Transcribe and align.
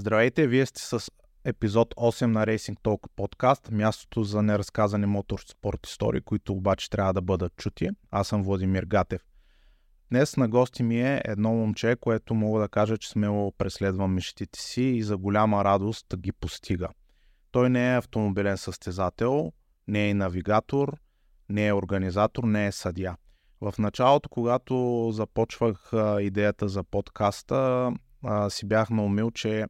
Здравейте, 0.00 0.46
вие 0.46 0.66
сте 0.66 0.82
с 0.82 1.10
епизод 1.44 1.94
8 1.94 2.26
на 2.26 2.46
Racing 2.46 2.80
Talk 2.80 3.08
подкаст, 3.16 3.70
мястото 3.70 4.24
за 4.24 4.42
неразказани 4.42 5.06
моторспорт 5.06 5.86
истории, 5.86 6.20
които 6.20 6.52
обаче 6.52 6.90
трябва 6.90 7.12
да 7.12 7.20
бъдат 7.20 7.56
чути. 7.56 7.88
Аз 8.10 8.28
съм 8.28 8.42
Владимир 8.42 8.84
Гатев. 8.84 9.22
Днес 10.10 10.36
на 10.36 10.48
гости 10.48 10.82
ми 10.82 11.00
е 11.00 11.22
едно 11.24 11.50
момче, 11.50 11.96
което 12.00 12.34
мога 12.34 12.60
да 12.60 12.68
кажа, 12.68 12.98
че 12.98 13.10
смело 13.10 13.52
преследва 13.52 14.08
мечтите 14.08 14.60
си 14.60 14.82
и 14.82 15.02
за 15.02 15.16
голяма 15.16 15.64
радост 15.64 16.06
ги 16.16 16.32
постига. 16.32 16.88
Той 17.50 17.70
не 17.70 17.92
е 17.92 17.96
автомобилен 17.96 18.58
състезател, 18.58 19.52
не 19.88 20.10
е 20.10 20.14
навигатор, 20.14 20.96
не 21.48 21.66
е 21.66 21.74
организатор, 21.74 22.44
не 22.44 22.66
е 22.66 22.72
съдия. 22.72 23.16
В 23.60 23.74
началото, 23.78 24.28
когато 24.28 25.08
започвах 25.12 25.90
идеята 26.20 26.68
за 26.68 26.84
подкаста, 26.84 27.92
си 28.48 28.66
бях 28.66 28.90
наумил, 28.90 29.30
че 29.30 29.66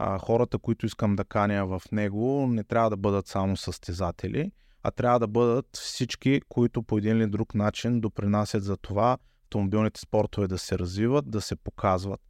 а, 0.00 0.18
хората, 0.18 0.58
които 0.58 0.86
искам 0.86 1.16
да 1.16 1.24
каня 1.24 1.66
в 1.66 1.82
него, 1.92 2.46
не 2.46 2.64
трябва 2.64 2.90
да 2.90 2.96
бъдат 2.96 3.26
само 3.26 3.56
състезатели, 3.56 4.52
а 4.82 4.90
трябва 4.90 5.18
да 5.18 5.26
бъдат 5.26 5.66
всички, 5.72 6.40
които 6.48 6.82
по 6.82 6.98
един 6.98 7.16
или 7.16 7.26
друг 7.26 7.54
начин 7.54 8.00
допринасят 8.00 8.64
за 8.64 8.76
това 8.76 9.18
автомобилните 9.44 10.00
спортове 10.00 10.48
да 10.48 10.58
се 10.58 10.78
развиват, 10.78 11.30
да 11.30 11.40
се 11.40 11.56
показват. 11.56 12.20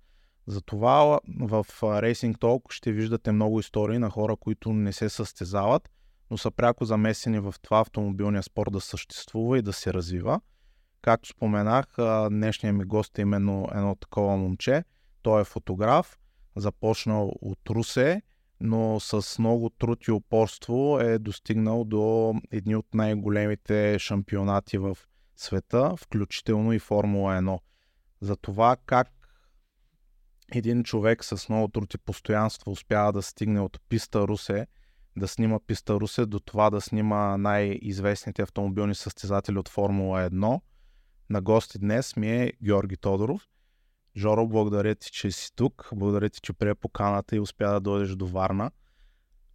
Затова 0.46 1.20
в 1.40 1.66
Racing 1.80 2.38
Talk 2.38 2.72
ще 2.72 2.92
виждате 2.92 3.32
много 3.32 3.60
истории 3.60 3.98
на 3.98 4.10
хора, 4.10 4.36
които 4.36 4.72
не 4.72 4.92
се 4.92 5.08
състезават, 5.08 5.90
но 6.30 6.38
са 6.38 6.50
пряко 6.50 6.84
замесени 6.84 7.40
в 7.40 7.54
това 7.62 7.80
автомобилния 7.80 8.42
спорт 8.42 8.72
да 8.72 8.80
съществува 8.80 9.58
и 9.58 9.62
да 9.62 9.72
се 9.72 9.92
развива. 9.94 10.40
Както 11.02 11.28
споменах, 11.28 11.86
днешният 12.30 12.76
ми 12.76 12.84
гост 12.84 13.18
е 13.18 13.22
именно 13.22 13.68
едно 13.74 13.94
такова 13.94 14.36
момче. 14.36 14.84
Той 15.22 15.40
е 15.40 15.44
фотограф, 15.44 16.18
започнал 16.60 17.32
от 17.40 17.70
Русе, 17.70 18.22
но 18.60 19.00
с 19.00 19.38
много 19.38 19.70
труд 19.70 20.06
и 20.06 20.12
упорство 20.12 21.00
е 21.00 21.18
достигнал 21.18 21.84
до 21.84 22.34
едни 22.50 22.76
от 22.76 22.94
най-големите 22.94 23.98
шампионати 23.98 24.78
в 24.78 24.98
света, 25.36 25.94
включително 25.96 26.72
и 26.72 26.78
Формула 26.78 27.34
1. 27.34 27.58
За 28.20 28.36
това 28.36 28.76
как 28.86 29.08
един 30.52 30.84
човек 30.84 31.24
с 31.24 31.48
много 31.48 31.68
труд 31.68 31.94
и 31.94 31.98
постоянство 31.98 32.70
успява 32.70 33.12
да 33.12 33.22
стигне 33.22 33.60
от 33.60 33.80
писта 33.88 34.28
Русе, 34.28 34.66
да 35.16 35.28
снима 35.28 35.60
писта 35.66 35.94
Русе, 35.94 36.26
до 36.26 36.40
това 36.40 36.70
да 36.70 36.80
снима 36.80 37.36
най-известните 37.36 38.42
автомобилни 38.42 38.94
състезатели 38.94 39.58
от 39.58 39.68
Формула 39.68 40.30
1. 40.30 40.60
На 41.30 41.40
гости 41.40 41.78
днес 41.78 42.16
ми 42.16 42.30
е 42.30 42.52
Георги 42.62 42.96
Тодоров– 42.96 43.48
Жоро, 44.18 44.48
благодаря 44.48 44.94
ти, 44.94 45.10
че 45.12 45.30
си 45.30 45.50
тук. 45.56 45.88
Благодаря 45.94 46.30
ти, 46.30 46.40
че 46.40 46.52
прие 46.52 46.74
поканата 46.74 47.36
и 47.36 47.40
успя 47.40 47.68
да 47.72 47.80
дойдеш 47.80 48.10
до 48.10 48.26
Варна. 48.26 48.70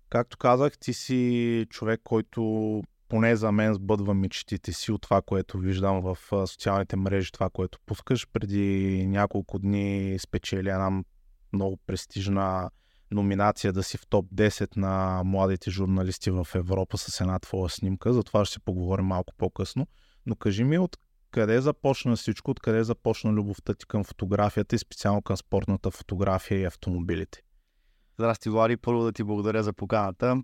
Както 0.10 0.38
казах, 0.38 0.78
ти 0.78 0.94
си 0.94 1.66
човек, 1.70 2.02
който 2.04 2.82
поне 3.10 3.36
за 3.36 3.52
мен 3.52 3.74
сбъдва 3.74 4.14
мечтите 4.14 4.74
си 4.74 4.92
от 4.92 5.02
това, 5.02 5.22
което 5.22 5.58
виждам 5.58 6.02
в 6.02 6.18
социалните 6.48 6.96
мрежи, 6.96 7.32
това, 7.32 7.50
което 7.50 7.80
пускаш. 7.86 8.28
Преди 8.34 9.06
няколко 9.08 9.60
дни 9.60 10.18
спечели 10.20 10.70
една 10.70 11.04
много 11.54 11.78
престижна 11.88 12.70
номинация 13.12 13.74
да 13.74 13.84
си 13.84 13.98
в 13.98 14.08
топ 14.08 14.26
10 14.26 14.78
на 14.78 15.22
младите 15.26 15.72
журналисти 15.72 16.32
в 16.32 16.48
Европа 16.56 16.98
с 16.98 17.22
една 17.22 17.40
твоя 17.40 17.70
снимка. 17.70 18.14
За 18.14 18.24
това 18.24 18.46
ще 18.46 18.54
си 18.54 18.60
поговорим 18.60 19.06
малко 19.06 19.34
по-късно. 19.38 19.88
Но 20.26 20.36
кажи 20.36 20.64
ми 20.64 20.78
от 20.78 20.98
къде 21.34 21.62
започна 21.62 22.16
всичко, 22.16 22.52
откъде 22.52 22.84
започна 22.84 23.32
любовта 23.32 23.74
ти 23.74 23.86
към 23.86 24.04
фотографията 24.04 24.76
и 24.76 24.80
специално 24.80 25.22
към 25.22 25.38
спортната 25.38 25.92
фотография 25.92 26.60
и 26.60 26.66
автомобилите? 26.66 27.42
Здрасти, 28.20 28.50
Влади. 28.50 28.78
Първо 28.78 29.04
да 29.04 29.12
ти 29.12 29.24
благодаря 29.24 29.64
за 29.64 29.74
поканата. 29.74 30.44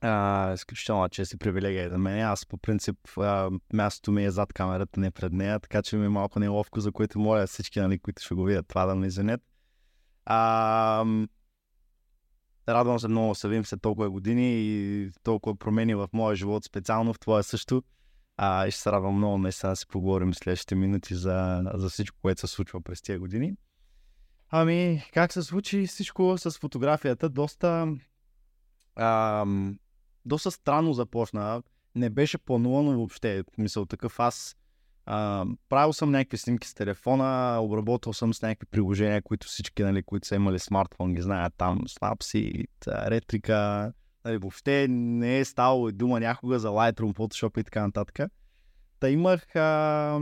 А, 0.00 0.52
изключително 0.54 1.08
чест 1.08 1.32
и 1.32 1.36
привилегия 1.36 1.90
за 1.90 1.98
мен. 1.98 2.20
Аз 2.20 2.46
по 2.46 2.58
принцип 2.58 2.96
а, 3.18 3.50
мястото 3.72 4.12
ми 4.12 4.24
е 4.24 4.30
зад 4.30 4.52
камерата, 4.52 5.00
не 5.00 5.10
пред 5.10 5.32
нея, 5.32 5.60
така 5.60 5.82
че 5.82 5.96
ми 5.96 6.06
е 6.06 6.08
малко 6.08 6.38
неловко, 6.38 6.80
за 6.80 6.92
което 6.92 7.18
моля 7.18 7.46
всички, 7.46 7.80
нали, 7.80 7.98
които 7.98 8.22
ще 8.22 8.34
го 8.34 8.44
видят, 8.44 8.68
това 8.68 8.86
да 8.86 8.94
ме 8.94 9.06
извинят. 9.06 9.40
Радвам 12.68 13.00
се 13.00 13.08
много, 13.08 13.34
се 13.34 13.48
видим 13.48 13.64
след 13.64 13.82
толкова 13.82 14.10
години 14.10 14.52
и 14.60 15.10
толкова 15.22 15.56
промени 15.58 15.94
в 15.94 16.08
моя 16.12 16.36
живот, 16.36 16.64
специално 16.64 17.12
в 17.12 17.18
твоя 17.18 17.42
също. 17.42 17.82
А, 18.36 18.70
ще 18.70 18.80
се 18.80 18.92
радвам 18.92 19.16
много 19.16 19.38
наистина 19.38 19.72
да 19.72 19.76
си 19.76 19.86
поговорим 19.86 20.34
следващите 20.34 20.74
минути 20.74 21.14
за, 21.14 21.62
за 21.74 21.88
всичко, 21.88 22.18
което 22.22 22.40
се 22.40 22.46
случва 22.46 22.80
през 22.80 23.02
тези 23.02 23.18
години. 23.18 23.52
Ами, 24.50 25.04
как 25.12 25.32
се 25.32 25.42
случи 25.42 25.86
всичко 25.86 26.38
с 26.38 26.58
фотографията? 26.58 27.28
Доста, 27.28 27.96
ам, 28.96 29.78
доста 30.24 30.50
странно 30.50 30.92
започна. 30.92 31.62
Не 31.94 32.10
беше 32.10 32.38
планувано 32.38 32.92
въобще. 32.92 33.42
Мисъл 33.58 33.86
такъв 33.86 34.20
аз 34.20 34.56
а, 35.06 35.46
правил 35.68 35.92
съм 35.92 36.10
някакви 36.10 36.38
снимки 36.38 36.68
с 36.68 36.74
телефона, 36.74 37.58
обработвал 37.62 38.12
съм 38.12 38.34
с 38.34 38.42
някакви 38.42 38.66
приложения, 38.66 39.22
които 39.22 39.46
всички, 39.46 39.82
нали, 39.82 40.02
които 40.02 40.26
са 40.26 40.34
имали 40.34 40.58
смартфон, 40.58 41.14
ги 41.14 41.22
знаят 41.22 41.54
там. 41.56 41.80
Snapseed, 41.80 42.68
Ретрика, 42.86 43.92
Нали, 44.26 44.38
въобще 44.38 44.86
не 44.88 45.38
е 45.38 45.44
ставало 45.44 45.92
дума 45.92 46.20
някога 46.20 46.58
за 46.58 46.68
Lightroom, 46.68 47.16
Photoshop 47.16 47.60
и 47.60 47.64
така 47.64 47.82
нататък. 47.82 48.30
Та 49.00 49.10
имах 49.10 49.56
а, 49.56 50.18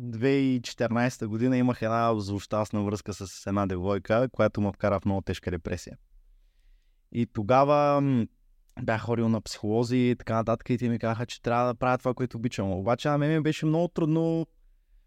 2014 0.00 1.26
година 1.26 1.56
имах 1.56 1.82
една 1.82 2.20
злощастна 2.20 2.82
връзка 2.82 3.14
с 3.14 3.46
една 3.46 3.66
девойка, 3.66 4.28
която 4.32 4.60
ме 4.60 4.72
вкара 4.72 5.00
в 5.00 5.04
много 5.04 5.20
тежка 5.20 5.52
репресия. 5.52 5.96
И 7.12 7.26
тогава 7.26 8.02
бях 8.82 9.02
ходил 9.02 9.28
на 9.28 9.40
психолози 9.40 9.96
и 9.96 10.16
така 10.16 10.34
нататък 10.34 10.70
и 10.70 10.78
те 10.78 10.88
ми 10.88 10.98
казаха, 10.98 11.26
че 11.26 11.42
трябва 11.42 11.66
да 11.66 11.74
правя 11.74 11.98
това, 11.98 12.14
което 12.14 12.36
обичам. 12.36 12.70
Обаче 12.70 13.08
на 13.08 13.18
мен 13.18 13.30
ми 13.30 13.40
беше 13.40 13.66
много 13.66 13.88
трудно, 13.88 14.46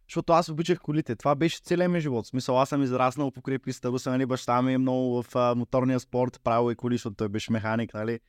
защото 0.10 0.34
аз 0.34 0.50
обичах 0.50 0.80
колите. 0.80 1.16
Това 1.16 1.36
беше 1.36 1.60
целият 1.64 1.92
ми 1.92 2.00
живот. 2.00 2.26
В 2.26 2.30
смисъл, 2.30 2.62
аз 2.62 2.70
съм 2.70 2.84
израснал 2.84 3.32
покрай 3.32 3.60
писта, 3.60 3.92
нали, 4.06 4.26
баща 4.26 4.62
ми 4.62 4.74
е 4.74 4.78
много 4.78 5.24
в 5.24 5.36
а, 5.36 5.56
моторния 5.56 6.00
спорт, 6.00 6.42
правил 6.44 6.72
и 6.72 6.76
коли, 6.76 6.96
защото 6.96 7.16
той 7.16 7.30
беше 7.30 7.52
механик, 7.52 7.94
нали. 7.94 8.20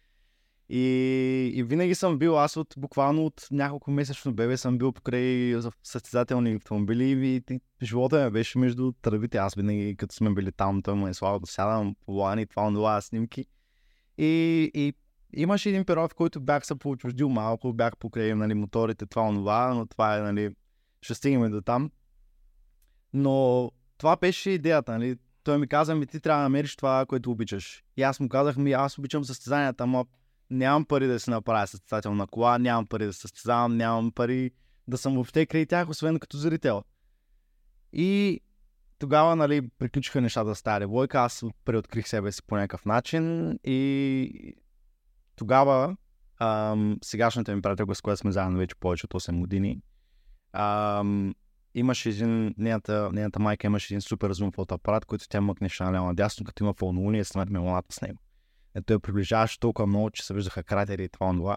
И, 0.70 1.52
и 1.54 1.62
винаги 1.62 1.94
съм 1.94 2.18
бил, 2.18 2.40
аз 2.40 2.56
от 2.56 2.74
буквално 2.78 3.26
от 3.26 3.48
няколко 3.50 3.90
месечно 3.90 4.32
бебе 4.32 4.56
съм 4.56 4.78
бил 4.78 4.92
покрай 4.92 5.54
състезателни 5.82 6.54
автомобили 6.54 7.04
и, 7.04 7.42
и 7.54 7.60
живота 7.82 8.24
ми 8.24 8.30
беше 8.30 8.58
между 8.58 8.92
тръбите. 8.92 9.38
Аз 9.38 9.54
винаги, 9.54 9.96
като 9.96 10.14
сме 10.14 10.34
били 10.34 10.52
там, 10.52 10.82
той 10.82 10.94
ме 10.94 11.10
е 11.10 11.14
слава 11.14 11.40
да 11.40 11.46
сядам 11.46 11.96
по 12.06 12.12
лани, 12.12 12.46
това, 12.46 12.68
това, 12.68 13.00
снимки. 13.00 13.46
И, 14.18 14.70
и 14.74 14.92
имаше 15.36 15.68
един 15.68 15.84
период, 15.84 16.12
в 16.12 16.14
който 16.14 16.40
бях 16.40 16.66
се 16.66 16.74
поучуждил 16.74 17.28
малко, 17.28 17.72
бях 17.72 17.96
покрай 17.96 18.34
нали, 18.34 18.54
моторите, 18.54 19.06
това, 19.06 19.28
това, 19.28 19.74
но 19.74 19.86
това 19.86 20.16
е, 20.16 20.20
нали, 20.20 20.54
ще 21.02 21.14
стигнем 21.14 21.50
до 21.50 21.60
там. 21.60 21.90
Но 23.12 23.70
това 23.98 24.16
беше 24.16 24.50
идеята, 24.50 24.92
нали, 24.92 25.16
той 25.42 25.58
ми 25.58 25.68
каза, 25.68 25.94
ми 25.94 26.06
ти 26.06 26.20
трябва 26.20 26.38
да 26.38 26.42
намериш 26.42 26.76
това, 26.76 27.06
което 27.06 27.30
обичаш. 27.30 27.84
И 27.96 28.02
аз 28.02 28.20
му 28.20 28.28
казах, 28.28 28.56
ми 28.56 28.72
аз 28.72 28.98
обичам 28.98 29.24
състезанията, 29.24 29.84
ама 29.84 30.04
нямам 30.50 30.84
пари 30.84 31.06
да 31.06 31.20
си 31.20 31.30
направя 31.30 31.66
състезателна 31.66 32.26
кола, 32.26 32.58
нямам 32.58 32.86
пари 32.86 33.06
да 33.06 33.12
състезавам, 33.12 33.76
нямам 33.76 34.12
пари 34.12 34.50
да 34.88 34.98
съм 34.98 35.14
въобще 35.14 35.46
край 35.46 35.66
тях, 35.66 35.88
освен 35.88 36.18
като 36.18 36.36
зрител. 36.36 36.82
И 37.92 38.40
тогава, 38.98 39.36
нали, 39.36 39.68
приключиха 39.78 40.20
нещата 40.20 40.54
с 40.54 40.62
тази 40.62 40.78
девойка, 40.78 41.20
аз 41.20 41.44
преоткрих 41.64 42.08
себе 42.08 42.32
си 42.32 42.42
по 42.46 42.56
някакъв 42.56 42.84
начин 42.84 43.52
и 43.64 44.54
тогава 45.36 45.96
ам, 46.40 46.98
сегашната 47.04 47.56
ми 47.56 47.62
приятелка, 47.62 47.94
с 47.94 48.00
която 48.00 48.20
сме 48.20 48.32
заедно 48.32 48.58
вече 48.58 48.74
повече 48.74 49.06
от 49.06 49.14
8 49.14 49.40
години, 49.40 49.82
ам, 50.52 51.34
имаше 51.74 52.08
един, 52.08 52.54
нейната, 52.58 53.10
нейната 53.12 53.40
майка 53.40 53.66
имаше 53.66 53.94
един 53.94 54.00
супер 54.00 54.32
зум 54.32 54.52
фотоапарат, 54.52 55.04
който 55.04 55.28
тя 55.28 55.40
мъкнеше 55.40 55.82
наляво 55.82 56.06
надясно, 56.06 56.44
като 56.44 56.64
има 56.64 56.74
пълнолуние, 56.74 57.24
снимахме 57.24 57.58
луната 57.58 57.94
с 57.94 58.00
него. 58.00 58.18
Ето 58.78 58.92
я 58.92 59.00
приближаваше 59.00 59.60
толкова 59.60 59.86
много, 59.86 60.10
че 60.10 60.26
се 60.26 60.34
виждаха 60.34 60.62
кратери 60.62 61.04
и 61.04 61.08
това, 61.08 61.32
това. 61.32 61.56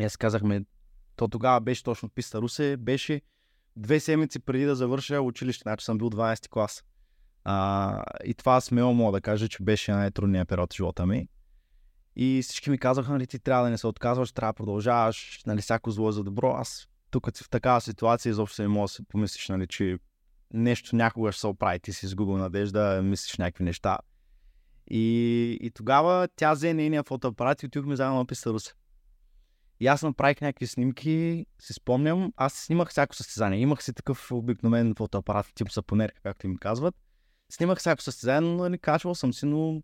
И 0.00 0.04
аз 0.04 0.16
казахме, 0.16 0.64
то 1.16 1.28
тогава 1.28 1.60
беше 1.60 1.82
точно 1.82 2.08
писта 2.08 2.42
Русе, 2.42 2.76
беше 2.76 3.22
две 3.76 4.00
седмици 4.00 4.38
преди 4.38 4.64
да 4.64 4.76
завърша 4.76 5.20
училище, 5.20 5.62
значи 5.62 5.84
съм 5.84 5.98
бил 5.98 6.10
12 6.10 6.48
клас. 6.48 6.84
А, 7.44 8.04
и 8.24 8.34
това 8.34 8.60
смело 8.60 8.94
мога 8.94 9.12
да 9.12 9.20
кажа, 9.20 9.48
че 9.48 9.62
беше 9.62 9.92
най-трудният 9.92 10.48
период 10.48 10.72
в 10.72 10.76
живота 10.76 11.06
ми. 11.06 11.28
И 12.16 12.40
всички 12.42 12.70
ми 12.70 12.78
казаха, 12.78 13.12
нали, 13.12 13.26
ти 13.26 13.38
трябва 13.38 13.64
да 13.64 13.70
не 13.70 13.78
се 13.78 13.86
отказваш, 13.86 14.32
трябва 14.32 14.52
да 14.52 14.56
продължаваш, 14.56 15.42
нали, 15.46 15.60
всяко 15.60 15.90
зло 15.90 16.08
е 16.08 16.12
за 16.12 16.24
добро. 16.24 16.50
Аз 16.50 16.88
тук 17.10 17.36
в 17.36 17.50
такава 17.50 17.80
ситуация 17.80 18.30
изобщо 18.30 18.62
не 18.62 18.68
мога 18.68 18.84
да 18.84 18.88
си 18.88 19.02
помислиш, 19.08 19.48
нали, 19.48 19.66
че 19.66 19.98
нещо 20.54 20.96
някога 20.96 21.32
ще 21.32 21.40
се 21.40 21.46
оправи. 21.46 21.80
Ти 21.80 21.92
си 21.92 22.06
изгубил 22.06 22.36
надежда, 22.36 23.00
мислиш 23.02 23.38
някакви 23.38 23.64
неща. 23.64 23.98
И, 24.90 25.58
и 25.60 25.70
тогава 25.70 26.28
тя 26.36 26.52
взе 26.52 26.74
нейния 26.74 27.02
фотоапарат 27.02 27.62
и 27.62 27.66
отидохме 27.66 27.96
заедно 27.96 28.18
на 28.18 28.26
писта 28.26 28.52
Русе. 28.52 28.72
И 29.80 29.86
аз 29.86 30.02
направих 30.02 30.40
някакви 30.40 30.66
снимки, 30.66 31.46
си 31.60 31.72
спомням. 31.72 32.32
Аз 32.36 32.54
снимах 32.54 32.90
всяко 32.90 33.16
състезание. 33.16 33.60
Имах 33.60 33.84
си 33.84 33.92
такъв 33.92 34.32
обикновен 34.32 34.94
фотоапарат, 34.94 35.46
тип 35.54 35.70
сапонер, 35.70 36.12
както 36.22 36.46
им 36.46 36.56
казват. 36.56 36.94
Снимах 37.52 37.78
всяко 37.78 38.02
състезание, 38.02 38.40
но 38.40 38.56
не 38.56 38.62
нали, 38.62 38.78
качвал 38.78 39.14
съм 39.14 39.32
си, 39.32 39.46
но 39.46 39.82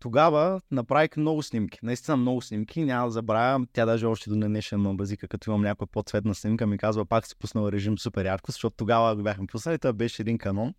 тогава 0.00 0.60
направих 0.70 1.16
много 1.16 1.42
снимки. 1.42 1.78
Наистина 1.82 2.16
много 2.16 2.42
снимки. 2.42 2.84
Няма 2.84 3.06
да 3.06 3.10
забравя. 3.10 3.66
Тя 3.72 3.86
даже 3.86 4.06
още 4.06 4.30
до 4.30 4.36
днешен 4.36 4.80
ме 4.80 4.94
базика, 4.94 5.28
като 5.28 5.50
имам 5.50 5.62
някаква 5.62 5.86
по-цветна 5.86 6.34
снимка, 6.34 6.66
ми 6.66 6.78
казва, 6.78 7.06
пак 7.06 7.26
си 7.26 7.36
пуснал 7.38 7.68
режим 7.68 7.98
супер 7.98 8.24
ярко, 8.24 8.50
защото 8.50 8.76
тогава 8.76 9.16
го 9.16 9.22
бяхме 9.22 9.46
пуснали. 9.46 9.78
Това 9.78 9.92
беше 9.92 10.22
един 10.22 10.38
канон. 10.38 10.74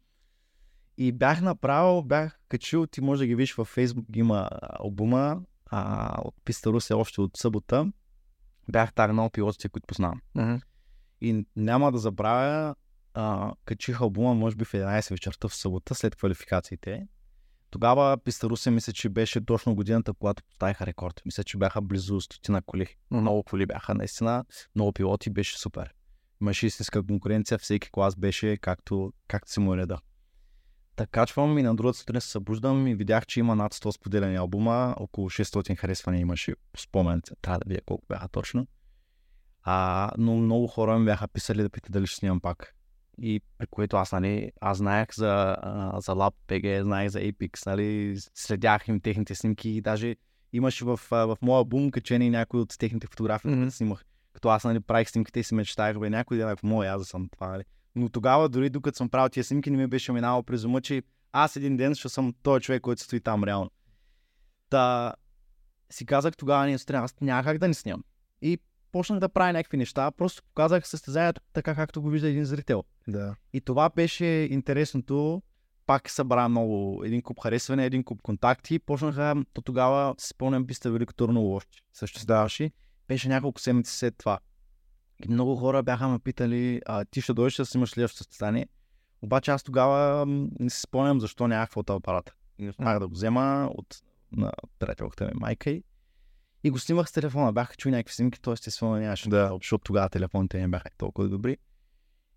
И 1.01 1.11
бях 1.11 1.41
направил, 1.41 2.01
бях 2.01 2.39
качил, 2.49 2.87
ти 2.87 3.01
може 3.01 3.19
да 3.19 3.27
ги 3.27 3.35
видиш 3.35 3.53
във 3.53 3.67
Фейсбук, 3.67 4.05
има 4.15 4.49
албума 4.61 5.41
а, 5.65 6.15
от 6.21 6.35
Писта 6.45 6.69
Русе 6.69 6.93
още 6.93 7.21
от 7.21 7.37
събота. 7.37 7.91
Бях 8.71 8.93
тагнал 8.93 9.29
пилотите, 9.29 9.69
които 9.69 9.87
познавам. 9.87 10.21
Мгм. 10.35 10.55
И 11.21 11.45
няма 11.55 11.91
да 11.91 11.97
забравя, 11.97 12.75
а, 13.13 13.53
качих 13.65 14.01
албума, 14.01 14.33
може 14.33 14.55
би 14.55 14.65
в 14.65 14.73
11 14.73 15.09
вечерта 15.09 15.47
в 15.47 15.55
събота, 15.55 15.95
след 15.95 16.15
квалификациите. 16.15 17.07
Тогава 17.69 18.17
Писта 18.17 18.49
Русе 18.49 18.71
мисля, 18.71 18.93
че 18.93 19.09
беше 19.09 19.45
точно 19.45 19.75
годината, 19.75 20.13
когато 20.13 20.43
поставиха 20.43 20.85
рекорд. 20.85 21.21
Мисля, 21.25 21.43
че 21.43 21.57
бяха 21.57 21.81
близо 21.81 22.21
стотина 22.21 22.61
коли. 22.61 22.95
Много 23.11 23.43
коли 23.43 23.65
бяха, 23.65 23.95
наистина. 23.95 24.45
Много 24.75 24.93
пилоти, 24.93 25.29
беше 25.29 25.59
супер. 25.59 25.93
Имаше 26.41 26.67
истинска 26.67 27.05
конкуренция, 27.05 27.57
всеки 27.57 27.91
клас 27.91 28.15
беше 28.15 28.57
както, 28.57 29.13
както 29.27 29.51
се 29.51 29.59
му 29.59 29.73
е 29.73 29.77
реда. 29.77 29.99
Така 30.99 31.11
качвам 31.11 31.57
и 31.57 31.63
на 31.63 31.75
другата 31.75 31.97
сутрин 31.97 32.21
се 32.21 32.27
събуждам 32.27 32.87
и 32.87 32.95
видях, 32.95 33.25
че 33.25 33.39
има 33.39 33.55
над 33.55 33.73
100 33.73 33.91
споделени 33.91 34.35
албума, 34.35 34.95
около 34.97 35.29
600 35.29 35.77
харесвания 35.77 36.21
имаше, 36.21 36.55
спомен, 36.77 37.21
трябва 37.41 37.59
да 37.59 37.69
видя 37.69 37.81
колко 37.85 38.05
бяха 38.09 38.27
точно. 38.27 38.67
А, 39.63 40.11
но 40.17 40.35
много 40.35 40.67
хора 40.67 40.99
ми 40.99 41.05
бяха 41.05 41.27
писали 41.27 41.61
да 41.61 41.69
питат 41.69 41.91
дали 41.91 42.07
ще 42.07 42.15
снимам 42.15 42.39
пак. 42.39 42.75
И 43.21 43.41
при 43.57 43.67
което 43.67 43.97
аз, 43.97 44.11
нали, 44.11 44.51
аз 44.61 44.77
знаех 44.77 45.07
за, 45.13 45.57
а, 45.61 46.01
за 46.01 46.11
LabPG, 46.11 46.81
знаех 46.81 47.09
за 47.09 47.19
Apex, 47.19 47.65
нали, 47.65 48.17
следях 48.35 48.87
им 48.87 49.01
техните 49.01 49.35
снимки 49.35 49.69
и 49.69 49.81
даже 49.81 50.15
имаше 50.53 50.85
в, 50.85 50.99
а, 51.11 51.25
в 51.25 51.37
моя 51.41 51.65
бум 51.65 51.91
качени 51.91 52.29
някои 52.29 52.59
от 52.59 52.75
техните 52.79 53.07
фотографии, 53.07 53.51
които 53.51 53.71
снимах. 53.71 54.05
Като 54.33 54.49
аз 54.49 54.63
нали, 54.63 54.79
правих 54.79 55.09
снимките 55.09 55.39
и 55.39 55.43
си 55.43 55.55
мечтаях, 55.55 55.99
бе, 55.99 56.09
някой 56.09 56.37
ден, 56.37 56.49
ако 56.49 56.67
мога, 56.67 56.87
аз 56.87 57.01
да 57.01 57.05
съм 57.05 57.29
това, 57.29 57.47
нали. 57.47 57.63
Но 57.99 58.09
тогава, 58.09 58.49
дори 58.49 58.69
докато 58.69 58.97
съм 58.97 59.09
правил 59.09 59.29
тия 59.29 59.43
снимки, 59.43 59.71
не 59.71 59.77
ми 59.77 59.87
беше 59.87 60.11
минало 60.11 60.43
през 60.43 60.63
ума, 60.63 60.81
че 60.81 61.03
аз 61.31 61.55
един 61.55 61.77
ден 61.77 61.95
ще 61.95 62.09
съм 62.09 62.33
този 62.43 62.61
човек, 62.61 62.81
който 62.81 63.03
стои 63.03 63.19
там 63.19 63.43
реално. 63.43 63.71
Та 64.69 65.13
си 65.89 66.05
казах 66.05 66.37
тогава, 66.37 66.65
ние 66.65 66.77
сутрин, 66.77 66.99
аз 66.99 67.15
няма 67.21 67.43
как 67.43 67.57
да 67.57 67.67
не 67.67 67.73
снимам. 67.73 68.03
И 68.41 68.59
почнах 68.91 69.19
да 69.19 69.29
правя 69.29 69.53
някакви 69.53 69.77
неща, 69.77 70.11
просто 70.11 70.43
показах 70.43 70.87
състезанието 70.87 71.41
така, 71.53 71.75
както 71.75 72.01
го 72.01 72.09
вижда 72.09 72.29
един 72.29 72.45
зрител. 72.45 72.83
Да. 73.07 73.35
И 73.53 73.61
това 73.61 73.89
беше 73.89 74.25
интересното. 74.25 75.41
Пак 75.85 76.09
събра 76.09 76.49
много, 76.49 77.01
един 77.05 77.21
куп 77.21 77.39
харесване, 77.43 77.85
един 77.85 78.03
куп 78.03 78.21
контакти. 78.21 78.79
Почнаха, 78.79 79.35
то 79.53 79.61
тогава, 79.61 80.15
си 80.17 80.27
спомням, 80.27 80.67
писта 80.67 80.91
Велико 80.91 81.13
Турно 81.13 81.51
още 81.51 81.77
съществуваше. 81.93 82.71
Беше 83.07 83.29
няколко 83.29 83.61
седмици 83.61 83.97
след 83.97 84.17
това. 84.17 84.39
И 85.25 85.29
много 85.29 85.55
хора 85.55 85.83
бяха 85.83 86.07
ме 86.07 86.19
питали, 86.19 86.81
а, 86.85 87.05
ти 87.05 87.21
ще 87.21 87.33
дойдеш 87.33 87.55
да 87.55 87.65
снимаш 87.65 87.89
следващото 87.89 88.23
състезание. 88.23 88.67
Обаче 89.21 89.51
аз 89.51 89.63
тогава 89.63 90.25
не 90.59 90.69
си 90.69 90.81
спомням 90.81 91.19
защо 91.19 91.47
нямах 91.47 91.69
фотоапарата. 91.69 92.33
И 92.57 92.69
успях 92.69 92.99
да 92.99 93.07
го 93.07 93.13
взема 93.13 93.69
от 93.73 94.01
на 94.31 94.51
приятелката 94.79 95.25
ми 95.25 95.31
майка 95.35 95.69
й. 95.69 95.83
И 96.63 96.69
го 96.69 96.79
снимах 96.79 97.09
с 97.09 97.11
телефона. 97.11 97.53
Бяха 97.53 97.75
чули 97.75 97.91
някакви 97.91 98.13
снимки, 98.13 98.41
т.е. 98.41 98.53
естествено 98.53 98.95
нямаше 98.95 99.29
да, 99.29 99.51
защото 99.61 99.83
тогава 99.83 100.09
телефоните 100.09 100.59
не 100.59 100.67
бяха 100.67 100.89
толкова 100.97 101.29
добри. 101.29 101.57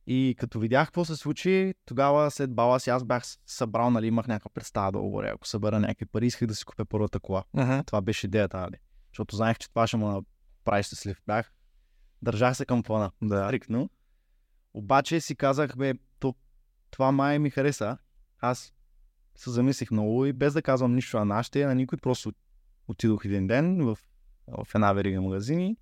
И 0.06 0.34
като 0.38 0.58
видях 0.58 0.88
какво 0.88 1.04
се 1.04 1.16
случи, 1.16 1.74
тогава 1.86 2.30
след 2.30 2.54
бала 2.54 2.80
си 2.80 2.90
аз 2.90 3.04
бях 3.04 3.22
събрал, 3.46 3.90
нали, 3.90 4.06
имах 4.06 4.26
някаква 4.26 4.50
представа 4.54 4.92
да 4.92 4.98
говоря. 4.98 5.32
Ако 5.34 5.46
събера 5.46 5.80
някакви 5.80 6.06
пари, 6.06 6.26
исках 6.26 6.48
да 6.48 6.54
си 6.54 6.64
купя 6.64 6.84
първата 6.84 7.20
кола. 7.20 7.44
Мгм. 7.54 7.80
Това 7.86 8.00
беше 8.00 8.26
идеята, 8.26 8.60
нали? 8.60 8.76
Защото 9.12 9.36
знаех, 9.36 9.58
че 9.58 9.68
това 9.68 9.86
ще 9.86 9.96
ме 9.96 10.04
направи 10.04 10.82
щастлив. 10.82 11.22
Бях, 11.26 11.52
държах 12.22 12.56
се 12.56 12.64
към 12.66 12.82
плана. 12.82 13.10
Да. 13.22 13.46
Стрикно. 13.46 13.90
Обаче 14.74 15.20
си 15.20 15.36
казах, 15.36 15.76
бе, 15.76 15.94
то, 16.18 16.34
това 16.90 17.12
май 17.12 17.38
ми 17.38 17.50
хареса. 17.50 17.98
Аз 18.40 18.72
се 19.36 19.50
замислих 19.50 19.90
много 19.90 20.26
и 20.26 20.32
без 20.32 20.52
да 20.54 20.62
казвам 20.62 20.94
нищо 20.94 21.18
на 21.18 21.24
нашите, 21.24 21.66
на 21.66 21.74
никой, 21.74 21.98
просто 21.98 22.32
отидох 22.88 23.24
един 23.24 23.46
ден 23.46 23.84
в, 23.84 23.98
в 24.48 24.74
една 24.74 24.92
верига 24.92 25.20
магазини 25.20 25.76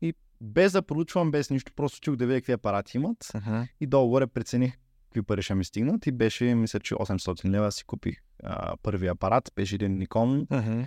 и 0.00 0.14
без 0.40 0.72
да 0.72 0.82
проучвам, 0.82 1.30
без 1.30 1.50
нищо, 1.50 1.72
просто 1.76 2.00
чух 2.00 2.16
да 2.16 2.26
видя 2.26 2.40
какви 2.40 2.52
апарати 2.52 2.96
имат 2.96 3.26
Мгм. 3.34 3.62
и 3.80 3.86
долу-горе 3.86 4.26
прецених 4.26 4.78
какви 5.04 5.22
пари 5.22 5.42
ще 5.42 5.54
ми 5.54 5.64
стигнат 5.64 6.06
и 6.06 6.12
беше, 6.12 6.54
мисля, 6.54 6.80
че 6.80 6.94
800 6.94 7.48
лева 7.48 7.72
си 7.72 7.84
купих 7.84 8.22
а, 8.42 8.76
първи 8.76 9.06
апарат, 9.06 9.52
беше 9.56 9.74
един 9.74 9.98
Nikon 9.98 10.46
Мгм. 10.50 10.82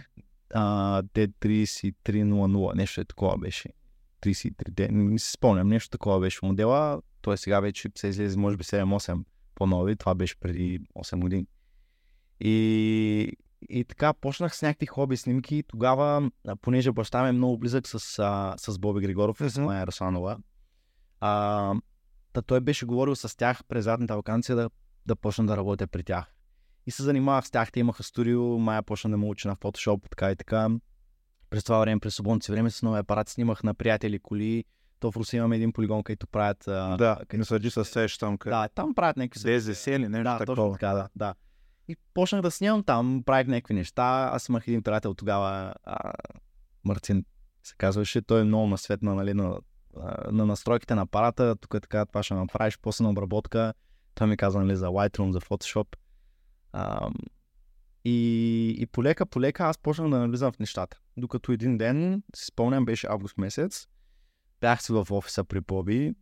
а, 0.53 1.03
D3300, 1.03 2.75
нещо 2.75 3.01
е 3.01 3.05
такова 3.05 3.37
беше. 3.37 3.69
33D, 4.25 4.91
не 4.91 5.19
си 5.19 5.31
спомням, 5.31 5.67
нещо 5.67 5.89
такова 5.89 6.19
беше 6.19 6.39
модела. 6.43 7.01
Той 7.21 7.37
сега 7.37 7.59
вече 7.59 7.89
се 7.95 8.07
излезе, 8.07 8.37
може 8.37 8.57
би 8.57 8.63
7-8 8.63 9.23
по-нови, 9.55 9.95
това 9.95 10.15
беше 10.15 10.39
преди 10.39 10.79
8 10.95 11.19
години. 11.19 11.47
И, 12.39 13.31
и 13.69 13.83
така 13.83 14.13
почнах 14.13 14.55
с 14.55 14.61
някакви 14.61 14.85
хоби 14.85 15.17
снимки. 15.17 15.63
Тогава, 15.67 16.31
понеже 16.61 16.91
баща 16.91 17.23
ми 17.23 17.29
е 17.29 17.31
много 17.31 17.57
близък 17.57 17.87
с, 17.87 18.19
а, 18.19 18.55
с 18.57 18.79
Боби 18.79 19.01
Григоров 19.01 19.41
и 19.41 19.49
с. 19.49 19.61
Майя 19.61 19.87
Расанова, 19.87 20.37
а, 21.19 21.73
та 22.33 22.41
той 22.41 22.61
беше 22.61 22.85
говорил 22.85 23.15
с 23.15 23.37
тях 23.37 23.63
през 23.67 23.83
задната 23.83 24.15
вакансия 24.15 24.55
да, 24.55 24.69
да 25.05 25.15
почна 25.15 25.45
да 25.45 25.57
работя 25.57 25.87
при 25.87 26.03
тях. 26.03 26.25
И 26.85 26.91
се 26.91 27.03
занимавах 27.03 27.47
с 27.47 27.51
тях. 27.51 27.71
Те 27.71 27.79
имаха 27.79 28.03
студио, 28.03 28.59
Майя 28.59 28.83
почна 28.83 29.09
да 29.09 29.17
ме 29.17 29.25
учи 29.25 29.47
на 29.47 29.55
фотошоп, 29.55 30.09
така 30.09 30.31
и 30.31 30.35
така. 30.35 30.69
През 31.49 31.63
това 31.63 31.79
време, 31.79 31.99
през 31.99 32.15
свободното 32.15 32.45
си 32.45 32.51
време 32.51 32.69
с 32.69 32.81
нови 32.81 32.99
апарати 32.99 33.31
снимах 33.31 33.63
на 33.63 33.73
приятели 33.73 34.19
коли. 34.19 34.63
То 34.99 35.11
в 35.11 35.17
Руси 35.17 35.37
имаме 35.37 35.55
един 35.55 35.73
полигон, 35.73 36.03
където 36.03 36.27
правят... 36.27 36.67
А, 36.67 36.97
Да, 36.97 37.15
където- 37.15 37.37
не 37.37 37.45
съди 37.45 37.69
се 37.69 37.83
сещам. 37.83 38.37
къде- 38.37 38.55
да, 38.55 38.67
там 38.75 38.95
правят 38.95 39.17
някакви... 39.17 39.57
ДЗС 39.57 39.87
или 39.87 40.07
нещо 40.07 40.23
да, 40.23 40.37
точно 40.37 40.55
такова. 40.55 40.71
така, 40.73 40.87
да, 40.87 41.09
да. 41.15 41.35
И 41.87 41.95
почнах 42.13 42.41
да 42.41 42.51
снимам 42.51 42.83
там, 42.83 43.23
правих 43.25 43.47
някакви 43.47 43.73
неща. 43.73 44.29
Аз 44.33 44.49
имах 44.49 44.67
един 44.67 44.83
приятел 44.83 45.13
тогава, 45.13 45.73
а, 45.83 46.13
Мартин 46.83 47.25
се 47.63 47.75
казваше, 47.77 48.21
той 48.21 48.41
е 48.41 48.43
много 48.43 48.67
насветна 48.67 49.15
нали, 49.15 49.33
на, 49.33 49.57
на 50.31 50.45
настройките 50.45 50.95
на 50.95 51.01
апарата, 51.01 51.55
тук 51.55 51.73
е 51.73 51.79
така, 51.79 52.05
това 52.05 52.23
ще 52.23 52.33
направиш, 52.33 52.79
после 52.81 53.03
на 53.03 53.09
обработка. 53.09 53.73
Той 54.15 54.27
ми 54.27 54.37
каза 54.37 54.59
нали, 54.59 54.75
за 54.75 54.87
Lightroom, 54.87 55.31
за 55.31 55.41
Photoshop. 55.41 55.87
А, 56.73 57.09
и, 58.05 58.75
и 58.77 58.85
полека, 58.85 59.25
полека 59.25 59.63
аз 59.63 59.77
почнах 59.77 60.09
да 60.09 60.19
навлизам 60.19 60.51
в 60.51 60.59
нещата. 60.59 60.99
Докато 61.17 61.51
един 61.51 61.77
ден, 61.77 62.23
си 62.35 62.45
спомням, 62.45 62.85
беше 62.85 63.07
август 63.07 63.37
месец, 63.37 63.87
бях 64.61 64.83
си 64.83 64.93
в 64.93 65.07
офиса 65.11 65.43
при 65.43 65.61
Боби 65.61 66.13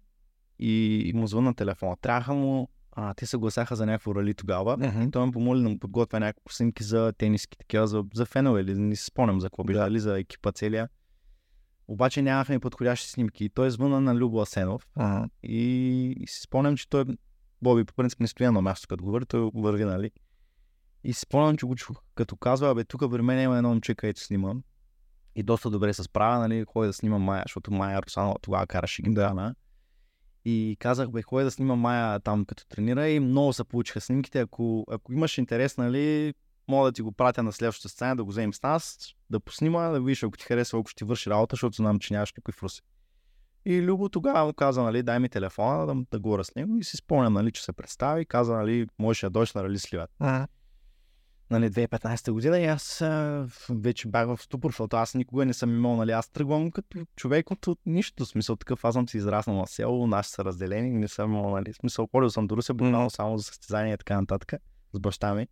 и, 0.60 1.04
и 1.06 1.14
му 1.14 1.28
звънна 1.28 1.56
телефона. 1.56 1.96
Трябваха 2.02 2.34
му, 2.34 2.70
а, 2.92 3.14
те 3.14 3.26
се 3.26 3.38
гласяха 3.38 3.76
за 3.76 3.86
някакво 3.86 4.16
рали 4.16 4.34
тогава. 4.34 4.78
Мгм. 4.78 5.12
Той 5.12 5.26
ме 5.26 5.32
помоли 5.32 5.64
да 5.64 5.70
му 5.70 5.80
подготвя 5.80 6.20
някакви 6.20 6.56
снимки 6.56 6.84
за 6.84 7.14
тениски, 7.18 7.58
такива, 7.58 7.88
за, 7.88 8.04
за 8.14 8.26
фенове 8.26 8.62
или 8.62 8.76
не 8.76 8.96
си 8.96 9.06
спомням 9.06 9.42
за 9.42 9.48
какво 9.50 9.64
беше, 9.64 9.80
дали 9.80 10.00
за 10.00 10.20
екипа 10.20 10.52
целия. 10.52 10.90
Обаче 11.88 12.22
нямахме 12.22 12.60
подходящи 12.60 13.10
снимки. 13.10 13.46
И 13.46 13.50
той 13.50 13.72
звъна 13.72 14.02
на 14.02 14.16
Любо 14.16 14.42
Асенов 14.42 14.88
Ага. 14.96 15.30
и, 15.44 16.16
и 16.20 16.28
си 16.28 16.42
спомням, 16.42 16.78
че 16.78 16.90
той, 16.90 17.06
Боби, 17.62 17.84
по 17.84 17.94
принцип 17.94 18.20
не 18.20 18.28
стоя 18.28 18.52
на 18.52 18.62
място, 18.62 18.88
като 18.88 19.04
говори, 19.04 19.26
той 19.26 19.52
върви, 19.54 19.86
нали? 19.86 20.12
И 21.04 21.14
си 21.14 21.20
спомням, 21.20 21.58
че 21.58 21.66
го 21.66 21.76
чух, 21.76 21.98
като 22.16 22.36
казва, 22.36 22.72
абе, 22.72 22.84
тук 22.84 23.12
при 23.12 23.22
мен 23.22 23.44
има 23.44 23.58
едно 23.58 23.70
момче, 23.70 23.96
където 23.96 24.22
снимам. 24.22 24.64
И 25.36 25.44
доста 25.44 25.70
добре 25.70 25.94
се 25.94 26.04
справя, 26.04 26.40
нали, 26.40 26.66
ходи 26.68 26.88
да 26.88 26.94
снимам 26.94 27.22
Майя, 27.22 27.44
защото 27.46 27.72
Майя 27.72 28.02
Русанова 28.02 28.36
тогава 28.42 28.68
караше 28.68 29.02
ги 29.02 29.14
да. 29.14 29.56
И 30.46 30.78
казах, 30.80 31.10
бе, 31.10 31.22
ходи 31.22 31.44
да 31.44 31.52
снимам 31.52 31.80
Майя 31.80 32.20
там 32.20 32.46
като 32.46 32.68
тренира 32.68 33.10
и 33.10 33.20
много 33.20 33.54
се 33.54 33.64
получиха 33.64 34.02
снимките. 34.02 34.40
Ако, 34.40 34.86
ако 34.92 35.14
имаш 35.14 35.38
интерес, 35.38 35.78
нали, 35.78 36.34
мога 36.68 36.88
да 36.88 36.92
ти 36.92 37.02
го 37.02 37.12
пратя 37.12 37.44
на 37.44 37.52
следващата 37.52 37.90
сцена, 37.90 38.16
да 38.16 38.24
го 38.24 38.30
вземем 38.30 38.54
с 38.54 38.64
нас, 38.64 38.98
да 39.30 39.40
поснима, 39.40 39.90
да 39.90 40.02
видиш, 40.02 40.24
ако 40.24 40.38
ти 40.38 40.46
харесва, 40.46 40.80
ако 40.80 40.90
ще 40.90 40.98
ти 40.98 41.04
върши 41.04 41.30
работа, 41.30 41.54
защото 41.54 41.76
знам, 41.76 42.00
че 42.00 42.14
нямаш 42.14 42.34
никой 42.38 42.52
в 42.52 42.64
Руси. 42.64 42.82
И 43.66 43.82
Любо 43.82 44.10
тогава 44.10 44.46
му 44.46 44.54
каза, 44.54 44.84
нали, 44.84 45.04
дай 45.04 45.20
ми 45.20 45.30
телефона 45.30 45.86
да, 45.86 46.06
да 46.12 46.20
говоря 46.20 46.44
с 46.44 46.56
него 46.56 46.78
и 46.78 46.84
си 46.84 46.98
спомням, 46.98 47.34
нали, 47.34 47.52
че 47.52 47.64
се 47.64 47.74
представи, 47.74 48.26
каза, 48.26 48.54
нали, 48.54 48.88
можеш 49.00 49.22
да 49.22 49.30
дойдеш 49.30 49.54
на 49.54 49.64
Рали 49.64 49.80
Сливат. 49.80 50.12
Ага. 50.20 50.48
Нали, 51.54 51.70
2015 51.70 52.32
година 52.32 52.60
и 52.60 52.66
аз 52.66 53.02
а, 53.02 53.46
вече 53.70 54.08
бях 54.08 54.28
в 54.28 54.42
ступор, 54.42 54.70
защото 54.70 54.96
аз 54.98 55.16
никога 55.16 55.46
не 55.46 55.54
съм 55.54 55.70
имал, 55.70 55.96
нали, 55.96 56.12
аз 56.12 56.30
тръгвам 56.30 56.72
като 56.72 57.06
човек 57.16 57.52
от, 57.52 57.68
от 57.68 57.80
нищо, 57.86 58.26
смисъл 58.26 58.56
такъв, 58.56 58.86
аз 58.86 58.94
съм 58.94 59.10
си 59.10 59.18
израснал 59.18 59.58
на 59.58 59.68
село, 59.68 60.08
наши 60.08 60.30
са 60.30 60.46
разделени, 60.46 60.90
не 60.90 61.08
съм 61.08 61.32
имал, 61.32 61.50
нали, 61.50 61.74
смисъл, 61.74 62.08
ходил 62.12 62.30
съм 62.30 62.48
до 62.48 62.58
Русе, 62.58 62.74
буквално 62.74 63.10
само 63.10 63.38
за 63.38 63.44
състезания 63.44 63.94
и 63.94 63.98
така 63.98 64.22
нататък, 64.22 64.54
с 64.94 65.00
баща 65.00 65.34
ми. 65.34 65.48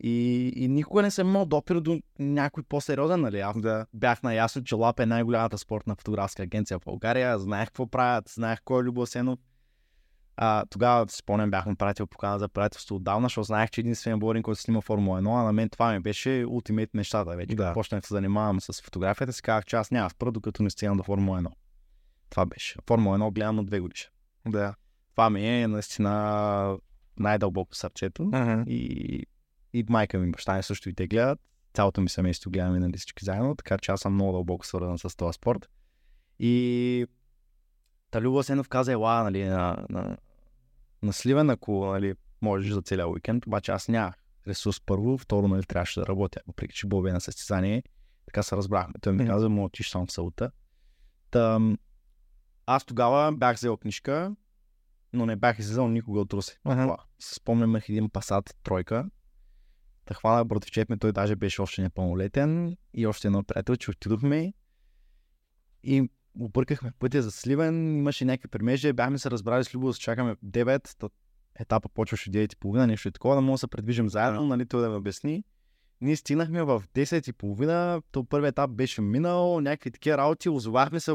И, 0.00 0.48
и 0.56 0.68
никога 0.68 1.02
не 1.02 1.10
съм 1.10 1.28
имал 1.28 1.46
допир 1.46 1.80
до 1.80 2.00
някой 2.18 2.62
по-сериозен, 2.62 3.20
нали, 3.20 3.40
аз 3.40 3.60
Да. 3.60 3.86
бях 3.94 4.22
наясно, 4.22 4.64
че 4.64 4.74
Лап 4.74 5.00
е 5.00 5.06
най-голямата 5.06 5.58
спортна 5.58 5.96
фотографска 5.96 6.42
агенция 6.42 6.78
в 6.78 6.84
България. 6.84 7.38
Знаех 7.38 7.68
какво 7.68 7.86
правят, 7.86 8.28
знаех 8.28 8.58
кой 8.64 8.80
е 8.80 8.84
Любо 8.84 9.02
Асенов. 9.02 9.38
А, 10.36 10.64
тогава, 10.70 11.06
спомням, 11.08 11.50
бях 11.50 11.64
пратил 11.78 12.06
покана 12.06 12.38
за 12.38 12.48
приятелство 12.48 12.96
отдавна, 12.96 13.24
защото 13.26 13.44
знаех, 13.44 13.70
че 13.70 13.80
единствения 13.80 14.18
българин, 14.18 14.42
който 14.42 14.60
снима 14.60 14.80
Формула 14.80 15.22
1, 15.22 15.40
а 15.40 15.44
на 15.44 15.52
мен 15.52 15.68
това 15.68 15.92
ми 15.92 16.00
беше 16.00 16.44
ултимейт 16.48 16.94
нещата. 16.94 17.36
Вече 17.36 17.56
Да. 17.56 17.72
почнах 17.72 18.00
да 18.00 18.06
се 18.06 18.14
занимавам 18.14 18.60
с 18.60 18.82
фотографията, 18.82 19.32
си 19.32 19.42
казах, 19.42 19.64
че 19.64 19.76
аз 19.76 19.90
няма 19.90 20.10
спра, 20.10 20.32
докато 20.32 20.62
не 20.62 20.70
стигна 20.70 20.96
до 20.96 21.02
Формула 21.02 21.40
1. 21.42 21.50
Това 22.30 22.46
беше. 22.46 22.78
Формула 22.86 23.18
1 23.18 23.32
гледам 23.32 23.56
на 23.56 23.64
две 23.64 23.80
годишни. 23.80 24.10
Да. 24.48 24.74
Това 25.10 25.30
ми 25.30 25.62
е 25.62 25.68
наистина 25.68 26.78
най-дълбоко 27.18 27.74
сърцето. 27.74 28.30
И, 28.66 29.26
и 29.72 29.84
майка 29.88 30.18
ми, 30.18 30.30
баща 30.30 30.56
ми 30.56 30.62
също 30.62 30.88
и 30.88 30.94
те 30.94 31.06
гледат. 31.06 31.40
Цялото 31.74 32.00
ми 32.00 32.08
семейство 32.08 32.50
гледаме 32.50 32.78
нали, 32.78 32.96
всички 32.96 33.24
заедно, 33.24 33.56
така 33.56 33.78
че 33.78 33.92
аз 33.92 34.00
съм 34.00 34.14
много 34.14 34.32
дълбоко 34.32 34.66
свързан 34.66 34.98
с 34.98 35.16
този 35.16 35.34
спорт. 35.36 35.68
И 36.38 37.06
та 38.14 38.22
Люба 38.22 38.44
Сенов 38.44 38.68
каза, 38.68 38.92
ела, 38.92 39.22
нали, 39.22 39.44
на, 39.44 39.86
на, 39.90 40.16
на 41.02 41.12
Сливен, 41.12 41.50
ако 41.50 41.86
нали, 41.86 42.14
можеш 42.42 42.72
за 42.72 42.82
целия 42.82 43.08
уикенд, 43.08 43.46
обаче 43.46 43.72
аз 43.72 43.88
нямах 43.88 44.14
ресурс 44.48 44.80
първо, 44.80 45.18
второ, 45.18 45.48
нали, 45.48 45.62
трябваше 45.62 46.00
да 46.00 46.06
работя, 46.06 46.40
въпреки 46.46 46.74
че 46.74 46.86
Боби 46.86 47.10
е 47.10 47.12
на 47.12 47.20
състезание. 47.20 47.82
Така 48.26 48.42
се 48.42 48.56
разбрахме. 48.56 48.94
Той 49.00 49.12
ми 49.12 49.26
каза, 49.26 49.48
му 49.48 49.64
отиш 49.64 49.90
само 49.90 50.06
в 50.06 50.12
Саута. 50.12 50.50
Та, 51.30 51.58
м, 51.58 51.76
аз 52.66 52.84
тогава 52.84 53.32
бях 53.32 53.56
взел 53.56 53.76
книжка, 53.76 54.36
но 55.12 55.26
не 55.26 55.36
бях 55.36 55.58
излизал 55.58 55.88
никога 55.88 56.20
от 56.20 56.32
Русе. 56.32 56.58
Аха. 56.64 56.82
Това. 56.82 56.96
Се 57.18 57.34
Спомням 57.34 57.70
имах 57.70 57.88
един 57.88 58.10
пасат 58.10 58.56
тройка. 58.62 59.10
Та 60.04 60.14
хвана 60.14 60.44
братовчет 60.44 60.88
ми, 60.88 60.98
той 60.98 61.12
даже 61.12 61.36
беше 61.36 61.62
още 61.62 61.82
непълнолетен 61.82 62.76
и 62.94 63.06
още 63.06 63.28
едно 63.28 63.42
приятел, 63.42 63.76
че 63.76 63.90
отидохме 63.90 64.52
и 65.82 66.08
объркахме 66.40 66.92
пътя 66.98 67.22
за 67.22 67.30
Сливен, 67.30 67.96
имаше 67.96 68.24
някакви 68.24 68.48
премежи, 68.48 68.92
бяхме 68.92 69.18
се 69.18 69.30
разбрали 69.30 69.64
с 69.64 69.74
Любо 69.74 69.88
да 69.88 69.94
чакаме 69.94 70.34
в 70.34 70.38
9, 70.44 70.98
то 70.98 71.10
етапа 71.60 71.88
почваше 71.88 72.30
9.30, 72.30 72.86
нещо 72.86 73.10
такова, 73.10 73.34
да 73.34 73.40
може 73.40 73.54
да 73.54 73.58
се 73.58 73.68
предвижим 73.68 74.08
заедно, 74.08 74.46
нали, 74.46 74.66
той 74.66 74.82
да 74.82 74.90
ме 74.90 74.96
обясни. 74.96 75.44
Ние 76.00 76.16
стигнахме 76.16 76.62
в 76.62 76.82
10.30, 76.94 78.02
то 78.10 78.24
първият 78.24 78.52
етап 78.52 78.70
беше 78.70 79.00
минал, 79.00 79.60
някакви 79.60 79.90
такива 79.90 80.18
работи, 80.18 80.48
озовахме 80.48 81.00
се 81.00 81.14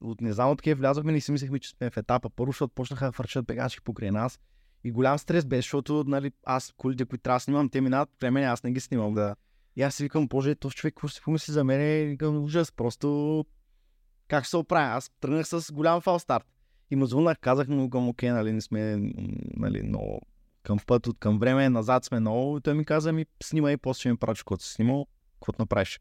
от 0.00 0.20
не 0.20 0.32
знам 0.32 0.50
откъде 0.50 0.74
влязохме 0.74 1.12
и 1.12 1.20
си 1.20 1.32
мислехме, 1.32 1.58
че 1.58 1.70
сме 1.70 1.90
в 1.90 1.96
етапа 1.96 2.30
първо, 2.30 2.52
защото 2.52 2.74
почнаха 2.74 3.06
да 3.06 3.12
фърчат 3.12 3.46
бегачки 3.46 3.82
покрай 3.82 4.10
нас. 4.10 4.40
И 4.84 4.90
голям 4.90 5.18
стрес 5.18 5.44
беше, 5.46 5.66
защото 5.66 6.04
нали, 6.06 6.32
аз 6.44 6.74
колите, 6.76 7.04
които 7.04 7.22
трябва 7.22 7.36
да 7.36 7.40
снимам, 7.40 7.70
те 7.70 7.80
минават 7.80 8.08
при 8.20 8.30
мен, 8.30 8.44
аз 8.44 8.62
не 8.62 8.72
ги 8.72 8.80
снимам. 8.80 9.14
Да. 9.14 9.36
И 9.76 9.82
аз 9.82 9.94
си 9.94 10.02
викам, 10.02 10.28
боже, 10.28 10.54
този 10.54 10.74
човек, 10.74 10.94
какво 10.94 11.08
ще 11.08 11.20
помисли 11.20 11.52
за 11.52 11.64
мен? 11.64 12.02
И 12.02 12.06
викам, 12.06 12.44
ужас, 12.44 12.72
просто 12.72 13.44
как 14.28 14.44
ще 14.44 14.50
се 14.50 14.56
оправя? 14.56 14.96
Аз 14.96 15.10
тръгнах 15.20 15.48
с 15.48 15.72
голям 15.72 16.00
фалстарт. 16.00 16.46
И 16.90 16.96
му 16.96 17.06
звъннах, 17.06 17.38
казах 17.38 17.68
му 17.68 17.90
към 17.90 18.08
окей, 18.08 18.30
нали, 18.30 18.52
не 18.52 18.60
сме 18.60 18.96
нали, 19.56 19.82
много 19.82 20.20
към 20.62 20.78
път, 20.86 21.06
от 21.06 21.18
към 21.18 21.38
време, 21.38 21.68
назад 21.68 22.04
сме 22.04 22.20
много. 22.20 22.58
И 22.58 22.60
той 22.60 22.74
ми 22.74 22.84
каза, 22.84 23.12
ми 23.12 23.26
снимай, 23.42 23.76
после 23.76 24.00
ще 24.00 24.10
ми 24.10 24.16
прачи, 24.16 24.44
когато 24.44 24.64
си 24.64 24.72
снимал, 24.72 25.06
каквото 25.34 25.62
направиш. 25.62 26.00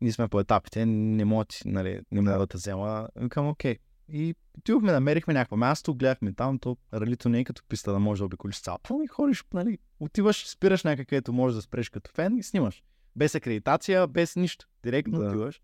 Ние 0.00 0.12
сме 0.12 0.28
по 0.28 0.40
етапите, 0.40 0.86
не 0.86 1.24
мога, 1.24 1.44
ти, 1.44 1.68
нали, 1.68 2.00
не 2.10 2.20
мога 2.20 2.38
да 2.38 2.46
те 2.46 2.56
взема. 2.56 3.08
Викам, 3.16 3.48
окей. 3.48 3.76
И 4.08 4.34
отидохме, 4.58 4.92
намерихме 4.92 5.34
някакво 5.34 5.56
място, 5.56 5.94
гледахме 5.94 6.32
там, 6.32 6.58
то 6.58 6.76
ралито 6.94 7.28
не 7.28 7.40
е 7.40 7.44
като 7.44 7.62
писта 7.68 7.92
да 7.92 7.98
можеш 7.98 8.18
да 8.18 8.24
обиколиш 8.24 8.60
цялото. 8.60 9.00
И 9.04 9.06
ходиш, 9.06 9.44
нали, 9.54 9.78
отиваш, 10.00 10.48
спираш 10.48 10.84
някъде, 10.84 11.04
където 11.04 11.32
можеш 11.32 11.56
да 11.56 11.62
спреш 11.62 11.88
като 11.88 12.10
фен 12.10 12.36
и 12.36 12.42
снимаш. 12.42 12.82
Без 13.16 13.34
акредитация, 13.34 14.06
без 14.06 14.36
нищо. 14.36 14.66
Директно 14.82 15.18
да. 15.18 15.26
отиваш. 15.28 15.60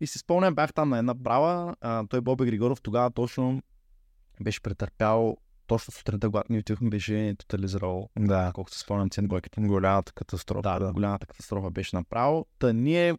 И 0.00 0.06
си 0.06 0.18
спомням, 0.18 0.54
бях 0.54 0.72
там 0.72 0.88
на 0.88 0.98
една 0.98 1.22
права. 1.22 1.76
А, 1.80 2.06
той 2.06 2.20
Боби 2.20 2.44
Григоров 2.44 2.80
тогава 2.80 3.10
точно 3.10 3.62
беше 4.40 4.62
претърпял 4.62 5.36
точно 5.66 5.92
сутринта, 5.92 6.28
когато 6.28 6.52
ни 6.52 6.58
отидохме, 6.58 6.90
беше 6.90 7.34
тотализирал, 7.38 8.08
Да. 8.18 8.50
колкото 8.54 8.76
се 8.76 8.82
спомням, 8.82 9.10
цен. 9.10 9.28
Голямата 9.58 10.12
катастрофа. 10.12 10.62
Да, 10.62 10.78
да, 10.78 10.92
голямата 10.92 11.26
катастрофа 11.26 11.70
беше 11.70 11.96
направо. 11.96 12.46
Та 12.58 12.72
ние 12.72 13.14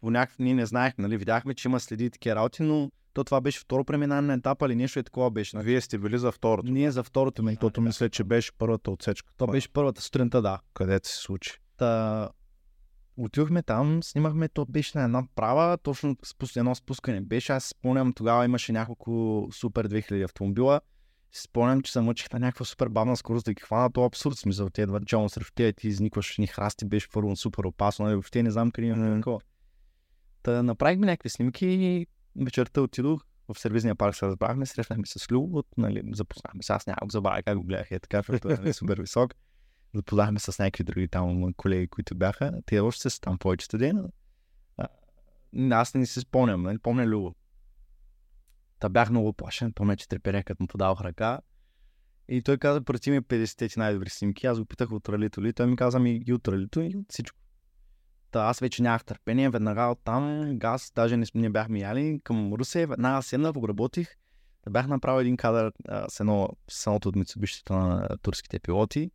по 0.00 0.10
някакъв 0.10 0.38
ние 0.38 0.54
не 0.54 0.66
знаехме, 0.66 1.02
нали, 1.02 1.16
видяхме, 1.16 1.54
че 1.54 1.68
има 1.68 1.80
следи 1.80 2.04
и 2.04 2.10
такива 2.10 2.36
работи, 2.36 2.62
но 2.62 2.90
то 3.12 3.24
това 3.24 3.40
беше 3.40 3.60
второ 3.60 3.84
преминаване 3.84 4.26
на 4.28 4.34
етапа 4.34 4.66
или 4.66 4.76
нещо 4.76 4.98
е 4.98 5.02
такова 5.02 5.30
беше. 5.30 5.58
Вие 5.58 5.80
сте 5.80 5.98
били 5.98 6.18
за 6.18 6.32
второто. 6.32 6.72
Ние 6.72 6.90
за 6.90 7.02
второто. 7.02 7.42
Защото 7.46 7.80
мисля, 7.80 8.08
че 8.08 8.24
беше 8.24 8.52
първата 8.58 8.90
отсечка. 8.90 9.32
То 9.36 9.46
беше 9.46 9.72
първата 9.72 10.02
сутринта, 10.02 10.42
да. 10.42 10.58
където 10.74 11.08
се 11.08 11.16
случи. 11.16 11.52
Та, 11.76 12.28
отидохме 13.24 13.62
там, 13.62 14.02
снимахме, 14.02 14.48
то 14.48 14.64
беше 14.64 14.98
на 14.98 15.04
една 15.04 15.22
права, 15.34 15.78
точно 15.78 16.16
спус, 16.24 16.56
едно 16.56 16.74
спускане 16.74 17.20
беше. 17.20 17.52
Аз 17.52 17.64
спомням, 17.64 18.12
тогава 18.12 18.44
имаше 18.44 18.72
няколко 18.72 19.48
супер 19.52 19.88
2000 19.88 20.24
автомобила. 20.24 20.80
Спомням, 21.32 21.82
че 21.82 21.92
се 21.92 22.00
мъчих 22.00 22.32
на 22.32 22.38
някаква 22.38 22.64
супер 22.64 22.88
бавна 22.88 23.16
скорост 23.16 23.44
да 23.44 23.52
ги 23.52 23.62
хвана. 23.62 23.92
То 23.92 24.02
е 24.02 24.06
абсурд, 24.06 24.38
смисъл, 24.38 24.70
те 24.70 24.82
едва 24.82 25.00
челно 25.00 25.28
срещу 25.28 25.52
тези, 25.54 25.72
ти 25.72 25.88
изникваш 25.88 26.38
ни 26.38 26.46
храсти, 26.46 26.84
беше 26.84 27.08
първо 27.12 27.36
супер 27.36 27.64
опасно, 27.64 28.04
нали, 28.04 28.14
въобще 28.14 28.42
не 28.42 28.50
знам 28.50 28.70
къде 28.70 28.88
има 28.88 28.96
Мгм. 28.96 29.16
такова. 29.16 29.40
Та 30.42 30.62
направихме 30.62 31.06
някакви 31.06 31.28
снимки 31.28 31.66
и 31.66 32.06
вечерта 32.36 32.80
отидох 32.80 33.24
в 33.54 33.58
сервизния 33.58 33.94
парк 33.94 34.16
се 34.16 34.26
разбрахме, 34.26 34.66
срещнахме 34.66 35.06
с 35.06 35.30
Любо, 35.30 35.62
нали, 35.76 36.02
запознахме 36.12 36.62
се, 36.62 36.72
аз 36.72 36.86
няма 36.86 36.98
го 37.02 37.10
забравя 37.10 37.42
как 37.42 37.58
го 37.58 37.64
гледах, 37.64 37.90
е 37.90 37.98
така, 37.98 38.22
защото 38.22 38.50
е 38.50 38.54
нали, 38.54 38.72
супер 38.72 39.00
висок. 39.00 39.34
Запознахме 39.94 40.38
с 40.38 40.58
някакви 40.58 40.84
други 40.84 41.08
там 41.08 41.52
колеги, 41.52 41.88
които 41.88 42.14
бяха. 42.14 42.52
Те 42.66 42.80
още 42.80 43.10
са 43.10 43.20
там 43.20 43.38
повечето 43.38 43.78
дни. 43.78 43.92
но, 43.92 44.08
а, 44.76 45.80
Аз 45.80 45.94
не 45.94 46.06
си 46.06 46.20
спомням, 46.20 46.62
нали, 46.62 46.78
помня 46.78 47.06
Любо. 47.06 47.34
Та 48.78 48.88
бях 48.88 49.10
много 49.10 49.32
плашен, 49.32 49.72
помня, 49.72 49.96
че 49.96 50.08
треперях, 50.08 50.44
като 50.44 50.62
му 50.62 50.66
подавах 50.66 51.00
ръка. 51.00 51.40
И 52.28 52.42
той 52.42 52.58
каза, 52.58 52.80
прати 52.80 53.10
ми 53.10 53.20
50 53.20 53.72
ти 53.72 53.78
най-добри 53.78 54.10
снимки. 54.10 54.46
Аз 54.46 54.58
го 54.58 54.64
питах 54.64 54.92
от 54.92 55.08
ралито 55.08 55.42
ли. 55.42 55.52
Той 55.52 55.66
ми 55.66 55.76
каза 55.76 55.98
ми 55.98 56.22
и 56.26 56.32
от 56.32 56.48
ралито, 56.48 56.80
и 56.80 56.96
от 56.96 57.12
всичко. 57.12 57.38
Та 58.30 58.40
аз 58.40 58.60
вече 58.60 58.82
нямах 58.82 59.04
търпение, 59.04 59.50
веднага 59.50 59.82
оттам 59.82 60.52
газ, 60.58 60.92
даже 60.94 61.16
не, 61.16 61.26
не 61.34 61.50
бяхме 61.50 61.78
яли 61.78 62.20
към 62.24 62.52
Русе, 62.52 62.86
веднага 62.86 63.22
седнах, 63.22 63.52
го 63.52 63.68
работих. 63.68 64.16
Бях 64.70 64.86
направил 64.86 65.20
един 65.20 65.36
кадър 65.36 65.72
а, 65.88 66.08
с, 66.08 66.20
едно, 66.20 66.48
с 66.70 66.86
едното 66.86 67.08
от 67.08 67.16
митсубищата 67.16 67.74
на 67.74 68.08
турските 68.22 68.60
пилоти. 68.60 69.10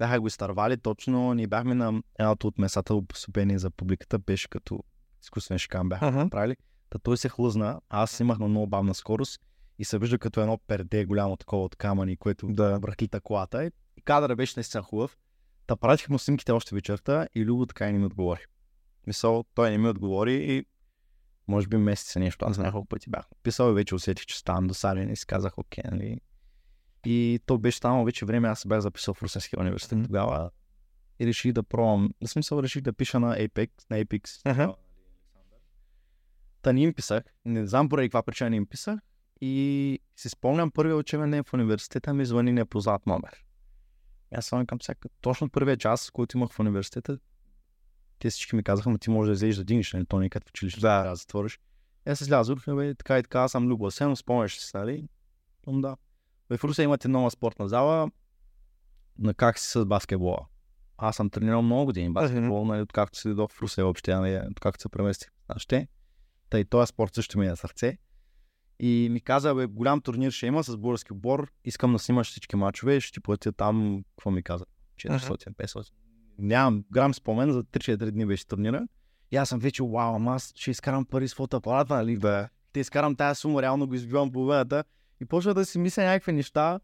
Бяха 0.00 0.20
го 0.20 0.26
изтървали 0.26 0.76
точно, 0.76 1.34
ние 1.34 1.46
бяхме 1.46 1.74
на 1.74 2.02
едното 2.18 2.46
от 2.46 2.58
месата 2.58 2.94
обособени 2.94 3.58
за 3.58 3.70
публиката, 3.70 4.18
беше 4.18 4.48
като 4.48 4.84
изкуствен 5.22 5.58
шикан 5.58 5.88
бяха 5.88 6.06
Ага. 6.06 6.24
направили. 6.24 6.56
Та 6.90 6.98
той 6.98 7.16
се 7.16 7.28
хлъзна, 7.28 7.80
аз 7.88 8.20
имах 8.20 8.38
на 8.38 8.48
много 8.48 8.66
бавна 8.66 8.94
скорост 8.94 9.40
и 9.78 9.84
се 9.84 9.98
вижда 9.98 10.18
като 10.18 10.40
едно 10.40 10.58
перде 10.58 11.04
голямо 11.04 11.36
такова 11.36 11.64
от 11.64 11.76
камъни, 11.76 12.16
което 12.16 12.46
Да. 12.48 12.78
връхлита 12.78 13.20
колата. 13.20 13.64
И 13.64 14.02
кадъра 14.04 14.36
беше 14.36 14.52
наистина 14.56 14.82
хубав. 14.82 15.18
Та 15.66 15.76
пратих 15.76 16.08
му 16.08 16.18
снимките 16.18 16.52
още 16.52 16.74
вечерта 16.74 17.26
и 17.34 17.44
Любо 17.44 17.66
така 17.66 17.88
и 17.88 17.92
не 17.92 17.98
ми 17.98 18.06
отговори. 18.06 18.40
Мисъл, 19.06 19.44
той 19.54 19.70
не 19.70 19.78
ми 19.78 19.88
отговори 19.88 20.34
и 20.34 20.64
може 21.48 21.68
би 21.68 21.76
месеца 21.76 22.18
нещо. 22.18 22.44
Аз 22.44 22.58
няколко 22.58 22.88
пъти 22.88 23.10
бях 23.10 23.24
писал 23.42 23.70
и 23.70 23.74
вече 23.74 23.94
усетих, 23.94 24.26
че 24.26 24.38
ставам 24.38 24.66
досаден 24.66 25.10
и 25.10 25.16
си 25.16 25.26
казах, 25.26 25.58
окей, 25.58 25.84
нали. 25.90 26.20
И 27.06 27.40
то 27.46 27.58
беше 27.58 27.78
станало 27.78 28.04
вече 28.04 28.24
време, 28.24 28.48
аз 28.48 28.60
се 28.60 28.68
бях 28.68 28.80
записал 28.80 29.14
в 29.14 29.22
Русенския 29.22 29.60
университет 29.60 29.98
Мгм. 29.98 30.06
тогава 30.06 30.50
и 31.20 31.26
реших 31.26 31.52
да 31.52 31.62
пробвам. 31.62 32.10
В 32.24 32.28
смисъл 32.28 32.62
реших 32.62 32.82
да 32.82 32.92
пиша 32.92 33.20
на 33.20 33.36
Apex, 33.36 33.70
на 33.90 34.04
Apex. 34.04 34.40
Аха. 34.44 34.74
Та 36.62 36.72
не 36.72 36.82
им 36.82 36.94
писах. 36.94 37.24
Не 37.44 37.66
знам 37.66 37.88
поради 37.88 38.08
каква 38.08 38.22
причина 38.22 38.50
не 38.50 38.56
им 38.56 38.66
писах. 38.66 39.00
И 39.40 39.98
си 40.16 40.28
спомням 40.28 40.70
първия 40.70 40.96
учебен 40.96 41.30
ден 41.30 41.44
в 41.44 41.52
университета 41.54 42.14
ми 42.14 42.24
звъни 42.26 42.52
непознат 42.52 43.06
номер. 43.06 43.44
И 44.32 44.36
аз 44.36 44.46
съм 44.46 44.66
към 44.66 44.78
всяка. 44.78 45.08
Точно 45.20 45.50
първия 45.50 45.76
час, 45.76 46.10
който 46.10 46.36
имах 46.36 46.50
в 46.52 46.58
университета, 46.60 47.18
те 48.18 48.30
всички 48.30 48.56
ми 48.56 48.62
казаха, 48.62 48.98
ти 48.98 49.10
можеш 49.10 49.28
да 49.28 49.32
излезеш 49.32 49.56
да 49.56 49.64
дигнеш, 49.64 49.92
нали? 49.92 50.06
То 50.06 50.18
не 50.18 50.26
е 50.26 50.28
като 50.28 50.46
в 50.46 50.50
училище, 50.50 50.80
Да. 50.80 50.88
трябва 50.88 51.10
да 51.10 51.16
затвориш. 51.16 51.60
Аз 52.06 52.20
излязох, 52.20 52.74
бе, 52.74 52.94
така 52.94 53.18
и 53.18 53.22
така, 53.22 53.40
аз 53.40 53.52
съм 53.52 53.68
Любо 53.68 53.86
Асенов, 53.86 54.18
спомняш 54.18 54.58
си, 54.58 54.70
нали? 54.74 55.08
Да. 55.66 55.96
В 56.58 56.64
Русе 56.64 56.82
имате 56.82 57.08
нова 57.08 57.30
спортна 57.30 57.68
зала. 57.68 58.10
На 59.18 59.34
как 59.34 59.58
си 59.58 59.70
с 59.70 59.84
баскетбола? 59.84 60.46
Аз 60.98 61.16
съм 61.16 61.30
тренирал 61.30 61.62
много 61.62 61.84
години 61.84 62.12
баскетбол, 62.12 62.64
нали, 62.64 62.82
откакто 62.82 63.18
си 63.18 63.28
дойдох 63.28 63.52
в 63.52 63.62
Русе 63.62 63.82
въобще, 63.82 64.14
нали, 64.14 64.40
откакто 64.50 64.82
се 64.82 64.88
преместих 64.88 65.28
в 65.28 65.48
нашите. 65.48 65.88
Тъй 66.50 66.64
този 66.64 66.88
спорт 66.88 67.14
също 67.14 67.38
ми 67.38 67.46
е 67.46 67.50
на 67.50 67.56
сърце. 67.56 67.98
И 68.80 69.08
ми 69.10 69.20
каза, 69.20 69.54
бе, 69.54 69.66
голям 69.66 70.00
турнир 70.00 70.30
ще 70.30 70.46
има 70.46 70.64
с 70.64 70.76
български 70.76 71.12
отбор, 71.12 71.52
искам 71.64 71.92
да 71.92 71.98
снимаш 71.98 72.30
всички 72.30 72.56
мачове, 72.56 73.00
ще 73.00 73.12
ти 73.12 73.20
платя 73.20 73.52
там, 73.52 74.04
какво 74.16 74.30
ми 74.30 74.42
каза, 74.42 74.64
400-500. 74.96 75.92
Нямам 76.38 76.84
грам 76.92 77.14
спомен, 77.14 77.52
за 77.52 77.64
3-4 77.64 78.10
дни 78.10 78.26
беше 78.26 78.46
турнира. 78.46 78.86
И 79.30 79.36
аз 79.36 79.48
съм 79.48 79.58
вече, 79.58 79.82
вау, 79.82 80.14
ама 80.14 80.34
аз 80.34 80.52
ще 80.56 80.70
изкарам 80.70 81.04
пари 81.04 81.28
с 81.28 81.34
фотоапарата, 81.34 81.94
нали? 81.94 82.16
Да. 82.16 82.48
Те 82.72 82.80
изкарам 82.80 83.16
тази 83.16 83.40
сума, 83.40 83.62
реално 83.62 83.86
го 83.86 83.94
избивам 83.94 84.32
половината. 84.32 84.84
И 85.20 85.24
почва 85.24 85.54
да 85.54 85.64
си 85.64 85.78
мисля 85.78 86.02
някакви 86.02 86.32
неща. 86.32 86.80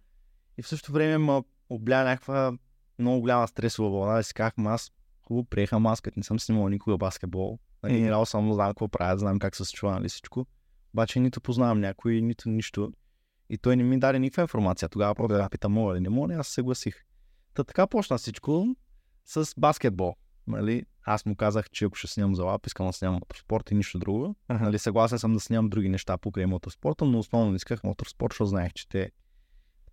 И 0.58 0.62
в 0.62 0.68
същото 0.68 0.92
време 0.92 1.18
ме 1.18 1.42
обля 1.70 2.04
някаква 2.04 2.52
много 2.98 3.20
голяма 3.20 3.48
стресова 3.48 3.90
вълна. 3.90 4.16
Да 4.16 4.22
си 4.24 4.34
казах, 4.34 4.52
аз 4.58 4.92
хубаво 5.26 5.44
приехам 5.44 5.86
аз, 5.86 6.00
като 6.00 6.18
не 6.18 6.24
съм 6.24 6.40
снимал 6.40 6.68
никога 6.68 6.98
баскетбол. 6.98 7.58
Нали, 7.82 7.98
играл 7.98 8.26
съм, 8.26 8.52
знам 8.52 8.70
какво 8.70 8.88
правят, 8.88 9.20
знам 9.20 9.38
как 9.38 9.56
се 9.56 9.64
случва, 9.64 9.92
нали 9.92 10.08
всичко. 10.08 10.46
Обаче 10.94 11.20
нито 11.20 11.40
познавам 11.40 11.80
някой, 11.80 12.20
нито 12.20 12.48
нищо. 12.48 12.92
И 13.50 13.58
той 13.58 13.76
не 13.76 13.82
ми 13.82 13.98
даде 13.98 14.18
никаква 14.18 14.42
информация. 14.42 14.88
Тогава 14.88 15.14
просто 15.14 15.36
да. 15.36 15.48
пита, 15.48 15.68
мога 15.68 15.94
ли, 15.94 16.00
не 16.00 16.08
мога 16.08 16.34
аз 16.34 16.46
се 16.46 16.52
съгласих. 16.52 17.04
Та 17.54 17.64
така 17.64 17.86
почна 17.86 18.18
всичко 18.18 18.76
с 19.24 19.54
баскетбол. 19.58 20.14
Нали? 20.46 20.84
Аз 21.08 21.26
му 21.26 21.36
казах, 21.36 21.70
че 21.70 21.84
ако 21.84 21.96
ще 21.96 22.06
снимам 22.06 22.34
за 22.34 22.44
лап, 22.44 22.66
искам 22.66 22.86
да 22.86 22.92
снимам 22.92 23.14
мотоспорт 23.14 23.70
и 23.70 23.74
нищо 23.74 23.98
друго. 23.98 24.36
Uh-huh. 24.50 24.60
Нали, 24.60 24.78
съгласен 24.78 25.18
съм 25.18 25.34
да 25.34 25.40
снимам 25.40 25.68
други 25.68 25.88
неща 25.88 26.18
покрай 26.18 26.46
мотоспорта, 26.46 27.04
но 27.04 27.18
основно 27.18 27.54
исках 27.54 27.84
мотоспорт, 27.84 28.32
защото 28.32 28.48
знаех, 28.48 28.72
че 28.72 28.88
те 28.88 29.10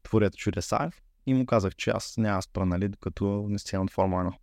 творят 0.04 0.36
чудеса. 0.36 0.92
И 1.26 1.34
му 1.34 1.46
казах, 1.46 1.76
че 1.76 1.90
аз 1.90 2.18
няма 2.18 2.42
спра, 2.42 2.66
нали, 2.66 2.88
докато 2.88 3.46
не 3.50 3.60
снимам 3.60 3.88
Формула 3.88 4.24
1. 4.24 4.34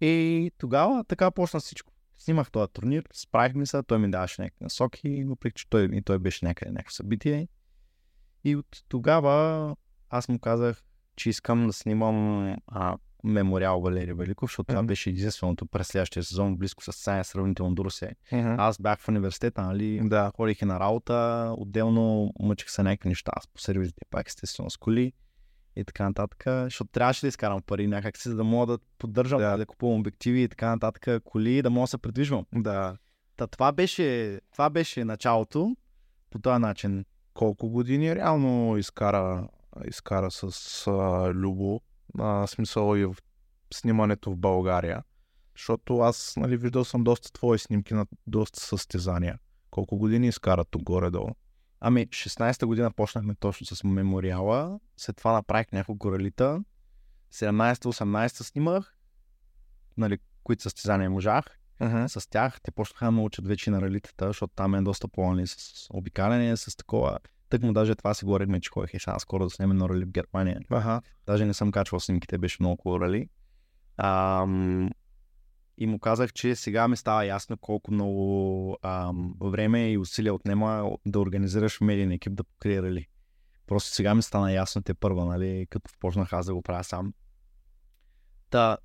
И 0.00 0.50
тогава 0.58 1.04
така 1.04 1.30
почна 1.30 1.60
всичко. 1.60 1.92
Снимах 2.16 2.50
този 2.50 2.72
турнир, 2.72 3.04
справихме 3.12 3.66
се, 3.66 3.82
той 3.82 3.98
ми 3.98 4.10
даваше 4.10 4.42
някакви 4.42 4.64
насоки, 4.64 5.24
въпреки 5.24 5.54
че 5.54 5.68
той, 5.70 5.84
и 5.92 6.02
той 6.02 6.18
беше 6.18 6.44
някъде 6.44 6.70
някакво 6.70 6.92
събитие. 6.92 7.48
И 8.44 8.56
от 8.56 8.84
тогава 8.88 9.76
аз 10.10 10.28
му 10.28 10.38
казах, 10.38 10.82
че 11.16 11.30
искам 11.30 11.66
да 11.66 11.72
снимам 11.72 12.48
а, 12.66 12.96
мемориал 13.24 13.80
Валерий 13.80 14.14
Великов, 14.14 14.50
защото 14.50 14.66
mm-hmm. 14.66 14.74
това 14.74 14.82
беше 14.82 15.10
единственото 15.10 15.66
през 15.66 15.88
следващия 15.88 16.24
сезон, 16.24 16.56
близко 16.56 16.84
с 16.84 16.92
Сая, 16.92 17.24
сравнително 17.24 17.74
до 17.74 17.90
се. 17.90 18.12
Mm-hmm. 18.32 18.56
Аз 18.58 18.78
бях 18.78 19.00
в 19.00 19.08
университета, 19.08 19.62
нали, 19.62 20.00
да. 20.04 20.32
ходих 20.36 20.62
и 20.62 20.64
на 20.64 20.80
работа, 20.80 21.54
отделно 21.58 22.32
мъчих 22.40 22.70
се 22.70 22.82
някакви 22.82 23.08
неща, 23.08 23.32
аз 23.36 23.46
по 23.46 23.60
сервизите 23.60 24.00
пак 24.10 24.28
естествено 24.28 24.70
с 24.70 24.76
коли 24.76 25.12
и 25.76 25.84
така 25.84 26.04
нататък, 26.04 26.42
защото 26.46 26.90
трябваше 26.90 27.20
да 27.20 27.28
изкарам 27.28 27.62
пари 27.62 27.86
някак 27.86 28.16
си, 28.16 28.28
за 28.28 28.36
да 28.36 28.44
мога 28.44 28.66
да 28.66 28.78
поддържам, 28.98 29.38
да, 29.38 29.56
да 29.56 29.66
купувам 29.66 30.00
обективи 30.00 30.42
и 30.42 30.48
така 30.48 30.68
нататък, 30.68 31.24
коли, 31.24 31.62
да 31.62 31.70
мога 31.70 31.84
да 31.84 31.86
се 31.86 31.98
придвижвам. 31.98 32.46
Да. 32.54 32.96
Та, 33.36 33.46
това, 33.46 33.72
беше, 33.72 34.40
това 34.52 34.70
беше 34.70 35.04
началото 35.04 35.76
по 36.30 36.38
този 36.38 36.60
начин. 36.60 37.04
Колко 37.34 37.68
години 37.68 38.14
реално 38.14 38.76
изкара, 38.76 39.48
изкара 39.88 40.30
с 40.30 40.86
а, 40.86 41.32
Любо? 41.34 41.80
А, 42.18 42.46
смисъл 42.46 42.96
и 42.96 43.04
в 43.04 43.14
снимането 43.74 44.30
в 44.30 44.36
България. 44.36 45.02
Защото 45.56 45.98
аз 45.98 46.34
нали, 46.36 46.56
виждал 46.56 46.84
съм 46.84 47.04
доста 47.04 47.32
твои 47.32 47.58
снимки 47.58 47.94
на 47.94 48.06
доста 48.26 48.60
състезания. 48.60 49.38
Колко 49.70 49.98
години 49.98 50.28
изкара 50.28 50.64
тук 50.64 50.82
горе-долу? 50.82 51.30
Ами, 51.80 52.06
16-та 52.06 52.66
година 52.66 52.90
почнахме 52.90 53.34
точно 53.34 53.66
с 53.66 53.84
мемориала, 53.84 54.80
след 54.96 55.16
това 55.16 55.32
направих 55.32 55.72
няколко 55.72 56.12
ралита, 56.12 56.64
17-18 57.32 58.28
снимах, 58.28 58.96
нали, 59.96 60.18
които 60.44 60.62
състезания 60.62 61.10
можах. 61.10 61.44
Uh-huh. 61.80 62.06
С 62.06 62.28
тях 62.28 62.60
те 62.62 62.70
почнаха 62.70 63.04
да 63.04 63.10
научат 63.10 63.46
вече 63.46 63.70
на 63.70 63.82
ралитата, 63.82 64.26
защото 64.26 64.54
там 64.56 64.74
е 64.74 64.82
доста 64.82 65.08
по 65.08 65.34
нали, 65.34 65.46
с 65.46 65.86
обикаляне, 65.90 66.56
с 66.56 66.76
такова. 66.76 67.18
Тък 67.52 67.62
му 67.62 67.72
даже 67.72 67.94
това 67.94 68.14
си 68.14 68.24
говорихме, 68.24 68.60
че 68.60 68.70
ходих 68.70 68.94
и 68.94 68.98
сега 68.98 69.18
скоро 69.18 69.44
да 69.44 69.50
снимем 69.50 69.76
на 69.76 69.88
рали 69.88 70.04
в 70.04 70.10
Германия. 70.10 70.60
Uh-huh. 70.60 71.02
Даже 71.26 71.44
не 71.46 71.54
съм 71.54 71.72
качвал 71.72 72.00
снимките, 72.00 72.38
беше 72.38 72.56
много 72.60 72.82
хубаво 72.82 73.00
рали. 73.00 73.28
Ам, 73.96 74.90
и 75.78 75.86
му 75.86 75.98
казах, 75.98 76.32
че 76.32 76.54
сега 76.54 76.88
ми 76.88 76.96
става 76.96 77.24
ясно 77.24 77.56
колко 77.56 77.92
много 77.92 78.78
ам, 78.82 79.34
време 79.40 79.90
и 79.90 79.98
усилия 79.98 80.34
отнема 80.34 80.90
да 81.06 81.20
организираш 81.20 81.80
медиен 81.80 82.12
екип 82.12 82.34
да 82.34 82.44
покрие 82.44 82.82
рали. 82.82 83.06
Просто 83.66 83.90
сега 83.90 84.14
ми 84.14 84.22
стана 84.22 84.52
ясно 84.52 84.82
те 84.82 84.94
първа, 84.94 85.24
нали, 85.24 85.66
като 85.70 85.90
почнах 86.00 86.32
аз 86.32 86.46
да 86.46 86.54
го 86.54 86.62
правя 86.62 86.84
сам. 86.84 87.14
Та, 88.50 88.76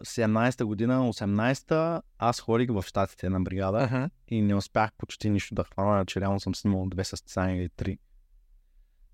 17-та 0.00 0.64
година, 0.64 1.00
18-та, 1.00 2.02
аз 2.18 2.40
ходих 2.40 2.70
в 2.70 2.82
щатите 2.86 3.28
на 3.28 3.40
бригада 3.40 3.78
uh-huh. 3.78 4.10
и 4.28 4.42
не 4.42 4.54
успях 4.54 4.90
почти 4.98 5.30
нищо 5.30 5.54
да 5.54 5.64
хвана, 5.64 6.06
че 6.06 6.20
реално 6.20 6.40
съм 6.40 6.54
снимал 6.54 6.86
две 6.88 7.04
състезания 7.04 7.56
или 7.56 7.68
три. 7.68 7.98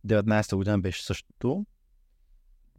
19-та 0.07 0.57
година 0.57 0.79
беше 0.79 1.05
същото. 1.05 1.67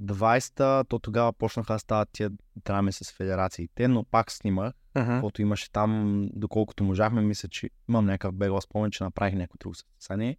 20-та, 0.02 0.84
то 0.84 1.00
тогава 1.00 1.34
почнаха 1.34 1.74
да 1.74 1.80
стават 1.80 2.10
тия 2.12 2.32
драми 2.56 2.92
с 2.92 3.12
федерациите, 3.12 3.88
но 3.88 4.04
пак 4.04 4.32
снимах, 4.32 4.74
uh-huh. 4.96 5.40
имаше 5.40 5.72
там, 5.72 6.24
доколкото 6.34 6.84
можахме, 6.84 7.22
мисля, 7.22 7.50
че 7.50 7.70
имам 7.90 8.06
някакъв 8.06 8.34
бегла 8.34 8.62
спомен, 8.62 8.92
че 8.92 9.04
направих 9.04 9.36
някакво 9.36 9.58
друго 9.58 9.76
състезание. 9.76 10.38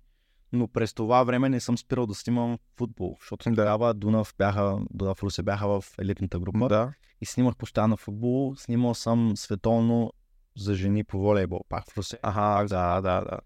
Но 0.52 0.68
през 0.68 0.94
това 0.94 1.22
време 1.22 1.48
не 1.48 1.60
съм 1.60 1.78
спирал 1.78 2.06
да 2.06 2.14
снимам 2.14 2.58
футбол, 2.76 3.16
защото 3.20 3.50
да. 3.50 3.56
тогава 3.56 3.94
Дунав 3.94 4.34
бяха, 4.38 4.78
Дунав 4.90 5.22
Русе 5.22 5.42
бяха 5.42 5.80
в 5.80 5.84
елитната 5.98 6.38
група 6.38 6.68
да. 6.68 6.92
и 7.20 7.26
снимах 7.26 7.56
постоянно 7.56 7.96
футбол. 7.96 8.56
Снимал 8.56 8.94
съм 8.94 9.32
световно 9.36 10.12
за 10.56 10.74
жени 10.74 11.04
по 11.04 11.18
волейбол, 11.18 11.60
пак 11.68 11.90
в 11.90 11.98
Русе. 11.98 12.18
Ага, 12.22 12.68
да, 12.68 13.00
да, 13.00 13.20
да. 13.20 13.38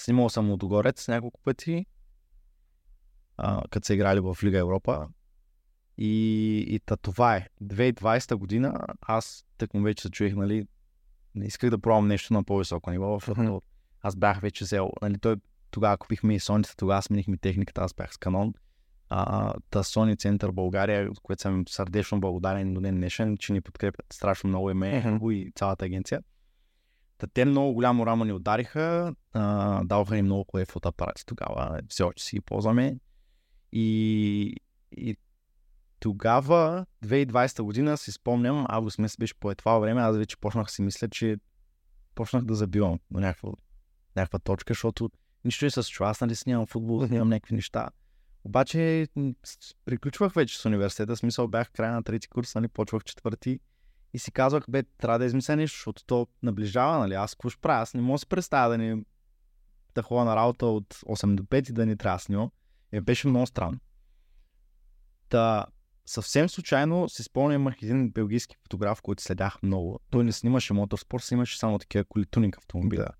Снимал 0.00 0.28
съм 0.28 0.50
Лудогорец 0.50 1.08
няколко 1.08 1.40
пъти 1.40 1.86
а, 3.36 3.62
като 3.70 3.86
са 3.86 3.94
играли 3.94 4.20
в 4.20 4.36
Лига 4.44 4.58
Европа. 4.58 5.08
И, 5.98 6.56
и 6.68 6.80
та, 6.80 6.96
това 6.96 7.36
е. 7.36 7.48
2020 7.62 8.34
година 8.34 8.86
аз 9.00 9.44
тък 9.58 9.74
му 9.74 9.82
вече 9.82 10.02
се 10.02 10.10
чуех, 10.10 10.34
нали, 10.34 10.66
не 11.34 11.46
исках 11.46 11.70
да 11.70 11.78
пробвам 11.78 12.08
нещо 12.08 12.32
на 12.32 12.44
по-високо 12.44 12.90
ниво, 12.90 13.18
защото 13.18 13.62
аз 14.00 14.16
бях 14.16 14.40
вече 14.40 14.64
взел, 14.64 14.90
нали, 15.02 15.18
той 15.18 15.36
тогава 15.70 15.98
купихме 15.98 16.34
и 16.34 16.40
Sony, 16.40 16.76
тогава 16.76 17.02
сменихме 17.02 17.36
техниката, 17.36 17.80
аз 17.80 17.94
бях 17.94 18.14
с 18.14 18.16
Canon. 18.16 18.54
А, 19.08 19.54
та 19.70 19.82
Sony 19.82 20.18
Център 20.18 20.50
България, 20.50 21.10
от 21.10 21.20
което 21.20 21.42
съм 21.42 21.64
сърдечно 21.68 22.20
благодарен 22.20 22.74
до 22.74 22.80
ден 22.80 22.96
днешен, 22.96 23.36
че 23.36 23.52
ни 23.52 23.60
подкрепят 23.60 24.06
страшно 24.12 24.48
много 24.48 24.70
и 24.70 24.74
ме 24.74 25.02
mm-hmm. 25.04 25.32
и 25.32 25.52
цялата 25.54 25.84
агенция. 25.84 26.20
Те 27.34 27.44
много 27.44 27.74
голямо 27.74 28.06
рамо 28.06 28.24
ни 28.24 28.32
удариха, 28.32 29.14
а, 29.32 29.84
даваха 29.84 30.14
ни 30.14 30.22
много 30.22 30.44
хубави 30.44 30.64
фотоапарати 30.64 31.26
тогава, 31.26 31.80
все 31.88 32.02
още 32.02 32.22
си 32.22 32.36
ги 32.36 32.40
ползваме. 32.40 32.98
И, 33.72 34.56
и 34.92 35.16
тогава, 36.00 36.86
2020 37.04 37.62
година, 37.62 37.96
си 37.96 38.12
спомням, 38.12 38.66
август 38.68 38.98
месец 38.98 39.16
беше 39.16 39.34
по 39.34 39.54
това 39.54 39.78
време, 39.78 40.00
аз 40.00 40.16
вече 40.16 40.36
почнах 40.36 40.70
си 40.70 40.82
мисля, 40.82 41.08
че 41.08 41.36
почнах 42.14 42.44
да 42.44 42.54
забивам 42.54 42.98
до 43.10 43.20
някаква, 43.20 43.50
някаква 44.16 44.38
точка, 44.38 44.70
защото 44.70 45.10
нищо 45.44 45.64
не 45.64 45.70
се 45.70 45.82
случва. 45.82 46.08
Аз 46.08 46.20
нали 46.20 46.34
снимам 46.34 46.66
футбол, 46.66 47.06
снимам 47.06 47.28
някакви 47.28 47.54
неща. 47.54 47.88
Обаче 48.44 49.08
приключвах 49.84 50.32
вече 50.32 50.58
с 50.58 50.64
университета, 50.64 51.16
смисъл 51.16 51.48
бях 51.48 51.70
края 51.70 51.92
на 51.92 52.02
трети 52.02 52.28
курс, 52.28 52.54
нали, 52.54 52.68
почвах 52.68 53.04
четвърти 53.04 53.60
и 54.14 54.18
си 54.18 54.32
казвах, 54.32 54.64
бе, 54.68 54.82
трябва 54.82 55.18
да 55.18 55.24
измисля 55.24 55.56
нещо, 55.56 55.76
защото 55.76 56.04
то 56.04 56.26
наближава, 56.42 56.98
нали, 56.98 57.14
аз 57.14 57.34
какво 57.34 57.50
ще 57.50 57.60
правя, 57.60 57.82
аз 57.82 57.94
не 57.94 58.02
мога 58.02 58.14
да 58.14 58.18
се 58.18 58.26
представя 58.26 58.68
да 58.68 58.78
не 58.78 59.04
да 59.94 60.02
ходя 60.02 60.24
на 60.24 60.36
работа 60.36 60.66
от 60.66 60.94
8 60.94 61.34
до 61.34 61.42
5 61.42 61.70
и 61.70 61.72
да 61.72 61.86
не 61.86 61.96
трябва 61.96 62.16
да 62.16 62.22
снимам. 62.22 62.50
Е, 62.92 63.00
беше 63.00 63.28
много 63.28 63.46
странно. 63.46 63.78
Та, 65.28 65.66
съвсем 66.06 66.48
случайно 66.48 67.08
си 67.08 67.22
спомням, 67.22 67.62
имах 67.62 67.82
един 67.82 68.10
белгийски 68.10 68.56
фотограф, 68.62 69.02
който 69.02 69.22
следях 69.22 69.62
много. 69.62 70.00
Той 70.10 70.24
не 70.24 70.32
снимаше 70.32 70.72
моторспорт, 70.72 71.24
снимаше 71.24 71.58
само 71.58 71.78
такива 71.78 72.04
коли 72.04 72.26
тунинг 72.26 72.56
автомобили. 72.56 73.00
Да. 73.00 73.10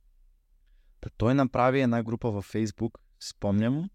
Та, 1.00 1.10
той 1.16 1.34
направи 1.34 1.80
една 1.80 2.02
група 2.02 2.30
във 2.30 2.44
Фейсбук, 2.44 2.98
спомням, 3.20 3.90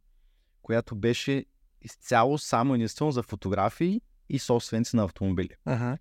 която 0.62 0.96
беше 0.96 1.46
изцяло 1.82 2.38
само 2.38 2.76
единствено 2.76 3.12
за 3.12 3.24
фотографии 3.24 4.02
и 4.30 4.40
собственици 4.40 4.96
на 4.96 5.04
автомобили. 5.04 5.56
Ага. 5.66 5.98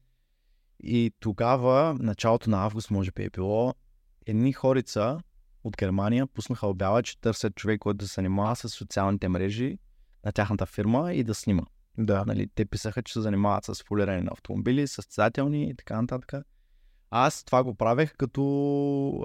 И 0.81 1.13
тогава, 1.21 1.97
началото 2.01 2.51
на 2.51 2.65
август, 2.65 2.91
може 2.91 3.11
би 3.11 3.25
е 3.25 3.31
било, 3.31 3.75
едни 4.27 4.53
хорица 4.53 5.21
от 5.65 5.77
Германия 5.77 6.27
пуснаха 6.27 6.67
обява, 6.67 7.03
че 7.03 7.21
търсят 7.21 7.55
човек, 7.55 7.81
който 7.81 7.99
да 7.99 8.09
се 8.09 8.15
занимава 8.15 8.57
с 8.57 8.69
социалните 8.69 9.29
мрежи 9.29 9.79
на 10.25 10.33
тяхната 10.33 10.67
фирма 10.67 11.13
и 11.15 11.25
да 11.25 11.35
снима. 11.35 11.63
Да. 11.99 12.25
Нали, 12.27 12.49
те 12.55 12.65
писаха, 12.65 13.03
че 13.03 13.13
се 13.13 13.21
занимават 13.21 13.65
с 13.65 13.83
фолиране 13.83 14.23
на 14.23 14.31
автомобили, 14.33 14.89
състезателни 14.89 15.71
и 15.71 15.75
така 15.75 16.01
нататък. 16.01 16.47
Аз 17.11 17.45
това 17.45 17.65
го 17.65 17.75
правех 17.75 18.15
като 18.17 18.41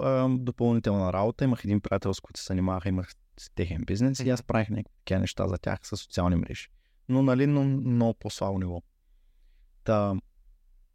е, 0.03 0.37
допълнителна 0.37 1.13
работа. 1.13 1.43
Имах 1.43 1.65
един 1.65 1.81
приятел, 1.81 2.13
с 2.13 2.19
който 2.19 2.39
се 2.39 2.45
занимавах, 2.45 2.85
имах 2.85 3.11
техен 3.55 3.83
бизнес 3.85 4.19
и 4.19 4.29
аз 4.29 4.43
правих 4.43 4.69
някакви 4.69 5.15
неща 5.15 5.47
за 5.47 5.57
тях 5.57 5.79
с 5.83 5.97
социални 5.97 6.35
мрежи. 6.35 6.67
Но, 7.09 7.23
нали, 7.23 7.47
но 7.47 7.63
много 7.63 8.13
по-слабо 8.13 8.59
ниво. 8.59 8.81
Та, 9.83 10.15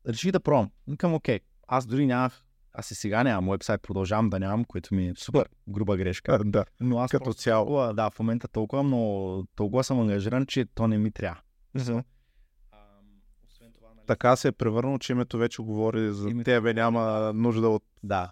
реших 0.09 0.33
да 0.33 0.40
пробвам. 0.40 0.71
Викам, 0.88 1.14
окей, 1.14 1.40
аз 1.68 1.87
дори 1.87 2.07
нямах 2.07 2.42
аз 2.79 2.90
и 2.90 2.94
сега 2.94 3.25
нямам 3.25 3.51
вебсайт, 3.51 3.83
продължавам 3.83 4.31
да 4.31 4.38
нямам, 4.38 4.64
което 4.64 4.94
ми 4.94 5.09
е 5.09 5.14
супер 5.16 5.49
груба 5.68 5.97
грешка. 5.97 6.38
Да, 6.44 6.64
но 6.81 6.99
аз 6.99 7.11
като 7.11 7.33
цяло. 7.33 7.66
Толкова, 7.66 7.94
да, 7.94 8.11
в 8.11 8.18
момента 8.18 8.49
толкова, 8.49 8.83
но 8.83 9.44
толкова 9.55 9.85
съм 9.85 10.01
ангажиран, 10.01 10.47
че 10.47 10.64
то 10.64 10.88
не 10.88 10.99
ми 10.99 11.11
трябва. 11.11 11.40
Mm-hmm. 11.77 12.05
Така 14.07 14.37
се 14.37 14.49
е 14.49 14.53
превърнало, 14.53 14.99
че 14.99 15.12
името 15.12 15.38
вече 15.38 15.62
говори 15.62 16.12
за 16.12 16.29
името... 16.29 16.44
тебе, 16.44 16.75
няма 16.75 17.33
нужда 17.35 17.68
от 17.68 17.85
да. 18.03 18.31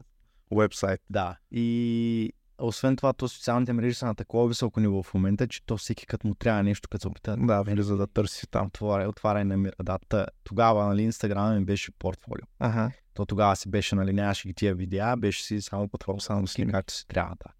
вебсайт. 0.52 1.00
Да. 1.10 1.36
И 1.50 2.32
освен 2.58 2.96
това, 2.96 3.12
то 3.12 3.28
социалните 3.28 3.72
мрежи 3.72 3.94
са 3.94 4.06
на 4.06 4.14
такова 4.14 4.48
високо 4.48 4.80
ниво 4.80 5.02
в 5.02 5.14
момента, 5.14 5.48
че 5.48 5.66
то 5.66 5.76
всеки 5.76 6.06
като 6.06 6.26
му 6.26 6.34
трябва 6.34 6.62
нещо, 6.62 6.88
като 6.88 7.02
се 7.02 7.08
опита 7.08 7.36
да, 7.36 7.62
влиза 7.62 7.96
да 7.96 8.06
търси 8.06 8.46
там. 8.50 8.66
Отваря, 8.66 9.08
отваря 9.08 9.40
и 9.40 9.44
намира. 9.44 9.74
Да, 9.82 10.26
тогава, 10.44 10.86
нали, 10.86 11.02
Инстаграм 11.02 11.58
ми 11.58 11.64
беше 11.64 11.92
портфолио. 11.92 12.46
Ага. 12.58 12.90
То 13.14 13.26
тогава 13.26 13.56
си 13.56 13.68
беше, 13.68 13.94
нали, 13.94 14.12
нямаше 14.12 14.48
ги 14.48 14.54
тия 14.54 14.74
видеа, 14.74 15.16
беше 15.16 15.42
си 15.42 15.60
само 15.60 15.88
платформа, 15.88 16.20
само 16.20 16.46
снимаш 16.46 16.72
както 16.72 16.94
си 16.94 17.06
трябва. 17.08 17.36
Да. 17.44 17.52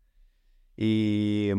И, 0.78 1.54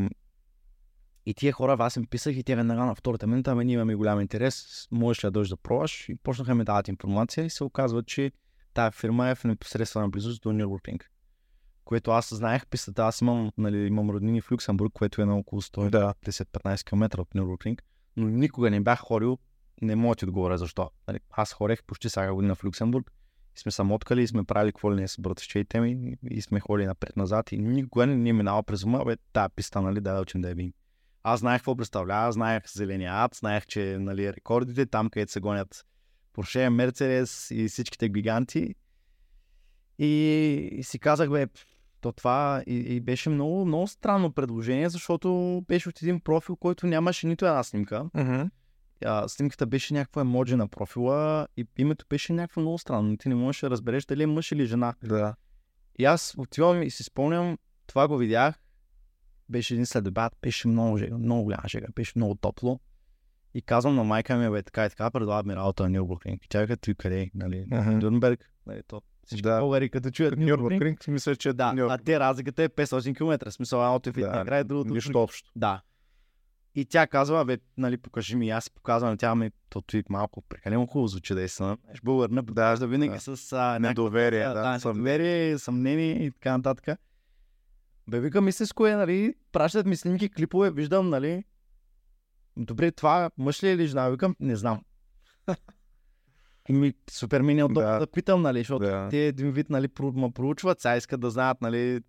и 1.26 1.34
тия 1.34 1.54
хора, 1.54 1.78
аз 1.80 1.95
им 1.95 2.06
писах 2.06 2.36
и 2.36 2.43
те 2.43 2.56
веднага 2.56 2.86
на 2.86 2.95
втората 2.95 3.28
минута, 3.28 3.52
ами 3.52 3.65
ние 3.65 3.73
имаме 3.73 3.95
голям 3.95 4.21
интерес, 4.21 4.88
можеш 4.91 5.23
ли 5.23 5.28
да 5.28 5.32
дойдеш 5.32 5.50
да 5.50 5.58
пробваш? 5.58 6.10
И 6.10 6.15
почнаха 6.15 6.56
ми 6.56 6.63
дават 6.63 6.88
информация 6.88 7.45
и 7.45 7.50
се 7.50 7.63
оказва, 7.63 8.04
че 8.04 8.32
тази 8.73 8.97
фирма 8.97 9.30
е 9.30 9.36
в 9.36 9.43
непосредствена 9.43 10.10
близост 10.10 10.41
до 10.41 10.50
Nürburgring. 10.50 11.04
Което 11.88 12.12
аз 12.12 12.34
знаех 12.34 12.67
пистата, 12.67 13.06
аз 13.06 13.21
имам, 13.21 13.52
нали, 13.58 13.78
имам 13.78 14.10
роднини 14.10 14.41
в 14.41 14.52
Люксембург, 14.52 14.93
което 14.93 15.21
е 15.21 15.26
на 15.26 15.38
около 15.38 15.62
110-15 15.62 16.84
км 16.84 17.21
от 17.21 17.30
Nürburgring, 17.30 17.80
но 18.17 18.28
никога 18.28 18.69
не 18.69 18.82
бях 18.82 19.00
ходил, 19.00 19.38
не 19.82 19.95
мога 19.95 20.15
ти 20.15 20.26
отговоря 20.26 20.58
защо. 20.58 20.89
Нали, 21.08 21.19
аз 21.32 21.54
хорех 21.54 21.84
почти 21.84 22.10
всяка 22.10 22.34
година 22.34 22.56
в 22.56 22.63
Люксембург 22.63 23.12
и 23.58 23.60
сме 23.60 23.71
самоткали 23.71 24.21
и 24.21 24.28
сме 24.28 24.43
правили 24.43 24.71
какво 24.71 24.91
ли 24.91 25.02
не 25.02 25.08
с 25.08 25.21
братовчеите 25.21 25.80
ми 25.80 26.15
и 26.30 26.41
сме 26.41 26.60
ходили 26.60 26.88
напред-назад 26.88 27.52
и 27.52 27.58
никога 27.58 28.08
не 28.08 28.15
ни 28.15 28.30
е 28.30 28.34
минава 28.34 28.63
през 28.63 28.84
ума, 28.84 29.06
бе, 29.06 29.17
тая 29.34 29.50
писта, 29.50 29.82
нали, 29.82 30.02
да 30.02 30.21
учим 30.21 30.41
да 30.41 30.50
я 30.50 30.56
видим. 30.56 30.73
Аз 31.23 31.39
знаех 31.39 31.60
какво 31.60 31.76
представлява, 31.76 32.32
знаех 32.32 32.63
зеления 32.71 33.12
ад, 33.13 33.36
знаех, 33.36 33.65
че 33.65 33.97
нали, 34.00 34.34
рекордите, 34.34 34.86
там 34.86 35.10
където 35.10 35.32
се 35.32 35.39
гонят 35.39 35.86
Porsche, 36.34 36.69
Mercedes 36.69 37.56
и 37.56 37.67
всичките 37.67 38.10
гиганти. 38.10 38.76
И, 40.00 40.08
и 40.71 40.84
си 40.84 41.00
казах, 41.00 41.30
бе, 41.30 41.47
то 42.02 42.12
това 42.12 42.64
и, 42.68 42.76
и 42.76 43.00
беше 43.00 43.30
много, 43.30 43.66
много 43.66 43.88
странно 43.88 44.32
предложение, 44.32 44.90
защото 44.90 45.62
беше 45.68 45.90
от 45.90 46.02
един 46.02 46.20
профил, 46.20 46.56
който 46.56 46.88
нямаше 46.88 47.28
нито 47.28 47.46
една 47.46 47.64
снимка. 47.64 48.10
Mm-hmm. 48.16 48.50
А, 49.06 49.28
снимката 49.28 49.66
беше 49.66 49.94
някаква 49.94 50.22
емоджи 50.22 50.56
на 50.56 50.68
профила 50.68 51.48
и 51.58 51.66
името 51.78 52.06
беше 52.10 52.34
някакво 52.34 52.62
много 52.62 52.78
странно. 52.78 53.18
Ти 53.18 53.30
не 53.30 53.36
можеш 53.36 53.62
да 53.62 53.70
разбереш 53.70 54.06
дали 54.06 54.24
е 54.24 54.28
мъж 54.28 54.52
или 54.52 54.66
жена. 54.66 54.94
Да. 55.04 55.36
И 56.00 56.06
аз 56.06 56.36
отивам 56.38 56.84
и 56.84 56.90
си 56.90 57.04
спомням, 57.04 57.58
това 57.88 58.08
го 58.08 58.18
видях, 58.18 58.60
беше 59.50 59.74
един 59.74 59.86
следобед, 59.86 60.34
беше 60.42 60.68
много, 60.68 60.98
жега, 60.98 61.18
много 61.18 61.44
голяма 61.44 61.68
жега, 61.68 61.88
беше 61.96 62.14
много 62.16 62.36
топло. 62.36 62.80
И 63.54 63.62
казвам 63.62 63.96
на 63.96 64.04
майка 64.04 64.38
ми, 64.38 64.50
бе, 64.50 64.64
така 64.64 64.86
и 64.86 64.90
така, 64.90 65.12
предлага 65.12 65.48
ми 65.48 65.56
работа 65.56 65.84
на 65.84 65.90
Нюрбургринг. 65.90 66.46
И 66.46 66.50
тя 66.50 66.62
вика, 66.62 66.78
той 66.78 66.94
къде, 66.94 67.32
нали, 67.36 67.66
Мгм. 67.72 68.00
Дюрнберг, 68.00 68.52
нали, 68.66 68.82
то 68.88 69.02
всички 69.28 69.42
Да. 69.42 69.60
българи 69.60 69.90
като 69.90 70.12
чуят 70.12 70.38
Нюрбургринг. 70.38 71.08
Мисля, 71.08 71.36
че 71.36 71.54
Да, 71.54 71.74
Нюрбург. 71.74 71.92
а 71.92 72.04
те 72.04 72.20
разликата 72.20 72.63
е 72.63 72.70
500 72.70 73.16
км. 73.18 73.52
Смисъл, 73.52 73.84
едното 73.86 74.10
е 74.10 74.13
в 74.13 74.16
край, 74.46 74.63
другото 74.63 74.94
Нищо 74.94 75.12
друг. 75.12 75.24
общо. 75.24 75.52
Да. 75.56 75.82
И 76.76 76.86
тя 76.86 77.08
казва, 77.08 77.46
бе, 77.46 77.58
нали, 77.78 77.98
покажи 77.98 78.36
ми, 78.36 78.50
аз 78.50 78.70
показвам 78.70 79.18
тя 79.18 79.36
ми, 79.36 79.52
то 79.70 79.82
той 79.82 80.04
малко 80.10 80.42
прекалено 80.42 80.88
хубаво 80.88 81.08
звучи 81.08 81.34
да 81.34 81.42
е 81.44 81.48
сън. 81.48 81.78
Ще 81.94 82.02
българна, 82.04 82.42
да, 82.44 82.76
да 82.76 82.88
винаги 82.88 83.13
да. 83.16 83.20
с 83.20 83.54
а, 83.54 83.58
някаква 83.58 83.80
Недоверие, 83.80 84.44
да, 84.44 84.54
да. 84.54 84.62
да, 84.63 84.80
съм- 84.80 84.92
недоверие, 84.92 85.58
съмнение 85.58 86.26
и 86.26 86.32
така 86.32 86.58
нататък. 86.58 87.00
Бе, 88.08 88.20
викам, 88.20 88.48
истинско 88.48 88.88
е, 88.88 88.96
нали, 88.96 89.34
пращат 89.52 89.86
ми 89.86 89.96
снимки, 89.96 90.30
клипове, 90.30 90.72
виждам, 90.72 91.10
нали. 91.10 91.44
Добре, 92.58 92.92
това 92.92 93.30
мъж 93.38 93.63
ли 93.63 93.68
е 93.68 93.74
или 93.74 93.88
жена? 93.88 94.10
Викам, 94.10 94.36
не 94.40 94.56
знам. 94.56 94.82
Ми, 96.70 96.94
супер 97.12 97.42
ми 97.42 97.54
неудобно 97.54 97.82
Да. 97.82 97.92
да. 97.94 98.00
да 98.00 98.08
питам, 98.08 98.42
нали, 98.42 98.60
защото 98.60 98.86
Да. 98.86 99.08
те 99.10 99.28
един 99.28 99.52
вид, 99.52 99.70
нали, 99.70 99.88
ма 100.02 100.32
проучват, 100.32 100.82
сега 100.82 100.98
искат 100.98 101.22
да 101.22 101.30
знаят, 101.30 101.62
нали. 101.62 102.02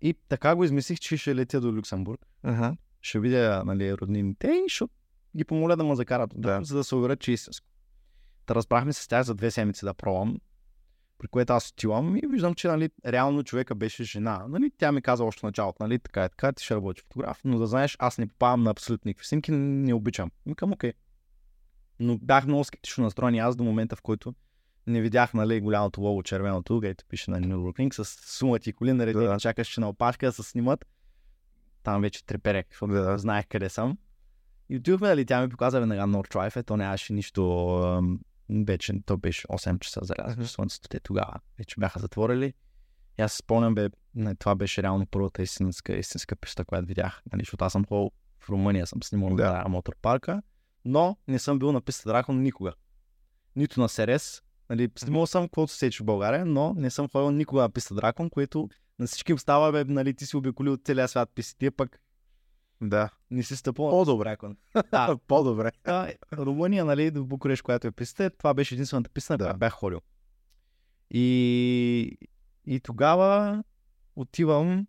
И 0.00 0.14
така 0.28 0.54
го 0.54 0.64
измислих, 0.64 0.98
че 1.00 1.16
ще 1.16 1.34
летя 1.34 1.60
до 1.60 1.72
Люксембург. 1.72 2.26
Мгм. 2.44 2.68
Ще 3.00 3.20
видя, 3.20 3.62
нали, 3.66 3.94
роднините 3.94 4.46
и 4.66 4.68
ще 4.68 4.84
ги 5.36 5.44
помоля 5.44 5.76
да 5.76 5.84
ме 5.84 5.96
закарат, 5.96 6.30
Да. 6.36 6.60
за 6.62 6.76
да 6.76 6.84
се 6.84 6.94
уверят, 6.94 7.20
че 7.20 7.30
е 7.30 7.34
истинско. 7.34 7.66
Та 8.46 8.54
разбрахме 8.54 8.92
се 8.92 9.02
с 9.02 9.08
тях 9.08 9.22
за 9.22 9.34
две 9.34 9.50
седмици 9.50 9.84
да 9.84 9.94
пробвам. 9.94 10.38
При 11.18 11.28
което 11.28 11.52
аз 11.52 11.70
отивам 11.70 12.16
и 12.16 12.20
виждам, 12.26 12.54
че 12.54 12.68
нали, 12.68 12.90
реално 13.06 13.42
човека 13.44 13.74
беше 13.74 14.04
жена. 14.04 14.44
Нали, 14.48 14.70
тя 14.78 14.92
ми 14.92 15.02
каза 15.02 15.24
още 15.24 15.46
началото, 15.46 15.82
нали, 15.82 15.98
така 15.98 16.24
е, 16.24 16.28
така, 16.28 16.52
ти 16.52 16.64
ще 16.64 16.74
работиш 16.74 17.02
фотограф, 17.04 17.40
но 17.44 17.58
да 17.58 17.66
знаеш, 17.66 17.96
аз 17.98 18.18
не 18.18 18.26
попавам 18.26 18.62
на 18.62 18.70
абсолютно 18.70 19.08
никакви 19.08 19.26
снимки, 19.26 19.50
не 19.52 19.94
обичам. 19.94 20.30
Викам, 20.46 20.72
окей. 20.72 20.92
Но 22.00 22.18
бях 22.18 22.46
много 22.46 22.64
скептично 22.64 23.04
настроен 23.04 23.34
аз 23.38 23.56
до 23.56 23.64
момента, 23.64 23.96
в 23.96 24.02
който 24.02 24.34
не 24.86 25.00
видях 25.00 25.34
нали, 25.34 25.60
голямото 25.60 26.00
лого 26.00 26.22
червеното, 26.22 26.80
където 26.80 27.04
пише 27.08 27.30
на 27.30 27.40
Nürburgring, 27.40 27.92
с 28.02 28.04
сумати 28.38 28.72
коли, 28.72 28.92
наредени, 28.92 29.26
Да. 29.26 29.40
чакаш, 29.40 29.68
че 29.68 29.80
на 29.80 29.88
опашка 29.88 30.26
да 30.26 30.32
се 30.32 30.42
снимат. 30.42 30.86
Там 31.82 32.02
вече 32.02 32.26
треперех, 32.26 32.66
защото 32.70 32.92
Да. 32.92 33.18
знаех 33.18 33.46
къде 33.48 33.68
съм. 33.68 33.98
И 34.68 34.76
отидохме, 34.76 35.08
нали, 35.08 35.26
тя 35.26 35.42
ми 35.42 35.48
показа 35.48 35.78
веднага 35.80 36.02
North 36.02 36.34
Drive, 36.34 36.66
то 36.66 36.76
нямаше 36.76 37.12
нищо, 37.12 38.02
вече, 38.50 38.92
то 39.06 39.16
беше 39.16 39.46
8 39.48 39.78
часа 39.78 40.00
залязахме 40.02 40.46
слънцето, 40.46 40.88
те 40.88 41.00
тогава 41.00 41.34
вече 41.58 41.74
бяха 41.78 41.98
затворили. 42.00 42.54
И 43.18 43.22
аз 43.22 43.32
спомням, 43.32 43.74
бе, 43.74 43.88
не, 44.14 44.34
това 44.34 44.54
беше 44.54 44.82
реално 44.82 45.06
първата 45.06 45.42
истинска, 45.42 45.96
истинска 45.96 46.36
писта, 46.36 46.64
която 46.64 46.86
видях, 46.86 47.22
нали, 47.32 47.40
защото 47.40 47.64
аз 47.64 47.72
съм 47.72 47.84
ходил 47.84 48.10
в 48.40 48.48
Румъния, 48.50 48.86
съм 48.86 49.02
снимал 49.02 49.30
Да. 49.36 49.52
да. 49.52 49.62
на 49.62 49.68
мотор 49.68 49.96
парка, 50.02 50.42
но 50.84 51.16
не 51.28 51.38
съм 51.38 51.58
бил 51.58 51.72
на 51.72 51.80
писта 51.80 52.08
Дракон 52.08 52.42
никога. 52.42 52.72
Нито 53.56 53.80
на 53.80 53.88
Серес, 53.88 54.42
нали, 54.70 54.88
снимал 54.96 55.26
съм 55.26 55.44
каквото 55.44 55.72
се 55.72 55.78
сече 55.78 56.02
в 56.02 56.06
България, 56.06 56.46
но 56.46 56.74
не 56.74 56.90
съм 56.90 57.08
ходил 57.08 57.30
никога 57.30 57.62
на 57.62 57.70
писта 57.70 57.94
Дракон, 57.94 58.30
което 58.30 58.68
на 58.98 59.06
всички 59.06 59.32
им 59.32 59.38
става, 59.38 59.72
бе, 59.72 59.84
нали, 59.84 60.14
ти 60.14 60.26
си 60.26 60.36
обиколил 60.36 60.76
целия 60.76 61.08
свят 61.08 61.30
пистите, 61.34 61.70
пък 61.70 62.00
Да. 62.80 63.10
не 63.30 63.42
си 63.42 63.56
стъпал 63.56 63.90
По-добре. 63.90 64.36
Да, 64.90 65.16
По-добре. 65.26 65.72
а, 65.84 66.12
Румъния, 66.32 66.84
нали, 66.84 67.10
до 67.10 67.24
Букурещ, 67.24 67.62
която 67.62 67.86
е 67.86 67.90
писта, 67.92 68.30
това 68.30 68.54
беше 68.54 68.74
единствената 68.74 69.10
писта, 69.10 69.32
на 69.32 69.38
Да. 69.38 69.54
бях 69.54 69.72
ходил. 69.72 70.00
И, 71.10 72.18
и 72.66 72.80
тогава 72.80 73.64
отивам. 74.16 74.86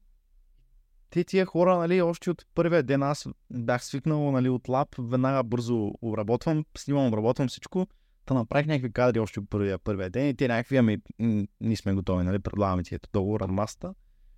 Те 1.15 1.23
тия 1.23 1.45
хора, 1.45 1.77
нали, 1.77 2.01
още 2.01 2.29
от 2.31 2.45
първия 2.55 2.83
ден 2.83 3.03
аз 3.03 3.27
бях 3.53 3.85
свикнал, 3.85 4.31
нали, 4.31 4.49
от 4.49 4.69
лап, 4.69 4.95
веднага 4.99 5.43
бързо 5.43 5.91
обработвам, 6.01 6.65
снимам, 6.77 7.07
обработвам 7.07 7.47
всичко. 7.47 7.87
Та 8.25 8.33
направих 8.33 8.65
някакви 8.65 8.91
кадри 8.91 9.19
още 9.19 9.39
от 9.39 9.49
първия, 9.49 9.79
първия 9.79 10.09
ден 10.09 10.27
и 10.29 10.35
те 10.35 10.47
някакви, 10.47 10.77
ами, 10.77 10.97
ние 11.61 11.75
сме 11.75 11.93
готови, 11.93 12.23
нали, 12.23 12.39
предлагаме 12.39 12.83
ти 12.83 12.95
ето 12.95 13.09
договор 13.13 13.41
на 13.41 13.47
масата. 13.47 13.93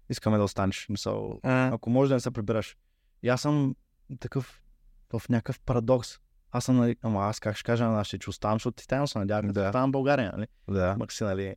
Искаме 0.10 0.38
да 0.38 0.44
останеш. 0.44 0.86
Мисъл, 0.90 1.40
А, 1.44 1.74
ако 1.74 1.90
може 1.90 2.10
да 2.10 2.16
не 2.16 2.20
се 2.20 2.32
прибираш. 2.32 2.78
И 3.24 3.30
аз 3.30 3.42
съм 3.42 3.76
такъв 4.20 4.62
в 5.14 5.30
някакъв 5.30 5.60
парадокс. 5.60 6.10
Аз 6.52 6.66
съм, 6.66 6.78
нали, 6.78 6.96
ама 7.02 7.20
аз 7.26 7.40
как 7.40 7.56
ще 7.56 7.64
кажа 7.64 7.86
на 7.86 7.92
нашите, 7.92 8.20
че 8.20 8.30
оставам, 8.30 8.56
защото 8.56 8.76
ти 8.76 8.88
тайно 8.88 9.08
се 9.08 9.20
надявам 9.20 9.48
да 9.48 9.54
Да. 9.54 9.68
оставам 9.68 9.90
в 9.90 9.92
България, 9.92 10.32
нали? 10.36 10.48
Да. 10.68 10.96
Макси, 11.00 11.24
нали? 11.24 11.56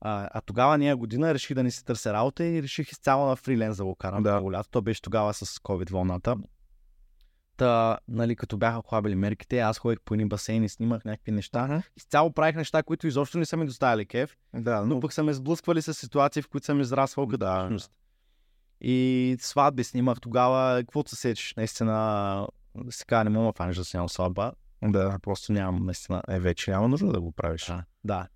А, 0.00 0.28
а 0.32 0.40
тогава 0.40 0.78
ние 0.78 0.94
година 0.94 1.34
реших 1.34 1.54
да 1.54 1.62
не 1.62 1.70
си 1.70 1.84
търся 1.84 2.12
работа 2.12 2.44
и 2.44 2.62
реших 2.62 2.92
изцяло 2.92 3.26
на 3.28 3.36
фриленс 3.36 3.76
да 3.76 3.84
го 3.84 3.94
карам 3.94 4.22
Да. 4.22 4.40
лято. 4.52 4.68
То 4.70 4.82
беше 4.82 5.02
тогава 5.02 5.34
с 5.34 5.44
COVID 5.58 5.90
вълната. 5.92 6.36
Та, 7.56 7.98
нали, 8.08 8.36
като 8.36 8.56
бяха 8.56 8.82
хлабили 8.88 9.14
мерките, 9.14 9.58
аз 9.58 9.78
ходих 9.78 9.98
по 10.04 10.14
едни 10.14 10.28
басейни, 10.28 10.68
снимах 10.68 11.04
някакви 11.04 11.32
неща. 11.32 11.66
Мгм. 11.66 11.78
Изцяло 11.96 12.32
правих 12.32 12.56
неща, 12.56 12.82
които 12.82 13.06
изобщо 13.06 13.38
не 13.38 13.44
са 13.46 13.56
ми 13.56 13.66
доставили 13.66 14.06
кеф 14.06 14.36
Да, 14.54 14.80
но 14.80 14.86
но 14.94 15.00
пък 15.00 15.12
са 15.12 15.22
ме 15.22 15.32
сблъсквали 15.32 15.82
с 15.82 15.94
ситуации, 15.94 16.42
в 16.42 16.48
които 16.48 16.64
съм 16.64 16.80
израствал 16.80 17.26
като 17.26 17.38
Да. 17.38 17.62
личност. 17.64 17.92
И 18.80 19.36
сватби 19.40 19.84
снимах 19.84 20.20
тогава, 20.20 20.80
каквото 20.80 21.10
се 21.10 21.16
сечеш, 21.16 21.54
наистина, 21.56 22.46
сега 22.90 23.24
не 23.24 23.30
мога 23.30 23.46
да 23.46 23.52
фанеш 23.52 23.76
да 23.76 23.84
снимам 23.84 24.08
сватба, 24.08 24.52
да. 24.82 25.18
просто 25.22 25.52
нямам 25.52 25.84
наистина. 25.86 26.22
Е, 26.28 26.40
вече 26.40 26.70
няма 26.70 26.88
нужда 26.88 27.12
да 27.12 27.20
го 27.20 27.32
правиш. 27.32 27.66
Да, 27.66 27.84
да. 28.04 28.28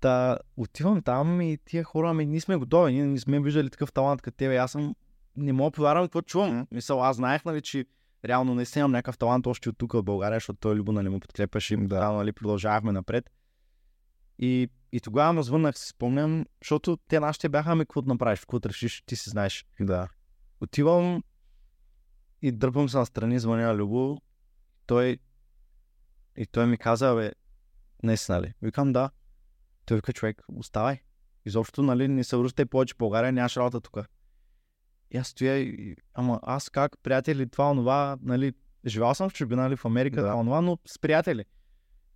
Та, 0.00 0.38
отивам 0.56 1.02
там 1.02 1.40
и 1.40 1.58
тия 1.64 1.84
хора, 1.84 2.10
ами 2.10 2.26
ние 2.26 2.40
сме 2.40 2.56
готови, 2.56 2.92
ние 2.92 3.04
не 3.04 3.18
сме 3.18 3.40
виждали 3.40 3.70
такъв 3.70 3.92
талант 3.92 4.22
като 4.22 4.36
тебе. 4.36 4.56
Аз 4.56 4.72
съм, 4.72 4.94
не 5.36 5.52
мога 5.52 5.70
да 5.70 5.74
повярвам 5.74 6.04
какво 6.04 6.22
чувам. 6.22 6.50
Мгм. 6.50 6.62
Мисъл, 6.72 7.04
аз 7.04 7.16
знаех, 7.16 7.44
нали, 7.44 7.62
че 7.62 7.84
реално 8.24 8.54
наистина 8.54 8.80
имам 8.80 8.92
някакъв 8.92 9.18
талант 9.18 9.46
още 9.46 9.68
от 9.68 9.78
тук 9.78 9.92
в 9.92 10.02
България, 10.02 10.36
защото 10.36 10.58
той 10.60 10.74
Любо 10.74 10.92
нали, 10.92 11.08
му 11.08 11.20
подкрепяше 11.20 11.74
и 11.74 11.76
Да. 11.76 11.86
да. 11.86 12.12
нали, 12.12 12.32
продължавахме 12.32 12.92
напред. 12.92 13.30
И, 14.38 14.68
и 14.92 15.00
тогава 15.00 15.32
му 15.32 15.42
звъннах, 15.42 15.78
си 15.78 15.88
спомням, 15.88 16.44
защото 16.62 16.96
те 17.08 17.20
нашите 17.20 17.48
бяха, 17.48 17.70
ами 17.70 17.80
какво 17.80 18.02
да 18.02 18.08
направиш, 18.08 18.40
какво 18.40 18.58
да 18.58 18.68
решиш, 18.68 19.02
ти 19.06 19.16
си 19.16 19.30
знаеш. 19.30 19.66
Да. 19.80 20.08
Отивам 20.60 21.22
и 22.42 22.52
дърпам 22.52 22.88
се 22.88 22.96
настрани, 22.96 23.38
звъня 23.38 23.66
на 23.66 23.74
Любо. 23.74 24.18
Той 24.86 25.18
и 26.36 26.46
той 26.46 26.66
ми 26.66 26.78
каза, 26.78 27.14
бе, 27.14 27.32
наистина 28.02 28.42
ли? 28.42 28.54
Викам, 28.62 28.92
да. 28.92 29.10
Той 29.86 29.96
вика, 29.96 30.12
човек, 30.12 30.42
оставай. 30.52 30.98
Изобщо, 31.46 31.82
нали, 31.82 32.08
не 32.08 32.24
се 32.24 32.36
връщай 32.36 32.64
повече 32.64 32.94
в 32.94 32.98
България, 32.98 33.32
нямаш 33.32 33.56
работа 33.56 33.80
тук. 33.80 33.98
И 35.10 35.16
аз 35.18 35.28
стоя 35.28 35.56
и, 35.58 35.96
ама 36.14 36.40
аз 36.42 36.68
как, 36.70 36.98
приятели, 37.02 37.48
това, 37.48 37.70
онова, 37.70 38.16
нали, 38.22 38.52
живял 38.86 39.14
съм 39.14 39.30
в 39.30 39.32
чужбина, 39.32 39.62
нали, 39.62 39.76
в 39.76 39.84
Америка, 39.84 40.16
Да. 40.16 40.22
това, 40.28 40.40
онова, 40.40 40.60
но 40.60 40.78
с 40.86 40.98
приятели. 40.98 41.44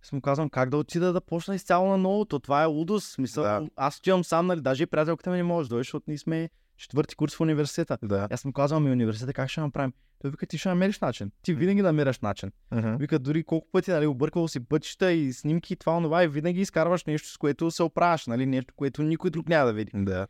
Аз 0.03 0.11
му 0.11 0.21
казвам, 0.21 0.49
как 0.49 0.69
да 0.69 0.77
отида 0.77 1.13
да 1.13 1.21
почна 1.21 1.55
изцяло 1.55 1.89
на 1.89 1.97
ново, 1.97 2.25
то 2.25 2.39
това 2.39 2.63
е 2.63 2.65
лудост. 2.65 3.11
Смисъл, 3.11 3.43
Да. 3.43 3.59
да. 3.59 3.69
аз 3.75 3.97
отивам 3.97 4.23
сам, 4.23 4.47
нали, 4.47 4.61
даже 4.61 4.83
и 4.83 4.85
приятелката 4.85 5.29
ми 5.29 5.37
не 5.37 5.43
може 5.43 5.69
да 5.69 5.73
дойде, 5.75 5.79
защото 5.83 6.03
ние 6.07 6.17
сме 6.17 6.49
четвърти 6.77 7.15
курс 7.15 7.35
в 7.35 7.41
университета. 7.41 7.97
Да. 8.03 8.27
Аз 8.31 8.45
му 8.45 8.53
казвам, 8.53 8.83
ми 8.83 8.91
университета 8.91 9.33
как 9.33 9.49
ще 9.49 9.61
направим? 9.61 9.93
Той 10.19 10.31
вика, 10.31 10.45
ти 10.45 10.57
ще 10.57 10.69
намериш 10.69 10.99
начин. 10.99 11.31
Ти 11.41 11.53
винаги 11.53 11.81
намираш 11.81 12.19
начин. 12.19 12.51
Мгм. 12.71 12.95
Вика, 12.95 13.19
дори 13.19 13.43
колко 13.43 13.67
пъти, 13.71 13.91
нали, 13.91 14.07
обърквал 14.07 14.47
си 14.47 14.59
пътища 14.59 15.11
и 15.11 15.33
снимки 15.33 15.73
и 15.73 15.75
това, 15.75 15.97
онова, 15.97 16.23
и 16.23 16.27
винаги 16.27 16.61
изкарваш 16.61 17.05
нещо, 17.05 17.29
с 17.29 17.37
което 17.37 17.71
се 17.71 17.83
оправяш, 17.83 18.27
нали, 18.27 18.45
нещо, 18.45 18.73
което 18.75 19.03
никой 19.03 19.29
друг 19.29 19.49
няма 19.49 19.65
да 19.65 19.73
види. 19.73 19.91
Да. 19.95 20.27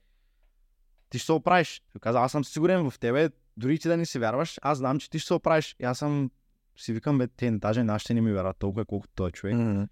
ти 1.09 1.19
ще 1.19 1.25
се 1.25 1.31
оправиш. 1.31 1.81
Той 1.93 1.99
каза, 1.99 2.19
аз 2.19 2.31
съм 2.31 2.43
сигурен 2.43 2.89
в 2.89 2.99
тебе, 2.99 3.29
дори 3.57 3.79
ти 3.79 3.87
да 3.87 3.97
не 3.97 4.05
си 4.05 4.19
вярваш, 4.19 4.59
аз 4.61 4.77
знам, 4.77 4.99
че 4.99 5.09
ти 5.09 5.19
ще 5.19 5.27
се 5.27 5.33
оправиш. 5.33 5.75
И 5.79 5.83
аз 5.83 5.97
съм 5.97 6.31
си 6.77 6.93
викам, 6.93 7.17
бе, 7.17 7.27
те 7.27 7.51
даже 7.51 7.83
нашите 7.83 8.13
не 8.13 8.21
ми 8.21 8.33
вярват 8.33 8.57
толкова, 8.57 8.85
колкото 8.85 9.13
той 9.15 9.31
човек. 9.31 9.55
Mm-hmm. 9.55 9.87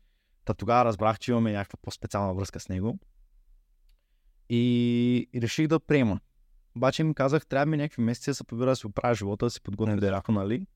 Та 0.45 0.53
тогава 0.53 0.85
разбрах, 0.85 1.19
че 1.19 1.31
имаме 1.31 1.51
някаква 1.51 1.79
по-специална 1.81 2.33
връзка 2.33 2.59
с 2.59 2.69
него. 2.69 2.99
И, 4.49 5.29
и 5.33 5.41
реших 5.41 5.67
да 5.67 5.79
приема. 5.79 6.19
Обаче 6.75 7.03
ми 7.03 7.15
казах, 7.15 7.45
трябва 7.45 7.65
ми 7.65 7.77
някакви 7.77 8.01
месеци 8.01 8.29
да 8.29 8.35
се 8.35 8.43
побира 8.43 8.69
да 8.69 8.75
си 8.75 8.87
оправя 8.87 9.15
живота, 9.15 9.45
да 9.45 9.49
си 9.49 9.61
подготвя 9.61 9.97
деляко, 9.97 10.31
нали? 10.31 10.67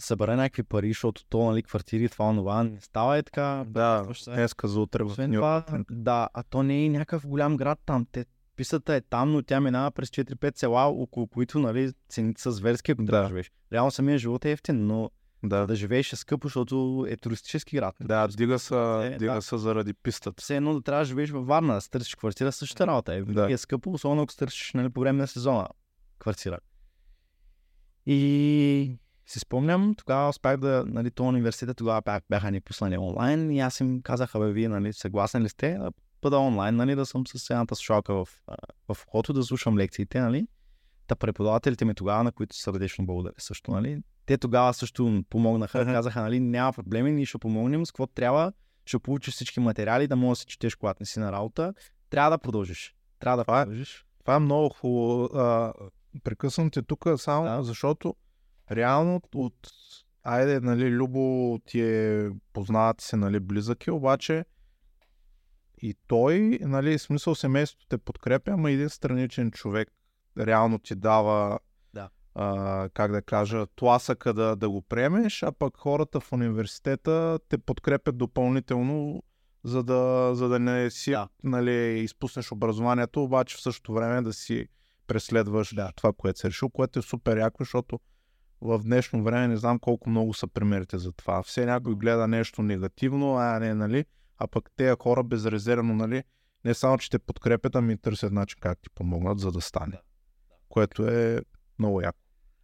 Събера 0.00 0.36
някакви 0.36 0.62
пари, 0.62 0.88
защото 0.88 1.24
то, 1.28 1.44
нали, 1.44 1.62
квартири, 1.62 2.08
това, 2.08 2.34
това 2.34 2.64
не 2.64 2.80
става 2.80 3.18
е 3.18 3.22
така. 3.22 3.64
Да, 3.68 4.06
днеска 4.26 4.68
за 4.68 4.80
утре 4.80 5.02
Освен 5.02 5.32
това, 5.32 5.64
да, 5.90 6.28
а 6.34 6.42
то 6.42 6.62
не 6.62 6.84
е 6.84 6.88
някакъв 6.88 7.26
голям 7.26 7.56
град 7.56 7.78
там. 7.86 8.06
Те, 8.12 8.24
писата 8.56 8.94
е 8.94 9.00
там, 9.00 9.32
но 9.32 9.42
тя 9.42 9.60
минава 9.60 9.90
през 9.90 10.08
4-5 10.08 10.58
села, 10.58 10.86
около 10.86 11.26
които, 11.26 11.58
нали, 11.58 11.92
цените 12.08 12.42
са 12.42 12.52
зверски, 12.52 12.92
ако 12.92 13.02
да 13.02 13.26
живееш. 13.28 13.52
Реално 13.72 13.90
самия 13.90 14.18
живот 14.18 14.44
е 14.44 14.50
ефтин, 14.50 14.86
но 14.86 15.10
Да, 15.44 15.66
да 15.66 15.74
живееш 15.76 16.12
е 16.12 16.16
скъпо, 16.16 16.46
защото 16.48 17.06
е 17.08 17.16
туристически 17.16 17.76
град. 17.76 17.94
да, 18.00 18.28
дига 18.28 18.58
са, 18.58 19.10
Е, 19.12 19.18
дига 19.18 19.34
да. 19.34 19.42
са 19.42 19.58
заради 19.58 19.94
пистата. 19.94 20.42
Все 20.42 20.56
едно 20.56 20.74
да 20.74 20.82
трябва 20.82 21.00
да 21.00 21.04
живееш 21.04 21.30
във 21.30 21.46
Варна, 21.46 21.74
да 21.74 21.80
си 21.80 21.90
търсиш 21.90 22.14
квартира, 22.14 22.52
същата 22.52 22.86
работа. 22.86 23.14
Е, 23.14 23.22
Да. 23.22 23.52
е 23.52 23.56
скъпо, 23.56 23.90
особено 23.90 24.22
ако 24.22 24.32
си 24.32 24.38
търсиш 24.38 24.72
нали, 24.74 24.88
по 24.90 25.00
време 25.00 25.18
на 25.18 25.26
сезона 25.26 25.68
квартира. 26.18 26.58
И 28.06 28.96
си 29.26 29.38
спомням, 29.38 29.94
тогава 29.94 30.28
успях 30.28 30.56
да, 30.56 30.84
нали, 30.86 31.10
то 31.10 31.24
университет 31.24 31.76
тогава 31.76 32.02
бях, 32.04 32.22
бяха 32.30 32.50
ни 32.50 32.60
пуснали 32.60 32.98
онлайн 32.98 33.50
и 33.50 33.60
аз 33.60 33.80
им 33.80 34.02
казах, 34.02 34.34
абе, 34.34 34.52
вие, 34.52 34.68
нали, 34.68 34.92
съгласни 34.92 35.40
ли 35.40 35.48
сте 35.48 35.72
да 35.72 35.90
бъда 36.22 36.38
онлайн, 36.38 36.76
нали, 36.76 36.94
да 36.94 37.06
съм 37.06 37.26
с 37.26 37.50
едната 37.50 37.74
слушалка 37.74 38.14
в, 38.14 38.28
в 38.88 39.04
ухото, 39.06 39.32
да 39.32 39.42
слушам 39.42 39.78
лекциите, 39.78 40.20
нали. 40.20 40.46
Та 41.08 41.14
преподавателите 41.16 41.84
ми 41.84 41.94
тогава, 41.94 42.24
на 42.24 42.32
които 42.32 42.56
сърдечно 42.56 43.06
благодаря 43.06 43.34
също, 43.38 43.70
нали. 43.70 44.02
Те 44.26 44.38
тогава 44.38 44.74
също 44.74 45.24
помогнаха, 45.30 45.82
Мгм. 45.82 45.92
казаха, 45.92 46.22
нали, 46.22 46.40
няма 46.40 46.72
проблеми, 46.72 47.12
ние 47.12 47.26
ще 47.26 47.38
помогнем, 47.38 47.86
с 47.86 47.92
какво 47.92 48.06
трябва, 48.06 48.52
ще 48.84 48.98
получиш 48.98 49.34
всички 49.34 49.60
материали, 49.60 50.06
да 50.06 50.16
можеш 50.16 50.38
да 50.38 50.42
си 50.42 50.46
четеш, 50.46 50.74
когато 50.74 50.96
не 51.02 51.06
си 51.06 51.20
на 51.20 51.32
работа. 51.32 51.74
Трябва 52.10 52.30
да 52.30 52.38
продължиш. 52.38 52.94
Трябва 53.20 53.36
да 53.36 53.44
Това 53.44 53.60
е- 53.60 53.64
продължиш. 53.64 54.06
Това 54.20 54.34
е 54.34 54.38
много 54.38 54.68
хубаво. 54.68 55.28
Прекъсвам 56.24 56.70
те 56.70 56.82
тук 56.82 57.04
само, 57.16 57.44
Да. 57.44 57.62
защото 57.62 58.14
реално 58.70 59.20
от... 59.34 59.54
Айде, 60.22 60.60
нали, 60.60 60.90
Любо 60.90 61.58
ти 61.66 61.80
е 61.82 62.28
познават 62.52 63.00
се, 63.00 63.16
нали, 63.16 63.40
близък 63.40 63.86
е, 63.86 63.90
обаче 63.90 64.44
и 65.82 65.94
той, 66.06 66.58
нали, 66.60 66.98
смисъл 66.98 67.34
семейството 67.34 67.86
те 67.88 67.98
подкрепя, 67.98 68.50
ама 68.50 68.70
един 68.70 68.88
страничен 68.88 69.50
човек 69.50 69.88
реално 70.38 70.78
ти 70.78 70.94
дава 70.94 71.58
Да. 71.94 72.08
а, 72.34 72.88
как 72.94 73.12
да 73.12 73.22
кажа, 73.22 73.66
тласъка 73.76 74.34
да, 74.34 74.56
да 74.56 74.70
го 74.70 74.82
приемеш, 74.82 75.42
а 75.42 75.52
пък 75.52 75.76
хората 75.76 76.20
в 76.20 76.32
университета 76.32 77.38
те 77.48 77.58
подкрепят 77.58 78.18
допълнително, 78.18 79.22
за 79.64 79.82
да, 79.82 80.30
за 80.34 80.48
да 80.48 80.58
не 80.58 80.90
си 80.90 81.10
Да. 81.10 81.28
нали, 81.44 81.98
изпуснеш 81.98 82.52
образованието, 82.52 83.22
обаче 83.22 83.56
в 83.56 83.60
същото 83.60 83.92
време 83.92 84.22
да 84.22 84.32
си 84.32 84.68
преследваш 85.06 85.74
Да. 85.74 85.92
това, 85.96 86.12
което 86.12 86.38
си 86.38 86.46
решил, 86.46 86.68
което 86.68 86.98
е 86.98 87.02
супер 87.02 87.36
яко, 87.36 87.56
защото 87.64 88.00
в 88.60 88.78
днешно 88.82 89.22
време 89.22 89.48
не 89.48 89.56
знам 89.56 89.78
колко 89.78 90.10
много 90.10 90.34
са 90.34 90.46
примерите 90.46 90.98
за 90.98 91.12
това. 91.12 91.42
Все 91.42 91.66
някой 91.66 91.94
гледа 91.94 92.28
нещо 92.28 92.62
негативно, 92.62 93.36
а 93.36 93.58
не, 93.58 93.74
нали? 93.74 94.04
А 94.38 94.46
пък 94.46 94.70
тези 94.76 94.96
хора 95.02 95.22
безрезервно, 95.24 95.94
нали? 95.94 96.22
Не 96.64 96.74
само, 96.74 96.98
че 96.98 97.10
те 97.10 97.18
подкрепят, 97.18 97.76
ами 97.76 97.98
търсят 97.98 98.32
начин 98.32 98.58
как 98.60 98.78
ти 98.82 98.90
помогнат, 98.90 99.38
за 99.38 99.52
да 99.52 99.60
стане. 99.60 100.00
Което 100.68 101.08
е 101.08 101.40
много 101.78 102.00
яко. 102.00 102.18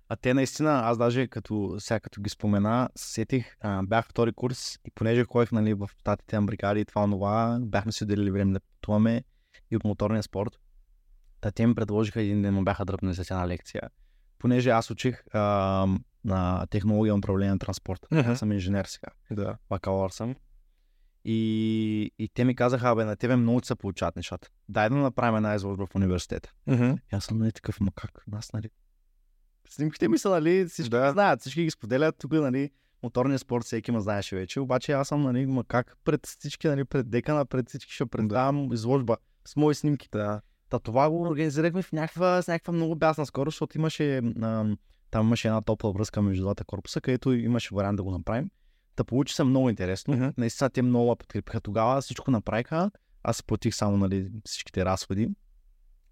А 0.08 0.16
те 0.16 0.34
наистина, 0.34 0.80
аз 0.84 0.98
даже 0.98 1.26
като, 1.26 1.76
сега 1.78 2.00
като 2.00 2.20
ги 2.20 2.30
спомена, 2.30 2.88
се 2.96 3.12
сетих, 3.12 3.56
а, 3.60 3.82
бях 3.82 4.08
втори 4.08 4.32
курс 4.32 4.78
и 4.84 4.90
понеже 4.94 5.24
ходих 5.24 5.52
нали, 5.52 5.74
в 5.74 5.90
татите 6.04 6.36
на 6.36 6.42
бригади 6.42 6.80
и 6.80 6.84
това 6.84 7.02
онова, 7.04 7.58
бяхме 7.60 7.92
си 7.92 8.04
отделили 8.04 8.30
време 8.30 8.52
да 8.52 8.60
пътуваме 8.60 9.24
и 9.70 9.76
от 9.76 9.84
моторния 9.84 10.22
спорт. 10.22 10.60
Та 11.40 11.50
те 11.50 11.66
ми 11.66 11.74
предложиха 11.74 12.22
един 12.22 12.42
ден, 12.42 12.54
му 12.54 12.64
бяха 12.64 12.84
дръпнали 12.84 13.14
за 13.14 13.22
една 13.22 13.48
лекция. 13.48 13.82
Понеже 14.38 14.70
аз 14.70 14.90
учих 14.90 15.24
а, 15.32 15.86
на 16.24 16.66
технология 16.66 17.12
на 17.12 17.18
управление 17.18 17.52
на 17.52 17.58
транспорта. 17.58 18.08
Мгм. 18.10 18.30
Аз 18.30 18.38
съм 18.38 18.52
инженер 18.52 18.84
сега. 18.84 19.08
Да. 19.30 19.56
бакалавър 19.68 20.10
съм. 20.10 20.34
И, 21.24 22.10
и 22.18 22.28
те 22.28 22.44
ми 22.44 22.54
казаха, 22.54 22.88
абе, 22.88 23.04
на 23.04 23.16
тебе 23.16 23.36
много 23.36 23.64
се 23.64 23.74
получават 23.74 24.16
нещата. 24.16 24.48
Дай 24.68 24.88
да 24.88 24.94
направим 24.94 25.36
една 25.36 25.54
изложба 25.54 25.86
в 25.86 25.94
университета. 25.94 26.52
Mm-hmm. 26.68 26.98
И 27.12 27.16
аз 27.16 27.24
съм 27.24 27.38
нали 27.38 27.52
такъв, 27.52 27.80
ма 27.80 27.90
как, 27.94 28.10
нас, 28.28 28.52
нали? 28.52 28.70
Снимките 29.68 30.08
ми 30.08 30.18
са, 30.18 30.30
нали, 30.30 30.66
всички 30.66 30.90
Да. 30.90 31.00
да. 31.00 31.12
знаят, 31.12 31.40
всички 31.40 31.64
ги 31.64 31.70
споделят, 31.70 32.16
тук, 32.18 32.32
нали, 32.32 32.70
моторния 33.02 33.38
спорт 33.38 33.64
всеки 33.64 33.92
ме 33.92 34.00
знаеше 34.00 34.36
вече, 34.36 34.60
обаче 34.60 34.92
аз 34.92 35.08
съм, 35.08 35.22
нали, 35.22 35.46
ма 35.46 35.64
как 35.64 35.96
пред 36.04 36.26
всички, 36.26 36.68
нали, 36.68 36.84
пред 36.84 37.10
декана, 37.10 37.46
пред 37.46 37.68
всички 37.68 37.92
ще 37.92 38.06
предавам 38.06 38.72
изложба 38.72 39.16
с 39.44 39.56
мои 39.56 39.74
снимки. 39.74 40.08
Да. 40.12 40.40
Та 40.70 40.78
това 40.78 41.10
го 41.10 41.22
организирахме 41.22 41.82
в 41.82 41.92
някаква, 41.92 42.42
с 42.42 42.48
някаква 42.48 42.72
много 42.72 42.96
бясна 42.96 43.26
скорост, 43.26 43.54
защото 43.54 43.78
имаше, 43.78 44.16
а, 44.42 44.76
там 45.10 45.26
имаше 45.26 45.48
една 45.48 45.60
топла 45.60 45.92
връзка 45.92 46.22
между 46.22 46.42
двата 46.42 46.64
корпуса, 46.64 47.00
където 47.00 47.32
имаше 47.32 47.74
вариант 47.74 47.96
да 47.96 48.02
го 48.02 48.10
направим. 48.10 48.50
Та 48.96 49.04
получи 49.04 49.34
се 49.34 49.44
много 49.44 49.70
интересно. 49.70 50.14
Мгм. 50.14 50.28
Наистина 50.38 50.70
те 50.70 50.82
много 50.82 51.16
подкрепиха 51.16 51.60
тогава, 51.60 52.00
всичко 52.00 52.30
направиха. 52.30 52.90
Аз 53.22 53.42
платих 53.42 53.74
само 53.74 53.96
нали, 53.96 54.30
всичките 54.44 54.84
разходи. 54.84 55.28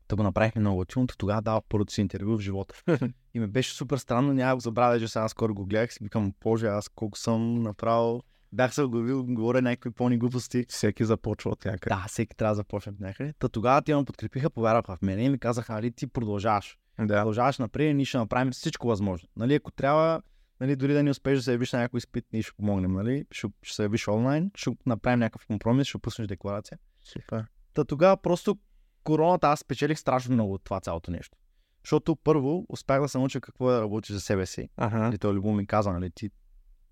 Та 0.08 0.16
го 0.16 0.22
направихме 0.22 0.60
много 0.60 0.76
готино. 0.76 1.06
Тогава 1.06 1.42
дава 1.42 1.62
първото 1.68 1.92
си 1.92 2.00
интервю 2.00 2.36
в 2.36 2.40
живота. 2.40 2.82
И 3.34 3.40
ме 3.40 3.46
беше 3.46 3.74
супер 3.74 3.96
странно, 3.96 4.32
няма 4.32 4.54
го 4.54 4.60
забравя, 4.60 5.00
че 5.00 5.08
сега 5.08 5.28
скоро 5.28 5.54
го 5.54 5.66
гледах. 5.66 5.92
Си 5.92 5.98
викам, 6.02 6.32
боже, 6.42 6.66
аз 6.66 6.88
колко 6.88 7.18
съм 7.18 7.62
направил. 7.62 8.22
Бях 8.52 8.74
се 8.74 8.82
оглавил, 8.82 9.24
говоря 9.24 9.62
някакви 9.62 9.90
пълни 9.90 10.18
глупости. 10.18 10.66
Всеки 10.68 11.04
започва 11.04 11.50
от 11.50 11.64
някъде. 11.64 11.94
Да, 11.94 12.04
всеки 12.08 12.36
трябва 12.36 12.50
да 12.50 12.56
започне 12.56 12.92
от 12.92 13.00
някъде. 13.00 13.34
Та 13.38 13.48
тогава 13.48 13.82
те 13.82 13.96
ме 13.96 14.04
подкрепиха, 14.04 14.50
повярваха 14.50 14.96
в 14.96 15.02
мен 15.02 15.20
и 15.20 15.28
ми 15.28 15.38
казаха, 15.38 15.72
нали, 15.72 15.90
ти 15.90 16.06
продължаваш. 16.06 16.78
Да. 16.98 17.06
Продължаваш 17.06 17.58
напред, 17.58 17.96
ние 17.96 18.04
ще 18.04 18.18
направим 18.18 18.52
всичко 18.52 18.86
възможно. 18.86 19.28
Нали, 19.36 19.54
ако 19.54 19.70
трябва, 19.70 20.22
нали, 20.62 20.76
дори 20.76 20.92
да 20.92 21.02
не 21.02 21.10
успееш 21.10 21.38
да 21.38 21.42
се 21.42 21.52
явиш 21.52 21.72
на 21.72 21.78
някой 21.78 21.98
изпит, 21.98 22.26
ние 22.32 22.42
ще 22.42 22.52
помогнем, 22.52 22.92
нали? 22.92 23.24
Ще, 23.30 23.46
ще 23.62 23.76
се 23.76 23.82
явиш 23.82 24.08
онлайн, 24.08 24.50
ще 24.54 24.70
направим 24.86 25.18
някакъв 25.18 25.46
компромис, 25.46 25.86
ще 25.86 25.98
пуснеш 25.98 26.28
декларация. 26.28 26.78
Супер. 27.04 27.44
Та 27.74 27.84
тогава 27.84 28.16
просто 28.16 28.58
короната 29.04 29.48
аз 29.48 29.60
спечелих 29.60 29.98
страшно 29.98 30.34
много 30.34 30.54
от 30.54 30.64
това 30.64 30.80
цялото 30.80 31.10
нещо. 31.10 31.38
Защото 31.84 32.16
първо 32.16 32.66
успях 32.68 33.00
да 33.00 33.08
се 33.08 33.18
науча 33.18 33.40
какво 33.40 33.70
е 33.70 33.74
да 33.74 33.80
работиш 33.80 34.10
за 34.10 34.20
себе 34.20 34.46
си. 34.46 34.68
Ага. 34.76 34.98
Нали, 34.98 35.18
той 35.18 35.34
любо 35.34 35.52
ми 35.52 35.66
каза, 35.66 35.92
нали, 35.92 36.10
ти 36.10 36.30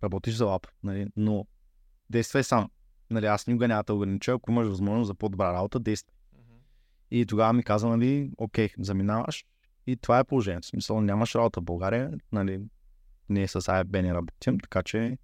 работиш 0.03 0.35
за 0.35 0.47
лап, 0.47 0.67
нали, 0.83 1.07
но 1.17 1.47
действай 2.11 2.43
сам. 2.43 2.71
Нали, 3.11 3.27
аз 3.27 3.47
никога 3.47 3.69
няма 3.69 3.83
да 3.83 3.95
огранича, 3.95 4.33
ако 4.33 4.51
имаш 4.51 4.69
възможност 4.69 5.07
за 5.07 5.15
по-добра 5.15 5.53
работа, 5.53 5.81
действай. 5.81 6.15
И 7.11 7.27
тогава 7.27 7.53
ми 7.53 7.63
каза, 7.63 7.89
нали, 7.89 8.31
окей, 8.37 8.69
заминаваш. 8.79 9.45
И 9.87 9.97
това 9.97 10.19
е 10.19 10.25
положението. 10.25 10.67
В 10.67 10.71
смисъл, 10.71 11.01
нямаш 11.01 11.35
работа 11.35 11.61
в 11.61 11.65
България, 11.65 12.13
нали, 12.33 12.61
ние 13.31 13.49
с 13.49 13.69
АФБ 13.69 13.93
не 13.93 14.15
работим, 14.15 14.59
така 14.61 14.83
че 14.83 15.19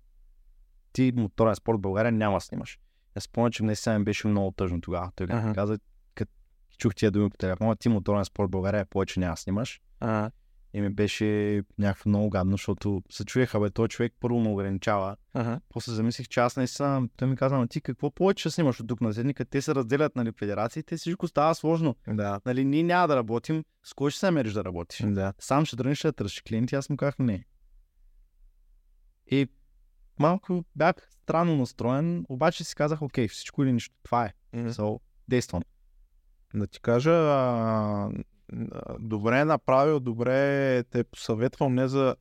ти 0.92 1.12
моторен 1.16 1.54
спорт 1.54 1.78
в 1.78 1.80
България 1.80 2.12
няма 2.12 2.36
да 2.36 2.40
снимаш. 2.40 2.78
Аз 3.14 3.24
спомня, 3.24 3.50
че 3.50 3.64
наистина 3.64 3.98
ми 3.98 4.04
беше 4.04 4.28
много 4.28 4.50
тъжно 4.50 4.80
тогава. 4.80 5.10
Той 5.16 5.26
ми 5.26 5.54
каза, 5.54 5.78
като 6.14 6.32
чух 6.78 6.94
тия 6.94 7.10
думи 7.10 7.30
по 7.30 7.36
телефона, 7.36 7.76
ти 7.76 7.88
моторен 7.88 8.24
спорт 8.24 8.48
в 8.48 8.50
България 8.50 8.86
повече 8.86 9.20
няма 9.20 9.32
да 9.32 9.36
снимаш. 9.36 9.80
Ага. 10.00 10.30
И 10.74 10.80
ми 10.80 10.90
беше 10.90 11.62
някакво 11.78 12.08
много 12.08 12.30
гадно, 12.30 12.52
защото 12.52 13.02
се 13.10 13.24
чуеха, 13.24 13.60
бе, 13.60 13.70
този 13.70 13.88
човек 13.88 14.12
първо 14.20 14.40
ме 14.40 14.48
ограничава. 14.48 15.16
Ага. 15.34 15.60
После 15.68 15.92
замислих, 15.92 16.28
че 16.28 16.40
аз 16.40 16.56
наистина, 16.56 17.08
той 17.16 17.28
ми 17.28 17.36
каза, 17.36 17.54
"Ама 17.54 17.68
ти 17.68 17.80
какво 17.80 18.10
повече 18.10 18.50
снимаш 18.50 18.80
от 18.80 18.88
тук 18.88 19.00
на 19.00 19.14
седника? 19.14 19.44
Те 19.44 19.62
се 19.62 19.74
разделят, 19.74 20.16
нали, 20.16 20.32
федерациите, 20.32 20.96
всичко 20.96 21.28
става 21.28 21.54
сложно. 21.54 21.96
Да. 22.08 22.40
Нали, 22.46 22.64
ние 22.64 22.82
няма 22.82 23.08
да 23.08 23.16
работим, 23.16 23.64
с 23.84 23.94
кой 23.94 24.10
ще 24.10 24.20
се 24.20 24.26
намериш 24.26 24.52
да 24.52 24.64
работиш? 24.64 25.06
Да. 25.06 25.32
Сам 25.38 25.64
ще 25.64 25.76
тръгнеш 25.76 26.02
да 26.02 26.12
търсиш 26.12 26.42
клиенти, 26.48 26.74
аз 26.74 26.90
му 26.90 26.96
казах 26.96 27.18
не. 27.18 27.44
И 29.26 29.48
малко 30.18 30.64
бях 30.76 30.94
странно 31.10 31.56
настроен, 31.56 32.26
обаче 32.28 32.64
си 32.64 32.74
казах, 32.74 33.02
окей, 33.02 33.28
всичко 33.28 33.62
или 33.62 33.72
нищо, 33.72 33.94
това 34.02 34.24
е. 34.24 34.32
So, 34.54 35.00
действам. 35.28 35.62
Да 36.54 36.66
ти 36.66 36.80
кажа, 36.80 37.10
а, 37.12 38.10
добре 39.00 39.40
е 39.40 39.44
направил, 39.44 40.00
добре 40.00 40.82
те 40.90 41.04
посъветвам, 41.04 41.74
не 41.74 41.88
за... 41.88 42.16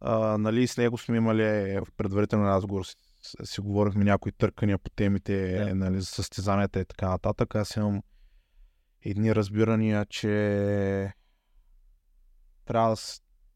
А, 0.00 0.38
нали, 0.38 0.66
с 0.66 0.76
него 0.76 0.98
сме 0.98 1.16
имали 1.16 1.80
в 1.80 1.86
предварителен 1.96 2.44
разговор, 2.46 2.84
си, 2.84 2.94
си 3.44 3.60
говорихме 3.60 4.04
някои 4.04 4.32
търкания 4.32 4.78
по 4.78 4.90
темите, 4.90 5.64
Да. 5.64 5.74
нали, 5.74 6.00
за 6.00 6.06
състезанията 6.06 6.80
и 6.80 6.84
така 6.84 7.08
нататък. 7.08 7.54
Аз 7.54 7.76
имам 7.76 8.02
едни 9.02 9.34
разбирания, 9.34 10.06
че 10.06 11.12
трябва 12.64 12.90
да, 12.90 12.96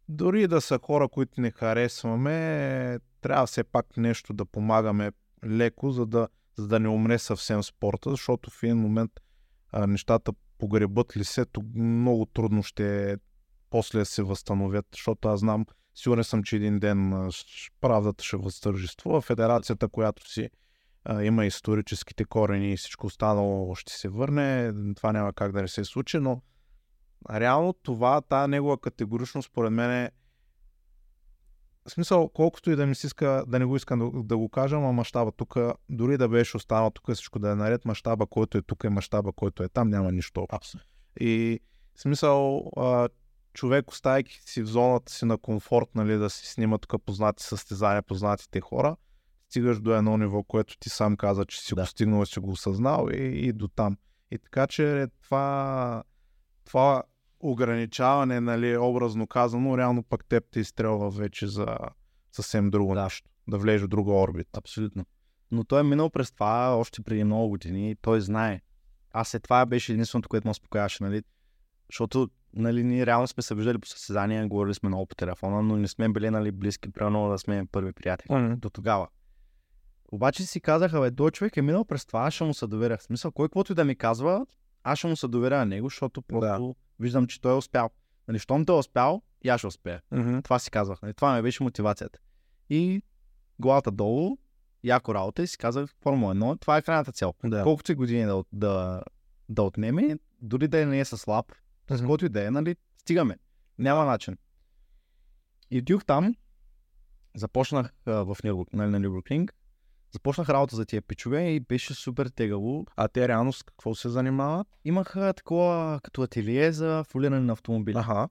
дори 0.08 0.46
да 0.46 0.60
са 0.60 0.78
хора, 0.82 1.08
които 1.08 1.40
не 1.40 1.50
харесваме, 1.50 2.98
трябва 3.20 3.46
все 3.46 3.64
пак 3.64 3.96
нещо 3.96 4.32
да 4.32 4.44
помагаме 4.44 5.12
леко, 5.44 5.90
за 5.90 6.06
да, 6.06 6.28
за 6.56 6.68
да 6.68 6.80
не 6.80 6.88
умре 6.88 7.18
съвсем 7.18 7.62
спорта, 7.62 8.10
защото 8.10 8.50
в 8.50 8.62
един 8.62 8.76
момент 8.76 9.12
а, 9.72 9.86
нещата 9.86 10.32
погребат 10.58 11.16
лицето, 11.16 11.62
много 11.74 12.26
трудно 12.26 12.62
ще 12.62 13.16
после 13.70 13.98
да 13.98 14.06
се 14.06 14.22
възстановят, 14.22 14.86
защото 14.92 15.28
аз 15.28 15.40
знам, 15.40 15.66
сигурен 15.94 16.24
съм, 16.24 16.42
че 16.42 16.56
един 16.56 16.78
ден 16.78 17.30
правдата 17.80 18.24
ще 18.24 18.36
възтържествува. 18.36 19.20
Федерацията, 19.20 19.88
която 19.88 20.30
си 20.30 20.50
а, 21.04 21.22
има 21.22 21.46
историческите 21.46 22.24
корени 22.24 22.72
и 22.72 22.76
всичко 22.76 23.06
останало 23.06 23.74
ще 23.74 23.92
се 23.92 24.08
върне. 24.08 24.72
Това 24.96 25.12
няма 25.12 25.32
как 25.32 25.52
да 25.52 25.62
не 25.62 25.68
се 25.68 25.84
случи, 25.84 26.18
но 26.18 26.42
реално 27.30 27.72
това, 27.72 28.20
тази 28.20 28.50
негова 28.50 28.78
категоричност, 28.78 29.48
според 29.50 29.72
мен 29.72 29.90
е 29.90 30.10
в 31.88 31.90
смисъл, 31.90 32.28
колкото 32.28 32.70
и 32.70 32.76
да 32.76 32.86
ми 32.86 32.94
се 32.94 33.06
иска, 33.06 33.44
да 33.46 33.58
не 33.58 33.64
го 33.64 33.76
искам 33.76 33.98
да, 33.98 34.22
да 34.22 34.36
го 34.36 34.48
кажа, 34.48 34.76
ама 34.76 34.92
мащаба 34.92 35.32
тук, 35.32 35.56
дори 35.88 36.18
да 36.18 36.28
беше 36.28 36.56
останал 36.56 36.90
тук 36.90 37.12
всичко 37.14 37.38
да 37.38 37.50
е 37.50 37.54
наред, 37.54 37.84
мащаба, 37.84 38.26
който 38.26 38.58
е 38.58 38.62
тук 38.62 38.84
и 38.84 38.88
мащаба, 38.88 39.32
който 39.32 39.62
е 39.62 39.68
там, 39.68 39.88
няма 39.88 40.12
нищо 40.12 40.46
общо. 40.52 40.78
И 41.20 41.60
в 41.94 42.00
смисъл, 42.00 42.70
а, 42.76 43.08
човек, 43.52 43.90
оставяйки 43.90 44.40
си 44.46 44.62
в 44.62 44.66
зоната 44.66 45.12
си 45.12 45.24
на 45.24 45.38
комфорт, 45.38 45.88
нали, 45.94 46.16
да 46.16 46.30
си 46.30 46.46
снима 46.46 46.78
тук 46.78 47.02
познати 47.02 47.42
състезания, 47.42 48.02
познатите 48.02 48.60
хора, 48.60 48.96
стигаш 49.48 49.80
до 49.80 49.94
едно 49.94 50.16
ниво, 50.16 50.42
което 50.42 50.78
ти 50.78 50.88
сам 50.88 51.16
каза, 51.16 51.44
че 51.44 51.60
си 51.60 51.74
Да. 51.74 51.82
го 51.82 51.86
стигнал 51.86 52.22
и 52.22 52.26
си 52.26 52.40
го 52.40 52.50
осъзнал 52.50 53.08
и, 53.12 53.48
и 53.48 53.52
до 53.52 53.68
там. 53.68 53.96
И 54.30 54.38
така 54.38 54.66
че 54.66 55.06
това, 55.22 56.02
това 56.64 57.02
ограничаване, 57.50 58.40
нали, 58.40 58.76
образно 58.76 59.26
казано, 59.26 59.78
реално 59.78 60.02
пък 60.02 60.24
теб 60.24 60.44
те 60.50 60.60
изстрелва 60.60 61.10
вече 61.10 61.46
за 61.46 61.76
съвсем 62.32 62.70
друго 62.70 62.94
Да. 62.94 63.02
нещо. 63.02 63.30
Да 63.48 63.58
влезеш 63.58 63.82
в 63.82 63.88
друга 63.88 64.12
орбита. 64.12 64.58
Абсолютно. 64.58 65.04
Но 65.50 65.64
той 65.64 65.80
е 65.80 65.82
минал 65.82 66.10
през 66.10 66.32
това 66.32 66.76
още 66.76 67.02
преди 67.02 67.24
много 67.24 67.48
години 67.48 67.90
и 67.90 67.96
той 67.96 68.20
знае. 68.20 68.60
Аз 69.12 69.28
след 69.28 69.42
това 69.42 69.66
беше 69.66 69.92
единственото, 69.92 70.28
което 70.28 70.46
ме 70.46 70.50
успокояваше, 70.50 71.04
нали? 71.04 71.22
Защото, 71.90 72.28
нали, 72.52 72.84
ние 72.84 73.06
реално 73.06 73.26
сме 73.26 73.42
се 73.42 73.54
виждали 73.54 73.78
по 73.78 73.86
състезания, 73.86 74.46
говорили 74.48 74.74
сме 74.74 74.88
много 74.88 75.06
по 75.06 75.14
телефона, 75.14 75.62
но 75.62 75.76
не 75.76 75.88
сме 75.88 76.08
били, 76.08 76.30
нали, 76.30 76.52
близки, 76.52 76.92
примерно 76.92 77.28
да 77.28 77.38
сме 77.38 77.66
първи 77.72 77.92
приятели. 77.92 78.56
До 78.56 78.70
тогава. 78.70 79.08
Обаче 80.12 80.46
си 80.46 80.60
казаха, 80.60 81.00
бе, 81.00 81.14
той 81.14 81.30
човек 81.30 81.56
е 81.56 81.62
минал 81.62 81.84
през 81.84 82.06
това, 82.06 82.20
аз 82.20 82.34
ще 82.34 82.44
му 82.44 82.54
се 82.54 82.66
доверя. 82.66 82.96
В 82.96 83.02
смисъл, 83.02 83.32
кой 83.32 83.48
каквото 83.48 83.72
и 83.72 83.74
да 83.74 83.84
ми 83.84 83.96
казва, 83.96 84.46
аз 84.82 84.98
ще 84.98 85.06
му 85.06 85.16
се 85.16 85.28
доверя 85.28 85.58
на 85.58 85.66
него, 85.66 85.86
защото 85.86 86.22
просто 86.22 86.76
виждам, 87.00 87.26
че 87.26 87.40
той 87.40 87.52
е 87.52 87.56
успял. 87.56 87.90
Нали, 88.28 88.38
щом 88.38 88.64
той 88.64 88.76
е 88.76 88.78
успял, 88.78 89.22
и 89.42 89.48
аз 89.48 89.60
ще 89.60 89.66
успея. 89.66 90.02
Мгм. 90.10 90.38
Това 90.40 90.58
си 90.58 90.70
казвах. 90.70 91.02
Нали? 91.02 91.14
Това 91.14 91.36
ми 91.36 91.42
беше 91.42 91.62
мотивацията. 91.62 92.18
И 92.70 93.02
главата 93.58 93.90
долу, 93.90 94.36
яко 94.84 95.14
работа 95.14 95.42
и 95.42 95.46
си 95.46 95.58
казах 95.58 95.90
Формула 96.02 96.34
1, 96.34 96.60
това 96.60 96.76
е 96.76 96.82
крайната 96.82 97.12
цел. 97.12 97.34
Да. 97.44 97.62
Колкото 97.62 97.92
и 97.92 97.94
години 97.94 98.24
да, 98.24 98.44
да, 98.52 99.02
да 99.48 99.62
отнеме, 99.62 100.18
дори 100.42 100.68
да 100.68 100.86
не 100.86 101.00
е 101.00 101.04
с 101.04 101.26
лап, 101.26 101.52
с 101.90 101.98
каквото 101.98 102.26
и 102.26 102.28
да 102.28 102.46
е, 102.46 102.50
нали, 102.50 102.76
стигаме. 102.98 103.38
Няма 103.78 104.04
начин. 104.04 104.36
И 105.70 105.78
отидох 105.78 106.04
там, 106.04 106.34
започнах 107.34 107.94
а, 108.06 108.12
в 108.12 108.36
Нюрбург, 108.44 108.72
нали, 108.72 108.90
на 108.90 109.00
Нюрбургринг, 109.00 109.54
започнах 110.14 110.48
работа 110.48 110.76
за 110.76 110.84
тия 110.84 111.02
пичове 111.02 111.48
и 111.48 111.60
беше 111.60 111.94
супер 111.94 112.26
тегаво. 112.26 112.86
А 112.96 113.08
те 113.08 113.28
реално 113.28 113.52
с 113.52 113.62
какво 113.62 113.94
се 113.94 114.08
занимават? 114.08 114.66
Имах 114.84 115.16
а, 115.16 115.32
такова 115.32 116.00
като 116.02 116.22
ателие 116.22 116.72
за 116.72 117.04
фулиране 117.08 117.40
на 117.40 117.52
автомобили. 117.52 117.98
Аха. 117.98 118.28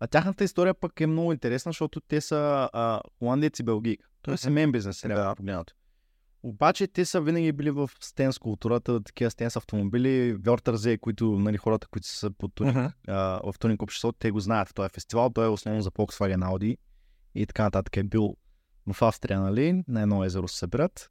А 0.00 0.06
тяхната 0.06 0.44
история 0.44 0.74
пък 0.74 1.00
е 1.00 1.06
много 1.06 1.32
интересна, 1.32 1.68
защото 1.68 2.00
те 2.00 2.20
са 2.20 2.68
а, 2.72 3.00
холандец 3.18 3.58
и 3.58 3.62
белгийка. 3.62 4.06
Той 4.22 4.34
е 4.34 4.36
семейен 4.36 4.72
бизнес, 4.72 5.04
реално 5.04 5.30
Да. 5.30 5.34
погледнато. 5.34 5.74
Обаче 6.42 6.86
те 6.86 7.04
са 7.04 7.20
винаги 7.20 7.52
били 7.52 7.70
в 7.70 7.90
стенс 8.00 8.38
културата, 8.38 9.02
такива 9.02 9.30
стенс 9.30 9.56
автомобили, 9.56 10.32
Вьортързе, 10.32 10.98
които, 10.98 11.38
нали, 11.38 11.56
хората, 11.56 11.86
които 11.86 12.08
са 12.08 12.30
под 12.30 12.54
тунинг, 12.54 12.76
Мгм. 12.76 12.86
а, 13.08 13.52
в 13.52 13.58
тунинг 13.58 13.82
обществото, 13.82 14.18
те 14.18 14.30
го 14.30 14.40
знаят. 14.40 14.70
Той 14.74 14.86
е 14.86 14.88
фестивал, 14.88 15.30
той 15.30 15.44
е 15.44 15.48
основно 15.48 15.82
за 15.82 15.90
Volkswagen 15.90 16.44
Audi 16.50 16.76
и 17.34 17.46
така 17.46 17.62
нататък 17.62 17.96
е 17.96 18.02
бил 18.02 18.36
в 18.92 19.02
Австрия, 19.02 19.40
нали, 19.40 19.82
на 19.88 20.02
едно 20.02 20.24
езеро 20.24 20.48
се 20.48 20.58
събират. 20.58 21.10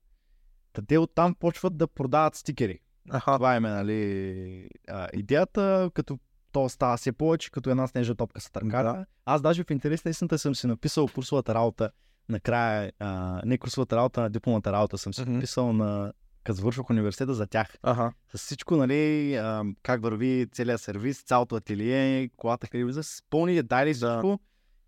Та 0.74 0.82
те 0.82 0.98
оттам 0.98 1.36
почват 1.36 1.78
да 1.78 1.88
продават 1.88 2.36
стикери. 2.36 2.80
Аха. 3.10 3.36
Това 3.36 3.56
е, 3.56 3.60
нали, 3.60 4.70
а, 4.90 5.08
идеята, 5.14 5.92
като 5.94 6.20
то 6.52 6.70
става 6.70 6.98
все 6.98 7.12
повече, 7.12 7.52
като 7.52 7.70
една 7.70 7.88
снежна 7.88 8.16
топка 8.16 8.42
с 8.42 8.52
търкара. 8.52 8.94
Да. 8.94 9.06
Аз 9.26 9.42
даже 9.42 9.64
в 9.64 9.72
интерес 9.72 10.06
на 10.06 10.12
истината 10.12 10.40
съм 10.40 10.56
си 10.56 10.68
написал 10.68 11.08
курсовата 11.08 11.56
работа 11.56 11.92
накрая, 12.30 12.92
а, 13.00 13.42
не 13.46 13.58
курсовата 13.58 13.96
работа, 13.96 14.22
на 14.22 14.30
дипломата 14.30 14.72
работа 14.72 14.98
съм 14.98 15.14
си 15.14 15.26
написал 15.26 15.74
на 15.74 16.14
като 16.44 16.56
завършвах 16.56 16.90
университета 16.90 17.34
за 17.34 17.48
тях. 17.48 17.78
Аха. 17.84 18.14
С 18.36 18.38
всичко, 18.38 18.76
нали, 18.76 19.36
а, 19.36 19.64
как 19.84 20.02
върви 20.02 20.48
целият 20.52 20.82
сервис, 20.82 21.22
цялото 21.24 21.56
ателие, 21.56 22.30
колата 22.38 22.68
къде 22.68 22.84
влиза, 22.84 23.04
с 23.04 23.24
пълни 23.30 23.56
детайли 23.56 23.90
Да. 23.90 23.94
всичко. 23.94 24.40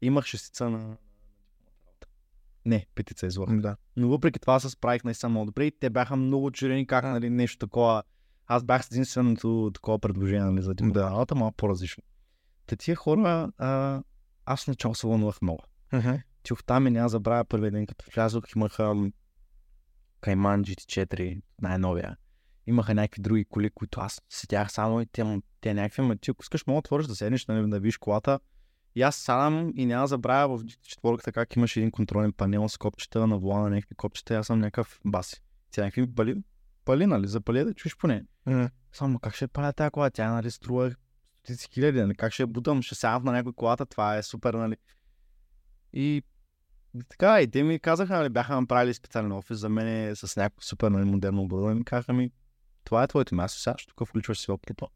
Имах 0.01 0.25
шестица 0.25 0.69
на... 0.69 0.97
Не, 2.65 2.85
петица 2.95 3.27
извърх. 3.27 3.61
Да. 3.61 3.75
Но 3.95 4.07
въпреки 4.07 4.39
това 4.39 4.59
се 4.59 4.69
справих 4.69 5.03
наистина 5.03 5.29
много 5.29 5.45
добре 5.45 5.65
и 5.65 5.79
те 5.79 5.89
бяха 5.89 6.15
много 6.15 6.51
чудени 6.51 6.87
как 6.87 7.03
нали, 7.03 7.29
нещо 7.29 7.57
такова. 7.57 8.03
Аз 8.47 8.63
бях 8.63 8.85
с 8.85 8.91
единственото 8.91 9.71
такова 9.73 9.99
предложение 9.99 10.45
нали, 10.45 10.61
за 10.61 10.73
дипломна 10.73 11.25
Да. 11.25 11.35
малко 11.35 11.55
по-различно. 11.57 12.03
Те 12.65 12.75
тия 12.75 12.95
хора, 12.95 13.51
а, 13.57 14.01
аз 14.45 14.67
начало 14.67 14.95
се 14.95 15.07
вълнувах 15.07 15.41
много. 15.41 15.63
Мгм. 15.93 16.13
Тих 16.43 16.63
там 16.65 16.87
и 16.87 16.91
няма 16.91 17.09
забравя 17.09 17.45
първия 17.45 17.71
ден, 17.71 17.85
като 17.85 18.05
влязох, 18.15 18.43
имаха 18.55 19.11
Кайман 20.21 20.63
GT4, 20.63 21.41
най-новия. 21.61 22.17
Имаха 22.67 22.93
някакви 22.93 23.21
други 23.21 23.45
коли, 23.45 23.69
които 23.69 23.99
аз 23.99 24.21
седях 24.29 24.71
само 24.71 25.01
и 25.01 25.05
те, 25.05 25.41
те 25.61 25.73
някакви, 25.73 26.01
ма 26.01 26.17
ти 26.17 26.31
ако 26.31 26.43
искаш, 26.43 26.67
мога 26.67 26.75
да 26.75 26.79
отвориш 26.79 27.07
да 27.07 27.15
седнеш, 27.15 27.45
нали, 27.45 27.69
да 27.69 27.79
видиш 27.79 27.97
колата. 27.97 28.39
И 28.95 29.01
аз 29.01 29.15
сядам 29.15 29.71
и 29.75 29.85
няма 29.85 30.07
забравя 30.07 30.57
в 30.57 30.63
GT4 30.63 31.31
как 31.31 31.55
имаше 31.55 31.79
един 31.79 31.91
контролен 31.91 32.33
панел 32.33 32.69
с 32.69 32.77
копчета 32.77 33.27
на 33.27 33.37
волана, 33.37 33.69
някакви 33.69 33.95
копчета, 33.95 34.33
и 34.33 34.37
аз 34.37 34.47
съм 34.47 34.59
някакъв 34.59 34.99
баси. 35.05 35.41
Тя 35.71 35.83
някакви 35.83 36.15
пали, 36.15 36.35
пали, 36.85 37.05
нали, 37.05 37.27
запали 37.27 37.63
да 37.63 37.73
чуеш 37.73 37.97
поне. 37.97 38.25
Само 38.93 39.19
как 39.19 39.35
ще 39.35 39.47
паля 39.47 39.73
тази 39.73 39.91
кола? 39.91 40.09
Тя 40.09 40.31
нали 40.31 40.51
струва 40.51 40.91
стотици 41.35 41.69
хиляди, 41.71 42.01
нали? 42.01 42.15
Как 42.15 42.33
ще 42.33 42.43
я 42.43 42.47
бутам? 42.47 42.81
Ще 42.81 42.95
сядам 42.95 43.23
на 43.23 43.31
някой 43.31 43.53
колата, 43.53 43.85
това 43.85 44.17
е 44.17 44.23
супер, 44.23 44.53
нали? 44.53 44.77
И 45.93 46.23
така, 47.09 47.41
и 47.41 47.51
те 47.51 47.63
ми 47.63 47.79
казаха, 47.79 48.17
нали, 48.17 48.29
бяха 48.29 48.61
направили 48.61 48.93
специален 48.93 49.31
офис 49.31 49.57
за 49.57 49.69
мен 49.69 50.15
с 50.15 50.35
някакво 50.35 50.61
супер 50.61 50.91
нали, 50.91 51.05
модерно 51.05 51.41
оборудване. 51.41 51.75
Ми 51.75 51.85
казаха 51.85 52.13
ми, 52.13 52.31
това 52.83 53.03
е 53.03 53.07
твоето 53.07 53.35
място, 53.35 53.59
сега 53.59 53.75
ще 53.77 53.93
тук 53.95 54.07
включваш 54.07 54.39
си 54.39 54.51
лаптопа. 54.51 54.87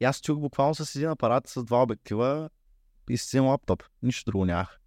И 0.00 0.04
аз 0.04 0.20
чух 0.20 0.38
буквално 0.38 0.74
с 0.74 0.96
един 0.96 1.08
апарат 1.08 1.48
с 1.48 1.64
два 1.64 1.82
обектива 1.82 2.50
и 3.10 3.16
с 3.16 3.34
един 3.34 3.46
лаптоп. 3.46 3.82
Нищо 4.02 4.30
друго 4.30 4.44
нямах. 4.44 4.80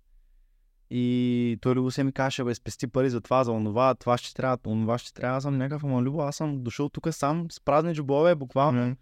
И 0.89 1.57
той 1.61 1.75
Любо 1.75 1.91
се 1.91 2.03
ми 2.03 2.11
каже, 2.11 2.43
бе, 2.43 2.55
спести 2.55 2.87
пари 2.87 3.09
за 3.09 3.21
това, 3.21 3.43
за 3.43 3.51
онова, 3.51 3.95
това 3.95 4.17
ще 4.17 4.33
трябва, 4.33 4.57
онова 4.67 4.97
ще 4.97 5.13
трябва. 5.13 5.37
Аз 5.37 5.43
съм 5.43 5.57
някакъв, 5.57 5.83
ама 5.83 6.01
Любо, 6.01 6.21
аз 6.21 6.35
съм 6.35 6.63
дошъл 6.63 6.89
тук 6.89 7.07
сам 7.11 7.51
с 7.51 7.59
празни 7.59 7.93
джобове, 7.93 8.35
буквално. 8.35 8.81
Мгм. 8.85 8.93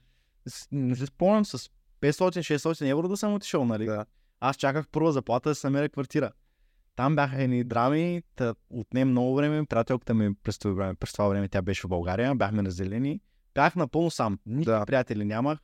С- 0.48 0.68
Не 0.72 0.96
се 0.96 1.06
спомням 1.06 1.46
с 1.46 1.70
500-600 2.02 2.90
евро 2.90 3.08
да 3.08 3.18
съм 3.18 3.34
отишъл, 3.34 3.66
нали? 3.66 3.86
Да. 3.86 4.06
Аз 4.40 4.56
чаках 4.56 4.88
първа 4.88 5.12
заплата 5.12 5.50
да 5.50 5.56
се 5.56 5.68
намеря 5.68 5.90
квартира. 5.90 6.32
Там 6.96 7.16
бяха 7.16 7.42
едни 7.44 7.64
драми, 7.64 8.22
та 8.36 8.56
отне 8.70 9.06
много 9.06 9.36
време. 9.36 9.66
Приятелката 9.66 10.14
ми 10.14 10.34
през 10.34 10.58
това 10.60 10.74
време, 10.74 10.94
през 10.96 11.12
това 11.12 11.28
време 11.28 11.48
тя 11.48 11.62
беше 11.62 11.82
в 11.82 11.90
България, 11.90 12.36
бяхме 12.36 12.64
разделени. 12.64 13.20
Бях 13.54 13.76
напълно 13.76 14.12
сам. 14.12 14.40
Никакви 14.46 14.80
да. 14.80 14.86
приятели 14.86 15.26
нямах. 15.26 15.60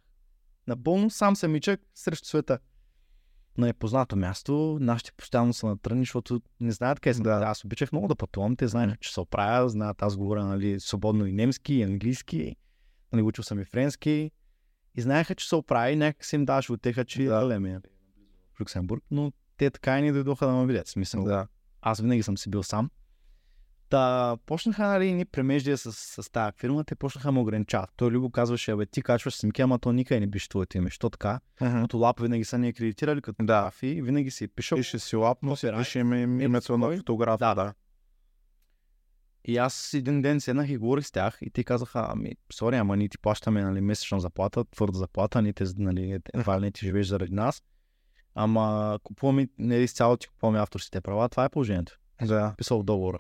Напълно 0.67 1.09
сам 1.09 1.35
самичък 1.35 1.81
срещу 1.95 2.27
света. 2.27 2.59
На 3.57 3.65
непознато 3.65 4.15
място, 4.15 4.77
нашите 4.81 5.11
постоянно 5.11 5.53
са 5.53 5.67
натръни, 5.67 6.01
защото 6.01 6.41
не 6.59 6.71
знаят 6.71 6.99
къде 6.99 7.13
съм. 7.13 7.23
Да. 7.23 7.41
Аз 7.45 7.65
обичах 7.65 7.91
много 7.91 8.07
да 8.07 8.15
пътувам. 8.15 8.55
Те 8.55 8.67
знаят, 8.67 8.99
че 8.99 9.13
се 9.13 9.19
оправя, 9.19 9.69
знаят, 9.69 10.01
аз 10.01 10.17
говоря 10.17 10.45
нали, 10.45 10.79
свободно 10.79 11.25
и 11.25 11.31
немски, 11.31 11.73
и 11.73 11.83
английски. 11.83 12.55
Нали, 13.13 13.21
учил 13.21 13.43
съм 13.43 13.59
и 13.59 13.65
френски. 13.65 14.31
И 14.95 15.01
знаеха, 15.01 15.35
че 15.35 15.47
се 15.47 15.55
оправи, 15.55 15.95
някак 15.95 16.25
си 16.25 16.35
им 16.35 16.45
даваше 16.45 16.71
отеха, 16.71 17.05
че 17.05 17.23
Да. 17.23 17.47
леме 17.47 17.79
в 18.53 18.61
Люксембург, 18.61 19.03
но 19.11 19.31
те 19.57 19.69
така 19.69 19.99
и 19.99 20.01
не 20.01 20.11
дойдоха 20.11 20.47
да 20.47 20.53
ме 20.53 20.65
видят. 20.65 20.87
Смисъл, 20.87 21.23
Да. 21.23 21.47
аз 21.81 21.99
винаги 22.01 22.23
съм 22.23 22.37
си 22.37 22.49
бил 22.49 22.63
сам. 22.63 22.89
Та, 23.89 24.37
почнаха 24.45 24.87
нали, 24.87 25.13
ни 25.13 25.25
премеждия 25.25 25.77
с, 25.77 25.91
с 25.93 26.31
тази 26.31 26.57
фирма, 26.57 26.83
те 26.83 26.95
почнаха 26.95 27.31
ме 27.31 27.39
ограничават. 27.39 27.89
Той 27.95 28.11
Любо 28.11 28.29
казваше, 28.29 28.75
бе, 28.75 28.85
ти 28.85 29.01
качваш 29.01 29.35
снимки, 29.35 29.61
ама 29.61 29.79
то 29.79 29.91
никъде 29.91 30.19
не 30.19 30.27
беше 30.27 30.49
твоето 30.49 30.77
име. 30.77 30.89
Що 30.89 31.09
така? 31.09 31.39
Мгм. 31.61 31.71
Защото 31.71 31.97
лап 31.97 32.19
винаги 32.19 32.43
са 32.43 32.57
ни 32.57 32.67
акредитирали 32.67 33.21
като 33.21 33.43
Да. 33.45 33.57
фотографи, 33.71 34.01
винаги 34.01 34.31
си 34.31 34.43
е 34.43 34.47
пишал. 34.47 34.77
Пише 34.77 34.99
си 34.99 35.15
лапно, 35.15 35.51
Копирайт. 35.51 35.79
пише 35.79 35.99
име, 35.99 36.21
името 36.43 36.77
на 36.77 36.97
фотографа. 36.97 37.37
Да, 37.37 37.55
да. 37.55 37.73
И 39.45 39.57
аз 39.57 39.93
един 39.93 40.21
ден 40.21 40.41
седнах 40.41 40.69
и 40.69 40.77
говорих 40.77 41.05
с 41.05 41.11
тях 41.11 41.37
и 41.41 41.49
те 41.49 41.63
казаха, 41.63 42.07
ами, 42.09 42.31
сори, 42.53 42.75
ама 42.75 42.97
ние 42.97 43.09
ти 43.09 43.17
плащаме 43.17 43.61
нали, 43.63 43.81
месечна 43.81 44.19
заплата, 44.19 44.65
твърда 44.65 44.97
заплата, 44.99 45.41
ние 45.41 45.53
те, 45.53 45.63
нали, 45.77 46.19
едва 46.33 46.59
не 46.59 46.71
ти 46.71 46.85
живееш 46.85 47.07
заради 47.07 47.33
нас. 47.33 47.63
Ама 48.35 48.99
купуваме, 49.03 49.47
не 49.57 49.75
изцяло 49.75 50.17
ти 50.17 50.27
купуваме 50.27 50.59
авторските 50.59 51.01
права, 51.01 51.29
това 51.29 51.45
е 51.45 51.49
положението. 51.49 51.99
Да. 52.21 52.53
Писал 52.57 52.79
в 52.79 52.83
договора. 52.83 53.19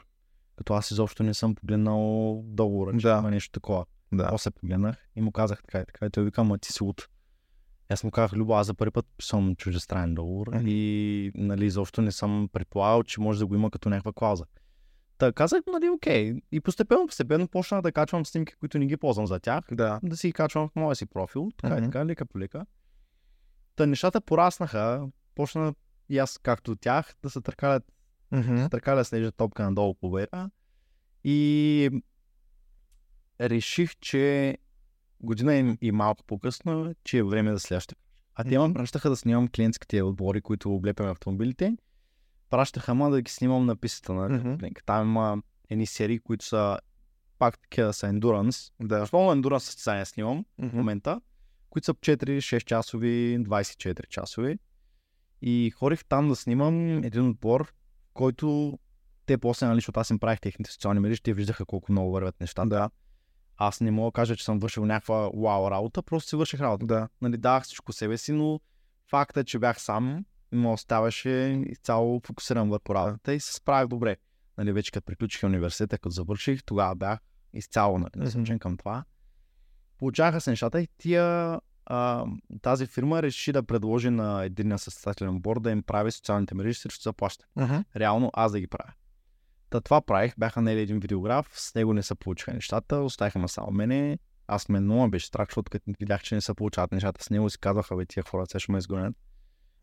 Като 0.57 0.73
аз 0.73 0.91
изобщо 0.91 1.23
не 1.23 1.33
съм 1.33 1.55
погледнал 1.55 2.41
договора, 2.45 2.97
че 2.97 3.07
Да. 3.07 3.17
има 3.19 3.31
нещо 3.31 3.51
такова. 3.51 3.85
Да. 4.11 4.29
После 4.29 4.51
погледнах 4.51 4.97
и 5.15 5.21
му 5.21 5.31
казах 5.31 5.61
така 5.61 5.79
и 5.79 5.85
така. 5.85 6.05
И 6.05 6.09
той 6.09 6.23
вика, 6.23 6.43
ма 6.43 6.57
ти 6.57 6.73
си 6.73 6.83
луд. 6.83 7.07
Аз 7.89 8.03
му 8.03 8.11
казах, 8.11 8.33
Любо, 8.37 8.53
аз 8.53 8.67
за 8.67 8.73
първи 8.73 8.91
път 8.91 9.05
съм 9.21 9.55
чуждестранен 9.55 10.15
договор 10.15 10.47
Мгм. 10.47 10.63
и 10.67 11.31
нали, 11.35 11.65
изобщо 11.65 12.01
не 12.01 12.11
съм 12.11 12.49
предполагал, 12.53 13.03
че 13.03 13.21
може 13.21 13.39
да 13.39 13.45
го 13.45 13.55
има 13.55 13.71
като 13.71 13.89
някаква 13.89 14.13
клауза. 14.13 14.45
Та 15.17 15.33
казах, 15.33 15.61
нали, 15.73 15.89
окей. 15.89 16.33
И 16.51 16.61
постепенно, 16.61 17.07
постепенно 17.07 17.47
почнах 17.47 17.81
да 17.81 17.91
качвам 17.91 18.25
снимки, 18.25 18.53
които 18.55 18.79
не 18.79 18.85
ги 18.85 18.97
ползвам 18.97 19.27
за 19.27 19.39
тях, 19.39 19.65
Да. 19.71 19.99
да 20.03 20.17
си 20.17 20.27
ги 20.27 20.33
качвам 20.33 20.67
в 20.69 20.75
моя 20.75 20.95
си 20.95 21.05
профил, 21.05 21.49
така 21.57 21.75
и 21.75 21.81
Мгм. 21.81 21.89
така, 21.91 22.05
лека 22.05 22.25
по 22.25 22.39
лека. 22.39 22.65
Та 23.75 23.85
нещата 23.85 24.21
пораснаха, 24.21 25.07
почна 25.35 25.73
и 26.09 26.17
аз, 26.17 26.37
както 26.37 26.75
тях, 26.75 27.15
да 27.23 27.29
се 27.29 27.41
търкалят, 27.41 27.83
Мгм. 28.31 28.69
търкаля 28.69 29.05
снежа 29.05 29.31
топка 29.31 29.63
надолу 29.63 29.93
по 29.93 30.11
вера. 30.11 30.49
И 31.23 31.89
реших, 33.41 33.95
че 33.95 34.57
година 35.21 35.55
и, 35.55 35.77
и 35.81 35.91
малко 35.91 36.23
по-късно, 36.23 36.95
че 37.03 37.17
е 37.17 37.23
време 37.23 37.51
да 37.51 37.59
следваща. 37.59 37.95
А 38.35 38.43
те 38.43 38.59
ме 38.59 38.73
пращаха 38.73 39.09
да 39.09 39.15
снимам 39.15 39.47
клиентските 39.47 40.01
отбори, 40.01 40.41
които 40.41 40.73
облепяме 40.75 41.11
автомобилите. 41.11 41.77
Пращаха 42.49 42.95
ма 42.95 43.09
да 43.09 43.21
ги 43.21 43.31
снимам 43.31 43.65
на 43.65 43.75
пистата 43.75 44.13
на 44.13 44.29
mm-hmm. 44.29 44.85
Там 44.85 45.07
има 45.07 45.41
едни 45.69 45.85
серии, 45.85 46.19
които 46.19 46.45
са 46.45 46.79
пак 47.39 47.59
такива 47.59 47.93
са 47.93 48.07
endurance. 48.07 48.71
Да. 48.81 49.01
Основно 49.01 49.41
endurance 49.41 49.57
състезания 49.57 50.05
снимам 50.05 50.45
в 50.59 50.63
Мгм. 50.63 50.77
момента, 50.77 51.21
които 51.69 51.85
са 51.85 51.93
4-6 51.93 52.63
часови, 52.63 53.37
24 53.39 54.07
часови. 54.07 54.59
И 55.41 55.71
ходих 55.75 56.05
там 56.05 56.27
да 56.27 56.35
снимам 56.35 57.03
един 57.03 57.29
отбор, 57.29 57.73
който 58.17 58.79
те 59.25 59.37
после, 59.37 59.65
нали, 59.65 59.77
защото 59.77 59.99
аз 59.99 60.09
им 60.09 60.19
правих 60.19 60.39
техните 60.39 60.71
социални 60.71 60.99
мрежи, 60.99 61.21
те 61.21 61.33
виждаха 61.33 61.65
колко 61.65 61.91
много 61.91 62.11
вървят 62.11 62.39
нещата. 62.41 62.69
Да. 62.69 62.89
Аз 63.57 63.81
не 63.81 63.91
мога 63.91 64.07
да 64.07 64.11
кажа, 64.11 64.35
че 64.35 64.43
съм 64.45 64.59
вършил 64.59 64.85
някаква 64.85 65.29
вау 65.33 65.71
работа, 65.71 66.03
просто 66.03 66.29
си 66.29 66.35
върших 66.35 66.61
работа. 66.61 66.85
Да. 66.85 67.09
Нали, 67.21 67.37
давах 67.37 67.63
всичко 67.63 67.93
себе 67.93 68.17
си, 68.17 68.31
но 68.31 68.59
факта, 69.09 69.43
че 69.43 69.59
бях 69.59 69.81
сам, 69.81 70.25
ме 70.51 70.67
оставаше 70.67 71.63
изцяло 71.67 72.21
фокусиран 72.25 72.69
върху 72.69 72.95
работата 72.95 73.33
и 73.33 73.39
се 73.39 73.53
справях 73.53 73.87
добре. 73.87 74.17
Нали, 74.57 74.71
вече 74.71 74.91
като 74.91 75.05
приключих 75.05 75.43
университета, 75.43 75.97
като 75.97 76.09
завърших, 76.09 76.63
тогава 76.63 76.95
бях 76.95 77.19
изцяло 77.53 77.99
нали, 77.99 78.59
към 78.59 78.77
това. 78.77 79.03
Получаваха 79.97 80.41
се 80.41 80.49
нещата 80.49 80.81
и 80.81 80.87
тия, 80.97 81.59
а, 81.89 82.25
тази 82.61 82.85
фирма 82.85 83.21
реши 83.21 83.51
да 83.51 83.63
предложи 83.63 84.09
на 84.09 84.43
един 84.43 84.77
състезателен 84.77 85.39
борд 85.39 85.63
да 85.63 85.71
им 85.71 85.83
прави 85.83 86.11
социалните 86.11 86.55
мрежи 86.55 86.79
срещу 86.79 87.03
заплащане 87.03 87.49
Мгм. 87.55 87.77
реално 87.95 88.31
аз 88.33 88.51
да 88.51 88.59
ги 88.59 88.67
правя. 88.67 88.91
Та 89.69 89.81
това 89.81 90.01
правих, 90.01 90.33
бяха 90.37 90.61
наели 90.61 90.81
един 90.81 90.99
видеограф, 90.99 91.49
с 91.53 91.75
него 91.75 91.93
не 91.93 92.03
се 92.03 92.15
получиха 92.15 92.53
нещата, 92.53 92.95
оставиха 92.97 93.39
ме 93.39 93.47
само 93.47 93.71
мене. 93.71 94.19
Аз 94.47 94.69
ме 94.69 94.79
много 94.79 95.09
беше 95.09 95.27
страх, 95.27 95.47
защото 95.49 95.69
като 95.69 95.91
видях, 95.99 96.23
че 96.23 96.35
не 96.35 96.41
се 96.41 96.53
получават 96.53 96.91
нещата 96.91 97.23
с 97.23 97.29
него, 97.29 97.49
си 97.49 97.59
казаха, 97.59 97.95
бе, 97.95 98.05
тия 98.05 98.23
хора 98.23 98.45
сега 98.45 98.59
ще 98.59 98.71
ме 98.71 98.77
изгонят. 98.77 99.15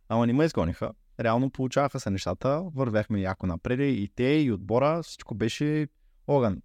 Ама 0.08 0.26
не 0.26 0.32
ме 0.32 0.44
изгониха. 0.44 0.90
Реално 1.20 1.50
получаваха 1.50 2.00
се 2.00 2.10
нещата, 2.10 2.62
вървяхме 2.74 3.20
яко 3.20 3.46
напред 3.46 3.80
и 3.80 4.10
те, 4.14 4.24
и 4.24 4.52
отбора, 4.52 5.02
всичко 5.02 5.34
беше 5.34 5.88
огън. 6.26 6.62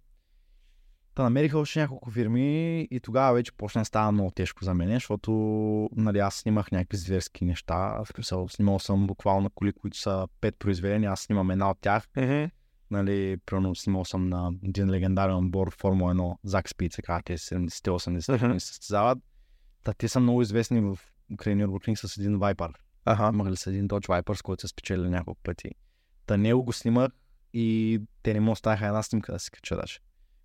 Та 1.14 1.22
намериха 1.22 1.58
още 1.58 1.80
няколко 1.80 2.10
фирми 2.10 2.80
и 2.90 3.00
тогава 3.00 3.34
вече 3.34 3.52
почна 3.52 3.80
да 3.80 3.84
става 3.84 4.12
много 4.12 4.30
тежко 4.30 4.64
за 4.64 4.74
мен, 4.74 4.92
защото 4.92 5.30
нали, 5.92 6.18
аз 6.18 6.34
снимах 6.34 6.70
някакви 6.70 6.96
зверски 6.96 7.44
неща. 7.44 8.04
В 8.04 8.06
смисъл, 8.14 8.48
снимал 8.48 8.78
съм 8.78 9.06
буквално 9.06 9.50
коли, 9.50 9.72
които 9.72 9.98
са 9.98 10.28
пет 10.40 10.56
произведени, 10.58 11.06
аз 11.06 11.20
снимам 11.20 11.50
една 11.50 11.70
от 11.70 11.78
тях. 11.80 12.08
Нали, 12.90 13.36
примерно 13.46 13.74
снимал 13.74 14.04
съм 14.04 14.28
на 14.28 14.52
един 14.64 14.90
легендарен 14.90 15.36
отбор 15.36 15.74
Формула 15.78 16.14
1, 16.14 16.36
Зак 16.44 16.68
Спид, 16.68 16.92
така 16.92 17.20
те 17.24 17.38
70-80 17.38 18.32
Мгм. 18.32 18.44
години 18.44 18.60
се 18.60 18.66
състезават. 18.66 19.18
Та 19.84 19.92
те 19.92 20.08
са 20.08 20.20
много 20.20 20.42
известни 20.42 20.80
в 20.80 20.98
Украина 21.34 21.62
Нюрбургринг 21.62 21.98
с 21.98 22.16
един 22.16 22.38
Viper. 22.38 22.72
Аха. 23.04 23.30
Имали 23.34 23.56
са 23.56 23.70
един 23.70 23.88
Dodge 23.88 24.06
Viper, 24.06 24.34
с 24.34 24.42
който 24.42 24.60
са 24.60 24.68
спечелили 24.68 25.08
няколко 25.08 25.40
пъти. 25.42 25.70
Та 26.26 26.36
него 26.36 26.62
го 26.62 26.72
снимах 26.72 27.12
и 27.52 28.00
те 28.22 28.34
не 28.34 28.40
му 28.40 28.52
оставиха 28.52 28.86
една 28.86 29.02
снимка 29.02 29.32
да 29.32 29.38
се 29.38 29.50
кача 29.50 29.76
даже. 29.76 29.98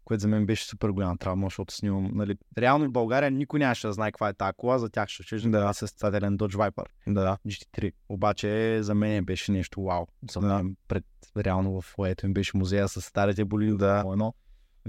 Което 0.05 0.21
за 0.21 0.27
мен 0.27 0.45
беше 0.45 0.65
супер 0.65 0.89
голяма 0.89 1.17
травма, 1.17 1.45
защото 1.45 1.73
снимам, 1.73 2.11
нали, 2.13 2.35
реално 2.57 2.85
в 2.85 2.91
България 2.91 3.31
никой 3.31 3.59
нямаше 3.59 3.87
да 3.87 3.93
знае 3.93 4.11
каква 4.11 4.29
е 4.29 4.33
тази 4.33 4.53
кола, 4.57 4.77
за 4.77 4.89
тях 4.89 5.09
ще 5.09 5.23
чужда 5.23 5.49
Да. 5.49 5.59
да. 5.67 5.73
с 5.73 5.77
състезателен 5.77 6.37
Dodge 6.37 6.55
Viper. 6.55 6.85
Да. 7.07 7.37
GT3. 7.47 7.91
Обаче 8.09 8.77
за 8.83 8.95
мен 8.95 9.25
беше 9.25 9.51
нещо 9.51 9.83
вау. 9.83 10.05
За 10.31 10.39
Да. 10.39 10.63
пред 10.87 11.05
реално 11.37 11.81
в 11.81 11.97
лоето 11.97 12.25
им 12.25 12.33
беше 12.33 12.57
музея 12.57 12.87
с 12.87 13.01
старите 13.01 13.45
боли 13.45 13.77
Да. 13.77 14.03
едно. 14.11 14.33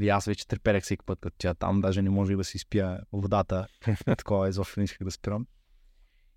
И 0.01 0.09
аз 0.09 0.25
вече 0.25 0.49
треперех 0.49 0.85
всеки 0.85 1.05
път, 1.07 1.19
като 1.21 1.37
тя 1.39 1.55
там, 1.55 1.81
даже 1.81 2.03
не 2.03 2.11
може 2.11 2.37
да 2.37 2.45
си 2.45 2.59
спия 2.59 3.01
водата. 3.13 3.67
Такова 4.19 4.49
изобщо 4.49 4.81
не 4.81 4.85
исках 4.85 5.05
да 5.05 5.11
спирам. 5.11 5.47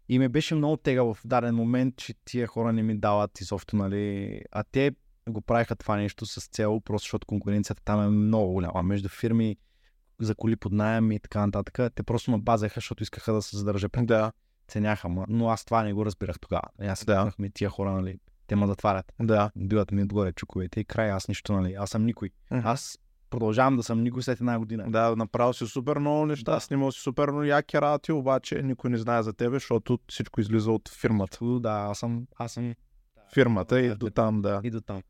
И 0.10 0.20
ме 0.20 0.30
беше 0.30 0.56
много 0.56 0.78
тега 0.78 1.04
в 1.04 1.18
даден 1.26 1.56
момент, 1.56 1.98
че 1.98 2.14
тия 2.26 2.48
хора 2.48 2.74
не 2.74 2.84
ми 2.84 2.98
дават 3.00 3.40
изобщо, 3.42 3.76
нали. 3.76 4.42
А 4.52 4.64
те 4.72 4.92
го 5.30 5.42
правиха 5.42 5.76
това 5.76 5.96
нещо 5.96 6.26
с 6.26 6.48
цел, 6.48 6.80
просто 6.80 7.06
защото 7.06 7.28
конкуренцията 7.28 7.84
там 7.84 8.02
е 8.04 8.10
много 8.10 8.54
голяма. 8.54 8.84
Между 8.84 9.10
фирми 9.10 9.58
за 10.20 10.36
коли 10.36 10.56
под 10.56 10.74
найем 10.74 11.12
и 11.12 11.20
така 11.20 11.46
нататък, 11.46 11.94
те 11.96 12.04
просто 12.04 12.32
ме 12.32 12.38
базаха, 12.38 12.74
защото 12.78 13.04
искаха 13.04 13.34
да 13.34 13.42
се 13.42 13.58
задържа 13.58 13.88
Да. 14.02 14.32
ценяха 14.68 15.10
ма, 15.10 15.26
но 15.30 15.50
аз 15.50 15.66
това 15.66 15.84
не 15.84 15.94
го 15.94 16.06
разбирах 16.06 16.40
тогава. 16.40 16.68
И 16.82 16.86
Аз 16.86 17.06
Да. 17.06 17.32
ми 17.40 17.52
тия 17.52 17.70
хора, 17.70 17.92
нали, 17.92 18.20
те 18.48 18.56
ме 18.56 18.68
затварят. 18.68 19.14
Да. 19.22 19.52
Биват 19.56 19.92
ми 19.92 20.04
отгоре 20.04 20.32
чуковете 20.34 20.80
и 20.80 20.86
край, 20.86 21.12
аз 21.12 21.28
нищо, 21.28 21.54
нали, 21.54 21.74
аз 21.74 21.90
съм 21.90 22.06
никой. 22.06 22.30
Мгм. 22.52 22.68
Аз 22.68 23.00
продължавам 23.30 23.78
да 23.78 23.84
съм 23.84 24.04
никой 24.04 24.24
след 24.24 24.40
една 24.40 24.60
година. 24.60 24.86
Да, 24.88 25.16
направил 25.16 25.54
си 25.54 25.68
супер 25.68 25.98
много 25.98 26.26
неща, 26.26 26.54
Да. 26.54 26.60
снимал 26.60 26.92
си 26.92 27.00
супер 27.00 27.28
много 27.30 27.44
яки 27.44 27.82
работи, 27.82 28.12
обаче 28.12 28.62
никой 28.64 28.90
не 28.90 28.98
знае 28.98 29.24
за 29.24 29.34
тебе, 29.34 29.56
защото 29.56 30.00
всичко 30.10 30.42
излиза 30.42 30.72
от 30.72 30.90
фирмата. 30.90 31.46
Да, 31.60 31.72
аз 31.72 32.00
съм, 32.00 32.28
аз 32.38 32.52
съм 32.52 32.74
Фирмата 33.34 33.82
и 33.82 33.88
Да, 33.88 33.96
до 33.96 34.10
там, 34.10 34.42
да. 34.42 34.62
и 34.64 34.70
до 34.72 34.82
там. 34.82 35.02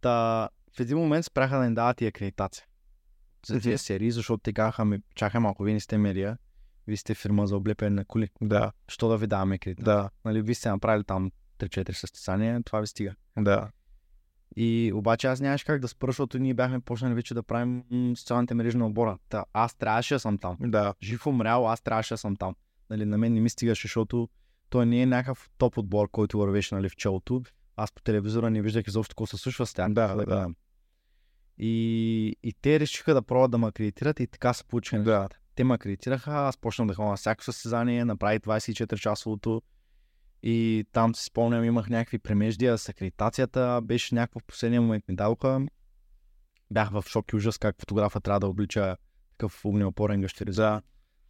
Та, 0.00 0.48
в 0.76 0.80
един 0.80 0.98
момент 0.98 1.24
спряха 1.24 1.58
да 1.58 1.68
ни 1.68 1.74
дават 1.74 2.00
и 2.00 2.06
акредитация. 2.06 2.64
За 3.46 3.60
тези 3.60 3.78
серии, 3.78 4.10
защото 4.10 4.38
те 4.42 4.52
казаха 4.52 4.84
ми, 4.84 4.98
чакай 5.14 5.40
малко, 5.40 5.62
вие 5.62 5.74
не 5.74 5.80
сте 5.80 5.98
медия, 5.98 6.38
вие 6.86 6.96
сте 6.96 7.14
фирма 7.14 7.46
за 7.46 7.56
облепене 7.56 7.90
на 7.90 8.04
коли. 8.04 8.28
Да, 8.40 8.72
Що 8.88 9.08
да 9.08 9.16
ви 9.16 9.26
даваме 9.26 9.54
акредитация? 9.54 9.96
да, 9.96 10.10
Нали, 10.24 10.42
вие 10.42 10.54
сте 10.54 10.68
направили 10.70 11.04
там 11.04 11.30
3-4 11.58 11.92
състезания, 11.92 12.62
това 12.62 12.80
ви 12.80 12.86
стига. 12.86 13.14
да. 13.38 13.70
И 14.56 14.92
обаче 14.94 15.26
аз 15.26 15.40
нямаше 15.40 15.64
как 15.64 15.80
да 15.80 15.88
спра, 15.88 16.06
защото 16.06 16.38
ние 16.38 16.54
бяхме 16.54 16.80
почнали 16.80 17.14
вече 17.14 17.34
да 17.34 17.42
правим 17.42 17.84
м, 17.90 18.16
социалните 18.16 18.54
мрежи 18.54 18.76
на 18.76 18.86
отбора. 18.86 19.18
Та, 19.28 19.44
аз 19.52 19.74
трябваше 19.74 20.14
да 20.14 20.20
съм 20.20 20.38
там. 20.38 20.56
Да, 20.60 20.94
Жив 21.02 21.26
умрял, 21.26 21.68
аз 21.68 21.80
трябваше 21.80 22.14
да 22.14 22.18
съм 22.18 22.36
там. 22.36 22.54
Нали, 22.90 23.04
на 23.04 23.18
мен 23.18 23.32
не 23.32 23.40
ми 23.40 23.48
стигаше, 23.50 23.88
защото 23.88 24.28
той 24.68 24.86
не 24.86 25.02
е 25.02 25.06
някакъв 25.06 25.50
топ 25.58 25.78
отбор, 25.78 26.10
който 26.10 26.38
вървеше 26.38 26.74
нали, 26.74 26.88
в 26.88 26.96
челото. 26.96 27.42
Аз 27.76 27.92
по 27.92 28.02
телевизора 28.02 28.50
не 28.50 28.62
виждах 28.62 28.86
изобщо 28.86 29.14
какво 29.14 29.26
се 29.26 29.36
случва 29.36 29.66
с 29.66 29.74
тях. 29.74 29.92
Да, 29.92 30.14
да. 30.14 30.24
гледам. 30.24 30.54
И, 31.58 32.36
и 32.42 32.52
те 32.62 32.80
решиха 32.80 33.14
да 33.14 33.22
пробват 33.22 33.50
да 33.50 33.58
ме 33.58 33.66
акредитират 33.66 34.20
и 34.20 34.26
така 34.26 34.52
се 34.52 34.64
получиха 34.64 35.02
да. 35.02 35.18
нещата. 35.18 35.38
Те 35.54 35.64
ме 35.64 35.74
акредитираха, 35.74 36.32
аз 36.32 36.56
почнах 36.56 36.88
да 36.88 36.94
ходя 36.94 37.08
на 37.08 37.16
всяко 37.16 37.44
състезание, 37.44 38.04
направих 38.04 38.40
24-часовото 38.40 39.62
и 40.42 40.84
там 40.92 41.14
си 41.14 41.24
спомням, 41.24 41.64
имах 41.64 41.88
някакви 41.88 42.18
премеждия 42.18 42.78
с 42.78 42.88
акредитацията, 42.88 43.80
беше 43.84 44.14
някакво 44.14 44.40
в 44.40 44.44
последния 44.44 44.82
момент 44.82 45.04
ми 45.08 45.16
дадоха. 45.16 45.66
Бях 46.70 46.90
в 46.90 47.04
шок 47.08 47.32
и 47.32 47.36
ужас 47.36 47.58
как 47.58 47.76
фотографа 47.80 48.20
трябва 48.20 48.40
да 48.40 48.48
облича 48.48 48.96
такъв 49.30 49.64
огнеопорен 49.64 50.20
гъщериза. 50.20 50.62
Да, 50.62 50.82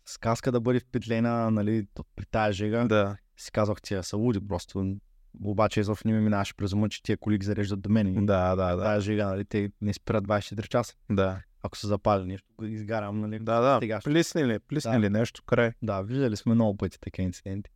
С 0.05 0.18
каска 0.18 0.53
да 0.53 0.61
бъде 0.61 0.80
впетлена, 0.80 1.51
нали, 1.51 1.86
при 2.16 2.26
тая 2.26 2.53
жега. 2.53 2.84
да, 2.84 3.16
Си 3.36 3.51
казах, 3.53 3.82
тия 3.82 4.03
са 4.03 4.16
луди 4.16 4.49
просто. 4.49 4.97
Обаче 5.45 5.80
изобщо 5.80 6.09
не 6.09 6.14
ми 6.14 6.20
минаваше 6.20 6.55
през 6.55 6.72
ума, 6.72 6.89
че 6.89 7.03
тия 7.03 7.16
коли 7.16 7.39
ги 7.39 7.47
зареждат 7.47 7.80
до 7.80 7.91
мен. 7.91 8.26
Да, 8.26 8.57
да, 8.57 8.76
да, 8.76 8.82
Тая 8.82 9.01
жега, 9.01 9.26
нали, 9.26 9.45
те 9.45 9.70
не 9.80 9.93
спират 9.93 10.24
24 10.24 10.68
часа. 10.68 10.95
да. 11.11 11.41
Ако 11.62 11.76
са 11.76 11.87
запали 11.87 12.24
нещо, 12.24 12.47
изгарям, 12.62 13.20
нали. 13.20 13.39
Да, 13.39 13.61
да, 13.61 13.78
Сега 13.82 14.01
ще- 14.01 14.11
плисни 14.11 14.47
ли, 14.47 14.59
плисни 14.59 15.01
Да. 15.01 15.11
нещо 15.11 15.43
край. 15.43 15.72
Да, 15.82 16.03
виждали 16.03 16.37
сме 16.37 16.55
много 16.55 16.76
пъти 16.76 17.01
такива 17.01 17.24
инциденти. 17.26 17.70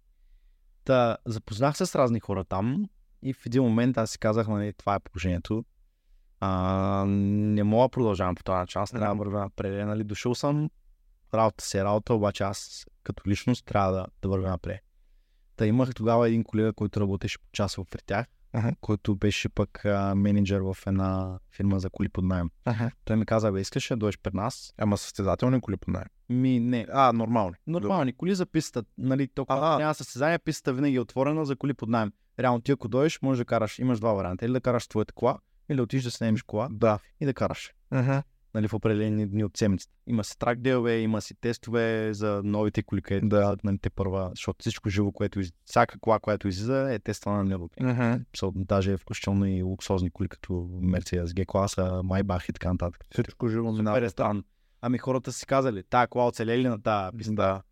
Та, 0.84 1.16
запознах 1.26 1.76
се 1.76 1.86
с 1.86 1.94
разни 1.94 2.20
хора 2.20 2.44
там 2.44 2.86
и 3.22 3.32
в 3.32 3.46
един 3.46 3.62
момент 3.62 3.98
аз 3.98 4.10
си 4.10 4.18
казах, 4.18 4.48
нали, 4.48 4.72
това 4.72 4.94
е 4.94 5.00
положението. 5.00 5.64
А, 6.40 7.04
не 7.06 7.64
мога 7.64 7.84
да 7.84 7.88
продължавам 7.88 8.34
по 8.34 8.42
този 8.42 8.56
начин, 8.56 8.80
аз 8.80 8.90
трябва 8.90 9.14
да 9.14 9.18
вървя 9.18 9.40
напред. 9.40 9.86
Нали, 9.86 10.04
дошъл 10.04 10.34
съм, 10.34 10.70
работа 11.34 11.64
си 11.64 11.78
е 11.78 11.84
работа, 11.84 12.14
обаче 12.14 12.42
аз 12.42 12.86
като 13.02 13.22
личност 13.30 13.64
трябва 13.66 13.92
да, 13.92 14.06
да 14.22 14.28
вървя 14.28 14.48
напред. 14.50 14.80
Та 15.60 15.66
имах 15.66 15.94
тогава 15.94 16.28
един 16.28 16.44
колега, 16.44 16.72
който 16.72 17.00
работеше 17.00 17.38
по 17.38 17.48
часово 17.52 17.86
при 17.90 17.98
тях, 18.06 18.26
Мгм. 18.54 18.68
който 18.80 19.16
беше 19.16 19.48
пък 19.48 19.84
а, 19.84 20.14
менеджер 20.14 20.60
в 20.60 20.76
една 20.86 21.38
фирма 21.52 21.80
за 21.80 21.90
коли 21.90 22.08
под 22.08 22.24
найем. 22.24 22.50
Той 23.04 23.16
ми 23.16 23.26
каза, 23.26 23.52
бе, 23.52 23.60
искаш 23.60 23.88
да 23.88 23.96
дойдеш 23.96 24.18
при 24.18 24.30
нас? 24.34 24.74
Ама 24.78 24.96
състезателни 24.98 25.60
коли 25.60 25.76
по 25.76 25.90
найем. 25.90 26.08
Ми, 26.28 26.60
не, 26.60 26.86
А, 26.92 27.12
нормални. 27.12 27.56
Нормални 27.66 28.12
коли 28.12 28.34
за 28.34 28.46
пистата. 28.46 28.90
Нали, 28.98 29.28
то, 29.28 29.42
Ага. 29.48 29.60
когато 29.60 29.78
няма 29.78 29.94
състезание, 29.94 30.38
пистата 30.38 30.72
винаги 30.72 30.96
е 30.96 31.00
отворена 31.00 31.44
за 31.44 31.56
коли 31.56 31.74
под 31.74 31.88
найем. 31.88 32.12
Реално 32.38 32.60
ти 32.60 32.72
ако 32.72 32.88
дойдеш, 32.88 33.22
можеш 33.22 33.38
да 33.38 33.44
караш, 33.44 33.78
имаш 33.78 33.98
два 33.98 34.12
варианта. 34.12 34.44
Или 34.44 34.52
да 34.52 34.60
караш 34.60 34.86
твоята 34.88 35.12
кола, 35.14 35.38
или 35.68 35.76
да 35.76 35.82
отидеш 35.82 36.04
да 36.04 36.10
снемеш 36.10 36.42
кола 36.42 36.68
Да. 36.70 36.98
и 37.20 37.26
да 37.26 37.34
караш. 37.34 37.72
Мгм. 37.90 38.18
Нали, 38.54 38.68
в 38.68 38.74
определени 38.74 39.26
дни 39.26 39.44
от 39.44 39.56
седмицата. 39.56 39.92
Има 40.06 40.24
си 40.24 40.38
трак 40.38 40.60
делове, 40.60 40.98
има 40.98 41.20
си 41.20 41.34
тестове 41.34 42.14
за 42.14 42.40
новите 42.44 42.82
коли, 42.82 43.02
където 43.02 43.28
Да. 43.28 43.56
нали, 43.64 43.78
те 43.78 43.90
първа, 43.90 44.30
защото 44.34 44.56
всичко 44.60 44.88
живо, 44.88 45.12
което 45.12 45.40
из... 45.40 45.52
всяка 45.64 45.98
кола, 45.98 46.18
която 46.18 46.48
излиза, 46.48 46.94
е 46.94 46.98
тествана 46.98 47.44
на. 47.44 47.58
Mm-hmm. 47.58 48.24
So, 48.36 48.52
даже 48.54 48.96
включително 48.96 49.46
и 49.46 49.62
луксозни 49.62 50.10
коли, 50.10 50.28
като 50.28 50.52
Mercedes 50.82 51.26
G-класа, 51.26 52.02
Maybach 52.02 52.50
и 52.50 52.52
така 52.52 52.72
нататък. 52.72 53.06
Всичко 53.10 53.48
живо 53.48 53.72
е 53.96 54.08
странно. 54.08 54.42
Ами 54.82 54.98
хората 54.98 55.32
си 55.32 55.46
казали, 55.46 55.82
тая 55.82 56.08
кола 56.08 56.26
оцелели 56.26 56.68
на 56.68 56.82
тази 56.82 57.16
писта. 57.16 57.34
Да. 57.34 57.62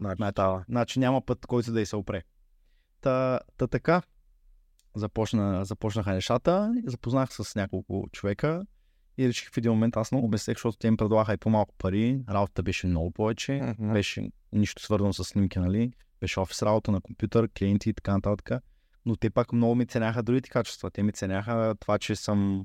Значи, 0.00 0.16
Значи, 0.18 0.64
значи 0.68 0.98
няма 0.98 1.20
път, 1.20 1.46
който 1.46 1.72
да 1.72 1.80
й 1.80 1.86
се 1.86 1.96
опре. 1.96 2.22
Та, 3.00 3.40
та 3.56 3.66
така, 3.66 4.02
започна, 4.94 5.64
започнаха 5.64 6.12
нещата, 6.12 6.74
запознах 6.86 7.32
с 7.32 7.54
няколко 7.54 8.08
човека 8.12 8.66
и 9.18 9.28
реших 9.28 9.50
в 9.50 9.56
един 9.56 9.70
момент, 9.72 9.96
аз 9.96 10.12
много 10.12 10.26
обесех, 10.26 10.56
защото 10.56 10.78
те 10.78 10.86
им 10.86 10.96
предлагаха 10.96 11.32
и 11.34 11.36
по-малко 11.36 11.74
пари, 11.78 12.20
работата 12.30 12.62
беше 12.62 12.86
много 12.86 13.10
повече, 13.10 13.52
Мгм. 13.78 13.92
беше 13.92 14.30
нищо 14.52 14.82
свързано 14.82 15.12
с 15.12 15.24
снимки, 15.24 15.58
нали? 15.58 15.92
Беше 16.20 16.40
офис 16.40 16.62
работа 16.62 16.90
на 16.92 17.00
компютър, 17.00 17.48
клиенти 17.58 17.90
и 17.90 17.94
така 17.94 18.12
нататък. 18.12 18.50
Но 19.06 19.16
те 19.16 19.30
пак 19.30 19.52
много 19.52 19.74
ми 19.74 19.86
ценяха 19.86 20.22
другите 20.22 20.50
качества. 20.50 20.90
Те 20.90 21.02
ми 21.02 21.12
ценяха 21.12 21.74
това, 21.80 21.98
че 21.98 22.16
съм 22.16 22.64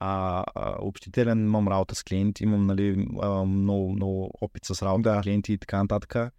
а, 0.00 0.44
а, 0.54 0.74
общителен, 0.78 1.38
имам 1.44 1.68
работа 1.68 1.94
с 1.94 2.04
клиенти, 2.04 2.44
имам 2.44 2.66
нали, 2.66 3.06
а, 3.22 3.44
много, 3.44 3.92
много 3.92 4.30
опит 4.40 4.64
с 4.64 4.82
работа 4.82 5.10
Да. 5.10 5.20
с 5.20 5.22
клиенти 5.22 5.52
и 5.52 5.58
така 5.58 5.82
нататък. 5.82 6.32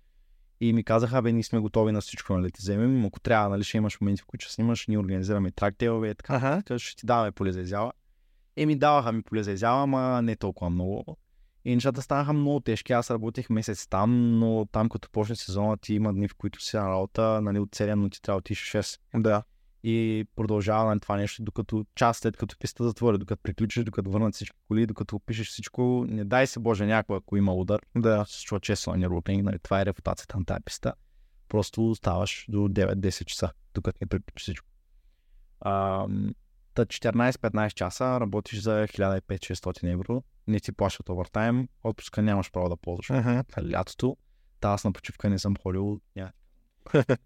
И 0.62 0.74
ми 0.74 0.84
казаха, 0.84 1.22
бе, 1.22 1.32
ние 1.32 1.44
сме 1.44 1.60
готови 1.60 1.92
на 1.92 2.02
всичко, 2.02 2.38
нали, 2.38 2.52
ти 2.52 2.60
вземем. 2.62 3.06
Ако 3.06 3.20
трябва, 3.20 3.50
нали, 3.50 3.64
ще 3.64 3.78
имаш 3.78 4.02
моменти, 4.02 4.22
в 4.22 4.26
които 4.26 4.46
ще 4.46 4.54
снимаш, 4.54 4.88
ние 4.88 4.98
организираме 4.98 5.52
трактелове 5.52 6.10
и 6.10 6.16
така. 6.16 6.40
Така 6.66 6.80
ще 6.80 6.96
ти 6.96 7.06
даваме 7.06 7.32
поле 7.32 7.52
за 7.52 7.62
изява. 7.62 7.92
И 8.58 8.66
ми 8.66 8.76
даваха 8.76 9.12
ми 9.12 9.22
поле 9.22 9.44
за 9.44 9.52
изява, 9.52 9.84
ама 9.84 10.22
не 10.22 10.36
толкова 10.36 10.70
много. 10.70 11.18
И 11.66 11.76
нещата 11.76 12.02
станаха 12.02 12.34
много 12.34 12.60
тежки. 12.60 12.94
Аз 12.94 13.12
работех 13.12 13.50
месец 13.50 13.88
там, 13.88 14.40
но 14.40 14.68
там 14.72 14.90
като 14.90 15.10
почне 15.10 15.36
сезона 15.36 15.78
ти 15.78 15.94
има 15.94 16.14
дни, 16.14 16.28
в 16.28 16.36
които 16.36 16.62
си 16.64 16.78
на 16.78 16.90
работа, 16.90 17.42
нали, 17.42 17.60
от 17.60 17.70
7, 17.70 17.94
но 17.94 18.10
ти 18.10 18.22
трябва 18.22 18.38
да 18.38 18.40
отидеш 18.40 18.64
в 18.64 18.74
6. 18.74 19.00
Да. 19.16 19.44
И 19.84 20.26
продължава 20.36 20.90
на 20.96 21.00
това 21.00 21.18
нещо, 21.18 21.44
докато 21.44 21.86
час 21.96 22.18
след 22.18 22.38
като 22.38 22.56
писта 22.60 22.84
затвори, 22.84 23.18
докато 23.18 23.42
приключиш, 23.44 23.84
докато 23.84 24.12
върнат 24.12 24.36
всички 24.36 24.58
коли, 24.68 24.86
докато 24.86 25.16
опишеш 25.16 25.48
всичко, 25.48 26.06
не 26.08 26.26
дай 26.26 26.48
се 26.48 26.60
Боже 26.60 26.86
някой, 26.86 27.18
ако 27.18 27.38
има 27.38 27.54
удар, 27.54 27.82
Да. 27.96 28.26
се 28.26 28.40
случва 28.40 28.60
често 28.60 28.96
на 28.96 29.22
нали, 29.28 29.60
това 29.60 29.82
е 29.82 29.86
репутацията 29.86 30.38
на 30.38 30.46
тази 30.46 30.64
писта. 30.66 30.94
Просто 31.50 31.90
оставаш 31.90 32.46
до 32.50 32.58
9-10 32.58 33.26
часа, 33.26 33.52
докато 33.74 33.98
не 34.02 34.08
приключи 34.08 34.44
всичко. 34.44 34.68
А, 35.62 36.08
та 36.74 36.86
14-15 36.86 37.74
часа 37.74 38.20
работиш 38.20 38.62
за 38.62 38.88
1500-600 38.88 39.94
евро, 39.94 40.24
не 40.48 40.60
ти 40.60 40.72
плащат 40.72 41.10
овертайм, 41.10 41.68
отпуска 41.84 42.22
нямаш 42.22 42.52
право 42.52 42.70
да 42.70 42.78
ползваш. 42.78 43.10
Мгм. 43.10 43.40
Лятото, 43.72 44.18
та 44.60 44.70
аз 44.70 44.84
на 44.84 44.92
почивка 44.92 45.30
не 45.30 45.40
съм 45.40 45.56
ходил. 45.64 46.02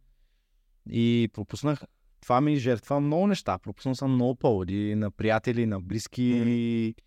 И 0.90 1.30
пропуснах 1.34 1.82
това 2.22 2.42
ми 2.42 2.56
жертва 2.56 3.00
много 3.00 3.28
неща. 3.28 3.58
Пропуснал 3.58 3.96
съм 3.96 4.14
много 4.14 4.36
поводи 4.36 4.96
на 4.96 5.12
приятели, 5.12 5.66
на 5.66 5.82
близки. 5.82 6.42
Мгм. 6.42 7.04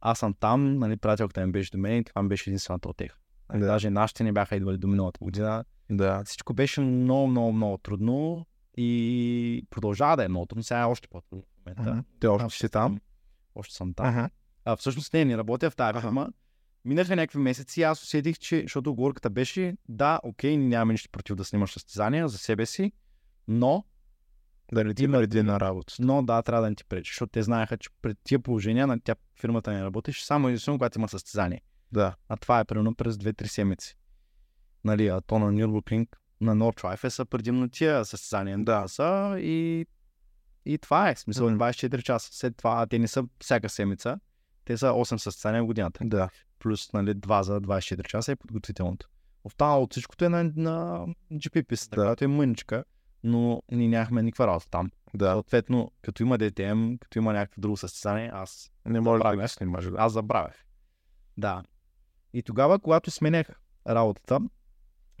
Аз 0.00 0.18
съм 0.18 0.34
там, 0.34 0.78
нали, 0.78 0.96
приятелката 0.96 1.46
ми 1.46 1.52
беше 1.52 1.70
до 1.70 1.78
мен 1.78 1.98
и 1.98 2.04
това 2.04 2.22
ми 2.22 2.28
беше 2.28 2.50
единствената 2.50 2.88
отеха. 2.88 3.18
Нали, 3.48 3.60
Да. 3.60 3.66
Даже 3.66 3.90
нашите 3.90 4.24
не 4.24 4.32
бяха 4.32 4.56
идвали 4.56 4.78
до 4.78 4.88
миналата 4.88 5.18
година. 5.22 5.64
Да. 5.90 6.22
Всичко 6.24 6.54
беше 6.54 6.80
много, 6.80 7.26
много, 7.26 7.52
много 7.52 7.78
трудно 7.78 8.46
и 8.76 9.66
продължава 9.70 10.16
да 10.16 10.24
е 10.24 10.28
много 10.28 10.46
трудно. 10.46 10.62
Сега 10.62 10.80
е 10.80 10.84
още 10.84 11.08
по-трудно 11.08 11.44
в 11.62 11.66
момента. 11.66 11.90
Мгм. 11.94 12.00
Ти 12.20 12.26
още 12.26 12.58
си 12.58 12.68
там? 12.68 13.00
Още 13.54 13.74
съм 13.74 13.94
там. 13.94 14.06
Аха. 14.06 14.30
А, 14.64 14.76
всъщност 14.76 15.12
не, 15.12 15.24
не 15.24 15.36
работя 15.38 15.70
в 15.70 15.76
тази 15.76 16.00
фирма. 16.00 16.28
Минаха 16.84 17.16
някакви 17.16 17.38
месеци 17.38 17.80
и 17.80 17.82
аз 17.82 18.02
усетих, 18.02 18.38
че, 18.38 18.62
защото 18.62 18.90
оговорката 18.90 19.30
беше, 19.30 19.76
да, 19.88 20.20
окей, 20.22 20.56
нямаме 20.56 20.92
нищо 20.92 21.08
против 21.12 21.36
да 21.36 21.44
снимаш 21.44 21.72
състезания 21.72 22.28
за 22.28 22.38
себе 22.38 22.66
си, 22.66 22.92
но, 23.48 23.84
Да 24.72 24.84
не 24.84 24.94
ти 24.94 25.04
Има- 25.04 25.18
вреди 25.18 25.42
на 25.42 25.60
работа. 25.60 25.94
но 25.98 26.22
да, 26.22 26.42
трябва 26.42 26.62
да 26.62 26.68
не 26.70 26.76
ти 26.76 26.84
пречи, 26.84 27.10
защото 27.10 27.30
те 27.30 27.42
знаеха, 27.42 27.76
че 27.78 27.90
пред 28.02 28.18
тия 28.24 28.38
положения 28.40 28.86
на 28.86 29.00
тя 29.00 29.14
фирмата 29.40 29.72
не 29.72 29.84
работиш 29.84 30.22
само 30.22 30.48
единствено, 30.48 30.78
когато 30.78 30.98
има 30.98 31.08
състезание. 31.08 31.60
Да. 31.92 32.14
А 32.28 32.36
това 32.36 32.60
е 32.60 32.64
примерно 32.64 32.94
през 32.94 33.16
2-3 33.16 33.46
седмици. 33.46 33.96
Нали, 34.84 35.08
а 35.08 35.20
то 35.20 35.38
на 35.38 35.52
Nürburgring, 35.52 36.06
на 36.40 36.56
Nordschleife 36.56 37.08
са 37.08 37.24
предимно 37.24 37.68
тия 37.68 38.04
състезания. 38.04 38.58
Да. 38.58 38.88
Са 38.88 39.36
и, 39.38 39.86
и 40.66 40.78
това 40.78 41.10
е. 41.10 41.16
Смисъл, 41.16 41.50
Мгм. 41.50 41.58
24 41.64 42.02
часа. 42.02 42.28
След 42.32 42.56
това 42.56 42.86
те 42.86 42.98
не 42.98 43.08
са 43.08 43.24
всяка 43.40 43.68
седмица. 43.68 44.20
Те 44.64 44.76
са 44.76 44.86
8 44.86 45.16
състезания 45.16 45.62
в 45.62 45.66
годината. 45.66 46.00
Да. 46.04 46.28
плюс 46.58 46.92
нали, 46.92 47.14
2 47.14 47.40
за 47.42 47.60
24 47.60 48.06
часа 48.08 48.32
е 48.32 48.36
подготвителното. 48.36 49.08
Останалото 49.44 49.92
всичкото 49.94 50.24
е 50.24 50.28
на, 50.28 50.52
на 50.56 51.06
GP 51.32 51.66
писта, 51.66 51.96
Да. 51.96 52.02
която 52.02 52.24
е 52.24 52.28
мъничка, 52.28 52.84
но 53.24 53.62
ние 53.72 53.88
нямахме 53.88 54.22
никаква 54.22 54.46
работа 54.46 54.70
там. 54.70 54.90
Да. 55.14 55.30
Съответно, 55.32 55.92
като 56.02 56.22
има 56.22 56.38
DTM, 56.38 56.98
като 56.98 57.18
има 57.18 57.32
някакво 57.32 57.60
друго 57.60 57.76
състезание, 57.76 58.30
аз, 58.34 58.72
Не 58.86 59.00
може 59.00 59.22
да 59.36 59.48
снимаш. 59.48 59.84
Да. 59.90 59.96
аз 59.98 60.12
забравях. 60.12 60.64
Да. 61.38 61.62
И 62.32 62.42
тогава, 62.42 62.78
когато 62.78 63.10
сменях 63.10 63.46
работата, 63.88 64.40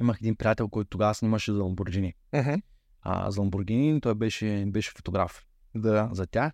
имах 0.00 0.18
един 0.20 0.36
приятел, 0.36 0.68
който 0.68 0.90
тогава 0.90 1.14
снимаше 1.14 1.52
за 1.52 1.58
Lamborghini. 1.60 2.14
Мгм. 2.32 2.54
А 3.02 3.30
за 3.30 3.40
Lamborghini 3.40 4.02
той 4.02 4.14
беше, 4.14 4.64
беше 4.66 4.90
фотограф 4.96 5.46
Да. 5.74 6.08
за 6.12 6.26
тях. 6.26 6.52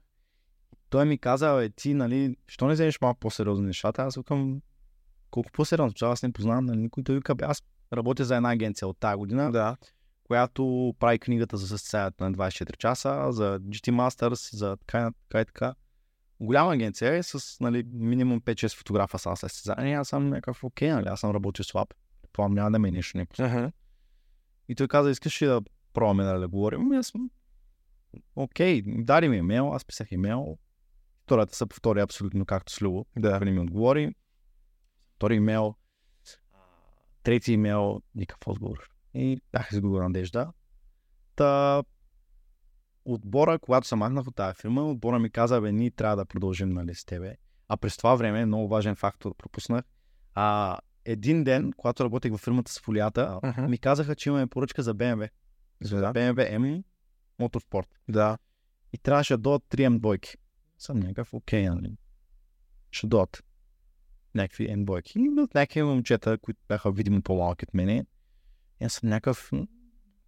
Той 0.91 1.05
ми 1.05 1.19
каза, 1.19 1.65
е, 1.65 1.71
ти, 1.71 1.95
нали, 1.95 2.37
що 2.47 2.67
не 2.67 2.73
вземеш 2.75 3.01
малко 3.01 3.21
по-сериозно 3.21 3.67
нещата? 3.67 4.03
Аз 4.03 4.17
викам, 4.17 4.61
колко 5.31 5.51
по-сериозно? 5.53 5.91
Защото 5.91 6.13
аз 6.13 6.23
не 6.23 6.33
познавам 6.33 6.65
нали, 6.65 6.79
никой. 6.79 7.05
Той 7.05 7.15
вика, 7.15 7.35
«Бе, 7.35 7.45
аз 7.45 7.63
работя 7.93 8.25
за 8.25 8.37
една 8.37 8.53
агенция 8.53 8.89
от 8.89 8.99
тази 8.99 9.17
година, 9.17 9.53
Да. 9.53 9.77
която 10.25 10.95
прави 10.99 11.19
книгата 11.19 11.57
за 11.57 11.69
състезанието 11.69 12.25
на 12.25 12.33
24 12.33 12.77
часа, 12.77 13.27
за 13.31 13.61
GT 13.61 13.91
Masters, 13.91 14.57
за 14.57 14.77
така, 14.77 15.09
и 15.09 15.11
така 15.29 15.41
и 15.41 15.45
така. 15.45 15.75
Голяма 16.41 16.73
агенция 16.73 17.15
е 17.15 17.23
с 17.23 17.57
нали, 17.61 17.85
минимум 17.93 18.41
5-6 18.41 18.77
фотографа 18.77 19.19
са 19.19 19.31
на 19.31 19.37
състезание. 19.37 19.95
Аз 19.95 20.09
съм 20.09 20.29
някакъв 20.29 20.65
окей, 20.65 20.91
нали? 20.91 21.07
аз 21.09 21.21
съм 21.21 21.31
работил 21.31 21.65
слаб. 21.65 21.95
Това 22.33 22.49
няма 22.49 22.71
да 22.71 22.79
ме 22.79 22.89
е 22.89 22.93
нещо 22.93 23.19
не 23.19 23.27
Аха. 23.39 23.73
и 24.69 24.75
той 24.75 24.89
каза, 24.89 25.11
искаш 25.11 25.43
ли 25.43 25.47
да 25.47 25.61
пробваме 25.97 26.25
да, 26.25 26.39
да 26.39 26.49
говорим? 26.49 26.81
Ами 26.81 26.97
аз 26.97 27.07
съм, 27.07 27.31
окей, 28.37 28.83
даде 28.87 29.29
ми 29.29 29.37
имейл, 29.37 29.73
аз 29.75 29.85
писах 29.85 30.13
имейл. 30.13 30.59
Втората 31.23 31.57
се 31.57 31.67
повтори 31.67 32.01
абсолютно 32.01 32.47
както 32.47 32.73
с 32.73 32.83
Любо. 32.83 33.07
Да. 33.19 33.41
Не 33.41 33.51
ми 33.51 33.61
отговори. 33.61 34.15
Втори 35.15 35.35
имейл, 35.35 35.75
трети 37.23 37.53
имейл, 37.53 38.03
никакъв 38.15 38.49
отговор. 38.49 38.91
И 39.15 39.41
бях 39.53 39.73
изгубил 39.73 40.03
надежда. 40.03 40.53
Та, 41.37 41.83
отбора, 43.05 43.59
когато 43.59 43.87
се 43.87 43.97
махнах 43.97 44.27
от 44.27 44.37
тази 44.37 44.55
фирма, 44.61 44.91
отбора 44.91 45.19
ми 45.19 45.31
каза, 45.31 45.61
бе, 45.61 45.73
ние 45.73 45.91
трябва 45.91 46.17
да 46.17 46.25
продължим 46.25 46.69
нали, 46.69 46.95
с 46.95 47.05
тебе. 47.05 47.37
А 47.69 47.77
през 47.77 47.97
това 47.97 48.15
време, 48.15 48.47
много 48.47 48.69
важен 48.69 48.97
фактор 48.97 49.35
пропуснах, 49.37 49.85
а, 50.35 50.79
един 51.05 51.45
ден, 51.45 51.73
когато 51.77 52.05
работех 52.05 52.33
във 52.33 52.41
фирмата 52.41 52.73
с 52.73 52.81
фолията, 52.81 53.41
Мгм. 53.43 53.71
ми 53.71 53.79
казаха, 53.79 54.15
че 54.15 54.29
имаме 54.29 54.47
поръчка 54.47 54.83
за 54.83 54.95
BMW. 54.95 55.29
За. 55.83 56.13
BMW 56.13 56.59
M 56.59 56.83
Motorsport. 57.41 57.87
Да. 58.09 58.39
И 58.93 58.99
трябваше 58.99 59.35
да 59.35 59.39
дойдат 59.39 59.63
3 59.71 59.99
М2. 59.99 60.37
Съм 60.79 60.99
някакъв 61.01 61.35
окей, 61.35 61.69
нали? 61.69 61.97
Ще 62.91 63.07
дойдат 63.07 63.45
някакви 64.35 64.69
М2. 64.69 65.17
И 65.17 65.25
идват 65.25 65.55
някакви 65.55 65.83
момчета, 65.83 66.39
които 66.39 66.61
бяха 66.69 66.93
видимо 66.93 67.23
по-малки 67.23 67.65
от 67.65 67.75
мене. 67.75 68.07
И 68.81 68.85
аз 68.85 68.93
съм 68.93 69.09
някакъв, 69.09 69.51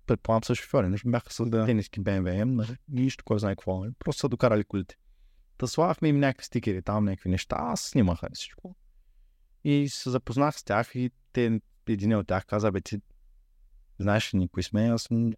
предполагам 0.07 0.44
са 0.44 0.55
шофьори, 0.55 0.88
нещо 0.88 1.11
бяха 1.11 1.32
с 1.32 1.51
Да. 1.51 1.66
тениски 1.66 2.01
BMW, 2.01 2.44
нали? 2.44 2.76
Нищо, 2.88 3.24
кой 3.24 3.38
знае 3.38 3.53
какво. 3.53 3.80
нали? 3.80 3.92
Просто 3.99 4.20
са 4.20 4.28
докарали 4.28 4.64
колите. 4.64 4.96
Та 5.59 5.66
слагахме 5.66 6.09
им 6.09 6.18
някакви 6.18 6.44
стикери, 6.44 6.82
там 6.82 7.05
някакви 7.05 7.30
неща, 7.30 7.57
аз 7.59 7.80
снимаха 7.80 8.28
всичко. 8.34 8.76
И 9.64 9.88
се 9.88 10.11
запознах 10.11 10.59
с 10.59 10.64
тях 10.64 10.94
и 10.94 11.11
те, 11.32 11.61
един 11.88 12.16
от 12.16 12.26
тях 12.26 12.46
каза, 12.46 12.72
бе 12.72 12.80
ти 12.80 12.99
знаеш 13.99 14.34
ли 14.34 14.38
ни 14.38 14.49
кои 14.49 14.62
сме? 14.62 14.88
Аз 14.88 15.11
«Ни». 15.11 15.34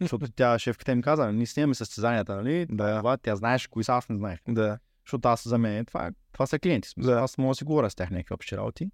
Защото 0.00 0.32
тя, 0.32 0.58
шефката 0.58 0.92
им 0.92 1.02
каза, 1.02 1.32
ние 1.32 1.46
снимаме 1.46 1.74
състезанията, 1.74 2.36
нали? 2.36 2.66
Да. 2.70 2.98
Това, 2.98 3.16
тя 3.16 3.36
знаеш 3.36 3.66
кои 3.66 3.84
са, 3.84 3.92
аз 3.92 4.08
не 4.08 4.16
знаех. 4.16 4.40
Да. 4.48 4.78
Защото 5.06 5.28
аз 5.28 5.48
за 5.48 5.58
мен, 5.58 5.84
това, 5.84 6.10
това 6.32 6.46
са 6.46 6.58
клиенти. 6.58 6.88
Да. 6.96 7.12
Аз 7.12 7.38
мога 7.38 7.50
да 7.50 7.54
си 7.54 7.64
говоря 7.64 7.90
с 7.90 7.94
тях 7.94 8.10
някакви 8.10 8.34
общи 8.34 8.56
работи. 8.56 8.90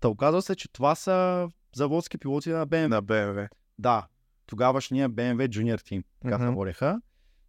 Та 0.00 0.08
оказва 0.08 0.42
се, 0.42 0.56
че 0.56 0.72
това 0.72 0.94
са 0.94 1.48
заводски 1.76 2.18
пилоти 2.18 2.50
на 2.50 2.66
BMW. 2.66 2.86
На 2.86 3.02
БМВ. 3.02 3.48
Да, 3.78 4.06
тогавашния 4.46 5.10
BMW 5.10 5.48
Junior 5.48 5.80
Team, 5.80 6.04
така 6.22 6.38
се 6.38 6.44
Мгм. 6.44 6.54
водеха. 6.54 7.00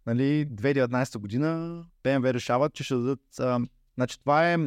Нали, 0.06 0.46
2019 0.46 1.18
година 1.18 1.84
BMW 2.04 2.32
решават, 2.34 2.74
че 2.74 2.84
ще 2.84 2.94
дадат... 2.94 3.20
А, 3.38 3.60
значи 3.94 4.20
това 4.20 4.52
е 4.52 4.58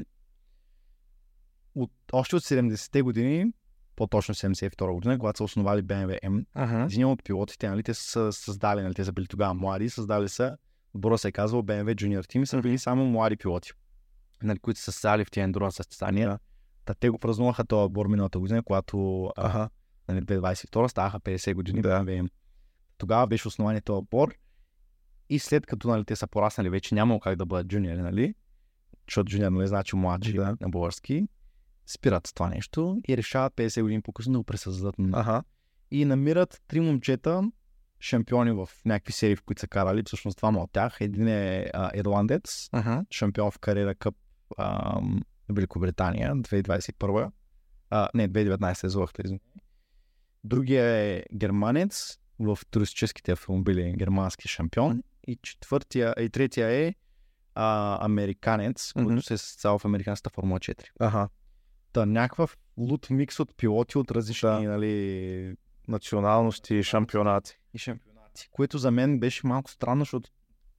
от, 1.75 1.91
още 2.11 2.35
от 2.35 2.43
70-те 2.43 3.01
години, 3.01 3.51
по-точно 3.97 4.35
72 4.35 4.93
година, 4.93 5.19
когато 5.19 5.37
са 5.37 5.43
основали 5.43 5.81
BMW 5.83 6.19
M, 6.21 6.45
Ага. 6.53 6.83
един 6.91 7.05
от 7.05 7.23
пилотите, 7.23 7.69
нали, 7.69 7.83
те 7.83 7.93
са 7.93 8.33
създали, 8.33 8.81
нали, 8.81 8.93
те 8.93 9.05
са 9.05 9.11
били 9.13 9.27
тогава 9.27 9.53
млади, 9.53 9.89
създали 9.89 10.29
са, 10.29 10.57
отбора 10.93 11.17
се 11.17 11.27
е 11.27 11.31
казвал 11.31 11.63
BMW 11.63 11.95
Junior 11.95 12.21
Team, 12.21 12.45
са 12.45 12.61
били 12.61 12.77
само 12.77 13.05
млади 13.05 13.35
пилоти. 13.35 13.71
нали, 14.43 14.59
които 14.59 14.79
са 14.79 14.83
състезали 14.91 15.25
в 15.25 15.31
тия 15.31 15.43
ендуро 15.43 15.71
състезания. 15.71 16.29
Да. 16.29 16.39
Та 16.85 16.93
те 16.93 17.09
го 17.09 17.17
празнуваха 17.19 17.65
този 17.65 17.85
отбор 17.85 18.07
миналата 18.07 18.39
година, 18.39 18.63
когато 18.63 19.25
а, 19.25 19.47
Аха. 19.47 19.69
нали, 20.07 20.21
2022 20.21 20.87
ставаха 20.87 21.19
50 21.19 21.53
години. 21.53 21.81
Да. 21.81 22.01
BMW. 22.03 22.29
Тогава 22.97 23.27
беше 23.27 23.47
основание 23.47 23.81
този 23.81 23.97
отбор. 23.97 24.33
И 25.29 25.39
след 25.39 25.65
като 25.65 25.87
нали, 25.87 26.05
те 26.05 26.15
са 26.15 26.27
пораснали, 26.27 26.69
вече 26.69 26.95
нямало 26.95 27.19
как 27.19 27.35
да 27.35 27.45
бъдат 27.45 27.67
джуниори, 27.67 28.01
нали? 28.01 28.33
Защото 29.09 29.29
джуниор 29.31 29.51
нали, 29.51 29.67
значи 29.67 29.95
младши 29.95 30.33
Да. 30.33 30.57
на 30.61 30.69
български. 30.69 31.27
Спират 31.87 32.27
с 32.27 32.33
това 32.33 32.49
нещо 32.49 32.97
и 33.07 33.17
решават 33.17 33.53
50 33.53 33.81
години 33.81 34.01
по-късно 34.01 34.33
да 34.33 34.39
го 34.39 34.43
пресъздадат. 34.43 34.95
Аха. 35.13 35.43
И 35.91 36.05
намират 36.05 36.61
три 36.67 36.79
момчета, 36.79 37.51
шампиони 37.99 38.51
в 38.51 38.69
някакви 38.85 39.13
серии, 39.13 39.35
в 39.35 39.43
които 39.43 39.59
са 39.59 39.67
карали. 39.67 40.03
Всъщност 40.05 40.37
двама 40.37 40.59
от 40.59 40.71
тях. 40.71 41.01
Един 41.01 41.27
е 41.27 41.69
а, 41.73 41.91
ирландец, 41.95 42.69
Аха. 42.71 43.05
шампион 43.11 43.51
в 43.51 43.59
кариера 43.59 43.95
къп 43.95 44.15
ам, 44.57 45.21
Великобритания 45.49 46.35
2021. 46.35 47.31
А, 47.89 48.09
не, 48.13 48.29
2019 48.29 49.19
е 49.19 49.23
извиня. 49.23 49.39
Другия 50.43 50.85
е 50.85 51.23
германец 51.35 52.17
в 52.39 52.59
туристическите 52.71 53.31
автомобили, 53.31 53.93
германски 53.97 54.47
шампион. 54.47 55.03
И 55.27 55.39
четвъртия, 55.43 56.15
и 56.19 56.29
третия 56.29 56.67
е 56.67 56.95
а, 57.55 57.97
американец, 58.05 58.93
който 58.93 59.21
се 59.21 59.33
е 59.33 59.37
състезал 59.37 59.79
в 59.79 59.85
американската 59.85 60.29
Формула 60.29 60.59
4. 60.59 60.83
Аха. 60.99 61.29
Та 61.97 62.05
някакъв 62.05 62.57
лут 62.77 63.09
микс 63.09 63.39
от 63.39 63.57
пилоти 63.57 63.97
от 63.97 64.11
различни, 64.11 64.49
Да. 64.49 64.61
нали, 64.61 65.55
Националности 65.87 66.75
и 66.75 66.83
шампионати. 66.83 67.59
и 67.73 67.77
шампионати. 67.77 68.49
Което 68.51 68.77
за 68.77 68.91
мен 68.91 69.19
беше 69.19 69.47
малко 69.47 69.71
странно, 69.71 70.01
защото 70.01 70.29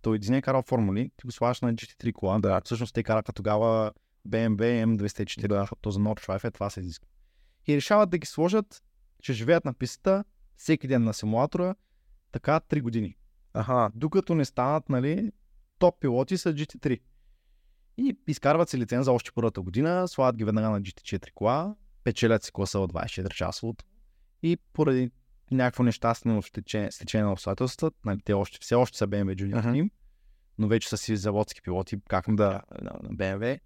той 0.03 0.17
един 0.17 0.35
е 0.35 0.43
карал 0.43 0.63
формули, 0.63 1.11
ти 1.17 1.27
го 1.27 1.33
слагаш 1.33 1.61
на 1.61 1.75
GT3 1.75 2.13
кола. 2.13 2.39
Да. 2.39 2.61
Всъщност 2.65 2.95
те 2.95 3.03
караха 3.03 3.33
тогава 3.33 3.93
BMW 4.29 4.85
M204, 4.85 5.49
да. 5.49 5.61
защото 5.61 5.91
за 5.91 6.01
Nordschleife 6.01 6.45
е 6.45 6.51
това 6.51 6.71
се 6.71 6.81
изисква. 6.81 7.09
И 7.67 7.77
решават 7.77 8.11
да 8.11 8.19
ги 8.19 8.27
сложат, 8.27 8.83
че 9.23 9.33
живеят 9.33 9.65
на 9.65 9.75
пистата 9.75 10.25
всеки 10.57 10.89
ден 10.89 11.05
на 11.05 11.15
симулатора, 11.15 11.75
така 12.33 12.61
3 12.61 12.83
години. 12.83 13.17
Аха. 13.55 13.91
Докато 13.95 14.35
не 14.35 14.45
станат, 14.45 14.89
нали, 14.89 15.33
топ 15.79 16.01
пилоти 16.01 16.39
с 16.39 16.55
GT3. 16.55 17.01
И 17.99 18.17
изкарват 18.29 18.69
си 18.69 18.79
лиценза 18.79 19.13
още 19.13 19.31
първата 19.35 19.61
година, 19.63 20.09
слагат 20.09 20.37
ги 20.37 20.45
веднага 20.45 20.71
на 20.71 20.83
GT4 20.83 21.33
кола, 21.33 21.75
печелят 22.05 22.43
си 22.45 22.53
класа 22.53 22.79
от 22.79 22.93
24 22.93 23.35
часовото 23.35 23.85
и 24.43 24.57
поради 24.73 25.11
някакво 25.51 25.83
нещастно 25.83 26.43
стечение, 26.43 26.91
на 27.15 27.33
обстоятелствата, 27.33 27.97
нали, 28.05 28.21
те 28.25 28.33
още, 28.33 28.59
все 28.61 28.75
още 28.75 28.99
са 28.99 29.09
BMW 29.09 29.35
Junior 29.35 29.59
Мгм. 29.59 29.69
Team, 29.69 29.91
но 30.59 30.69
вече 30.69 30.89
са 30.89 30.97
си 30.97 31.17
заводски 31.17 31.63
пилоти, 31.63 31.97
как 32.09 32.25
Да. 32.29 32.63
на, 32.83 32.91
на 33.03 33.11
BMW. 33.11 33.61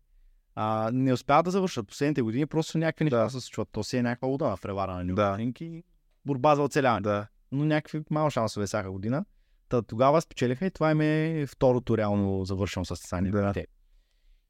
А, 0.54 0.90
не 0.92 1.12
успяват 1.12 1.44
да 1.44 1.50
завършат 1.50 1.88
последните 1.88 2.22
години, 2.22 2.46
просто 2.46 2.78
някакви 2.78 3.04
неща 3.04 3.24
Да. 3.24 3.30
се 3.30 3.40
случват. 3.40 3.68
То 3.72 3.84
си 3.84 3.96
е 3.96 4.02
някаква 4.02 4.28
луда 4.28 4.56
в 4.56 4.64
ревара 4.64 5.04
на 5.04 5.14
Да. 5.14 5.30
Нюрнберг 5.30 5.60
и 5.60 5.84
борба 6.24 6.56
за 6.56 6.62
оцеляване 6.62 7.02
Да. 7.02 7.26
но 7.52 7.64
някакви 7.64 8.02
малко 8.10 8.30
шансове 8.30 8.66
всяка 8.66 8.90
година. 8.90 9.24
Та, 9.68 9.82
тогава 9.82 10.20
спечелиха 10.20 10.66
и 10.66 10.70
това 10.70 10.90
им 10.90 11.00
е 11.00 11.46
второто 11.48 11.98
реално 11.98 12.44
завършено 12.44 12.84
състезание. 12.84 13.30
Да. 13.30 13.52
те. 13.52 13.66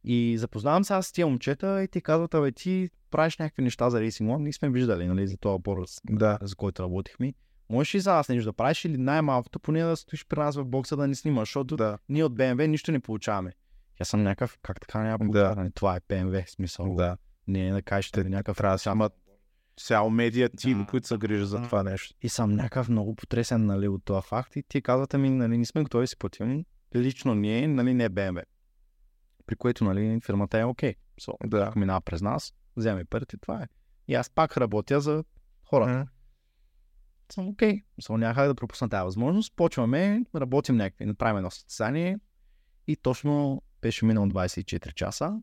И 0.05 0.38
запознавам 0.38 0.84
се 0.84 0.92
аз 0.94 1.07
с 1.07 1.12
тия 1.12 1.26
момчета 1.26 1.82
и 1.82 1.88
те 1.88 2.00
казват, 2.00 2.34
абе 2.34 2.53
ти 2.53 2.90
правиш 3.11 3.38
някакви 3.38 3.62
неща 3.62 3.90
за 3.90 4.00
Racing 4.00 4.26
One, 4.26 4.42
ние 4.42 4.53
сме 4.53 4.70
виждали, 4.70 5.07
нали, 5.07 5.26
за 5.26 5.36
този 5.36 5.55
отбор, 5.55 5.78
с- 5.86 6.00
Да. 6.05 6.38
за 6.42 6.57
който 6.57 6.82
работихме. 6.82 7.32
Можеш 7.70 7.94
ли 7.94 8.00
за 8.00 8.12
нас 8.12 8.28
нещо 8.28 8.48
да 8.48 8.53
правиш 8.53 8.84
или 8.84 8.96
най-малкото 8.98 9.61
поне 9.61 9.82
да 9.82 9.96
стоиш 9.96 10.26
при 10.28 10.38
нас 10.38 10.57
в 10.57 10.64
бокса 10.64 10.96
да 10.96 11.09
ни 11.09 11.14
снимаш, 11.14 11.48
защото 11.48 11.76
Да. 11.76 11.98
ние 12.09 12.24
от 12.24 12.32
BMW 12.34 12.66
нищо 12.66 12.92
не 12.92 13.00
получаваме. 13.00 13.53
Аз 14.00 14.09
съм 14.09 14.22
някакъв, 14.22 14.59
как 14.62 14.80
така 14.80 15.03
няма 15.03 15.18
Да. 15.18 15.24
получаване? 15.24 15.70
Това 15.70 15.96
е 15.96 16.00
BMW, 16.00 16.50
смисъл. 16.50 16.94
Да. 16.94 17.16
Не 17.48 17.68
е 17.68 17.72
да 17.72 17.82
кажеш, 17.82 18.11
че 18.11 18.24
някакъв 18.24 18.57
Трябва 18.57 18.74
да 18.74 18.78
си 18.78 18.88
имат 18.88 19.12
цял 19.76 20.11
медиа 20.11 20.48
тим, 20.48 20.78
Да. 20.78 20.86
които 20.86 21.07
се 21.07 21.16
грижат 21.18 21.48
за 21.48 21.62
това 21.62 21.82
нещо. 21.82 22.14
И 22.22 22.28
съм 22.28 22.53
някакъв 22.53 22.88
много 22.88 23.14
потресен 23.14 23.66
нали, 23.66 23.88
от 23.88 24.05
това 24.05 24.22
факт. 24.22 24.57
И 24.57 24.62
ти 24.68 24.82
казвате 24.82 25.18
ми, 25.18 25.30
нали, 25.30 25.59
не 25.59 25.64
сме 25.64 25.82
готови 25.82 26.03
да 26.03 26.07
си 26.07 26.16
платим. 26.18 26.64
Лично 26.94 27.34
ние, 27.34 27.68
нали, 27.68 27.94
не 27.94 28.11
BMW. 28.11 28.42
При 29.47 29.57
което, 29.57 29.84
нали, 29.84 30.20
фирмата 30.24 30.59
е 30.59 30.64
окей. 30.64 30.95
So, 31.20 31.49
Да. 31.49 31.72
минава 31.76 32.01
през 32.01 32.22
нас, 32.22 32.55
вземе 32.76 33.05
парите, 33.05 33.36
това 33.36 33.62
е. 33.62 33.66
И 34.09 34.14
аз 34.14 34.30
пак 34.30 34.57
работя 34.57 35.01
за 35.01 35.24
хората. 35.64 35.99
Мгм. 35.99 36.09
Съм 37.32 37.49
окей. 37.49 37.82
So, 38.03 38.16
няма 38.16 38.34
как 38.34 38.49
да 38.49 38.55
пропусна 38.55 38.88
тази 38.88 39.05
възможност. 39.05 39.57
Почваме, 39.57 40.24
работим 40.34 40.76
някакви, 40.76 41.07
направим 41.07 41.36
едно 41.36 41.51
състезание. 41.51 42.18
И 42.86 42.97
точно 42.97 43.62
беше 43.82 44.05
минал 44.05 44.26
24 44.26 44.95
часа. 44.95 45.43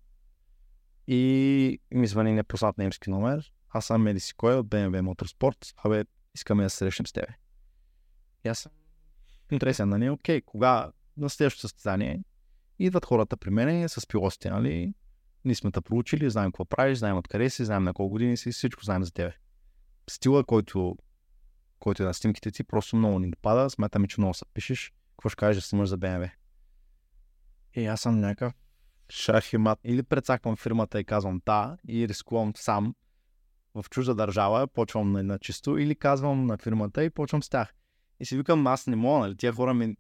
И 1.08 1.82
ми 1.92 2.08
звъни 2.08 2.34
непознат 2.34 2.78
немски 2.78 3.10
номер. 3.10 3.54
Аз 3.70 3.86
съм 3.86 4.02
Меди 4.02 4.20
си 4.20 4.34
кой 4.34 4.56
от 4.56 4.68
BMW 4.68 5.02
Motorsport. 5.02 5.74
Абе, 5.78 6.06
искаме 6.36 6.64
да 6.64 6.70
се 6.70 6.78
срещнем 6.78 7.08
с 7.08 7.14
тебе. 7.14 7.28
И 8.46 8.48
аз 8.48 8.60
съм 8.60 8.72
интересен, 9.52 9.90
нали? 9.90 10.10
Окей, 10.10 10.42
кога 10.42 10.92
на 11.18 11.30
следващото 11.30 11.62
състезание 11.62 12.24
идват 12.80 13.06
хората 13.06 13.38
при 13.38 13.50
мен 13.50 13.90
с 13.90 14.08
пилотите, 14.08 14.50
нали? 14.50 14.94
Ние 15.46 15.56
сме 15.56 15.72
те 15.72 15.82
проучили, 15.82 16.30
знаем 16.30 16.52
какво 16.52 16.66
правиш, 16.66 16.98
знаем 16.98 17.18
откъде 17.18 17.50
си, 17.50 17.66
знаем 17.66 17.84
на 17.84 17.94
колко 17.94 18.10
години 18.10 18.38
си, 18.38 18.52
всичко 18.52 18.84
знаем 18.84 19.04
за 19.04 19.12
тебе. 19.12 19.34
Стила, 20.10 20.44
който, 20.44 20.98
който 21.80 22.04
е 22.04 22.06
на 22.06 22.14
снимките 22.14 22.52
ти, 22.52 22.64
просто 22.64 22.96
много 22.96 23.20
ни 23.20 23.32
допада. 23.32 23.70
Смятаме, 23.70 24.08
че 24.08 24.22
много 24.22 24.34
се 24.34 24.46
пишеш. 24.54 24.94
Какво 25.12 25.30
ще 25.30 25.36
кажеш 25.36 25.64
да 25.64 25.68
снимаш 25.68 25.90
за 25.90 25.98
BMW? 25.98 26.32
И 27.76 27.86
аз 27.86 28.02
съм 28.02 28.20
някакъв 28.20 28.54
Шах 29.12 29.54
и 29.54 29.58
мат. 29.58 29.80
или 29.84 30.04
прецаквам 30.04 30.56
фирмата 30.56 31.00
и 31.00 31.04
казвам 31.04 31.42
да 31.46 31.78
и 31.88 32.08
рискувам 32.08 32.54
сам 32.56 32.96
в 33.76 33.86
чужда 33.90 34.14
държава, 34.14 34.68
почвам 34.68 35.12
на, 35.12 35.24
на 35.24 35.40
чисто 35.40 35.78
или 35.78 35.96
казвам 35.96 36.46
на 36.46 36.58
фирмата 36.58 37.04
и 37.04 37.10
почвам 37.10 37.44
с 37.44 37.50
тях. 37.50 37.74
И 38.20 38.26
си 38.26 38.38
викам, 38.38 38.68
аз 38.68 38.88
не 38.88 38.96
мога, 38.96 39.20
нали? 39.20 39.38
Тия 39.38 39.54
хора 39.54 39.74
ми 39.74 39.96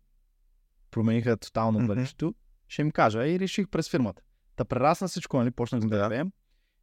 промениха 0.92 1.38
тотално 1.38 1.88
бъдещето. 1.88 2.36
Ще 2.70 2.82
им 2.82 2.92
кажа 2.92 3.28
и 3.28 3.40
реших 3.40 3.68
през 3.68 3.90
фирмата. 3.90 4.22
Та 4.56 4.66
прерасна 4.66 5.08
всичко, 5.08 5.38
нали? 5.38 5.52
Почнах 5.52 5.82
с 5.82 5.86
Да. 5.86 6.10
BMW. 6.10 6.32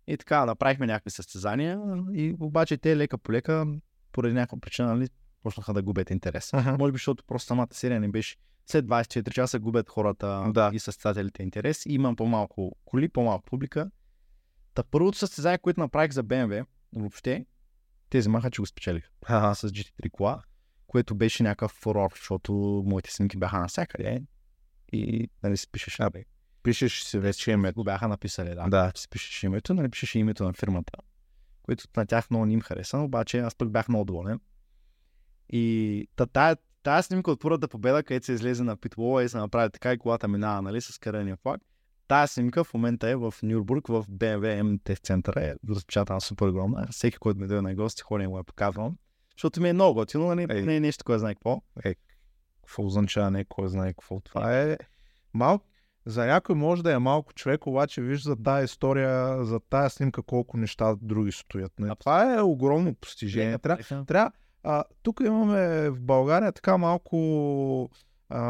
И 0.07 0.17
така, 0.17 0.47
направихме 0.47 0.87
някакви 0.87 1.11
състезания 1.11 1.81
и 2.13 2.37
обаче 2.41 2.77
те 2.77 2.97
лека 2.97 3.19
по 3.19 3.33
лека, 3.33 3.67
поради 4.13 4.35
някаква 4.35 4.59
причина, 4.61 4.95
нали, 4.95 5.09
почнаха 5.43 5.75
да 5.75 5.83
губят 5.83 6.11
интерес. 6.11 6.55
Аха. 6.55 6.77
Може 6.79 6.93
би, 6.93 6.97
защото 6.97 7.25
просто 7.25 7.47
самата 7.47 7.69
серия 7.73 8.01
не 8.01 8.09
беше 8.09 8.37
след 8.67 8.87
24 8.87 9.31
часа 9.33 9.59
губят 9.59 9.89
хората 9.89 10.51
Да. 10.55 10.71
и 10.73 10.79
състезателите 10.79 11.43
интерес 11.43 11.87
и 11.87 11.93
имам 11.93 12.17
по-малко 12.17 12.77
коли, 12.85 13.09
по-малко 13.09 13.45
публика. 13.45 13.91
Та 14.75 14.83
първото 14.83 15.19
състезание, 15.19 15.59
което 15.59 15.81
направих 15.81 16.13
за 16.13 16.25
BMW, 16.25 16.65
въобще, 16.97 17.47
те 18.11 18.19
вземаха, 18.19 18.51
че 18.51 18.63
го 18.63 18.67
спечелих. 18.67 19.11
Аха. 19.27 19.55
С 19.55 19.69
GT3 19.69 20.11
кола, 20.11 20.43
което 20.87 21.15
беше 21.15 21.43
някакъв 21.43 21.71
фурор, 21.71 22.11
защото 22.15 22.53
моите 22.87 23.13
снимки 23.13 23.37
бяха 23.39 23.59
навсякъде 23.61 24.23
и 24.93 25.29
нали 25.43 25.57
си 25.57 25.67
пишеш. 25.73 26.01
А, 26.01 26.11
Пишеш 26.63 27.03
си 27.03 27.19
вече 27.19 27.51
името. 27.51 27.75
го 27.75 27.85
бяха 27.85 28.09
написали, 28.09 28.55
да. 28.55 28.69
Да. 28.69 28.93
Си 28.95 29.09
пишеш 29.09 29.43
името, 29.43 29.75
нали 29.75 29.89
пишеш 29.89 30.15
името 30.15 30.45
на 30.45 30.53
фирмата, 30.53 30.93
което 31.63 31.85
на 31.97 32.07
тях 32.07 32.31
много 32.31 32.47
не 32.47 32.53
им 32.53 32.61
хареса, 32.61 32.99
обаче 32.99 33.39
аз 33.39 33.55
пък 33.55 33.71
бях 33.71 33.89
много 33.89 34.05
доволен. 34.05 34.41
И 35.51 36.09
та, 36.17 36.27
тая, 36.27 36.57
тая 36.83 37.03
снимка 37.03 37.31
от 37.31 37.41
първата 37.41 37.69
победа, 37.69 38.03
където 38.03 38.27
се 38.27 38.33
излезе 38.33 38.63
на 38.63 38.77
питлола 38.77 39.25
и 39.25 39.29
се 39.29 39.39
направи 39.39 39.71
така 39.71 39.93
и 39.93 39.99
колата 39.99 40.29
минава, 40.29 40.63
нали, 40.63 40.81
с 40.81 40.99
карения 40.99 41.37
флаг. 41.37 41.61
Тая 42.09 42.29
снимка 42.29 42.65
в 42.65 42.75
момента 42.75 43.09
е 43.09 43.17
в 43.17 43.35
Нюрбург, 43.43 43.89
в 43.89 44.05
BMW 44.11 44.63
M 44.63 45.01
центъра, 45.03 45.45
е 45.45 45.55
разпечатана 45.71 46.21
супер 46.21 46.47
огромна. 46.47 46.87
Всеки, 46.91 47.17
който 47.17 47.41
ме 47.41 47.47
дойде 47.47 47.63
на 47.63 47.75
гости, 47.75 48.03
ходи 48.03 48.25
и 48.25 48.27
му 48.27 48.39
я 48.39 48.45
показвам. 48.45 48.97
Защото 49.37 49.61
ми 49.61 49.69
е 49.69 49.73
много 49.73 49.95
готино, 49.95 50.27
нали, 50.27 50.63
не 50.63 50.77
е 50.77 50.81
нещо, 50.81 51.05
кой 51.05 51.19
знае 51.19 51.35
какво. 51.35 51.63
Какво 52.67 52.87
означава 52.87 53.31
не 53.31 53.45
кой 53.45 53.69
знае 53.69 53.93
какво. 53.93 54.21
Това 54.21 54.61
е 54.61 54.77
малко. 55.35 55.67
За 56.07 56.27
някой 56.27 56.55
може 56.55 56.83
да 56.83 56.93
е 56.93 56.99
малко 56.99 57.33
човек, 57.33 57.67
обаче 57.67 58.03
виж 58.03 58.23
за 58.23 58.37
тази 58.37 58.65
история, 58.65 59.45
за 59.45 59.61
тази 59.61 59.95
снимка 59.95 60.23
колко 60.23 60.57
неща 60.57 60.95
други 61.03 61.33
стоят. 61.33 61.73
Не? 61.79 61.95
Това 61.97 62.35
е 62.35 62.43
огромно 62.43 62.95
постижение. 62.95 63.59
Трябва, 63.59 64.05
трябва, 64.05 64.31
а, 64.63 64.85
тук 65.03 65.21
имаме 65.25 65.91
в 65.91 66.01
България 66.01 66.53
така 66.53 66.77
малко 66.77 67.91
а, 68.29 68.43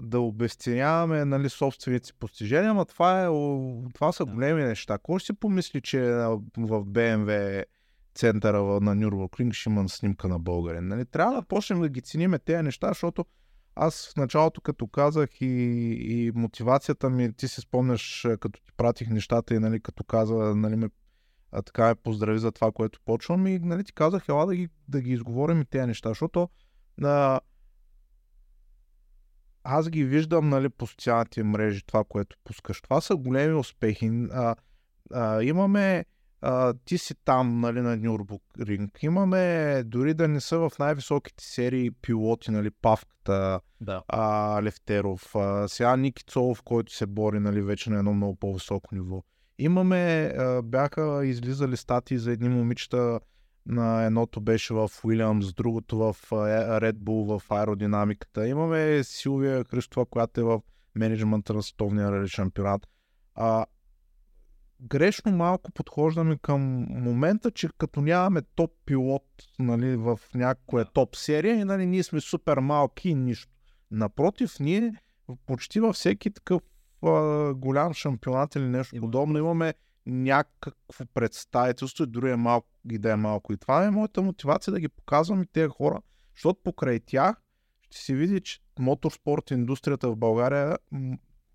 да 0.00 0.20
обесценяваме 0.20 1.24
нали, 1.24 1.48
собствените 1.48 2.06
си 2.06 2.14
постижения, 2.14 2.70
ама 2.70 2.84
това, 2.84 3.24
е, 3.24 3.26
това 3.94 4.12
са 4.12 4.24
големи 4.24 4.62
неща. 4.62 4.98
Кой 4.98 5.18
ще 5.18 5.26
си 5.26 5.32
помисли, 5.32 5.80
че 5.80 6.00
в 6.00 6.84
BMW 6.84 7.64
центъра 8.14 8.62
на 8.62 8.94
Нюрбургринг 8.94 9.52
ще 9.52 9.70
има 9.70 9.88
снимка 9.88 10.28
на 10.28 10.38
българин? 10.38 10.88
Нали? 10.88 11.04
Трябва 11.04 11.34
да 11.34 11.42
почнем 11.42 11.80
да 11.80 11.88
ги 11.88 12.00
цениме 12.00 12.38
тези 12.38 12.62
неща, 12.62 12.88
защото 12.88 13.24
аз 13.76 14.12
в 14.12 14.16
началото, 14.16 14.60
като 14.60 14.86
казах 14.86 15.40
и, 15.40 15.46
и 16.00 16.32
мотивацията 16.34 17.10
ми, 17.10 17.32
ти 17.32 17.48
си 17.48 17.60
спомняш, 17.60 18.24
а, 18.24 18.36
като 18.36 18.60
ти 18.60 18.72
пратих 18.76 19.10
нещата 19.10 19.54
и 19.54 19.58
нали, 19.58 19.80
като 19.80 20.04
каза, 20.04 20.34
нали, 20.34 20.76
ме, 20.76 20.88
а, 21.52 21.62
така 21.62 21.86
ме 21.86 21.94
поздрави 21.94 22.38
за 22.38 22.52
това, 22.52 22.72
което 22.72 23.00
почвам 23.04 23.46
и 23.46 23.58
нали, 23.58 23.84
ти 23.84 23.92
казах, 23.92 24.28
ела 24.28 24.46
да 24.46 24.56
ги, 24.56 24.68
да 24.88 25.00
ги 25.00 25.12
изговорим 25.12 25.60
и 25.60 25.64
тези 25.64 25.86
неща, 25.86 26.08
защото 26.08 26.48
а, 27.02 27.40
аз 29.64 29.90
ги 29.90 30.04
виждам 30.04 30.48
нали, 30.48 30.68
по 30.68 30.86
социалните 30.86 31.42
мрежи, 31.42 31.82
това, 31.86 32.04
което 32.04 32.36
пускаш. 32.44 32.80
Това 32.80 33.00
са 33.00 33.16
големи 33.16 33.54
успехи. 33.54 34.10
А, 34.32 34.54
а, 35.12 35.42
имаме 35.42 36.04
а, 36.46 36.74
ти 36.84 36.98
си 36.98 37.14
там 37.24 37.60
нали, 37.60 37.80
на 37.80 37.96
Нюрбургринг. 37.96 39.02
Имаме, 39.02 39.82
дори 39.86 40.14
да 40.14 40.28
не 40.28 40.40
са 40.40 40.58
в 40.58 40.72
най-високите 40.78 41.44
серии 41.44 41.90
пилоти, 41.90 42.50
нали, 42.50 42.70
Павката, 42.70 43.60
Да. 43.80 44.02
а, 44.08 44.62
Левтеров, 44.62 45.36
а, 45.36 45.68
сега 45.68 45.96
Ники 45.96 46.24
Цолов, 46.24 46.62
който 46.62 46.94
се 46.94 47.06
бори 47.06 47.40
нали, 47.40 47.62
вече 47.62 47.90
на 47.90 47.98
едно 47.98 48.14
много 48.14 48.36
по-високо 48.36 48.94
ниво. 48.94 49.22
Имаме, 49.58 50.32
а, 50.38 50.62
бяха 50.62 51.26
излизали 51.26 51.76
статии 51.76 52.18
за 52.18 52.32
едни 52.32 52.48
момичета, 52.48 53.20
на 53.66 54.04
едното 54.04 54.40
беше 54.40 54.74
в 54.74 54.90
Уилямс, 55.04 55.54
другото 55.54 55.98
в 55.98 56.16
Red 56.30 56.92
Bull, 56.92 57.38
в 57.38 57.50
аеродинамиката. 57.50 58.48
Имаме 58.48 59.04
Силвия 59.04 59.64
Христова, 59.64 60.06
която 60.06 60.40
е 60.40 60.44
в 60.44 60.60
менеджмента 60.94 61.54
на 61.54 61.62
световния 61.62 62.26
шампионат. 62.26 62.86
А, 63.34 63.66
грешно 64.80 65.32
малко 65.32 65.72
подхождаме 65.72 66.36
към 66.42 66.60
момента, 66.90 67.50
че 67.50 67.68
като 67.78 68.00
нямаме 68.00 68.42
топ 68.42 68.70
пилот 68.86 69.24
нали, 69.58 69.96
в 69.96 70.20
някоя 70.34 70.84
топ 70.84 71.16
серия, 71.16 71.54
и 71.54 71.64
нали, 71.64 71.86
ние 71.86 72.02
сме 72.02 72.20
супер 72.20 72.58
малки 72.58 73.08
и 73.08 73.14
нищо. 73.14 73.52
Напротив, 73.90 74.60
ние 74.60 74.92
почти 75.46 75.80
във 75.80 75.94
всеки 75.94 76.30
такъв 76.30 76.62
а, 77.02 77.54
голям 77.54 77.94
шампионат 77.94 78.54
или 78.54 78.68
нещо 78.68 78.96
Има. 78.96 79.04
подобно 79.04 79.38
имаме 79.38 79.74
някакво 80.06 81.04
представителство 81.14 82.04
и 82.04 82.06
дори 82.06 82.30
е 82.30 82.36
малко, 82.36 82.68
и 82.90 82.98
да 82.98 83.12
е 83.12 83.16
малко. 83.16 83.52
И 83.52 83.56
това 83.56 83.84
е 83.84 83.90
моята 83.90 84.22
мотивация 84.22 84.72
да 84.72 84.80
ги 84.80 84.88
показвам 84.88 85.42
и 85.42 85.46
тези 85.46 85.68
хора, 85.68 86.00
защото 86.34 86.60
покрай 86.64 87.00
тях 87.00 87.36
ще 87.80 87.96
се 87.96 88.14
види, 88.14 88.40
че 88.40 88.60
моторспорт 88.78 89.50
индустрията 89.50 90.10
в 90.10 90.16
България, 90.16 90.78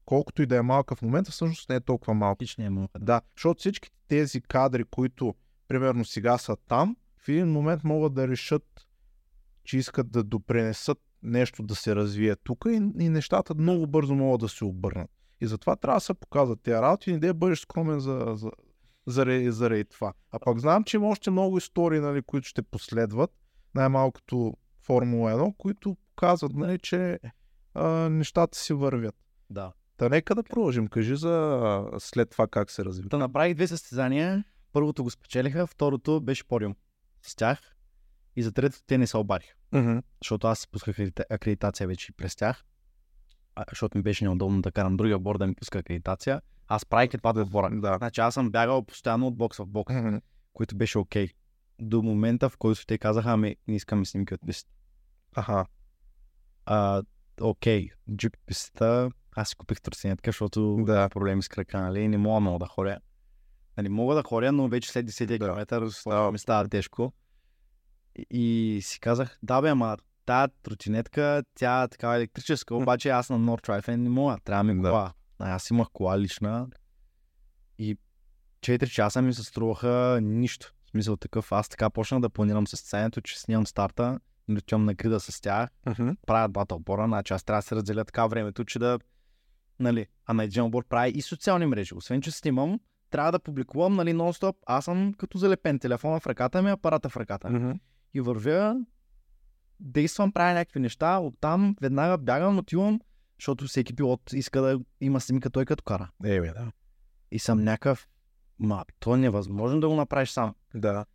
колкото 0.09 0.41
и 0.41 0.45
да 0.45 0.57
е 0.57 0.61
малка 0.61 0.95
в 0.95 1.01
момента, 1.01 1.31
всъщност 1.31 1.69
не 1.69 1.75
е 1.75 1.79
толкова 1.79 2.13
малка. 2.13 2.45
Не 2.57 2.65
е 2.65 2.69
много. 2.69 2.87
Да, 2.99 3.21
защото 3.35 3.59
всички 3.59 3.89
тези 4.07 4.41
кадри, 4.41 4.83
които 4.83 5.35
примерно 5.67 6.05
сега 6.05 6.37
са 6.37 6.55
там, 6.55 6.95
в 7.17 7.29
един 7.29 7.51
момент 7.51 7.83
могат 7.83 8.13
да 8.13 8.27
решат, 8.27 8.87
че 9.63 9.77
искат 9.77 10.11
да 10.11 10.23
допренесат 10.23 10.97
нещо 11.23 11.63
да 11.63 11.75
се 11.75 11.95
развие 11.95 12.35
тук 12.35 12.65
и, 12.69 12.75
и 12.99 13.09
нещата 13.09 13.55
много 13.55 13.87
бързо 13.87 14.15
могат 14.15 14.41
да 14.41 14.49
се 14.49 14.65
обърнат. 14.65 15.09
И 15.41 15.47
затова 15.47 15.75
трябва 15.75 15.97
да 15.97 16.01
се 16.01 16.13
показват 16.13 16.61
тези 16.61 16.75
работи 16.75 17.09
и 17.09 17.13
не 17.13 17.19
да 17.19 17.33
бъдеш 17.33 17.59
скромен 17.59 17.99
за, 17.99 18.33
за, 18.35 18.51
заради, 19.07 19.51
заради 19.51 19.85
това. 19.85 20.13
А 20.31 20.39
пък 20.39 20.59
знам, 20.59 20.83
че 20.83 20.97
има 20.97 21.07
още 21.07 21.31
много 21.31 21.57
истории, 21.57 21.99
нали, 21.99 22.21
които 22.21 22.47
ще 22.47 22.61
последват, 22.61 23.31
най-малкото 23.75 24.53
Формула 24.81 25.31
1, 25.31 25.57
които 25.57 25.97
показват, 26.15 26.53
нали, 26.53 26.79
че 26.79 27.19
а, 27.73 27.87
нещата 28.09 28.57
си 28.57 28.73
вървят. 28.73 29.15
Да. 29.49 29.71
Та 29.99 30.09
нека 30.09 30.35
да 30.35 30.43
продължим. 30.43 30.87
Кажи 30.87 31.15
за 31.15 31.83
след 31.99 32.29
това 32.29 32.47
как 32.47 32.71
се 32.71 32.85
развива. 32.85 33.09
Та 33.09 33.17
направих 33.17 33.55
две 33.55 33.67
състезания. 33.67 34.43
Първото 34.73 35.03
го 35.03 35.09
спечелиха, 35.09 35.67
второто 35.67 36.21
беше 36.21 36.47
подиум 36.47 36.75
с 37.21 37.35
тях. 37.35 37.59
И 38.35 38.43
за 38.43 38.51
третото 38.51 38.83
те 38.87 38.97
не 38.97 39.07
се 39.07 39.17
обадиха. 39.17 39.53
Mm-hmm. 39.73 40.03
Защото 40.23 40.47
аз 40.47 40.67
пусках 40.67 40.95
акредита- 40.95 41.25
акредитация 41.29 41.87
вече 41.87 42.11
през 42.11 42.35
тях. 42.35 42.63
А, 43.55 43.65
защото 43.69 43.97
ми 43.97 44.01
беше 44.01 44.23
неудобно 44.23 44.61
да 44.61 44.71
карам 44.71 44.97
другия 44.97 45.15
отбор 45.15 45.37
да 45.37 45.47
ми 45.47 45.55
пуска 45.55 45.79
акредитация. 45.79 46.41
Аз 46.67 46.85
правих 46.85 47.09
до 47.09 47.41
отбора. 47.41 47.69
Да. 47.81 47.95
Значи 47.97 48.21
аз 48.21 48.33
съм 48.33 48.51
бягал 48.51 48.85
постоянно 48.85 49.27
от 49.27 49.37
бокс 49.37 49.57
в 49.57 49.65
бокс, 49.65 49.93
Mm-hmm. 49.93 50.21
който 50.53 50.75
беше 50.75 50.97
окей. 50.97 51.27
До 51.81 52.01
момента, 52.01 52.49
в 52.49 52.57
който 52.57 52.85
те 52.85 52.97
казаха, 52.97 53.31
ами 53.31 53.55
не 53.67 53.75
искаме 53.75 54.05
снимки 54.05 54.33
от 54.33 54.41
пистата. 54.47 54.75
Аха. 55.35 55.65
А, 56.65 57.03
окей, 57.41 57.89
джип 58.15 58.37
пистата, 58.45 59.09
аз 59.39 59.49
си 59.49 59.55
купих 59.55 59.81
тротинетка, 59.81 60.29
защото 60.29 60.77
Да. 60.79 61.09
проблеми 61.09 61.43
с 61.43 61.47
крака, 61.47 61.79
нали, 61.79 62.07
не 62.07 62.17
мога 62.17 62.39
много 62.39 62.59
да 62.59 62.65
ходя. 62.65 62.97
Нали, 63.77 63.89
мога 63.89 64.15
да 64.15 64.23
ходя, 64.23 64.51
но 64.51 64.67
вече 64.67 64.91
след 64.91 65.05
10 65.05 65.37
Да. 65.37 65.45
км 65.65 65.89
Става. 65.91 66.31
ми 66.31 66.39
става 66.39 66.67
тежко. 66.67 67.13
И, 68.15 68.25
и 68.31 68.81
си 68.81 68.99
казах, 68.99 69.37
да 69.43 69.61
бе, 69.61 69.69
ама 69.69 69.97
тая 70.25 70.47
тротинетка, 70.63 71.43
тя 71.55 71.83
е 71.83 71.87
такава 71.87 72.15
електрическа, 72.15 72.75
обаче 72.75 73.09
аз 73.09 73.29
на 73.29 73.39
Nord 73.39 73.67
Drive 73.67 73.95
не 73.95 74.09
мога, 74.09 74.37
трябва 74.43 74.63
да 74.63 74.73
ми 74.73 74.81
Да. 74.81 74.89
кола. 74.89 75.13
А, 75.39 75.51
Аз 75.51 75.69
имах 75.69 75.87
кола 75.93 76.19
лична 76.19 76.67
и 77.77 77.97
4 78.61 78.87
часа 78.87 79.21
ми 79.21 79.33
се 79.33 79.43
струваха 79.43 80.19
нищо. 80.21 80.73
В 80.85 80.89
смисъл 80.89 81.17
такъв, 81.17 81.51
аз 81.51 81.69
така 81.69 81.89
почнах 81.89 82.21
да 82.21 82.29
планирам 82.29 82.67
състезанието, 82.67 83.21
че 83.21 83.39
снимам 83.39 83.67
старта, 83.67 84.19
летям 84.49 84.85
на 84.85 84.93
грида 84.93 85.19
с 85.19 85.41
тях, 85.41 85.69
Mm-hmm. 85.85 86.15
правят 86.27 86.51
двата 86.51 86.75
отбора, 86.75 87.05
значи 87.05 87.33
аз 87.33 87.43
трябва 87.43 87.57
да 87.57 87.67
се 87.67 87.75
разделя 87.75 88.05
така 88.05 88.27
времето, 88.27 88.65
че 88.65 88.79
да, 88.79 88.99
нали, 89.79 90.07
а 90.25 90.33
на 90.33 90.65
отбор 90.65 90.87
прави 90.87 91.11
и 91.11 91.21
социални 91.21 91.65
мрежи. 91.65 91.95
Освен, 91.95 92.21
че 92.21 92.31
снимам, 92.31 92.79
трябва 93.09 93.31
да 93.31 93.39
публикувам, 93.39 93.95
нали, 93.95 94.13
нон-стоп. 94.13 94.55
Аз 94.65 94.85
съм 94.85 95.13
като 95.13 95.37
залепен 95.37 95.79
телефона 95.79 96.19
в 96.19 96.27
ръката 96.27 96.61
ми, 96.61 96.69
апарата 96.69 97.09
в 97.09 97.17
ръката 97.17 97.49
ми. 97.49 97.59
Mm-hmm. 97.59 97.79
И 98.13 98.21
вървя, 98.21 98.85
действам, 99.79 100.31
правя 100.31 100.53
някакви 100.53 100.79
неща, 100.79 101.19
оттам 101.19 101.75
веднага 101.81 102.17
бягам, 102.17 102.57
отивам, 102.57 103.01
защото 103.39 103.65
всеки 103.65 103.95
пилот 103.95 104.33
иска 104.33 104.61
да 104.61 104.79
има 105.01 105.21
снимка 105.21 105.49
той 105.49 105.65
като 105.65 105.83
кара. 105.83 106.11
Е, 106.23 106.41
бе, 106.41 106.47
да. 106.47 106.71
И 107.31 107.39
съм 107.39 107.63
някакъв, 107.63 108.07
ма, 108.59 108.85
то 108.99 109.15
е 109.15 109.17
невъзможно 109.17 109.79
да 109.79 109.89
го 109.89 109.95
направиш 109.95 110.29
сам. 110.29 110.55
Да. 110.75 111.05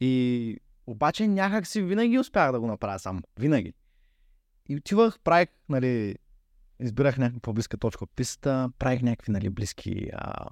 И 0.00 0.56
обаче 0.86 1.28
някак 1.28 1.66
си 1.66 1.82
винаги 1.82 2.18
успях 2.18 2.52
да 2.52 2.60
го 2.60 2.66
направя 2.66 2.98
сам. 2.98 3.22
Винаги. 3.38 3.74
И 4.68 4.76
отивах, 4.76 5.20
правих, 5.20 5.48
нали, 5.68 6.16
избирах 6.80 7.18
някаква 7.18 7.40
по-близка 7.40 7.76
точка 7.76 8.04
от 8.04 8.10
пистата, 8.16 8.70
правих 8.78 9.02
някакви, 9.02 9.32
нали, 9.32 9.50
близки, 9.50 10.10
а, 10.12 10.46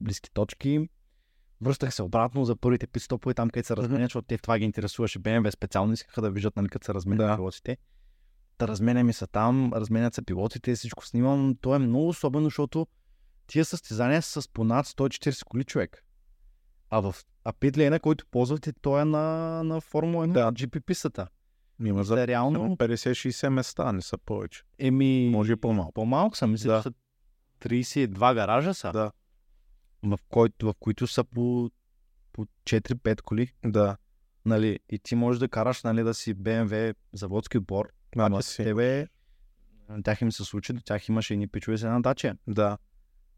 близки 0.00 0.30
точки. 0.30 0.88
Връщах 1.60 1.94
се 1.94 2.02
обратно 2.02 2.44
за 2.44 2.56
първите 2.56 2.86
пит-стопове, 2.86 3.34
там 3.34 3.50
където 3.50 3.66
се 3.66 3.76
разменят, 3.76 4.06
защото 4.06 4.26
те 4.26 4.38
това 4.38 4.58
ги 4.58 4.64
интересуваше. 4.64 5.18
BMW 5.18 5.50
специално 5.50 5.92
искаха 5.92 6.22
да 6.22 6.30
виждат, 6.30 6.56
нали, 6.56 6.68
като 6.68 6.84
се 6.84 6.94
разменят 6.94 7.26
Да. 7.26 7.36
пилотите. 7.36 7.76
Та 8.58 8.68
разменяме 8.68 9.12
се 9.12 9.26
там, 9.26 9.72
разменят 9.72 10.14
се 10.14 10.22
пилотите, 10.22 10.74
всичко 10.74 11.06
снимам. 11.06 11.56
То 11.60 11.74
е 11.74 11.78
много 11.78 12.08
особено, 12.08 12.44
защото 12.44 12.86
тия 13.46 13.64
състезания 13.64 14.22
са 14.22 14.42
с 14.42 14.48
по 14.48 14.64
над 14.64 14.86
140 14.86 15.44
коли 15.44 15.64
човек. 15.64 16.04
А 16.90 17.00
в 17.00 17.14
а 17.44 17.52
питлейна, 17.52 18.00
който 18.00 18.26
ползвате, 18.30 18.72
той 18.72 19.02
е 19.02 19.04
на, 19.04 19.62
на 19.64 19.80
Формула 19.80 20.28
1, 20.28 20.32
Да. 20.32 20.52
GP 20.52 20.84
пистата. 20.84 21.28
Има 21.84 22.04
за 22.04 22.26
реално, 22.26 22.76
50-60 22.76 23.48
места, 23.48 23.92
не 23.92 24.02
са 24.02 24.18
повече. 24.18 24.62
еми, 24.78 25.30
Може 25.32 25.52
и 25.52 25.56
по-малко. 25.56 25.92
по-малко 25.92 26.36
са, 26.36 26.46
мисля, 26.46 26.72
Да. 26.72 26.78
че 26.78 26.82
са 26.82 26.92
32 27.60 28.34
гаража 28.34 28.74
са, 28.74 28.92
Да. 28.92 29.12
в, 30.02 30.18
който, 30.28 30.66
в 30.66 30.74
които 30.80 31.06
са 31.06 31.24
по, 31.24 31.70
по 32.32 32.46
4-5 32.64 33.20
коли. 33.20 33.52
Да. 33.64 33.96
Нали, 34.44 34.78
и 34.88 34.98
ти 34.98 35.14
можеш 35.14 35.40
да 35.40 35.48
караш, 35.48 35.82
нали, 35.82 36.02
да 36.02 36.14
си 36.14 36.34
BMW 36.34 36.94
заводски 37.12 37.58
отбор. 37.58 37.88
Ама 38.16 38.42
си. 38.42 38.64
тебе, 38.64 39.06
на 39.88 40.02
тях 40.02 40.20
им 40.20 40.32
се 40.32 40.44
случи, 40.44 40.72
до 40.72 40.80
тях 40.80 41.08
имаше 41.08 41.32
едни 41.34 41.48
пичове 41.48 41.78
с 41.78 41.82
една 41.82 42.00
дача. 42.00 42.36
Да. 42.46 42.78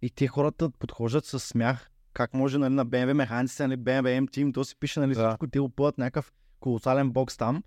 И 0.02 0.10
те 0.10 0.26
хората 0.26 0.70
подхождат 0.70 1.24
с 1.24 1.40
смях. 1.40 1.90
Как 2.12 2.34
може 2.34 2.58
нали, 2.58 2.74
на 2.74 2.86
BMW 2.86 3.12
механиците, 3.12 3.66
нали, 3.66 3.78
BMW 3.78 4.20
M 4.20 4.26
Team, 4.30 4.54
то 4.54 4.64
си 4.64 4.76
пише 4.80 5.00
нали, 5.00 5.14
Да. 5.14 5.28
всичко, 5.28 5.46
те 5.46 5.60
опъват 5.60 5.98
някакъв 5.98 6.32
колосален 6.60 7.10
бокс 7.10 7.36
там. 7.36 7.62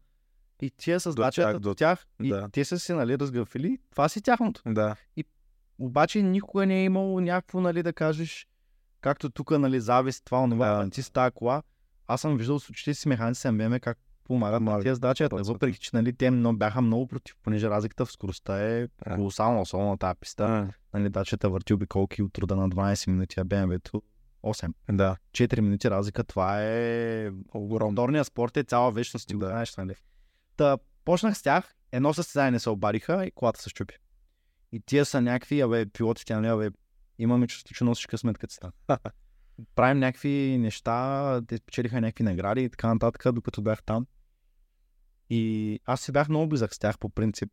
И 0.62 0.72
тия 0.72 1.00
с 1.00 1.04
До 1.06 1.22
дачата 1.22 1.52
тях, 1.52 1.60
до 1.60 1.76
тях, 1.76 2.06
и 2.24 2.30
да. 2.30 2.50
те 2.52 2.66
са 2.66 2.80
си 2.80 2.94
нали, 2.94 3.20
разграфили, 3.20 3.78
това 3.92 4.10
си 4.10 4.22
тяхното. 4.22 4.62
Да. 4.66 4.96
Обаче 5.80 6.22
никога 6.22 6.66
не 6.66 6.82
е 6.82 6.84
имало 6.84 7.20
някакво, 7.22 7.62
нали, 7.62 7.84
да 7.84 7.94
кажеш, 7.94 8.48
както 9.02 9.30
тук, 9.30 9.52
нали, 9.52 9.80
завист, 9.80 10.26
това, 10.26 10.40
онова, 10.40 10.84
Да. 10.84 10.90
ти 10.90 11.02
с 11.02 11.10
тази 11.10 11.32
кола. 11.32 11.64
Аз 12.08 12.22
съм 12.22 12.38
виждал 12.38 12.60
с 12.60 12.70
очите 12.70 12.94
си 12.94 13.08
механиците 13.08 13.52
на 13.52 13.58
BMW 13.70 13.80
как 13.80 13.98
помагат 14.24 14.62
на 14.62 14.66
Помагат. 14.66 14.82
тия 14.84 14.96
с 14.96 15.00
дачата, 15.00 15.38
Точно 15.38 15.54
въпреки 15.54 15.80
че 15.80 15.90
нали, 15.94 16.14
те 16.14 16.32
много, 16.32 16.58
бяха 16.58 16.82
много 16.82 17.08
против, 17.08 17.36
понеже 17.44 17.70
разликата 17.70 18.06
в 18.06 18.12
скоростта 18.12 18.66
е 18.66 18.88
колосална, 19.16 19.62
особено 19.62 19.90
на 19.90 19.98
тази 19.98 20.20
писта. 20.20 20.44
А, 20.46 20.68
Нали, 20.94 21.10
дачата 21.10 21.50
върти 21.50 21.74
обиколки 21.74 22.22
от 22.24 22.34
труда 22.34 22.56
на 22.56 22.70
12 22.70 23.08
минути, 23.08 23.40
а 23.40 23.46
BMW-то 23.46 24.02
8. 24.44 24.74
Да. 24.92 25.16
4 25.32 25.60
минути 25.60 25.90
разлика, 25.90 26.24
това 26.24 26.64
е... 26.64 27.32
Огромно. 27.54 27.92
Моторният 27.92 28.28
спорт 28.28 28.58
е 28.58 28.64
цяла 28.64 28.92
вечност, 28.92 29.28
ти 29.28 29.34
го 29.34 29.40
Да. 29.40 29.46
знаеш, 29.48 29.78
нали? 29.78 29.96
Та, 30.58 30.78
почнах 31.06 31.38
с 31.38 31.42
тях, 31.42 31.76
едно 31.92 32.14
състезание 32.14 32.52
не 32.52 32.60
се 32.60 32.70
обадиха 32.70 33.26
и 33.26 33.32
колата 33.32 33.62
се 33.62 33.70
щупи. 33.70 33.96
И 34.72 34.80
тия 34.80 35.06
са 35.06 35.22
някакви, 35.22 35.62
абе, 35.62 35.86
пилотите, 35.86 36.36
нали, 36.36 36.48
абе, 36.48 36.70
имаме 37.20 37.48
чувство, 37.48 37.76
че 37.76 37.84
носиш 37.84 38.06
късмет 38.06 38.38
като. 38.38 38.72
Правим 39.76 40.00
някакви 40.00 40.58
неща, 40.60 41.42
те 41.48 41.58
спечелиха 41.58 42.02
някакви 42.02 42.24
награди 42.24 42.64
и 42.64 42.70
така 42.70 42.94
нататък, 42.94 43.34
докато 43.34 43.62
бях 43.62 43.84
там. 43.84 44.08
И 45.30 45.80
аз 45.86 46.02
си 46.02 46.12
бях 46.12 46.30
много 46.30 46.48
близък 46.48 46.74
с 46.74 46.80
тях 46.80 47.00
по 47.00 47.10
принцип. 47.10 47.52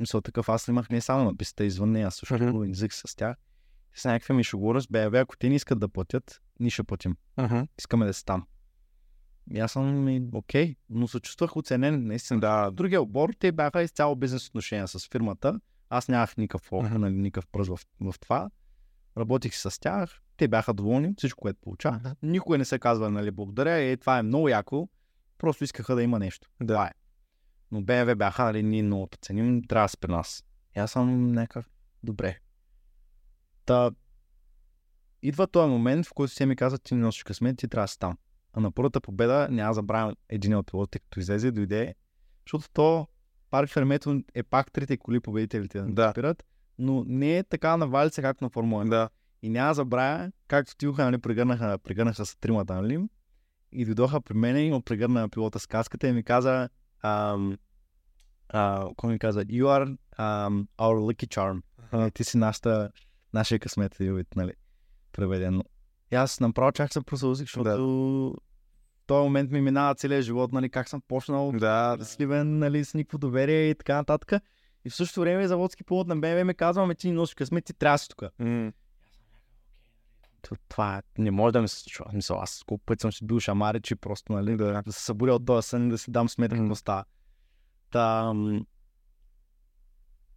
Мисля 0.00 0.22
такъв, 0.22 0.48
аз 0.48 0.62
снимах 0.62 0.90
не 0.90 1.00
само 1.00 1.24
на 1.24 1.36
пистата, 1.36 1.64
извън 1.64 1.92
нея, 1.92 2.10
също 2.10 2.34
mm-hmm. 2.34 2.70
език 2.70 2.92
с 2.94 3.16
тях. 3.16 3.36
С 3.94 4.04
някакви 4.04 4.32
ми 4.32 4.44
шугура 4.44 4.80
с 4.80 4.86
БВ, 4.86 5.14
ако 5.14 5.36
те 5.36 5.48
не 5.48 5.54
искат 5.54 5.78
да 5.78 5.88
платят, 5.88 6.42
ние 6.60 6.70
ще 6.70 6.82
платим 6.82 7.16
Мгм. 7.36 7.60
искаме 7.78 8.06
да 8.06 8.14
си 8.14 8.24
там. 8.24 8.46
И 9.54 9.58
аз 9.60 9.72
съм 9.72 10.04
ми, 10.04 10.28
окей, 10.32 10.76
но 10.90 11.08
се 11.08 11.20
чувствах 11.20 11.56
оценен, 11.56 12.06
наистина. 12.06 12.40
Да. 12.40 12.70
Другия 12.70 13.02
отбор, 13.02 13.30
те 13.38 13.52
бяха 13.52 13.82
изцяло 13.82 14.16
бизнес 14.16 14.48
отношения 14.48 14.88
с 14.88 15.08
фирмата, 15.08 15.60
Аз 15.90 16.08
нямах 16.08 16.36
никакъв 16.36 16.72
опит, 16.72 16.90
Мгм. 16.90 17.00
нали, 17.00 17.14
никакъв 17.14 17.46
пръст 17.46 17.70
в, 17.70 17.78
в 18.00 18.14
това. 18.20 18.50
Работих 19.18 19.56
с 19.56 19.80
тях, 19.80 20.20
те 20.36 20.48
бяха 20.48 20.74
доволни, 20.74 21.14
всичко, 21.18 21.40
което 21.40 21.60
получавах. 21.60 22.00
Мгм. 22.00 22.10
Никой 22.22 22.58
не 22.58 22.64
се 22.64 22.78
казва, 22.78 23.10
нали, 23.10 23.30
благодаря, 23.30 23.72
е, 23.72 23.96
това 23.96 24.18
е 24.18 24.22
много 24.22 24.48
яко, 24.48 24.88
просто 25.38 25.64
искаха 25.64 25.94
да 25.94 26.02
има 26.02 26.18
нещо. 26.18 26.48
Да. 26.60 26.74
Това 26.74 26.86
е. 26.86 26.92
Но 27.72 27.82
БМВ 27.82 28.16
бяха, 28.16 28.44
нали, 28.44 28.62
ние 28.62 28.82
много 28.82 29.08
ценим, 29.20 29.62
трябва 29.68 29.88
да 29.88 29.96
при 30.00 30.12
нас. 30.12 30.44
И 30.76 30.78
аз 30.78 30.90
съм 30.90 31.32
някакъв, 31.32 31.70
добре. 32.02 32.38
Та, 33.64 33.90
идва 35.22 35.46
този 35.46 35.70
момент, 35.70 36.06
в 36.06 36.12
който 36.12 36.34
те 36.34 36.46
ми 36.46 36.56
казват, 36.56 36.82
ти 36.82 36.94
не 36.94 37.00
носиш 37.00 37.22
късмет, 37.22 37.58
ти 37.58 37.68
трябва 37.68 37.84
да 37.84 37.88
си 37.88 37.98
там. 37.98 38.16
А 38.56 38.60
на 38.60 38.70
първата 38.70 39.00
победа 39.00 39.48
няма 39.50 39.74
забравям 39.74 40.14
един 40.28 40.54
от 40.54 40.66
пилотите, 40.66 40.98
като 40.98 41.20
излезе, 41.20 41.50
дойде, 41.50 41.94
защото 42.46 42.72
то 42.72 43.08
парк 43.50 43.70
Фермето 43.70 44.20
е 44.34 44.42
пак 44.42 44.72
трите 44.72 44.96
коли 44.96 45.20
победителите 45.20 45.80
да, 45.80 46.10
спират, 46.10 46.44
но 46.78 47.04
не 47.06 47.38
е 47.38 47.42
така 47.42 47.76
на 47.76 47.86
валица, 47.86 48.22
както 48.22 48.44
на 48.44 48.50
Формула 48.50 48.84
1. 48.84 48.88
Да. 48.88 49.08
И 49.42 49.48
няма 49.48 49.74
забравя, 49.74 50.32
както 50.48 50.76
тиха, 50.76 51.04
нали, 51.04 51.18
прегърнаха, 51.18 51.78
прегърнаха 51.78 52.26
с 52.26 52.36
тримата, 52.36 52.74
нали? 52.74 53.08
И 53.72 53.84
дойдоха 53.84 54.20
при 54.20 54.34
мен 54.34 54.56
и 54.66 54.70
му 54.70 54.82
прегърна 54.82 55.28
пилота 55.28 55.58
с 55.58 55.66
каската 55.66 56.08
и 56.08 56.12
ми 56.12 56.22
каза, 56.22 56.68
ам, 57.02 57.58
а, 58.48 58.88
какво 58.88 59.08
ми 59.08 59.18
каза, 59.18 59.44
you 59.44 59.64
are 59.64 59.96
um, 60.18 60.66
our 60.78 61.14
lucky 61.14 61.26
charm. 61.26 61.62
Ти 62.12 62.24
си 62.24 62.38
нашата, 62.38 62.90
нашия 63.32 63.58
късмет, 63.58 63.96
нали, 64.36 64.52
преведено. 65.12 65.64
И 66.12 66.14
аз 66.14 66.40
направо 66.40 66.72
чак 66.72 66.92
се 66.92 67.00
просълзих, 67.00 67.44
защото 67.44 67.64
Да. 67.64 67.78
в 67.78 69.06
този 69.06 69.22
момент 69.24 69.50
ми 69.50 69.60
минава 69.60 69.94
целият 69.94 70.24
живот, 70.24 70.52
нали, 70.52 70.70
как 70.70 70.88
съм 70.88 71.00
почнал 71.08 71.52
Да, 71.52 71.98
сливен, 72.02 72.58
нали, 72.58 72.84
с 72.84 72.94
никакво 72.94 73.18
доверие 73.18 73.70
и 73.70 73.74
така 73.74 73.94
нататък. 73.96 74.32
И 74.84 74.90
в 74.90 74.94
същото 74.94 75.20
време 75.20 75.48
заводски 75.48 75.84
пилот 75.84 76.06
на 76.06 76.16
БМВ 76.16 76.44
ме 76.44 76.54
казва, 76.54 76.82
ами 76.82 76.94
ти 76.94 77.08
не 77.08 77.14
носиш 77.14 77.34
късмет, 77.34 77.64
ти 77.64 77.74
трябва 77.74 77.94
да 77.94 77.98
си 77.98 78.08
тук. 78.08 78.22
То- 80.42 80.56
Това 80.68 81.02
не 81.18 81.30
може 81.30 81.52
да 81.52 81.62
ми 81.62 81.68
се 81.68 81.80
случва. 81.80 82.04
Мисъл, 82.12 82.40
аз 82.40 82.62
колко 82.66 82.84
пъти 82.84 83.00
съм 83.00 83.12
си 83.12 83.24
бил 83.26 83.40
шамари, 83.40 83.80
че 83.80 83.96
просто, 83.96 84.32
нали, 84.32 84.56
да, 84.56 84.82
да 84.82 84.92
се 84.92 85.04
събудя 85.04 85.34
от 85.34 85.46
този 85.46 85.68
сън 85.68 85.86
и 85.86 85.90
да 85.90 85.98
си 85.98 86.10
дам 86.10 86.28
сметка 86.28 86.58
какво 86.58 86.74
става. 86.74 87.04
Та, 87.90 88.32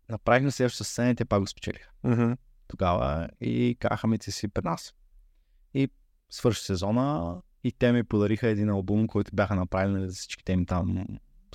направихме 0.09 0.51
следващата 0.51 0.83
сцена 0.83 1.09
и 1.09 1.15
те 1.15 1.25
пак 1.25 1.39
го 1.39 1.47
спечелиха 1.47 1.89
тогава 2.67 3.29
и 3.41 3.77
казаха 3.79 4.07
ми 4.07 4.19
ти 4.19 4.31
си 4.31 4.47
при 4.47 4.61
нас. 4.63 4.93
Свърши 6.29 6.63
сезона 6.63 7.35
и 7.63 7.71
те 7.71 7.91
ми 7.91 8.03
подариха 8.03 8.47
един 8.47 8.69
албум, 8.69 9.07
който 9.07 9.31
бяха 9.33 9.55
направили 9.55 10.09
за 10.09 10.15
всичките 10.15 10.51
им 10.51 10.65
там, 10.65 11.05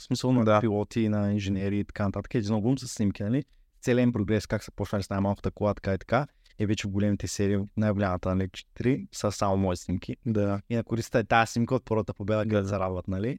в 0.00 0.02
смисъл 0.02 0.32
на 0.32 0.44
Да. 0.44 0.60
пилоти, 0.60 1.08
на 1.08 1.32
инженери 1.32 1.78
и 1.78 1.84
така 1.84 2.04
нататък. 2.04 2.34
Един 2.34 2.52
албум 2.52 2.78
с 2.78 2.88
снимки, 2.88 3.22
нали? 3.22 3.44
Целият 3.80 4.06
им 4.06 4.12
прогрес, 4.12 4.46
как 4.46 4.64
са 4.64 4.70
почнали 4.70 5.02
с 5.02 5.10
най-малката 5.10 5.50
кола, 5.50 5.74
така 5.74 5.94
и 5.94 5.98
така. 5.98 6.26
И 6.58 6.66
вече 6.66 6.88
в 6.88 6.90
големите 6.90 7.28
серии, 7.28 7.58
най-голямата, 7.76 8.34
нали, 8.34 8.48
4, 8.48 9.06
са 9.12 9.32
само 9.32 9.56
мои 9.56 9.76
снимки. 9.76 10.16
Да. 10.26 10.60
И 10.70 10.76
на 10.76 10.84
корицата 10.84 11.18
е 11.18 11.24
тази 11.24 11.52
снимка 11.52 11.74
от 11.74 11.84
първата 11.84 12.14
победа, 12.14 12.42
където 12.42 12.62
Да. 12.62 12.68
се 12.68 12.78
радват, 12.78 13.08
нали? 13.08 13.38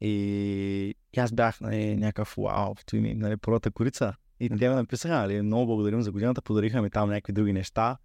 И, 0.00 0.94
и 1.12 1.20
аз 1.20 1.32
бях 1.32 1.60
нали, 1.60 1.96
някакъв 1.96 2.34
вау, 2.38 2.74
в 2.74 2.92
ми, 2.92 3.14
нали, 3.14 3.36
първата 3.36 3.70
корица. 3.70 4.14
И 4.40 4.48
те 4.48 4.68
ме 4.68 4.74
написаха, 4.74 5.14
нали, 5.14 5.42
много 5.42 5.66
благодарим 5.66 6.02
за 6.02 6.12
годината, 6.12 6.42
подариха 6.42 6.82
ми 6.82 6.90
там 6.90 7.08
някакви 7.08 7.32
други 7.32 7.52
неща, 7.52 7.96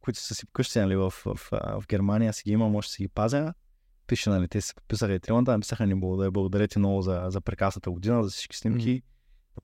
които 0.00 0.18
са 0.18 0.34
си 0.34 0.46
вкъщи, 0.46 0.78
нали, 0.78 0.96
в, 0.96 1.10
в, 1.10 1.50
в, 1.52 1.84
Германия 1.88 2.32
си 2.32 2.42
ги 2.44 2.50
имам, 2.50 2.72
може 2.72 2.88
да 2.88 2.92
си 2.92 3.02
ги 3.02 3.08
пазя. 3.08 3.54
Пише, 4.06 4.30
нали, 4.30 4.48
те 4.48 4.60
се 4.60 4.74
подписаха 4.74 5.14
и 5.14 5.20
тримата, 5.20 5.52
написаха 5.52 5.86
ни 5.86 5.94
благодаря, 5.94 6.30
благодаря 6.30 6.68
ти 6.68 6.78
много 6.78 7.02
за, 7.02 7.26
за 7.28 7.40
прекрасната 7.40 7.90
година, 7.90 8.24
за 8.24 8.30
всички 8.30 8.56
снимки. 8.56 9.02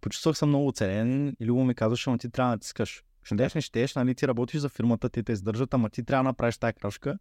Почувствах 0.01 0.39
се 0.39 0.47
много 0.47 0.69
оценен 0.69 1.37
и 1.41 1.47
Любо 1.47 1.65
ми 1.65 1.75
казваше, 1.75 2.11
ама 2.11 2.19
ти 2.19 2.31
трябва 2.31 2.51
да 2.51 2.55
натискаш. 2.55 3.03
Щеш, 3.23 3.55
не 3.55 3.61
щеш, 3.61 3.95
нали, 3.95 4.15
ти 4.15 4.29
работиш 4.29 4.61
за 4.61 4.69
фирмата, 4.69 5.09
те 5.09 5.23
те 5.23 5.33
издържат, 5.33 5.75
ама 5.75 5.91
ти 5.91 6.05
трябва 6.05 6.25
да 6.25 6.29
направиш 6.29 6.59
тази 6.59 6.73
крачка 6.73 7.19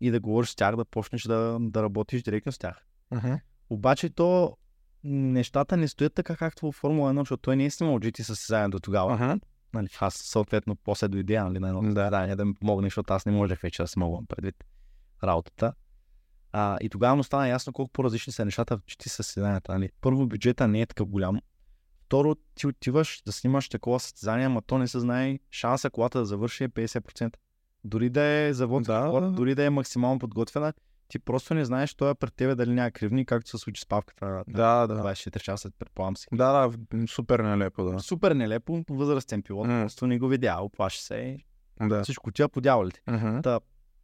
и 0.00 0.10
да 0.10 0.20
говориш 0.20 0.50
с 0.50 0.56
тях, 0.56 0.76
да 0.76 0.84
почнеш 0.84 1.22
да, 1.22 1.58
да 1.60 1.82
работиш 1.82 2.22
директно 2.22 2.52
с 2.52 2.58
тях. 2.58 2.86
Мгм. 3.10 3.34
Обаче 3.70 4.10
то 4.10 4.56
нещата 5.04 5.76
не 5.76 5.88
стоят 5.88 6.14
така 6.14 6.36
както 6.36 6.72
в 6.72 6.74
Формула 6.74 7.12
1, 7.12 7.18
защото 7.18 7.42
той 7.42 7.56
не 7.56 7.64
е 7.64 7.70
снимал 7.70 7.98
GT 7.98 8.22
състезание 8.22 8.68
до 8.68 8.80
тогава. 8.80 9.14
Аха. 9.14 9.38
Нали, 9.74 9.88
аз 10.00 10.14
съответно 10.14 10.76
после 10.76 11.08
дойде 11.08 11.40
нали, 11.40 11.58
на 11.58 11.68
едно 11.68 11.80
Да. 11.80 11.86
състезание 11.86 12.36
да 12.36 12.44
ми 12.44 12.54
помогне, 12.54 12.86
защото 12.86 13.12
аз 13.12 13.26
не 13.26 13.32
можех 13.32 13.60
вече 13.60 13.82
да 13.82 13.88
смогвам 13.88 14.26
предвид 14.26 14.64
работата. 15.24 15.72
А, 16.52 16.78
и 16.80 16.88
тогава 16.88 17.16
му 17.16 17.24
стана 17.24 17.48
ясно 17.48 17.72
колко 17.72 17.92
по-различни 17.92 18.32
са 18.32 18.44
нещата 18.44 18.78
в 18.78 18.80
GT 18.80 19.08
състезанията. 19.08 19.72
Нали. 19.72 19.90
Първо, 20.00 20.26
бюджета 20.26 20.68
не 20.68 20.80
е 20.80 20.86
такъв 20.86 21.08
голям. 21.08 21.40
Второ, 22.04 22.34
ти 22.54 22.66
отиваш 22.66 23.22
да 23.26 23.32
снимаш 23.32 23.68
такова 23.68 24.00
състезание, 24.00 24.46
ама 24.46 24.62
то 24.62 24.78
не 24.78 24.88
се 24.88 25.00
знае 25.00 25.38
шанса 25.50 25.90
колата 25.90 26.18
да 26.18 26.24
завърши 26.24 26.64
е 26.64 26.68
50%. 26.68 27.36
Дори 27.84 28.10
да 28.10 28.22
е 28.22 28.52
завод, 28.54 28.82
Да, 28.84 29.00
да, 29.00 29.20
да. 29.20 29.30
дори 29.30 29.54
да 29.54 29.64
е 29.64 29.70
максимално 29.70 30.18
подготвена, 30.18 30.72
ти 31.08 31.18
просто 31.18 31.54
не 31.54 31.64
знаеш 31.64 31.94
той 31.94 32.10
е 32.10 32.14
пред 32.14 32.34
тебе 32.34 32.54
дали 32.54 32.70
няма 32.70 32.90
кривни, 32.90 33.26
както 33.26 33.50
се 33.50 33.58
случи 33.58 33.80
с 33.82 33.86
павката 33.86 34.26
на 34.26 34.44
Да, 34.48 34.86
да. 34.86 34.94
24 34.94 35.40
часа, 35.40 35.70
предполагам 35.78 36.16
си. 36.16 36.26
Да, 36.32 36.68
да, 36.68 37.06
супер 37.08 37.40
нелепо, 37.40 37.84
да. 37.84 37.98
Супер 38.00 38.32
нелепо, 38.32 38.84
възрастен 38.90 39.42
пилот, 39.42 39.66
М. 39.66 39.80
просто 39.80 40.06
не 40.06 40.18
го 40.18 40.28
видя, 40.28 40.58
оплаши 40.60 41.02
се 41.02 41.38
да. 41.80 42.02
всичко 42.02 42.32
тя 42.32 42.48
по 42.48 42.60
дяволите. 42.60 43.00
Мгм. 43.08 43.40
Та, 43.42 43.60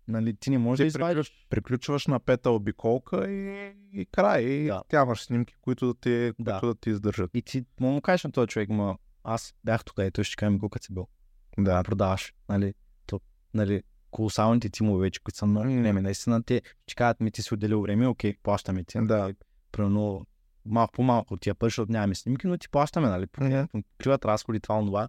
нали, 0.09 0.37
ти 0.37 0.51
не 0.51 0.59
можеш 0.59 0.79
Ти 0.79 0.83
да 0.83 0.87
извадиш. 0.87 1.47
Приключваш 1.51 2.07
на 2.07 2.21
пета 2.21 2.51
обиколка 2.51 3.31
и, 3.31 3.73
и 3.93 4.07
край. 4.07 4.43
И 4.43 4.67
Да. 4.67 4.83
тя 4.89 5.03
имаш 5.03 5.23
снимки, 5.25 5.55
които 5.61 5.87
да 5.87 5.95
ти, 5.95 6.33
Да. 6.39 6.53
които 6.53 6.67
да 6.67 6.81
ти 6.81 6.91
издържат. 6.91 7.31
И 7.35 7.43
ти 7.43 7.65
му 7.81 8.01
кажеш 8.01 8.25
на 8.25 8.33
този 8.33 8.49
човек, 8.49 8.69
ма 8.69 8.97
аз 9.25 9.55
бях 9.65 9.85
тук 9.85 9.95
и 9.99 10.11
той 10.11 10.25
ще 10.25 10.37
каже 10.37 10.51
ми 10.51 10.59
колко 10.59 10.79
си 10.81 10.95
бил. 10.95 11.07
Да. 11.59 11.83
Продаваш, 11.83 12.35
нали, 12.49 12.75
то, 13.07 13.21
нали, 13.55 13.83
колосалните 14.13 14.71
тимове 14.71 15.01
вече, 15.01 15.21
които 15.21 15.39
са 15.39 15.47
много 15.47 15.67
големи. 15.67 16.01
Наистина 16.01 16.43
те 16.43 16.63
ще 16.87 16.95
кажат 16.95 17.21
ми 17.21 17.31
ти 17.31 17.43
си 17.43 17.55
отделил 17.55 17.83
време, 17.83 18.07
окей, 18.07 18.35
плащаме 18.43 18.85
ти. 18.85 18.99
Да. 19.01 19.35
Примерно 19.73 20.27
малко 20.65 20.93
по-малко 20.93 21.35
от 21.35 21.41
тия 21.41 21.55
пари, 21.55 21.71
защото 21.71 21.93
нямаме 21.93 22.15
снимки, 22.15 22.47
но 22.47 22.59
ти 22.59 22.69
плащаме, 22.69 23.09
нали? 23.09 23.27
Мгм. 23.41 23.81
Криват 23.99 24.25
разходи, 24.25 24.61
това, 24.61 24.81
това. 24.81 25.09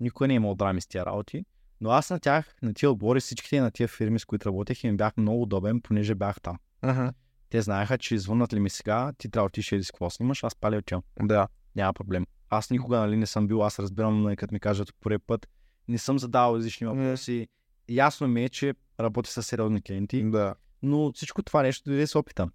Никой 0.00 0.28
не 0.28 0.34
е 0.34 0.36
имал 0.36 0.54
драми 0.54 0.80
с 0.80 0.86
тия 0.86 1.06
работи. 1.06 1.44
Но 1.80 1.90
аз 1.90 2.10
на 2.10 2.20
тях, 2.20 2.54
на 2.62 2.74
тия 2.74 2.90
отбори, 2.90 3.20
всичките 3.20 3.60
на 3.60 3.70
тия 3.70 3.88
фирми, 3.88 4.18
с 4.18 4.24
които 4.24 4.48
работех, 4.48 4.84
им 4.84 4.96
бях 4.96 5.16
много 5.16 5.42
удобен, 5.42 5.80
понеже 5.80 6.14
бях 6.14 6.40
там. 6.40 6.58
Аха. 6.82 7.12
Те 7.50 7.62
знаеха, 7.62 7.98
че 7.98 8.14
извънат 8.14 8.52
ли 8.52 8.60
ми 8.60 8.70
сега, 8.70 9.12
ти 9.18 9.30
трябва 9.30 9.44
да 9.44 9.48
отиш 9.48 9.72
и 9.72 9.80
какво 9.80 10.10
снимаш, 10.10 10.44
аз 10.44 10.54
паля 10.54 10.76
отивам. 10.76 11.02
Да. 11.22 11.48
Няма 11.76 11.92
проблем. 11.92 12.26
Аз 12.50 12.70
никога 12.70 12.98
нали, 12.98 13.16
не 13.16 13.26
съм 13.26 13.46
бил, 13.46 13.64
аз 13.64 13.78
разбирам, 13.78 14.22
нали, 14.22 14.36
като 14.36 14.54
ми 14.54 14.60
кажат 14.60 14.94
първи 15.00 15.18
път, 15.18 15.48
не 15.88 15.98
съм 15.98 16.18
задавал 16.18 16.56
различни 16.56 16.86
въпроси. 16.86 17.48
Ясно 17.88 18.28
ми 18.28 18.44
е, 18.44 18.48
че 18.48 18.74
работя 19.00 19.30
с 19.30 19.42
сериозни 19.42 19.82
клиенти, 19.82 20.30
Да. 20.30 20.54
но 20.82 21.12
всичко 21.12 21.42
това 21.42 21.62
нещо 21.62 21.90
дойде 21.90 22.06
с 22.06 22.18
опита. 22.18 22.50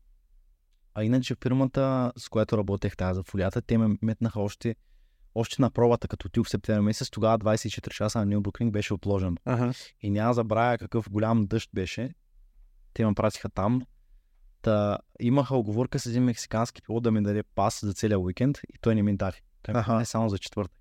А 0.95 1.03
иначе 1.03 1.35
фирмата, 1.43 2.13
с 2.17 2.29
която 2.29 2.57
работех 2.57 2.95
тази 2.97 3.15
за 3.15 3.23
фолията, 3.23 3.61
те 3.61 3.77
ме 3.77 3.97
метнаха 4.01 4.41
още, 4.41 4.75
още 5.35 5.61
на 5.61 5.71
пробата, 5.71 6.07
като 6.07 6.27
отидох 6.27 6.47
в 6.47 6.49
септември 6.49 6.81
месец, 6.81 7.09
тогава 7.09 7.39
24 7.39 7.89
часа 7.89 8.19
на 8.19 8.25
Нюрбургринг 8.25 8.73
беше 8.73 8.93
отложен. 8.93 9.37
Аха. 9.45 9.71
И 10.01 10.09
няма 10.09 10.33
забравя 10.33 10.77
какъв 10.77 11.09
голям 11.09 11.45
дъжд 11.45 11.69
беше. 11.73 12.13
Те 12.93 13.05
ме 13.05 13.13
пратиха 13.13 13.49
там. 13.49 13.81
Та, 14.61 14.97
имаха 15.19 15.55
оговорка 15.55 15.99
с 15.99 16.05
един 16.05 16.23
мексикански 16.23 16.81
пилот 16.81 17.03
да 17.03 17.11
ми 17.11 17.23
даде 17.23 17.43
пас 17.43 17.79
за 17.83 17.93
целия 17.93 18.19
уикенд 18.19 18.57
и 18.57 18.77
той 18.81 18.95
не 18.95 19.03
ми 19.03 19.17
даде. 19.17 19.37
Той 19.63 19.73
ми 19.73 19.79
Аха. 19.79 19.91
даде 19.93 20.05
само 20.05 20.29
за 20.29 20.37
четвъртък. 20.37 20.77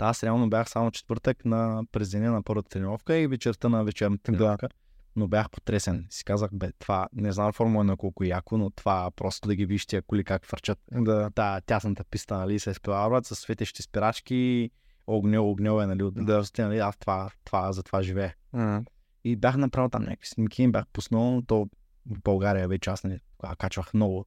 Та 0.00 0.06
аз 0.06 0.24
реално 0.24 0.50
бях 0.50 0.70
само 0.70 0.90
четвъртък 0.90 1.44
на 1.44 1.84
през 1.92 2.10
деня 2.10 2.30
на 2.32 2.42
първата 2.42 2.68
тренировка 2.68 3.16
и 3.16 3.26
вечерта 3.26 3.68
на 3.68 3.84
вечерната 3.84 4.32
Да. 4.32 4.38
тренировка. 4.38 4.68
Но 5.16 5.28
бях 5.28 5.50
потресен. 5.50 6.06
Си 6.10 6.24
казах, 6.24 6.50
бе, 6.52 6.72
това 6.78 7.08
не 7.12 7.32
знам 7.32 7.52
формула 7.52 7.84
на 7.84 7.96
колко 7.96 8.24
е 8.24 8.26
яко, 8.26 8.58
но 8.58 8.70
това 8.70 9.10
просто 9.16 9.48
да 9.48 9.54
ги 9.54 9.66
виж 9.66 9.86
тия 9.86 10.02
коли 10.02 10.24
как 10.24 10.46
фърчат. 10.46 10.78
Да. 10.92 11.30
Та 11.34 11.60
тясната 11.60 12.04
писта, 12.04 12.38
нали, 12.38 12.58
се 12.58 12.70
изпреварват 12.70 13.26
с 13.26 13.36
светещи 13.36 13.82
спирачки, 13.82 14.70
огньо, 15.06 15.50
огньо 15.50 15.80
е, 15.80 15.86
нали, 15.86 16.02
от 16.02 16.14
Да. 16.14 16.42
да. 16.56 16.62
нали, 16.68 16.78
аз 16.78 16.96
това, 16.96 17.30
това, 17.44 17.72
за 17.72 17.82
това 17.82 18.02
живея. 18.02 18.34
И 19.24 19.36
бях 19.36 19.56
направил 19.56 19.88
там 19.88 20.02
някакви 20.02 20.28
снимки, 20.28 20.62
им 20.62 20.72
бях 20.72 20.84
пуснал, 20.92 21.42
то 21.46 21.68
в 22.06 22.22
България 22.22 22.68
вече 22.68 22.90
аз 22.90 23.04
не 23.04 23.20
качвах 23.58 23.94
много. 23.94 24.26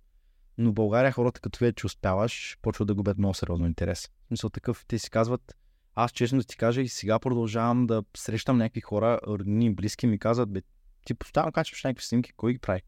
Но 0.57 0.69
в 0.69 0.73
България 0.73 1.11
хората, 1.11 1.41
като 1.41 1.59
видят, 1.59 1.75
че 1.75 1.85
успяваш, 1.85 2.57
почват 2.61 2.87
да 2.87 2.95
губят 2.95 3.17
много 3.17 3.33
сериозно 3.33 3.65
интерес. 3.67 4.07
В 4.07 4.27
смисъл 4.27 4.49
такъв, 4.49 4.85
те 4.87 4.99
си 4.99 5.09
казват, 5.09 5.55
аз 5.95 6.11
честно 6.11 6.37
да 6.37 6.43
ти 6.43 6.57
кажа 6.57 6.81
и 6.81 6.87
сега 6.87 7.19
продължавам 7.19 7.87
да 7.87 8.03
срещам 8.17 8.57
някакви 8.57 8.81
хора, 8.81 9.19
роднини, 9.27 9.75
близки, 9.75 10.07
ми 10.07 10.19
казват, 10.19 10.49
бе, 10.49 10.61
ти 11.05 11.13
постоянно 11.13 11.51
качваш 11.51 11.83
някакви 11.83 12.05
снимки, 12.05 12.33
кой 12.33 12.53
ги 12.53 12.59
прави? 12.59 12.81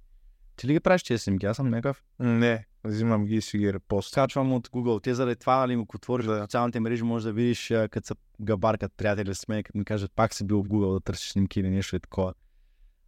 Ти 0.55 0.67
ли 0.67 0.73
ги 0.73 0.79
правиш 0.79 1.03
тези 1.03 1.23
снимки? 1.23 1.45
Аз 1.45 1.55
съм 1.57 1.69
някакъв. 1.69 2.03
Не, 2.19 2.65
взимам 2.83 3.25
ги 3.25 3.35
и 3.35 3.41
си 3.41 3.57
ги 3.57 3.73
репост. 3.73 4.13
Качвам 4.13 4.53
от 4.53 4.67
Google. 4.69 5.03
Те 5.03 5.13
заради 5.13 5.35
това, 5.35 5.57
нали, 5.57 5.73
ако 5.73 5.95
отвориш 5.95 6.25
Да. 6.25 6.41
социалните 6.41 6.79
мрежи, 6.79 7.03
можеш 7.03 7.23
да 7.23 7.33
видиш 7.33 7.67
като 7.67 8.07
са 8.07 8.15
габаркат 8.41 8.93
приятели 8.97 9.35
с 9.35 9.47
мен, 9.47 9.63
като 9.63 9.77
ми 9.77 9.85
кажат, 9.85 10.11
пак 10.15 10.33
си 10.33 10.47
бил 10.47 10.63
в 10.63 10.67
Google 10.67 10.93
да 10.93 10.99
търсиш 10.99 11.31
снимки 11.31 11.59
или 11.59 11.69
нещо 11.69 11.95
е 11.95 11.99
такова. 11.99 12.33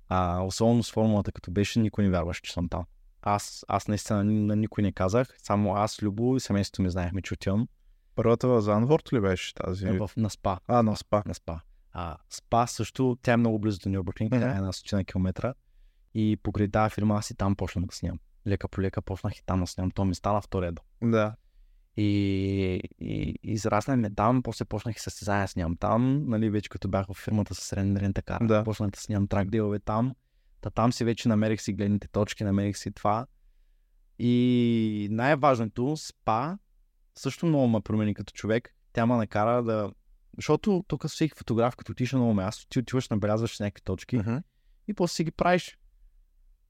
А, 0.10 0.42
особено 0.42 0.84
с 0.84 0.92
формулата, 0.92 1.32
като 1.32 1.52
беше, 1.52 1.80
никой 1.80 2.04
не 2.04 2.10
вярваше, 2.10 2.42
че 2.42 2.54
съм 2.54 2.70
там. 2.70 2.84
Аз, 3.22 3.66
аз 3.68 3.88
наистина 3.88 4.24
на 4.24 4.56
никой 4.56 4.82
не 4.82 4.92
казах, 4.92 5.36
само 5.38 5.76
аз, 5.76 6.04
Любо 6.04 6.36
и 6.36 6.40
семейството 6.40 6.82
ми 6.82 6.90
знаехме, 6.90 7.22
че 7.22 7.34
отивам. 7.34 7.68
Първата 8.18 8.48
в 8.48 8.62
Занворд 8.62 9.14
ли 9.14 9.22
беше 9.22 9.54
тази? 9.54 9.88
в, 9.88 10.10
на 10.18 10.30
СПА. 10.30 10.60
А, 10.68 10.84
на 10.84 10.96
СПА. 10.96 11.24
на 11.26 11.34
СПА. 11.34 11.60
А, 11.92 12.18
СПА 12.30 12.68
също, 12.68 13.18
тя 13.22 13.34
е 13.34 13.38
много 13.38 13.60
близо 13.60 13.80
до 13.80 13.90
Нюрбургринг, 13.90 14.32
тя 14.32 14.54
е 14.54 14.58
една 14.58 14.72
стотина 14.72 15.04
километра. 15.04 15.54
И 16.14 16.38
покрай 16.44 16.68
тази 16.68 16.94
фирма 16.94 17.16
аз 17.16 17.30
и 17.30 17.36
там 17.36 17.56
почнах 17.56 17.86
да 17.86 17.96
снимам. 17.96 18.20
Лека 18.48 18.68
по 18.68 18.82
лека 18.82 19.02
почнах 19.02 19.38
и 19.38 19.46
там 19.46 19.60
да 19.60 19.68
снимам. 19.68 19.92
То 19.92 20.06
ми 20.06 20.16
стана 20.16 20.42
втория 20.42 20.72
дом. 20.72 21.12
Да. 21.12 21.36
И, 21.98 22.04
и, 23.00 23.36
и 23.44 23.52
израснахме 23.54 24.10
там, 24.10 24.44
после 24.44 24.66
почнах 24.66 24.96
и 24.96 25.00
състезания 25.00 25.48
снимам 25.48 25.78
там, 25.78 26.26
нали, 26.30 26.50
вече 26.50 26.70
като 26.70 26.88
бях 26.88 27.08
в 27.08 27.14
фирмата 27.14 27.56
с 27.56 27.74
Рен 27.74 27.98
Рентакар. 27.98 28.46
Да. 28.46 28.64
Почнах 28.64 28.90
да 28.90 29.00
снимам 29.00 29.28
трак 29.28 29.50
дилове 29.50 29.80
там. 29.80 30.16
Та 30.62 30.70
там 30.70 30.94
си 30.94 31.04
вече 31.04 31.30
намерих 31.30 31.62
си 31.62 31.74
гледните 31.74 32.08
точки, 32.08 32.44
намерих 32.44 32.78
си 32.78 32.92
това. 32.92 33.28
И 34.20 35.08
най-важното, 35.12 35.98
спа, 35.98 36.58
също 37.18 37.46
много 37.46 37.68
ме 37.68 37.82
промени 37.82 38.14
като 38.14 38.34
човек. 38.34 38.76
Тя 38.94 39.06
ме 39.06 39.16
накара 39.16 39.64
да... 39.64 39.92
Защото 40.36 40.84
тук 40.88 41.08
всеки 41.08 41.34
фотограф, 41.38 41.76
като 41.76 41.92
отиш 41.92 42.12
на 42.12 42.20
ново 42.20 42.34
място, 42.34 42.68
ти 42.70 42.80
отиваш, 42.80 43.10
набелязваш 43.10 43.60
някакви 43.60 43.82
точки 43.84 44.18
Мгм. 44.18 44.36
и 44.88 44.94
после 44.94 45.14
си 45.16 45.24
ги 45.24 45.32
правиш. 45.32 45.78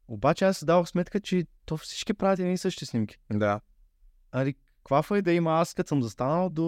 Обаче 0.07 0.45
аз 0.45 0.57
си 0.57 0.65
давах 0.65 0.87
сметка, 0.89 1.19
че 1.19 1.45
то 1.65 1.77
всички 1.77 2.13
правят 2.13 2.39
едни 2.39 2.53
и 2.53 2.57
същи 2.57 2.85
снимки. 2.85 3.17
Да. 3.31 3.59
Али, 4.31 4.53
каква 4.77 5.01
файда 5.03 5.31
има 5.31 5.51
аз, 5.51 5.73
като 5.73 5.87
съм 5.87 6.03
застанал 6.03 6.49
до 6.49 6.61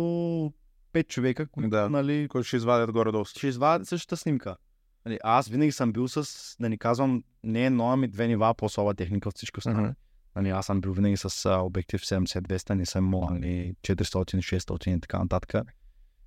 5 0.94 1.08
човека, 1.08 1.48
които, 1.48 1.70
Да. 1.70 1.90
нали, 1.90 2.28
Които 2.28 2.44
ще 2.44 2.58
извадят 2.58 2.92
горе-долу. 2.92 3.26
ще 3.26 3.48
извадят 3.48 3.88
същата 3.88 4.18
снимка. 4.18 4.58
Нали, 5.06 5.20
аз 5.24 5.48
винаги 5.48 5.72
съм 5.72 5.92
бил 5.94 6.08
с, 6.08 6.56
да 6.60 6.70
ни 6.70 6.78
казвам, 6.78 7.24
не 7.44 7.66
едно, 7.66 7.92
ами 7.92 8.08
две 8.08 8.28
нива 8.28 8.54
по-слаба 8.54 8.94
техника 8.94 9.30
от 9.30 9.36
всички 9.36 9.58
останали. 9.58 9.84
Мгм. 9.84 9.94
Нали, 10.36 10.50
аз 10.50 10.66
съм 10.66 10.82
бил 10.82 10.94
винаги 10.94 11.18
с 11.18 11.46
а, 11.46 11.58
обектив 11.58 12.02
70-200, 12.02 12.74
не 12.74 12.86
съм 12.86 13.06
имал 13.06 13.30
нали, 13.30 13.76
400-600 13.82 14.98
и 14.98 15.02
така 15.02 15.20
нататък. 15.20 15.68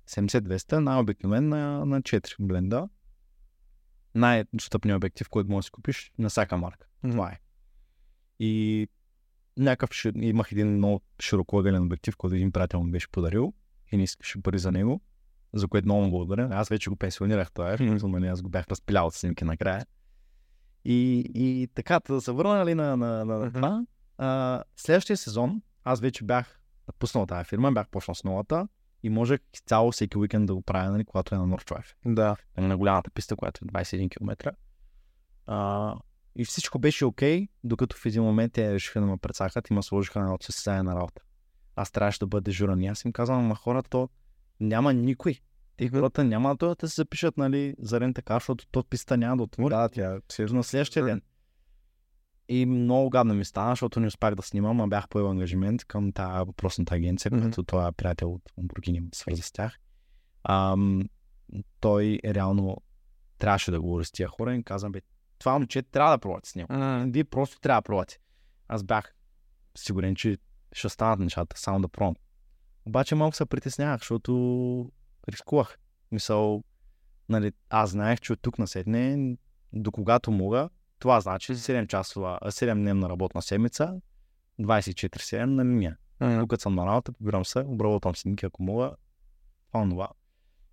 70-200, 0.09 0.77
най-обикновен 0.77 1.49
на, 1.49 1.85
на 1.85 2.01
4 2.01 2.35
бленда. 2.39 2.89
Най-достъпният 4.15 4.97
обектив, 4.97 5.29
който 5.29 5.51
можеш 5.51 5.65
да 5.65 5.67
си 5.67 5.71
купиш 5.71 6.11
на 6.17 6.29
всяка 6.29 6.57
марка. 6.57 6.87
Това 7.01 7.31
е. 7.31 7.39
И 8.39 8.87
някакъв, 9.57 10.05
имах 10.15 10.51
един 10.51 10.67
много 10.67 11.01
широкоъгълен 11.21 11.83
обектив, 11.83 12.17
който 12.17 12.35
един 12.35 12.51
приятел 12.51 12.83
ми 12.83 12.91
беше 12.91 13.11
подарил 13.11 13.53
и 13.91 13.97
не 13.97 14.03
искаше 14.03 14.41
пари 14.41 14.59
за 14.59 14.71
него, 14.71 15.01
за 15.53 15.67
което 15.67 15.85
много 15.85 16.09
благодаря. 16.09 16.49
Аз 16.51 16.69
вече 16.69 16.89
го 16.89 16.95
пенсионирах 16.95 17.51
това, 17.51 17.77
защото 17.77 18.07
нали, 18.07 18.27
аз 18.27 18.41
го 18.41 18.49
бях 18.49 18.67
разпилял 18.67 19.07
от 19.07 19.13
снимки 19.13 19.45
накрая. 19.45 19.85
И, 20.85 21.23
и 21.35 21.67
така, 21.75 21.99
да 22.07 22.21
се 22.21 22.31
върна 22.31 22.55
нали, 22.55 22.75
на, 22.75 22.97
на, 22.97 23.25
на, 23.25 23.37
на 23.37 23.53
това. 23.53 23.85
А, 24.17 24.63
следващия 24.75 25.17
сезон 25.17 25.61
аз 25.83 25.99
вече 25.99 26.23
бях 26.23 26.59
напуснал 26.87 27.25
тази 27.25 27.49
фирма, 27.49 27.71
бях 27.71 27.87
почнал 27.89 28.15
с 28.15 28.23
новата 28.23 28.67
и 29.03 29.09
можех 29.09 29.39
цяло 29.65 29.91
всеки 29.91 30.17
уикенд 30.17 30.45
да 30.45 30.55
го 30.55 30.61
правя, 30.61 30.91
нали, 30.91 31.05
когато 31.05 31.35
е 31.35 31.37
на 31.37 31.47
North 31.47 31.71
Drive 31.71 32.13
Да. 32.13 32.35
нали, 32.57 32.67
на 32.67 32.77
голямата 32.77 33.11
писта, 33.11 33.35
която 33.35 33.65
е 33.65 33.67
21 33.67 34.09
км. 34.09 34.55
А, 35.45 35.95
и 36.35 36.45
всичко 36.45 36.79
беше 36.79 37.05
окей, 37.05 37.47
докато 37.63 37.97
в 37.97 38.05
един 38.05 38.23
момент 38.23 38.53
те 38.53 38.73
решиха 38.73 38.99
да 38.99 39.05
ме 39.05 39.17
прецакат 39.17 39.69
и 39.69 39.73
ме 39.73 39.83
сложиха 39.83 40.19
на 40.19 40.25
едно 40.25 40.37
състезание 40.41 40.83
на 40.83 40.95
работа. 40.95 41.21
Аз 41.75 41.91
трябваше 41.91 42.19
да 42.19 42.27
бъда 42.27 42.41
дежурен. 42.41 42.81
И 42.81 42.87
аз 42.87 43.05
им 43.05 43.11
казвам, 43.11 43.39
ама 43.39 43.55
хората, 43.55 43.89
то 43.89 44.09
няма 44.59 44.93
никой. 44.93 45.39
Те 45.77 45.89
хората 45.89 46.23
няма 46.23 46.55
да 46.55 46.75
да 46.75 46.89
се 46.89 46.95
запишат, 46.95 47.37
нали, 47.37 47.75
за 47.79 47.99
рен 47.99 48.13
така, 48.13 48.33
защото 48.33 48.65
то 48.71 48.83
писта 48.83 49.17
няма 49.17 49.37
да 49.37 49.43
отвори. 49.43 49.69
Да, 49.73 49.89
тя 49.89 50.19
си 50.31 50.41
на 50.43 50.63
следващия 50.63 51.05
ден. 51.05 51.21
И 52.49 52.65
много 52.65 53.09
гадно 53.09 53.33
ми 53.33 53.45
стана, 53.45 53.71
защото 53.71 53.99
не 53.99 54.07
успях 54.07 54.35
да 54.35 54.41
снимам, 54.41 54.81
а 54.81 54.87
бях 54.87 55.09
поел 55.09 55.29
ангажимент 55.29 55.85
към 55.85 56.11
тази 56.11 56.45
въпросната 56.45 56.95
агенция, 56.95 57.31
Мгм. 57.31 57.41
която 57.41 57.63
той 57.63 57.87
е 57.87 57.91
приятел 57.91 58.33
от 58.33 58.41
Lamborghini 58.59 58.99
ме 58.99 59.09
свърза 59.13 59.41
с 59.41 59.51
тях. 59.51 59.77
Ам, 60.43 61.01
той 61.79 62.19
реално 62.25 62.77
трябваше 63.37 63.71
да 63.71 63.81
говори 63.81 64.05
с 64.05 64.11
тия 64.11 64.27
хора 64.27 64.51
и 64.51 64.55
им 64.55 64.63
казвам, 64.63 64.91
бе, 64.91 65.01
това 65.39 65.53
момче 65.53 65.81
трябва 65.81 66.11
да 66.11 66.17
пробвате 66.17 66.49
с 66.49 66.55
него. 66.55 66.73
М, 66.73 67.05
Вие 67.07 67.23
просто 67.23 67.59
трябва 67.59 67.81
да 67.81 67.85
пробвате. 67.85 68.19
Аз 68.67 68.83
бях 68.83 69.13
сигурен, 69.77 70.15
че 70.15 70.37
ще 70.71 70.89
станат 70.89 71.19
нещата, 71.19 71.59
само 71.59 71.81
да 71.81 71.87
пробвам. 71.87 72.15
Обаче 72.85 73.15
малко 73.15 73.35
се 73.35 73.45
притеснявах, 73.45 73.99
защото 74.01 74.91
рискувах. 75.29 75.77
Мисъл, 76.11 76.63
нали, 77.29 77.51
аз 77.69 77.89
знаех, 77.89 78.19
че 78.19 78.33
от 78.33 78.39
тук 78.41 78.59
насетне, 78.59 79.35
до 79.73 79.91
когато 79.91 80.31
мога, 80.31 80.69
това 80.99 81.19
значи 81.21 81.55
7 81.55 81.87
часова, 81.87 82.39
7 82.43 82.73
дневна 82.73 83.09
работна 83.09 83.41
седмица, 83.41 84.01
24-7 84.61 85.45
на 85.45 85.65
линия. 85.65 85.97
Тук 86.39 86.61
съм 86.61 86.75
на 86.75 86.85
работа, 86.85 87.11
побирам 87.11 87.45
се, 87.45 87.59
обработвам 87.59 88.15
снимки, 88.15 88.45
ако 88.45 88.63
мога. 88.63 88.91
Това, 89.71 89.89
това. 89.89 90.09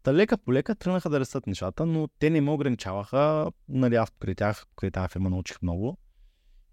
Та 0.02 0.14
лека 0.14 0.38
по 0.38 0.52
лека 0.52 0.74
тръгнаха 0.74 1.10
да 1.10 1.20
растат 1.20 1.46
нещата, 1.46 1.86
но 1.86 2.08
те 2.18 2.30
не 2.30 2.40
ме 2.40 2.50
ограничаваха. 2.50 3.52
Нали, 3.68 3.94
аз 3.94 4.10
покрай 4.10 4.34
тях, 4.34 4.66
покрай 4.66 4.90
тази 4.90 5.08
фирма 5.08 5.30
научих 5.30 5.62
много. 5.62 5.98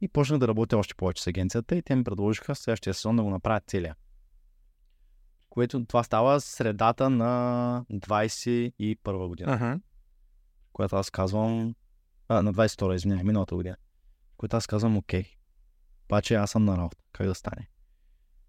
И 0.01 0.07
почнах 0.07 0.39
да 0.39 0.47
работя 0.47 0.77
още 0.77 0.95
повече 0.95 1.23
с 1.23 1.27
агенцията 1.27 1.75
и 1.75 1.81
те 1.81 1.95
ми 1.95 2.03
предложиха 2.03 2.55
следващия 2.55 2.93
сезон 2.93 3.15
да 3.15 3.23
го 3.23 3.29
направят 3.29 3.63
целия. 3.67 3.95
Което 5.57 5.85
това 5.85 6.03
става 6.03 6.41
средата 6.41 7.09
на 7.09 7.85
21 7.93 9.27
година 9.27 9.55
мгм. 9.55 9.81
която 10.73 10.95
аз 10.95 11.09
казвам, 11.09 11.75
а, 12.27 12.41
на 12.41 12.53
22 12.53 12.95
извинявай, 12.95 13.23
миналата 13.23 13.55
година, 13.55 13.75
което 14.37 14.57
аз 14.57 14.67
казвам, 14.67 14.97
окей, 14.97 15.25
обаче 16.05 16.35
аз 16.35 16.51
съм 16.51 16.65
на 16.65 16.77
работа, 16.77 16.97
как 17.11 17.27
да 17.27 17.35
стане? 17.35 17.69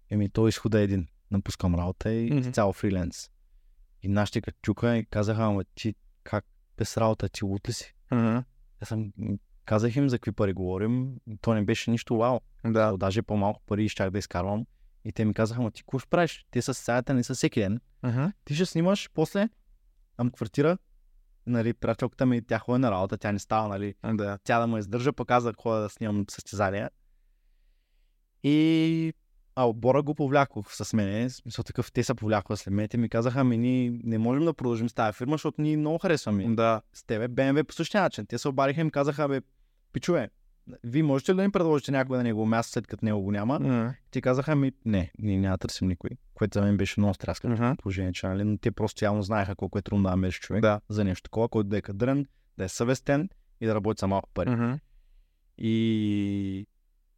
Еми, 0.09 0.29
то 0.29 0.47
изхода 0.47 0.79
е 0.79 0.83
един, 0.83 1.07
напускам 1.31 1.75
работа 1.75 2.11
и 2.11 2.31
mm-hmm. 2.31 2.53
цял 2.53 2.73
фриленс. 2.73 3.29
И 4.01 4.07
нашите 4.07 4.41
като 4.41 4.57
чука 4.61 4.97
и 4.97 5.05
казаха, 5.05 5.43
ама 5.43 5.63
ти 5.75 5.95
как 6.23 6.45
без 6.77 6.97
работа, 6.97 7.29
ти 7.29 7.45
лут 7.45 7.69
ли 7.69 7.73
си? 7.73 7.95
Мгм. 8.11 8.37
Аз 8.81 8.87
съм, 8.87 9.11
казах 9.65 9.95
им 9.95 10.09
за 10.09 10.17
какви 10.19 10.31
пари 10.31 10.53
говорим, 10.53 11.15
то 11.41 11.53
не 11.53 11.65
беше 11.65 11.91
нищо 11.91 12.17
вау. 12.17 12.39
Да. 12.65 12.97
Даже 12.97 13.21
по-малко 13.21 13.61
пари 13.65 13.89
щях 13.89 14.09
да 14.09 14.19
изкарвам. 14.19 14.65
И 15.05 15.11
те 15.11 15.25
ми 15.25 15.33
казаха, 15.33 15.61
ама 15.61 15.71
ти 15.71 15.81
какво 15.81 15.99
ще 15.99 16.09
правиш? 16.09 16.45
Те 16.51 16.61
са 16.61 16.73
сцената 16.73 17.13
не 17.13 17.23
са 17.23 17.33
всеки 17.33 17.59
ден. 17.59 17.79
Мгм. 18.03 18.25
Ти 18.45 18.55
ще 18.55 18.65
снимаш 18.65 19.09
после, 19.13 19.49
ам 20.17 20.31
квартира, 20.31 20.77
нали, 21.45 21.73
приятелката 21.73 22.25
ми, 22.25 22.41
тя 22.41 22.59
ходи 22.59 22.79
на 22.81 22.91
работа, 22.91 23.17
тя 23.17 23.31
не 23.31 23.39
става, 23.39 23.67
нали, 23.67 23.93
Да. 24.13 24.37
тя 24.43 24.59
да 24.59 24.67
ме 24.67 24.79
издържа, 24.79 25.13
пък 25.13 25.31
аз 25.31 25.43
да 25.43 25.53
ходя 25.57 25.81
да 25.81 25.89
снимам 25.89 26.25
състезания. 26.29 26.89
И 28.43 29.13
а 29.55 29.65
отбора 29.69 30.03
го 30.03 30.15
повлякох 30.15 30.75
с 30.75 30.93
мен. 30.93 31.29
В 31.29 31.33
Смисъл 31.33 31.63
такъв, 31.63 31.91
те 31.91 32.03
са 32.03 32.15
повлякоха 32.15 32.57
след 32.57 32.73
мен. 32.73 32.87
Те 32.87 32.97
ми 32.97 33.09
казаха, 33.09 33.39
ами 33.39 33.57
ние 33.57 33.99
не 34.03 34.17
можем 34.17 34.45
да 34.45 34.53
продължим 34.53 34.89
с 34.89 34.93
тази 34.93 35.17
фирма, 35.17 35.33
защото 35.33 35.61
ние 35.61 35.77
много 35.77 35.97
харесваме 35.97 36.55
Да. 36.55 36.81
с 36.93 37.03
тебе. 37.03 37.27
БМВ 37.27 37.63
по 37.63 37.73
същия 37.73 38.01
начин. 38.01 38.25
Те 38.25 38.37
се 38.37 38.47
обадиха 38.47 38.81
и 38.81 38.83
ми 38.83 38.91
казаха, 38.91 39.27
бе, 39.27 39.41
пичове, 39.93 40.29
вие 40.83 41.03
можете 41.03 41.31
ли 41.31 41.35
да 41.35 41.43
им 41.43 41.51
предложите 41.51 41.91
някой 41.91 42.17
на 42.17 42.23
негово 42.23 42.45
място, 42.45 42.71
след 42.71 42.87
като 42.87 43.05
него 43.05 43.21
го 43.21 43.31
няма? 43.31 43.59
Те 44.11 44.21
казаха 44.21 44.55
ми, 44.55 44.71
не, 44.85 45.11
ние 45.19 45.37
няма 45.37 45.53
да 45.53 45.57
търсим 45.57 45.87
никой. 45.87 46.09
Което 46.33 46.59
за 46.59 46.65
мен 46.65 46.77
беше 46.77 46.99
много 46.99 47.13
стряскащо 47.13 47.63
Мгм. 47.63 47.75
положение, 47.77 48.13
че, 48.13 48.27
нали? 48.27 48.43
но 48.43 48.57
те 48.57 48.71
просто 48.71 49.05
явно 49.05 49.21
знаеха 49.23 49.55
колко 49.55 49.77
е 49.77 49.81
трудно 49.81 50.03
да 50.03 50.09
намериш 50.09 50.39
човек 50.39 50.61
Да. 50.61 50.81
за 50.89 51.03
нещо 51.03 51.23
такова, 51.23 51.49
който 51.49 51.69
да 51.69 51.77
е 51.77 51.81
кадрен, 51.81 52.25
да 52.57 52.63
е 52.63 52.69
съвестен 52.69 53.29
и 53.61 53.65
да 53.65 53.75
работи 53.75 53.99
за 53.99 54.07
малко 54.07 54.29
пари. 54.33 54.49
Мгм. 54.49 54.73
И, 55.57 56.65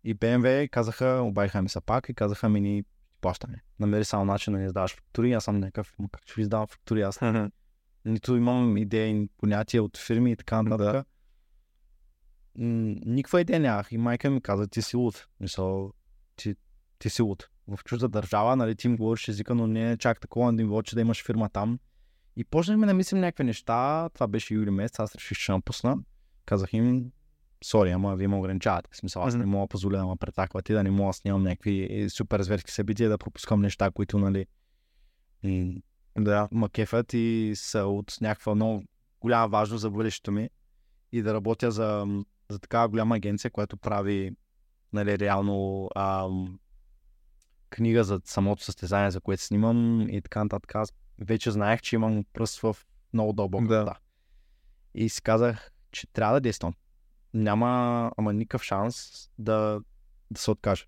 и 0.04 0.16
BMW 0.16 0.70
казаха, 0.70 1.22
обадиха 1.24 1.62
ми 1.62 1.70
се 1.70 1.82
пак 1.82 2.10
и 2.10 2.14
казаха 2.14 2.50
ми 2.50 2.62
ни 2.62 2.84
плащане. 3.22 3.62
Намери 3.80 4.06
само 4.06 4.26
начин 4.26 4.54
да 4.54 4.60
не 4.60 4.66
издаваш 4.66 4.96
фактури. 4.96 5.34
Аз 5.34 5.44
съм 5.44 5.60
някакъв, 5.60 5.96
как 6.12 6.22
ще 6.24 6.34
ви 6.36 6.42
издавам 6.42 6.68
фактури? 6.68 7.02
Аз 7.02 7.20
нито 8.06 8.36
имам 8.36 8.78
идеи, 8.78 9.30
понятия 9.38 9.84
от 9.84 9.98
фирми 9.98 10.32
и 10.32 10.36
така 10.36 10.62
нататък. 10.62 10.94
Да. 10.94 11.04
Никаква 12.56 13.42
идея 13.42 13.60
нямах. 13.60 13.92
И 13.92 13.98
майка 13.98 14.30
ми 14.30 14.42
каза, 14.42 14.68
ти 14.68 14.82
си 14.82 14.98
луд. 14.98 15.28
Мисъл, 15.40 15.94
ти, 16.36 16.56
ти 17.00 17.10
си 17.10 17.22
луд. 17.22 17.50
В 17.68 17.80
чужда 17.84 18.08
държава, 18.08 18.56
нали, 18.56 18.76
ти 18.76 18.88
им 18.88 18.98
говориш 18.98 19.28
езика, 19.28 19.56
но 19.56 19.68
не 19.68 19.92
е 19.92 19.98
чак 19.98 20.20
такова 20.20 20.46
на 20.46 20.52
ниво, 20.52 20.82
че 20.82 20.96
да 20.96 21.02
имаш 21.02 21.26
фирма 21.26 21.50
там. 21.50 21.80
И 22.36 22.44
почнахме 22.44 22.88
да 22.88 22.94
мислим 22.94 23.20
някакви 23.22 23.44
неща. 23.44 24.10
Това 24.14 24.28
беше 24.28 24.54
юли 24.54 24.70
месец, 24.70 25.00
аз 25.00 25.16
реших, 25.16 25.38
че 25.38 25.52
напусна. 25.52 25.98
Казах 26.46 26.74
им, 26.74 27.12
сори, 27.64 27.90
ама 27.90 28.16
вие 28.16 28.28
ме 28.28 28.36
ограничавате. 28.36 28.90
В 28.92 28.98
смисъл, 28.98 29.24
аз 29.24 29.36
не 29.36 29.46
мога 29.46 29.64
да 29.64 29.68
позволя 29.68 29.98
да 29.98 30.06
ме 30.06 30.16
претаквате, 30.20 30.74
да 30.74 30.84
не 30.84 30.92
мога 30.92 31.10
да 31.10 31.14
снимам 31.14 31.44
някакви 31.44 31.88
е, 31.90 32.10
супер 32.10 32.42
зверски 32.42 32.72
събития, 32.72 33.10
да 33.10 33.18
пропускам 33.18 33.62
неща, 33.62 33.92
които, 33.92 34.20
нали, 34.20 34.46
Да. 36.18 36.48
ма 36.52 36.70
кефят 36.70 37.14
и 37.14 37.54
са 37.56 37.86
от 37.86 38.18
някаква 38.22 38.56
много 38.56 38.84
голяма 39.22 39.48
важност 39.48 39.82
за 39.82 39.90
бъдещето 39.92 40.32
ми 40.32 40.50
и 41.12 41.22
да 41.22 41.34
работя 41.34 41.72
за, 41.72 42.06
за 42.52 42.60
такава 42.60 42.90
голяма 42.90 43.16
агенция, 43.16 43.52
която 43.52 43.78
прави 43.78 44.32
нали, 44.94 45.20
реално 45.20 45.90
ам, 45.96 46.60
книга 47.70 48.04
за 48.04 48.22
самото 48.26 48.64
състезание, 48.64 49.12
за 49.12 49.22
което 49.22 49.44
снимам 49.44 50.10
и 50.10 50.22
така 50.22 50.44
нататък. 50.44 50.76
Аз 50.76 50.94
вече 51.20 51.52
знаех, 51.52 51.82
че 51.82 51.96
имам 51.96 52.26
пръст 52.34 52.60
в 52.60 52.78
много 53.14 53.34
дълбока 53.34 53.68
Да. 53.68 53.80
вода. 53.80 53.96
И 54.96 55.10
си 55.10 55.22
казах, 55.22 55.72
че 55.92 56.08
трябва 56.08 56.34
да 56.34 56.42
действам. 56.42 56.74
Няма 57.34 58.12
ама 58.18 58.34
никакъв 58.34 58.64
шанс 58.64 59.12
да, 59.38 59.82
да 60.32 60.40
се 60.42 60.52
откажа. 60.52 60.86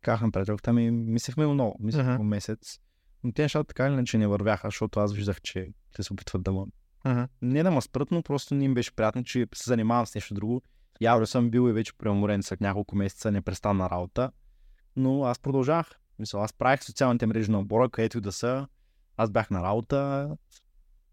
Казах 0.00 0.20
на 0.22 0.30
приятелката 0.30 0.72
ми, 0.72 0.90
мислехме 0.90 1.46
го 1.46 1.54
много, 1.54 1.76
мислехме 1.80 2.16
го 2.16 2.24
месец, 2.24 2.78
Но 3.24 3.32
те 3.32 3.42
нещата 3.42 3.64
така 3.64 3.86
или 3.86 3.92
иначе 3.92 4.18
не 4.18 4.26
вървяха, 4.26 4.68
защото 4.68 5.00
аз 5.00 5.12
виждах, 5.14 5.40
че 5.40 5.68
те 5.96 6.02
се 6.02 6.12
опитват 6.12 6.42
да 6.42 6.52
ме 6.52 6.64
Мгм. 7.04 7.22
не 7.42 7.62
да 7.62 7.70
ме 7.70 7.80
спрат, 7.80 8.10
но 8.10 8.22
просто 8.22 8.54
не 8.54 8.64
им 8.64 8.74
беше 8.74 8.92
приятно, 8.94 9.24
че 9.24 9.46
се 9.54 9.70
занимавам 9.70 10.06
с 10.06 10.14
нещо 10.14 10.34
друго. 10.34 10.62
Явно 11.00 11.26
съм 11.26 11.50
бил 11.50 11.68
и 11.68 11.72
вече 11.72 11.92
преуморен 11.98 12.42
след 12.42 12.60
няколко 12.60 12.96
месеца 12.96 13.30
непрестанна 13.30 13.90
работа, 13.90 14.30
но 14.96 15.24
аз 15.24 15.38
продължавах. 15.38 15.90
Мисля, 16.18 16.44
аз 16.44 16.52
правих 16.52 16.84
социалните 16.84 17.26
мрежи 17.26 17.50
на 17.50 17.60
отбора, 17.60 17.88
където 17.88 18.18
и 18.18 18.20
да 18.20 18.32
са. 18.32 18.68
Аз 19.16 19.30
бях 19.30 19.50
на 19.50 19.62
работа, 19.62 20.30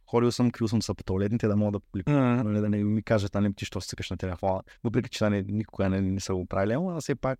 ходил 0.05 0.31
съм, 0.31 0.51
крил 0.51 0.67
съм 0.67 0.81
се 0.81 0.93
по 0.93 1.03
туалетните 1.03 1.47
да 1.47 1.55
мога 1.55 1.71
да 1.71 1.79
публикувам. 1.79 2.33
Мгм. 2.33 2.47
Нали, 2.47 2.61
да 2.61 2.69
не 2.69 2.83
ми 2.83 3.03
кажат, 3.03 3.33
нали, 3.33 3.53
ти 3.53 3.65
що 3.65 3.81
се 3.81 3.87
цъкаш 3.87 4.09
на 4.09 4.17
телефона. 4.17 4.61
Въпреки, 4.83 5.09
че 5.09 5.23
нали, 5.23 5.45
никога 5.47 5.89
не, 5.89 6.01
не 6.01 6.19
са 6.19 6.35
го 6.35 6.45
правили, 6.45 6.73
ама 6.73 7.01
все 7.01 7.15
пак. 7.15 7.39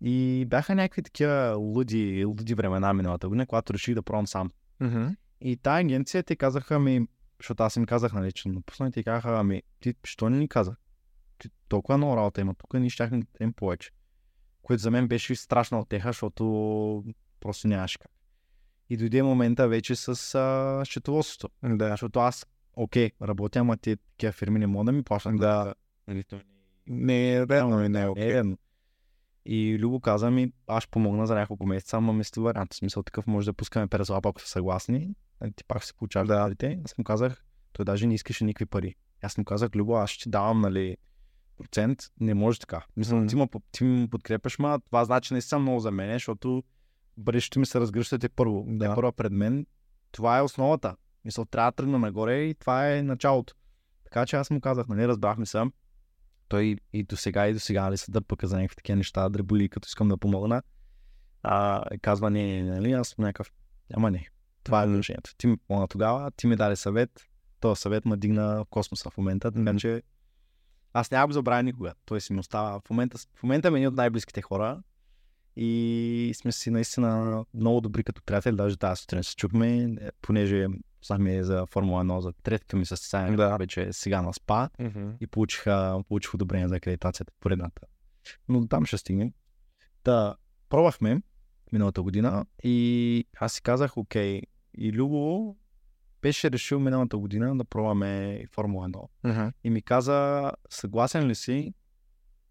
И 0.00 0.46
бяха 0.48 0.74
някакви 0.74 1.02
такива 1.02 1.54
луди, 1.56 2.24
луди 2.24 2.54
времена 2.54 2.92
миналата 2.92 3.28
година, 3.28 3.46
когато 3.46 3.74
реших 3.74 3.94
да 3.94 4.02
пробвам 4.02 4.26
сам. 4.26 4.50
Мгм. 4.80 5.06
И 5.40 5.56
тая 5.56 5.80
агенция 5.80 6.22
те 6.22 6.36
казаха 6.36 6.78
ми, 6.78 7.06
защото 7.40 7.62
аз 7.62 7.76
им 7.76 7.86
казах, 7.86 8.12
нали, 8.12 8.32
че 8.32 8.48
напусна 8.48 8.88
и 8.88 8.90
те 8.90 9.02
казаха, 9.02 9.38
ами, 9.38 9.62
ти 9.80 9.94
що 10.04 10.30
не 10.30 10.38
ни 10.38 10.48
каза? 10.48 10.76
Толкова 11.68 11.96
много 11.98 12.16
работа 12.16 12.40
има 12.40 12.54
тук, 12.54 12.74
ние 12.74 12.90
щяхме 12.90 13.18
да 13.18 13.26
дадем 13.32 13.52
повече. 13.52 13.90
Което 14.62 14.82
за 14.82 14.90
мен 14.90 15.08
беше 15.08 15.34
страшна 15.34 15.80
отеха, 15.80 16.08
защото 16.08 17.04
просто 17.40 17.68
нямаше 17.68 17.98
как. 17.98 18.10
И 18.90 18.96
дойде 18.96 19.22
момента 19.22 19.68
вече 19.68 19.96
с 19.96 20.34
а, 20.34 20.82
счетоводството. 20.84 21.54
Да. 21.62 21.90
Защото 21.90 22.18
аз, 22.20 22.46
окей, 22.72 23.10
работя, 23.22 23.58
ама 23.58 23.76
те 23.76 23.96
такива 23.96 24.32
фирми 24.32 24.58
не 24.58 24.66
могат 24.66 24.86
да 24.86 24.92
ми 24.92 25.02
плащат. 25.02 25.36
Да. 25.36 25.74
Нали, 26.08 26.24
то 26.24 26.40
Не 26.86 27.32
е 27.34 27.46
редно 27.46 27.74
и 27.74 27.76
не 27.78 27.84
е 27.86 27.88
не 27.88 28.02
е 28.02 28.08
окей. 28.08 28.32
верно. 28.32 28.58
И 29.46 29.78
Любо 29.78 30.00
каза 30.00 30.30
ми, 30.30 30.52
аз 30.66 30.86
помогна 30.86 31.26
за 31.26 31.34
няколко 31.34 31.66
месеца, 31.66 31.96
ама 31.96 32.12
мисли 32.12 32.40
вариант. 32.42 32.72
В 32.72 32.76
смисъл 32.76 33.02
такъв 33.02 33.26
може 33.26 33.46
да 33.46 33.52
пускаме 33.52 33.86
50 33.88 34.10
лапа, 34.10 34.28
ако 34.28 34.40
са 34.40 34.48
съгласни. 34.48 35.14
Ти 35.56 35.64
пак 35.64 35.84
се 35.84 35.94
получаваш 35.94 36.28
Да. 36.28 36.34
да. 36.34 36.42
парите. 36.42 36.80
Аз 36.84 36.98
му 36.98 37.04
казах, 37.04 37.44
той 37.72 37.84
даже 37.84 38.06
не 38.06 38.14
искаше 38.14 38.44
никакви 38.44 38.66
пари. 38.66 38.94
Аз 39.22 39.38
му 39.38 39.44
казах, 39.44 39.70
Любо, 39.74 39.94
аз 39.94 40.10
ще 40.10 40.22
ти 40.22 40.30
давам, 40.30 40.60
нали, 40.60 40.96
процент. 41.60 41.98
Не 42.20 42.34
може 42.34 42.58
така. 42.58 42.84
Мисля, 42.96 43.16
Мгм. 43.16 43.26
ти, 43.26 43.36
ме, 43.36 43.48
ти 43.72 43.84
ме 43.84 44.08
подкрепяш, 44.10 44.58
ма 44.58 44.80
това 44.86 45.04
значи 45.04 45.34
не 45.34 45.40
съм 45.40 45.62
много 45.62 45.80
за 45.80 45.90
мен, 45.90 46.12
защото 46.12 46.62
бъдещето 47.16 47.58
ми 47.60 47.66
се 47.66 47.80
разгръщате 47.80 48.28
първо. 48.28 48.64
Да. 48.68 48.88
Да. 48.88 48.94
първо 48.94 49.12
пред 49.12 49.32
мен. 49.32 49.66
Това 50.12 50.38
е 50.38 50.42
основата. 50.42 50.96
Мисля, 51.24 51.46
трябва 51.46 51.70
да 51.70 51.74
тръгна 51.74 51.98
нагоре 51.98 52.42
и 52.42 52.54
това 52.54 52.92
е 52.92 53.02
началото. 53.02 53.54
Така 54.04 54.26
че 54.26 54.36
аз 54.36 54.50
му 54.50 54.60
казах, 54.60 54.86
нали, 54.88 55.08
разбрахме 55.08 55.46
се. 55.46 55.62
Той 56.48 56.76
и 56.92 57.02
до 57.02 57.16
сега, 57.16 57.48
и 57.48 57.52
до 57.52 57.58
сега 57.58 57.82
нали, 57.82 57.96
се 57.96 58.10
дърпака 58.10 58.46
за 58.46 58.56
някакви 58.56 58.76
такива 58.76 58.96
неща, 58.96 59.28
дреболи, 59.28 59.68
като 59.68 59.86
искам 59.86 60.08
да 60.08 60.16
помогна. 60.16 60.62
А, 61.42 61.82
и 61.94 61.98
казва, 61.98 62.30
не, 62.30 62.62
не, 62.62 62.70
нали, 62.70 62.92
аз 62.92 63.08
съм 63.08 63.24
някакъв, 63.24 63.52
ама 63.94 64.10
не. 64.10 64.28
Това 64.64 64.84
е 64.84 64.86
решението. 64.86 65.36
Ти 65.36 65.46
ми 65.46 65.56
помогна 65.56 65.88
тогава, 65.88 66.30
ти 66.30 66.46
ми 66.46 66.56
даде 66.56 66.76
съвет, 66.76 67.10
този 67.60 67.80
съвет 67.80 68.04
ме 68.04 68.16
дигна 68.16 68.64
в 68.64 68.64
космоса 68.70 69.10
в 69.10 69.16
момента, 69.16 69.52
така 69.52 69.72
Мгм. 69.72 69.78
че 69.78 70.02
аз 70.92 71.10
няма 71.10 71.26
го 71.26 71.32
забравя 71.32 71.62
никога. 71.62 71.94
Той 72.04 72.20
си 72.20 72.32
ми 72.32 72.38
остава. 72.38 72.80
В 72.80 72.90
момента, 72.90 73.18
в 73.34 73.42
момента 73.42 73.70
ми 73.70 73.76
е 73.76 73.80
един 73.80 73.88
от 73.88 73.94
най-близките 73.94 74.42
хора 74.42 74.82
и 75.56 76.32
сме 76.36 76.52
си 76.52 76.70
наистина 76.70 77.44
много 77.54 77.80
добри 77.80 78.04
като 78.04 78.22
приятели. 78.22 78.56
Даже 78.56 78.76
тази 78.76 79.00
сутрин 79.00 79.22
се 79.22 79.36
чухме, 79.36 79.76
е, 79.78 80.10
понеже 80.22 80.66
знахме 81.06 81.42
за 81.42 81.66
Формула 81.66 82.04
1, 82.04 82.18
за 82.20 82.32
третата 82.32 82.76
ми 82.76 82.86
състезание, 82.86 83.36
Да. 83.36 83.56
вече 83.56 83.82
е 83.82 83.92
сега 83.92 84.22
на 84.22 84.32
СПА 84.34 84.70
Мгм. 84.80 85.10
и 85.20 85.26
получиха, 85.26 86.02
получих 86.08 86.34
одобрение 86.34 86.68
за 86.68 86.76
акредитацията 86.76 87.32
поредната. 87.40 87.82
Но 88.48 88.68
там 88.68 88.86
ще 88.86 88.98
стигнем. 88.98 89.32
Та, 90.02 90.36
пробвахме 90.68 91.22
миналата 91.72 92.02
година 92.02 92.46
и 92.64 93.24
аз 93.40 93.52
си 93.52 93.62
казах, 93.62 93.96
окей, 93.96 94.40
и 94.78 94.92
Любо 94.92 95.56
беше 96.22 96.50
решил 96.50 96.80
миналата 96.80 97.18
година 97.18 97.58
да 97.58 97.64
пробваме 97.64 98.44
Формула 98.52 98.88
1. 98.88 99.08
Мгм. 99.24 99.48
И 99.64 99.70
ми 99.70 99.82
каза, 99.82 100.50
съгласен 100.70 101.26
ли 101.26 101.34
си 101.34 101.74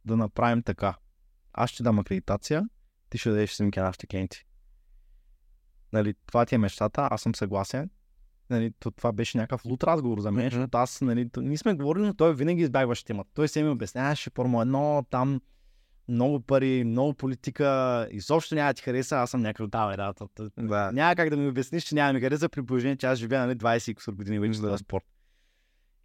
да 0.05 0.17
направим 0.17 0.63
така? 0.63 0.97
Аз 1.53 1.69
ще 1.69 1.83
дам 1.83 1.99
акредитация, 1.99 2.69
ти 3.09 3.17
ще 3.17 3.29
дадеш 3.29 3.51
снимки 3.51 3.79
на 3.79 3.85
нашите 3.85 4.07
клиенти. 4.07 4.45
Нали, 5.93 6.13
това 6.25 6.45
ти 6.45 6.55
е 6.55 6.57
мечтата, 6.57 7.07
аз 7.11 7.21
съм 7.21 7.35
съгласен. 7.35 7.89
Нали, 8.49 8.73
то, 8.79 8.91
това 8.91 9.11
беше 9.11 9.37
някакъв 9.37 9.65
лут 9.65 9.83
разговор 9.83 10.19
за 10.19 10.31
мен, 10.31 10.49
защото 10.49 10.77
аз, 10.77 11.01
нали, 11.01 11.29
то, 11.29 11.41
ние 11.41 11.57
сме 11.57 11.73
говорили, 11.73 12.05
но 12.05 12.13
той 12.13 12.35
винаги 12.35 12.61
избягваше 12.61 13.05
темата. 13.05 13.29
Той 13.33 13.47
се 13.47 13.63
ми 13.63 13.69
обясняваше 13.69 14.29
Формула 14.35 14.65
1, 14.65 15.05
там 15.09 15.41
много 16.09 16.39
пари, 16.39 16.83
много 16.83 17.13
политика, 17.13 18.07
изобщо 18.11 18.55
няма 18.55 18.69
да 18.69 18.73
ти 18.73 18.83
хареса, 18.83 19.17
аз 19.17 19.29
съм 19.31 19.41
някакъв 19.41 19.67
да, 19.67 19.87
бе, 19.87 19.97
да, 19.97 20.13
то, 20.13 20.29
Да. 20.57 20.91
няма 20.91 21.15
как 21.15 21.29
да 21.29 21.37
ми 21.37 21.47
обясниш, 21.47 21.83
че 21.83 21.95
няма 21.95 22.09
да 22.09 22.13
ми 22.13 22.21
хареса 22.21 22.49
при 22.49 22.65
положение, 22.65 22.95
че 22.97 23.05
аз 23.07 23.19
живея 23.19 23.45
нали, 23.45 23.57
20 23.57 23.91
и 23.91 23.95
кусор 23.95 24.13
години 24.13 24.39
вече 24.39 24.61
Да. 24.61 24.77
спорт. 24.77 25.05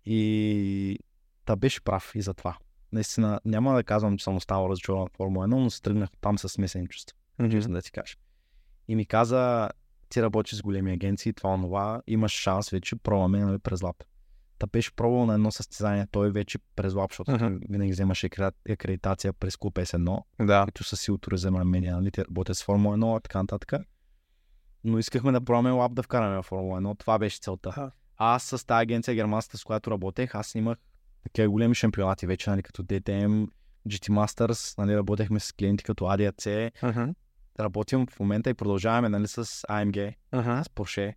И 0.04 0.98
та 1.44 1.56
беше 1.56 1.84
прав 1.84 2.12
и 2.14 2.22
за 2.22 2.34
това. 2.34 2.56
Наистина, 2.92 3.40
няма 3.44 3.74
да 3.74 3.84
казвам, 3.84 4.18
че 4.18 4.24
съм 4.24 4.36
останал 4.36 4.68
разочарован 4.70 5.02
от 5.02 5.16
Формула 5.16 5.46
1, 5.46 5.48
но 5.48 5.70
се 5.70 5.82
тръгнах 5.82 6.10
там 6.20 6.38
с 6.38 6.48
смесени 6.48 6.88
чувства, 6.88 7.16
честно 7.50 7.74
да 7.74 7.82
ти 7.82 7.92
кажа. 7.92 8.14
И 8.88 8.96
ми 8.96 9.06
каза, 9.06 9.70
ти 10.08 10.22
работиш 10.22 10.58
с 10.58 10.62
големи 10.62 10.92
агенции, 10.92 11.32
това, 11.32 11.50
онова, 11.50 12.02
имаш 12.06 12.32
шанс 12.32 12.70
вече, 12.70 12.96
пробваме 12.96 13.38
нали, 13.38 13.58
през 13.58 13.82
лап. 13.82 13.96
Та 14.64 14.68
беше 14.68 14.94
пробвал 14.94 15.26
на 15.26 15.34
едно 15.34 15.50
състезание, 15.50 16.06
той 16.10 16.30
вече 16.30 16.58
през 16.76 16.94
лап, 16.94 17.10
защото 17.10 17.38
той 17.38 17.58
винаги 17.68 17.92
вземаше 17.92 18.28
акре- 18.28 18.52
акредитация 18.70 19.32
през 19.32 19.56
клуб 19.56 19.74
S1, 19.74 20.22
Да. 20.40 20.62
които 20.64 20.84
са 20.84 20.96
силото 20.96 21.30
резервна 21.30 21.64
медиа, 21.64 21.96
нали, 21.96 22.10
те 22.10 22.24
работят 22.24 22.56
с 22.56 22.64
Формула 22.64 22.96
1 22.96 23.18
и 23.18 23.22
така 23.22 23.38
нататък. 23.38 23.72
Но 24.84 24.98
искахме 24.98 25.32
да 25.32 25.40
пробваме 25.40 25.70
лап 25.70 25.94
да 25.94 26.02
вкараме 26.02 26.36
в 26.36 26.42
Формула 26.42 26.80
1, 26.80 26.98
това 26.98 27.18
беше 27.18 27.38
целта. 27.38 27.68
Аха. 27.68 27.90
Аз 28.16 28.42
с 28.44 28.66
тази 28.66 28.82
агенция 28.82 29.14
германската, 29.14 29.58
с 29.58 29.64
която 29.64 29.90
работех, 29.90 30.34
аз 30.34 30.46
снимах 30.46 30.78
такива 31.24 31.48
големи 31.48 31.74
шампионати 31.74 32.26
вече, 32.26 32.50
нали, 32.50 32.62
като 32.62 32.82
DTM, 32.82 33.46
GT 33.88 34.08
Masters, 34.10 34.78
нали, 34.78 34.96
работехме 34.96 35.40
с 35.40 35.52
клиенти 35.52 35.84
като 35.84 36.04
ADAC, 36.04 36.70
Мгм. 36.82 37.10
работим 37.60 38.06
в 38.06 38.20
момента 38.20 38.50
и 38.50 38.54
продължаваме 38.54 39.08
нали, 39.08 39.28
с 39.28 39.44
AMG, 39.44 40.14
Мгм. 40.32 40.62
с 40.62 40.68
Porsche. 40.68 41.14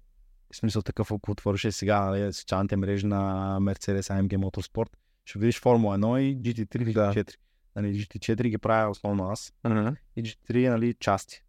В 0.52 0.56
смисъл 0.56 0.82
такъв, 0.82 1.12
ако 1.12 1.32
отвориш 1.32 1.68
сега 1.70 2.06
нали, 2.06 2.34
социалните 2.34 2.76
мрежи 2.76 3.06
на 3.08 3.18
Mercedes 3.62 4.02
AMG 4.02 4.38
Motorsport, 4.38 4.90
ще 5.26 5.40
видиш 5.40 5.60
Формула 5.60 5.98
1 5.98 6.20
и 6.20 6.38
GT3 6.38 6.90
и 6.90 6.94
Да. 6.94 7.14
GT4. 7.14 7.36
Нали, 7.76 7.96
GT4 7.96 8.48
ги 8.48 8.58
правя 8.58 8.90
основно 8.90 9.30
аз 9.30 9.54
Мгм. 9.64 9.88
и 10.16 10.24
G3 10.24 10.70
нали, 10.70 10.94
части. 11.00 11.44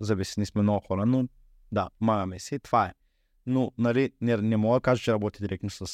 Зависни 0.00 0.46
сме 0.46 0.62
много 0.62 0.86
хора, 0.86 1.06
но 1.06 1.28
да, 1.72 1.88
помагаме 1.98 2.38
си, 2.38 2.58
това 2.58 2.86
е. 2.86 2.92
Но 3.46 3.72
нали, 3.78 4.12
не, 4.20 4.36
не 4.36 4.56
мога 4.56 4.76
да 4.76 4.80
кажа, 4.80 5.02
че 5.02 5.12
работя 5.12 5.38
директно 5.40 5.70
с, 5.70 5.80
а, 5.80 5.86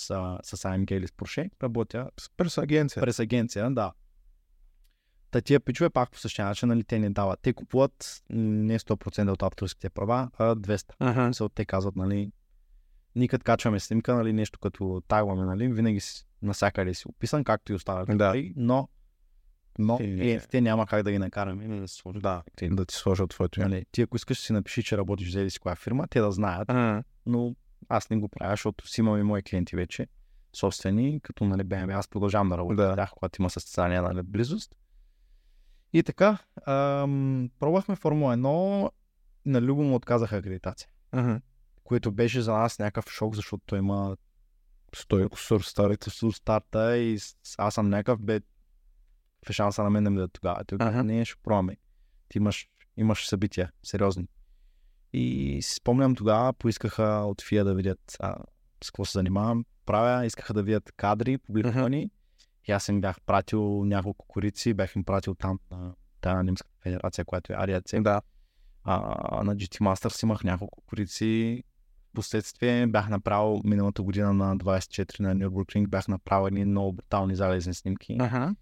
с 0.43 0.57
AMG 0.57 0.93
или 0.93 1.07
с 1.07 1.11
Porsche, 1.11 1.51
работя 1.63 2.11
През 2.37 2.59
агенция. 2.59 3.01
през 3.03 3.19
агенция, 3.21 3.71
да. 3.71 3.93
Та 5.35 5.41
тия 5.41 5.61
пичове 5.61 5.91
пак 5.91 6.11
по 6.11 6.19
същия 6.19 6.45
начин, 6.45 6.69
нали, 6.69 6.85
те 6.85 6.99
не 6.99 7.11
дават. 7.11 7.41
Те 7.43 7.53
купуват 7.53 8.23
не 8.31 8.79
100% 8.79 9.31
от 9.31 9.43
авторските 9.43 9.91
права, 9.91 10.31
а 10.39 10.57
200. 10.57 10.93
Мгм. 11.01 11.25
Смисъл, 11.25 11.49
те 11.49 11.65
казват, 11.65 11.97
нали, 11.97 12.33
ние 13.15 13.29
като 13.29 13.45
качваме 13.45 13.81
снимка, 13.81 14.15
нали, 14.15 14.33
нещо 14.33 14.59
като 14.59 15.03
тагваме, 15.09 15.45
нали, 15.45 15.69
винаги 15.69 16.01
насякъде 16.43 16.95
си 16.95 17.09
описан, 17.09 17.45
както 17.45 17.73
и 17.73 17.75
останалите, 17.75 18.15
Да. 18.15 18.31
пари, 18.31 18.53
но, 18.57 18.89
но 19.79 19.97
Те 19.97 20.07
не- 20.07 20.23
клиентите 20.23 20.61
няма 20.61 20.87
как 20.87 21.03
да 21.03 21.11
ги 21.13 21.19
накараме 21.19 21.69
нали, 21.69 21.81
да 21.81 21.89
се 21.89 21.95
сложат. 21.95 22.23
Да. 22.23 22.43
Да 22.63 22.87
ти 22.87 22.95
сложат 22.95 23.31
твоето 23.31 23.61
име. 23.61 23.69
Нали, 23.69 23.85
ти 23.93 24.03
ако 24.03 24.17
искаш 24.17 24.39
да 24.39 24.43
си 24.43 24.53
напиши, 24.53 24.83
че 24.83 24.99
работиш 24.99 25.33
за 25.33 25.51
си 25.51 25.59
коя 25.59 25.77
фирма, 25.77 26.07
те 26.09 26.21
да 26.21 26.33
знаят, 26.33 26.69
Мгм. 26.69 26.99
но 27.27 27.55
аз 27.89 28.11
не 28.11 28.17
го 28.17 28.29
правя, 28.29 28.53
защото 28.53 28.89
си 28.89 29.01
имам 29.01 29.19
и 29.19 29.23
мои 29.23 29.43
клиенти 29.43 29.77
вече, 29.77 30.07
собствени, 30.57 31.21
като 31.21 31.45
нали, 31.45 31.63
BMW. 31.63 31.99
Аз 31.99 32.09
продължавам 32.09 32.49
да 32.49 32.59
работя 32.59 32.77
Да. 32.77 32.93
с 32.93 32.97
тях, 32.97 33.11
когато 33.11 33.43
има 33.43 33.51
състезания 33.51 34.03
нали, 34.03 34.23
близост. 34.23 34.75
И 35.95 36.03
така, 36.03 36.39
ам, 36.67 37.51
пробвахме 37.59 37.97
Формула 37.97 38.37
1, 38.37 38.91
на 39.47 39.63
Любо 39.63 39.83
му 39.83 39.95
отказаха 39.95 40.37
акредитация, 40.37 40.89
Мгм. 41.13 41.35
което 41.85 42.13
беше 42.13 42.41
за 42.41 42.53
нас 42.53 42.79
някакъв 42.79 43.11
шок, 43.11 43.35
защото 43.35 43.63
той 43.67 43.79
има 43.79 44.17
Стой 44.97 45.29
кусор 45.29 45.61
старите. 45.61 46.11
с 46.11 46.33
старта 46.33 46.97
и 46.99 47.19
аз 47.59 47.75
съм 47.75 47.89
някакъв 47.89 48.21
бе 48.21 48.41
в 49.49 49.53
шанса 49.53 49.83
на 49.83 49.91
мен 49.91 50.05
да 50.05 50.11
ми 50.11 50.17
да 50.19 50.29
тогава. 50.29 50.65
Той 50.65 50.79
Аха. 50.81 51.05
не, 51.05 51.25
ще 51.25 51.37
пробваме. 51.43 51.77
Ти 52.29 52.39
имаш, 52.39 52.69
имаш 52.97 53.29
събития, 53.29 53.73
сериозни. 53.83 54.29
И 55.13 55.59
си 55.63 55.75
спомням 55.75 56.15
тогава, 56.15 56.53
поискаха 56.53 57.03
от 57.05 57.43
ФИА 57.43 57.65
да 57.65 57.75
видят 57.75 58.17
а, 58.21 58.37
с 58.85 58.91
какво 58.91 59.05
се 59.05 59.13
занимавам. 59.13 59.65
Правя, 59.87 60.27
искаха 60.27 60.55
да 60.55 60.63
видят 60.63 60.93
кадри, 60.97 61.39
публикувани. 61.39 62.11
И 62.69 62.73
аз 62.73 62.89
им 62.89 63.01
бях 63.01 63.21
пратил 63.21 63.85
няколко 63.85 64.27
корици, 64.27 64.75
бях 64.75 64.97
им 64.97 65.05
пратил 65.05 65.35
там 65.35 65.59
на 65.71 65.95
тази 66.21 66.45
немска 66.45 66.69
федерация, 66.83 67.25
която 67.25 67.53
е 67.53 67.57
ADAC. 67.57 68.03
Да. 68.03 68.23
А, 68.85 68.99
на 69.45 69.57
GT 69.57 69.81
Masters 69.81 70.23
имах 70.23 70.45
няколко 70.45 70.83
корици. 70.83 71.63
Последствие 72.15 72.87
бях 72.87 73.09
направил 73.09 73.61
миналата 73.65 74.03
година 74.03 74.33
на 74.33 74.57
24 74.57 75.21
на 75.21 75.37
Nürburgring, 75.37 75.87
бях 75.87 76.09
направил 76.09 76.47
едни 76.47 76.65
много 76.65 76.93
брутални 76.93 77.37
залезни 77.37 77.75
снимки, 77.75 78.17
Аха. 78.21 78.55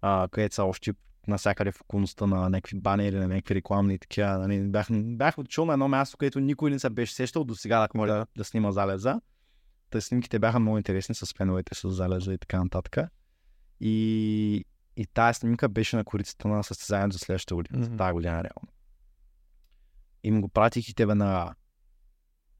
а, 0.00 0.28
където 0.30 0.54
са 0.54 0.64
още 0.64 0.92
насякъде 1.28 1.72
в 1.72 1.80
околността 1.80 2.26
на 2.26 2.50
някакви 2.50 2.80
банери, 2.80 3.16
на 3.16 3.28
някакви 3.28 3.54
рекламни 3.54 3.98
такива. 3.98 4.38
Нали. 4.38 4.62
Бях, 4.62 4.88
бях 4.90 5.38
отчул 5.38 5.64
на 5.64 5.72
едно 5.72 5.88
място, 5.88 6.16
където 6.16 6.40
никой 6.40 6.70
не 6.70 6.78
се 6.78 6.90
беше 6.90 7.14
сещал 7.14 7.44
до 7.44 7.54
сега 7.54 7.78
да 7.78 7.88
може 7.94 8.12
да. 8.12 8.26
да 8.36 8.44
снима 8.44 8.72
залеза. 8.72 9.20
Та 9.90 10.00
снимките 10.00 10.38
бяха 10.38 10.60
много 10.60 10.76
интересни 10.76 11.14
с 11.14 11.34
феновете 11.36 11.74
с 11.74 11.90
залеза 11.90 12.32
и 12.32 12.38
така 12.38 12.64
нататък. 12.64 13.10
И, 13.80 14.64
и 14.96 15.06
тази 15.06 15.38
снимка 15.38 15.68
беше 15.68 15.96
на 15.96 16.04
корицата 16.04 16.48
на 16.48 16.64
състезанието 16.64 17.12
за 17.12 17.18
следващата 17.18 17.54
година, 17.54 17.78
mm-hmm. 17.78 17.90
за 17.90 17.96
тази 17.96 18.12
година 18.12 18.32
реално. 18.32 18.68
И 20.22 20.30
му 20.30 20.40
го 20.40 20.48
пратих 20.48 20.88
и 20.88 20.94
те 20.94 21.06
веднага 21.06 21.54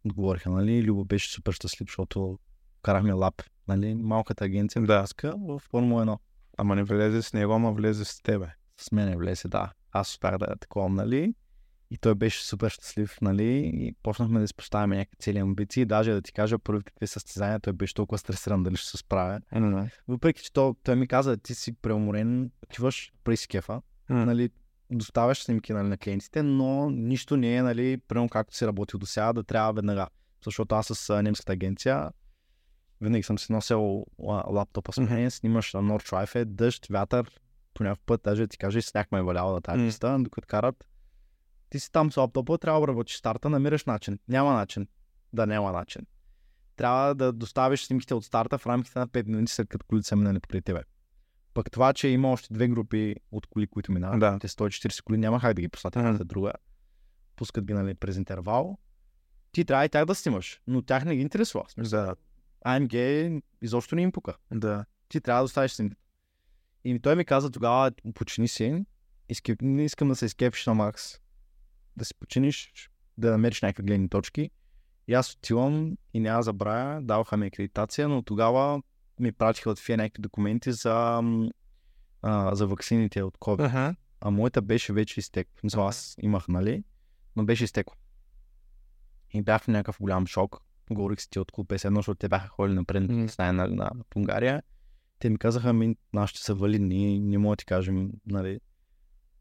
отговориха, 0.04 0.50
нали? 0.50 0.82
Любо 0.82 1.04
беше 1.04 1.32
супер 1.32 1.52
щастлив, 1.52 1.88
защото 1.88 2.38
карахме 2.82 3.12
лап, 3.12 3.42
нали? 3.68 3.94
Малката 3.94 4.44
агенция 4.44 4.82
Да. 4.82 5.04
в 5.24 5.58
Формула 5.58 6.06
1. 6.06 6.18
Ама 6.58 6.76
не 6.76 6.84
влезе 6.84 7.22
с 7.22 7.32
него, 7.32 7.52
ама 7.52 7.72
влезе 7.72 8.04
с 8.04 8.22
тебе. 8.22 8.48
С 8.76 8.92
мене 8.92 9.16
влезе, 9.16 9.48
да. 9.48 9.72
Аз 9.92 10.10
успях 10.10 10.38
да 10.38 10.56
такова, 10.60 10.88
нали? 10.88 11.34
И 11.90 11.98
той 11.98 12.14
беше 12.14 12.44
супер 12.44 12.70
щастлив, 12.70 13.20
нали? 13.20 13.70
И 13.74 13.94
почнахме 14.02 14.40
да 14.40 14.48
си 14.48 14.54
поставяме 14.54 14.96
някакви 14.96 15.16
цели 15.16 15.38
амбиции. 15.38 15.84
Даже 15.84 16.12
да 16.12 16.22
ти 16.22 16.32
кажа 16.32 16.58
първи 16.58 16.84
какви 16.84 17.06
състезания, 17.06 17.60
той 17.60 17.72
беше 17.72 17.94
толкова 17.94 18.18
стресиран 18.18 18.62
дали 18.62 18.76
ще 18.76 18.90
се 18.90 18.96
справя. 18.96 19.40
Mm-hmm. 19.54 19.90
Въпреки, 20.08 20.42
че 20.42 20.52
то, 20.52 20.76
той 20.82 20.96
ми 20.96 21.08
каза, 21.08 21.36
ти 21.36 21.54
си 21.54 21.72
преуморен, 21.72 22.50
отиваш 22.64 23.12
си 23.34 23.48
кефа, 23.48 23.82
Mm. 24.10 24.24
нали, 24.24 24.50
доставяш 24.90 25.42
снимки 25.42 25.72
нали, 25.72 25.88
на 25.88 25.96
клиентите, 25.96 26.42
но 26.42 26.90
нищо 26.90 27.36
не 27.36 27.56
е, 27.56 27.62
нали, 27.62 27.96
примерно 28.08 28.28
както 28.28 28.56
си 28.56 28.66
работил 28.66 28.98
до 28.98 29.06
сега, 29.06 29.32
да 29.32 29.42
трябва 29.42 29.72
веднага. 29.72 30.06
Защото 30.44 30.74
аз 30.74 30.86
с 30.86 31.10
а, 31.10 31.22
немската 31.22 31.52
агенция 31.52 32.10
винаги 33.00 33.22
съм 33.22 33.38
си 33.38 33.52
носил 33.52 33.78
ла- 34.20 34.52
лаптопа 34.52 34.92
с 34.92 35.00
мен, 35.00 35.30
снимаш 35.30 35.74
на 35.74 35.82
Nordschleife, 35.82 36.44
дъжд, 36.44 36.86
вятър, 36.90 37.30
по 37.74 37.82
някакъв 37.84 38.04
път, 38.06 38.20
даже 38.24 38.42
да 38.42 38.48
ти 38.48 38.58
кажа, 38.58 38.78
и 38.78 38.82
сняг 38.82 39.12
ме 39.12 39.18
е 39.18 39.22
валял 39.22 39.52
на 39.52 39.60
тази 39.60 39.84
писта, 39.84 40.16
докато 40.20 40.46
карат. 40.46 40.86
Ти 41.70 41.80
си 41.80 41.92
там 41.92 42.12
с 42.12 42.16
лаптопа, 42.16 42.58
трябва 42.58 42.80
да 42.80 42.88
работиш 42.88 43.16
старта, 43.16 43.50
намираш 43.50 43.84
начин. 43.84 44.18
Няма 44.28 44.52
начин 44.52 44.86
да 45.32 45.46
няма 45.46 45.72
начин. 45.72 46.02
Трябва 46.76 47.14
да 47.14 47.32
доставиш 47.32 47.86
снимките 47.86 48.14
от 48.14 48.24
старта 48.24 48.58
в 48.58 48.66
рамките 48.66 48.98
на 48.98 49.08
5 49.08 49.26
минути 49.26 49.52
след 49.52 49.68
като 49.68 49.86
колите 49.88 50.08
са 50.08 50.16
минали 50.16 50.40
покрай 50.40 50.60
тебе. 50.60 50.82
Пък 51.54 51.70
това, 51.70 51.92
че 51.92 52.08
има 52.08 52.32
още 52.32 52.54
две 52.54 52.68
групи 52.68 53.16
от 53.30 53.46
коли, 53.46 53.66
които 53.66 53.92
минават, 53.92 54.20
Да. 54.20 54.38
те 54.38 54.48
140 54.48 55.02
коли, 55.02 55.18
няма 55.18 55.40
как 55.40 55.54
да 55.54 55.62
ги 55.62 55.68
пуснат 55.68 55.96
една 55.96 56.12
за 56.12 56.24
друга. 56.24 56.52
Пускат 57.36 57.64
ги 57.64 57.72
нали, 57.72 57.94
през 57.94 58.16
интервал. 58.16 58.78
Ти 59.52 59.64
трябва 59.64 59.84
и 59.84 59.88
тях 59.88 60.04
да 60.04 60.14
снимаш, 60.14 60.60
но 60.66 60.82
тях 60.82 61.04
не 61.04 61.16
ги 61.16 61.22
интересува. 61.22 61.64
Да. 61.78 62.14
AMG 62.66 63.42
изобщо 63.62 63.94
не 63.94 64.02
им 64.02 64.12
пука. 64.12 64.34
Да. 64.50 64.84
Ти 65.08 65.20
трябва 65.20 65.40
да 65.40 65.44
оставиш 65.44 65.72
снимката. 65.72 66.02
И 66.84 67.00
той 67.00 67.16
ми 67.16 67.24
каза 67.24 67.50
тогава, 67.50 67.92
почини 68.14 68.48
си, 68.48 68.84
не 69.62 69.84
искам 69.84 70.08
да 70.08 70.16
се 70.16 70.26
изкепиш 70.26 70.66
на 70.66 70.74
Макс. 70.74 71.20
Да 71.96 72.04
си 72.04 72.14
починиш, 72.14 72.72
да 73.18 73.30
намериш 73.30 73.62
някакви 73.62 73.82
гледни 73.82 74.08
точки. 74.08 74.50
И 75.08 75.14
аз 75.14 75.34
отивам 75.34 75.96
и 76.14 76.20
няма 76.20 76.42
забравя, 76.42 77.02
даваха 77.02 77.36
ми 77.36 77.46
акредитация, 77.46 78.08
но 78.08 78.22
тогава 78.22 78.82
ми 79.20 79.32
пратиха 79.32 79.70
от 79.70 79.78
фия 79.78 79.96
някакви 79.96 80.22
документи 80.22 80.72
за, 80.72 81.22
а, 82.22 82.54
за 82.54 82.66
ваксините 82.66 83.22
от 83.22 83.38
COVID. 83.38 83.66
Аха. 83.66 83.94
А 84.20 84.30
моята 84.30 84.62
беше 84.62 84.92
вече 84.92 85.20
изтекла. 85.20 85.60
Мисля, 85.64 85.88
аз 85.88 86.16
имах, 86.22 86.48
нали? 86.48 86.84
Но 87.36 87.44
беше 87.44 87.64
изтекла. 87.64 87.96
И 89.34 89.42
бях 89.42 89.62
в 89.62 89.68
някакъв 89.68 89.96
голям 90.00 90.26
шок. 90.26 90.56
Говорих 90.90 91.20
с 91.20 91.28
ти 91.28 91.38
от 91.38 91.52
клуб 91.52 91.68
51, 91.68 91.94
защото 91.94 92.18
те 92.18 92.28
бяха 92.28 92.48
ходили 92.48 92.74
напред 92.74 93.02
mm. 93.02 93.38
на, 93.38 93.52
на, 93.52 93.68
на 93.68 93.90
Унгария. 94.16 94.62
Те 95.18 95.30
ми 95.30 95.38
казаха, 95.38 95.72
ми, 95.72 95.96
нашите 96.12 96.40
са 96.40 96.54
валидни, 96.54 97.20
не 97.20 97.38
мога 97.38 97.52
да 97.52 97.56
ти 97.56 97.64
кажем, 97.64 98.10
нали. 98.26 98.60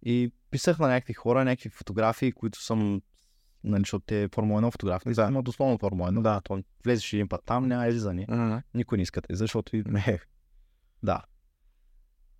И 0.04 0.32
писах 0.52 0.80
на 0.80 0.88
някакви 0.88 1.14
хора, 1.14 1.46
някакви 1.46 1.70
фотографии, 1.70 2.32
които 2.32 2.64
съм, 2.64 3.02
нали, 3.64 3.82
защото 3.82 4.06
те 4.06 4.30
Формула 4.36 4.62
1 4.62 4.72
фотографии, 4.72 5.14
Да. 5.14 5.28
имат 5.28 5.46
дословно 5.46 5.78
Формула 5.78 6.12
1. 6.12 6.22
Да. 6.22 6.42
То, 6.44 6.64
влезеш 6.86 7.14
един 7.14 7.28
път 7.28 7.42
там, 7.46 7.68
няма 7.68 7.88
излизане. 7.88 8.26
Аха. 8.30 8.64
Никой 8.74 8.98
не 8.98 9.02
иска 9.02 9.22
защото 9.30 9.76
и 9.78 9.84
Не. 9.86 10.20
да. 11.04 11.22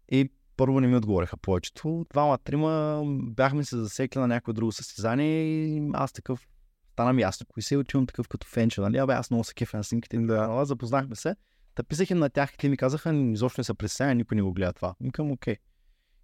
И 0.10 0.30
първо 0.58 0.80
не 0.80 0.88
ми 0.88 0.96
отговориха 0.96 1.38
повечето. 1.38 2.06
Двама, 2.10 2.38
трима 2.38 3.04
бяхме 3.08 3.64
се 3.64 3.78
засекли 3.78 4.20
на 4.20 4.28
някое 4.28 4.54
друго 4.54 4.72
състезание 4.72 5.44
и 5.44 5.90
аз 5.94 6.12
такъв 6.14 6.48
стана 6.92 7.14
ми 7.14 7.22
ясно. 7.22 7.46
Кои 7.50 7.64
се 7.64 7.78
отивам 7.78 8.08
такъв 8.08 8.28
като 8.28 8.48
фенче, 8.48 8.82
нали? 8.82 8.98
Абе, 8.98 9.14
аз 9.14 9.32
много 9.32 9.44
се 9.44 9.54
кефя 9.54 9.78
на 9.78 9.84
снимките. 9.84 10.18
Да. 10.18 10.66
Запознахме 10.66 11.16
се. 11.16 11.36
Та 11.76 11.84
писах 11.84 12.10
им 12.10 12.18
на 12.18 12.30
тях 12.30 12.54
и 12.54 12.58
те 12.58 12.70
ми 12.70 12.78
казаха, 12.78 13.16
изобщо 13.16 13.60
не 13.62 13.64
са 13.64 13.76
представя, 13.76 14.16
никой 14.16 14.36
не 14.36 14.42
го 14.42 14.54
гледа 14.54 14.74
това. 14.74 14.96
Викам, 15.02 15.32
окей. 15.32 15.56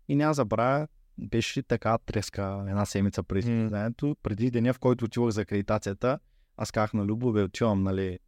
И 0.07 0.15
няма 0.15 0.33
забравя, 0.33 0.87
беше 1.21 1.63
така 1.63 1.97
треска 1.97 2.65
една 2.67 2.85
седмица 2.85 3.23
преди 3.23 3.41
състезанието. 3.41 4.15
Преди 4.23 4.51
деня, 4.51 4.73
в 4.73 4.79
който 4.79 5.05
отивах 5.05 5.29
за 5.29 5.41
акредитацията, 5.41 6.19
аз 6.57 6.71
казах 6.71 6.93
на 6.93 7.05
Любо, 7.05 7.31
бе, 7.31 7.43
отивам, 7.43 7.83
нали, 7.83 8.19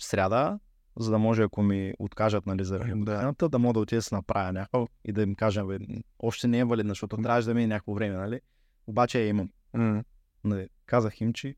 в 0.00 0.04
сряда, 0.04 0.58
за 0.98 1.10
да 1.10 1.18
може, 1.18 1.42
ако 1.42 1.62
ми 1.62 1.94
откажат, 1.98 2.46
нали, 2.46 2.64
за 2.64 2.80
регулацията, 2.80 3.48
да 3.48 3.58
мога 3.58 3.72
да 3.72 3.80
отида 3.80 3.98
да 3.98 4.02
се 4.02 4.14
направя 4.14 4.52
някакво 4.52 4.86
и 5.04 5.12
да 5.12 5.22
им 5.22 5.34
кажа, 5.34 5.64
бе, 5.64 5.78
още 6.18 6.48
не 6.48 6.58
е 6.58 6.64
валидна, 6.64 6.90
защото 6.90 7.16
трябваше 7.16 7.48
да 7.48 7.54
мине 7.54 7.66
някакво 7.66 7.94
време, 7.94 8.16
нали? 8.16 8.40
Обаче 8.86 9.20
я 9.20 9.28
имам. 9.28 9.50
М. 9.74 10.04
Нали, 10.44 10.68
казах 10.86 11.20
им, 11.20 11.32
че 11.32 11.54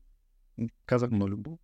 казах 0.85 1.11
на 1.11 1.25
Любо, 1.25 1.59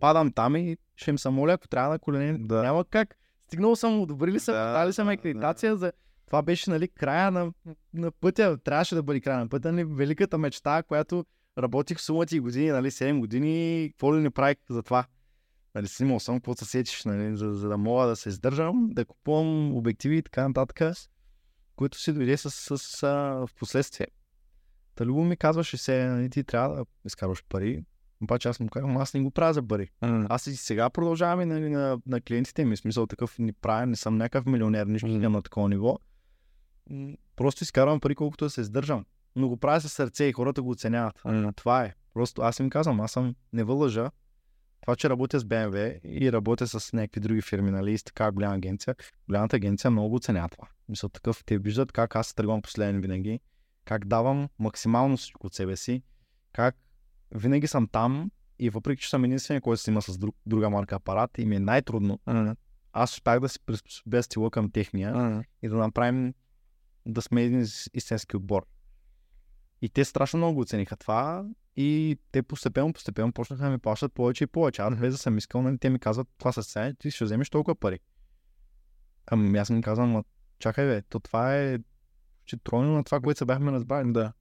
падам 0.00 0.32
там 0.32 0.56
и 0.56 0.76
ще 0.96 1.10
им 1.10 1.18
се 1.18 1.28
моля, 1.28 1.52
ако 1.52 1.68
трябва 1.68 1.90
на 1.90 1.98
колене. 1.98 2.38
Да. 2.38 2.62
Няма 2.62 2.84
как. 2.84 3.16
Стигнал 3.46 3.76
съм, 3.76 4.00
одобрили 4.00 4.40
са, 4.40 4.52
Да, 4.52 4.72
дали 4.72 4.92
са 4.92 5.04
ме 5.04 5.16
да, 5.16 5.20
акредитация 5.20 5.76
за... 5.76 5.92
Това 6.26 6.42
беше, 6.42 6.70
нали, 6.70 6.88
края 6.88 7.30
на, 7.30 7.52
на 7.94 8.10
пътя. 8.10 8.58
Трябваше 8.64 8.94
да 8.94 9.02
бъде 9.02 9.20
края 9.20 9.38
на 9.38 9.48
пътя, 9.48 9.72
нали, 9.72 9.84
великата 9.84 10.38
мечта, 10.38 10.82
която 10.82 11.24
работих 11.58 11.98
в 11.98 12.02
сумати 12.02 12.40
години, 12.40 12.70
нали, 12.70 12.90
7 12.90 13.18
години, 13.18 13.88
какво 13.90 14.16
ли 14.16 14.20
не 14.20 14.30
правих 14.30 14.56
за 14.70 14.82
това. 14.82 15.04
Нали, 15.74 15.88
снимал 15.88 16.20
съм, 16.20 16.36
какво 16.36 16.54
се 16.54 16.64
сетиш, 16.64 17.04
нали, 17.04 17.36
за, 17.36 17.52
за, 17.54 17.68
да 17.68 17.76
мога 17.76 18.06
да 18.06 18.16
се 18.16 18.28
издържам, 18.28 18.88
да 18.92 19.04
купувам 19.04 19.76
обективи 19.76 20.16
и 20.16 20.22
така 20.22 20.48
нататък, 20.48 20.96
които 21.76 21.98
си 21.98 22.12
дойде 22.12 22.36
с, 22.36 22.50
с, 22.50 22.78
с 22.78 23.02
а, 23.02 23.08
в 23.46 23.48
последствие. 23.58 24.06
Та 24.94 25.06
Любо 25.06 25.24
ми 25.24 25.36
казваше 25.36 25.76
се, 25.76 26.04
нали, 26.04 26.30
ти 26.30 26.44
трябва 26.44 26.76
да 26.76 26.84
изкарваш 27.06 27.44
пари, 27.48 27.84
обаче 28.22 28.48
аз 28.48 28.60
му 28.60 28.68
казвам, 28.68 28.96
аз 28.96 29.14
не 29.14 29.20
го 29.20 29.30
правя 29.30 29.54
за 29.54 29.62
пари. 29.62 29.90
М. 30.02 30.26
Аз 30.30 30.46
и 30.46 30.56
сега 30.56 30.90
продължавам 30.90 31.40
и 31.40 31.44
нали, 31.44 31.68
на, 31.68 31.98
на 32.06 32.20
клиентите 32.20 32.64
ми. 32.64 32.76
Смисъл 32.76 33.06
такъв 33.06 33.38
ни 33.38 33.52
правя, 33.52 33.86
не 33.86 33.96
съм 33.96 34.16
някакъв 34.16 34.46
милионер, 34.46 34.86
нищо 34.86 35.08
не 35.08 35.28
на 35.28 35.42
такова 35.42 35.68
ниво. 35.68 35.98
Просто 37.36 37.64
изкарвам 37.64 38.00
пари 38.00 38.14
колкото 38.14 38.44
да 38.44 38.50
се 38.50 38.60
издържам. 38.60 39.04
Но 39.36 39.48
го 39.48 39.56
правя 39.56 39.80
със 39.80 39.92
сърце 39.92 40.24
и 40.24 40.32
хората 40.32 40.62
го 40.62 40.70
оценяват. 40.70 41.24
М. 41.24 41.52
Това 41.52 41.84
е. 41.84 41.94
Просто 42.14 42.42
аз 42.42 42.58
им 42.58 42.70
казвам, 42.70 43.00
аз 43.00 43.12
съм 43.12 43.34
не 43.52 43.64
вълъжа. 43.64 44.10
Това, 44.80 44.96
че 44.96 45.10
работя 45.10 45.40
с 45.40 45.44
BMW 45.44 46.00
и 46.04 46.32
работя 46.32 46.66
с 46.66 46.92
някакви 46.92 47.20
други 47.20 47.42
фирми, 47.42 47.70
нали, 47.70 47.98
с 47.98 48.04
така 48.04 48.32
голяма 48.32 48.54
агенция, 48.54 48.94
голямата 49.28 49.56
агенция 49.56 49.90
много 49.90 50.08
го 50.08 50.16
оценява 50.16 50.48
това. 50.48 50.68
Мисля, 50.88 51.08
такъв, 51.08 51.44
те 51.44 51.58
виждат 51.58 51.92
как 51.92 52.16
аз 52.16 52.34
тръгвам 52.34 52.62
последен 52.62 53.00
винаги, 53.00 53.40
как 53.84 54.06
давам 54.06 54.48
максимално 54.58 55.16
всичко 55.16 55.46
от 55.46 55.54
себе 55.54 55.76
си, 55.76 56.02
как 56.52 56.76
винаги 57.30 57.66
съм 57.66 57.88
там 57.88 58.30
и 58.58 58.70
въпреки, 58.70 59.02
че 59.02 59.10
съм 59.10 59.24
единствения, 59.24 59.60
който 59.60 59.82
снима 59.82 60.00
с 60.00 60.18
друг, 60.18 60.36
друга 60.46 60.70
марка 60.70 60.94
апарат 60.94 61.30
и 61.38 61.46
ми 61.46 61.56
е 61.56 61.60
най-трудно, 61.60 62.18
М. 62.26 62.56
аз 62.92 63.12
успях 63.12 63.40
да 63.40 63.48
се 63.48 63.60
приспособя 63.60 64.22
стила 64.22 64.50
към 64.50 64.70
техния 64.70 65.14
М. 65.14 65.44
и 65.62 65.68
да 65.68 65.76
направим 65.76 66.34
да 67.06 67.22
сме 67.22 67.42
един 67.42 67.66
истински 67.94 68.36
отбор. 68.36 68.66
И 69.82 69.88
те 69.88 70.04
страшно 70.04 70.36
много 70.36 70.54
го 70.54 70.60
оцениха 70.60 70.96
това 70.96 71.44
и 71.76 72.18
те 72.32 72.42
постепенно, 72.42 72.92
постепенно 72.92 73.32
почнаха 73.32 73.64
да 73.64 73.70
ми 73.70 73.78
плащат 73.78 74.12
повече 74.12 74.44
и 74.44 74.46
повече. 74.46 74.82
Аз 74.82 74.96
без 74.96 75.14
да 75.14 75.18
съм 75.18 75.38
искал, 75.38 75.62
нали, 75.62 75.78
те 75.78 75.90
ми 75.90 75.98
казват, 75.98 76.28
това 76.38 76.52
са 76.52 76.62
цени, 76.62 76.94
ти 76.94 77.10
ще 77.10 77.24
вземеш 77.24 77.50
толкова 77.50 77.74
пари. 77.74 78.00
Ами 79.26 79.58
аз 79.58 79.70
ми 79.70 79.82
казвам, 79.82 80.10
«Ма, 80.10 80.24
чакай 80.58 80.86
бе, 80.86 81.02
то 81.02 81.20
това 81.20 81.56
е 81.56 81.78
че 82.44 82.56
тройно 82.56 82.92
на 82.92 83.04
това, 83.04 83.20
което 83.20 83.38
се 83.38 83.44
бяхме 83.44 83.72
разбрали. 83.72 84.12
Да. 84.12 84.32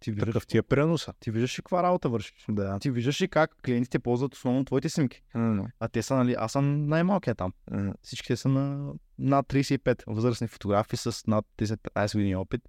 Ти 0.00 0.10
виждаш, 0.10 0.26
Такъв 0.26 0.46
ти 0.46 0.58
е 0.58 0.62
преноса. 0.62 1.12
ти 1.20 1.30
виждаш 1.30 1.58
ли 1.58 1.62
каква 1.62 1.82
работа 1.82 2.08
вършиш. 2.08 2.44
Да. 2.48 2.78
Ти 2.78 2.90
виждаш 2.90 3.20
ли 3.20 3.28
как 3.28 3.56
клиентите 3.64 3.98
ползват 3.98 4.34
основно 4.34 4.64
твоите 4.64 4.88
снимки. 4.88 5.22
М. 5.34 5.66
А 5.80 5.88
те 5.88 6.02
са, 6.02 6.16
нали, 6.16 6.34
аз 6.38 6.52
съм 6.52 6.86
най-малкият 6.86 7.38
там. 7.38 7.52
М. 7.70 7.94
Всичките 8.02 8.36
са 8.36 8.48
на 8.48 8.92
над 9.18 9.46
35 9.46 10.02
възрастни 10.06 10.48
фотографи 10.48 10.96
с 10.96 11.22
над 11.26 11.46
10-15 11.58 12.14
години 12.14 12.36
опит. 12.36 12.62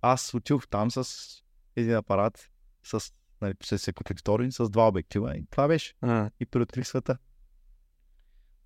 Аз 0.00 0.34
отидох 0.34 0.68
там 0.68 0.90
с 0.90 1.04
един 1.76 1.94
апарат, 1.94 2.50
с 2.82 3.12
нали, 3.40 3.54
с 3.62 3.78
секутектори, 3.78 4.52
с 4.52 4.70
два 4.70 4.88
обектива 4.88 5.36
и 5.36 5.46
това 5.50 5.68
беше. 5.68 5.94
М. 6.02 6.30
И 6.40 6.46
преоткрих 6.46 6.86
света. 6.86 7.18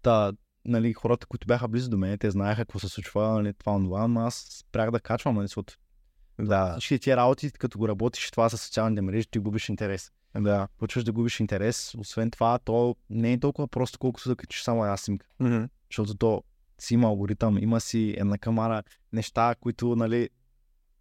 Та, 0.02 0.32
нали, 0.64 0.92
хората, 0.92 1.26
които 1.26 1.46
бяха 1.46 1.68
близо 1.68 1.90
до 1.90 1.98
мен, 1.98 2.18
те 2.18 2.30
знаеха 2.30 2.62
какво 2.62 2.78
се 2.78 2.88
случва, 2.88 3.28
нали, 3.28 3.54
това, 3.54 3.72
онова, 3.72 4.08
но 4.08 4.20
аз 4.20 4.34
спрях 4.34 4.90
да 4.90 5.00
качвам, 5.00 5.34
нали, 5.34 5.46
защото 5.46 5.74
Да. 6.40 6.72
всички 6.72 6.98
тия 6.98 7.16
работи, 7.16 7.50
като 7.50 7.78
го 7.78 7.88
работиш 7.88 8.30
това 8.30 8.48
с 8.48 8.58
социалните 8.58 9.02
мрежи, 9.02 9.26
ти 9.30 9.38
губиш 9.38 9.68
интерес. 9.68 10.10
Да. 10.34 10.68
Почваш 10.78 11.04
да 11.04 11.12
губиш 11.12 11.40
интерес. 11.40 11.94
Освен 11.94 12.30
това, 12.30 12.58
то 12.58 12.96
не 13.10 13.32
е 13.32 13.40
толкова 13.40 13.68
просто, 13.68 13.98
колкото 13.98 14.28
да 14.28 14.36
качиш 14.36 14.62
само 14.62 14.84
една 14.84 14.96
снимка. 14.96 15.26
М. 15.40 15.68
Защото 15.90 16.14
то 16.14 16.42
си 16.78 16.94
има 16.94 17.06
алгоритъм, 17.08 17.58
има 17.58 17.80
си 17.80 18.14
една 18.18 18.38
камара, 18.38 18.82
неща, 19.12 19.54
които, 19.60 19.96
нали, 19.96 20.28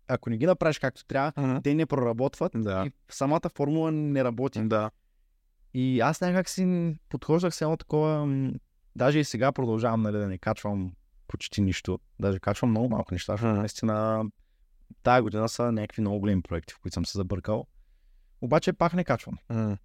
ако 0.08 0.30
не 0.30 0.38
ги 0.38 0.46
направиш 0.46 0.80
както 0.80 1.06
трябва, 1.06 1.32
Мгм. 1.38 1.62
те 1.62 1.74
не 1.76 1.86
проработват 1.86 2.52
Да. 2.56 2.84
и 2.88 2.92
самата 3.10 3.42
формула 3.56 3.92
не 3.92 4.24
работи. 4.24 4.62
Да. 4.64 4.92
И 5.74 6.00
аз 6.00 6.22
някак 6.22 6.50
си 6.50 6.96
подхождах 7.10 7.56
с 7.56 7.62
едно 7.62 7.78
такова, 7.78 8.28
даже 8.96 9.20
и 9.20 9.24
сега 9.24 9.52
продължавам 9.52 10.02
нали, 10.02 10.18
да 10.18 10.28
не 10.28 10.38
качвам 10.38 10.92
почти 11.28 11.62
нищо. 11.62 12.00
Даже 12.20 12.40
качвам 12.40 12.70
много 12.70 12.90
малко 12.90 13.14
неща, 13.14 13.34
защото 13.34 13.50
Мгм. 13.50 13.60
наистина 13.60 14.24
тая 15.04 15.22
година 15.22 15.50
са 15.50 15.72
някакви 15.72 16.02
много 16.02 16.20
големи 16.20 16.42
проекти, 16.42 16.74
в 16.74 16.80
които 16.80 16.94
съм 16.94 17.06
се 17.06 17.18
забъркал. 17.18 17.68
Обаче 18.42 18.74
пак 18.74 18.94
не 18.94 19.04
качвам. 19.04 19.38
М. 19.50 19.78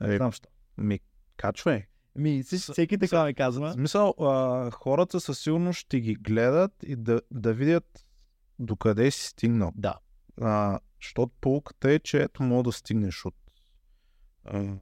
Не 0.00 0.14
Е, 0.14 0.16
знам 0.16 0.32
що. 0.32 0.48
ми, 0.78 1.00
качвай. 1.36 1.86
Ми, 2.14 2.42
всеки 2.42 2.98
така 2.98 3.24
ми 3.24 3.32
В 3.32 3.36
казва. 3.36 3.72
смисъл, 3.72 4.14
а, 4.20 4.70
хората 4.70 5.20
със 5.20 5.38
сигурност 5.38 5.78
ще 5.78 6.00
ги 6.00 6.14
гледат 6.14 6.72
и 6.82 6.96
да, 6.96 7.20
да 7.30 7.54
видят 7.54 8.06
докъде 8.58 9.10
си 9.10 9.26
стигнал. 9.26 9.72
Да. 9.74 9.98
А, 10.40 10.80
защото 11.02 11.32
полуката 11.40 11.90
е, 11.90 11.98
че 11.98 12.22
ето 12.22 12.42
мога 12.42 12.62
да 12.62 12.72
стигнеш 12.72 13.24
от 13.24 13.34
а, 14.44 14.76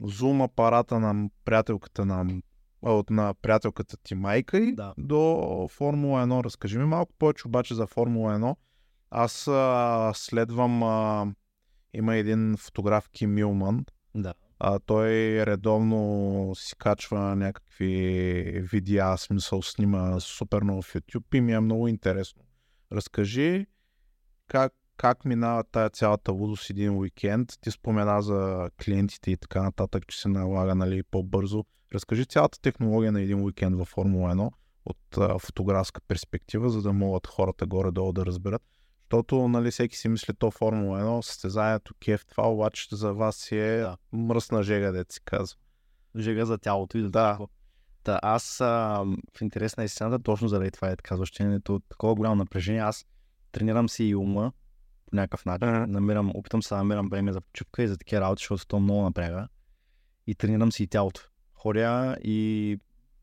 зум 0.00 0.42
апарата 0.42 1.00
на 1.00 1.30
приятелката 1.44 2.04
на, 2.04 2.40
от 2.82 3.10
на 3.10 3.34
приятелката 3.34 3.96
ти 3.96 4.14
майка 4.14 4.58
и 4.58 4.72
Да. 4.74 4.94
до 4.98 5.68
Формула 5.70 6.22
1. 6.26 6.44
Разкажи 6.44 6.78
ми 6.78 6.84
малко 6.84 7.12
повече 7.18 7.48
обаче 7.48 7.74
за 7.74 7.86
Формула 7.86 8.34
1. 8.34 8.56
Аз 9.10 9.48
а, 9.48 10.12
следвам 10.14 10.82
а, 10.82 11.26
има 11.94 12.16
един 12.16 12.56
фотограф 12.58 13.08
Ким 13.08 13.34
Милман, 13.34 13.84
Да. 14.14 14.34
а, 14.58 14.78
той 14.78 15.08
редовно 15.46 16.52
си 16.54 16.76
качва 16.78 17.36
някакви 17.36 17.90
видеа, 18.72 19.16
смисъл 19.16 19.62
снима 19.62 20.20
супер 20.20 20.62
много 20.62 20.82
в 20.82 20.94
YouTube 20.94 21.34
и 21.34 21.40
ми 21.40 21.52
е 21.52 21.60
много 21.60 21.88
интересно. 21.88 22.42
Разкажи 22.92 23.66
как, 24.48 24.72
как 24.96 25.24
минава 25.24 25.64
тая 25.64 25.90
цялата 25.90 26.32
лудост 26.32 26.70
един 26.70 26.98
уикенд. 26.98 27.52
Ти 27.60 27.70
спомена 27.70 28.22
за 28.22 28.70
клиентите 28.84 29.30
и 29.30 29.36
така 29.36 29.62
нататък, 29.62 30.06
че 30.08 30.20
се 30.20 30.28
налага 30.28 30.74
нали, 30.74 31.02
по-бързо. 31.02 31.64
Разкажи 31.94 32.26
цялата 32.26 32.60
технология 32.60 33.12
на 33.12 33.22
един 33.22 33.44
уикенд 33.44 33.76
във 33.76 33.88
Формула 33.88 34.34
1 34.34 34.50
от 34.84 34.98
а, 35.18 35.38
фотографска 35.38 36.00
перспектива, 36.08 36.70
за 36.70 36.82
да 36.82 36.92
могат 36.92 37.26
хората 37.26 37.66
горе-долу 37.66 38.12
да 38.12 38.26
разберат. 38.26 38.62
Защото 39.02 39.48
нали, 39.48 39.70
всеки 39.70 39.96
си 39.96 40.08
мисли 40.08 40.34
то 40.34 40.50
Формула 40.50 41.00
1, 41.00 41.20
състезанието 41.20 41.94
кеф, 42.00 42.24
това 42.26 42.50
обаче 42.50 42.96
за 42.96 43.12
вас 43.12 43.36
си 43.36 43.58
е 43.58 43.78
Да. 43.78 43.96
мръсна 44.12 44.62
жега, 44.62 44.92
дет 44.92 45.12
си 45.12 45.20
казва. 45.24 45.58
Жега 46.18 46.44
за 46.44 46.58
тялото 46.58 46.98
и 46.98 47.02
за 47.02 47.10
Да. 47.10 47.34
всичко. 47.34 47.50
Та, 48.02 48.20
аз 48.22 48.60
а, 48.60 49.04
в 49.36 49.40
интерес 49.40 49.76
на 49.76 49.84
истината, 49.84 50.18
точно 50.18 50.48
заради 50.48 50.70
това 50.70 50.88
е 50.90 50.96
така, 50.96 51.16
защото 51.16 51.80
такова 51.88 52.14
голямо 52.14 52.34
напрежение, 52.34 52.80
аз 52.80 53.06
тренирам 53.52 53.88
си 53.88 54.04
и 54.04 54.14
ума 54.14 54.52
по 55.06 55.16
някакъв 55.16 55.44
начин. 55.44 55.68
Мгм. 55.68 55.92
Намирам, 55.92 56.30
опитам 56.34 56.62
се 56.62 56.74
да 56.74 56.78
намирам 56.78 57.08
време 57.08 57.32
за 57.32 57.40
почивка 57.40 57.82
и 57.82 57.88
за 57.88 57.98
такива 57.98 58.20
работи, 58.20 58.42
защото 58.42 58.66
то 58.66 58.80
много 58.80 59.02
напряга. 59.02 59.48
И 60.26 60.34
тренирам 60.34 60.72
си 60.72 60.82
и 60.82 60.86
тялото. 60.86 61.20
Ходя 61.54 62.16
и 62.24 62.78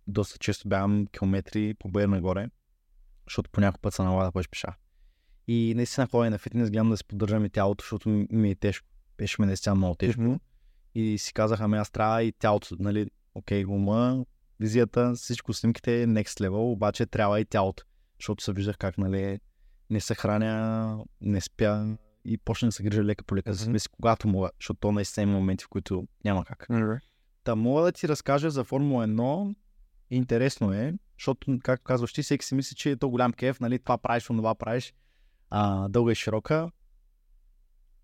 доста 0.08 0.38
често 0.40 0.68
бягам 0.68 1.08
километри 1.08 1.74
по 1.80 1.90
бъер 1.90 2.08
нагоре, 2.08 2.48
защото 3.28 3.50
по 3.50 3.62
някой 3.62 3.80
път 3.82 3.94
се 3.94 4.04
налага 4.04 4.26
да 4.26 4.32
ходиш 4.32 4.50
пеша. 4.50 4.76
И 5.48 5.74
наистина 5.76 6.08
ходя 6.08 6.30
на 6.30 6.38
фитнес, 6.38 6.72
гледам 6.72 6.90
да 6.90 6.98
си 6.98 7.06
поддържам 7.08 7.46
и 7.46 7.50
тялото, 7.50 7.82
защото 7.82 8.10
ми- 8.10 8.50
е 8.52 8.56
тежко. 8.56 8.88
Беше 9.18 9.42
ми 9.42 9.46
наистина 9.46 9.76
много 9.76 9.96
тежко. 9.96 10.22
Мгм. 10.22 10.36
И 10.96 11.18
си 11.18 11.34
казах, 11.34 11.62
ами 11.62 11.78
аз 11.78 11.92
трябва 11.92 12.24
и 12.24 12.32
тялото, 12.32 12.76
нали, 12.80 13.10
окей, 13.36 13.66
ума, 13.66 14.26
визията, 14.60 15.14
всичко, 15.14 15.54
снимките 15.54 16.04
е 16.04 16.08
next 16.08 16.48
level, 16.48 16.72
обаче 16.72 17.06
трябва 17.06 17.40
и 17.40 17.46
тялото, 17.46 17.84
защото 18.20 18.44
се 18.44 18.54
виждах 18.54 18.78
как, 18.78 18.98
нали, 18.98 19.40
не 19.94 20.00
се 20.00 20.16
храня, 20.16 20.98
не 21.22 21.42
спя 21.42 21.98
и 22.26 22.38
почна 22.38 22.68
да 22.68 22.72
се 22.72 22.84
грижа 22.84 23.04
лека 23.04 23.24
по 23.24 23.36
лека 23.36 23.54
за 23.54 23.66
себе 23.66 23.80
си, 23.80 23.90
когато 23.90 24.28
мога, 24.28 24.50
защото 24.60 24.80
то 24.80 24.92
наистина 24.92 25.24
има 25.24 25.34
моменти, 25.34 25.66
в 25.66 25.70
които 25.70 26.08
няма 26.26 26.46
как. 26.46 26.66
Та 27.44 27.56
мога 27.56 27.82
да 27.82 27.92
ти 27.92 28.08
разкажа 28.08 28.50
за 28.50 28.64
Формула 28.64 29.08
1. 29.08 29.56
Интересно 30.10 30.74
е, 30.74 30.94
защото, 31.20 31.60
както 31.64 31.84
казваш 31.84 32.14
ти, 32.14 32.24
всеки 32.24 32.46
си 32.46 32.56
мисли, 32.56 32.76
че 32.76 32.92
е 32.92 32.96
то 32.96 33.10
голям 33.10 33.34
кеф, 33.34 33.60
нали, 33.60 33.80
това 33.80 33.98
правиш, 33.98 34.24
това 34.24 34.56
правиш, 34.56 34.94
а, 35.50 35.88
дълга 35.90 36.12
и 36.12 36.16
широка. 36.16 36.72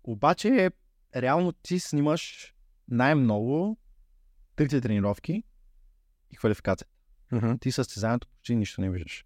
Обаче, 0.04 0.70
реално 1.16 1.52
ти 1.52 1.80
снимаш 1.80 2.54
най-много 2.88 3.78
трите 4.56 4.80
тренировки 4.80 5.42
и 6.30 6.36
квалификация. 6.36 6.88
Мгм. 7.32 7.56
Ти 7.60 7.72
състезанието 7.72 8.28
почти 8.28 8.56
нищо 8.56 8.80
не 8.80 8.90
виждаш. 8.90 9.24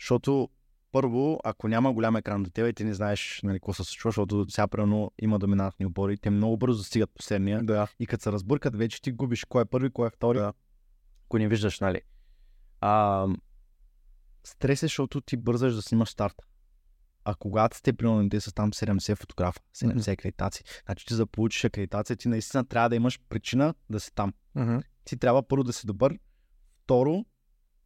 Защото 0.00 0.48
първо, 0.92 1.40
ако 1.44 1.68
няма 1.68 1.92
голям 1.92 2.16
екран 2.16 2.42
до 2.42 2.50
теб 2.50 2.68
и 2.68 2.72
ти 2.72 2.84
не 2.84 2.94
знаеш 2.94 3.40
нали, 3.44 3.58
какво 3.58 3.72
се 3.72 3.84
случва, 3.84 4.08
защото 4.08 4.46
сега 4.50 4.68
примерно 4.68 5.12
има 5.22 5.38
доминантни 5.38 5.86
обори, 5.86 6.18
те 6.18 6.30
много 6.30 6.56
бързо 6.56 6.84
стигат 6.84 7.10
последния 7.14 7.62
Да. 7.62 7.88
и 7.98 8.06
като 8.06 8.22
се 8.22 8.32
разбъркат, 8.32 8.76
вече 8.76 9.02
ти 9.02 9.12
губиш 9.12 9.44
кой 9.44 9.62
е 9.62 9.64
първи, 9.64 9.90
кой 9.90 10.06
е 10.06 10.10
втори, 10.10 10.38
Да. 10.38 10.52
ако 11.26 11.38
не 11.38 11.48
виждаш, 11.48 11.80
нали. 11.80 12.00
А, 12.80 13.26
стрес 14.44 14.82
е, 14.82 14.86
защото 14.86 15.20
ти 15.20 15.36
бързаш 15.36 15.74
да 15.74 15.82
снимаш 15.82 16.08
старта. 16.08 16.44
А 17.24 17.34
когато 17.34 17.76
сте 17.76 17.92
примерно 17.92 18.28
те 18.28 18.40
са 18.40 18.52
там 18.52 18.72
70 18.72 19.14
фотографа, 19.14 19.60
70 19.76 20.12
акредитации, 20.12 20.64
значи 20.86 21.06
ти 21.06 21.14
за 21.14 21.22
да 21.22 21.26
получиш 21.26 21.64
акредитация, 21.64 22.16
ти 22.16 22.28
наистина 22.28 22.64
трябва 22.64 22.88
да 22.88 22.96
имаш 22.96 23.20
причина 23.28 23.74
да 23.90 24.00
си 24.00 24.14
там. 24.14 24.32
Мгм. 24.54 24.76
Ти 25.04 25.16
трябва 25.16 25.48
първо 25.48 25.64
да 25.64 25.72
си 25.72 25.86
добър, 25.86 26.18
второ, 26.82 27.24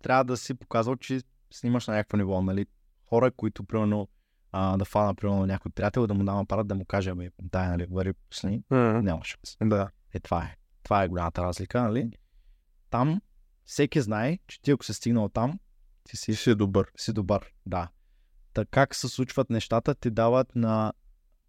трябва 0.03 0.25
да 0.25 0.37
си 0.37 0.55
показал, 0.55 0.97
че 0.97 1.21
снимаш 1.51 1.87
на 1.87 1.95
някакво 1.95 2.17
ниво, 2.17 2.43
нали. 2.43 2.67
Хора, 3.15 3.31
които 3.31 3.65
примерно 3.65 4.09
а, 4.53 4.77
да 4.77 4.85
фана 4.85 5.15
примерно 5.15 5.47
някой 5.47 5.71
приятел, 5.73 6.07
да 6.07 6.15
му 6.15 6.25
дам 6.25 6.39
апарат, 6.39 6.67
да 6.67 6.75
му 6.75 6.85
каже, 6.85 7.11
ами, 7.11 7.29
дай, 7.43 7.69
нали, 7.69 7.87
вари, 7.91 8.13
сни, 8.31 8.63
Мгм. 8.71 8.99
няма 8.99 9.25
шанс. 9.25 9.57
Да. 9.63 9.91
Е, 10.15 10.21
това 10.21 10.45
е. 10.45 10.57
Това 10.83 11.03
е 11.03 11.09
голямата 11.09 11.43
разлика, 11.43 11.83
нали? 11.83 12.11
Там 12.91 13.21
всеки 13.65 14.01
знае, 14.01 14.39
че 14.47 14.63
ти 14.63 14.71
ако 14.71 14.85
си 14.85 14.95
стигнал 14.95 15.29
там, 15.29 15.59
ти 16.05 16.17
си, 16.17 16.35
си 16.35 16.55
добър. 16.55 16.91
си 16.97 17.13
добър. 17.13 17.53
Да. 17.67 17.89
Така 18.55 18.71
как 18.71 18.95
се 18.95 19.09
случват 19.09 19.51
нещата, 19.51 19.95
ти 19.95 20.11
дават 20.11 20.55
на 20.55 20.93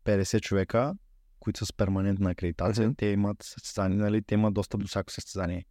50 0.06 0.42
човека, 0.42 0.96
които 1.40 1.60
са 1.60 1.66
с 1.66 1.74
перманентна 1.74 2.32
акредитация. 2.32 2.88
Мгм. 2.88 2.96
Те 2.96 3.06
имат 3.06 3.44
състезание, 3.44 3.98
нали? 3.98 4.22
Те 4.22 4.34
имат 4.34 4.54
достъп 4.54 4.82
до 4.82 4.88
всяко 4.88 5.12
състезание. 5.12 5.66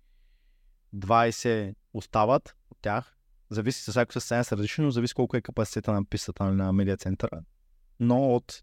20 0.94 1.74
остават 1.92 2.54
от 2.70 2.78
тях. 2.82 3.16
Зависи, 3.50 3.82
с 3.82 3.90
всяко 3.90 4.12
състезание 4.12 4.44
са 4.44 4.56
различни, 4.56 4.84
но 4.84 4.90
зависи 4.90 5.14
колко 5.14 5.36
е 5.36 5.40
капацитета 5.40 5.92
на 5.92 6.04
пистата 6.04 6.44
нали, 6.44 6.56
на 6.56 6.72
медиа 6.72 6.96
центъра. 6.96 7.40
Но 8.00 8.34
от, 8.34 8.62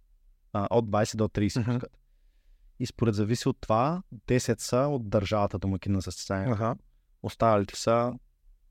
а, 0.53 0.67
от 0.71 0.89
20 0.89 1.15
до 1.15 1.27
30 1.27 1.61
Мгм. 1.61 1.71
пускат. 1.71 1.97
И 2.79 2.85
според 2.85 3.15
зависи 3.15 3.49
от 3.49 3.57
това, 3.61 4.03
10 4.27 4.59
са 4.61 4.77
от 4.77 5.09
държавата 5.09 5.59
домакин 5.59 5.91
на 5.91 6.01
състезание. 6.01 6.53
Аха. 6.53 6.75
Останалите 7.23 7.75
са 7.75 8.13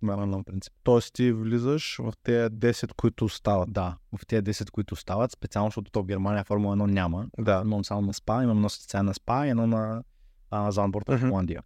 на 0.02 0.44
принцип. 0.44 0.72
Тоест 0.82 1.14
ти 1.14 1.32
влизаш 1.32 1.96
в 1.98 2.12
тези 2.22 2.54
10, 2.54 2.92
които 2.92 3.24
остават. 3.24 3.72
Да, 3.72 3.96
в 4.18 4.26
тези 4.26 4.42
10, 4.42 4.70
които 4.70 4.94
остават, 4.94 5.32
специално 5.32 5.68
защото 5.68 5.90
то 5.90 6.02
в 6.02 6.06
Германия 6.06 6.44
Формула 6.44 6.76
1 6.76 6.86
няма. 6.86 7.26
Да. 7.38 7.62
Имам 7.64 7.84
само 7.84 8.00
на 8.00 8.14
СПА, 8.14 8.42
имам 8.42 8.56
едно 8.56 8.68
състезание 8.68 9.06
на 9.06 9.14
СПА 9.14 9.46
и 9.46 9.50
едно 9.50 9.66
на 9.66 10.04
а, 10.50 10.70
Занборта 10.70 11.18
в 11.18 11.20
Мгм. 11.20 11.30
Холандия. 11.30 11.62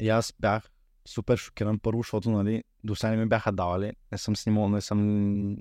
И 0.00 0.08
аз 0.08 0.34
бях 0.40 0.70
супер 1.04 1.36
шокиран 1.36 1.78
първо, 1.78 1.98
защото 2.02 2.30
нали, 2.30 2.64
до 2.84 2.94
сега 2.94 3.10
не 3.10 3.16
ми 3.16 3.26
бяха 3.26 3.52
давали. 3.52 3.92
Не 4.12 4.18
съм 4.18 4.36
снимал, 4.36 4.68
не 4.68 4.80
съм, 4.80 4.98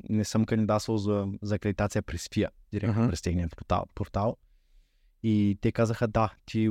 не 0.09 0.25
съм 0.25 0.45
кандидатствал 0.45 0.97
за, 0.97 1.27
за 1.41 1.55
акредитация 1.55 2.01
през 2.01 2.29
ФИА, 2.33 2.49
директно 2.71 3.01
Мгм. 3.01 3.09
през 3.09 3.21
техния 3.21 3.49
портал, 3.49 3.85
портал. 3.95 4.37
И 5.23 5.57
те 5.61 5.71
казаха, 5.71 6.07
да, 6.07 6.33
ти, 6.45 6.69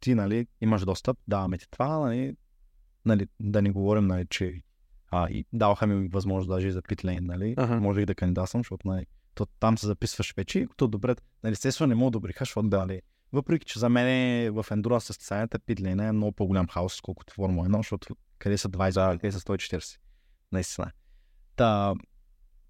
ти 0.00 0.14
нали, 0.14 0.46
имаш 0.60 0.84
достъп, 0.84 1.18
даваме 1.28 1.58
ти 1.58 1.70
това, 1.70 1.98
нали, 1.98 2.36
нали, 3.04 3.26
да 3.40 3.62
не 3.62 3.70
говорим, 3.70 4.06
нали, 4.06 4.26
че 4.30 4.62
а, 5.10 5.30
и 5.30 5.44
даваха 5.52 5.86
ми 5.86 6.08
възможност 6.08 6.48
даже 6.48 6.68
и 6.68 6.72
за 6.72 6.82
питлейн, 6.82 7.24
нали, 7.24 7.54
Аха. 7.58 7.80
може 7.80 8.00
и 8.00 8.06
да 8.06 8.14
кандидатствам, 8.14 8.60
защото 8.60 8.88
нали, 8.88 9.06
то, 9.34 9.46
там 9.46 9.78
се 9.78 9.86
записваш 9.86 10.34
вече 10.36 10.66
като 10.66 10.88
добре, 10.88 11.14
нали, 11.42 11.52
естествено 11.52 11.88
не 11.88 11.94
мога 11.94 12.10
да 12.10 12.18
одобриха, 12.18 12.44
защото 12.44 12.66
нали, 12.68 13.02
въпреки, 13.32 13.66
че 13.66 13.78
за 13.78 13.88
мен 13.88 14.06
е 14.08 14.50
в 14.50 14.66
ендуранс 14.70 15.04
състезанията 15.04 15.58
питлейна 15.58 16.04
е 16.04 16.12
много 16.12 16.32
по-голям 16.32 16.68
хаос, 16.68 17.00
колкото 17.00 17.34
Формула 17.34 17.68
1, 17.68 17.76
защото 17.76 18.16
къде 18.38 18.58
са 18.58 18.68
20, 18.68 19.20
къде 19.20 19.32
са 19.32 19.40
140. 19.40 19.98
Наистина. 20.52 20.90
Та, 21.56 21.94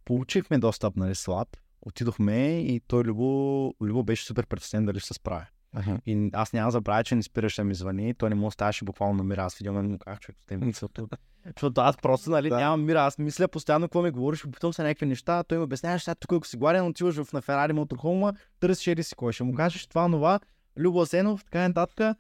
получихме 0.05 0.59
достъп, 0.59 0.97
нали, 0.97 1.15
слаб, 1.15 1.57
отидохме 1.83 2.61
и 2.61 2.81
той 2.81 3.05
Любо, 3.05 3.75
Любо 3.81 4.05
беше 4.05 4.25
супер 4.25 4.47
притеснен 4.47 4.87
дали 4.87 5.01
ще 5.01 5.07
се 5.07 5.15
справя. 5.15 5.47
Аха. 5.73 6.01
И 6.07 6.31
аз 6.33 6.53
няма 6.53 6.67
да 6.67 6.71
забравя, 6.71 7.05
че 7.05 7.15
не 7.15 7.23
спираше 7.23 7.61
да 7.61 7.65
ми 7.65 7.75
звъни. 7.75 8.15
Той 8.15 8.29
не 8.29 8.35
му 8.35 8.47
оставаше 8.47 8.85
буквално 8.85 9.15
на 9.15 9.25
мира. 9.25 9.43
Аз 9.45 9.59
видях 9.59 9.73
му 9.75 9.99
как 9.99 10.21
човек 10.21 10.39
сте 10.43 10.57
мисълто. 10.57 11.09
Защото 11.47 11.81
аз 11.81 11.97
просто, 11.97 12.31
нали, 12.31 12.49
Да. 12.49 12.57
нямам 12.57 12.85
мира. 12.85 13.01
Аз 13.03 13.19
мисля 13.19 13.49
постоянно 13.49 13.87
какво 13.87 14.03
ми 14.03 14.11
говориш, 14.11 14.45
опитвам 14.45 14.73
се 14.73 14.83
някакви 14.83 15.07
неща. 15.07 15.43
Той 15.43 15.59
ми 15.59 15.65
обяснява, 15.65 15.99
сега 16.01 16.15
тук, 16.15 16.33
ако 16.33 16.47
си 16.47 16.57
гладен, 16.57 16.87
отиваш 16.87 17.23
в 17.23 17.33
на 17.33 17.41
Ферари 17.43 17.73
Моторхома, 17.73 18.33
търсиш 18.61 18.87
еди 18.87 19.03
си 19.03 19.15
кой. 19.15 19.33
Ще 19.33 19.45
му 19.45 19.55
кажеш 19.55 19.87
това, 19.87 20.07
това, 20.11 20.41
Любо 20.77 21.01
Асенов, 21.03 21.45
така 21.45 21.69
нататък. 21.69 22.17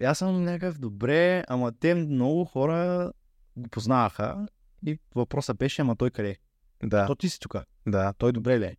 И 0.00 0.04
аз 0.04 0.18
съм 0.18 0.44
някакъв 0.44 0.78
добре, 0.78 1.44
ама 1.48 1.72
те 1.72 1.94
много 1.94 2.44
хора 2.44 3.12
го 3.56 3.68
познаваха 3.68 4.46
и 4.86 4.98
въпросът 5.14 5.58
беше, 5.58 5.82
ама 5.82 5.96
той 5.96 6.10
къде? 6.10 6.36
Да, 6.82 7.06
То 7.06 7.14
ти 7.14 7.28
си 7.28 7.40
тук. 7.40 7.54
да. 7.86 8.12
Той 8.12 8.32
добре 8.32 8.60
ли 8.60 8.64
е? 8.64 8.76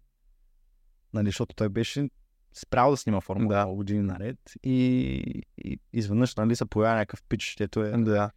Нали, 1.14 1.26
защото 1.28 1.56
той 1.56 1.70
беше 1.70 2.10
спрял 2.53 2.91
да 2.91 2.98
снима 2.98 3.22
формула 3.22 3.56
Да. 3.56 3.65
години 3.65 4.02
наред 4.02 4.40
и, 4.64 5.44
и 5.57 5.80
изведнъж 5.94 6.36
нали, 6.36 6.56
се 6.56 6.65
появява 6.65 6.98
някакъв 6.98 7.23
пич, 7.23 7.56
дето 7.57 7.84
е, 7.84 7.91
Да. 7.91 8.32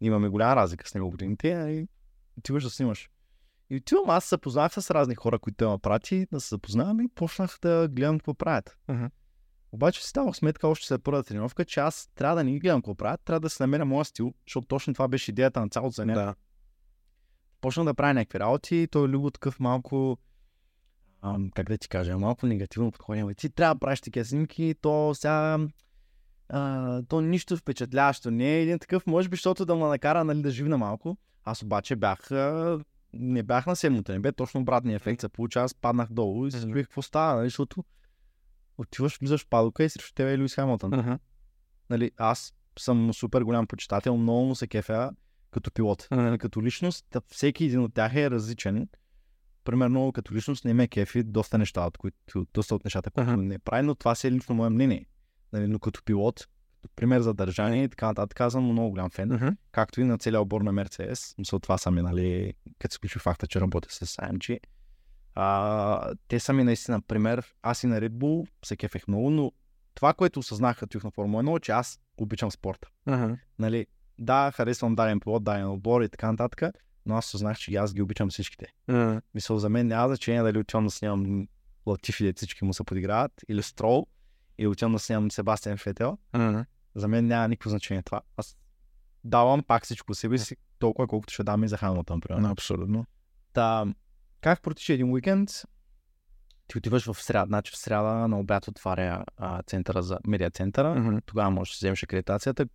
имаме 0.00 0.28
голяма 0.28 0.56
разлика 0.56 0.88
с 0.88 0.94
него 0.94 1.10
годините 1.10 1.48
и 1.48 1.88
отиваш 2.38 2.64
да 2.64 2.70
снимаш. 2.70 3.10
И 3.70 3.76
отивам, 3.76 4.10
аз 4.10 4.24
се 4.24 4.28
запознах 4.28 4.72
с 4.72 4.90
разни 4.90 5.14
хора, 5.14 5.38
които 5.38 5.56
той 5.56 5.70
ме 5.70 5.78
прати, 5.78 6.26
да 6.32 6.40
се 6.40 6.48
запознавам 6.48 7.00
и 7.00 7.08
почнах 7.08 7.58
да 7.62 7.88
гледам 7.88 8.18
какво 8.18 8.34
правят. 8.34 8.78
Мгм. 8.88 9.04
Обаче 9.72 10.04
си 10.06 10.12
давах 10.14 10.36
сметка 10.36 10.68
още 10.68 10.86
след 10.86 11.02
първата 11.02 11.28
тренировка, 11.28 11.64
че 11.64 11.80
аз 11.80 12.10
трябва 12.14 12.36
да 12.36 12.44
не 12.44 12.52
ги 12.52 12.58
гледам 12.58 12.80
какво 12.80 12.94
правят, 12.94 13.20
трябва 13.24 13.40
да 13.40 13.50
се 13.50 13.62
намеря 13.62 13.84
моя 13.84 14.04
стил, 14.04 14.34
защото 14.46 14.66
точно 14.66 14.94
това 14.94 15.08
беше 15.08 15.30
идеята 15.30 15.60
на 15.60 15.68
цялото 15.68 15.94
занятие. 15.94 16.24
Да. 16.24 16.34
Почнах 17.60 17.84
да 17.84 17.94
правя 17.94 18.14
някакви 18.14 18.40
работи 18.40 18.88
той 18.90 19.04
е 19.04 19.08
Любо 19.08 19.30
такъв 19.30 19.60
малко, 19.60 20.18
ам, 21.22 21.50
как 21.54 21.68
да 21.68 21.78
ти 21.78 21.88
кажа, 21.88 22.18
малко 22.18 22.46
негативно 22.46 22.92
подходи. 22.92 23.20
Ама 23.20 23.34
Ти 23.34 23.50
трябва 23.50 23.74
да 23.74 23.78
правиш 23.78 24.00
такива 24.00 24.24
снимки, 24.24 24.74
то 24.80 25.14
сега 25.14 25.58
а, 26.48 27.02
то 27.02 27.20
нищо 27.20 27.56
впечатляващо 27.56 28.30
не 28.30 28.54
е 28.54 28.62
един 28.62 28.78
такъв, 28.78 29.06
може 29.06 29.28
би, 29.28 29.36
защото 29.36 29.66
да 29.66 29.74
ме 29.74 29.84
накара 29.84 30.24
нали, 30.24 30.42
да 30.42 30.50
живна 30.50 30.78
малко. 30.78 31.16
Аз 31.44 31.62
обаче 31.62 31.96
бях, 31.96 32.30
а, 32.30 32.78
не 33.12 33.42
бях 33.42 33.66
на 33.66 33.76
седмото, 33.76 34.12
не 34.12 34.18
бе 34.18 34.32
точно 34.32 34.60
обратния 34.60 34.96
ефект 34.96 35.20
се 35.20 35.28
получи, 35.28 35.58
аз 35.58 35.74
паднах 35.74 36.08
долу 36.12 36.46
и 36.46 36.50
се 36.50 36.68
чуих 36.68 36.86
какво 36.86 37.02
става, 37.02 37.34
нали, 37.34 37.46
защото 37.46 37.84
отиваш, 38.78 39.18
влизаш 39.18 39.46
падока 39.48 39.84
и 39.84 39.88
срещу 39.88 40.14
тебе 40.14 40.32
е 40.32 40.38
Луис 40.38 40.54
Хамилтън. 40.54 40.90
Мгм. 40.90 41.12
Нали, 41.90 42.10
аз 42.16 42.54
съм 42.78 43.14
супер 43.14 43.42
голям 43.42 43.66
почитател, 43.66 44.16
много 44.16 44.46
му 44.46 44.54
се 44.54 44.66
кефя 44.66 45.10
като 45.50 45.70
пилот. 45.70 46.08
Нали, 46.10 46.38
като 46.38 46.62
личност, 46.62 47.16
всеки 47.28 47.64
един 47.64 47.80
от 47.80 47.94
тях 47.94 48.14
е 48.14 48.30
различен. 48.30 48.88
Примерно, 49.64 50.12
като 50.12 50.34
личност 50.34 50.64
не 50.64 50.74
ме 50.74 50.88
кефи 50.88 51.22
доста 51.22 51.58
неща, 51.58 51.86
от 51.86 51.98
които, 51.98 52.46
доста 52.54 52.74
от 52.74 52.84
нещата, 52.84 53.10
които 53.10 53.30
Аха. 53.30 53.36
не 53.36 53.58
прави, 53.58 53.82
но 53.86 53.94
това 53.94 54.14
си 54.14 54.26
е 54.26 54.32
лично 54.32 54.54
мое 54.54 54.70
мнение. 54.70 55.06
Нали, 55.52 55.66
но 55.66 55.78
като 55.78 56.02
пилот, 56.04 56.48
като 56.82 56.94
пример 56.96 57.20
за 57.20 57.34
държание 57.34 57.84
и 57.84 57.88
така 57.88 58.06
нататък, 58.06 58.40
аз 58.40 58.52
съм 58.52 58.64
много 58.64 58.90
голям 58.90 59.10
фен, 59.10 59.28
Мгм. 59.32 59.48
както 59.72 60.00
и 60.00 60.04
на 60.04 60.18
целия 60.18 60.40
отбор 60.40 60.60
на 60.60 60.72
Мерцедес. 60.72 61.34
Мисля, 61.38 61.60
това 61.60 61.78
са 61.78 61.90
ми, 61.90 62.02
нали, 62.02 62.54
като 62.78 62.92
се 62.92 62.96
включи 62.98 63.18
факта, 63.18 63.46
че 63.46 63.60
работя 63.60 63.88
с 63.92 64.16
AMG. 64.16 64.58
А, 65.34 66.14
те 66.28 66.40
са 66.40 66.52
ми 66.52 66.64
наистина 66.64 67.00
пример. 67.02 67.54
Аз 67.62 67.82
и 67.82 67.86
на 67.86 68.00
Red 68.00 68.10
Bull 68.10 68.48
се 68.64 68.76
кефех 68.76 69.08
много, 69.08 69.30
но 69.30 69.52
това, 69.94 70.14
което 70.14 70.40
осъзнах 70.40 70.78
като 70.78 71.00
на 71.04 71.10
Формула 71.10 71.42
1 71.44 71.56
е, 71.56 71.60
че 71.60 71.72
аз 71.72 72.00
обичам 72.16 72.50
спорта. 72.50 72.88
Мгм. 73.06 73.32
Нали, 73.58 73.86
да, 74.18 74.52
харесвам 74.54 74.94
даден 74.94 75.20
пилот, 75.20 75.44
даден 75.44 75.66
отбор 75.70 76.02
и 76.02 76.08
така 76.08 76.30
нататък, 76.30 76.74
но 77.06 77.16
аз 77.16 77.26
осъзнах, 77.26 77.58
че 77.58 77.72
и 77.72 77.76
аз 77.76 77.94
ги 77.94 78.02
обичам 78.02 78.30
всичките. 78.30 78.66
Мгм. 78.88 79.16
Мисля, 79.34 79.58
за 79.58 79.68
мен 79.68 79.86
няма 79.86 80.08
значение 80.08 80.42
дали 80.42 80.58
отивам 80.58 80.84
да 80.84 80.90
снимам 80.90 81.48
Латифи, 81.86 82.24
дето 82.24 82.36
всички 82.36 82.64
му 82.64 82.74
се 82.74 82.84
подиграват, 82.84 83.32
или 83.48 83.62
Строл, 83.62 84.06
или 84.58 84.66
отивам 84.66 84.92
да 84.92 84.98
снимам 84.98 85.30
Себастиан 85.30 85.76
Фетел. 85.76 86.18
Мгм. 86.34 86.60
За 86.94 87.08
мен 87.08 87.26
няма 87.26 87.48
никакво 87.48 87.70
значение 87.70 88.02
това. 88.02 88.20
Аз 88.36 88.56
давам 89.24 89.62
пак 89.62 89.84
всичко 89.84 90.14
себе 90.14 90.38
си, 90.38 90.56
толкова 90.78 91.08
колкото 91.08 91.32
ще 91.32 91.42
дам 91.42 91.64
и 91.64 91.68
за 91.68 91.76
Хамилтън, 91.76 92.20
примерно. 92.20 92.50
Абсолютно. 92.50 93.06
Та, 93.52 93.86
как 94.40 94.62
протича 94.62 94.92
един 94.92 95.12
уикенд? 95.12 95.50
Ти 96.68 96.78
отиваш 96.78 97.06
в 97.06 97.22
сряда, 97.22 97.46
значи 97.46 97.72
в 97.72 97.76
сряда 97.76 98.28
на 98.28 98.38
обяд 98.38 98.68
отваря 98.68 99.24
а, 99.36 99.62
центъра 99.62 100.02
за 100.02 100.18
медиа 100.26 100.50
центъра. 100.50 100.94
Мгм. 100.94 101.18
Тогава 101.26 101.50
можеш 101.50 101.74
да 101.74 101.78
вземеш 101.78 102.02
акредитацията. 102.02 102.66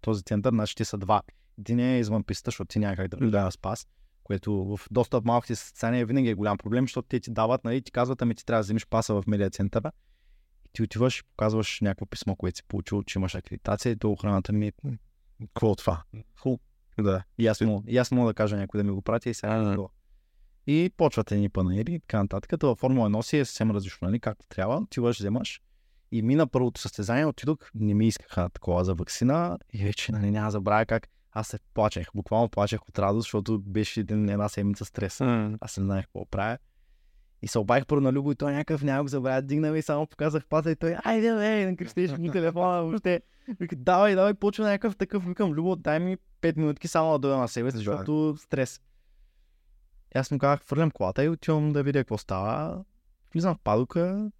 Този 0.00 0.22
център, 0.22 0.50
значи 0.50 0.74
те 0.74 0.84
са 0.84 0.98
два. 0.98 1.22
Един 1.58 1.78
е 1.78 1.98
извън 1.98 2.24
писта, 2.24 2.48
защото 2.48 2.68
ти 2.68 2.78
няма 2.78 2.96
как 2.96 3.08
да 3.08 3.30
Да. 3.30 3.50
спас, 3.50 3.86
което 4.24 4.54
в 4.76 4.80
доста 4.90 5.20
малките 5.24 5.54
състезания 5.56 6.06
винаги 6.06 6.28
е 6.28 6.34
голям 6.34 6.58
проблем, 6.58 6.84
защото 6.84 7.08
те 7.08 7.20
ти 7.20 7.30
дават, 7.30 7.64
нали, 7.64 7.82
ти 7.82 7.92
казват, 7.92 8.22
ами 8.22 8.34
ти 8.34 8.44
трябва 8.46 8.58
да 8.58 8.64
вземеш 8.64 8.86
паса 8.86 9.14
в 9.14 9.24
медиа 9.26 9.50
центъра. 9.50 9.92
И 10.66 10.68
ти 10.72 10.82
отиваш 10.82 11.18
и 11.18 11.24
показваш 11.24 11.80
някакво 11.80 12.06
писмо, 12.06 12.36
което 12.36 12.56
си 12.56 12.62
получил, 12.68 13.02
че 13.02 13.18
имаш 13.18 13.34
акредитация 13.34 13.92
и 13.92 13.96
то 13.96 14.10
охраната 14.12 14.52
ми 14.52 14.72
Какво 15.40 15.70
от 15.70 15.78
това? 15.78 16.02
хубаво. 16.40 16.60
Да. 16.98 17.22
И 17.38 17.46
аз, 17.46 17.60
мога, 17.60 17.90
и 17.90 17.98
аз 17.98 18.10
мога 18.10 18.30
да 18.30 18.34
кажа 18.34 18.56
някой 18.56 18.78
да 18.78 18.84
ми 18.84 18.90
го 18.90 19.02
прати 19.02 19.30
и 19.30 19.34
сега 19.34 19.52
Ага. 19.52 19.76
mm 19.76 19.88
И 20.66 20.90
почват 20.96 21.32
едни 21.32 21.48
панаири 21.48 21.92
и 21.94 22.00
така 22.00 22.22
нататък. 22.22 22.62
Във 22.62 22.78
Формула 22.78 23.10
1 23.10 23.20
си 23.20 23.38
е 23.38 23.44
съвсем 23.44 23.70
различно, 23.70 24.08
нали? 24.08 24.20
Както 24.20 24.46
трябва. 24.48 24.76
Отиваш, 24.76 25.18
вземаш. 25.18 25.60
И 26.12 26.22
мина 26.22 26.46
първото 26.46 26.80
състезание, 26.80 27.26
отидох, 27.26 27.58
не 27.74 27.94
ми 27.94 28.06
искаха 28.06 28.48
такова 28.48 28.84
за 28.84 28.94
вакцина 28.94 29.58
и 29.72 29.84
вече 29.84 30.12
нали, 30.12 30.30
няма 30.30 30.50
забравя 30.50 30.86
как 30.86 31.08
аз 31.34 31.48
се 31.48 31.58
плачех, 31.74 32.08
буквално 32.14 32.48
плачех 32.48 32.88
от 32.88 32.98
радост, 32.98 33.24
защото 33.24 33.58
беше 33.58 34.00
един, 34.00 34.28
една 34.28 34.48
седмица 34.48 34.84
стрес. 34.84 35.20
Мгм. 35.20 35.54
Аз 35.60 35.76
не 35.76 35.84
знаех 35.84 36.04
какво 36.04 36.26
правя. 36.26 36.58
И 37.42 37.48
се 37.48 37.58
обадих 37.58 37.86
първо 37.86 38.00
на 38.00 38.12
Любо 38.12 38.32
и 38.32 38.34
той 38.34 38.52
някакъв 38.52 38.82
няма 38.82 39.02
го 39.02 39.08
забравя. 39.08 39.42
Дигна 39.42 39.70
ми 39.72 39.78
и 39.78 39.82
само 39.82 40.06
показах 40.06 40.46
пата 40.46 40.70
и 40.70 40.76
той, 40.76 40.96
айде 41.04 41.34
бе, 41.34 41.66
не 41.66 41.76
крещеш 41.76 42.10
по 42.10 42.32
телефона 42.32 42.82
въобще. 42.82 43.22
Вика, 43.60 43.76
давай, 43.76 44.14
давай, 44.14 44.34
почва 44.34 44.64
някакъв 44.64 44.96
такъв. 44.96 45.24
Викам, 45.26 45.52
Любо, 45.52 45.76
дай 45.76 46.00
ми 46.00 46.16
5 46.42 46.56
минутки 46.56 46.88
само 46.88 47.12
да 47.12 47.18
дойда 47.18 47.36
на 47.36 47.48
себе 47.48 47.70
защото 47.70 48.36
стрес. 48.38 48.80
И 50.14 50.18
аз 50.18 50.30
му 50.30 50.38
казах, 50.38 50.64
фърлям 50.64 50.90
колата 50.90 51.24
и 51.24 51.28
отивам 51.28 51.72
да 51.72 51.82
видя 51.82 51.98
какво 51.98 52.18
става. 52.18 52.84
Влизам 53.32 53.54
в 53.54 53.58
падока, 53.58 54.30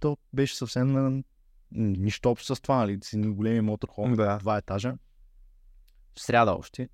то 0.00 0.16
беше 0.32 0.56
съвсем 0.56 0.92
на... 0.92 1.22
нищо 1.72 2.30
общо 2.30 2.54
с 2.54 2.60
това, 2.60 2.76
нали, 2.76 2.98
си 3.02 3.18
големи 3.18 3.60
моторхол, 3.60 4.08
Да. 4.08 4.38
два 4.38 4.56
етажа. 4.56 4.94
В 6.18 6.22
сряда 6.22 6.52
още. 6.52 6.88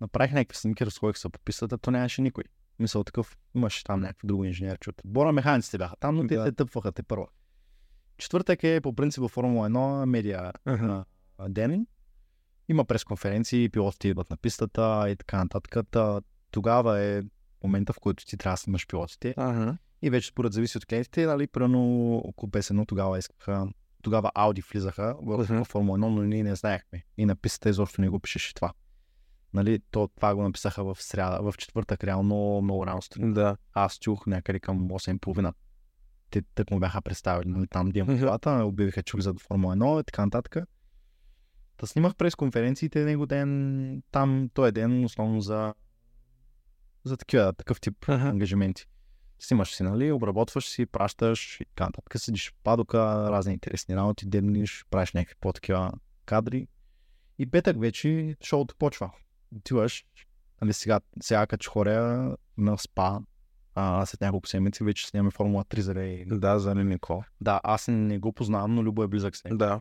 Направих 0.00 0.32
някакви 0.32 0.56
снимки, 0.56 0.86
разходих 0.86 1.18
се 1.18 1.28
по 1.28 1.40
пистата, 1.44 1.78
то 1.78 1.90
нямаше 1.90 2.22
никой. 2.22 2.44
Мисъл 2.78 3.04
такъв, 3.04 3.36
имаше 3.54 3.84
там 3.84 4.00
някакви 4.00 4.26
други 4.26 4.48
инженерчи 4.48 4.90
от 4.90 5.00
отбора, 5.04 5.32
механиците 5.32 5.78
бяха 5.78 5.96
там, 5.96 6.16
но 6.16 6.26
те 6.26 6.36
Да. 6.36 6.44
се 6.44 6.52
тъпваха 6.52 6.92
те 6.92 7.02
първа. 7.02 7.26
Четвъртък 8.18 8.64
е 8.64 8.80
по 8.80 8.94
принцип 8.94 9.30
Формула 9.30 9.70
1 9.70 10.04
медиа 10.04 10.52
а, 10.66 11.04
ден. 11.48 11.86
Има 12.68 12.84
пресконференции, 12.84 13.68
пилотите 13.68 14.08
идват 14.08 14.30
на 14.30 14.36
пистата 14.36 15.10
и 15.10 15.16
така 15.16 15.38
нататък. 15.38 15.86
Та, 15.90 16.20
тогава 16.50 17.00
е 17.00 17.22
момента, 17.64 17.92
в 17.92 18.00
който 18.00 18.26
ти 18.26 18.36
трябва 18.36 18.54
да 18.54 18.60
снимаш 18.60 18.86
пилотите. 18.86 19.34
Ага. 19.36 19.76
И 20.02 20.10
вече 20.10 20.28
според 20.28 20.52
зависи 20.52 20.78
от 20.78 20.86
клиентите, 20.86 21.26
нали, 21.26 21.46
примерно 21.46 22.14
около 22.16 22.50
51 22.50 22.88
тогава 22.88 23.18
искаха, 23.18 23.68
тогава 24.02 24.30
Ауди 24.34 24.62
влизаха 24.72 25.16
в, 25.22 25.44
в 25.44 25.64
Формула 25.64 25.98
1, 25.98 26.00
но 26.00 26.22
ние 26.22 26.42
не 26.42 26.54
знаехме. 26.54 27.04
И 27.16 27.26
на 27.26 27.36
пистата 27.36 27.68
изобщо 27.68 28.00
не 28.00 28.08
го 28.08 28.20
пишеше 28.20 28.54
това. 28.54 28.72
Нали, 29.54 29.80
то, 29.90 30.08
това 30.16 30.34
го 30.34 30.42
написаха 30.42 30.84
в 30.84 31.02
сряда, 31.02 31.42
в 31.42 31.54
четвъртък, 31.58 32.04
реално 32.04 32.60
много 32.62 32.86
рано 32.86 33.02
сутрин. 33.02 33.32
Да. 33.32 33.56
Аз 33.72 33.98
чух 33.98 34.26
някъде 34.26 34.60
към 34.60 34.88
8.30. 34.88 35.52
Те 36.30 36.42
тък 36.42 36.70
му 36.70 36.80
бяха 36.80 37.02
представили 37.02 37.48
нали, 37.48 37.66
там 37.66 37.86
Мгм. 37.86 38.18
колата, 38.18 38.50
обявиха, 38.64 39.02
влизат 39.14 39.40
в 39.40 39.42
Формула 39.42 39.76
1 39.76 40.00
и 40.00 40.04
така 40.04 40.24
нататък. 40.24 40.56
Та 41.76 41.86
снимах 41.86 42.14
през 42.14 42.34
конференциите 42.34 43.04
него 43.04 43.26
ден, 43.26 44.02
там 44.10 44.50
той 44.54 44.68
е 44.68 44.72
ден 44.72 45.04
основно 45.04 45.40
за, 45.40 45.74
за 47.04 47.16
такива, 47.16 47.52
такъв 47.52 47.80
тип 47.80 47.94
Ага. 48.08 48.28
ангажименти. 48.28 48.86
Снимаш 49.40 49.74
си, 49.74 49.82
нали, 49.82 50.12
обработваш 50.12 50.68
си, 50.68 50.86
пращаш 50.86 51.60
и 51.60 51.64
така 51.64 51.84
нататък. 51.84 52.20
Седиш 52.20 52.50
в 52.50 52.54
падока, 52.64 52.98
разни 53.30 53.52
интересни 53.52 53.96
работи, 53.96 54.26
дебниш, 54.26 54.84
правиш 54.90 55.12
някакви 55.12 55.34
по-такива 55.40 55.92
кадри. 56.26 56.68
И 57.38 57.50
петък 57.50 57.80
вече 57.80 58.36
шоуто 58.44 58.74
почва. 58.78 59.10
Отиваш, 59.56 60.04
нали, 60.60 60.72
сега, 60.72 61.00
сега 61.22 61.46
като 61.46 61.70
хоря 61.70 62.36
на 62.58 62.78
спа, 62.78 63.20
а, 63.74 64.06
след 64.06 64.20
няколко 64.20 64.48
седмици 64.48 64.84
вече 64.84 65.06
снимаме 65.06 65.30
Формула 65.30 65.64
3 65.64 65.80
за 65.80 65.94
Рей. 65.94 66.24
Да, 66.24 66.58
за 66.58 66.74
Никол. 66.74 67.22
Да, 67.40 67.60
аз 67.62 67.88
не 67.88 68.18
го 68.18 68.32
познавам, 68.32 68.74
но 68.74 68.82
Любо 68.82 69.02
е 69.02 69.08
близък 69.08 69.36
с 69.36 69.44
него. 69.44 69.56
Да. 69.56 69.80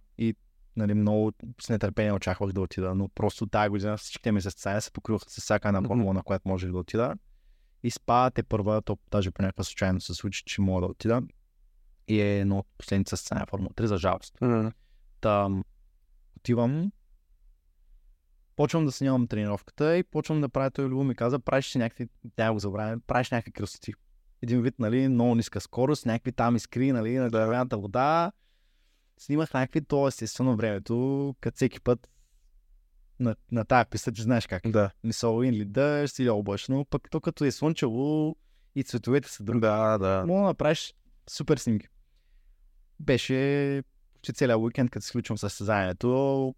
Нали, 0.76 0.94
много 0.94 1.32
с 1.62 1.70
нетърпение 1.70 2.14
очаквах 2.14 2.52
да 2.52 2.62
отида, 2.62 2.96
но 2.96 3.08
просто 3.08 3.48
тази 3.48 3.70
година 3.70 3.98
всичките 3.98 4.32
ми 4.32 4.42
състезания 4.42 4.82
се 4.82 4.92
покриваха 4.92 5.30
с 5.30 5.42
всяка 5.42 5.68
една 5.68 5.82
формула, 5.82 6.14
на 6.14 6.24
която 6.24 6.50
можех 6.50 6.72
да 6.72 6.78
отида. 6.78 7.16
И 7.84 7.92
спа 7.92 8.30
те 8.30 8.44
първа, 8.44 8.82
то 8.82 8.98
даже 9.12 9.32
по 9.32 9.42
някаква 9.42 9.64
случайно 9.64 10.02
се 10.02 10.14
случи, 10.14 10.44
че 10.46 10.62
мога 10.62 10.82
да 10.82 10.88
отида. 10.88 11.22
И 12.08 12.22
е 12.22 12.40
едно 12.40 12.58
от 12.58 12.68
последните 12.78 13.10
състезания 13.10 13.46
Формула 13.46 13.74
3, 13.74 13.86
за 13.86 13.98
жалост. 13.98 14.38
Мгм. 14.42 14.68
Та, 15.22 15.50
отивам, 16.38 16.92
почвам 18.56 18.86
да 18.86 18.92
снимам 18.92 19.28
тренировката 19.28 19.98
и 19.98 20.04
почвам 20.04 20.42
да 20.42 20.50
правя 20.50 20.72
той 20.72 20.86
Любо 20.86 21.04
ми 21.04 21.16
каза, 21.16 21.40
правиш 21.40 21.72
си 21.72 21.78
някакви, 21.78 22.08
тя 22.36 22.54
го 22.54 22.60
забравя, 22.60 23.00
правиш 23.08 23.32
някакви 23.32 23.52
красоти. 23.52 23.94
Един 24.42 24.62
вид, 24.62 24.80
нали, 24.80 25.08
много 25.08 25.36
ниска 25.36 25.62
скорост, 25.62 26.06
някакви 26.06 26.32
там 26.32 26.56
искри, 26.56 26.92
нали, 26.92 27.18
на 27.18 27.30
дървената 27.30 27.78
вода. 27.78 28.32
Снимах 29.18 29.54
някакви, 29.54 29.82
то 29.82 30.08
естествено 30.08 30.56
времето, 30.56 31.36
като 31.42 31.56
всеки 31.56 31.80
път 31.80 32.10
на, 33.20 33.36
на 33.52 33.66
тая 33.66 33.86
писта, 33.86 34.12
че 34.12 34.22
знаеш 34.22 34.48
как. 34.48 34.62
Да. 34.66 34.92
Са 35.12 35.42
или 35.44 35.66
дъжд, 35.66 36.20
или 36.20 36.30
облачно, 36.30 36.86
пък 36.86 37.10
то 37.12 37.22
като 37.22 37.46
е 37.46 37.52
слънчево 37.52 38.36
и 38.76 38.84
цветовете 38.84 39.30
са 39.30 39.44
други. 39.44 39.60
Да, 39.60 39.98
да. 39.98 40.24
Мога 40.28 40.40
да 40.40 40.48
направиш 40.48 40.94
супер 41.30 41.58
снимки. 41.58 41.88
Беше 43.00 43.84
почти 44.14 44.34
целият 44.34 44.60
уикенд, 44.60 44.92
като 44.92 45.04
изключвам 45.04 45.38
състезанието, 45.38 46.56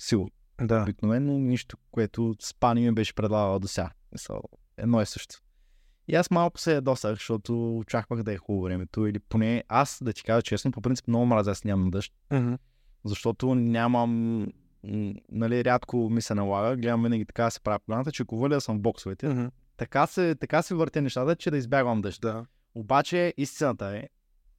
силно. 0.00 0.30
Да. 0.60 0.82
Обикновено 0.82 1.38
нищо, 1.38 1.76
което 1.90 2.34
Спани 2.40 2.80
ми 2.80 2.92
беше 2.92 3.14
предлагал 3.14 3.58
до 3.58 3.68
сега. 3.68 3.90
Едно 4.76 5.02
и 5.02 5.06
също. 5.06 5.36
И 6.08 6.14
аз 6.14 6.30
малко 6.30 6.60
се 6.60 6.74
ядосах, 6.74 7.12
защото 7.12 7.78
очаквах 7.78 8.22
да 8.22 8.32
е 8.32 8.36
хубаво 8.36 8.64
времето. 8.64 9.06
Или 9.06 9.18
поне 9.18 9.64
аз, 9.68 9.98
да 10.02 10.12
ти 10.12 10.22
кажа 10.22 10.42
честно, 10.42 10.70
по 10.70 10.80
принцип 10.80 11.08
много 11.08 11.26
мразя 11.26 11.50
аз 11.50 11.64
нямам 11.64 11.90
дъжд, 11.90 12.12
Mm-hmm. 12.30 12.58
защото 13.04 13.54
нямам 13.54 14.46
нали, 15.28 15.64
рядко 15.64 16.10
ми 16.10 16.22
се 16.22 16.34
налага, 16.34 16.76
гледам 16.76 17.02
винаги 17.02 17.24
така 17.24 17.44
да 17.44 17.50
се 17.50 17.60
правя 17.60 17.78
програмата, 17.78 18.12
че 18.12 18.22
ако 18.22 18.36
върля 18.36 18.60
съм 18.60 18.78
в 18.78 18.80
боксовете, 18.80 19.26
Mm-hmm. 19.26 19.50
така 19.76 20.06
се, 20.06 20.34
така 20.34 20.62
се 20.62 20.74
въртя 20.74 21.02
нещата, 21.02 21.36
че 21.36 21.50
да 21.50 21.56
избягвам 21.56 22.02
дъжд. 22.02 22.20
Да. 22.20 22.46
Обаче 22.74 23.34
истината 23.36 23.86
е, 23.96 24.08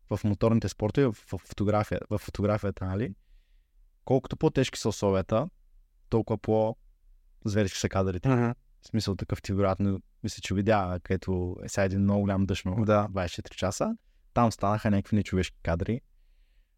в 0.09 0.19
моторните 0.23 0.69
спортове, 0.69 1.07
в, 1.07 1.13
фотография, 1.37 1.99
в 2.09 2.17
фотографията, 2.17 2.85
нали, 2.85 3.13
колкото 4.05 4.37
по-тежки 4.37 4.79
са 4.79 4.89
условията, 4.89 5.49
толкова 6.09 6.37
по-зверски 6.37 7.79
са 7.79 7.89
кадрите. 7.89 8.29
Mm-hmm. 8.29 8.55
В 8.81 8.87
смисъл 8.87 9.15
такъв 9.15 9.41
ти 9.41 9.53
вероятно, 9.53 10.01
мисля, 10.23 10.41
че 10.41 10.53
видя, 10.53 10.99
където 11.03 11.55
е 11.63 11.69
сега 11.69 11.83
един 11.83 12.01
много 12.01 12.21
голям 12.21 12.45
дъжд, 12.45 12.63
Да. 12.65 13.07
24 13.11 13.55
часа. 13.55 13.97
Там 14.33 14.51
станаха 14.51 14.91
някакви 14.91 15.15
нечовешки 15.15 15.57
кадри. 15.63 16.01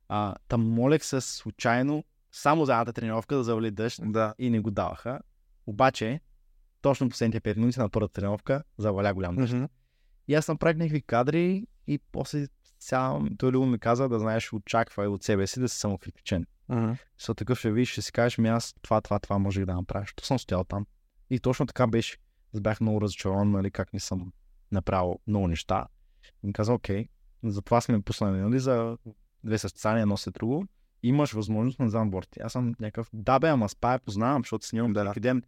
А, 0.07 0.35
там 0.47 0.61
молех 0.69 1.05
се 1.05 1.21
случайно, 1.21 2.03
само 2.31 2.65
за 2.65 2.73
едната 2.73 2.93
тренировка 2.93 3.35
да 3.35 3.43
завали 3.43 3.71
дъжд 3.71 4.01
Да. 4.05 4.33
и 4.39 4.49
не 4.49 4.59
го 4.59 4.71
даваха. 4.71 5.19
Обаче, 5.65 6.21
точно 6.81 7.09
последните 7.09 7.53
5 7.55 7.57
минути 7.57 7.79
на 7.79 7.89
първата 7.89 8.13
тренировка 8.13 8.63
заваля 8.77 9.13
голям 9.13 9.35
дъжд. 9.35 9.53
Mm-hmm. 9.53 9.69
И 10.27 10.35
аз 10.35 10.47
направих 10.47 10.77
някакви 10.77 11.01
кадри 11.01 11.67
и 11.87 11.99
после 12.11 12.47
сега 12.79 13.19
той 13.37 13.51
Любо 13.51 13.65
ми 13.65 13.79
каза 13.79 14.09
да 14.09 14.19
знаеш, 14.19 14.53
очаквай 14.53 15.07
от 15.07 15.23
себе 15.23 15.47
си 15.47 15.59
да 15.59 15.69
си 15.69 15.79
самокритичен. 15.79 16.45
Mm-hmm. 16.69 16.97
Защото 17.17 17.37
такъв 17.37 17.59
ще 17.59 17.71
видиш, 17.71 17.91
ще 17.91 18.01
си 18.01 18.11
кажеш, 18.11 18.37
ми 18.37 18.49
аз 18.49 18.75
това, 18.81 19.01
това, 19.01 19.19
това 19.19 19.37
можех 19.37 19.65
да 19.65 19.73
направя, 19.73 20.03
защото 20.03 20.25
съм 20.25 20.39
стоял 20.39 20.63
там. 20.63 20.85
И 21.29 21.39
точно 21.39 21.65
така 21.65 21.87
беше. 21.87 22.17
Аз 22.55 22.61
бях 22.61 22.81
много 22.81 23.01
разочарован, 23.01 23.51
нали, 23.51 23.71
как 23.71 23.93
не 23.93 23.99
съм 23.99 24.31
направил 24.71 25.19
много 25.27 25.47
неща. 25.47 25.87
И 26.43 26.47
ми 26.47 26.53
каза, 26.53 26.73
окей, 26.73 27.07
затова 27.43 27.81
сме 27.81 28.01
пуснали, 28.01 28.37
нали, 28.37 28.59
за 28.59 28.97
две 29.43 29.57
състезания, 29.57 30.01
едно 30.01 30.17
след 30.17 30.33
друго. 30.33 30.65
Имаш 31.03 31.33
възможност 31.33 31.79
на 31.79 31.89
замборд. 31.89 32.37
Аз 32.43 32.51
съм 32.51 32.75
някакъв, 32.79 33.09
да 33.13 33.39
бе, 33.39 33.47
ама 33.47 33.69
спая 33.69 33.99
познавам, 33.99 34.41
защото 34.41 34.65
снимам 34.65 34.93
Да. 34.93 35.05
всеки 35.05 35.19
ден 35.19 35.43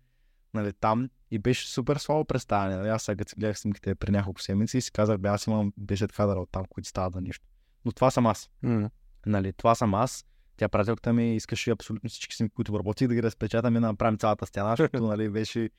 нали, 0.54 0.74
там 0.74 1.10
и 1.32 1.40
беше 1.40 1.68
супер 1.68 1.98
слабо 1.98 2.26
представяне. 2.26 2.76
Нали? 2.76 2.90
Аз 2.90 3.04
сега 3.04 3.16
като 3.16 3.30
си 3.30 3.36
гледах 3.40 3.60
снимките 3.60 3.96
при 3.96 4.12
няколко 4.12 4.42
седмици 4.42 4.78
и 4.78 4.82
си 4.82 4.92
казах, 4.92 5.18
бе, 5.18 5.30
аз 5.30 5.48
имам 5.48 5.74
10 5.80 6.16
кадра 6.16 6.40
от 6.40 6.50
там, 6.52 6.66
които 6.70 6.90
стават 6.90 7.14
за 7.14 7.22
нищо. 7.22 7.46
Но 7.86 7.92
това 7.92 8.12
съм 8.12 8.26
аз. 8.26 8.50
Mm-hmm. 8.64 8.90
Нали, 9.26 9.54
това 9.54 9.76
съм 9.76 9.94
аз. 9.94 10.26
Тя 10.58 10.70
приятелката 10.70 11.14
ми 11.14 11.36
искаше 11.36 11.72
абсолютно 11.72 12.10
всички 12.10 12.36
снимки, 12.36 12.54
които 12.56 12.80
работих, 12.80 13.08
да 13.08 13.16
ги 13.16 13.24
разпечатаме 13.24 13.78
и 13.78 13.82
направим 13.82 14.18
цялата 14.18 14.46
стена, 14.46 14.76
защото 14.78 15.08
нали, 15.08 15.30
беше 15.30 15.70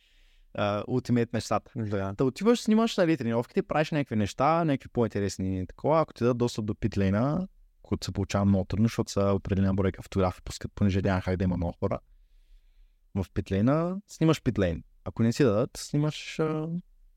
uh, 0.58 0.84
ултимейт 0.88 1.32
мечтата. 1.32 1.70
Да. 1.76 2.12
Да 2.12 2.24
отиваш, 2.24 2.60
снимаш 2.60 2.96
нали, 2.96 3.16
тренировките, 3.16 3.62
правиш 3.62 3.90
някакви 3.90 4.16
неща, 4.16 4.64
някакви 4.64 4.88
по-интересни 4.88 5.66
такова. 5.66 6.00
Ако 6.00 6.12
ти 6.12 6.24
дадат 6.24 6.38
достъп 6.38 6.64
до 6.64 6.74
питлейна, 6.74 7.48
които 7.82 8.04
се 8.04 8.12
получава 8.12 8.44
много 8.44 8.64
трудно, 8.64 8.84
защото 8.84 9.12
са 9.12 9.32
определена 9.34 9.74
бройка 9.74 10.02
фотографи, 10.02 10.42
пускат, 10.42 10.72
понеже 10.74 11.02
няма 11.02 11.22
как 11.22 11.36
да 11.36 11.44
има 11.44 11.56
много 11.56 11.72
хора. 11.72 11.98
В 13.14 13.26
питлейна 13.34 14.00
снимаш 14.06 14.42
питлейн. 14.42 14.84
Ако 15.04 15.22
не 15.22 15.32
си 15.32 15.44
дадат, 15.44 15.70
снимаш 15.76 16.38
а, 16.38 16.68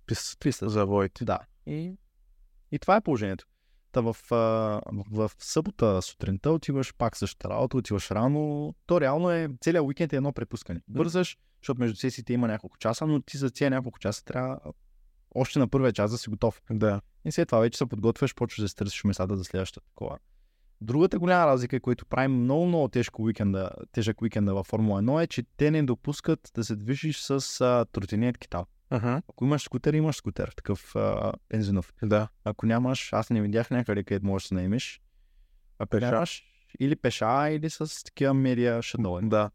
пис- 0.08 0.40
писта. 0.40 0.70
Завоите. 0.70 1.26
Да. 1.26 1.40
И, 1.66 1.98
и 2.72 2.80
това 2.80 2.96
е 2.96 3.02
положението. 3.02 3.46
Та 3.92 4.02
в, 4.02 4.16
а, 4.32 4.36
в, 4.92 5.06
в 5.12 5.32
събота 5.40 6.02
сутринта 6.02 6.52
отиваш 6.52 6.94
пак 6.94 7.18
същата 7.18 7.50
работа, 7.50 7.78
отиваш 7.78 8.12
рано. 8.12 8.76
То 8.86 9.02
реално 9.02 9.32
е, 9.32 9.50
целият 9.62 9.86
уикенд 9.86 10.14
е 10.14 10.16
едно 10.16 10.34
препускане. 10.34 10.82
Бързаш, 10.88 11.38
защото 11.62 11.82
между 11.82 11.98
сесиите 11.98 12.34
има 12.34 12.48
няколко 12.48 12.78
часа, 12.78 13.08
но 13.08 13.22
ти 13.22 13.38
за 13.38 13.52
тези 13.52 13.70
няколко 13.70 14.00
часа 14.00 14.26
трябва 14.26 14.60
още 15.36 15.60
на 15.60 15.68
първия 15.68 15.94
час 15.94 16.12
да 16.12 16.18
си 16.18 16.30
готов. 16.30 16.62
Да. 16.72 17.02
И 17.26 17.32
след 17.32 17.48
това 17.48 17.60
вече 17.60 17.78
се 17.78 17.86
подготвяш, 17.86 18.36
почваш 18.36 18.62
да 18.62 18.70
си 18.70 18.76
търсиш 18.76 19.04
местата 19.04 19.38
за 19.38 19.44
следващата 19.44 19.88
кола. 19.96 20.18
Другата 20.82 21.20
голяма 21.20 21.46
разлика, 21.46 21.80
която 21.80 22.06
прави 22.06 22.28
много, 22.28 22.66
много 22.66 22.88
тежко 22.88 23.22
уикенда, 23.22 23.70
тежък 23.92 24.22
уикенда 24.22 24.54
във 24.54 24.68
Формула 24.68 25.04
1 25.04 25.24
е, 25.24 25.28
че 25.28 25.44
те 25.58 25.72
не 25.72 25.84
допускат 25.84 26.52
да 26.56 26.64
се 26.64 26.76
движиш 26.76 27.22
с 27.22 27.62
а, 27.62 27.86
тротинетки 27.92 28.50
там. 28.50 28.66
Mm-hmm. 28.92 29.22
Ако 29.30 29.46
имаш 29.46 29.64
скутер, 29.64 29.94
имаш 29.94 30.16
скутер, 30.16 30.54
такъв 30.56 30.96
а, 30.96 31.34
бензинов. 31.50 31.94
Да. 32.04 32.28
Ако 32.44 32.66
нямаш, 32.66 33.14
аз 33.14 33.30
не 33.30 33.42
видях 33.42 33.72
някъде, 33.72 34.04
където 34.04 34.26
можеш 34.26 34.46
да 34.46 34.48
се 34.48 34.54
наемеш. 34.54 35.02
Ако 35.80 35.90
Пеша? 35.90 36.12
нямаш, 36.12 36.44
или 36.80 36.96
пеша, 36.96 37.50
или 37.50 37.70
с 37.70 38.04
такива 38.04 38.34
медиа 38.34 38.82
шадове. 38.82 39.22
Да. 39.24 39.52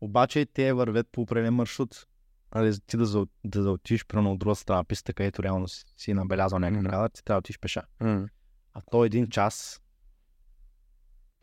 Обаче 0.00 0.46
те 0.46 0.72
вървят 0.72 1.08
по 1.12 1.20
определен 1.20 1.54
маршрут. 1.54 2.06
Али, 2.50 2.80
ти 2.86 2.96
да, 2.96 3.06
за, 3.06 3.26
да, 3.44 3.62
да 3.62 3.70
отидеш 3.70 4.06
прямо 4.06 4.32
от 4.32 4.38
друга 4.38 4.54
страна 4.54 4.78
на 4.78 4.84
пистата, 4.84 5.12
където 5.12 5.42
реално 5.42 5.68
си, 5.68 5.84
си 5.96 6.14
набелязал 6.14 6.58
някакъв 6.58 6.90
кадър, 6.90 7.08
ти 7.08 7.24
трябва 7.24 7.40
да 7.40 7.42
отидеш 7.42 7.58
пеша. 7.58 7.82
Mm. 8.00 8.28
А 8.74 8.80
то 8.90 9.04
един 9.04 9.26
час 9.26 9.80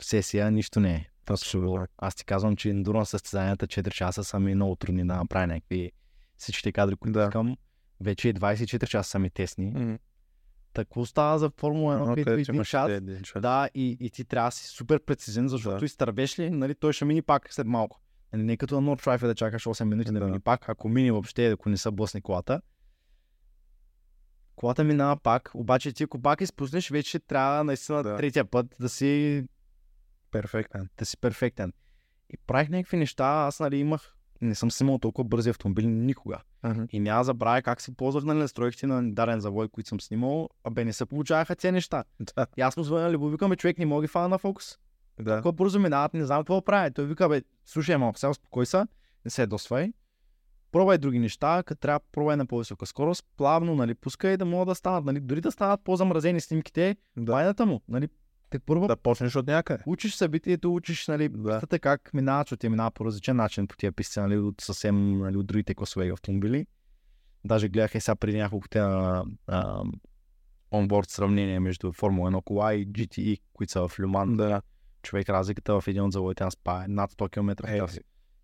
в 0.01 0.05
сесия 0.05 0.51
нищо 0.51 0.79
не 0.79 0.95
е. 0.95 1.05
Абсолютно. 1.29 1.87
Аз 1.97 2.15
ти 2.15 2.25
казвам, 2.25 2.55
че 2.55 2.73
на 2.73 3.05
състезанията 3.05 3.67
4 3.67 3.91
часа 3.91 4.23
са 4.23 4.39
ми 4.39 4.55
много 4.55 4.75
трудни 4.75 5.07
да 5.07 5.15
направя 5.15 5.47
някакви 5.47 5.91
всичките 6.37 6.71
кадри, 6.71 6.95
които 6.95 7.19
Да. 7.19 7.23
искам. 7.23 7.57
Вече 8.01 8.29
и 8.29 8.33
24 8.33 8.87
часа 8.87 9.09
са 9.09 9.19
ми 9.19 9.29
тесни. 9.29 9.73
Mm. 9.73 9.99
Какво 10.73 11.05
става 11.05 11.39
за 11.39 11.51
Формула 11.57 11.95
1, 11.95 12.05
Но 12.05 12.15
където 12.15 12.51
един 12.51 12.63
час, 12.63 12.91
да, 13.41 13.69
и, 13.73 13.97
и 13.99 14.09
ти 14.09 14.25
трябва 14.25 14.47
да 14.47 14.51
си 14.51 14.67
супер 14.67 14.99
прецизен, 14.99 15.47
защото 15.47 15.79
Да. 15.79 15.85
изтървеш 15.85 16.39
ли, 16.39 16.49
нали, 16.49 16.75
той 16.75 16.93
ще 16.93 17.05
мини 17.05 17.21
пак 17.21 17.53
след 17.53 17.67
малко. 17.67 18.01
Нали, 18.33 18.43
не 18.43 18.57
като 18.57 18.81
на 18.81 18.97
Drive 18.97 19.25
да 19.27 19.35
чакаш 19.35 19.63
8 19.63 19.83
минути 19.83 20.11
да 20.11 20.19
Да. 20.19 20.25
мини 20.25 20.39
пак, 20.39 20.69
ако 20.69 20.89
мини 20.89 21.11
въобще, 21.11 21.51
ако 21.51 21.69
не 21.69 21.77
са 21.77 21.91
блъсни 21.91 22.21
колата. 22.21 22.61
Колата 24.57 24.83
минава 24.83 25.17
пак, 25.17 25.51
обаче 25.53 25.93
ти 25.93 26.03
ако 26.03 26.21
пак 26.21 26.41
изпуснеш, 26.41 26.89
вече 26.89 27.19
трябва 27.19 27.63
наистина 27.63 28.03
Да. 28.03 28.15
третия 28.17 28.45
път 28.45 28.75
да 28.79 28.89
си 28.89 29.43
Перфектен. 30.31 30.89
да 30.97 31.05
си 31.05 31.17
перфектен. 31.17 31.73
И 32.29 32.37
правих 32.47 32.69
някакви 32.69 32.97
неща, 32.97 33.25
аз 33.25 33.59
нали 33.59 33.77
имах, 33.77 34.15
не 34.41 34.55
съм 34.55 34.71
снимал 34.71 34.99
толкова 34.99 35.27
бързи 35.27 35.49
автомобили 35.49 35.87
никога. 35.87 36.37
Mm-hmm. 36.63 36.87
И 36.91 36.99
няма 36.99 37.23
забравя 37.23 37.61
как 37.61 37.81
се 37.81 37.95
ползвах 37.95 38.23
нали, 38.23 38.39
настройките 38.39 38.87
на 38.87 39.11
даден 39.11 39.39
завой, 39.39 39.69
които 39.69 39.89
съм 39.89 40.01
снимал, 40.01 40.49
а 40.63 40.69
бе 40.69 40.85
не 40.85 40.93
се 40.93 41.05
получаваха 41.05 41.55
тези 41.55 41.71
неща. 41.71 42.03
Да. 42.19 42.47
И 42.57 42.61
аз 42.61 42.77
му 42.77 42.83
звъня, 42.83 43.11
Любо, 43.11 43.29
викаме, 43.29 43.55
човек 43.55 43.77
не 43.77 43.85
мога 43.85 44.01
ги 44.01 44.07
фана 44.07 44.27
на 44.27 44.37
фокус. 44.37 44.77
Да. 45.19 45.33
Ако 45.33 45.51
бързо 45.51 45.79
минават, 45.79 46.13
не 46.13 46.25
знам 46.25 46.39
какво 46.39 46.61
правя. 46.61 46.91
Той 46.91 47.05
вика, 47.05 47.29
бе, 47.29 47.41
слушай, 47.65 47.97
малко, 47.97 48.19
сега 48.19 48.29
успокой 48.29 48.65
се, 48.65 48.83
не 49.25 49.31
се 49.31 49.47
досвай. 49.47 49.93
Пробвай 50.71 50.97
други 50.97 51.19
неща, 51.19 51.63
като 51.65 51.79
трябва 51.79 51.99
пробвай 52.11 52.35
на 52.37 52.45
по-висока 52.45 52.85
скорост, 52.85 53.25
плавно, 53.37 53.75
нали, 53.75 53.95
пускай 53.95 54.37
да 54.37 54.45
могат 54.45 54.67
да 54.67 54.75
станат, 54.75 55.05
нали, 55.05 55.19
дори 55.19 55.41
да 55.41 55.51
станат 55.51 55.81
по-замразени 55.83 56.41
снимките, 56.41 56.95
Да. 57.17 57.65
му, 57.65 57.81
нали, 57.87 58.07
те 58.49 58.59
първо 58.59 58.87
Да 58.87 58.95
почнеш 58.97 59.35
от 59.35 59.47
някъде. 59.47 59.83
учиш 59.87 60.15
събитието, 60.15 60.73
учиш 60.75 61.07
нали, 61.07 61.29
Да. 61.29 61.51
пистата 61.51 61.79
как 61.79 62.13
минава, 62.13 62.43
защото 62.43 62.59
те 62.59 62.69
минава 62.69 62.91
по 62.91 63.05
различен 63.05 63.35
начин 63.35 63.67
по 63.67 63.77
тия 63.77 63.91
писти, 63.91 64.19
нали, 64.19 64.37
от 64.37 64.61
съвсем 64.61 65.19
нали, 65.19 65.37
от 65.37 65.45
другите 65.47 65.75
класове 65.75 66.11
автомобили. 66.11 66.65
Даже 67.45 67.69
гледах 67.69 67.95
и 67.95 67.99
сега 68.01 68.15
преди 68.15 68.37
няколко 68.37 68.67
те 68.69 68.79
на 68.79 69.23
онборд 70.73 71.09
сравнение 71.09 71.59
между 71.59 71.91
Формула 71.93 72.31
1 72.31 72.43
кола 72.43 72.73
и 72.73 72.87
GTE, 72.87 73.39
които 73.53 73.71
са 73.71 73.87
в 73.87 73.99
Люман. 73.99 74.37
Да. 74.37 74.61
Човек 75.01 75.29
разликата 75.29 75.81
в 75.81 75.87
един 75.87 76.03
от 76.03 76.11
завоите 76.13 76.43
на 76.43 76.51
спа 76.51 76.83
е 76.83 76.87
над 76.87 77.11
100 77.11 77.29
км 77.31 77.67
Е. 77.67 77.81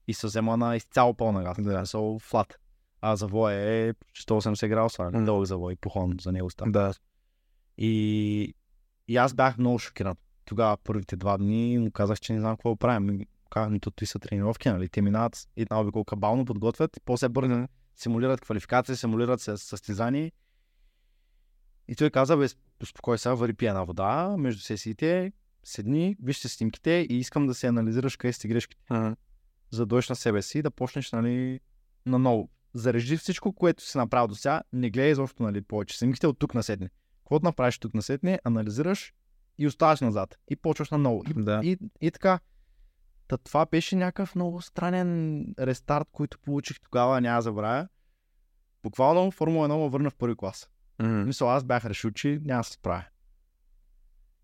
И 0.07 0.13
се 0.13 0.27
взема 0.27 0.57
на 0.57 0.75
изцяло 0.75 1.13
пълна 1.13 1.43
газ. 1.43 1.57
Да. 1.59 1.85
Са 1.85 2.17
флат. 2.19 2.59
А 3.01 3.15
завоя 3.15 3.59
е 3.59 3.93
180 3.93 4.67
градуса, 4.67 5.11
М. 5.13 5.25
дълъг 5.25 5.45
завой, 5.45 5.75
похон 5.75 6.17
за 6.21 6.31
него 6.31 6.49
става. 6.49 6.71
Да. 6.71 6.93
И, 7.77 8.53
и 9.07 9.17
аз 9.17 9.33
бях 9.33 9.57
много 9.57 9.79
шокиран. 9.79 10.15
Тогава 10.45 10.77
първите 10.77 11.15
два 11.15 11.37
дни 11.37 11.77
му 11.77 11.91
казах, 11.91 12.19
че 12.19 12.33
не 12.33 12.39
знам 12.39 12.55
какво 12.55 12.75
правим. 12.75 13.19
Казвам, 13.49 13.79
то 13.79 13.91
той 13.91 14.07
са 14.07 14.19
тренировки, 14.19 14.69
нали? 14.69 14.89
Те 14.89 15.01
минават 15.01 15.47
една 15.55 15.81
обиколка 15.81 16.15
бално, 16.15 16.45
подготвят, 16.45 16.97
и 16.97 16.99
после 17.05 17.29
бързо 17.29 17.67
симулират 17.95 18.41
квалификация, 18.41 18.95
симулират 18.95 19.41
се 19.41 19.57
състезание. 19.57 20.31
И 21.87 21.95
той 21.95 22.09
каза, 22.09 22.37
бе, 22.37 22.47
успокой 22.83 23.17
се, 23.17 23.29
вари 23.29 23.53
пия 23.53 23.69
една 23.69 23.83
вода, 23.83 24.35
между 24.37 24.61
сесиите, 24.61 25.31
седни, 25.63 26.15
вижте 26.23 26.47
снимките 26.47 27.07
и 27.09 27.17
искам 27.17 27.47
да 27.47 27.53
се 27.53 27.67
анализираш 27.67 28.15
къде 28.15 28.33
сте 28.33 28.47
грешките. 28.47 28.83
Mm-hmm. 28.91 29.15
За 29.73 29.81
да 29.81 29.85
дойдеш 29.85 30.09
на 30.09 30.15
себе 30.15 30.41
си 30.41 30.59
и 30.59 30.61
да 30.61 30.71
почнеш, 30.71 31.11
нали, 31.11 31.59
наново. 32.05 32.49
Зарежи 32.73 33.17
всичко, 33.17 33.53
което 33.53 33.83
си 33.83 33.97
направил 33.97 34.27
до 34.27 34.35
сега, 34.35 34.61
не 34.73 34.89
гледай 34.89 35.11
изобщо, 35.11 35.43
нали, 35.43 35.61
повече 35.61 35.97
снимките 35.97 36.27
от 36.27 36.39
тук 36.39 36.53
на 36.53 36.63
седне. 36.63 36.89
Каквото 37.17 37.45
направиш 37.45 37.79
тук 37.79 37.93
на 37.93 38.01
седне, 38.01 38.39
анализираш 38.43 39.13
и 39.57 39.67
оставаш 39.67 40.01
назад. 40.01 40.37
И 40.49 40.55
почваш 40.55 40.89
наново. 40.89 41.23
И, 41.29 41.33
Да. 41.33 41.61
и, 41.63 41.77
и 42.01 42.11
така. 42.11 42.39
Та 43.27 43.37
това 43.37 43.65
беше 43.65 43.95
някакъв 43.95 44.35
много 44.35 44.61
странен 44.61 45.45
рестарт, 45.59 46.07
който 46.11 46.39
получих 46.39 46.79
тогава, 46.81 47.21
няма 47.21 47.41
забравя. 47.41 47.87
Буквално 48.83 49.31
Формула 49.31 49.69
1 49.69 49.83
ме 49.83 49.89
върна 49.89 50.09
в 50.09 50.15
първи 50.15 50.35
клас. 50.35 50.69
Mm-hmm. 50.99 51.23
Мисля, 51.25 51.45
аз 51.45 51.63
бях 51.63 51.85
решил, 51.85 52.11
че 52.11 52.39
няма 52.45 52.59
да 52.59 52.63
се 52.63 52.73
справя. 52.73 53.05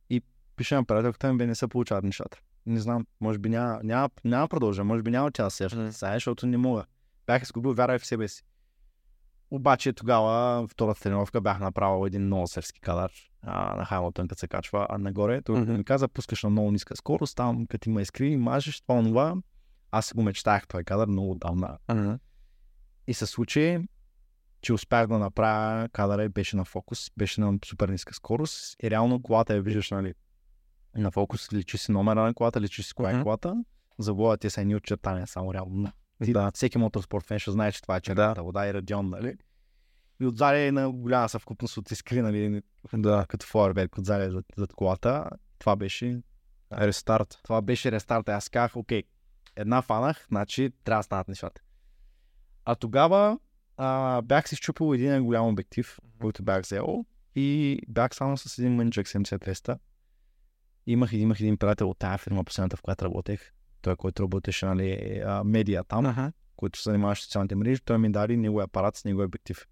И 0.10 0.22
пише 0.56 0.76
на 0.76 0.85
приятелката 0.85 1.31
ми, 1.31 1.38
бе 1.38 1.45
не 1.45 1.56
се 1.56 1.68
получават 1.68 2.03
нещата. 2.03 2.41
Не 2.70 2.80
знам, 2.80 3.06
може 3.22 3.40
би 3.40 3.50
няма, 3.50 3.80
няма, 3.84 4.10
няма 4.24 4.48
продължа, 4.48 4.84
може 4.84 5.04
би 5.04 5.12
няма 5.12 5.32
тя 5.32 5.50
се 5.50 5.68
Мгм. 5.76 5.90
сега, 5.90 6.14
защото 6.14 6.46
не 6.48 6.58
мога. 6.58 6.86
Бях 7.26 7.41
изгубил 7.44 7.74
вяра 7.74 8.00
в 8.00 8.06
себе 8.06 8.28
си. 8.28 8.44
Обаче 9.52 9.94
тогава, 9.94 10.68
втората 10.68 11.02
тренировка, 11.02 11.41
бях 11.41 11.60
направил 11.60 12.06
един 12.06 12.26
много 12.26 12.48
сърски 12.48 12.80
кадър 12.82 13.12
а, 13.41 13.76
на 13.76 13.86
Хайлтън, 13.86 14.28
като 14.28 14.40
се 14.40 14.48
качва 14.48 14.88
а 14.90 14.98
нагоре. 14.98 15.41
Той 15.41 15.60
Мгм. 15.60 15.74
ми 15.74 15.84
каза, 15.84 16.08
пускаш 16.08 16.44
на 16.44 16.50
много 16.50 16.72
ниска 16.72 16.96
скорост, 16.96 17.38
там 17.38 17.68
като 17.68 17.90
има 17.90 18.02
искри, 18.02 18.38
мажеш 18.38 18.82
това, 18.82 19.04
това. 19.04 19.36
Аз 19.91 20.06
си 20.06 20.14
го 20.14 20.24
мечтаях 20.24 20.68
този 20.68 20.84
кадър 20.84 21.08
много 21.08 21.32
отдавна. 21.32 21.78
Мгм. 21.91 22.14
И 23.08 23.14
се 23.14 23.26
случи, 23.26 23.80
че 24.62 24.74
успях 24.74 25.08
да 25.08 25.20
направя 25.20 25.90
кадъра 25.90 26.24
и 26.24 26.30
беше 26.30 26.56
на 26.58 26.66
фокус, 26.66 27.12
беше 27.18 27.41
на 27.41 27.60
супер 27.66 27.90
ниска 27.90 28.14
скорост 28.14 28.76
и 28.84 28.91
реално 28.91 29.22
колата 29.22 29.56
я 29.56 29.62
виждаш, 29.62 29.91
нали, 29.91 30.14
на 31.02 31.12
фокус, 31.12 31.54
личи 31.54 31.78
си 31.78 31.92
номера 31.92 32.22
на 32.24 32.34
колата, 32.34 32.62
личи 32.62 32.84
си 32.84 32.94
коя 32.94 33.20
е 33.20 33.24
колата, 33.24 33.64
завода 34.00 34.38
ти 34.38 34.50
са 34.50 34.62
едни 34.62 34.76
очертания, 34.76 35.28
само 35.28 35.54
реално. 35.54 35.92
Ти, 36.24 36.34
Да. 36.34 36.52
Всеки 36.54 36.78
моторспорт 36.78 37.26
фен 37.26 37.40
ще 37.40 37.52
знае, 37.52 37.72
че 37.72 37.82
това 37.82 37.96
е 37.96 38.02
черната 38.02 38.44
вода 38.44 38.68
и 38.68 38.74
радион, 38.74 39.10
нали? 39.10 39.38
И 40.22 40.26
отзади 40.26 40.60
е 40.62 40.72
на 40.72 40.92
голяма 40.92 41.30
съвкупност 41.30 41.78
от 41.78 41.92
искри, 41.92 42.22
нали, 42.22 42.62
Да. 42.94 43.26
като 43.30 43.46
фойерверк 43.46 43.98
отзади 43.98 44.32
зад, 44.32 44.46
зад 44.58 44.74
колата. 44.74 45.30
Това 45.60 45.76
беше, 45.76 46.22
Рестарт. 46.74 47.40
това 47.44 47.62
беше 47.62 47.92
рестарта. 47.92 48.32
Аз 48.32 48.50
казах, 48.50 48.76
окей, 48.76 49.04
една 49.56 49.82
фанах, 49.82 50.26
значи 50.28 50.72
трябва 50.84 51.00
да 51.00 51.04
станат 51.04 51.28
нещата. 51.28 51.62
А 52.66 52.76
тогава 52.76 53.40
а, 53.78 54.22
бях 54.22 54.50
си 54.50 54.56
щупил 54.56 54.94
един 54.94 55.24
голям 55.24 55.48
обектив, 55.48 56.00
който 56.22 56.44
бях 56.44 56.62
взел 56.62 57.06
и 57.36 57.80
бях 57.88 58.16
само 58.16 58.38
с 58.38 58.60
един 58.60 58.76
мъничък 58.76 59.08
70-200. 59.08 59.78
Имах, 60.91 61.14
имах 61.14 61.40
един 61.40 61.57
приятел 61.57 61.90
от 61.90 61.99
тази 61.99 62.18
фирма, 62.24 62.44
последната, 62.44 62.78
в 62.78 62.82
която 62.82 63.06
работех. 63.06 63.52
Той, 63.82 63.95
който 63.95 64.24
работеше, 64.24 64.66
нали, 64.66 65.22
а, 65.26 65.44
медиа 65.44 65.84
там, 65.84 66.06
Аха. 66.06 66.34
който 66.56 66.80
се 66.80 66.90
занимаваше 66.90 67.22
с 67.22 67.26
социалните 67.26 67.56
мрежи, 67.56 67.82
той 67.86 67.98
ми 67.98 68.11
даде 68.11 68.38
неговия 68.38 68.64
апарат 68.66 68.95
с 68.98 69.06
неговия 69.06 69.26
обектив. 69.26 69.66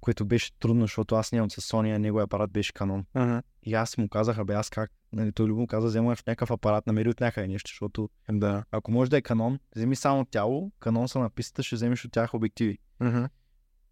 Което 0.00 0.24
беше 0.24 0.58
трудно, 0.58 0.80
защото 0.82 1.14
аз 1.14 1.32
нямам 1.32 1.50
с 1.50 1.60
Sony, 1.60 1.96
а 1.96 1.98
неговия 1.98 2.24
апарат 2.24 2.50
беше 2.50 2.72
Canon. 2.72 3.04
Аха. 3.14 3.42
И 3.62 3.74
аз 3.74 3.98
му 3.98 4.08
казах, 4.08 4.38
абе 4.38 4.54
аз 4.54 4.70
как, 4.70 4.90
нали, 5.12 5.32
той 5.32 5.46
любо 5.46 5.66
каза, 5.66 5.86
вземаш 5.86 6.22
някакъв 6.26 6.50
апарат, 6.50 6.86
намери 6.86 7.08
от 7.08 7.20
някъде 7.20 7.48
нещо, 7.48 7.68
защото 7.68 8.10
Да. 8.30 8.64
ако 8.70 8.90
може 8.92 9.10
да 9.10 9.16
е 9.16 9.22
канон, 9.22 9.58
вземи 9.76 9.96
само 9.96 10.24
тяло, 10.24 10.72
канон 10.80 11.08
са 11.08 11.18
на 11.18 11.30
пистата, 11.30 11.62
ще 11.62 11.76
вземеш 11.76 12.04
от 12.04 12.12
тях 12.12 12.34
обективи. 12.34 12.78
Мгм. 13.00 13.24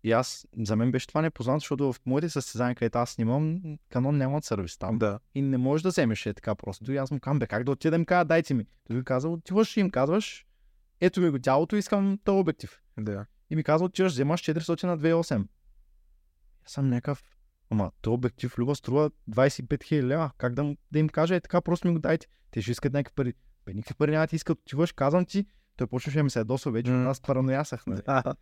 И 0.05 0.13
аз, 0.13 0.47
за 0.59 0.77
мен 0.77 0.91
беше 0.91 1.07
това 1.07 1.23
непознато, 1.23 1.59
защото 1.59 1.93
в 1.93 2.01
моите 2.07 2.29
състезания, 2.29 2.75
където 2.75 2.99
аз 2.99 3.11
снимам, 3.11 3.63
канон 3.89 4.17
нямат 4.17 4.45
сервис 4.45 4.79
там. 4.79 4.99
Да. 4.99 5.19
И 5.35 5.43
не 5.43 5.59
можеш 5.59 5.83
да 5.83 5.89
вземеш 5.89 6.27
е 6.27 6.35
така 6.35 6.55
просто. 6.55 6.93
И 6.93 6.97
аз 6.97 7.11
му 7.11 7.21
казвам, 7.21 7.39
бе, 7.39 7.47
как 7.47 7.65
да 7.65 7.71
отида 7.73 7.97
им 7.97 8.05
кажа, 8.05 8.25
дайте 8.25 8.55
ми. 8.55 8.67
Той 8.87 8.97
ми 8.97 9.05
каза, 9.05 9.29
отиваш 9.29 9.77
и 9.77 9.81
им 9.81 9.91
казваш, 9.91 10.47
ето 11.01 11.21
ми 11.21 11.31
го 11.31 11.39
тялото, 11.39 11.77
искам 11.77 12.19
този 12.25 12.41
обектив. 12.41 12.81
Да. 12.99 13.27
И 13.51 13.57
ми 13.57 13.63
каза, 13.65 13.85
отиваш, 13.85 14.13
вземаш 14.13 14.41
400 14.41 14.85
на 14.85 14.99
2.8. 14.99 15.47
Аз 16.67 16.73
съм 16.73 16.89
някакъв, 16.89 17.23
ама 17.71 17.91
този 18.01 18.15
обектив 18.15 18.59
Люба 18.59 18.75
струва 18.75 19.11
25 19.31 19.85
хиляди 19.85 20.07
лева. 20.07 20.31
Как 20.39 20.55
да, 20.55 20.77
да 20.93 20.99
им 20.99 21.09
кажа, 21.09 21.35
е 21.35 21.41
така, 21.41 21.61
просто 21.61 21.89
ми 21.89 21.95
го 21.95 22.01
дайте. 22.01 22.27
Те 22.51 22.63
ще 22.63 22.71
искат 22.71 22.93
някакви 22.93 23.15
пари. 23.15 23.35
Бе, 23.67 23.75
никакви 23.75 23.95
пари 23.95 24.11
няма 24.11 24.27
ти 24.27 24.37
искат, 24.37 24.59
отиваш, 24.59 24.93
казвам 24.93 25.25
ти, 25.25 25.47
той 25.77 25.87
почваше 25.87 26.19
да 26.19 26.25
ми 26.25 26.31
се 26.31 26.39
ядосва 26.39 26.71
вече, 26.71 26.91
М. 26.91 27.11
аз 27.11 27.21
параноясах. 27.21 27.87
Нали? 27.87 28.01
Да. 28.07 28.35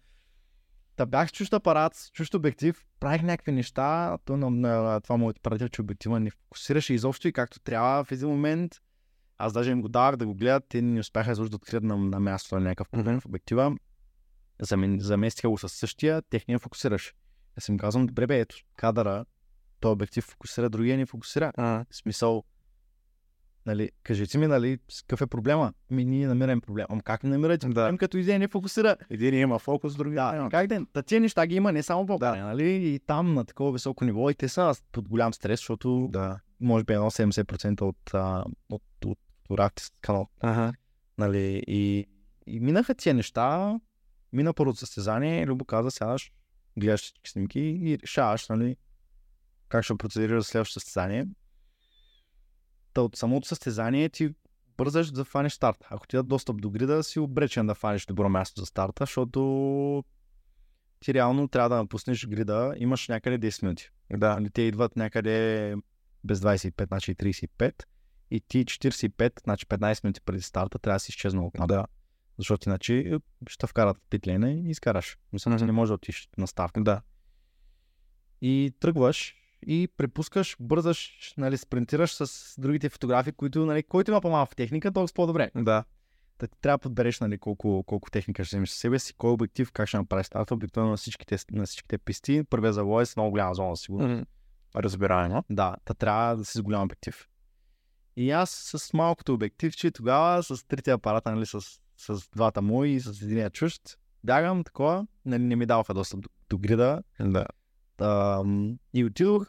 Та 1.00 1.06
бях 1.06 1.28
с 1.28 1.32
чужд 1.32 1.52
апарат, 1.52 1.94
с 1.94 2.10
чужд 2.10 2.34
обектив, 2.34 2.84
правих 3.00 3.22
някакви 3.22 3.52
неща, 3.52 4.18
то 4.24 4.36
на, 4.36 4.50
на, 4.50 4.82
на 4.82 5.00
това 5.00 5.16
моето 5.16 5.40
приятел, 5.40 5.68
че 5.68 5.80
обектива 5.80 6.20
не 6.20 6.30
фокусираше 6.30 6.94
изобщо 6.94 7.28
и 7.28 7.32
както 7.32 7.60
трябва 7.60 8.04
в 8.04 8.12
един 8.12 8.28
момент. 8.28 8.72
Аз 9.38 9.52
даже 9.52 9.70
им 9.70 9.82
го 9.82 9.88
давах 9.88 10.16
да 10.16 10.26
го 10.26 10.34
гледат, 10.34 10.64
те 10.68 10.82
не 10.82 11.00
успяха 11.00 11.32
изобщо 11.32 11.50
да 11.50 11.56
открият 11.56 11.84
на, 11.84 11.96
на 11.96 12.20
място 12.20 12.54
на 12.54 12.60
някакъв 12.60 12.88
проблем 12.88 13.20
в 13.20 13.26
обектива. 13.26 13.76
Заместиха 14.98 15.48
го 15.48 15.58
с 15.58 15.68
същия, 15.68 16.22
техния 16.22 16.58
фокусираш. 16.58 17.14
Аз 17.56 17.68
им 17.68 17.78
казвам, 17.78 18.06
добре 18.06 18.26
бе, 18.26 18.40
ето, 18.40 18.56
кадъра, 18.76 19.24
този 19.80 19.92
обектив 19.92 20.24
фокусира, 20.24 20.70
другия 20.70 20.96
не 20.96 21.06
фокусира. 21.06 21.52
А, 21.56 21.84
В 21.90 21.96
смисъл, 21.96 22.44
нали, 23.66 23.90
кажете 24.02 24.38
ми, 24.38 24.46
нали, 24.46 24.78
какъв 25.00 25.20
е 25.20 25.26
проблема? 25.26 25.72
Ми, 25.90 26.04
ние 26.04 26.26
намираме 26.26 26.60
проблем. 26.60 26.86
Ама 26.88 27.02
как 27.02 27.22
не 27.24 27.30
намирате 27.30 27.66
Да. 27.66 27.74
проблем, 27.74 27.98
като 27.98 28.16
идея 28.18 28.38
не 28.38 28.48
фокусира? 28.48 28.96
Един 29.10 29.34
има 29.34 29.58
фокус, 29.58 29.96
други 29.96 30.14
Да, 30.14 30.32
няма. 30.32 30.50
как 30.50 30.66
да 30.66 30.74
е? 30.74 30.80
Та 30.92 31.02
тия 31.02 31.20
неща 31.20 31.46
ги 31.46 31.54
има 31.54 31.72
не 31.72 31.82
само 31.82 32.02
в 32.02 32.06
България, 32.06 32.44
нали? 32.44 32.72
И 32.94 32.98
там 33.06 33.34
на 33.34 33.44
такова 33.44 33.72
високо 33.72 34.04
ниво 34.04 34.30
и 34.30 34.34
те 34.34 34.48
са 34.48 34.74
под 34.92 35.08
голям 35.08 35.34
стрес, 35.34 35.60
защото 35.60 36.08
Да. 36.10 36.40
може 36.60 36.84
би 36.84 36.92
едно 36.92 37.10
70% 37.10 37.80
от, 37.82 38.14
а, 38.14 38.44
от, 38.70 38.82
от, 39.04 39.18
от 39.50 39.72
канал. 40.00 40.28
Ага. 40.40 40.72
Нали? 41.18 41.62
И, 41.66 42.06
и 42.46 42.60
минаха 42.60 42.94
тия 42.94 43.14
неща, 43.14 43.78
мина 44.32 44.52
първото 44.54 44.78
състезание, 44.78 45.46
Любо 45.46 45.64
каза, 45.64 45.90
сядаш, 45.90 46.32
гледаш 46.78 47.00
всички 47.00 47.30
снимки 47.30 47.60
и 47.60 47.98
решаваш, 48.02 48.48
нали, 48.48 48.76
как 49.68 49.84
ще 49.84 49.94
процедираш 49.94 50.44
следващото 50.44 50.80
състезание. 50.80 51.26
Та 52.92 53.02
от 53.02 53.16
самото 53.16 53.48
състезание 53.48 54.08
ти 54.08 54.34
бързаш 54.76 55.10
да 55.10 55.24
фанеш 55.24 55.52
старт. 55.52 55.76
Ако 55.90 56.06
ти 56.06 56.16
дадат 56.16 56.28
достъп 56.28 56.60
до 56.60 56.70
грида, 56.70 57.02
си 57.02 57.18
обречен 57.18 57.66
да 57.66 57.74
фанеш 57.74 58.06
добро 58.06 58.28
място 58.28 58.60
за 58.60 58.66
старта, 58.66 59.02
защото 59.02 60.04
ти 61.00 61.14
реално 61.14 61.48
трябва 61.48 61.68
да 61.68 61.76
напуснеш 61.76 62.26
грида, 62.26 62.74
имаш 62.76 63.08
някъде 63.08 63.50
10 63.50 63.62
минути. 63.62 63.90
Да. 64.16 64.34
Нали, 64.34 64.50
те 64.50 64.62
идват 64.62 64.96
някъде 64.96 65.74
без 66.24 66.40
25, 66.40 66.86
значи 66.86 67.14
35 67.14 67.82
и 68.30 68.40
ти 68.40 68.64
45, 68.64 69.40
значи 69.44 69.66
15 69.66 70.04
минути 70.04 70.20
преди 70.20 70.42
старта 70.42 70.78
трябва 70.78 70.96
да 70.96 71.00
си 71.00 71.10
изчезнал 71.10 71.46
от. 71.46 71.68
Да. 71.68 71.86
Защото 72.38 72.68
иначе 72.68 73.18
ще 73.48 73.66
вкарат 73.66 73.96
в 73.98 74.00
питлейна 74.10 74.52
и 74.52 74.70
изкараш. 74.70 75.18
Мисля, 75.32 75.58
че 75.58 75.64
не 75.64 75.72
може 75.72 75.90
да 75.90 75.94
отиш 75.94 76.28
на 76.38 76.46
старт. 76.46 76.72
Да. 76.78 77.02
И 78.40 78.74
тръгваш 78.80 79.34
и 79.66 79.88
препускаш, 79.96 80.56
бързаш, 80.60 81.34
нали, 81.36 81.56
спринтираш 81.56 82.14
с 82.14 82.54
другите 82.60 82.88
фотографи, 82.88 83.32
които, 83.32 83.66
нали, 83.66 83.82
който 83.82 84.10
има 84.10 84.20
по-малко 84.20 84.54
техника, 84.54 84.92
толкова 84.92 85.14
по-добре. 85.14 85.50
Да. 85.54 85.84
Та 86.38 86.46
ти 86.46 86.58
трябва 86.60 86.78
да 86.78 86.82
подбереш 86.82 87.20
нали, 87.20 87.38
колко, 87.38 87.84
колко 87.86 88.10
техника 88.10 88.44
ще 88.44 88.56
вземеш 88.56 88.68
със 88.68 88.78
себе 88.78 88.98
си, 88.98 89.14
кой 89.14 89.30
обектив, 89.30 89.72
как 89.72 89.88
ще 89.88 89.96
направиш 89.96 90.26
старта, 90.26 90.54
обикновено 90.54 90.90
на 90.90 90.96
всичките, 90.96 91.38
на 91.50 91.66
всичките 91.66 91.98
писти. 91.98 92.44
Първия 92.50 92.72
завой 92.72 93.02
е 93.02 93.06
с 93.06 93.16
много 93.16 93.30
голяма 93.30 93.54
зона, 93.54 93.76
сигурно. 93.76 94.08
Мгм. 94.08 94.22
Разбираемо. 94.76 95.44
Да, 95.50 95.76
та 95.84 95.94
трябва 95.94 96.36
да 96.36 96.44
си 96.44 96.58
с 96.58 96.62
голям 96.62 96.82
обектив. 96.82 97.28
И 98.16 98.30
аз 98.30 98.50
с 98.50 98.92
малкото 98.92 99.34
обективче 99.34 99.90
тогава, 99.90 100.42
с 100.42 100.66
трите 100.66 100.90
апарата, 100.90 101.34
нали, 101.34 101.46
с, 101.46 101.60
с 101.96 102.28
двата 102.36 102.62
мои 102.62 102.90
и 102.90 103.00
с 103.00 103.22
единия 103.22 103.50
чужд, 103.50 103.98
бягам 104.24 104.64
такова, 104.64 105.06
нали, 105.24 105.42
не 105.42 105.56
ми 105.56 105.66
даваха 105.66 105.94
достъп 105.94 106.20
до, 106.20 106.28
до 106.50 106.58
грида. 106.58 107.02
Да. 107.20 107.46
И 108.94 109.04
отидох 109.04 109.46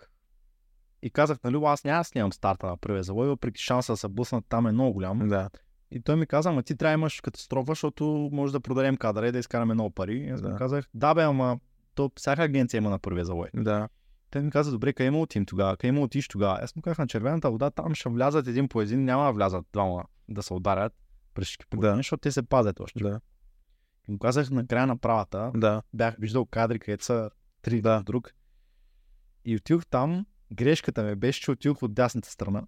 и 1.02 1.10
казах, 1.10 1.38
нали, 1.44 1.60
аз 1.64 1.84
няма 1.84 2.04
снимам 2.04 2.34
старта 2.34 2.68
на 2.68 2.78
първия 2.78 3.04
завой, 3.04 3.28
въпреки 3.28 3.62
шанса 3.62 3.94
да 3.94 3.98
се 3.98 4.08
блъснат 4.08 4.46
там 4.50 4.68
е 4.68 4.72
много 4.72 4.94
голям. 4.94 5.28
Да. 5.28 5.50
И 5.92 6.02
той 6.02 6.16
ми 6.16 6.28
каза, 6.28 6.50
ама 6.50 6.64
ти 6.64 6.76
трябва 6.76 6.92
да 6.92 7.00
имаш 7.00 7.22
катастрофа, 7.22 7.72
защото 7.72 8.30
може 8.32 8.54
да 8.54 8.60
продадем 8.60 8.98
кадъра 8.98 9.28
и 9.28 9.32
да 9.32 9.40
изкараме 9.40 9.74
много 9.74 9.90
пари. 9.90 10.18
И 10.18 10.30
Аз 10.30 10.42
Да. 10.42 10.50
му 10.50 10.58
казах, 10.58 10.86
да 10.94 11.14
бе, 11.14 11.24
ама 11.24 11.60
то 11.96 12.12
всяка 12.16 12.44
агенция 12.44 12.78
има 12.78 12.90
на 12.90 13.00
първия 13.00 13.26
завой. 13.26 13.48
Да. 13.56 13.90
Той 14.32 14.42
ми 14.42 14.52
каза, 14.52 14.72
добре, 14.72 14.94
къде 14.94 15.08
има 15.08 15.20
отим 15.20 15.46
тогава? 15.46 15.78
Къде 15.78 15.88
има 15.88 16.02
отиш 16.02 16.28
тогава? 16.28 16.60
Аз 16.62 16.76
му 16.76 16.82
казах 16.82 16.98
на 16.98 17.08
червената 17.08 17.52
вода, 17.52 17.72
там 17.72 17.96
ще 17.96 18.10
влязат 18.10 18.48
един 18.48 18.68
по 18.68 18.82
един, 18.82 19.06
няма 19.06 19.26
да 19.26 19.32
влязат 19.32 19.66
двама 19.74 20.04
да 20.30 20.44
се 20.44 20.54
ударят 20.54 20.94
през 21.34 21.58
Да. 21.76 21.96
защото 21.96 22.22
те 22.22 22.32
се 22.32 22.44
пазят 22.44 22.80
още. 22.80 23.04
Да. 23.04 23.20
И 24.08 24.12
му 24.12 24.20
казах 24.20 24.50
на 24.50 24.68
края 24.68 24.88
на 24.88 24.98
правата, 24.98 25.52
Да. 25.56 25.82
бях 25.94 26.16
виждал 26.20 26.46
кадри, 26.46 26.80
където 26.80 27.06
са 27.06 27.30
три 27.62 27.82
да. 27.82 28.04
друг. 28.06 28.32
И 29.46 29.56
отидох 29.56 29.86
там, 29.86 30.26
грешката 30.54 31.04
ми 31.04 31.16
беше, 31.16 31.42
че 31.42 31.52
отидох 31.52 31.84
от 31.84 31.94
дясната 31.94 32.30
страна. 32.30 32.64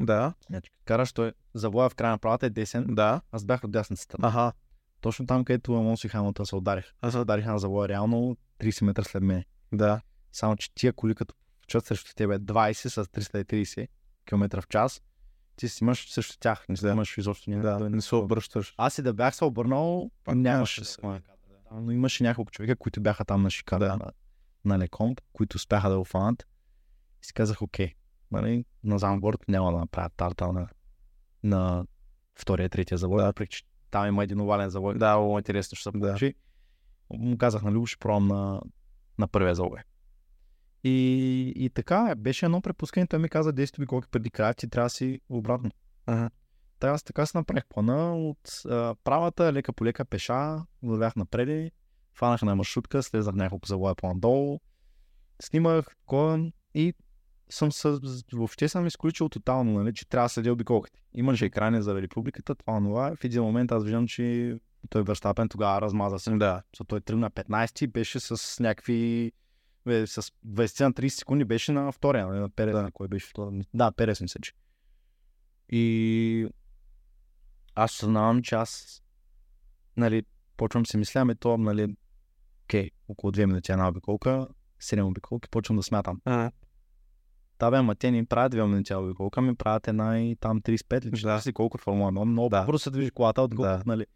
Да. 0.00 0.34
Значи, 0.46 0.70
караш 0.84 1.12
той, 1.12 1.32
завоя 1.54 1.88
в 1.88 1.94
края 1.94 2.10
на 2.10 2.18
правата 2.18 2.46
е 2.46 2.50
десен, 2.50 2.86
Да. 2.88 3.20
аз 3.32 3.44
бях 3.44 3.64
от 3.64 3.70
дясната 3.70 4.02
страна. 4.02 4.28
Аха. 4.28 4.52
Точно 5.00 5.26
там, 5.26 5.44
където 5.44 5.74
Алонсо 5.74 6.06
и 6.06 6.10
Хамилтън 6.10 6.46
се 6.46 6.56
ударих. 6.56 6.92
Аз 7.00 7.12
се 7.12 7.18
ударих 7.18 7.46
на 7.46 7.58
завоя 7.58 7.88
реално 7.88 8.36
30 8.60 8.84
метра 8.84 9.04
след 9.04 9.22
мен. 9.22 9.44
Да. 9.72 10.00
Само, 10.32 10.56
че 10.56 10.74
тия 10.74 10.92
коли, 10.92 11.14
като 11.14 11.34
чат 11.66 11.86
срещу 11.86 12.14
тебе 12.14 12.38
20 12.38 12.72
с 12.72 13.04
330 13.04 13.88
км 14.26 14.60
в 14.60 14.68
час, 14.68 15.02
ти 15.56 15.68
си 15.68 15.84
имаш 15.84 16.12
срещу 16.12 16.36
тях, 16.40 16.64
не 16.68 16.74
Да. 16.74 16.90
имаш 16.90 17.18
изобщо 17.18 17.50
някакъв. 17.50 17.78
Да. 17.78 17.90
Не 17.90 18.02
се 18.02 18.14
обръщаш. 18.14 18.74
Аз 18.76 18.98
и 18.98 19.02
да 19.02 19.12
бях 19.12 19.34
се 19.36 19.44
обърнал, 19.44 20.10
Пак 20.24 20.34
нямаше 20.36 20.82
да 20.82 20.86
да. 21.02 21.20
Но 21.72 21.90
имаше 21.90 22.22
няколко 22.22 22.50
човека, 22.50 22.76
които 22.76 23.00
бяха 23.00 23.24
там 23.24 23.42
на 23.42 23.50
шикара 23.50 23.84
Да. 23.98 24.10
На, 24.64 24.78
Лекомп, 24.78 25.20
които 25.32 25.56
успяха 25.56 25.90
да 25.90 25.98
го 25.98 26.04
фанат. 26.04 26.46
И 27.22 27.26
си 27.26 27.32
казах, 27.32 27.62
окей, 27.62 27.94
нали, 28.30 28.64
на 28.84 28.98
Замборд 28.98 29.48
няма 29.48 29.72
да 29.72 29.78
направят 29.78 30.12
тарта 30.16 30.52
на, 30.52 30.68
на 31.42 31.86
втория, 32.34 32.68
третия 32.68 32.98
завой, 32.98 33.22
въпреки 33.22 33.56
че 33.56 33.64
там 33.90 34.06
има 34.06 34.24
един 34.24 34.40
овален 34.40 34.70
завой. 34.70 34.98
Да, 34.98 35.16
много 35.18 35.38
интересно 35.38 35.76
ще 35.76 35.82
се 35.82 35.90
Да. 35.90 35.98
получи. 35.98 36.34
Му 37.10 37.38
казах, 37.38 37.62
нали, 37.62 37.86
ще 37.86 37.98
пробвам 37.98 38.26
на, 38.26 38.60
на 39.18 39.28
първия 39.28 39.54
завой. 39.54 39.78
И, 40.84 41.52
и 41.56 41.70
така, 41.70 42.14
беше 42.16 42.46
едно 42.46 42.60
препускане, 42.60 43.06
той 43.06 43.18
ми 43.18 43.28
каза 43.28 43.52
10 43.52 43.78
обиколки 43.78 44.08
преди 44.10 44.30
края, 44.30 44.54
ти 44.54 44.68
трябва 44.68 44.86
да 44.86 44.90
си 44.90 45.20
обратно. 45.28 45.70
Ага. 46.06 46.30
Та 46.78 46.88
аз 46.88 47.02
така 47.02 47.26
си 47.26 47.36
направих 47.36 47.66
плана 47.68 48.16
от 48.16 48.62
а, 48.70 48.94
правата, 49.04 49.52
лека 49.52 49.72
по 49.72 49.84
лека 49.84 50.04
пеша, 50.04 50.64
вървях 50.82 51.16
напред, 51.16 51.72
фанах 52.18 52.42
на 52.42 52.56
маршрутка, 52.56 53.02
слезах 53.02 53.34
няколко 53.34 53.68
завоя 53.68 53.94
по-надолу, 53.94 54.60
снимах 55.42 55.86
такова 55.96 56.52
и 56.74 56.94
съм 57.50 57.72
с... 57.72 58.00
въобще 58.32 58.68
съм 58.68 58.86
изключил 58.86 59.28
тотално, 59.28 59.72
нали, 59.72 59.94
че 59.94 60.08
трябва 60.08 60.24
да 60.24 60.28
следя 60.28 60.52
обиколките. 60.52 61.00
Имаше 61.14 61.44
екрани 61.44 61.82
заради 61.82 62.08
публиката, 62.08 62.54
това 62.54 62.78
това. 62.78 63.16
В 63.16 63.24
един 63.24 63.42
момент 63.42 63.72
аз 63.72 63.84
виждам, 63.84 64.06
че 64.06 64.56
той 64.88 65.02
Верстапен 65.02 65.48
тогава 65.48 65.80
размаза 65.80 66.18
се. 66.18 66.30
Да. 66.30 66.62
So, 66.76 66.88
той 66.88 67.00
тръгна 67.00 67.30
15 67.30 67.86
беше 67.86 68.20
с 68.20 68.62
някакви 68.62 69.32
с 69.86 70.22
20 70.46 70.84
на 70.84 70.92
30 70.92 71.08
секунди 71.08 71.44
беше 71.44 71.72
на 71.72 71.92
втория, 71.92 72.26
нали, 72.26 72.38
на 72.38 72.50
Перес, 72.50 72.74
да. 72.74 72.90
кой 72.92 73.08
беше? 73.08 73.32
Да, 73.74 73.92
Перес 73.92 74.20
мисля, 74.20 74.40
че. 74.40 74.52
И 75.68 76.48
аз 77.74 77.92
съзнавам, 77.92 78.42
че 78.42 78.54
аз 78.54 79.02
нали, 79.96 80.22
почвам 80.56 80.86
си 80.86 80.96
мисля, 80.96 81.20
ами 81.20 81.34
то, 81.34 81.58
нали, 81.58 81.96
окей, 82.68 82.90
около 83.08 83.32
2 83.32 83.46
минути 83.46 83.72
една 83.72 83.88
обиколка, 83.88 84.48
7 84.82 85.02
обиколки, 85.02 85.48
почвам 85.48 85.76
да 85.76 85.82
смятам. 85.82 86.20
Ага. 86.24 86.50
Да, 87.58 87.70
бе, 87.70 87.76
ама 87.76 87.94
те 87.94 88.10
ни 88.10 88.26
правят 88.26 88.54
2 88.54 88.66
минути 88.66 88.94
обиколка, 88.94 89.42
ми 89.42 89.54
правят 89.54 89.88
една 89.88 90.20
и 90.20 90.36
там 90.36 90.60
35 90.60 91.04
или 91.04 91.10
40 91.10 91.44
да. 91.44 91.52
колко 91.52 91.78
Формула 91.78 92.12
1, 92.12 92.24
много 92.24 92.48
Да. 92.48 92.62
бързо 92.64 92.78
се 92.78 92.90
движи 92.90 93.10
колата 93.10 93.42
от 93.42 93.54
Да. 93.56 93.82
нали. 93.86 94.06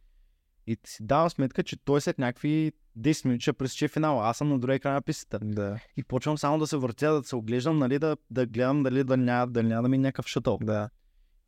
И 0.66 0.76
си 0.86 1.06
давам 1.06 1.30
сметка, 1.30 1.62
че 1.62 1.76
той 1.76 2.00
след 2.00 2.18
някакви 2.18 2.72
10 2.98 3.24
минути 3.24 3.42
ще 3.42 3.52
пресече 3.52 3.88
финала. 3.88 4.28
Аз 4.28 4.36
съм 4.36 4.48
на 4.48 4.58
другия 4.58 4.80
край 4.80 4.92
на 4.92 5.02
пистата. 5.02 5.38
Да. 5.44 5.78
И 5.96 6.04
почвам 6.04 6.38
само 6.38 6.58
да 6.58 6.66
се 6.66 6.76
въртя, 6.76 7.12
да 7.12 7.24
се 7.24 7.36
оглеждам, 7.36 7.78
нали, 7.78 7.98
да, 7.98 8.16
да 8.30 8.46
гледам 8.46 8.82
дали 8.82 9.04
да 9.04 9.16
няма, 9.16 9.46
да 9.46 9.62
няма 9.62 9.82
да 9.82 9.88
ми 9.88 9.96
е 9.96 10.00
някакъв 10.00 10.26
шътъл. 10.26 10.58
Да. 10.62 10.90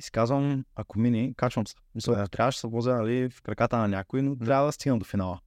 И 0.01 0.03
си 0.03 0.11
казвам, 0.11 0.65
ако 0.75 0.99
мине, 0.99 1.35
качвам 1.37 1.67
се. 1.67 1.75
Мисля, 1.95 2.15
Да. 2.15 2.29
трябваше 2.29 2.57
да 2.57 2.61
се 2.61 2.67
возя 2.67 2.95
нали, 2.95 3.31
в 3.31 3.43
краката 3.43 3.79
на 3.79 3.89
някой, 3.89 4.23
но 4.23 4.37
трябва 4.39 4.67
да 4.67 4.73
стигна 4.73 4.99
до 4.99 5.05
финала. 5.05 5.41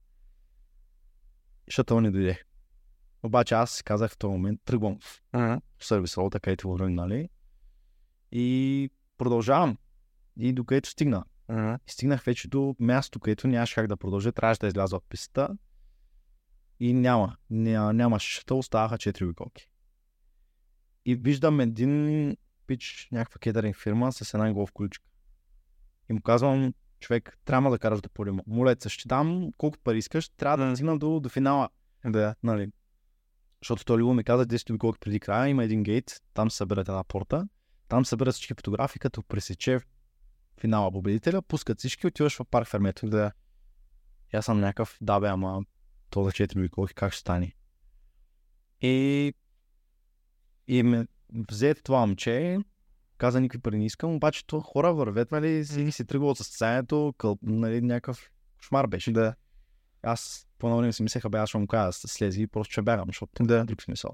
Шътъл 1.70 2.00
не 2.00 2.10
дойде. 2.10 2.42
Обаче 3.22 3.54
аз 3.54 3.82
казах 3.82 4.10
в 4.10 4.18
този 4.18 4.32
момент, 4.32 4.60
тръгвам 4.64 4.98
в 5.32 5.60
сервис 5.80 6.16
роута, 6.16 6.40
където 6.40 6.70
вървим, 6.70 6.94
нали? 6.94 7.28
И 8.32 8.90
продължавам. 9.18 9.78
И 10.36 10.52
докъдето 10.52 10.88
стигна. 10.88 11.24
И 11.50 11.90
стигнах 11.90 12.24
вече 12.24 12.48
до 12.48 12.76
място, 12.80 13.20
където 13.20 13.48
нямаше 13.48 13.74
как 13.74 13.86
да 13.86 13.96
продължа, 13.96 14.32
трябваше 14.32 14.60
да 14.60 14.66
изляза 14.66 14.96
от 14.96 15.04
пистата. 15.08 15.56
И 16.80 16.92
няма, 16.92 17.36
ня, 17.50 17.92
нямаше 17.92 18.30
шътъл, 18.30 18.58
оставаха 18.58 18.98
4 18.98 19.24
обиколки. 19.24 19.68
И 21.04 21.14
виждам 21.14 21.60
един 21.60 22.36
пич, 22.66 23.08
някаква 23.12 23.38
кетеринг 23.38 23.76
фирма 23.76 24.12
с 24.12 24.34
една 24.34 24.52
голф 24.52 24.72
количка. 24.72 25.04
И 26.10 26.12
му 26.12 26.22
казвам, 26.22 26.74
човек, 27.00 27.38
трябва 27.44 27.70
да 27.70 27.78
караш 27.78 28.00
да 28.00 28.08
подима. 28.08 28.42
Моля, 28.46 28.76
те, 28.76 28.88
ще 28.88 29.08
дам 29.08 29.52
колко 29.58 29.78
пари 29.78 29.98
искаш, 29.98 30.28
трябва 30.28 30.66
да 30.66 30.76
стигна 30.76 30.98
до, 30.98 31.20
до 31.20 31.28
финала. 31.28 31.68
Да. 32.04 32.34
Нали? 32.42 32.72
Защото 33.62 33.84
той 33.84 33.98
Лило 33.98 34.14
ми 34.14 34.24
каза 34.24 34.46
10 34.46 34.70
обиколки 34.70 34.98
преди 34.98 35.20
края, 35.20 35.48
има 35.48 35.64
един 35.64 35.82
гейт, 35.82 36.20
там 36.34 36.50
се 36.50 36.64
една 36.64 37.04
порта, 37.04 37.48
там 37.88 38.04
се 38.04 38.16
всички 38.32 38.54
фотографии, 38.54 38.98
като 38.98 39.22
пресече 39.22 39.80
финала 40.60 40.92
победителя, 40.92 41.42
пускат 41.42 41.78
всички, 41.78 42.06
отиваш 42.06 42.36
в 42.36 42.44
парк 42.44 42.68
Фермето. 42.68 43.06
Да. 43.06 43.32
И 44.34 44.36
аз 44.36 44.44
съм 44.44 44.60
някакъв, 44.60 44.98
да 45.00 45.20
бе, 45.20 45.28
ама 45.28 45.62
то 46.10 46.24
за 46.24 46.30
4 46.30 46.56
обиколки 46.56 46.94
как 46.94 47.12
ще 47.12 47.20
стане? 47.20 47.54
И, 48.80 49.34
и 50.66 50.82
ме 50.82 51.06
взе 51.50 51.74
това 51.74 52.00
момче, 52.00 52.58
каза 53.18 53.40
никакви 53.40 53.62
пари 53.62 53.78
не 53.78 53.86
искам, 53.86 54.14
обаче 54.14 54.46
то 54.46 54.60
хора 54.60 54.94
вървят, 54.94 55.32
нали, 55.32 55.64
си, 55.64 55.92
си 55.92 56.04
тръгва 56.04 56.30
от 56.30 56.38
състезанието, 56.38 57.14
къл, 57.18 57.38
нали, 57.42 57.80
някакъв 57.80 58.30
шмар 58.60 58.86
беше. 58.86 59.12
Да. 59.12 59.34
Аз 60.02 60.46
по 60.58 60.76
време 60.76 60.92
си 60.92 61.02
мислеха, 61.02 61.30
бе, 61.30 61.38
аз 61.38 61.48
ще 61.48 61.58
му 61.58 61.66
кажа 61.66 61.86
да 61.86 61.92
слези 61.92 62.42
и 62.42 62.46
просто 62.46 62.72
ще 62.72 62.82
бягам, 62.82 63.08
защото 63.08 63.44
Да. 63.44 63.64
друг 63.64 63.82
смисъл. 63.82 64.10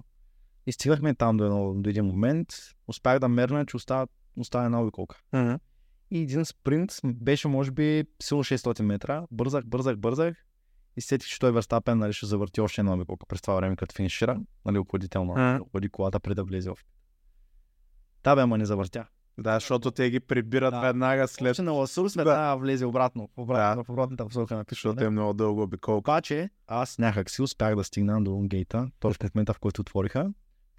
И 0.67 0.73
стигнахме 0.73 1.15
там 1.15 1.37
до, 1.37 1.45
едно, 1.45 1.75
до 1.75 1.91
един 1.91 2.05
момент, 2.05 2.49
успях 2.89 3.19
да 3.19 3.29
мерна, 3.29 3.67
че 3.67 3.77
остава, 3.77 4.07
остава 4.37 4.65
една 4.65 4.83
обиколка. 4.83 5.21
Ага. 5.33 5.59
И 6.11 6.19
един 6.19 6.45
спринт 6.45 6.93
беше, 7.05 7.49
може 7.49 7.71
би, 7.71 8.05
силно 8.23 8.45
600 8.45 8.83
метра. 8.83 9.27
Бързах, 9.31 9.67
бързах, 9.67 9.97
бързах. 9.97 10.37
И 10.97 11.01
сетих, 11.01 11.29
че 11.29 11.39
той 11.39 11.53
Верстапен 11.53 11.99
нали, 11.99 12.13
ще 12.13 12.27
завърти 12.27 12.61
още 12.61 12.81
една 12.81 12.95
обиколка 12.95 13.27
през 13.27 13.43
това 13.43 13.55
време, 13.55 13.77
като 13.77 13.95
финишира. 13.95 14.41
Нали, 14.65 14.79
охладително. 14.79 15.61
Охлади 15.63 15.89
колата 15.89 16.21
преди 16.21 16.35
да 16.35 16.45
влезе 16.45 16.71
в. 16.71 16.77
Да, 18.25 18.35
бе, 18.35 18.41
ама 18.43 18.59
не 18.59 18.65
завъртя. 18.67 19.07
Да, 19.39 19.55
защото 19.55 19.91
те 19.91 20.11
ги 20.11 20.21
прибират 20.21 20.75
Да. 20.75 20.81
веднага 20.81 21.29
след, 21.29 21.57
След 21.57 21.65
на 21.65 21.73
Ласур 21.73 22.09
след 22.09 22.25
това 22.25 22.57
влезе 22.57 22.87
обратно. 22.87 23.29
Обратно, 23.37 23.85
в 23.85 23.89
обратната 23.89 24.27
посока 24.27 24.57
на 24.57 24.65
пишата. 24.65 24.89
защото 24.89 25.05
е 25.05 25.11
много 25.11 25.33
дълго 25.35 25.63
обиколка. 25.63 26.11
Обаче, 26.11 26.51
аз 26.67 26.99
някак 26.99 27.31
си 27.31 27.43
успях 27.43 27.77
да 27.77 27.85
стигна 27.85 28.25
до 28.25 28.41
гейта, 28.45 28.91
точно 29.01 29.29
в 29.29 29.35
момента, 29.35 29.55
в 29.55 29.59
който 29.59 29.81
отвориха. 29.81 30.33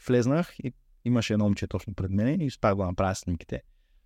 Влезнах 0.07 0.59
и 0.59 0.73
имаше 1.05 1.33
едно 1.33 1.45
момче 1.45 1.67
точно 1.67 1.93
пред 1.93 2.11
мен 2.11 2.41
и 2.41 2.47
успях 2.47 2.75
да 2.75 2.85
направя 2.85 3.15
снимките. 3.15 3.61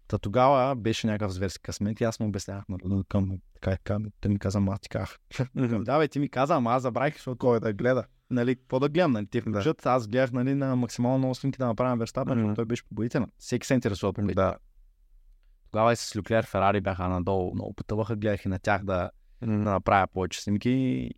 Та 0.07 0.18
тогава 0.18 0.76
беше 0.76 1.07
някакъв 1.07 1.32
зверски 1.34 1.61
късмет 1.61 2.02
и 2.02 2.03
аз 2.03 2.20
му 2.20 2.28
обяснявах 2.28 2.64
нали, 2.70 3.03
към 3.10 3.38
така, 3.53 3.72
така, 3.72 3.98
той 4.22 4.32
ми 4.32 4.40
каза, 4.40 4.61
аз 4.70 4.80
ти 4.80 4.90
казах. 4.90 5.18
да, 5.84 5.99
бе, 5.99 6.07
ти 6.07 6.20
ми 6.20 6.30
каза, 6.30 6.56
ама 6.56 6.72
аз 6.72 6.82
забравих, 6.82 7.14
защото 7.14 7.38
Кой 7.38 7.60
да 7.60 7.74
гледа? 7.74 8.03
Нали, 8.30 8.56
какво 8.56 8.80
да 8.80 8.89
гледам, 8.89 9.11
нали, 9.11 9.26
те 9.27 9.41
Да. 9.41 9.41
включат, 9.41 9.85
аз 9.85 10.07
гледах 10.07 10.31
нали, 10.31 10.56
на 10.56 10.76
максимално 10.76 11.35
снимки 11.35 11.57
да 11.57 11.65
направя 11.68 11.97
Верстапен, 11.97 12.38
защото 12.38 12.56
той 12.56 12.65
беше 12.65 12.84
победител. 12.84 13.26
Всеки 13.38 13.68
се 13.68 13.73
интересува 13.73 14.14
победител. 14.14 14.43
Да. 14.43 14.57
Тогава 15.72 15.93
и 15.93 15.95
с 15.95 16.15
Люклер 16.15 16.45
Ферари 16.45 16.81
бяха 16.81 17.07
надолу, 17.07 17.53
много 17.56 17.73
пътуваха, 17.73 18.15
гледах 18.15 18.45
и 18.45 18.49
на 18.49 18.60
тях 18.60 18.84
да, 18.84 19.10
да 19.41 19.47
направя 19.47 20.07
повече 20.07 20.41
снимки 20.41 20.69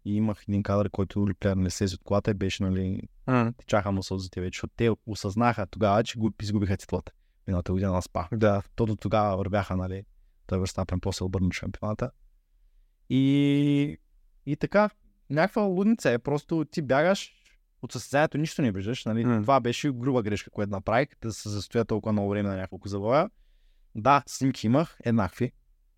и 0.05 0.15
имах 0.15 0.43
един 0.47 0.63
кадър, 0.63 0.89
който 0.89 1.19
Люклер 1.19 1.55
не 1.55 1.69
слезе 1.69 1.95
от 1.95 2.03
колата 2.03 2.31
и 2.31 2.33
беше, 2.33 2.63
нали, 2.63 3.01
Ага. 3.25 3.53
тичаха 3.57 3.91
му 3.91 4.03
сълзите 4.03 4.41
вече, 4.41 4.57
защото 4.57 4.73
те 4.77 4.89
осъзнаха 5.05 5.67
тогава, 5.67 6.03
че 6.03 6.19
го 6.19 6.31
изгубиха 6.41 6.77
титлата. 6.77 7.11
Миналата 7.47 7.71
година 7.71 7.91
на 7.91 8.01
СПА. 8.01 8.27
Да. 8.33 8.61
То 8.75 8.85
до 8.85 8.95
тогава 8.95 9.37
вървяха, 9.37 9.77
нали, 9.77 10.03
той 10.47 10.59
Верстапен 10.59 10.99
после 10.99 11.25
обърна 11.25 11.53
шампионата. 11.53 12.11
И, 13.09 13.97
и 14.45 14.55
така, 14.55 14.89
някаква 15.31 15.61
лудница 15.61 16.11
е, 16.11 16.19
просто 16.19 16.65
ти 16.71 16.81
бягаш 16.81 17.33
от 17.81 17.91
състезанието, 17.91 18.37
нищо 18.37 18.61
не 18.61 18.71
виждаш, 18.71 19.05
нали, 19.05 19.25
М. 19.25 19.41
това 19.41 19.59
беше 19.59 19.91
груба 19.91 20.21
грешка, 20.23 20.49
която 20.49 20.71
направих, 20.71 21.07
да 21.21 21.33
се 21.33 21.49
застоя 21.49 21.85
толкова 21.85 22.11
много 22.13 22.29
време 22.29 22.49
на 22.49 22.55
няколко 22.55 22.87
завоя. 22.87 23.29
Да, 23.95 24.23
снимки 24.27 24.67
имах, 24.67 24.97
еднакви, 25.03 25.51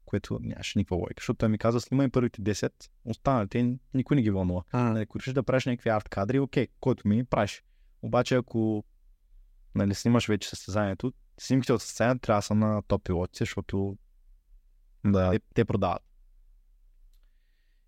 което 0.06 0.40
нямаше 0.42 0.80
никаква 0.80 0.98
логика, 0.98 1.20
защото 1.22 1.38
той 1.38 1.50
ми 1.50 1.58
каза, 1.58 1.82
снимай 1.82 2.10
първите 2.10 2.42
10, 2.42 2.72
останалите 3.06 3.78
никой 3.94 4.16
не 4.16 4.22
ги 4.22 4.30
вълнува. 4.30 4.62
Ага. 4.72 4.84
Нали, 4.84 5.04
ако 5.04 5.20
решиш 5.20 5.34
да 5.34 5.44
правиш 5.44 5.66
някакви 5.66 5.90
арт 5.90 6.10
кадри, 6.10 6.40
окей, 6.40 6.68
който 6.80 7.08
ми 7.08 7.26
правиш. 7.26 7.64
Обаче 8.02 8.36
ако 8.36 8.84
нали, 9.76 9.96
снимаш 9.96 10.28
вече 10.28 10.50
състезанието, 10.50 11.14
снимките 11.40 11.74
от 11.74 11.82
състезанието 11.82 12.22
трябва 12.22 12.38
да 12.38 12.42
са 12.42 12.56
на 12.56 12.82
топ 12.88 13.04
пилотите, 13.04 13.38
защото 13.42 13.98
Да. 15.06 15.32
те, 15.32 15.40
те 15.54 15.66
продават. 15.66 16.02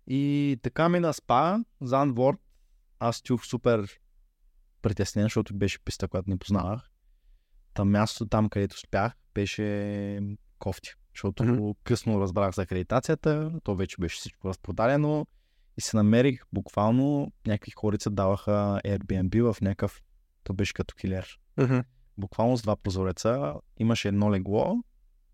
И 0.06 0.56
така 0.62 0.88
ми 0.88 1.00
на 1.00 1.12
спа, 1.12 1.58
за 1.80 2.00
Анворд, 2.00 2.40
аз 2.98 3.22
чух 3.22 3.46
супер 3.46 4.00
притеснен, 4.82 5.24
защото 5.24 5.54
беше 5.54 5.84
писта, 5.84 6.08
която 6.08 6.30
не 6.30 6.36
познавах. 6.38 6.90
Там 7.74 7.90
мястото, 7.90 8.28
там 8.28 8.48
където 8.48 8.78
спях, 8.78 9.12
беше 9.34 10.20
кофти. 10.58 10.90
Защото 11.14 11.44
Мгм. 11.44 11.70
късно 11.84 12.20
разбрах 12.20 12.54
за 12.54 12.62
акредитацията, 12.62 13.52
то 13.64 13.76
вече 13.76 13.96
беше 14.00 14.16
всичко 14.16 14.48
разпродадено 14.48 15.26
и 15.76 15.80
се 15.80 15.96
намерих 15.96 16.42
буквално 16.52 17.32
някакви 17.46 17.70
хорица 17.70 18.10
даваха 18.10 18.80
Airbnb 18.84 19.52
в 19.52 19.60
някакъв, 19.60 20.02
то 20.44 20.52
беше 20.52 20.74
като 20.74 20.94
килер. 20.94 21.38
Ага. 21.56 21.84
Буквално 22.18 22.56
с 22.56 22.62
два 22.62 22.76
прозореца 22.76 23.54
имаше 23.78 24.08
едно 24.08 24.32
легло 24.32 24.76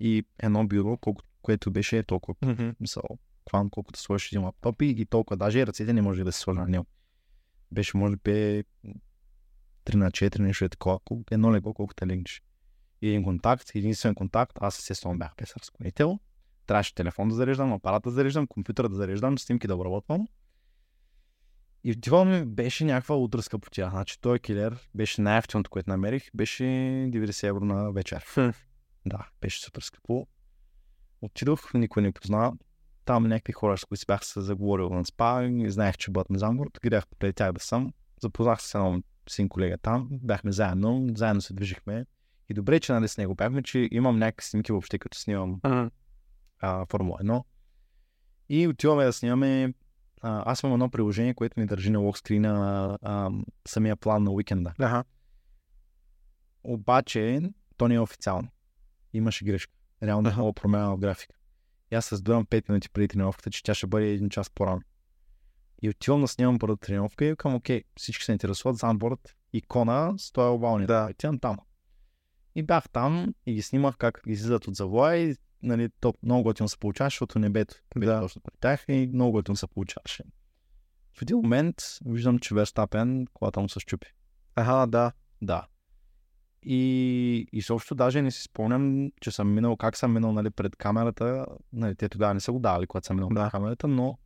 и 0.01 0.25
едно 0.39 0.67
бюро, 0.67 0.97
колко, 0.97 1.23
което 1.43 1.71
беше 1.71 2.03
толкова 2.03 2.35
Ага. 2.43 2.75
мисъл, 2.81 3.03
буквално 3.45 3.71
колкото 3.71 4.01
сложиш 4.01 4.33
един 4.33 4.45
лаптоп 4.45 4.83
и, 4.83 4.87
и 4.87 5.07
толкова, 5.07 5.37
даже 5.37 5.59
и 5.59 5.67
ръцете 5.67 5.93
не 5.93 6.03
може 6.03 6.25
да 6.25 6.33
се 6.33 6.39
сложи 6.39 6.59
на 6.59 6.69
него. 6.69 6.87
Беше 7.73 7.97
може 7.97 8.17
би 8.17 8.65
3 9.85 9.95
на 9.95 10.11
4, 10.11 10.39
нещо 10.39 10.65
е 10.65 10.69
такова, 10.69 11.01
едно 11.31 11.55
легло, 11.55 11.75
колкото 11.75 12.07
легнеш. 12.07 12.43
И 13.03 13.09
един 13.09 13.23
контакт, 13.23 13.71
единствен 13.75 14.15
контакт, 14.15 14.59
аз 14.61 14.79
естествено 14.79 15.19
бях 15.19 15.33
без 15.37 15.57
разклонител. 15.57 16.19
Трябваше 16.67 16.95
телефон 16.95 17.29
да 17.29 17.35
зареждам, 17.35 17.73
апарат 17.73 18.03
да 18.03 18.11
зареждам, 18.11 18.47
компютър 18.47 18.89
да 18.89 18.95
зареждам, 18.95 19.39
снимки 19.39 19.67
да 19.67 19.75
обработвам. 19.75 20.29
И 21.85 22.01
това 22.01 22.25
ми 22.25 22.45
беше 22.45 22.85
някаква 22.85 23.17
утра 23.17 23.43
скъпотия. 23.43 23.91
Значи 23.91 24.21
той 24.21 24.39
килер 24.39 24.89
беше 24.95 25.21
най-ефтиното, 25.21 25.71
което 25.71 25.91
намерих, 25.91 26.31
беше 26.35 26.63
90 26.63 27.49
евро 27.49 27.65
на 27.65 27.93
вечер. 27.93 28.25
Да, 29.07 29.29
беше 29.41 29.61
супер 29.61 29.81
скъпо. 29.81 30.27
Отидох, 31.21 31.75
никой 31.75 32.03
не 32.03 32.13
позна. 32.13 32.53
Там 33.05 33.23
някакви 33.23 33.53
хора, 33.53 33.79
с 33.79 33.85
които 33.85 34.01
си 34.01 34.07
бях 34.07 34.25
се 34.25 34.41
заговорил 34.41 34.91
на 34.91 35.05
спа 35.05 35.45
и 35.45 35.71
знаех, 35.71 35.97
че 35.97 36.11
бъдат 36.11 36.31
на 36.31 36.39
Замбург. 36.39 36.79
Гледах 36.83 37.07
покрай 37.07 37.33
тях 37.33 37.53
да 37.53 37.61
съм. 37.61 37.93
Запознах 38.23 38.63
се 38.63 38.69
с 38.69 38.75
едно 38.75 39.03
син 39.29 39.49
колега 39.49 39.79
там, 39.79 40.09
бяхме 40.11 40.53
заедно, 40.53 41.09
заедно 41.17 41.41
се 41.41 41.55
движихме. 41.55 42.07
И 42.49 42.55
добре, 42.55 42.81
че 42.81 42.93
нали 42.93 43.09
с 43.09 43.19
него 43.19 43.35
бяхме, 43.35 43.63
че 43.63 43.89
имам 43.93 44.19
някакви 44.19 44.47
снимки 44.47 44.73
въобще, 44.73 44.99
като 44.99 45.19
снимам 45.19 45.61
а, 46.63 46.87
Формула 46.87 47.19
1. 47.23 47.45
И 48.49 48.69
отиваме 48.69 49.05
да 49.05 49.13
снимаме. 49.13 49.75
А, 50.21 50.53
аз 50.53 50.63
имам 50.63 50.73
едно 50.73 50.91
приложение, 50.91 51.35
което 51.35 51.61
ми 51.61 51.67
държи 51.67 51.91
на 51.91 51.99
локскрина 51.99 52.99
а, 53.03 53.31
самия 53.69 53.97
план 53.97 54.25
на 54.25 54.31
уикенда. 54.31 54.73
Ага. 54.79 55.05
Обаче, 56.65 57.41
то 57.77 57.89
не 57.89 57.95
е 57.95 58.01
официално. 58.01 58.49
Имаше 59.13 59.45
грешка. 59.45 59.73
Реално 60.03 60.29
е 60.29 60.31
Аха. 60.31 60.41
много 60.41 60.53
промяна 60.53 60.97
в 60.97 60.99
графика. 60.99 61.35
И 61.93 61.95
аз 61.95 62.05
се 62.05 62.17
сдувам 62.17 62.47
5 62.47 62.69
минути 62.69 62.91
преди 62.91 63.09
тренировката, 63.09 63.51
че 63.51 63.63
тя 63.63 63.75
ще 63.75 63.87
бъде 63.87 64.11
един 64.11 64.31
час 64.31 64.51
по-рано. 64.51 64.81
И 65.83 65.89
отивам 65.91 66.21
да 66.21 66.29
снимам 66.29 66.59
първата 66.59 66.87
тренировка 66.87 67.25
и 67.25 67.31
викам, 67.31 67.55
окей, 67.55 67.83
всички 67.97 68.25
се 68.25 68.33
интересуват 68.33 68.77
за 68.77 68.87
анборд 68.87 69.37
икона 69.53 70.15
с 70.19 70.33
този 70.33 70.55
овалния. 70.55 70.87
Да. 70.87 71.09
Отивам 71.11 71.39
там. 71.39 71.57
И 72.55 72.63
бях 72.63 72.89
там 72.89 73.35
и 73.47 73.55
ги 73.55 73.63
снимах 73.63 73.97
как 73.97 74.23
излизат 74.27 74.67
от 74.67 74.75
завоя 74.75 75.17
и 75.17 75.37
нали, 75.63 75.89
то 76.01 76.15
много 76.23 76.43
готино 76.43 76.69
се 76.69 76.79
получаваше, 76.79 77.15
защото 77.15 77.39
небето 77.39 77.75
беше 77.97 78.13
Да. 78.13 78.21
точно 78.21 78.41
при 78.41 78.53
тях 78.61 78.85
и 78.89 79.11
много 79.15 79.33
готино 79.33 79.57
се 79.57 79.67
получаваше. 79.67 80.25
В 81.19 81.23
един 81.23 81.37
момент 81.37 81.77
виждам, 82.05 82.39
че 82.39 82.55
Верстапен, 82.55 83.27
колата 83.35 83.61
му 83.61 83.69
се 83.69 83.81
щупи. 83.81 84.07
Ага, 84.57 84.87
да. 84.87 85.13
Да. 85.43 85.67
И, 86.63 87.47
и 87.53 87.63
също 87.63 87.95
даже 87.95 88.23
не 88.23 88.31
си 88.31 88.43
спомням, 88.43 89.11
че 89.21 89.31
съм 89.31 89.55
минал, 89.55 89.77
как 89.77 89.97
съм 89.97 90.13
минал 90.13 90.33
нали, 90.33 90.51
пред 90.51 90.77
камерата. 90.77 91.47
Нали, 91.73 91.95
те 91.95 92.09
тогава 92.09 92.35
не 92.35 92.41
са 92.41 92.53
го 92.53 92.59
давали, 92.59 92.87
когато 92.87 93.07
съм 93.07 93.17
минал 93.17 93.29
Да. 93.29 93.43
пред 93.43 93.51
камерата, 93.51 93.89
но 93.89 94.19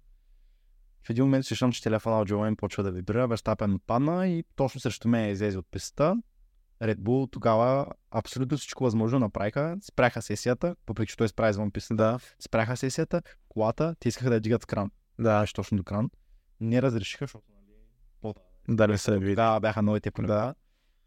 в 1.07 1.11
един 1.11 1.25
момент 1.25 1.45
слушам, 1.47 1.73
че 1.73 1.83
телефона 1.83 2.21
от 2.21 2.29
Джо 2.29 2.41
Уейн 2.41 2.57
почва 2.57 2.83
да 2.83 2.93
вибрира, 2.93 3.29
Верстапен 3.29 3.75
отпадна 3.75 4.29
и 4.29 4.45
точно 4.57 4.81
срещу 4.81 5.09
мен 5.09 5.31
излезе 5.31 5.59
от 5.59 5.67
пистата. 5.71 6.17
Red 6.83 6.97
Bull 6.97 7.33
тогава 7.33 7.87
абсолютно 8.11 8.57
всичко 8.59 8.85
възможно 8.85 9.19
направиха. 9.19 9.77
Спряха 9.83 10.23
сесията, 10.23 10.77
въпреки 10.89 11.11
че 11.11 11.17
той 11.17 11.29
спря 11.29 11.49
извън 11.51 11.71
пистата. 11.71 11.95
Да. 11.97 12.19
Спряха 12.41 12.77
сесията, 12.77 13.23
колата, 13.49 13.95
те 14.01 14.09
искаха 14.09 14.29
да 14.31 14.35
я 14.37 14.41
дигат 14.41 14.67
кран. 14.67 14.91
Да. 15.19 15.41
Беше 15.41 15.55
точно 15.55 15.77
до 15.77 15.85
кран. 15.85 16.11
Не 16.61 16.83
разрешиха, 16.83 17.25
защото 17.25 17.45
нали, 17.55 17.77
по- 18.21 18.35
Дали 18.69 18.99
се 18.99 19.19
види. 19.19 19.33
тогава 19.33 19.61
бяха 19.61 19.83
новите 19.83 20.11
правила. 20.11 20.55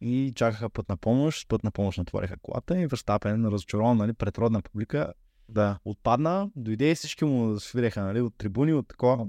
И 0.02 0.34
чакаха 0.36 0.70
път 0.70 0.90
на 0.90 0.98
помощ, 0.98 1.48
път 1.48 1.64
на 1.64 1.72
помощ 1.72 1.98
натвориха 1.98 2.38
колата 2.42 2.82
и 2.82 2.88
Верстапен, 2.88 3.46
разочарован, 3.46 3.98
нали, 3.98 4.14
пред 4.14 4.38
родна 4.38 4.62
публика, 4.62 5.14
Да. 5.50 5.80
отпадна, 5.86 6.50
дойде 6.56 6.92
и 6.92 6.96
всички 6.96 7.26
му 7.26 7.60
свиреха, 7.60 8.04
нали, 8.04 8.22
от 8.22 8.38
трибуни, 8.38 8.74
от 8.74 8.88
такова. 8.88 9.28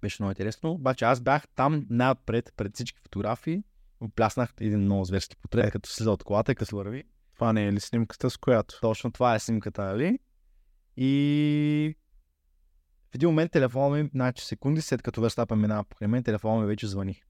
Беше 0.00 0.22
много 0.22 0.30
интересно. 0.30 0.70
Обаче 0.70 1.04
аз 1.04 1.20
бях 1.20 1.48
там 1.48 1.86
най-отпред, 1.90 2.52
пред 2.56 2.74
всички 2.74 2.98
фотографии. 3.02 3.62
Пляснах 4.14 4.54
един 4.60 4.80
много 4.80 5.04
зверски 5.04 5.36
портрет, 5.36 5.72
като 5.72 5.90
слиза 5.90 6.10
от 6.10 6.24
колата 6.24 6.52
и 6.52 6.54
като 6.54 6.76
върви. 6.76 7.04
Това 7.34 7.52
не 7.52 7.66
е 7.66 7.72
ли 7.72 7.80
снимката 7.80 8.30
с 8.30 8.36
която? 8.36 8.78
Точно 8.80 9.12
това 9.12 9.34
е 9.34 9.38
снимката, 9.38 9.84
нали? 9.84 10.18
И 10.96 11.96
в 13.10 13.14
един 13.14 13.28
момент 13.28 13.52
телефона 13.52 13.96
ми, 13.96 14.10
значи 14.14 14.44
секунди 14.44 14.80
след 14.80 15.02
като 15.02 15.20
Верстапен 15.20 15.60
минава 15.60 15.84
покрай 15.84 16.08
мен, 16.08 16.22
телефона 16.22 16.60
ми 16.60 16.66
вече 16.66 16.86
звъни. 16.86 17.22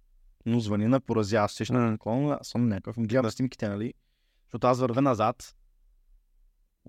Но 0.46 0.60
звъни 0.60 0.86
на 0.86 1.00
поразя, 1.00 1.36
аз 1.36 1.52
сещам 1.52 1.76
М. 1.76 1.98
mm. 1.98 2.40
аз 2.40 2.48
съм 2.48 2.68
някакъв, 2.68 2.96
гледам 2.98 3.30
снимките, 3.30 3.68
нали? 3.68 3.94
Защото 4.46 4.66
аз 4.66 4.80
вървя 4.80 5.02
назад, 5.02 5.54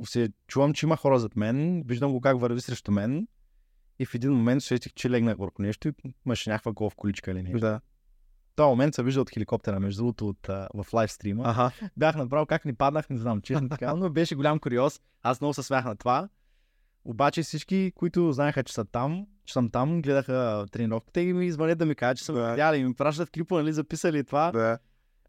се 0.03 0.29
чувам, 0.47 0.73
че 0.73 0.85
има 0.85 0.97
хора 0.97 1.19
зад 1.19 1.35
мен, 1.35 1.83
виждам 1.85 2.11
го 2.11 2.21
как 2.21 2.39
върви 2.39 2.61
срещу 2.61 2.91
мен 2.91 3.27
и 3.99 4.05
в 4.05 4.15
един 4.15 4.33
момент 4.33 4.63
сетих, 4.63 4.93
че 4.93 5.09
легнах 5.09 5.37
върху 5.37 5.61
нещо 5.61 5.87
и 5.87 5.93
имаше 6.25 6.49
някаква 6.49 6.71
голф 6.71 6.95
количка 6.95 7.31
или 7.31 7.43
нещо. 7.43 7.59
Да. 7.59 7.81
В 8.51 8.55
този 8.55 8.67
момент 8.67 8.95
се 8.95 9.03
вижда 9.03 9.21
от 9.21 9.29
хеликоптера, 9.29 9.79
между 9.79 9.99
другото, 9.99 10.27
от, 10.27 10.49
а, 10.49 10.67
в 10.73 10.93
лайв 10.93 11.11
стрима 11.11 11.43
Ага. 11.45 11.71
бях 11.97 12.15
направил 12.15 12.45
как 12.45 12.65
ни 12.65 12.75
паднах, 12.75 13.09
не 13.09 13.17
знам, 13.17 13.41
честно 13.41 13.69
така, 13.69 13.95
но 13.95 14.09
беше 14.09 14.35
голям 14.35 14.59
куриоз. 14.59 15.01
Аз 15.23 15.41
много 15.41 15.53
се 15.53 15.63
смях 15.63 15.85
на 15.85 15.95
това. 15.95 16.29
Обаче 17.05 17.41
всички, 17.43 17.91
които 17.95 18.31
знаеха, 18.31 18.63
че 18.63 18.73
са 18.73 18.85
там, 18.85 19.25
че 19.45 19.53
съм 19.53 19.69
там, 19.69 20.01
гледаха 20.01 20.65
тренировката 20.71 21.21
и 21.21 21.33
ми 21.33 21.51
звънят 21.51 21.77
да 21.77 21.85
ми 21.85 21.95
кажат, 21.95 22.17
че 22.17 22.23
съм 22.23 22.35
Да. 22.35 22.49
видяли 22.49 22.77
и 22.77 22.83
ми 22.83 22.93
пращат 22.93 23.29
клипа, 23.31 23.55
нали, 23.55 23.73
записали 23.73 24.23
това. 24.23 24.51
Да. 24.51 24.77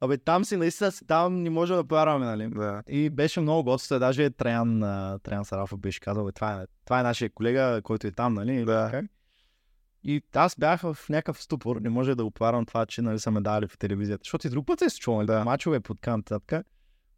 Абе, 0.01 0.19
там 0.19 0.45
си, 0.45 0.57
наистина 0.57 0.93
си 0.93 1.07
там, 1.07 1.43
не 1.43 1.51
можем 1.51 1.77
да 1.77 1.85
повярваме, 1.85 2.27
нали. 2.27 2.49
Да. 2.49 2.83
И 2.89 3.11
беше 3.11 3.41
много 3.41 3.65
готино, 3.65 4.01
даже 4.01 4.31
Траян, 4.31 4.81
Траян 5.23 5.45
Сарафов 5.45 5.81
беше 5.81 6.01
казал, 6.01 6.25
бе, 6.25 6.33
това 6.33 6.63
е, 6.63 6.67
това 6.85 7.01
е 7.01 7.03
нашия 7.03 7.31
колега, 7.31 7.81
който 7.83 8.07
е 8.07 8.11
там, 8.11 8.35
нали? 8.35 8.65
Да. 8.65 8.89
Как? 8.91 9.05
И 10.05 10.23
аз 10.35 10.57
бях 10.59 10.81
в 10.81 10.97
някакъв 11.09 11.43
ступор, 11.43 11.77
не 11.77 11.89
може 11.89 12.15
да 12.15 12.25
го 12.25 12.31
повярвам 12.31 12.67
това, 12.67 12.87
че 12.87 13.03
нали, 13.03 13.19
са 13.19 13.31
ме 13.31 13.41
дали 13.41 13.67
в 13.67 13.79
телевизията. 13.79 14.21
Защото 14.25 14.47
и 14.47 14.51
друг 14.51 14.67
път 14.67 14.79
се 14.79 14.85
е 14.85 14.91
случвало, 14.91 15.19
нали, 15.19 15.27
Да. 15.27 15.45
мачове 15.45 15.81
под 15.81 16.07
нататък. 16.07 16.67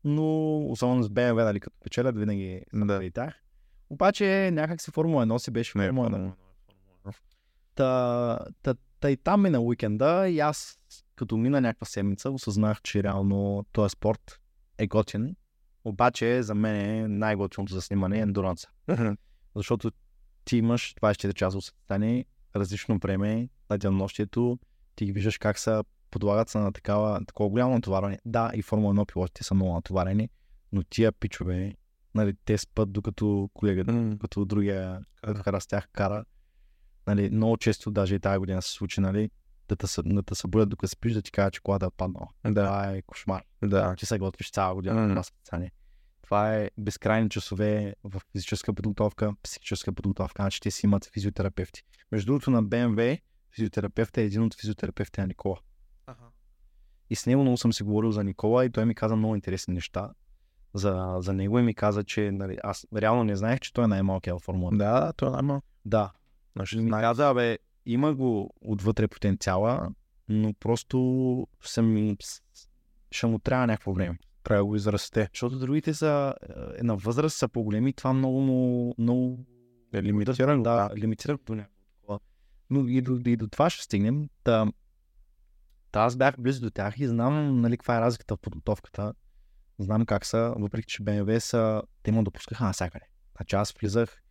Но 0.04 0.58
особено 0.66 1.02
с 1.02 1.10
БМВ, 1.10 1.44
нали, 1.44 1.60
като 1.60 1.76
печелят, 1.84 2.18
винаги 2.18 2.62
да. 2.72 3.04
и 3.04 3.10
тях. 3.10 3.43
Обаче 3.90 4.50
някак 4.52 4.80
си 4.80 4.90
Формула 4.90 5.26
1 5.26 5.38
си 5.38 5.50
беше 5.50 5.78
Не, 5.78 5.86
Формула 5.86 6.10
1. 6.10 6.10
Формула 6.10 6.34
Та, 7.74 8.38
та, 8.62 8.74
та 9.00 9.10
и 9.10 9.16
там 9.16 9.42
мина 9.42 9.60
уикенда 9.60 10.28
и 10.28 10.40
аз 10.40 10.78
като 11.16 11.36
мина 11.36 11.60
някаква 11.60 11.84
седмица 11.84 12.30
осъзнах, 12.30 12.82
че 12.82 13.02
реално 13.02 13.64
този 13.72 13.90
спорт 13.90 14.40
е 14.78 14.86
готин. 14.86 15.36
Обаче 15.84 16.42
за 16.42 16.54
мен 16.54 16.76
е 16.76 17.08
най-готиното 17.08 17.74
за 17.74 17.82
снимане 17.82 18.18
е 18.18 18.20
ендуранса. 18.20 18.68
Защото 19.56 19.90
ти 20.44 20.56
имаш 20.56 20.94
24 20.94 21.34
часа 21.34 21.60
състояние, 21.60 22.24
различно 22.56 22.98
време 22.98 23.48
на 23.70 23.78
денонощието, 23.78 24.58
ти 24.96 25.04
ги 25.04 25.12
виждаш 25.12 25.38
как 25.38 25.58
са 25.58 25.84
подлагат 26.10 26.48
се 26.48 26.58
на 26.58 26.72
такава, 26.72 27.24
такова 27.26 27.50
голямо 27.50 27.74
натоварване. 27.74 28.18
Да, 28.24 28.50
и 28.54 28.62
Формула 28.62 28.94
1 28.94 29.12
пилотите 29.12 29.44
са 29.44 29.54
много 29.54 29.74
натоварени, 29.74 30.28
но 30.72 30.82
тия 30.82 31.12
пичове, 31.12 31.74
нали, 32.14 32.34
те 32.44 32.58
спят 32.58 32.92
докато 32.92 33.50
колегата, 33.54 33.92
М. 33.92 34.10
докато 34.10 34.44
другия 34.44 35.00
кара 35.44 35.60
с 35.60 35.66
тях 35.66 35.88
кара. 35.92 36.24
Нали, 37.06 37.30
много 37.30 37.56
често, 37.56 37.90
даже 37.90 38.14
и 38.14 38.20
тази 38.20 38.38
година 38.38 38.62
се 38.62 38.70
случи, 38.70 39.00
нали, 39.00 39.30
да 39.68 39.76
те, 39.76 39.86
да 40.04 40.22
те 40.22 40.34
събудят 40.34 40.68
докато 40.68 40.90
спиш, 40.90 41.12
да 41.12 41.22
ти 41.22 41.32
кажа, 41.32 41.50
че 41.50 41.60
колата 41.60 41.86
е 41.86 41.90
паднала. 41.96 42.28
Да. 42.44 42.66
Това 42.66 42.90
е 42.90 43.02
кошмар. 43.02 43.42
Да. 43.64 43.94
Че 43.96 44.06
се 44.06 44.18
готвиш 44.18 44.50
цяла 44.50 44.74
година 44.74 44.94
на 44.94 45.08
това 45.08 45.22
състезание. 45.22 45.72
Това 46.22 46.56
е 46.56 46.70
безкрайни 46.78 47.30
часове 47.30 47.94
в 48.04 48.22
физическа 48.32 48.74
подготовка, 48.74 49.32
психическа 49.42 49.92
подготовка, 49.92 50.42
значи 50.42 50.60
те 50.60 50.70
си 50.70 50.86
имат 50.86 51.10
физиотерапевти. 51.12 51.82
Между 52.12 52.26
другото 52.26 52.50
на 52.50 52.62
БМВ 52.62 53.18
физиотерапевт 53.54 54.18
е 54.18 54.22
един 54.22 54.42
от 54.42 54.54
физиотерапевтите 54.60 55.20
на 55.20 55.26
Никола. 55.26 55.56
И 57.10 57.16
с 57.16 57.26
него 57.26 57.42
много 57.42 57.56
съм 57.56 57.72
си 57.72 57.82
говорил 57.82 58.10
за 58.12 58.24
Никола 58.24 58.64
и 58.64 58.70
той 58.70 58.84
ми 58.84 58.94
каза 58.94 59.16
много 59.16 59.34
интересни 59.34 59.74
неща 59.74 60.10
за, 60.74 61.16
за 61.18 61.32
него 61.32 61.58
и 61.58 61.62
ми 61.62 61.74
каза, 61.74 62.04
че 62.04 62.30
нали, 62.32 62.58
аз 62.62 62.86
реално 62.96 63.24
не 63.24 63.36
знаех, 63.36 63.60
че 63.60 63.72
той 63.72 63.84
е 63.84 63.88
най-малкият 63.88 64.40
в 64.40 64.44
Формула. 64.44 64.72
1. 64.72 64.76
Да, 64.76 65.12
това 65.12 65.28
е 65.28 65.32
най-малко. 65.32 65.66
Да. 65.84 66.12
Значи, 66.56 66.80
ми 66.80 66.90
каза, 66.90 67.34
бе, 67.34 67.58
има 67.86 68.14
го 68.14 68.50
отвътре 68.60 69.08
потенциала, 69.08 69.88
но 70.28 70.54
просто 70.54 71.46
съм, 71.64 72.16
ще 73.10 73.26
му 73.26 73.38
трябва 73.38 73.66
някакво 73.66 73.92
време. 73.92 74.18
трябва 74.42 74.60
да 74.60 74.64
го 74.64 74.76
израсте. 74.76 75.28
Защото 75.32 75.58
другите 75.58 75.94
са 75.94 76.34
е, 76.78 76.82
на 76.82 76.96
възраст, 76.96 77.36
са 77.36 77.48
по-големи 77.48 77.92
това 77.92 78.12
много 78.12 78.40
му, 78.40 78.94
много 78.98 79.38
Е 79.92 80.02
лимитиран. 80.02 80.62
да, 80.62 80.90
лимитира 80.96 81.38
до 81.46 81.54
някакво 81.54 81.84
такова. 81.90 82.20
Но 82.70 82.88
и 82.88 83.00
до, 83.00 83.20
и 83.26 83.36
до 83.36 83.48
това 83.48 83.70
ще 83.70 83.84
стигнем. 83.84 84.28
Та, 84.44 84.66
та 85.90 86.00
аз 86.00 86.16
бях 86.16 86.34
близо 86.38 86.60
до 86.60 86.70
тях 86.70 86.98
и 86.98 87.08
знам 87.08 87.60
нали, 87.60 87.76
каква 87.76 87.96
е 87.96 88.00
разликата 88.00 88.36
в 88.36 88.40
подготовката. 88.40 89.14
Знам 89.78 90.06
как 90.06 90.26
са, 90.26 90.54
въпреки 90.58 90.86
че 90.86 91.02
БМВ 91.02 91.40
са, 91.40 91.82
те 92.02 92.12
ме 92.12 92.22
допускаха 92.22 92.64
навсякъде. 92.64 93.04
Значи 93.36 93.56
аз 93.56 93.72
влизах, 93.72 94.22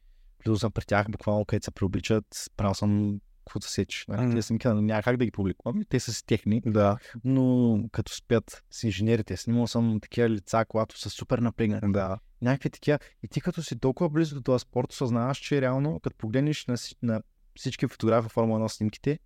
влизал 0.45 0.60
съм 0.60 0.72
при 0.72 0.86
тях 0.86 1.07
буквално 1.10 1.45
където 1.45 1.65
се 1.65 1.72
преобличат, 1.72 2.26
правил 2.57 2.74
съм 2.74 3.20
каквото 3.45 3.68
се 3.68 3.74
сеч. 3.74 4.06
Нали, 4.07 4.26
Мгм. 4.26 4.36
Те 4.36 4.41
съм 4.41 4.57
казал, 4.57 4.82
няма 4.82 5.03
как 5.03 5.18
да 5.18 5.26
ги 5.26 5.32
публикувам, 5.32 5.82
те 5.90 5.99
са 5.99 6.14
си 6.14 6.26
техни, 6.26 6.61
Да. 6.65 6.98
но 7.24 7.80
като 7.91 8.15
спят 8.15 8.64
с 8.72 8.84
инженерите, 8.84 9.38
снимал 9.38 9.68
съм 9.68 9.99
такива 10.02 10.30
лица, 10.30 10.65
когато 10.68 10.99
са 10.99 11.10
супер 11.10 11.40
напрегнати 11.40 11.88
Да. 11.90 12.20
някакви 12.41 12.70
такива. 12.70 12.99
И 13.24 13.28
ти 13.28 13.41
като 13.41 13.64
си 13.64 13.80
толкова 13.80 14.10
близо 14.10 14.36
до 14.36 14.41
този 14.41 14.61
спорт, 14.61 14.91
осъзнаваш, 14.91 15.38
че 15.38 15.61
реално, 15.61 15.99
като 15.99 16.18
погледнеш 16.18 16.65
на, 16.65 16.76
на 17.02 17.22
всички 17.56 17.88
фотографии 17.88 18.30
в 18.30 18.32
Формула 18.32 18.60
1 18.60 18.68
снимките, 18.68 19.20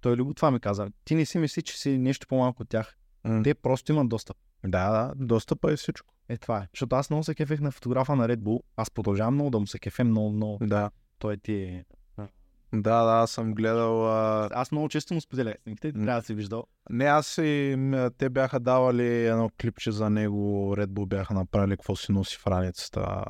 той 0.00 0.16
Любо 0.16 0.34
това 0.34 0.50
ми 0.50 0.60
каза. 0.60 0.88
Ти 1.04 1.14
не 1.14 1.24
си 1.24 1.38
мисли, 1.38 1.62
че 1.62 1.78
си 1.78 1.98
нещо 1.98 2.26
по-малко 2.28 2.62
от 2.62 2.68
тях. 2.68 2.96
М. 3.24 3.42
Те 3.42 3.54
просто 3.54 3.92
имат 3.92 4.08
достъп. 4.08 4.36
Да, 4.64 4.90
да. 4.90 5.12
Достъпа 5.16 5.72
е 5.72 5.76
всичко. 5.76 6.14
Е, 6.28 6.36
това 6.36 6.58
е. 6.58 6.68
Защото 6.74 6.96
аз 6.96 7.10
много 7.10 7.24
се 7.24 7.34
кефех 7.34 7.60
на 7.60 7.70
фотографа 7.70 8.16
на 8.16 8.28
Red 8.28 8.36
Bull. 8.36 8.62
Аз 8.76 8.90
продължавам 8.90 9.34
много 9.34 9.50
да 9.50 9.58
му 9.58 9.66
се 9.66 9.78
кефе 9.78 10.04
много, 10.04 10.32
много. 10.32 10.58
Да. 10.66 10.90
Той 11.18 11.36
ти... 11.36 11.84
Да, 12.72 13.04
да, 13.04 13.12
аз 13.12 13.30
съм 13.30 13.54
гледал. 13.54 14.12
А... 14.12 14.48
Аз 14.52 14.72
много 14.72 14.88
често 14.88 15.14
му 15.14 15.20
споделях 15.20 15.54
снимките. 15.62 15.92
Трябва 15.92 16.20
да 16.20 16.22
си 16.22 16.34
виждал. 16.34 16.66
Не, 16.90 17.04
аз 17.04 17.38
и 17.38 17.76
те 18.18 18.28
бяха 18.28 18.60
давали 18.60 19.26
едно 19.26 19.50
клипче 19.60 19.92
за 19.92 20.10
него. 20.10 20.74
Red 20.76 20.86
Bull 20.86 21.06
бяха 21.06 21.34
направили 21.34 21.76
какво 21.76 21.96
си 21.96 22.12
носи 22.12 22.36
в 22.36 22.46
раницата. 22.46 23.24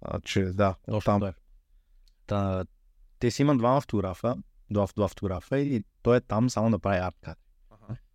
А, 0.00 0.20
че 0.20 0.44
да, 0.44 0.74
там. 1.04 1.20
Той 1.20 1.28
е. 1.28 1.32
Та, 2.26 2.64
те 3.18 3.30
си 3.30 3.42
имат 3.42 3.58
двама 3.58 3.80
фотографа, 3.80 4.36
два, 4.70 4.86
два 4.96 5.08
фотографа 5.08 5.58
и 5.58 5.84
той 6.02 6.16
е 6.16 6.20
там 6.20 6.50
само 6.50 6.70
да 6.70 6.78
прави 6.78 6.98
арт 6.98 7.38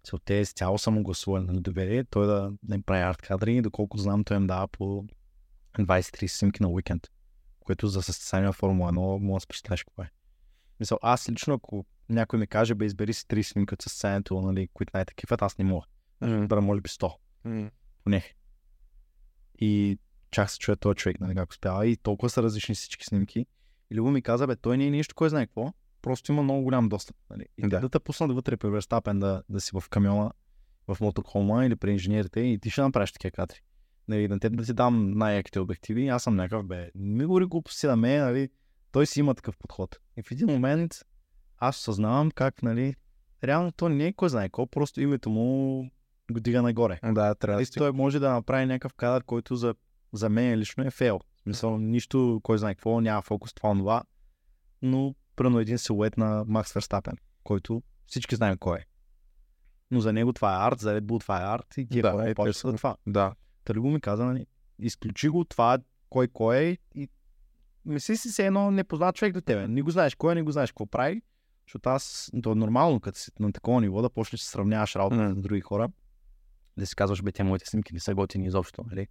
Целта 0.08 0.34
е 0.34 0.46
с 0.46 0.54
цяло 0.54 0.78
самогласуване, 0.78 1.46
нали, 1.48 1.60
доверие, 1.60 2.04
той 2.04 2.28
да, 2.28 2.52
да 2.64 2.76
им 2.76 2.84
прави 2.84 3.02
арт 3.02 3.22
кадри, 3.22 3.62
доколкото 3.62 4.04
знам, 4.04 4.24
той 4.24 4.38
им 4.38 4.48
дава 4.48 4.68
по 4.68 5.06
20-30 5.80 6.28
снимки 6.28 6.64
на 6.64 6.70
уикенд, 6.70 7.08
което 7.60 7.88
за 7.88 8.02
състезание 8.02 8.50
в 8.50 8.54
Формула 8.54 8.92
1 8.92 9.20
може 9.20 9.38
да 9.38 9.40
се 9.42 9.48
представиш 9.48 9.84
какво 9.84 10.04
е. 10.04 10.10
Мисъл, 10.80 11.00
аз 11.02 11.30
лично, 11.30 11.54
ако 11.54 11.86
някой 12.10 12.40
ми 12.40 12.48
каже, 12.48 12.76
бе, 12.76 12.86
избери 12.86 13.14
си 13.14 13.26
30 13.26 13.42
снимки 13.42 13.74
от 13.74 13.82
състезанието, 13.82 14.42
нали, 14.42 14.68
които 14.74 14.92
най-такива, 14.94 15.38
аз 15.42 15.58
не 15.58 15.66
мога. 15.66 15.86
Mm. 16.24 16.48
Да, 16.48 16.62
може 16.62 16.82
би 16.82 16.90
100, 16.90 17.14
Mm. 17.46 17.72
поне. 18.04 18.34
И 19.60 20.00
чак 20.32 20.52
се 20.52 20.60
чуя 20.60 20.78
този 20.78 20.96
човек, 20.96 21.20
нали, 21.20 21.36
как 21.36 21.52
успява. 21.52 21.88
И 21.88 21.98
толкова 21.98 22.30
са 22.30 22.44
различни 22.44 22.76
всички 22.76 23.06
снимки. 23.06 23.46
И 23.92 23.96
Любо 23.96 24.12
ми 24.12 24.22
каза, 24.22 24.48
бе, 24.48 24.56
той 24.56 24.78
не 24.78 24.88
е 24.88 24.90
нищо, 24.90 25.16
кой 25.16 25.30
знае 25.30 25.46
какво. 25.46 25.74
Просто 26.02 26.32
има 26.32 26.44
много 26.44 26.64
голям 26.64 26.90
достъп. 26.90 27.16
Нали? 27.30 27.46
И 27.58 27.62
Да. 27.62 27.68
да. 27.70 27.80
да 27.80 27.90
те 27.90 28.00
пуснат 28.00 28.32
вътре 28.32 28.58
при 28.58 28.70
Верстапен 28.70 29.20
да, 29.20 29.44
да 29.50 29.62
си 29.62 29.72
в 29.74 29.84
камиона, 29.90 30.32
в 30.88 30.98
мотоколма 31.02 31.66
или 31.66 31.76
при 31.76 31.92
инженерите 31.92 32.40
и 32.40 32.60
ти 32.60 32.70
ще 32.70 32.82
направиш 32.82 33.12
такива 33.12 33.32
кадри. 33.32 33.58
Нали, 34.08 34.28
на 34.28 34.40
теб 34.40 34.56
да 34.58 34.64
ти 34.64 34.74
дам 34.74 35.12
най-яките 35.12 35.60
обективи. 35.60 36.08
Аз 36.08 36.24
съм 36.24 36.36
някакъв, 36.36 36.66
бе, 36.66 36.92
ми 36.96 37.26
говори 37.26 37.46
глупости 37.46 37.88
на 37.88 37.96
мен, 37.96 38.22
нали? 38.22 38.50
Той 38.92 39.06
си 39.06 39.20
има 39.20 39.36
такъв 39.36 39.58
подход. 39.58 40.00
И 40.18 40.22
в 40.24 40.32
един 40.32 40.48
момент 40.48 40.96
аз 41.58 41.78
съзнавам 41.78 42.32
как, 42.32 42.64
нали, 42.64 42.96
реално 43.44 43.72
то 43.72 43.90
не 43.90 44.08
е 44.08 44.14
кой 44.14 44.30
знае 44.30 44.46
какво, 44.48 44.68
просто 44.68 45.02
името 45.02 45.30
му 45.30 45.82
го 46.32 46.40
дига 46.40 46.62
нагоре. 46.62 47.00
Да, 47.04 47.36
трябва 47.36 47.36
да 47.38 47.54
Нали, 47.54 47.66
си. 47.66 47.72
той 47.78 47.92
може 47.92 48.20
да 48.20 48.32
направи 48.32 48.66
някакъв 48.66 48.94
кадър, 48.94 49.24
който 49.24 49.56
за, 49.56 49.76
за 50.14 50.30
мен 50.30 50.60
лично 50.60 50.84
е 50.84 50.92
фейл. 50.92 51.20
В 51.36 51.42
смисъл, 51.42 51.78
нищо, 51.78 52.40
кой 52.44 52.58
знае 52.58 52.76
какво, 52.76 53.02
няма 53.02 53.22
фокус, 53.22 53.54
това, 53.54 53.74
това. 53.74 54.04
Но, 54.82 55.16
пръвно 55.38 55.60
един 55.60 55.78
силует 55.78 56.18
на 56.18 56.44
Макс 56.48 56.74
Верстапен, 56.74 57.18
който 57.44 57.84
всички 58.06 58.36
знаем 58.36 58.58
кой 58.58 58.78
е. 58.78 58.86
Но 59.92 60.00
за 60.00 60.14
него 60.14 60.34
това 60.34 60.54
е 60.54 60.68
арт, 60.68 60.80
за 60.80 61.02
Red 61.02 61.06
Bull 61.06 61.22
това 61.22 61.42
е 61.42 61.56
арт 61.56 61.78
и 61.78 61.88
тия 61.88 62.02
Да, 62.02 62.12
хора 62.12 62.30
е, 62.30 62.36
почват 62.36 62.72
за 62.72 62.78
това. 62.78 62.98
Да. 63.08 63.36
Търго 63.64 63.90
ми 63.90 64.02
каза, 64.02 64.26
нали, 64.26 64.46
изключи 64.80 65.30
го 65.30 65.46
това, 65.46 65.78
кой 66.10 66.28
кой 66.28 66.58
е 66.58 66.78
и 66.96 67.10
мисли 67.86 68.18
си 68.18 68.30
се 68.30 68.46
едно 68.46 68.72
непознат 68.72 69.16
човек 69.16 69.34
до 69.34 69.42
тебе. 69.42 69.68
Не 69.68 69.82
го 69.82 69.92
знаеш 69.92 70.16
кой 70.16 70.32
е, 70.32 70.36
не 70.36 70.44
го 70.44 70.52
знаеш 70.52 70.72
какво 70.72 70.86
прави, 70.86 71.22
защото 71.68 71.90
аз, 71.90 72.32
то 72.44 72.52
е 72.52 72.56
нормално, 72.56 73.00
като 73.00 73.20
си 73.20 73.32
на 73.40 73.52
такова 73.54 73.82
ниво, 73.82 74.02
да 74.02 74.10
почнеш 74.10 74.42
да 74.42 74.48
сравняваш 74.48 74.96
работа 74.96 75.16
М. 75.16 75.36
с 75.36 75.42
други 75.42 75.62
хора, 75.62 75.90
да 76.78 76.86
си 76.86 76.96
казваш, 76.96 77.22
бе, 77.22 77.32
те 77.32 77.44
моите 77.44 77.66
снимки 77.66 77.94
не 77.94 78.00
са 78.00 78.16
готини 78.16 78.48
изобщо, 78.48 78.86
нали? 78.90 79.08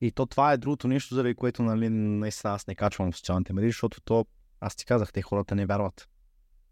И 0.00 0.12
то 0.12 0.26
това 0.26 0.52
е 0.52 0.56
другото 0.56 0.88
нещо, 0.88 1.14
заради 1.14 1.34
което, 1.34 1.62
нали, 1.62 1.88
наистина 1.88 2.54
аз 2.54 2.66
не 2.66 2.74
качвам 2.74 3.12
в 3.12 3.16
социалните 3.16 3.52
медии, 3.52 3.70
защото 3.70 4.00
то, 4.00 4.26
аз 4.60 4.76
ти 4.76 4.84
казах, 4.84 5.12
те 5.12 5.22
хората 5.22 5.54
не 5.54 5.66
вярват. 5.66 6.08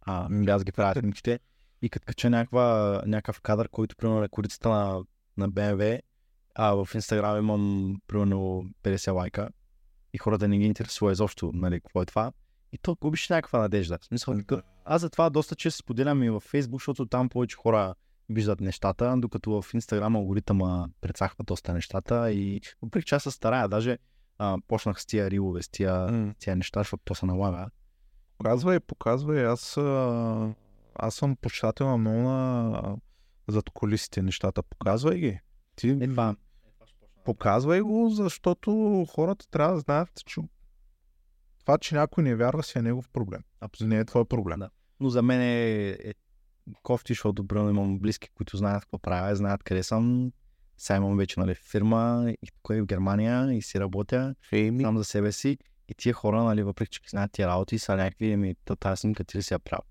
А, 0.01 0.27
ами 0.27 0.51
аз 0.51 0.65
ги 0.65 0.73
правя 0.73 1.01
снимките 1.01 1.41
и 1.83 1.89
като 1.89 2.07
кача 2.07 2.31
някаква, 2.31 3.03
някакъв 3.07 3.41
кадър, 3.41 3.69
който, 3.69 3.97
примерно, 3.97 4.25
е 4.25 4.29
корицата 4.29 4.69
на, 4.69 5.03
на 5.37 5.51
BMW, 5.51 6.01
а 6.55 6.85
в 6.85 6.89
Инстаграм 6.95 7.39
имам, 7.39 7.97
примерно, 8.07 8.65
50 8.83 9.15
лайка 9.15 9.49
и 10.13 10.19
хората 10.19 10.49
не 10.49 10.59
ги 10.59 10.65
интересува 10.65 11.13
изобщо, 11.13 11.51
нали, 11.55 11.81
какво 11.81 12.03
е 12.03 12.07
това. 12.07 12.33
И 12.73 12.79
то 12.79 12.97
губиш 13.01 13.29
някаква 13.29 13.59
надежда. 13.59 13.99
Смисъл, 14.03 14.35
да. 14.35 14.63
аз 14.85 15.01
затова 15.01 15.31
доста 15.31 15.55
често 15.55 15.79
споделям 15.79 16.23
и 16.23 16.31
във 16.31 16.53
Facebook, 16.53 16.73
защото 16.73 17.07
там 17.07 17.29
повече 17.29 17.57
хора 17.57 17.95
виждат 18.29 18.61
нещата, 18.61 19.15
докато 19.19 19.63
в 19.63 19.75
Инстаграм 19.75 20.17
алгоритъма 20.17 20.89
прецахва 21.01 21.45
доста 21.45 21.73
нещата 21.73 22.33
и 22.33 22.61
въпреки 22.83 23.07
че 23.07 23.15
аз 23.15 23.23
се 23.23 23.31
старая, 23.31 23.69
даже 23.69 23.99
а, 24.39 24.59
почнах 24.69 25.01
с 25.01 25.07
тия 25.07 25.31
рилове, 25.31 25.63
с 25.63 25.69
тия, 25.69 26.13
М. 26.13 26.35
тия 26.39 26.57
неща, 26.57 26.81
защото 26.81 27.03
то 27.05 27.15
се 27.15 27.27
налага. 27.27 27.67
Показвай, 28.39 28.81
показвай. 28.81 29.47
Аз, 29.47 29.77
а, 29.77 30.55
аз 30.95 31.15
съм 31.15 31.37
почитател 31.37 31.87
на 31.87 31.97
много 31.99 32.19
на 32.19 32.97
зад 33.49 33.71
колисите 33.71 34.23
нещата. 34.23 34.63
Показвай 34.63 35.19
ги. 35.19 35.41
Ти 35.77 35.91
Е, 35.91 36.09
това, 36.09 36.37
показвай 37.25 37.81
го, 37.81 38.09
защото 38.11 39.05
хората 39.11 39.49
трябва 39.51 39.75
да 39.75 39.81
знаят, 39.81 40.11
че 40.27 40.41
това, 41.61 41.79
че 41.79 41.95
някой 41.95 42.25
не 42.25 42.35
вярва, 42.35 42.63
си 42.63 42.79
е 42.79 42.83
негов 42.83 43.09
проблем. 43.09 43.43
Абсолютно 43.61 43.95
не 43.95 44.01
е 44.01 44.05
твой 44.05 44.25
проблем. 44.25 44.59
Да. 44.59 44.71
но 45.01 45.11
за 45.11 45.23
мен 45.23 45.41
е, 45.41 45.89
е 45.91 46.15
кофти, 46.83 47.13
защото 47.13 47.47
примерно 47.47 47.71
имам 47.71 47.99
близки, 47.99 48.29
които 48.35 48.57
знаят 48.57 48.83
какво 48.85 48.99
правя, 48.99 49.37
знаят 49.37 49.63
къде 49.63 49.83
съм. 49.83 50.33
Сега 50.79 50.97
имам 50.97 51.17
вече 51.17 51.41
нали, 51.41 51.55
фирма 51.55 52.35
и 52.43 52.47
тук 52.47 52.77
е 52.77 52.83
в 52.83 52.87
Германия 52.87 53.53
и 53.53 53.63
си 53.63 53.81
работя 53.81 54.35
Еми, 54.53 54.83
сам 54.83 54.99
за 54.99 55.05
себе 55.05 55.33
си. 55.33 55.59
И 55.89 55.95
тия 55.95 56.15
хора, 56.15 56.45
нали, 56.45 56.63
въпреки 56.63 56.91
че 56.91 57.01
знаят 57.11 57.33
тия 57.33 57.49
работи, 57.49 57.79
са 57.79 57.97
някакви, 57.97 58.37
ми, 58.37 58.55
та- 58.65 58.77
тази 58.77 59.01
снимка 59.01 59.25
ти 59.25 59.39
ли 59.39 59.43
си 59.43 59.55
я 59.55 59.59
правил? 59.59 59.83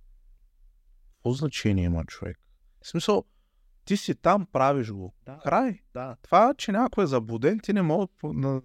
какво 1.25 1.31
значение 1.31 1.83
има 1.83 2.05
човек? 2.05 2.39
В 2.81 2.87
смисъл, 2.87 3.23
ти 3.85 3.97
си 3.97 4.15
там, 4.15 4.47
правиш 4.51 4.91
го. 4.91 5.13
Да. 5.25 5.39
Край. 5.43 5.79
Да. 5.93 6.15
Това, 6.21 6.53
че 6.57 6.71
някой 6.71 7.03
е 7.03 7.07
заблуден, 7.07 7.59
ти 7.59 7.73
не 7.73 7.81
мога, 7.81 8.07
на... 8.23 8.61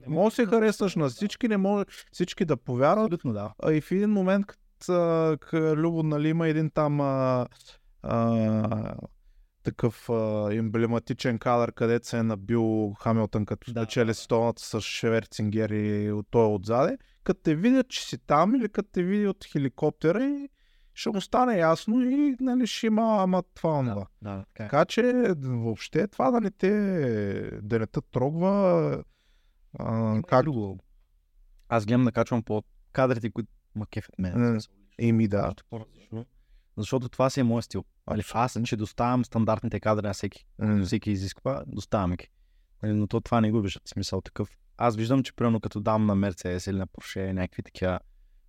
не 0.00 0.08
мога 0.08 0.30
да 0.30 0.34
се 0.34 0.46
харесаш 0.46 0.96
на 0.96 1.08
всички, 1.08 1.48
не 1.48 1.56
може 1.56 1.84
всички 2.12 2.44
да 2.44 2.56
повярват. 2.56 3.04
Абсолютно 3.04 3.32
да. 3.32 3.54
А 3.62 3.72
и 3.72 3.80
в 3.80 3.92
един 3.92 4.10
момент, 4.10 4.46
като 4.46 5.76
Любо, 5.76 6.02
нали, 6.02 6.28
има 6.28 6.48
един 6.48 6.70
там 6.70 7.00
а, 7.00 7.46
а, 8.02 8.94
такъв 9.64 10.10
а, 10.10 10.48
емблематичен 10.54 11.38
кадър, 11.38 11.72
където 11.72 12.06
се 12.06 12.18
е 12.18 12.22
набил 12.22 12.94
Хамилтън, 13.00 13.46
като 13.46 13.72
Да. 13.72 13.82
спечели 13.82 14.14
столната 14.14 14.62
с 14.62 14.80
Шеверцингер 14.80 15.70
и 15.70 16.12
от 16.12 16.26
той 16.30 16.46
отзаде. 16.54 16.98
Като 17.24 17.40
те 17.42 17.54
видят, 17.54 17.88
че 17.88 18.04
си 18.08 18.18
там 18.18 18.54
или 18.54 18.68
като 18.68 18.88
те 18.92 19.02
види 19.02 19.26
от 19.26 19.44
хеликоптера 19.44 20.24
и 20.24 20.48
ще 20.94 21.10
му 21.10 21.20
стане 21.20 21.58
ясно 21.58 22.02
и 22.02 22.36
нали, 22.40 22.66
ще 22.66 22.86
има 22.86 23.16
ама 23.22 23.42
това 23.54 23.78
онова. 23.78 24.06
Да, 24.22 24.44
така 24.54 24.64
е. 24.64 24.68
Така 24.68 24.84
че 24.84 25.12
въобще 25.38 26.06
това 26.06 26.30
да 26.30 26.40
не 26.40 26.50
те, 26.50 26.70
да 27.62 27.78
не 27.78 27.86
те 27.86 28.00
трогва 28.12 29.04
а, 29.78 30.22
как... 30.26 30.44
друго. 30.44 30.78
Аз 31.68 31.86
гледам 31.86 32.04
да 32.04 32.12
качвам 32.12 32.42
по 32.42 32.62
кадрите, 32.92 33.30
които 33.30 33.52
ма 33.74 33.86
кефят 33.86 34.18
мен. 34.18 34.52
М, 34.52 34.58
Еми 34.98 35.28
да. 35.28 35.42
Нещо 35.46 35.64
по-различно. 35.70 36.26
Защото 36.76 37.08
това 37.08 37.30
си 37.30 37.40
е 37.40 37.44
моят 37.44 37.64
стил. 37.64 37.84
Али, 38.06 38.22
аз 38.34 38.58
че 38.64 38.76
доставям 38.76 39.24
стандартните 39.24 39.80
кадри 39.80 40.06
на 40.06 40.12
всеки. 40.12 40.46
М, 40.58 40.84
Всеки 40.84 41.10
изисква, 41.10 41.62
доставяме 41.66 42.16
ги. 42.16 42.28
Нали, 42.82 42.92
Но 42.92 43.06
то 43.06 43.20
това 43.20 43.40
не 43.40 43.50
го 43.50 43.60
виждат. 43.60 43.88
Смисъл 43.88 44.20
такъв. 44.20 44.48
Аз 44.76 44.96
виждам, 44.96 45.22
че 45.22 45.32
примерно 45.32 45.60
като 45.60 45.80
дам 45.80 46.06
на 46.06 46.14
Мерцедес 46.14 46.66
или 46.66 46.76
на 46.76 46.86
Порше 46.86 47.32
някакви 47.32 47.62
такива 47.62 48.00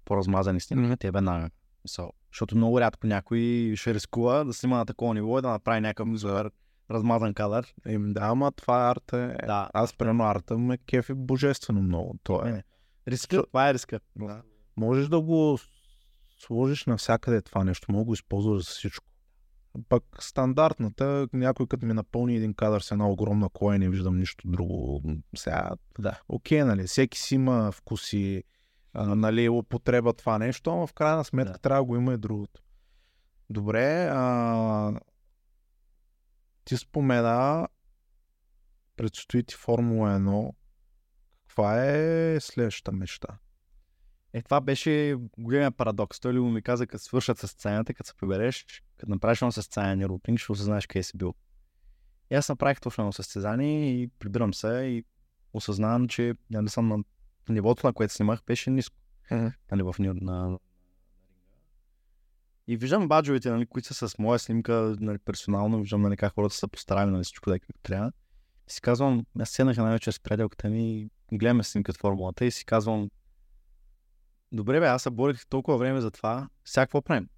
по-размазани 0.06 0.60
снимки, 0.60 0.86
Мгм. 0.86 0.94
те 1.00 1.12
веднага. 1.12 1.50
Мисъл, 1.84 2.12
защото 2.34 2.58
много 2.58 2.80
рядко 2.82 3.08
някой 3.08 3.74
ще 3.76 3.94
рискува 3.94 4.44
да 4.44 4.54
снима 4.54 4.78
на 4.78 4.86
такова 4.86 5.14
ниво 5.14 5.40
и 5.40 5.42
да 5.42 5.50
направи 5.50 5.82
някакъв 5.82 6.20
супер 6.20 6.52
размазан 6.92 7.34
кадър. 7.34 7.74
Еми 7.86 8.14
да, 8.14 8.22
ама 8.22 8.52
това 8.52 8.88
е 8.88 8.92
арта. 8.92 9.18
Е. 9.18 9.46
Да. 9.46 9.70
Аз 9.74 9.94
примерно 9.94 10.24
арта 10.24 10.58
ме 10.58 10.78
кефи 10.78 11.14
божествено 11.14 11.82
много. 11.82 12.16
То 12.24 12.46
е. 12.48 12.52
Не. 12.52 12.64
Риска, 13.08 13.44
това 13.48 13.70
е 13.70 13.74
риска. 13.74 14.00
Да. 14.16 14.42
Можеш 14.78 15.08
да 15.08 15.22
го 15.22 15.60
сложиш 16.38 16.86
навсякъде 16.86 17.42
това 17.42 17.64
нещо, 17.64 17.92
мога 17.92 18.02
да 18.02 18.06
го 18.06 18.14
използваш 18.14 18.66
за 18.66 18.72
всичко. 18.72 19.06
Пък 19.90 20.04
стандартната, 20.20 21.28
някой 21.34 21.68
като 21.68 21.86
ми 21.86 21.94
напълни 21.94 22.36
един 22.36 22.54
кадър 22.54 22.82
с 22.82 22.92
една 22.92 23.10
огромна 23.10 23.50
коя 23.50 23.76
и 23.76 23.80
не 23.80 23.90
виждам 23.90 24.20
нищо 24.20 24.48
друго. 24.48 25.02
Сега, 25.36 25.72
Да. 26.00 26.20
окей, 26.28 26.64
нали, 26.64 26.84
всеки 26.84 27.20
си 27.20 27.36
има 27.36 27.72
вкуси, 27.72 28.44
а, 28.94 29.16
нали, 29.16 29.50
употреба 29.50 30.14
това 30.14 30.38
нещо, 30.38 30.70
ама 30.70 30.88
в 30.88 30.94
крайна 30.94 31.24
сметка 31.24 31.54
Да. 31.54 31.60
трябва 31.60 31.82
да 31.82 31.86
го 31.86 31.96
има 31.96 32.14
и 32.14 32.18
другото. 32.18 32.62
Добре, 33.50 34.08
а, 34.12 35.00
ти 36.66 36.78
спомена, 36.78 37.68
предстои 38.96 39.44
ти 39.44 39.56
Формула 39.56 40.10
1. 40.10 40.52
Каква 41.48 41.86
е 41.86 42.40
следващата 42.40 42.92
мечта? 42.92 43.28
Е, 44.36 44.42
това 44.42 44.62
беше 44.62 45.16
големия 45.38 45.72
парадокс. 45.72 46.20
Той 46.20 46.34
ли 46.34 46.40
ми 46.40 46.62
каза, 46.62 46.88
като 46.88 47.04
свършат 47.04 47.40
състезанията, 47.40 47.94
като 47.94 48.08
се 48.08 48.16
прибереш, 48.16 48.84
като 48.98 49.12
направиш 49.12 49.42
едно 49.42 49.52
състезание 49.52 50.08
рутинг, 50.08 50.40
ще 50.40 50.52
осъзнаеш 50.52 50.88
къде 50.88 51.04
си 51.04 51.18
бил. 51.18 51.34
И 52.32 52.36
аз 52.36 52.50
направих 52.50 52.80
точно 52.82 53.02
едно 53.02 53.12
състезание 53.12 54.02
и 54.02 54.08
прибирам 54.08 54.54
се 54.54 54.68
и 54.68 55.04
осъзнавам, 55.54 56.08
че 56.08 56.34
нали 56.50 56.70
съм 56.70 56.88
на 56.88 56.98
нивото, 57.50 57.88
на 57.88 57.94
което 57.94 58.14
снимах, 58.14 58.42
беше 58.48 58.70
ниско. 58.70 58.96
Мгм. 59.32 59.48
Нали, 59.72 59.84
в 59.84 59.96
на, 60.00 60.14
на 60.14 60.60
и 62.68 62.78
виждам 62.78 63.08
баджовете, 63.08 63.50
нали, 63.50 63.66
които 63.66 63.94
са 63.94 64.10
с 64.10 64.18
моя 64.18 64.40
снимка, 64.40 64.96
нали, 65.00 65.18
персонално, 65.18 65.80
виждам 65.80 66.02
нали, 66.02 66.18
как 66.18 66.34
хората 66.34 66.56
са 66.56 66.68
постарали 66.68 67.12
нали, 67.12 67.24
всичко 67.24 67.50
да 67.50 67.56
е 67.56 67.60
както 67.60 67.82
трябва. 67.84 68.12
И 68.70 68.72
си 68.72 68.82
казвам, 68.82 69.26
аз 69.40 69.50
седнах 69.50 69.78
една 69.78 69.92
вечер 69.92 70.12
с 70.12 70.20
приятелката 70.20 70.70
ми 70.70 71.00
и 71.00 71.10
гледаме 71.32 71.64
снимка 71.64 71.92
от 71.92 71.98
формулата 71.98 72.46
и 72.46 72.52
си 72.52 72.66
казвам, 72.66 73.10
добре 74.52 74.80
бе, 74.80 74.88
аз 74.88 75.04
се 75.04 75.10
борих 75.10 75.48
толкова 75.48 75.78
време 75.78 76.02
за 76.02 76.12
това, 76.12 76.50
сега 76.66 76.86
какво 76.86 77.02
правим? 77.02 77.30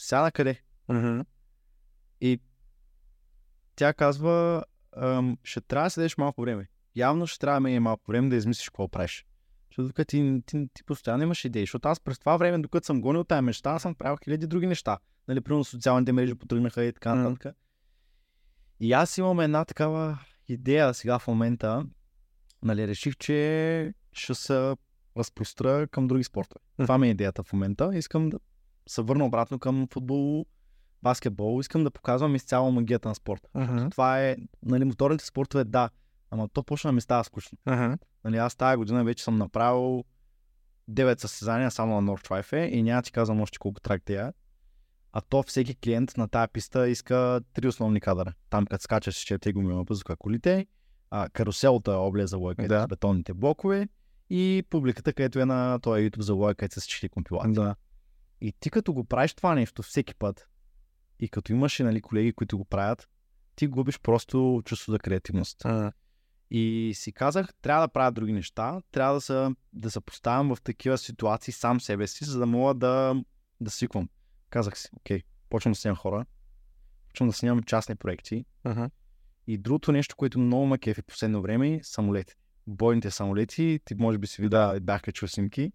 Сега 0.00 0.22
на 0.22 0.32
къде? 0.32 0.62
И 2.20 2.40
тя 3.76 3.94
казва, 3.94 4.64
ще 5.44 5.60
трябва 5.60 5.86
да 5.86 5.90
седеш 5.90 6.16
малко 6.16 6.40
време. 6.40 6.68
Явно 6.96 7.26
ще 7.26 7.38
трябва 7.38 7.56
да 7.56 7.60
мине 7.60 7.80
малко 7.80 8.10
време 8.10 8.28
да 8.28 8.36
измислиш 8.36 8.68
какво 8.68 8.88
правиш. 8.88 9.26
Защото 9.70 9.86
докато 9.86 10.10
ти, 10.10 10.42
ти, 10.46 10.68
ти, 10.74 10.84
постоянно 10.84 11.22
имаш 11.22 11.44
идеи. 11.44 11.62
Защото 11.62 11.88
аз 11.88 12.00
през 12.00 12.18
това 12.18 12.36
време, 12.36 12.58
докато 12.58 12.86
съм 12.86 13.00
гонил 13.00 13.24
тази 13.24 13.42
мечта, 13.42 13.78
съм 13.78 13.94
правил 13.94 14.16
хиляди 14.24 14.46
други 14.46 14.66
неща. 14.66 14.98
Нали, 15.28 15.40
примерно 15.40 15.64
социалните 15.64 16.12
мрежи 16.12 16.34
потръгнаха 16.34 16.84
и 16.84 16.92
така 16.92 17.14
нататък. 17.14 17.56
И 18.80 18.92
аз 18.92 19.18
имам 19.18 19.40
една 19.40 19.64
такава 19.64 20.18
идея 20.48 20.94
сега 20.94 21.18
в 21.18 21.26
момента. 21.26 21.86
Нали, 22.62 22.88
реших, 22.88 23.16
че 23.16 23.94
ще 24.12 24.34
се 24.34 24.74
разпростра 25.16 25.86
към 25.86 26.08
други 26.08 26.24
спортове. 26.24 26.60
Това 26.78 26.98
ми 26.98 27.06
е 27.06 27.10
идеята 27.10 27.42
в 27.42 27.52
момента. 27.52 27.90
Искам 27.94 28.30
да 28.30 28.38
се 28.88 29.02
върна 29.02 29.26
обратно 29.26 29.58
към 29.58 29.88
футбол, 29.92 30.46
баскетбол. 31.02 31.60
Искам 31.60 31.84
да 31.84 31.90
показвам 31.90 32.34
изцяло 32.34 32.72
магията 32.72 33.08
на 33.08 33.14
спорта. 33.14 33.48
Uh-huh. 33.56 33.90
Това 33.90 34.22
е, 34.22 34.36
нали, 34.62 34.84
моторните 34.84 35.26
спортове, 35.26 35.64
да, 35.64 35.90
ама 36.30 36.48
то 36.48 36.62
почна 36.62 36.88
да 36.88 36.92
ми 36.92 37.00
става 37.00 37.24
скучно. 37.24 37.58
Uh-huh. 37.66 37.98
Нали, 38.24 38.36
аз 38.36 38.54
тази 38.54 38.76
година 38.76 39.04
вече 39.04 39.24
съм 39.24 39.36
направил 39.36 40.04
9 40.90 41.20
състезания 41.20 41.70
само 41.70 42.00
на 42.00 42.12
North 42.12 42.28
Drive 42.28 42.68
и 42.68 42.82
няма 42.82 43.02
ти 43.02 43.12
казвам 43.12 43.40
още 43.40 43.58
колко 43.58 43.80
тракта 43.80 44.12
е. 44.12 44.32
А 45.12 45.20
то 45.20 45.42
всеки 45.42 45.74
клиент 45.74 46.16
на 46.16 46.28
тази 46.28 46.52
писта 46.52 46.88
иска 46.88 47.40
три 47.54 47.68
основни 47.68 48.00
кадъра. 48.00 48.32
Там 48.50 48.66
като 48.66 48.82
скачаш 48.82 49.14
с 49.14 49.20
четири 49.20 49.52
гуми 49.52 49.74
на 49.74 49.84
пъзука 49.84 50.16
колите, 50.16 50.66
а, 51.10 51.28
каруселта 51.28 51.92
обле 51.92 52.26
за 52.26 52.36
лойка 52.36 52.68
Да. 52.68 52.86
бетонните 52.86 53.34
блокове 53.34 53.88
и 54.34 54.62
публиката, 54.70 55.12
където 55.12 55.40
е 55.40 55.44
на 55.44 55.78
този 55.78 56.02
YouTube 56.02 56.20
за 56.20 56.34
лойка 56.34 56.68
с 56.70 56.86
четири 56.86 57.08
компилации. 57.08 57.52
Да. 57.52 57.74
И 58.40 58.52
ти 58.60 58.70
като 58.70 58.92
го 58.92 59.04
правиш 59.04 59.34
това 59.34 59.54
нещо 59.54 59.82
всеки 59.82 60.14
път 60.14 60.48
и 61.18 61.28
като 61.28 61.52
имаш 61.52 61.78
нали, 61.78 62.00
колеги, 62.00 62.32
които 62.32 62.58
го 62.58 62.64
правят, 62.64 63.08
ти 63.56 63.66
губиш 63.66 64.00
просто 64.00 64.62
чувство 64.64 64.92
за 64.92 64.98
креативност. 64.98 65.58
Uh-huh. 65.58 65.92
И 66.50 66.92
си 66.94 67.12
казах, 67.12 67.54
трябва 67.62 67.86
да 67.86 67.92
правя 67.92 68.12
други 68.12 68.32
неща, 68.32 68.80
трябва 68.90 69.14
да 69.14 69.20
се, 69.20 69.48
да 69.72 69.90
се 69.90 70.00
поставям 70.00 70.54
в 70.54 70.62
такива 70.62 70.98
ситуации 70.98 71.52
сам 71.52 71.80
себе 71.80 72.06
си, 72.06 72.24
за 72.24 72.38
да 72.38 72.46
мога 72.46 72.74
да, 72.74 73.22
да 73.60 73.70
свиквам. 73.70 74.08
Казах 74.50 74.78
си, 74.78 74.88
окей, 74.96 75.22
почвам 75.48 75.72
да 75.72 75.78
снимам 75.78 75.96
хора, 75.96 76.26
почвам 77.08 77.28
да 77.28 77.32
снимам 77.32 77.62
частни 77.62 77.96
проекти. 77.96 78.44
Uh-huh. 78.64 78.90
И 79.46 79.58
другото 79.58 79.92
нещо, 79.92 80.16
което 80.16 80.38
много 80.38 80.66
ме 80.66 80.78
кефи 80.78 81.02
последно 81.02 81.42
време, 81.42 81.74
е 81.74 81.80
самолети. 81.82 82.34
Бойните 82.66 83.10
самолети, 83.10 83.80
ти 83.84 83.94
може 83.94 84.18
би 84.18 84.26
си 84.26 84.42
видя, 84.42 84.78
бях 84.82 85.02
качил 85.02 85.28
снимки. 85.28 85.72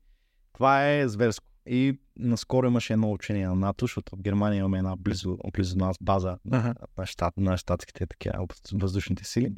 Това 0.53 0.91
е 0.91 1.07
зверско. 1.07 1.45
И 1.69 1.99
наскоро 2.19 2.67
имаше 2.67 2.93
едно 2.93 3.11
учение 3.11 3.47
на 3.47 3.55
НАТО, 3.55 3.83
защото 3.85 4.15
в 4.15 4.21
Германия 4.21 4.59
имаме 4.59 4.77
една 4.77 4.95
близо, 4.95 5.37
близо 5.53 5.77
до 5.77 5.85
нас 5.85 5.97
база 6.01 6.37
Ага. 6.51 6.73
на, 6.97 7.05
щат, 7.05 7.37
на 7.37 7.57
щатските 7.57 8.05
такива 8.05 8.47
въздушните 8.73 9.23
сили. 9.23 9.55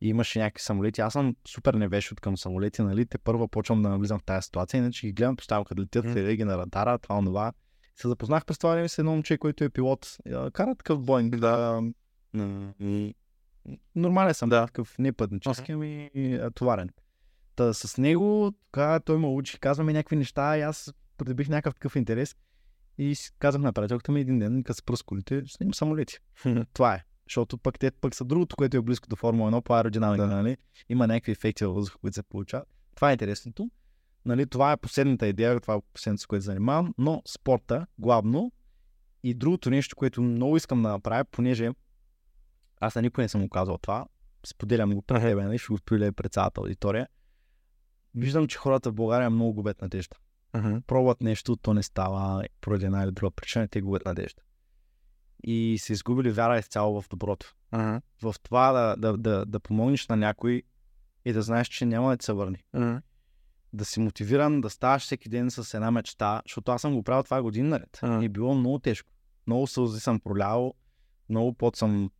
И 0.00 0.08
имаше 0.08 0.38
някакви 0.38 0.62
самолети. 0.62 1.00
Аз 1.00 1.12
съм 1.12 1.36
супер 1.48 1.74
невеш 1.74 2.12
от 2.12 2.20
към 2.20 2.36
самолети, 2.36 2.82
нали? 2.82 3.06
Те 3.06 3.18
първо 3.18 3.48
почвам 3.48 3.82
да 3.82 3.88
навлизам 3.88 4.18
в 4.18 4.24
тази 4.24 4.44
ситуация, 4.44 4.78
иначе 4.78 5.06
ги 5.06 5.12
гледам 5.12 5.36
постоянно 5.36 5.64
като 5.64 5.82
летят, 5.82 6.04
следя 6.04 6.36
ги 6.36 6.44
на 6.44 6.58
радара, 6.58 6.98
това, 6.98 7.24
това. 7.24 7.52
Се 7.96 8.08
запознах 8.08 8.44
през 8.44 8.58
това 8.58 8.70
време 8.70 8.88
с 8.88 8.98
едно 8.98 9.10
момче, 9.10 9.38
който 9.38 9.64
е 9.64 9.68
пилот. 9.68 10.16
Кара 10.52 10.74
такъв 10.74 11.02
Боинг. 11.04 11.36
Да. 11.36 11.82
И... 12.80 13.14
Нормален 13.94 14.34
съм, 14.34 14.48
Да. 14.48 14.66
такъв 14.66 14.98
не 14.98 15.12
пътнически, 15.12 15.72
ами 15.72 16.10
товарен. 16.54 16.90
Та 17.56 17.72
с 17.74 17.98
него, 17.98 18.52
тогава 18.72 19.00
той 19.00 19.18
ме 19.18 19.26
учи, 19.26 19.60
казва 19.60 19.84
ми 19.84 19.92
някакви 19.92 20.16
неща 20.16 20.58
и 20.58 20.60
аз 20.60 20.94
придобих 21.18 21.48
някакъв 21.48 21.74
такъв 21.74 21.96
интерес. 21.96 22.36
И 22.98 23.16
казах 23.38 23.62
на 23.62 23.72
приятелката 23.72 24.12
ми 24.12 24.20
един 24.20 24.38
ден, 24.38 24.62
като 24.62 24.76
се 24.76 24.82
пръс 24.82 25.02
колите, 25.02 25.42
снимам 25.46 25.74
самолети. 25.74 26.18
Това 26.72 26.94
е. 26.94 27.02
Защото 27.28 27.58
пък 27.58 27.78
те 27.78 27.90
пък 27.90 28.14
са 28.14 28.24
другото, 28.24 28.56
което 28.56 28.76
е 28.76 28.82
близко 28.82 29.08
до 29.08 29.16
Формула 29.16 29.50
1 29.52 29.60
по 29.60 29.74
аеродинамика, 29.74 30.26
Да. 30.26 30.34
нали? 30.34 30.56
Има 30.88 31.06
някакви 31.06 31.32
ефекти 31.32 31.64
във 31.64 31.74
въздуха, 31.74 31.98
които 31.98 32.14
се 32.14 32.22
получават. 32.22 32.68
Това 32.94 33.10
е 33.10 33.12
интересното. 33.12 33.70
Нали, 34.24 34.46
това 34.46 34.72
е 34.72 34.76
последната 34.76 35.26
идея, 35.26 35.60
това 35.60 35.74
е 35.74 35.78
последното, 35.94 36.22
с 36.22 36.26
което 36.26 36.44
занимавам, 36.44 36.94
но 36.98 37.22
спорта 37.26 37.86
главно 37.98 38.52
и 39.22 39.34
другото 39.34 39.70
нещо, 39.70 39.96
което 39.96 40.22
много 40.22 40.56
искам 40.56 40.82
да 40.82 40.88
направя, 40.88 41.24
понеже 41.24 41.70
аз 42.86 42.94
на 42.94 43.02
никой 43.02 43.24
не 43.24 43.28
съм 43.28 43.42
го 43.42 43.48
казал 43.48 43.78
това, 43.78 44.06
споделям 44.46 44.94
го 44.94 45.02
пред 45.02 45.22
тебе, 45.22 45.44
нали, 45.44 45.58
ще 45.58 45.72
го 45.72 45.78
споделя 45.78 46.12
пред 46.12 46.32
цялата 46.32 46.60
аудитория. 46.60 47.08
Виждам, 48.14 48.46
че 48.46 48.58
хората 48.58 48.90
в 48.90 48.94
България 48.94 49.30
много 49.30 49.54
губят 49.54 49.82
надежда. 49.82 50.16
Uh-huh. 50.54 50.82
Пробват 50.86 51.20
нещо, 51.20 51.56
то 51.56 51.74
не 51.74 51.82
става 51.82 52.44
поради 52.60 52.84
една 52.86 53.04
или 53.04 53.10
друга 53.10 53.30
причина, 53.30 53.68
те 53.68 53.80
губят 53.80 54.04
надежда. 54.04 54.42
И 55.44 55.78
са 55.80 55.92
изгубили 55.92 56.30
вяра 56.30 56.58
изцяло 56.58 57.02
в 57.02 57.08
доброто. 57.08 57.54
Uh-huh. 57.72 58.00
В 58.22 58.34
това 58.42 58.72
да, 58.72 58.96
да, 58.96 59.16
да, 59.18 59.46
да 59.46 59.60
помогнеш 59.60 60.08
на 60.08 60.16
някой 60.16 60.62
и 61.24 61.32
да 61.32 61.42
знаеш, 61.42 61.68
че 61.68 61.86
няма 61.86 62.16
да 62.16 62.24
се 62.24 62.32
върне. 62.32 62.58
Uh-huh. 62.74 63.02
Да 63.72 63.84
си 63.84 64.00
мотивиран 64.00 64.60
да 64.60 64.70
ставаш 64.70 65.02
всеки 65.02 65.28
ден 65.28 65.50
с 65.50 65.74
една 65.74 65.90
мечта, 65.90 66.42
защото 66.46 66.72
аз 66.72 66.80
съм 66.80 66.94
го 66.94 67.02
правил 67.02 67.22
това 67.22 67.42
години 67.42 67.68
наред. 67.68 67.98
А. 68.02 68.22
И 68.22 68.24
е 68.24 68.28
било 68.28 68.54
много 68.54 68.78
тежко. 68.78 69.10
Много 69.46 69.66
сълзи 69.66 70.00
съм 70.00 70.20
пролявал, 70.20 70.74
много 71.28 71.54
пот 71.54 71.76
съм, 71.76 72.10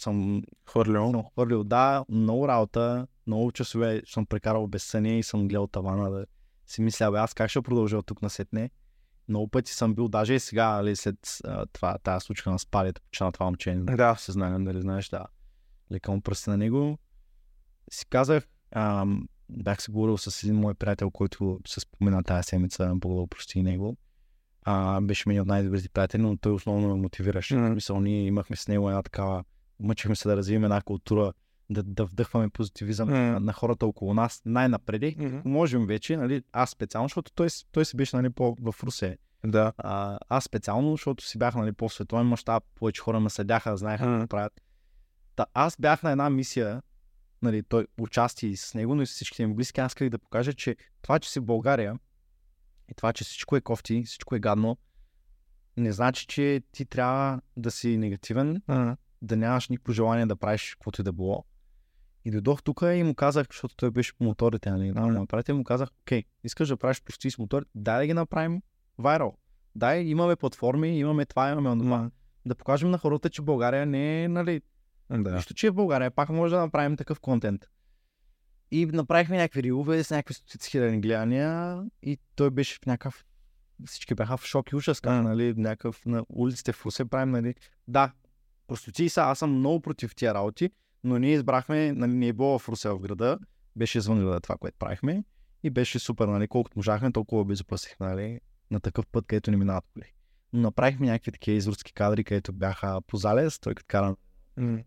съм 0.00 0.42
Хвърлил. 0.66 1.10
съм 1.10 1.24
хвърлил. 1.32 1.64
Да, 1.64 2.04
много 2.08 2.48
работа, 2.48 3.06
много 3.26 3.52
часове 3.52 4.02
съм 4.06 4.26
прекарал 4.26 4.66
без 4.66 4.84
съня 4.84 5.08
и 5.08 5.22
съм 5.22 5.48
гледал 5.48 5.66
тавана 5.66 6.10
да 6.10 6.26
си 6.66 6.82
мисля, 6.82 7.10
бе, 7.10 7.18
аз 7.18 7.34
как 7.34 7.50
ще 7.50 7.62
продължа 7.62 7.98
от 7.98 8.06
тук 8.06 8.22
насетне. 8.22 8.70
Много 9.28 9.48
пъти 9.48 9.72
съм 9.72 9.94
бил, 9.94 10.08
даже 10.08 10.34
и 10.34 10.40
сега, 10.40 10.68
нали, 10.70 10.96
след 10.96 11.16
а, 11.44 11.66
това, 11.72 11.98
тази 11.98 12.24
случка 12.24 12.50
на 12.50 12.58
спалите, 12.58 13.00
почина 13.00 13.32
това 13.32 13.46
момче, 13.46 13.74
Да. 13.74 14.16
съзнание, 14.18 14.64
дали 14.64 14.80
знаеш, 14.80 15.08
да. 15.08 15.26
Лека 15.92 16.12
му 16.12 16.20
пръсти 16.20 16.50
на 16.50 16.56
него. 16.56 16.98
Си 17.90 18.06
казах, 18.06 18.48
ам, 18.70 19.28
бях 19.48 19.82
се 19.82 19.92
говорил 19.92 20.18
с 20.18 20.42
един 20.42 20.56
мой 20.56 20.74
приятел, 20.74 21.10
който 21.10 21.60
се 21.66 21.80
спомена 21.80 22.24
тази 22.24 22.42
седмица, 22.48 22.92
го 23.04 23.26
прости 23.26 23.62
него. 23.62 23.96
А, 24.62 25.00
беше 25.00 25.28
ми 25.28 25.34
един 25.34 25.42
от 25.42 25.48
най-добрите 25.48 25.88
приятели, 25.88 26.22
но 26.22 26.36
той 26.36 26.52
основно 26.52 26.88
ме 26.88 27.02
мотивираше. 27.02 27.56
Мгм. 27.56 27.66
В 27.66 27.72
смисъл, 27.72 28.00
ние 28.00 28.26
имахме 28.26 28.56
с 28.56 28.68
него 28.68 28.88
една 28.88 29.02
такава, 29.02 29.44
мъчихме 29.80 30.16
се 30.16 30.28
да 30.28 30.36
развием 30.36 30.64
една 30.64 30.80
култура, 30.80 31.32
да, 31.70 31.82
да 31.82 32.04
вдъхваме 32.04 32.48
позитивизъм 32.48 33.08
Мгм. 33.08 33.18
на, 33.18 33.40
на 33.40 33.52
хората 33.52 33.86
около 33.86 34.14
нас 34.14 34.42
най-напреди. 34.44 35.16
Мгм. 35.18 35.38
Можем 35.44 35.86
вече, 35.86 36.16
нали, 36.16 36.42
аз 36.52 36.70
специално, 36.70 37.08
защото 37.08 37.32
той, 37.32 37.48
той 37.72 37.84
си 37.84 37.96
беше 37.96 38.16
нали, 38.16 38.30
по, 38.30 38.56
в 38.60 38.74
Русе. 38.82 39.18
Да. 39.46 39.72
А, 39.78 40.18
аз 40.28 40.44
специално, 40.44 40.90
защото 40.90 41.24
си 41.24 41.38
бях 41.38 41.54
нали, 41.54 41.72
по-световен 41.72 42.26
мащаб, 42.26 42.64
повече 42.74 43.00
хора 43.00 43.20
ме 43.20 43.30
съдяха, 43.30 43.76
знаеха 43.76 44.06
Мгм. 44.06 44.14
какво 44.14 44.28
правят. 44.28 44.60
Та, 45.36 45.46
аз 45.54 45.76
бях 45.80 46.02
на 46.02 46.10
една 46.10 46.30
мисия, 46.30 46.82
нали, 47.42 47.62
той 47.62 47.86
участи 47.98 48.46
и 48.46 48.56
с 48.56 48.74
него, 48.74 48.94
но 48.94 49.02
и 49.02 49.06
с 49.06 49.10
всичките 49.10 49.46
ми 49.46 49.54
близки. 49.54 49.80
Аз 49.80 49.90
исках 49.90 50.08
да 50.08 50.18
покажа, 50.18 50.52
че 50.52 50.76
това, 51.02 51.18
че 51.18 51.30
си 51.30 51.40
в 51.40 51.44
България 51.44 51.98
и 52.90 52.94
това, 52.94 53.12
че 53.12 53.24
всичко 53.24 53.56
е 53.56 53.60
кофти, 53.60 54.02
всичко 54.06 54.34
е 54.34 54.40
гадно, 54.40 54.76
не 55.76 55.92
значи, 55.92 56.26
че 56.26 56.62
ти 56.72 56.84
трябва 56.84 57.40
да 57.56 57.70
си 57.70 57.96
негативен, 57.96 58.62
Uh-huh. 58.68 58.96
Да 59.22 59.36
нямаш 59.36 59.68
никакво 59.68 59.92
желание 59.92 60.26
да 60.26 60.36
правиш 60.36 60.70
каквото 60.74 61.00
и 61.00 61.04
да 61.04 61.12
било. 61.12 61.44
И 62.24 62.30
дойдох 62.30 62.62
тук 62.62 62.82
и 62.82 63.02
му 63.02 63.14
казах, 63.14 63.46
защото 63.50 63.76
той 63.76 63.90
беше 63.90 64.16
по 64.16 64.24
моторите, 64.24 64.70
нали, 64.70 64.90
на 64.90 65.06
моя 65.06 65.26
приятел, 65.26 65.56
му 65.56 65.64
казах, 65.64 65.88
окей, 66.00 66.24
искаш 66.44 66.68
да 66.68 66.76
правиш 66.76 67.02
почти 67.02 67.30
с 67.30 67.38
мотори, 67.38 67.64
дай 67.74 67.98
да 67.98 68.06
ги 68.06 68.14
направим 68.14 68.62
вайрал. 68.98 69.36
Дай, 69.74 70.00
имаме 70.02 70.36
платформи, 70.36 70.98
имаме 70.98 71.26
това, 71.26 71.50
имаме 71.50 71.70
онова. 71.70 72.10
Да 72.46 72.54
покажем 72.54 72.90
на 72.90 72.98
хората, 72.98 73.30
че 73.30 73.42
България 73.42 73.86
не 73.86 74.24
е, 74.24 74.28
нали, 74.28 74.62
Да. 75.10 75.34
нищо, 75.34 75.54
че 75.54 75.66
е 75.66 75.70
в 75.70 75.74
България, 75.74 76.10
пак 76.10 76.28
може 76.28 76.54
да 76.54 76.60
направим 76.60 76.96
такъв 76.96 77.20
контент. 77.20 77.66
И 78.70 78.86
направихме 78.86 79.36
някакви 79.36 79.62
рилове 79.62 80.04
с 80.04 80.10
някакви 80.10 80.34
стотици 80.34 80.70
хиляди 80.70 80.98
гледания 80.98 81.82
и 82.02 82.18
той 82.34 82.50
беше 82.50 82.78
в 82.82 82.86
някакъв 82.86 83.24
всички 83.86 84.14
бяха 84.14 84.36
в 84.36 84.44
шок 84.44 84.70
и 84.70 84.76
ужас, 84.76 85.00
как, 85.00 85.22
нали, 85.22 85.54
някакъв 85.56 86.06
на 86.06 86.24
улиците 86.28 86.72
в 86.72 86.86
Русе 86.86 87.04
правим, 87.04 87.30
нали. 87.30 87.54
Да, 87.88 88.12
простоти 88.70 89.08
са, 89.08 89.22
аз 89.22 89.38
съм 89.38 89.58
много 89.58 89.80
против 89.80 90.14
тия 90.14 90.34
работи, 90.34 90.70
но 91.04 91.18
ние 91.18 91.32
избрахме, 91.32 91.92
нали, 91.92 92.12
не 92.12 92.28
е 92.28 92.32
било 92.32 92.58
в 92.58 92.68
Русе 92.68 92.88
в 92.88 92.98
града, 92.98 93.38
беше 93.76 93.98
извън 93.98 94.20
града 94.20 94.40
това, 94.40 94.56
което 94.56 94.78
правихме 94.78 95.24
и 95.62 95.70
беше 95.70 95.98
супер, 95.98 96.28
нали, 96.28 96.48
колкото 96.48 96.78
можахме, 96.78 97.12
толкова 97.12 97.44
безопасихме, 97.44 98.06
нали, 98.06 98.40
на 98.70 98.80
такъв 98.80 99.06
път, 99.06 99.26
където 99.26 99.50
не 99.50 99.56
минават 99.56 99.84
коли. 99.92 100.12
Но 100.52 100.60
направихме 100.60 101.06
някакви 101.06 101.32
такива 101.32 101.56
изрудски 101.56 101.92
кадри, 101.92 102.24
където 102.24 102.52
бяха 102.52 103.00
по 103.06 103.16
залез, 103.16 103.58
той 103.58 103.74
като 103.74 103.86
кара 103.88 104.16
М. 104.56 104.78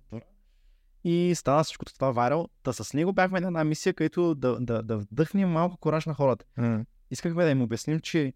и 1.03 1.33
стана 1.35 1.63
всичко 1.63 1.85
това 1.85 2.11
вайрал. 2.11 2.49
Та 2.63 2.73
с 2.73 2.93
него 2.93 3.13
бяхме 3.13 3.39
на 3.39 3.47
една 3.47 3.63
мисия, 3.63 3.93
където 3.93 4.35
да, 4.35 4.59
да, 4.59 4.83
да 4.83 4.97
вдъхнем 4.97 5.49
малко 5.49 5.77
кораж 5.77 6.05
на 6.05 6.13
хората. 6.13 6.45
М. 6.57 6.85
Искахме 7.11 7.43
да 7.43 7.49
им 7.49 7.61
обясним, 7.61 7.99
че 7.99 8.33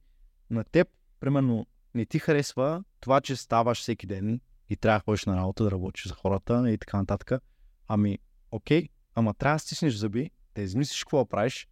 на 0.49 0.63
теб, 0.63 0.87
примерно, 1.19 1.65
не 1.93 2.05
ти 2.05 2.19
харесва 2.19 2.83
това, 2.99 3.21
че 3.21 3.35
ставаш 3.35 3.81
всеки 3.81 4.07
ден 4.07 4.39
и 4.69 4.77
трябва 4.77 4.99
да 4.99 5.03
ходиш 5.03 5.25
на 5.25 5.37
работа, 5.37 5.63
да 5.63 5.71
работиш 5.71 6.07
за 6.07 6.13
хората 6.13 6.71
и 6.71 6.77
така 6.77 6.97
нататък. 6.97 7.43
Ами, 7.87 8.19
окей, 8.51 8.89
ама 9.15 9.33
трябва 9.33 9.55
да 9.55 9.59
стиснеш 9.59 9.93
зъби, 9.93 10.31
да 10.55 10.61
измислиш 10.61 11.03
какво 11.03 11.25
правиш, 11.25 11.67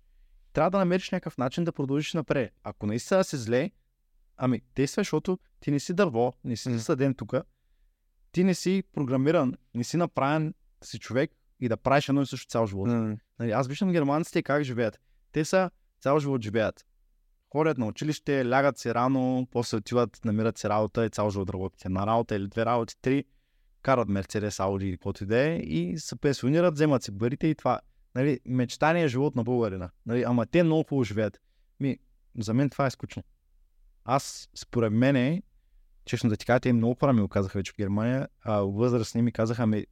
трябва 0.54 0.72
да 0.72 0.78
намериш 0.78 1.12
някакъв 1.12 1.38
начин 1.38 1.64
да 1.64 1.72
продължиш 1.72 2.14
напред. 2.14 2.54
Ако 2.64 2.86
наистина 2.86 3.24
си 3.24 3.38
зле, 3.38 3.72
ами 4.38 4.62
действай, 4.76 5.02
защото 5.02 5.40
ти 5.60 5.72
не 5.72 5.80
си 5.80 5.94
дърво, 5.94 6.34
не 6.44 6.56
си 6.56 6.70
М. 6.70 6.78
засаден 6.78 7.16
тук, 7.16 7.34
ти 8.32 8.44
не 8.44 8.54
си 8.54 8.84
програмиран, 8.94 9.54
не 9.74 9.84
си 9.84 9.98
направен 9.98 10.54
си 10.84 11.00
човек 11.00 11.32
и 11.60 11.70
да 11.70 11.78
правиш 11.78 12.10
едно 12.10 12.22
и 12.22 12.26
също 12.26 12.48
цял 12.48 12.68
живот. 12.68 12.88
М. 12.88 13.18
Нали, 13.40 13.52
аз 13.52 13.68
виждам 13.68 13.92
германците 13.92 14.44
как 14.44 14.64
живеят. 14.64 15.00
Те 15.32 15.46
са 15.46 15.72
цял 16.02 16.20
живот 16.20 16.42
живеят. 16.42 16.86
Ходят 17.52 17.78
на 17.78 17.88
училище, 17.88 18.50
лягат 18.50 18.78
се 18.78 18.94
рано, 18.94 19.48
после 19.52 19.78
отиват, 19.78 20.20
намират 20.26 20.58
се 20.58 20.70
работа 20.70 21.06
и 21.06 21.10
цял 21.10 21.30
живот 21.30 21.50
работят 21.50 21.86
една 21.86 22.08
работа 22.08 22.36
или 22.36 22.48
две 22.48 22.66
работи, 22.66 22.96
три, 23.02 23.26
карат 23.82 24.10
Мерцедес, 24.10 24.60
Ауди 24.60 24.86
или 24.86 24.98
каквото 24.98 25.24
и 25.24 25.28
да 25.28 25.38
е 25.38 25.56
и 25.56 26.00
се 26.00 26.16
пенсионират, 26.16 26.74
вземат 26.74 27.04
си 27.04 27.18
парите 27.18 27.48
и 27.48 27.56
това. 27.56 27.80
Нали, 28.16 28.40
мечтания 28.46 29.08
живот 29.08 29.36
на 29.36 29.44
българина. 29.44 29.90
Нали, 30.06 30.24
ама 30.24 30.46
те 30.46 30.64
много 30.64 30.84
хубаво 30.84 31.04
живеят. 31.04 31.40
Ми, 31.80 31.98
за 32.40 32.54
мен 32.54 32.70
това 32.70 32.86
е 32.86 32.90
скучно. 32.90 33.24
Аз, 34.06 34.50
според 34.56 34.94
мен, 34.94 35.42
честно 36.06 36.30
да 36.30 36.38
ти 36.38 36.46
кажа, 36.46 36.60
те 36.60 36.74
много 36.74 36.96
хора 37.00 37.14
ми 37.14 37.22
го 37.22 37.28
казаха 37.28 37.60
вече 37.60 37.72
в 37.72 37.78
Германия, 37.78 38.28
а 38.42 38.60
възрастни 38.60 39.22
ми 39.22 39.32
казаха, 39.32 39.64
ами, 39.64 39.86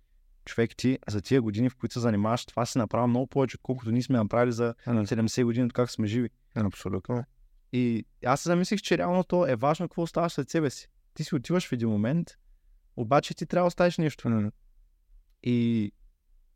човек 0.46 0.76
ти 0.78 1.00
за 1.08 1.22
тия 1.22 1.42
години, 1.42 1.70
в 1.70 1.76
които 1.76 1.94
се 1.94 2.00
занимаваш, 2.00 2.46
това 2.46 2.66
си 2.66 2.78
направи 2.78 3.08
много 3.08 3.28
повече, 3.28 3.58
колкото 3.64 3.92
ние 3.92 4.02
сме 4.02 4.18
направили 4.18 4.52
за 4.52 4.76
70 4.88 5.44
години, 5.44 5.66
от 5.66 5.74
как 5.74 5.92
сме 5.92 6.08
живи. 6.08 6.30
Абсолютно. 6.56 7.24
И 7.74 8.06
аз 8.26 8.42
се 8.42 8.50
замислих, 8.50 8.82
че 8.82 8.98
реално 8.98 9.24
то 9.24 9.48
е 9.48 9.56
важно 9.56 9.88
какво 9.88 10.02
оставаш 10.02 10.34
след 10.34 10.50
себе 10.50 10.70
си. 10.70 10.88
Ти 11.14 11.24
си 11.24 11.36
отиваш 11.36 11.70
в 11.70 11.72
един 11.72 11.90
момент, 11.90 12.32
обаче 12.96 13.34
ти 13.34 13.46
трябва 13.46 13.64
да 13.64 13.68
оставиш 13.68 13.98
нещо. 13.98 14.52
И, 15.44 15.92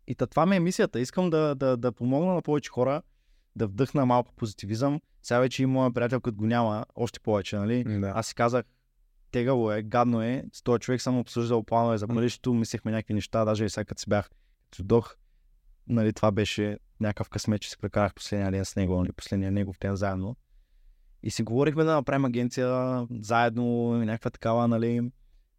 и 0.07 0.15
та, 0.15 0.27
това 0.27 0.45
ми 0.45 0.55
е 0.55 0.59
мисията. 0.59 0.99
Искам 0.99 1.29
да, 1.29 1.55
да, 1.55 1.77
да 1.77 1.91
помогна 1.91 2.33
на 2.33 2.41
повече 2.41 2.69
хора, 2.69 3.01
да 3.55 3.67
вдъхна 3.67 4.05
малко 4.05 4.33
позитивизъм. 4.33 5.01
Сега 5.23 5.39
вече 5.39 5.63
и 5.63 5.65
моя 5.65 5.93
приятел, 5.93 6.21
като 6.21 6.37
го 6.37 6.45
няма, 6.45 6.85
още 6.95 7.19
повече, 7.19 7.55
нали? 7.55 7.83
Да. 7.83 8.11
Аз 8.15 8.27
си 8.27 8.35
казах, 8.35 8.65
тегало 9.31 9.71
е, 9.71 9.83
гадно 9.83 10.21
е, 10.21 10.43
с 10.53 10.61
този 10.61 10.79
човек 10.79 11.01
съм 11.01 11.19
обсъждал 11.19 11.63
планове 11.63 11.97
за 11.97 12.07
бъдещето, 12.07 12.53
мислехме 12.53 12.91
някакви 12.91 13.13
неща, 13.13 13.45
даже 13.45 13.65
и 13.65 13.69
сега 13.69 13.85
като 13.85 14.01
си 14.01 14.09
бях 14.09 14.29
чудох, 14.71 15.15
нали, 15.87 16.13
това 16.13 16.31
беше 16.31 16.79
някакъв 16.99 17.29
късмет, 17.29 17.61
че 17.61 17.69
се 17.69 17.77
прекарах 17.77 18.13
последния 18.13 18.51
ден 18.51 18.65
с 18.65 18.75
него, 18.75 18.99
нали, 18.99 19.11
последния 19.11 19.51
негов 19.51 19.77
ден 19.79 19.95
заедно. 19.95 20.35
И 21.23 21.31
си 21.31 21.43
говорихме 21.43 21.83
да 21.83 21.93
направим 21.95 22.25
агенция 22.25 23.01
заедно, 23.19 23.93
някаква 23.97 24.29
такава, 24.29 24.67
нали, 24.67 25.11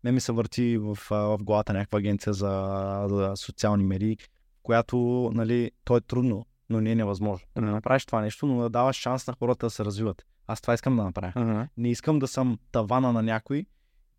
ме 0.04 0.12
ми 0.12 0.20
се 0.20 0.32
върти 0.32 0.78
в, 0.78 0.94
в 1.10 1.38
главата 1.42 1.72
някаква 1.72 1.98
агенция 1.98 2.32
за, 2.32 3.06
за 3.10 3.32
социални 3.36 3.84
медии, 3.84 4.16
която, 4.62 4.96
нали, 5.34 5.70
то 5.84 5.96
е 5.96 6.00
трудно, 6.00 6.46
но 6.70 6.80
не 6.80 6.92
е 6.92 6.94
невъзможно. 6.94 7.46
Да 7.54 7.60
не 7.60 7.70
направиш 7.70 8.06
това 8.06 8.20
нещо, 8.20 8.46
но 8.46 8.62
да 8.62 8.70
даваш 8.70 8.96
шанс 8.96 9.26
на 9.26 9.34
хората 9.38 9.66
да 9.66 9.70
се 9.70 9.84
развиват. 9.84 10.26
Аз 10.46 10.60
това 10.60 10.74
искам 10.74 10.96
да 10.96 11.02
направя. 11.04 11.32
Мгм. 11.36 11.62
Не 11.76 11.90
искам 11.90 12.18
да 12.18 12.28
съм 12.28 12.58
тавана 12.72 13.12
на 13.12 13.22
някой, 13.22 13.66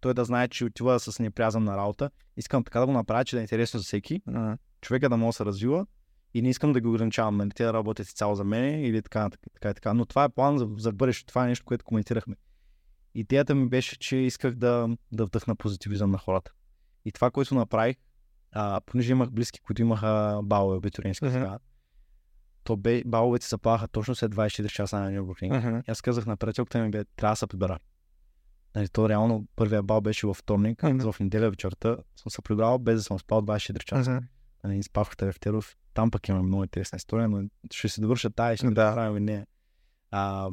той 0.02 0.14
да 0.14 0.26
знае, 0.26 0.48
че 0.48 0.66
отива 0.66 0.99
с 0.99 1.20
неприязъм 1.20 1.64
на 1.64 1.78
работа. 1.78 2.10
Искам 2.38 2.64
така 2.64 2.80
да 2.80 2.86
го 2.86 2.91
направя, 2.91 3.26
че 3.26 3.36
да 3.36 3.40
е 3.40 3.44
интересно 3.44 3.80
за 3.80 3.84
всеки, 3.84 4.22
Мгм. 4.28 4.52
човека 4.82 5.10
да 5.10 5.18
може 5.18 5.30
да 5.30 5.34
се 5.34 5.45
развива 5.45 5.86
и 6.34 6.41
не 6.41 6.49
искам 6.49 6.73
да 6.73 6.81
ги 6.81 6.88
ограничавам, 6.88 7.38
нали, 7.38 7.49
те 7.49 7.64
да 7.64 7.73
работят 7.73 8.07
цяло 8.07 8.35
за 8.35 8.43
мен 8.43 8.85
или 8.85 9.01
така, 9.01 9.30
така, 9.30 9.49
така, 9.53 9.73
така. 9.73 9.93
Но 9.93 10.06
това 10.06 10.23
е 10.23 10.30
план 10.30 10.57
за, 10.57 10.68
за 10.77 10.91
бъдеще, 10.91 11.26
това 11.26 11.45
е 11.45 11.47
нещо, 11.47 11.65
което 11.65 11.85
коментирахме. 11.85 12.35
Идеята 13.15 13.56
ми 13.56 13.69
беше, 13.69 13.99
че 13.99 14.15
исках 14.18 14.56
да, 14.56 14.89
да 15.11 15.26
вдъхна 15.26 15.56
позитивизъм 15.56 16.11
на 16.11 16.18
хората. 16.18 16.51
И 17.06 17.11
това, 17.11 17.31
което 17.31 17.56
направих, 17.56 17.97
а, 18.51 18.81
понеже 18.85 19.11
имах 19.11 19.31
близки, 19.31 19.60
които 19.60 19.81
имаха 19.81 20.39
балове 20.43 20.77
абитурински, 20.77 21.26
Мгм. 21.26 21.34
така, 21.34 21.60
то 22.64 22.77
бе, 22.77 23.03
баловете 23.06 23.45
се 23.45 23.49
запаха 23.49 23.88
точно 23.88 24.15
след 24.15 24.35
24 24.35 24.69
часа 24.69 24.99
на 24.99 25.11
Нюрбургринг. 25.11 25.53
И 25.88 25.91
Аз 25.91 26.01
казах 26.01 26.26
на 26.26 26.38
приятелката 26.38 26.80
ми, 26.84 26.91
бе, 26.91 27.03
трябва 27.15 27.31
да 27.31 27.35
се 27.38 27.47
прибера. 27.47 27.80
Нали, 28.76 28.89
то 28.89 29.10
реално 29.10 29.47
първия 29.56 29.84
бал 29.84 30.01
беше 30.01 30.27
във 30.27 30.38
вторник, 30.38 30.84
Мгм. 30.84 31.11
в 31.11 31.19
неделя 31.19 31.49
вечерта 31.49 31.97
съм 32.15 32.30
се 32.30 32.41
прибрал 32.41 32.80
без 32.80 32.95
да 32.95 33.03
съм 33.03 33.19
спал 33.19 33.41
24 33.41 33.84
часа. 33.84 34.11
Мгм. 34.11 34.26
Нали, 34.64 34.84
спах 34.84 35.07
в 35.11 35.40
Терев. 35.40 35.77
Там 35.94 36.11
пък 36.11 36.27
имам 36.27 36.45
много 36.45 36.64
интересна 36.64 36.95
история, 36.98 37.30
но 37.30 37.49
ще 37.73 37.90
се 37.90 38.02
довърша 38.02 38.30
тая 38.30 38.53
и 38.53 38.57
ще 38.57 38.65
Да. 38.65 38.72
да. 38.72 38.94
правим 38.94 39.18
и 39.18 39.19
нея. 39.19 39.48
А, 40.11 40.49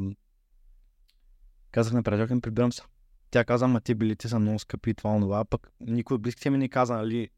казах 1.70 1.92
на 1.92 2.02
приятелка 2.02 2.40
прибирам 2.40 2.72
се. 2.72 2.82
Тя 3.30 3.44
каза, 3.44 3.64
ама 3.64 3.80
ти 3.80 3.94
билите 3.94 4.28
са 4.28 4.38
много 4.38 4.58
скъпи 4.58 4.90
и 4.90 4.94
това, 4.94 5.10
онова, 5.10 5.44
пък 5.44 5.70
никой 5.80 6.14
от 6.14 6.22
близките 6.22 6.50
ми 6.50 6.58
не 6.58 6.68
каза, 6.68 6.94
нали, 6.94 7.30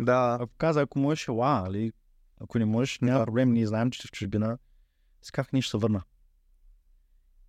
Да. 0.00 0.38
ако 0.40 0.52
каза, 0.58 0.80
ако 0.80 0.98
можеш, 0.98 1.28
ела, 1.28 1.60
нали, 1.62 1.92
ако 2.40 2.58
не 2.58 2.64
можеш, 2.64 2.98
няма 3.00 3.24
проблем, 3.24 3.52
ние 3.52 3.66
знаем, 3.66 3.90
че 3.90 4.02
си 4.02 4.08
в 4.08 4.10
чужбина. 4.10 4.58
С 5.22 5.30
как 5.30 5.52
ние 5.52 5.62
ще 5.62 5.70
се 5.70 5.76
върна. 5.76 6.02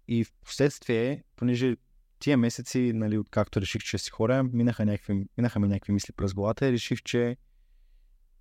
И 0.08 0.24
в 0.24 0.34
последствие, 0.46 1.24
понеже 1.36 1.76
тия 2.20 2.38
месеци, 2.38 2.92
нали, 2.96 3.18
откакто 3.18 3.62
реших, 3.62 3.82
че 3.82 3.98
си 3.98 4.10
хора, 4.10 4.44
минаха, 4.44 4.86
някакви, 4.86 5.28
минаха 5.38 5.60
ми 5.60 5.68
някакви 5.68 5.94
мисли 5.94 6.14
през 6.14 6.34
главата 6.34 6.68
и 6.68 6.72
реших, 6.72 7.04
че 7.04 7.38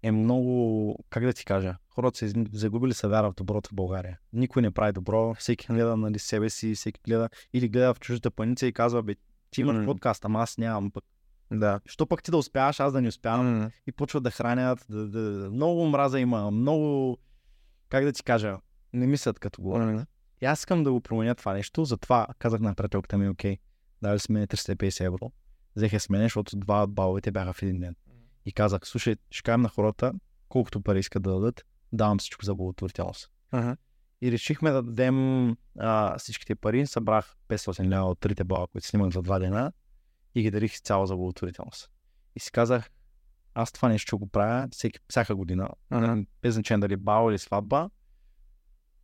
е 0.04 0.12
много, 0.12 0.96
как 1.10 1.24
да 1.24 1.32
ти 1.32 1.44
кажа, 1.44 1.76
хората 1.88 2.18
са 2.18 2.44
загубили 2.52 2.94
са 2.94 3.08
вяра 3.08 3.30
в 3.30 3.34
доброто 3.34 3.70
в 3.70 3.74
България. 3.74 4.18
Никой 4.32 4.62
не 4.62 4.70
прави 4.70 4.92
добро, 4.92 5.34
всеки 5.34 5.66
гледа 5.66 5.96
нали, 5.96 6.18
себе 6.18 6.50
си, 6.50 6.74
всеки 6.74 7.00
гледа 7.04 7.28
или 7.52 7.68
гледа 7.68 7.94
в 7.94 8.00
чуждата 8.00 8.30
паница 8.30 8.66
и 8.66 8.72
казва, 8.72 9.02
бе, 9.02 9.14
ти 9.50 9.60
имаш 9.60 9.76
М. 9.76 9.84
подкаст, 9.84 10.24
ама 10.24 10.40
аз 10.42 10.58
нямам 10.58 10.90
пък. 10.90 11.04
Да. 11.50 11.80
Що 11.86 12.06
пък 12.06 12.22
ти 12.22 12.30
да 12.30 12.36
успяваш, 12.36 12.80
аз 12.80 12.92
да 12.92 13.00
не 13.00 13.08
успявам? 13.08 13.58
М, 13.58 13.70
и 13.86 13.92
почват 13.92 14.22
да 14.22 14.30
хранят. 14.30 14.86
Да, 14.88 15.06
да, 15.08 15.50
много 15.50 15.86
мраза 15.86 16.20
има, 16.20 16.50
много, 16.50 17.18
как 17.88 18.04
да 18.04 18.12
ти 18.12 18.22
кажа, 18.22 18.56
не 18.92 19.06
мислят 19.06 19.38
като 19.38 19.62
го. 19.62 19.78
м, 19.78 20.06
И 20.42 20.46
аз 20.46 20.58
искам 20.58 20.84
да 20.84 20.92
го 20.92 21.00
променя 21.00 21.34
това 21.34 21.52
нещо, 21.52 21.84
затова 21.84 22.26
казах 22.38 22.60
на 22.60 22.74
приятелката 22.74 23.18
ми, 23.18 23.28
окей, 23.28 23.58
дали 24.02 24.18
сме 24.18 24.32
мене 24.32 24.46
350 24.46 25.04
евро. 25.04 25.32
Взеха 25.76 26.00
с 26.00 26.08
мене, 26.08 26.24
защото 26.24 26.56
два 26.56 26.86
баловете 26.86 27.30
бяха 27.30 27.52
в 27.52 27.62
един 27.62 27.80
ден. 27.80 27.96
И 28.46 28.52
казах, 28.52 28.80
слушай, 28.84 29.16
ще 29.30 29.42
кажем 29.42 29.60
на 29.60 29.68
хората, 29.68 30.12
колкото 30.48 30.80
пари 30.80 30.98
искат 30.98 31.22
да 31.22 31.32
дадат, 31.32 31.64
давам 31.92 32.18
всичко 32.18 32.44
за 32.44 32.54
благотворителност. 32.54 33.30
мгм. 33.52 33.70
И 34.20 34.32
решихме 34.32 34.70
да 34.70 34.82
дадем 34.82 35.48
а, 35.78 36.18
всичките 36.18 36.54
пари. 36.54 36.86
Събрах 36.86 37.34
500 37.48 37.88
лева 37.88 38.04
от 38.04 38.20
трите 38.20 38.44
бала, 38.44 38.66
които 38.66 38.86
снимах 38.86 39.10
за 39.12 39.22
два 39.22 39.38
дена 39.38 39.72
и 40.34 40.42
ги 40.42 40.50
дарих 40.50 40.80
цяло 40.80 41.06
за 41.06 41.16
благотворителност. 41.16 41.90
И 42.36 42.40
си 42.40 42.50
казах, 42.52 42.90
аз 43.54 43.72
това 43.72 43.88
нещо 43.88 44.06
ще 44.08 44.16
го 44.16 44.26
правя 44.26 44.68
всеки, 44.72 44.98
всяка 45.08 45.34
година, 45.34 45.68
Мгм. 45.90 46.20
без 46.42 46.54
значение 46.54 46.80
дали 46.80 46.96
бал 46.96 47.30
или 47.30 47.38
сватба, 47.38 47.90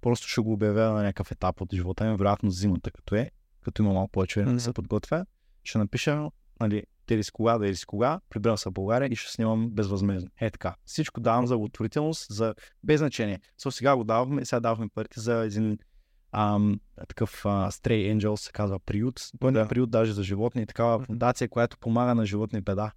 просто 0.01 0.29
ще 0.29 0.41
го 0.41 0.53
обявя 0.53 0.93
на 0.93 1.03
някакъв 1.03 1.31
етап 1.33 1.61
от 1.61 1.75
живота 1.75 2.05
ми, 2.11 2.17
вероятно 2.17 2.51
зимата, 2.51 2.91
като 2.91 3.15
е, 3.15 3.31
като 3.61 3.83
има 3.83 3.93
малко 3.93 4.13
повече 4.13 4.41
време 4.41 4.53
да 4.55 4.61
се 4.61 4.73
подготвя, 4.73 5.27
ще 5.65 5.79
напиша, 5.79 6.31
нали, 6.61 6.85
дали 7.15 7.25
си 7.25 7.33
кога, 7.33 7.59
дали 7.59 7.77
си 7.77 7.87
кога, 7.87 8.21
прибирам 8.31 8.59
се 8.59 8.69
в 8.69 8.73
България 8.73 9.09
и 9.13 9.17
ще 9.17 9.33
снимам 9.33 9.71
безвъзмезно. 9.71 10.31
Е 10.41 10.51
така. 10.51 10.75
Всичко 10.85 11.21
давам 11.21 11.47
за 11.47 11.57
благотворителност, 11.57 12.27
за 12.31 12.55
без 12.85 13.01
значение. 13.01 13.41
So, 13.63 13.71
сега 13.71 13.97
го 13.97 14.05
давахме, 14.05 14.45
сега 14.45 14.61
давахме 14.61 14.89
парите 14.95 15.21
за 15.21 15.35
един 15.45 15.79
ам, 16.33 16.81
такъв 17.09 17.47
а, 17.47 17.71
Stray 17.71 18.17
Angels, 18.17 18.37
се 18.37 18.53
казва 18.53 18.81
приют. 18.81 19.21
Той 19.41 19.51
е 19.51 19.53
Да. 19.53 19.69
приют 19.69 19.91
даже 19.91 20.13
за 20.13 20.23
животни, 20.23 20.67
такава 20.67 20.97
Мгм. 20.97 21.05
фундация, 21.05 21.49
която 21.49 21.79
помага 21.79 22.15
на 22.15 22.27
животни 22.27 22.61
беда 22.61 22.93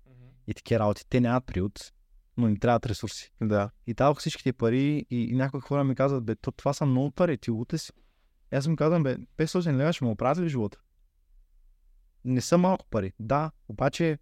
и 0.47 0.53
такива 0.53 0.79
работи. 0.79 1.03
Те 1.09 1.21
нямат 1.21 1.45
приют, 1.45 1.91
но 2.37 2.47
им 2.47 2.57
трябват 2.57 2.85
ресурси. 2.85 3.31
Да. 3.41 3.69
И 3.87 3.93
дадох 3.93 4.19
всичките 4.19 4.53
пари 4.53 5.05
и, 5.09 5.23
и 5.23 5.35
някои 5.35 5.61
хора 5.61 5.83
ми 5.83 5.95
казват, 5.95 6.23
бе, 6.25 6.35
то, 6.35 6.51
това 6.51 6.73
са 6.73 6.85
много 6.85 7.11
пари, 7.11 7.37
ти 7.37 7.51
луте 7.51 7.77
си. 7.77 7.91
Аз 8.51 8.65
им 8.65 8.75
казвам, 8.75 9.03
бе, 9.03 9.17
500 9.37 9.73
лева 9.77 9.93
ще 9.93 10.05
му 10.05 10.11
оправят 10.11 10.37
ли 10.37 10.49
живота? 10.49 10.79
Не 12.25 12.41
са 12.41 12.57
малко 12.57 12.85
пари, 12.89 13.13
да, 13.19 13.51
обаче 13.67 14.17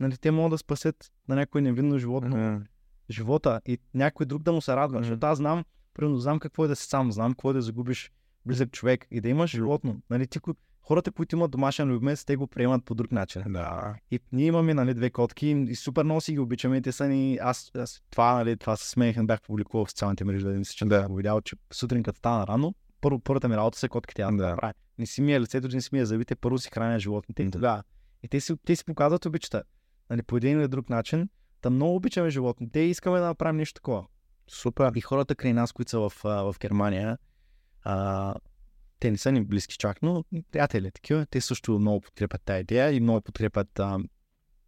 нали, 0.00 0.16
те 0.18 0.30
могат 0.30 0.50
да 0.50 0.58
спасят 0.58 1.12
на 1.28 1.34
някой 1.34 1.62
невинно 1.62 1.98
животно 1.98 2.36
Мгм. 2.36 2.62
живота 3.10 3.60
и 3.66 3.78
някой 3.94 4.26
друг 4.26 4.42
да 4.42 4.52
му 4.52 4.60
се 4.60 4.76
радва. 4.76 4.98
Мгм. 4.98 5.04
Защото 5.08 5.26
аз 5.26 5.38
знам, 5.38 5.64
примерно, 5.94 6.16
знам 6.16 6.38
какво 6.38 6.64
е 6.64 6.68
да 6.68 6.76
си 6.76 6.86
сам, 6.86 7.12
знам 7.12 7.32
какво 7.32 7.50
е 7.50 7.54
да 7.54 7.62
загубиш 7.62 8.10
близък 8.46 8.70
човек 8.70 9.06
и 9.10 9.20
да 9.20 9.28
имаш 9.28 9.50
животно. 9.50 10.02
Нали, 10.10 10.26
ти, 10.26 10.38
хората, 10.82 11.12
които 11.12 11.36
имат 11.36 11.50
домашен 11.50 11.88
любимец, 11.88 12.24
те 12.24 12.36
го 12.36 12.46
приемат 12.46 12.84
по 12.84 12.94
друг 12.94 13.12
начин. 13.12 13.42
Да. 13.46 13.94
И 14.10 14.20
ние 14.32 14.46
имаме 14.46 14.74
нали, 14.74 14.94
две 14.94 15.10
котки 15.10 15.48
и 15.48 15.76
супер 15.76 16.04
много 16.04 16.20
си 16.20 16.32
ги 16.32 16.38
обичаме. 16.38 16.76
и 16.76 16.82
Те 16.82 16.92
са 16.92 17.08
ни... 17.08 17.38
Аз, 17.42 17.70
аз 17.74 18.02
това, 18.10 18.34
нали, 18.34 18.56
това 18.56 18.76
се 18.76 18.90
смеех, 18.90 19.22
бях 19.22 19.42
публикувал 19.42 19.84
в 19.84 19.90
социалните 19.90 20.24
мрежи, 20.24 20.44
да 20.44 20.50
мисля, 20.50 20.72
че 20.72 20.84
Да. 20.84 21.02
да. 21.02 21.08
го 21.08 21.14
видял, 21.14 21.40
че 21.40 21.56
сутрин 21.72 22.02
като 22.02 22.18
стана 22.18 22.46
рано, 22.46 22.74
първо, 23.00 23.20
първата 23.20 23.48
ми 23.48 23.56
работа 23.56 23.78
са 23.78 23.88
котките. 23.88 24.22
Аз 24.22 24.36
Да. 24.36 24.56
да. 24.56 24.72
Не 25.00 25.06
си 25.06 25.22
мия 25.22 25.40
лицето, 25.40 25.68
не 25.68 25.80
си 25.80 25.88
мия 25.92 26.06
зъбите, 26.06 26.36
първо 26.36 26.58
си 26.58 26.70
храня 26.74 26.98
животните. 26.98 27.42
Да. 27.42 27.48
И 27.48 27.50
тогава. 27.50 27.82
И 28.22 28.28
те 28.28 28.40
си, 28.40 28.54
те 28.64 28.76
си 28.76 28.84
показват 28.84 29.26
обичата. 29.26 29.62
Нали, 30.10 30.22
по 30.22 30.36
един 30.36 30.60
или 30.60 30.68
друг 30.68 30.90
начин. 30.90 31.28
Та 31.60 31.70
много 31.70 31.94
обичаме 31.96 32.30
животните 32.30 32.80
и 32.80 32.90
искаме 32.90 33.18
да 33.18 33.26
направим 33.26 33.56
нещо 33.56 33.74
такова. 33.74 34.06
Супер. 34.48 34.92
И 34.94 35.00
хората 35.00 35.34
край 35.34 35.52
нас, 35.52 35.72
които 35.72 35.90
са 35.90 35.98
в, 35.98 36.12
в 36.24 36.54
Германия, 36.60 37.18
а, 37.82 38.34
те 38.98 39.10
не 39.10 39.18
са 39.18 39.32
ни 39.32 39.44
близки 39.44 39.76
чак, 39.78 40.02
но 40.02 40.24
приятели 40.50 40.90
такива, 40.90 41.26
те 41.26 41.40
също 41.40 41.78
много 41.78 42.00
подкрепят 42.00 42.42
тази 42.44 42.60
идея 42.60 42.92
и 42.92 43.00
много 43.00 43.20
подкрепят 43.20 43.78
а, 43.78 43.98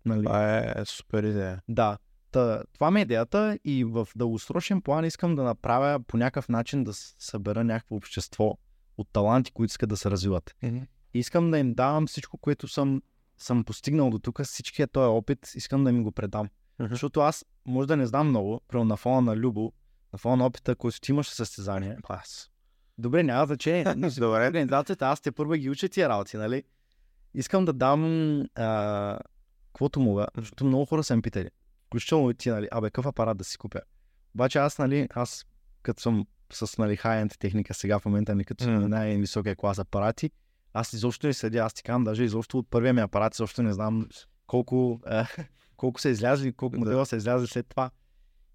нали, 0.05 0.25
Това 0.25 0.59
е 0.59 0.85
супер 0.85 1.23
идея. 1.23 1.63
да. 1.69 1.99
Та, 2.31 2.63
това 2.75 2.91
ми 2.91 3.01
е 3.01 3.03
идеята 3.03 3.59
и 3.65 3.85
в 3.85 4.09
дългосрочен 4.17 4.83
план 4.83 5.05
искам 5.05 5.35
да 5.35 5.43
направя 5.43 6.01
по 6.01 6.17
някакъв 6.17 6.49
начин 6.49 6.85
да 6.85 6.93
събера 6.95 7.65
някакво 7.65 7.97
общество 7.97 8.59
от 8.99 9.09
таланти, 9.13 9.53
които 9.53 9.71
искат 9.71 9.89
да 9.89 9.97
се 9.97 10.11
развиват. 10.11 10.55
И 11.15 11.19
искам 11.19 11.51
да 11.51 11.59
им 11.59 11.75
давам 11.75 12.07
всичко, 12.07 12.39
което 12.39 12.69
съм, 12.69 13.03
съм 13.39 13.65
постигнал 13.65 14.11
до 14.11 14.19
тук, 14.19 14.43
всичкия 14.43 14.87
този 14.87 15.07
опит, 15.07 15.53
искам 15.55 15.85
да 15.85 15.93
ми 15.93 16.03
го 16.03 16.13
предам. 16.13 16.49
Мгм. 16.79 16.91
Защото 16.91 17.21
аз 17.21 17.45
може 17.67 17.89
да 17.89 17.97
не 17.97 18.07
знам 18.07 18.29
много, 18.29 18.61
примерно 18.69 18.89
на 18.89 18.97
фона 18.97 19.21
на 19.21 19.37
Любо, 19.37 19.73
на 20.13 20.19
фона 20.19 20.37
на 20.37 20.47
опита, 20.47 20.77
който 20.77 21.01
ти 21.01 21.11
имаш 21.11 21.29
състезание, 21.29 21.97
Аз. 22.09 22.51
Добре, 22.99 23.23
няма 23.23 23.47
значение. 23.47 23.85
Добре. 24.19 24.47
Организацията, 24.47 25.07
аз 25.07 25.21
те 25.21 25.33
първа 25.33 25.59
ги 25.59 25.71
уча 25.71 25.89
тия 25.89 26.09
работи, 26.09 26.37
нали? 26.37 26.63
Искам 27.35 27.65
да 27.65 27.73
дам 27.73 28.41
а, 28.55 29.19
каквото 29.67 30.01
мога, 30.01 30.27
защото 30.37 30.65
много 30.65 30.85
хора 30.85 31.05
са 31.05 31.17
ме 31.17 31.23
питали. 31.23 31.51
Включително 31.87 32.31
и 32.31 32.35
ти, 32.35 32.51
нали, 32.51 32.69
абе, 32.71 32.87
какъв 32.87 33.07
апарат 33.07 33.39
да 33.39 33.45
си 33.45 33.59
купя. 33.59 33.81
Обаче 34.35 34.59
аз, 34.59 34.79
нали, 34.79 35.09
аз 35.15 35.47
като 35.83 36.03
съм 36.03 36.27
с 36.57 36.79
нали, 36.79 36.97
high-end 36.97 37.39
техника 37.39 37.75
сега 37.75 37.99
в 37.99 38.05
момента, 38.05 38.35
нали, 38.35 38.45
като 38.45 38.65
mm. 38.65 38.87
най-високия 38.87 39.57
клас 39.57 39.79
апарати, 39.79 40.31
аз 40.73 40.93
изобщо 40.93 41.27
не 41.27 41.33
следя, 41.33 41.59
аз 41.59 41.75
ти 41.75 41.83
казвам, 41.83 42.05
даже 42.05 42.25
изобщо 42.25 42.59
от 42.59 42.71
първия 42.71 42.93
ми 42.93 43.01
апарат, 43.01 43.35
изобщо 43.35 43.63
не 43.63 43.73
знам 43.73 44.09
колко, 44.47 45.01
а, 45.07 45.27
колко 45.77 46.01
са 46.01 46.09
излязли, 46.09 46.53
колко 46.53 46.73
Да. 46.73 46.79
модела 46.79 47.07
са 47.07 47.17
излязли 47.17 47.47
след 47.47 47.67
това. 47.69 47.91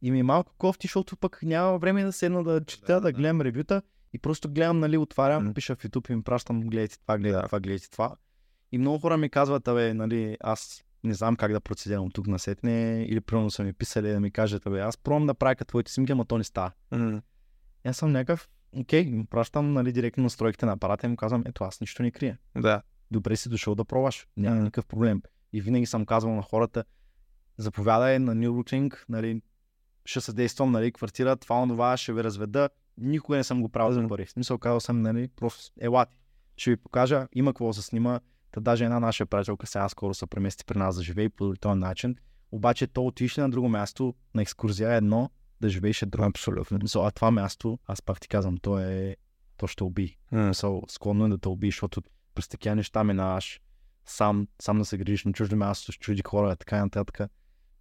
И 0.01 0.11
ми 0.11 0.19
е 0.19 0.23
малко 0.23 0.53
кофти, 0.57 0.87
защото 0.87 1.17
пък 1.17 1.39
няма 1.43 1.77
време 1.77 2.03
да 2.03 2.11
седна 2.11 2.43
да 2.43 2.65
чета, 2.65 2.93
да, 2.93 3.01
да. 3.01 3.11
гледам 3.11 3.41
ревюта 3.41 3.81
и 4.13 4.19
просто 4.19 4.49
гледам, 4.49 4.79
нали, 4.79 4.97
отварям, 4.97 5.43
Мгм. 5.43 5.53
пиша 5.53 5.75
в 5.75 5.83
YouTube 5.83 6.09
и 6.09 6.13
им 6.13 6.23
пращам, 6.23 6.61
гледайте 6.61 6.99
това, 6.99 7.17
гледайте 7.17 7.41
Да. 7.41 7.45
това, 7.47 7.59
гледайте 7.59 7.89
това. 7.89 8.15
И 8.71 8.77
много 8.77 8.99
хора 8.99 9.17
ми 9.17 9.29
казват, 9.29 9.67
абе, 9.67 9.93
нали, 9.93 10.37
аз 10.39 10.83
не 11.03 11.13
знам 11.13 11.35
как 11.35 11.51
да 11.51 11.59
процедирам 11.59 12.05
от 12.05 12.13
тук 12.13 12.27
насетне, 12.27 13.05
или 13.09 13.21
примерно 13.21 13.51
са 13.51 13.63
ми 13.63 13.73
писали 13.73 14.11
да 14.11 14.19
ми 14.19 14.31
кажат, 14.31 14.65
абе, 14.65 14.79
аз 14.79 14.97
пробвам 14.97 15.27
да 15.27 15.33
правя 15.33 15.55
като 15.55 15.69
твоите 15.69 15.91
снимки, 15.91 16.11
ама 16.11 16.25
то 16.25 16.37
не 16.37 16.43
става. 16.43 16.71
М. 16.91 17.21
Аз 17.87 17.97
съм 17.97 18.11
някакъв, 18.11 18.49
окей, 18.71 19.01
им 19.01 19.25
пращам 19.25 19.73
нали, 19.73 19.91
директно 19.91 20.23
настройките 20.23 20.65
на 20.65 20.71
апарата 20.71 21.07
и 21.07 21.09
му 21.09 21.15
казвам, 21.15 21.43
ето 21.45 21.63
аз 21.63 21.81
нищо 21.81 22.03
не 22.03 22.11
крия. 22.11 22.37
Да. 22.57 22.81
Добре 23.11 23.35
си 23.35 23.49
дошъл 23.49 23.75
да 23.75 23.85
пробваш, 23.85 24.27
няма 24.37 24.55
никакъв 24.55 24.85
проблем. 24.85 25.21
И 25.53 25.61
винаги 25.61 25.85
съм 25.85 26.05
казвал 26.05 26.35
на 26.35 26.41
хората, 26.41 26.83
заповядай 27.57 28.19
на 28.19 28.35
New 28.35 28.49
Routing, 28.49 28.95
нали, 29.09 29.41
ще 30.05 30.21
съдействам, 30.21 30.71
нали, 30.71 30.91
квартира, 30.91 31.35
това, 31.35 31.67
това, 31.67 31.97
ще 31.97 32.13
ви 32.13 32.23
разведа. 32.23 32.69
Никога 32.97 33.37
не 33.37 33.43
съм 33.43 33.61
го 33.61 33.69
правил 33.69 34.01
за 34.01 34.07
пари. 34.07 34.25
В 34.25 34.31
смисъл 34.31 34.57
казал 34.57 34.79
съм, 34.79 35.01
нали, 35.01 35.29
просто 35.35 35.73
елате. 35.79 36.17
Ще 36.57 36.69
ви 36.69 36.77
покажа, 36.77 37.27
има 37.33 37.51
какво 37.51 37.67
да 37.67 37.73
се 37.73 37.81
снима. 37.81 38.19
Та 38.51 38.59
даже 38.59 38.83
една 38.83 38.99
наша 38.99 39.25
приятелка 39.25 39.67
сега 39.67 39.89
скоро 39.89 40.13
се 40.13 40.27
премести 40.27 40.65
при 40.65 40.77
нас 40.77 40.95
да 40.95 41.03
живее 41.03 41.29
по 41.29 41.53
този 41.59 41.79
начин. 41.79 42.15
Обаче 42.51 42.87
то 42.87 43.05
отише 43.05 43.41
на 43.41 43.49
друго 43.49 43.69
място, 43.69 44.13
на 44.33 44.41
екскурзия 44.41 44.93
едно, 44.93 45.29
да 45.61 45.69
живееше 45.69 46.05
друго. 46.05 46.27
Абсолютно. 46.27 46.79
Мисъл, 46.81 47.05
а 47.05 47.11
това 47.11 47.31
място, 47.31 47.79
аз 47.85 48.01
пак 48.01 48.19
ти 48.19 48.27
казвам, 48.27 48.57
то 48.57 48.79
е, 48.79 49.15
то 49.57 49.67
ще 49.67 49.83
уби. 49.83 50.17
М. 50.31 50.47
Мисъл, 50.47 50.83
склонно 50.87 51.25
е 51.25 51.29
да 51.29 51.37
те 51.37 51.49
уби, 51.49 51.67
защото 51.67 52.01
през 52.35 52.47
такива 52.47 52.75
неща 52.75 53.03
минаваш 53.03 53.61
сам, 54.05 54.47
сам 54.61 54.77
да 54.77 54.85
се 54.85 54.97
грижиш 54.97 55.25
на 55.25 55.33
чуждо 55.33 55.55
място, 55.55 55.91
с 55.91 55.95
чужди 55.95 56.21
хора, 56.27 56.55
така 56.55 56.77
и 56.77 56.79
нататък. 56.79 57.31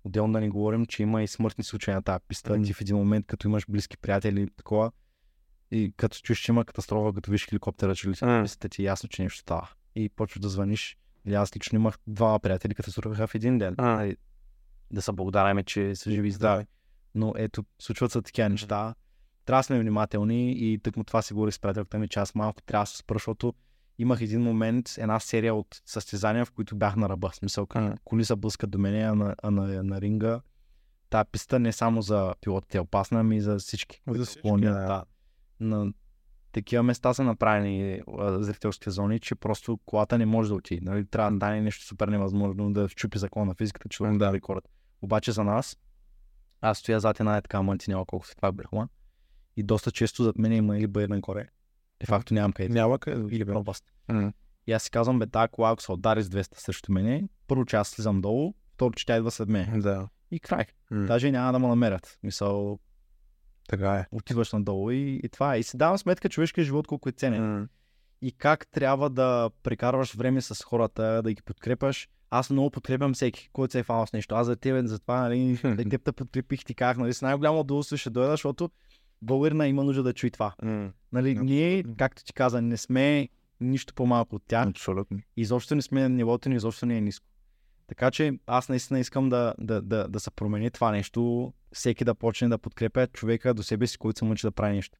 Отделно 0.04 0.32
да 0.32 0.40
не 0.40 0.48
говорим, 0.48 0.86
че 0.86 1.02
има 1.02 1.22
и 1.22 1.28
смъртни 1.28 1.64
случаи 1.64 1.94
на 1.94 2.02
тази 2.02 2.24
писта. 2.28 2.58
М. 2.58 2.64
Ти 2.64 2.72
в 2.72 2.80
един 2.80 2.96
момент, 2.96 3.26
като 3.26 3.48
имаш 3.48 3.64
близки 3.68 3.96
приятели 3.96 4.42
и 4.42 4.50
такова, 4.50 4.92
и 5.70 5.92
като 5.96 6.18
чуеш, 6.18 6.38
че 6.38 6.52
има 6.52 6.64
катастрофа, 6.64 7.14
като 7.14 7.30
виж 7.30 7.46
хеликоптера, 7.48 7.94
че 7.94 8.08
лети 8.08 8.24
М. 8.24 8.30
на 8.30 8.42
пистата, 8.42 8.68
ти 8.68 8.82
е 8.82 8.84
ясно, 8.84 9.08
че 9.08 9.22
нещо 9.22 9.38
става. 9.38 9.68
И 9.94 10.08
почваш 10.08 10.40
да 10.40 10.48
звъниш. 10.48 10.96
Или 11.26 11.34
аз 11.34 11.56
лично 11.56 11.76
имах 11.76 11.98
двама 12.06 12.40
приятели, 12.40 12.74
като 12.74 12.92
се 12.92 13.00
в 13.04 13.30
един 13.34 13.58
ден. 13.58 13.74
Нали, 13.78 14.16
Да 14.90 15.02
се 15.02 15.12
благодаряме, 15.12 15.62
че 15.62 15.94
са 15.94 16.10
живи 16.10 16.28
и 16.28 16.32
здрави. 16.32 16.66
Но 17.16 17.32
ето, 17.36 17.64
случват 17.78 18.12
се 18.12 18.22
такива 18.22 18.48
неща. 18.48 18.94
Трябва 19.44 19.58
да 19.60 19.62
сме 19.62 19.80
внимателни 19.80 20.52
и 20.52 20.78
тъкмо 20.78 21.04
това 21.04 21.22
си 21.22 21.34
говори 21.34 21.52
с 21.52 21.58
приятелката 21.58 21.98
ми, 21.98 22.08
че 22.08 22.18
аз 22.18 22.34
малко 22.34 22.62
трябва 22.62 22.82
да 22.82 22.86
се 22.86 22.96
спра, 22.96 23.14
защото 23.14 23.54
имах 23.98 24.20
един 24.20 24.42
момент, 24.42 24.94
една 24.98 25.20
серия 25.20 25.54
от 25.54 25.82
състезания, 25.86 26.44
в 26.44 26.50
които 26.50 26.76
бях 26.76 26.96
на 26.96 27.08
ръба. 27.08 27.30
В 27.30 27.36
смисъл, 27.36 27.66
М. 27.74 27.94
коли 28.04 28.24
се 28.24 28.36
блъскат 28.36 28.70
до 28.70 28.78
мене, 28.78 28.98
а 28.98 29.14
на, 29.14 29.34
а 29.42 29.50
на, 29.50 29.82
на 29.82 30.00
ринга. 30.00 30.40
Та 31.10 31.24
писта 31.24 31.58
не 31.58 31.72
само 31.72 32.02
за 32.02 32.34
пилотите 32.40 32.78
е 32.78 32.80
опасна, 32.80 33.20
ами 33.20 33.36
и 33.36 33.40
за 33.40 33.58
всички. 33.58 34.02
За 34.06 34.12
които 34.12 34.24
всички, 34.24 34.42
клонят, 34.42 34.74
да. 34.74 34.86
да. 34.86 35.04
На 35.60 35.92
такива 36.52 36.82
места 36.82 37.14
са 37.14 37.24
направени 37.24 38.00
а, 38.18 38.42
зрителски 38.42 38.90
зони, 38.90 39.20
че 39.20 39.34
просто 39.34 39.78
колата 39.84 40.18
не 40.18 40.26
може 40.26 40.48
да 40.48 40.54
отиде. 40.54 40.84
Нали? 40.84 41.06
Трябва 41.06 41.30
да 41.30 41.36
стане 41.36 41.60
нещо 41.60 41.84
супер 41.84 42.08
невъзможно 42.08 42.72
да 42.72 42.88
щупи 42.88 43.18
закон 43.18 43.48
на 43.48 43.54
физиката, 43.54 43.88
че 43.88 44.04
да 44.04 44.32
рекорд. 44.32 44.68
Обаче 45.02 45.32
за 45.32 45.44
нас, 45.44 45.76
аз 46.60 46.78
стоя 46.78 47.00
зад 47.00 47.20
една 47.20 47.36
е 47.36 47.42
така 47.42 47.62
мантинела, 47.62 48.04
колкото 48.04 48.36
това 48.36 48.52
брехла. 48.52 48.88
И 49.56 49.62
доста 49.62 49.90
често 49.90 50.24
зад 50.24 50.38
мен 50.38 50.52
има 50.52 50.78
или 50.78 50.86
бъден 50.86 51.20
коре. 51.20 51.48
Де 52.00 52.06
факто 52.06 52.34
нямам 52.34 52.52
къде. 52.52 52.68
Няма 52.68 52.98
къде 52.98 53.36
Или 53.36 53.44
пропаст. 53.44 53.84
М. 54.08 54.32
И 54.66 54.72
аз 54.72 54.82
си 54.82 54.90
казвам, 54.90 55.18
бе, 55.18 55.26
тази 55.26 55.48
кола, 55.48 55.70
ако 55.70 55.82
се 55.82 55.92
удари 55.92 56.22
с 56.22 56.28
200 56.28 56.58
срещу 56.60 56.92
мене, 56.92 57.28
първо, 57.46 57.64
че 57.64 57.76
аз 57.76 57.88
слизам 57.88 58.20
долу, 58.20 58.54
второ, 58.74 58.92
че 58.92 59.06
тя 59.06 59.16
идва 59.16 59.30
след 59.30 59.48
мен. 59.48 59.80
Да. 59.80 60.08
И 60.30 60.40
край. 60.40 60.64
М. 60.90 61.06
Даже 61.06 61.32
няма 61.32 61.52
да 61.52 61.58
ме 61.58 61.68
намерят. 61.68 62.18
Мисъл, 62.22 62.78
Така 63.68 63.94
е. 63.94 64.06
отиваш 64.12 64.52
надолу 64.52 64.90
и, 64.90 65.20
и 65.24 65.28
това 65.28 65.54
е. 65.54 65.58
И 65.58 65.62
си 65.62 65.76
давам 65.76 65.98
сметка 65.98 66.28
човешкия 66.28 66.64
живот 66.64 66.86
колко 66.86 67.08
е 67.08 67.12
ценен. 67.12 67.58
М. 67.60 67.68
И 68.22 68.32
как 68.32 68.66
трябва 68.66 69.10
да 69.10 69.50
прекарваш 69.62 70.14
време 70.14 70.40
с 70.40 70.64
хората, 70.64 71.20
да 71.24 71.32
ги 71.32 71.42
подкрепаш. 71.42 72.08
Аз 72.30 72.50
много 72.50 72.70
подкрепям 72.70 73.14
всеки, 73.14 73.48
който 73.52 73.72
се 73.72 73.78
е 73.78 73.82
фанал 73.82 74.06
с 74.06 74.12
нещо. 74.12 74.34
Аз 74.34 74.46
за 74.46 74.56
тебе, 74.56 74.86
за 74.86 74.98
това, 74.98 75.20
нали, 75.20 75.58
теб 75.90 76.02
те 76.04 76.12
подкрепих 76.12 76.64
ти 76.64 76.74
как, 76.74 76.96
нали, 76.96 77.14
с 77.14 77.22
най-голямо 77.22 77.60
удоволствие 77.60 77.98
ще 77.98 78.10
дойда, 78.10 78.30
защото 78.30 78.70
българина 79.22 79.66
има 79.66 79.84
нужда 79.84 80.02
да 80.02 80.12
чуи 80.12 80.30
това. 80.30 80.54
М. 80.62 80.90
Нали, 81.12 81.30
Абсолютно. 81.30 81.54
ние, 81.54 81.84
както 81.98 82.24
ти 82.24 82.32
каза, 82.32 82.62
не 82.62 82.76
сме 82.76 83.28
нищо 83.60 83.94
по-малко 83.94 84.36
от 84.36 84.42
тях. 84.48 84.68
Абсолютно. 84.68 85.18
изобщо 85.36 85.74
не 85.74 85.82
сме 85.82 86.02
на 86.02 86.08
нивото 86.08 86.48
ни, 86.48 86.56
изобщо 86.56 86.86
не 86.86 86.96
е 86.96 87.00
ниско. 87.00 87.26
Така 87.86 88.10
че 88.10 88.38
аз 88.46 88.68
наистина 88.68 89.00
искам 89.00 89.28
да, 89.28 89.54
да, 89.58 89.82
да, 89.82 90.08
да 90.08 90.20
се 90.20 90.30
промени 90.30 90.70
това 90.70 90.90
нещо, 90.90 91.52
всеки 91.72 92.04
да 92.04 92.14
почне 92.14 92.48
да 92.48 92.58
подкрепя 92.58 93.06
човека 93.06 93.54
до 93.54 93.62
себе 93.62 93.86
си, 93.86 93.98
който 93.98 94.18
се 94.18 94.24
мъчи 94.24 94.46
да 94.46 94.50
прави 94.50 94.76
нещо. 94.76 94.98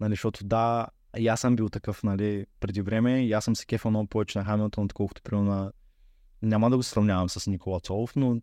Нали, 0.00 0.12
защото 0.12 0.44
да, 0.44 0.86
и 1.18 1.28
аз 1.28 1.40
съм 1.40 1.56
бил 1.56 1.68
такъв 1.68 2.02
нали, 2.02 2.46
преди 2.60 2.82
време, 2.82 3.24
и 3.26 3.32
аз 3.32 3.44
съм 3.44 3.56
се 3.56 3.66
кефал 3.66 3.90
много 3.90 4.06
повече 4.06 4.38
на 4.38 4.44
Хамилтон, 4.44 4.84
отколкото 4.84 5.22
примерно 5.22 5.50
на... 5.50 5.72
Няма 6.42 6.70
да 6.70 6.76
го 6.76 6.82
сравнявам 6.82 7.28
с 7.28 7.46
Никола 7.46 7.80
Цолов, 7.80 8.16
но 8.16 8.40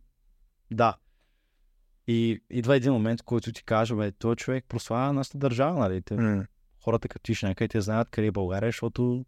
да. 0.72 0.98
И 2.07 2.41
идва 2.49 2.76
един 2.76 2.94
момент, 2.94 3.22
който 3.22 3.52
ти 3.52 3.64
кажа, 3.64 3.95
бе, 3.95 4.11
този 4.11 4.36
човек 4.36 4.65
прославя 4.68 5.14
нашата 5.14 5.38
държава, 5.38 5.80
нали? 5.80 6.02
Те, 6.02 6.15
М. 6.15 6.45
хората 6.84 7.07
като 7.07 7.24
тиш 7.24 7.41
някъде 7.41 7.68
те 7.68 7.82
знаят 7.82 8.10
къде 8.10 8.28
е 8.28 8.32
България, 8.32 8.68
защото, 8.68 9.26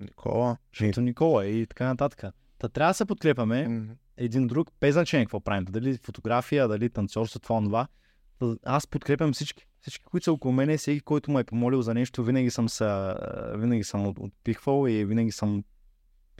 Никола. 0.00 0.56
защото 0.78 1.00
Никола 1.00 1.44
е 1.44 1.48
и 1.48 1.66
така 1.66 1.86
нататък. 1.86 2.34
Та 2.58 2.68
трябва 2.68 2.90
да 2.90 2.94
се 2.94 3.04
подкрепяме 3.04 3.68
М. 3.68 3.94
един 4.16 4.46
друг, 4.46 4.70
без 4.80 4.92
значение 4.94 5.26
какво 5.26 5.40
правим, 5.40 5.64
дали 5.64 5.96
фотография, 5.96 6.68
дали 6.68 6.90
танцорство, 6.90 7.40
това, 7.40 7.60
това. 7.62 7.88
Аз 8.64 8.86
подкрепям 8.86 9.32
всички. 9.32 9.66
Всички, 9.80 10.04
които 10.04 10.24
са 10.24 10.32
около 10.32 10.52
мене, 10.54 10.76
всеки, 10.76 11.00
който 11.00 11.30
ме 11.30 11.40
е 11.40 11.44
помолил 11.44 11.82
за 11.82 11.94
нещо, 11.94 12.24
винаги 12.24 12.50
съм 12.50 12.68
се, 12.68 13.14
винаги 13.54 13.84
съм 13.84 14.06
от- 14.06 14.18
отпихвал 14.18 14.88
и 14.88 15.04
винаги 15.04 15.32
съм 15.32 15.64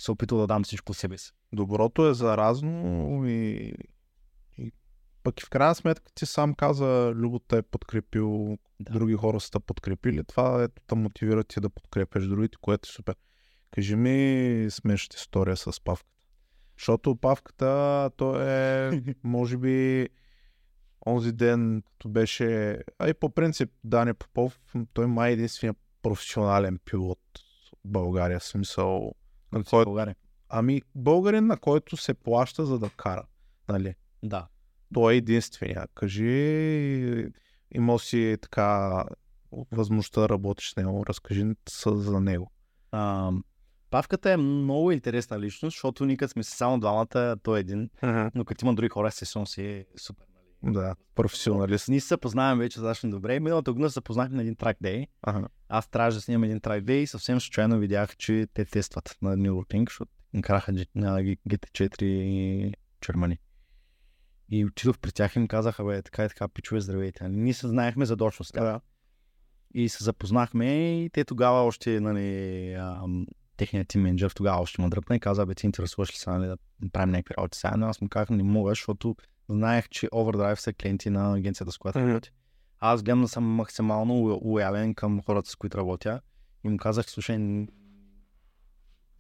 се 0.01 0.11
опитал 0.11 0.39
да 0.39 0.47
дам 0.47 0.65
всичко 0.65 0.95
себе 0.95 1.19
си. 1.19 1.33
Доброто 1.53 2.09
е 2.09 2.15
заразно 2.15 3.23
и, 3.27 3.73
и 4.59 4.73
пък 5.23 5.41
и 5.41 5.45
в 5.45 5.51
крайна 5.51 5.75
сметка 5.75 6.13
ти 6.15 6.27
сам 6.27 6.55
каза, 6.55 7.13
Любо 7.15 7.39
те 7.39 7.57
е 7.57 7.63
подкрепил, 7.63 8.59
Да. 8.81 8.93
други 8.93 9.15
хора 9.15 9.41
са 9.41 9.51
те 9.51 9.61
подкрепили. 9.61 10.25
Това 10.25 10.63
ето 10.63 10.83
те 10.87 10.95
мотивира 10.95 11.45
ти 11.45 11.61
да 11.61 11.71
подкрепяш 11.71 12.27
другите, 12.27 12.59
което 12.61 12.89
е 12.89 12.93
супер. 12.93 13.17
Кажи 13.71 13.97
ми 13.97 14.67
смешната 14.71 15.17
история 15.17 15.57
с 15.57 15.81
Павката. 15.85 16.13
Защото 16.79 17.17
Павката, 17.17 18.11
то 18.17 18.41
е, 18.41 18.91
може 19.25 19.57
би, 19.57 20.09
онзи 21.07 21.33
ден, 21.33 21.83
като 21.83 22.09
беше, 22.09 22.79
а 22.99 23.09
и 23.09 23.15
по 23.15 23.31
принцип 23.35 23.71
Дани 23.85 24.15
Попов, 24.15 24.61
той 24.93 25.07
май 25.07 25.31
е 25.31 25.33
единствения 25.33 25.75
професионален 26.03 26.79
пилот 26.85 27.21
в 27.75 27.79
България, 27.85 28.41
смисъл, 28.41 29.15
на 29.53 29.65
Който 29.65 29.91
България. 29.91 30.17
Ами, 30.49 30.83
българин, 30.95 31.47
на 31.47 31.57
който 31.57 31.97
се 31.97 32.15
плаща 32.15 32.67
за 32.67 32.79
да 32.79 32.91
кара. 32.91 33.25
Нали? 33.69 33.95
Да. 34.23 34.47
Той 34.95 35.15
е 35.15 35.17
единствения. 35.17 35.87
Кажи, 35.95 37.29
имал 37.75 37.99
си 37.99 38.37
така 38.43 39.05
възможността 39.73 40.21
да 40.21 40.29
работиш 40.29 40.73
с 40.73 40.77
него. 40.77 41.07
Разкажи 41.07 41.45
за 41.85 42.21
него. 42.21 42.51
А, 42.91 43.33
Павката 43.91 44.31
е 44.33 44.37
много 44.37 44.91
интересна 44.91 45.41
личност, 45.41 45.77
защото 45.77 46.05
ние 46.05 46.17
сме 46.29 46.43
само 46.43 46.81
двамата, 46.81 47.37
той 47.43 47.59
е 47.59 47.61
един, 47.61 47.91
но 48.35 48.45
като 48.45 48.65
има 48.65 48.75
други 48.75 48.89
хора, 48.89 49.09
естествено 49.09 49.47
си 49.47 49.63
е 49.63 49.87
супер. 49.97 50.27
Да, 50.65 50.95
професионалист. 51.15 51.89
Ние 51.89 52.01
се 52.01 52.17
познаваме 52.17 52.65
вече 52.65 52.81
достатъчно 52.81 53.11
добре. 53.11 53.41
Миналата 53.41 53.73
година 53.73 53.91
се 53.91 54.01
познахме 54.01 54.37
на 54.37 54.43
един 54.43 54.57
трак 54.57 54.77
дей. 54.81 55.07
Ага. 55.23 55.49
Аз 55.69 55.89
трябваше 55.89 56.15
да 56.17 56.21
снимам 56.21 56.45
един 56.45 56.61
трак 56.61 56.85
дей 56.85 57.01
и 57.03 57.07
съвсем 57.07 57.41
случайно 57.41 57.79
видях, 57.79 58.17
че 58.17 58.47
те 58.55 58.65
тестват 58.65 59.17
на 59.23 59.37
Neuropink, 59.37 59.89
защото 59.89 60.13
им 60.33 60.43
караха 60.43 60.73
G- 60.73 60.89
на 60.95 61.21
GT4 61.21 62.75
Чермани. 63.01 63.39
И 64.51 64.65
отидох 64.65 64.99
при 64.99 65.13
тях 65.13 65.37
и 65.37 65.39
им 65.39 65.49
казаха, 65.49 65.85
бе, 65.85 66.03
така 66.03 66.25
и 66.25 66.29
така, 66.29 66.49
пичове, 66.49 66.81
здравейте. 66.81 67.25
Нали, 67.25 67.37
Ние 67.37 67.55
се 67.55 67.69
знаехме 67.69 68.05
задочно 68.05 68.45
с 68.45 68.53
тях. 68.53 68.65
Да. 68.65 68.81
И 69.75 69.89
се 69.89 70.05
запознахме 70.05 71.01
и 71.03 71.11
те 71.11 71.25
тогава 71.25 71.63
още, 71.63 72.01
нали, 72.01 72.73
ам, 72.73 73.27
техният 73.57 73.89
тим 73.89 74.03
менеджер 74.03 74.31
тогава 74.31 74.63
още 74.63 74.83
ме 74.83 74.89
дръпна 74.89 75.17
и 75.17 75.21
каза, 75.21 75.47
бе, 75.47 75.55
ти 75.55 75.67
интересуваш 75.67 76.11
ли 76.13 76.17
се, 76.17 76.31
нали, 76.31 76.47
да 76.47 76.57
правим 76.93 77.13
някакви 77.13 77.35
работи 77.39 77.59
сега, 77.59 77.77
но 77.77 77.87
аз 77.87 78.01
му 78.01 78.09
казах, 78.09 78.31
не 78.31 78.43
мога, 78.43 78.71
защото 78.71 79.17
знаех, 79.53 79.89
че 79.89 80.07
Overdrive 80.09 80.55
са 80.55 80.73
клиенти 80.73 81.11
на 81.11 81.35
агенцията, 81.35 81.73
с 81.73 81.79
която 81.79 81.99
Мгм. 81.99 82.09
работя. 82.09 82.31
Аз 82.79 83.03
гледам 83.03 83.23
да 83.23 83.29
съм 83.29 83.45
максимално 83.45 84.15
ло- 84.15 84.45
лоялен 84.45 84.95
към 84.95 85.23
хората, 85.23 85.51
с 85.51 85.57
които 85.57 85.79
работя. 85.79 86.21
И 86.65 86.69
му 86.69 86.77
казах, 86.77 87.11
слушай, 87.11 87.67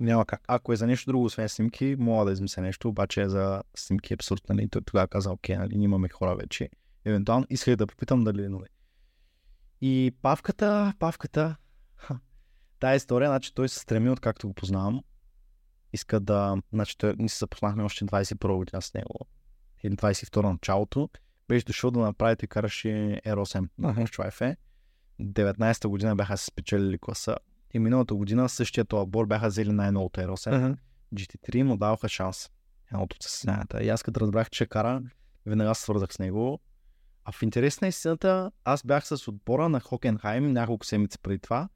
Няма 0.00 0.26
как. 0.26 0.42
ако 0.48 0.72
е 0.72 0.76
за 0.76 0.86
нещо 0.86 1.10
друго, 1.10 1.24
освен 1.24 1.48
снимки, 1.48 1.96
мога 1.98 2.24
да 2.24 2.32
измисля 2.32 2.62
нещо, 2.62 2.88
обаче 2.88 3.28
за 3.28 3.62
снимки 3.76 4.12
е 4.12 4.14
абсурд, 4.14 4.42
нали? 4.48 4.68
Той 4.68 4.82
тогава 4.82 5.08
каза, 5.08 5.30
окей, 5.32 5.56
нали, 5.56 5.76
ние 5.76 5.84
имаме 5.84 6.08
хора 6.08 6.36
вече. 6.36 6.68
Евентуално 7.04 7.46
исках 7.50 7.76
да 7.76 7.86
попитам 7.86 8.24
дали 8.24 8.48
нали. 8.48 8.64
И 9.80 10.14
павката, 10.22 10.94
павката, 10.98 11.56
ха, 11.96 12.18
тая 12.80 12.96
история, 12.96 13.28
значи 13.28 13.54
той 13.54 13.68
се 13.68 13.78
стреми, 13.78 14.10
откакто 14.10 14.48
го 14.48 14.54
познавам. 14.54 15.02
Иска 15.92 16.20
да, 16.20 16.56
значи 16.72 16.98
той, 16.98 17.14
ние 17.18 17.28
се 17.28 17.38
запознахме 17.38 17.82
още 17.82 18.04
21 18.04 18.56
година 18.56 18.82
с 18.82 18.94
него. 18.94 19.14
Или 19.82 19.96
22 19.96 20.42
началото. 20.42 21.08
Беше 21.48 21.64
дошъл 21.64 21.90
да 21.90 22.00
направи, 22.00 22.36
той 22.36 22.46
караше 22.46 23.20
R8 23.26 23.68
на 23.78 23.94
Strife. 23.94 24.56
19-та 25.20 25.88
година 25.88 26.16
бяха 26.16 26.36
се 26.36 26.44
спечелили 26.44 26.98
класа. 26.98 27.36
И 27.74 27.78
миналата 27.78 28.14
година 28.14 28.48
същия 28.48 28.84
този 28.84 29.02
отбор 29.02 29.26
бяха 29.26 29.48
взели 29.48 29.72
най-новото 29.72 30.20
R8. 30.20 30.76
GT3 31.14 31.62
му 31.62 31.76
даваха 31.76 32.08
шанс. 32.08 32.50
Едното 32.92 33.14
от 33.14 33.22
състезанията. 33.22 33.82
И 33.82 33.88
аз 33.88 34.02
като 34.02 34.20
разбрах, 34.20 34.50
че 34.50 34.66
кара, 34.66 35.02
веднага 35.46 35.74
свързах 35.74 36.12
с 36.12 36.18
него. 36.18 36.60
А 37.24 37.32
в 37.32 37.42
интерес 37.42 37.80
на 37.80 37.88
истината, 37.88 38.50
аз 38.64 38.82
бях 38.84 39.06
с 39.06 39.28
отбора 39.28 39.68
на 39.68 39.80
Хокенхайм 39.80 40.52
няколко 40.52 40.86
седмици 40.86 41.18
преди 41.22 41.38
това. 41.38 41.68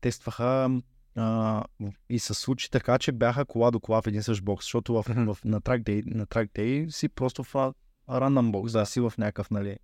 Тестваха 0.00 0.80
а, 1.16 1.64
и 2.08 2.18
се 2.18 2.34
случи 2.34 2.70
така, 2.70 2.98
че 2.98 3.12
бяха 3.12 3.44
кола 3.44 3.70
до 3.70 3.80
кола 3.80 4.02
в 4.02 4.06
един 4.06 4.22
същ 4.22 4.44
бокс, 4.44 4.64
защото 4.64 4.94
в, 4.94 5.02
в, 5.02 5.38
на, 5.44 5.60
track 5.60 5.82
day, 5.82 6.14
на 6.14 6.26
track 6.26 6.50
day 6.50 6.90
си 6.90 7.08
просто 7.08 7.44
в 7.44 7.74
рандъм 8.10 8.52
бокс, 8.52 8.72
да. 8.72 8.86
си 8.86 9.00
в 9.00 9.12
някакъв, 9.18 9.50
нали, 9.50 9.76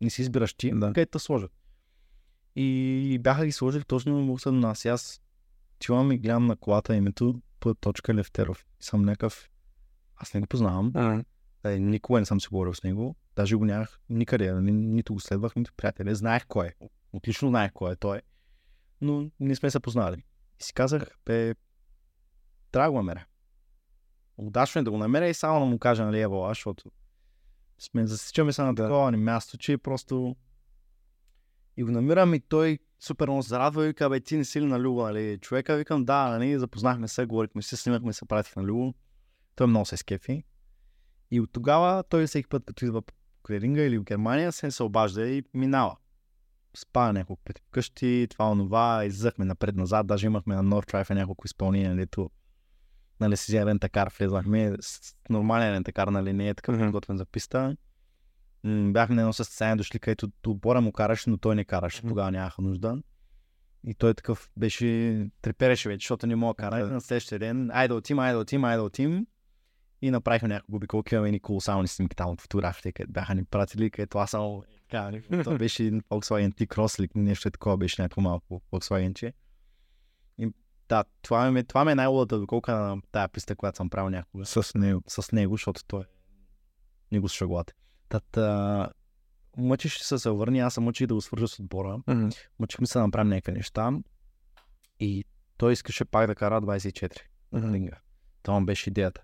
не 0.00 0.10
си 0.10 0.22
избираш 0.22 0.54
ти, 0.54 0.70
Да. 0.74 0.86
където 0.86 1.10
те 1.10 1.18
сложат. 1.18 1.52
И 2.56 3.18
бяха 3.22 3.46
ги 3.46 3.52
сложили 3.52 3.84
точно 3.84 4.22
в 4.22 4.26
бокса 4.26 4.50
до 4.50 4.56
нас. 4.56 4.84
И 4.84 4.88
аз 4.88 5.20
отивам 5.76 6.12
и 6.12 6.18
гледам 6.18 6.46
на 6.46 6.56
колата 6.56 6.96
името 6.96 7.40
П. 7.60 7.74
Левтеров. 8.14 8.66
И 8.80 8.84
съм 8.84 9.02
някакъв... 9.02 9.48
Аз 10.16 10.34
не 10.34 10.40
го 10.40 10.46
познавам. 10.46 10.92
Е, 11.64 11.78
никога 11.78 12.20
не 12.20 12.26
съм 12.26 12.40
се 12.40 12.48
говорил 12.48 12.74
с 12.74 12.82
него. 12.82 13.16
Даже 13.36 13.56
го 13.56 13.64
нямах 13.64 14.00
никъде. 14.08 14.52
Нали? 14.52 14.72
Нито 14.72 15.14
го 15.14 15.20
следвах, 15.20 15.56
нито 15.56 15.72
приятели. 15.76 16.14
Знаех 16.14 16.46
кой 16.46 16.66
е. 16.66 16.72
Отлично 17.12 17.48
знаех 17.48 17.72
кой 17.72 17.92
е 17.92 17.96
той. 17.96 18.20
Но 19.00 19.30
не 19.40 19.54
сме 19.54 19.70
се 19.70 19.80
познали. 19.80 20.24
И 20.60 20.64
си 20.64 20.72
казах, 20.72 21.18
бе, 21.24 21.54
трябва 22.72 22.88
да 22.88 22.92
го 22.92 22.96
намеря. 22.96 23.24
Удачно 24.36 24.80
е 24.80 24.84
да 24.84 24.90
го 24.90 24.98
намеря 24.98 25.28
и 25.28 25.34
само 25.34 25.60
да 25.60 25.66
му 25.66 25.78
кажа, 25.78 26.04
нали, 26.04 26.20
ево, 26.20 26.44
аз, 26.44 26.50
защото 26.50 26.90
сме 27.78 28.06
засичаме 28.06 28.52
се 28.52 28.62
на 28.62 28.74
Да. 28.74 28.82
такова 28.82 29.10
ни 29.10 29.16
място, 29.16 29.58
че 29.58 29.78
просто 29.78 30.36
и 31.76 31.84
го 31.84 31.90
намирам 31.90 32.34
и 32.34 32.40
той 32.40 32.78
супер 33.00 33.28
много 33.28 33.42
се 33.42 33.48
зарадва 33.48 33.84
и 33.84 33.88
вика, 33.88 34.10
бе, 34.10 34.20
ти 34.20 34.36
не 34.36 34.44
си 34.44 34.60
ли 34.60 34.64
на 34.64 34.80
Любо, 34.80 35.02
нали? 35.02 35.38
Човека, 35.38 35.76
викам, 35.76 36.04
да, 36.04 36.28
нали, 36.28 36.58
запознахме 36.58 37.08
се, 37.08 37.26
говорихме 37.26 37.62
си, 37.62 37.76
снимахме 37.76 38.12
се, 38.12 38.26
пратих 38.26 38.56
на 38.56 38.62
Любо. 38.62 38.94
Той 39.54 39.66
много 39.66 39.86
се 39.86 39.96
скефи. 39.96 40.44
И 41.30 41.40
от 41.40 41.52
тогава 41.52 42.02
той 42.02 42.26
всеки 42.26 42.48
път, 42.48 42.64
като 42.66 42.84
идва 42.84 43.02
по 43.02 43.14
клиринга 43.46 43.82
или 43.82 43.98
в 43.98 44.04
Германия, 44.04 44.52
се, 44.52 44.70
се 44.70 44.82
обажда 44.82 45.28
и 45.28 45.42
минава. 45.54 45.96
Спа 46.76 47.12
няколко 47.12 47.42
пъти 47.44 47.62
вкъщи, 47.68 48.26
това, 48.30 48.50
онова, 48.50 49.04
иззъхме 49.04 49.44
напред-назад, 49.44 50.06
даже 50.06 50.26
имахме 50.26 50.54
на 50.54 50.64
North 50.64 50.92
Drive 50.92 51.14
няколко 51.14 51.46
изпълнения, 51.46 51.96
дето 51.96 52.30
нали, 53.20 53.36
си 53.36 53.52
вземе 53.52 53.70
рентакар, 53.70 54.12
влезнахме 54.18 54.76
с 54.80 55.14
нормален 55.30 55.74
рентакар, 55.74 56.08
нали, 56.08 56.32
не 56.32 56.48
е 56.48 56.54
такъв 56.54 56.74
Мгм. 56.74 56.84
подготвен 56.84 57.16
за 57.16 57.26
писта. 57.26 57.76
Бяхме 58.64 59.14
на 59.14 59.20
едно 59.22 59.32
състезание 59.32 59.76
дошли, 59.76 59.98
където 59.98 60.28
отбора 60.46 60.80
му 60.80 60.92
караше, 60.92 61.30
но 61.30 61.38
той 61.38 61.54
не 61.54 61.64
караше. 61.64 62.00
Мгм. 62.00 62.08
Тогава 62.08 62.30
нямаха 62.30 62.62
нужда. 62.62 63.02
И 63.86 63.94
той 63.94 64.14
такъв 64.14 64.50
беше, 64.56 65.30
трепереше 65.42 65.88
вече, 65.88 66.04
защото 66.04 66.26
не 66.26 66.36
мога 66.36 66.54
да 66.54 66.56
кара. 66.56 66.80
И 66.80 66.92
На 66.92 67.00
следващия 67.00 67.38
ден, 67.38 67.70
айде 67.70 67.88
да 67.88 67.94
отим, 67.94 68.18
айде 68.18 68.34
да 68.34 68.40
отим, 68.40 68.64
айде 68.64 68.76
да 68.76 68.82
отим. 68.82 69.26
И 70.02 70.10
направихме 70.10 70.48
няколко 70.48 70.76
обиколки, 70.76 71.14
имаме 71.14 71.30
ни 71.30 71.40
колосални 71.40 71.88
снимки 71.88 72.16
там 72.16 72.30
от 72.30 72.40
фотографите, 72.40 72.92
където 72.92 73.12
бяха 73.12 73.34
ни 73.34 73.44
пратили, 73.44 73.90
където 73.90 74.18
аз 74.18 74.30
само 74.30 74.64
е, 74.68 74.75
така, 74.88 75.10
беше 75.58 75.82
един 75.82 76.00
Volkswagen 76.00 76.52
T-Cross 76.54 77.00
или 77.00 77.08
нещо 77.14 77.48
е 77.48 77.50
такова, 77.50 77.76
беше 77.76 78.02
някакво 78.02 78.20
малко 78.20 78.62
Volkswagen-че. 78.72 79.32
И 80.38 80.48
да, 80.88 81.04
това 81.22 81.50
ми, 81.50 81.60
е- 81.60 81.64
това 81.64 81.84
ми 81.84 81.92
е 81.92 81.94
най-лудата 81.94 82.38
доколка 82.38 82.74
на 82.74 83.02
тая 83.12 83.28
писта, 83.28 83.56
която 83.56 83.76
съм 83.76 83.90
правил 83.90 84.10
някога 84.10 84.46
С 84.46 84.74
него. 84.74 85.02
с 85.08 85.32
него, 85.32 85.54
защото 85.54 85.84
той 85.84 86.04
не 87.12 87.18
го 87.18 87.28
шаглате. 87.28 87.72
Тата, 88.08 88.88
мъчиш 89.56 89.98
се 89.98 90.18
се 90.18 90.30
върни, 90.30 90.60
аз 90.60 90.74
се 90.74 90.80
мъчих 90.80 91.06
да 91.06 91.14
го 91.14 91.20
свържа 91.20 91.48
с 91.48 91.60
отбора. 91.60 91.98
Мъчихме 92.58 92.86
се 92.86 92.98
да 92.98 93.06
направим 93.06 93.28
някакви 93.28 93.52
неща. 93.52 93.90
И 95.00 95.24
той 95.56 95.72
искаше 95.72 96.04
пак 96.04 96.26
да 96.26 96.34
кара 96.34 96.62
24 96.62 97.20
ринга. 97.54 97.96
Това 98.42 98.60
му 98.60 98.66
беше 98.66 98.90
идеята. 98.90 99.22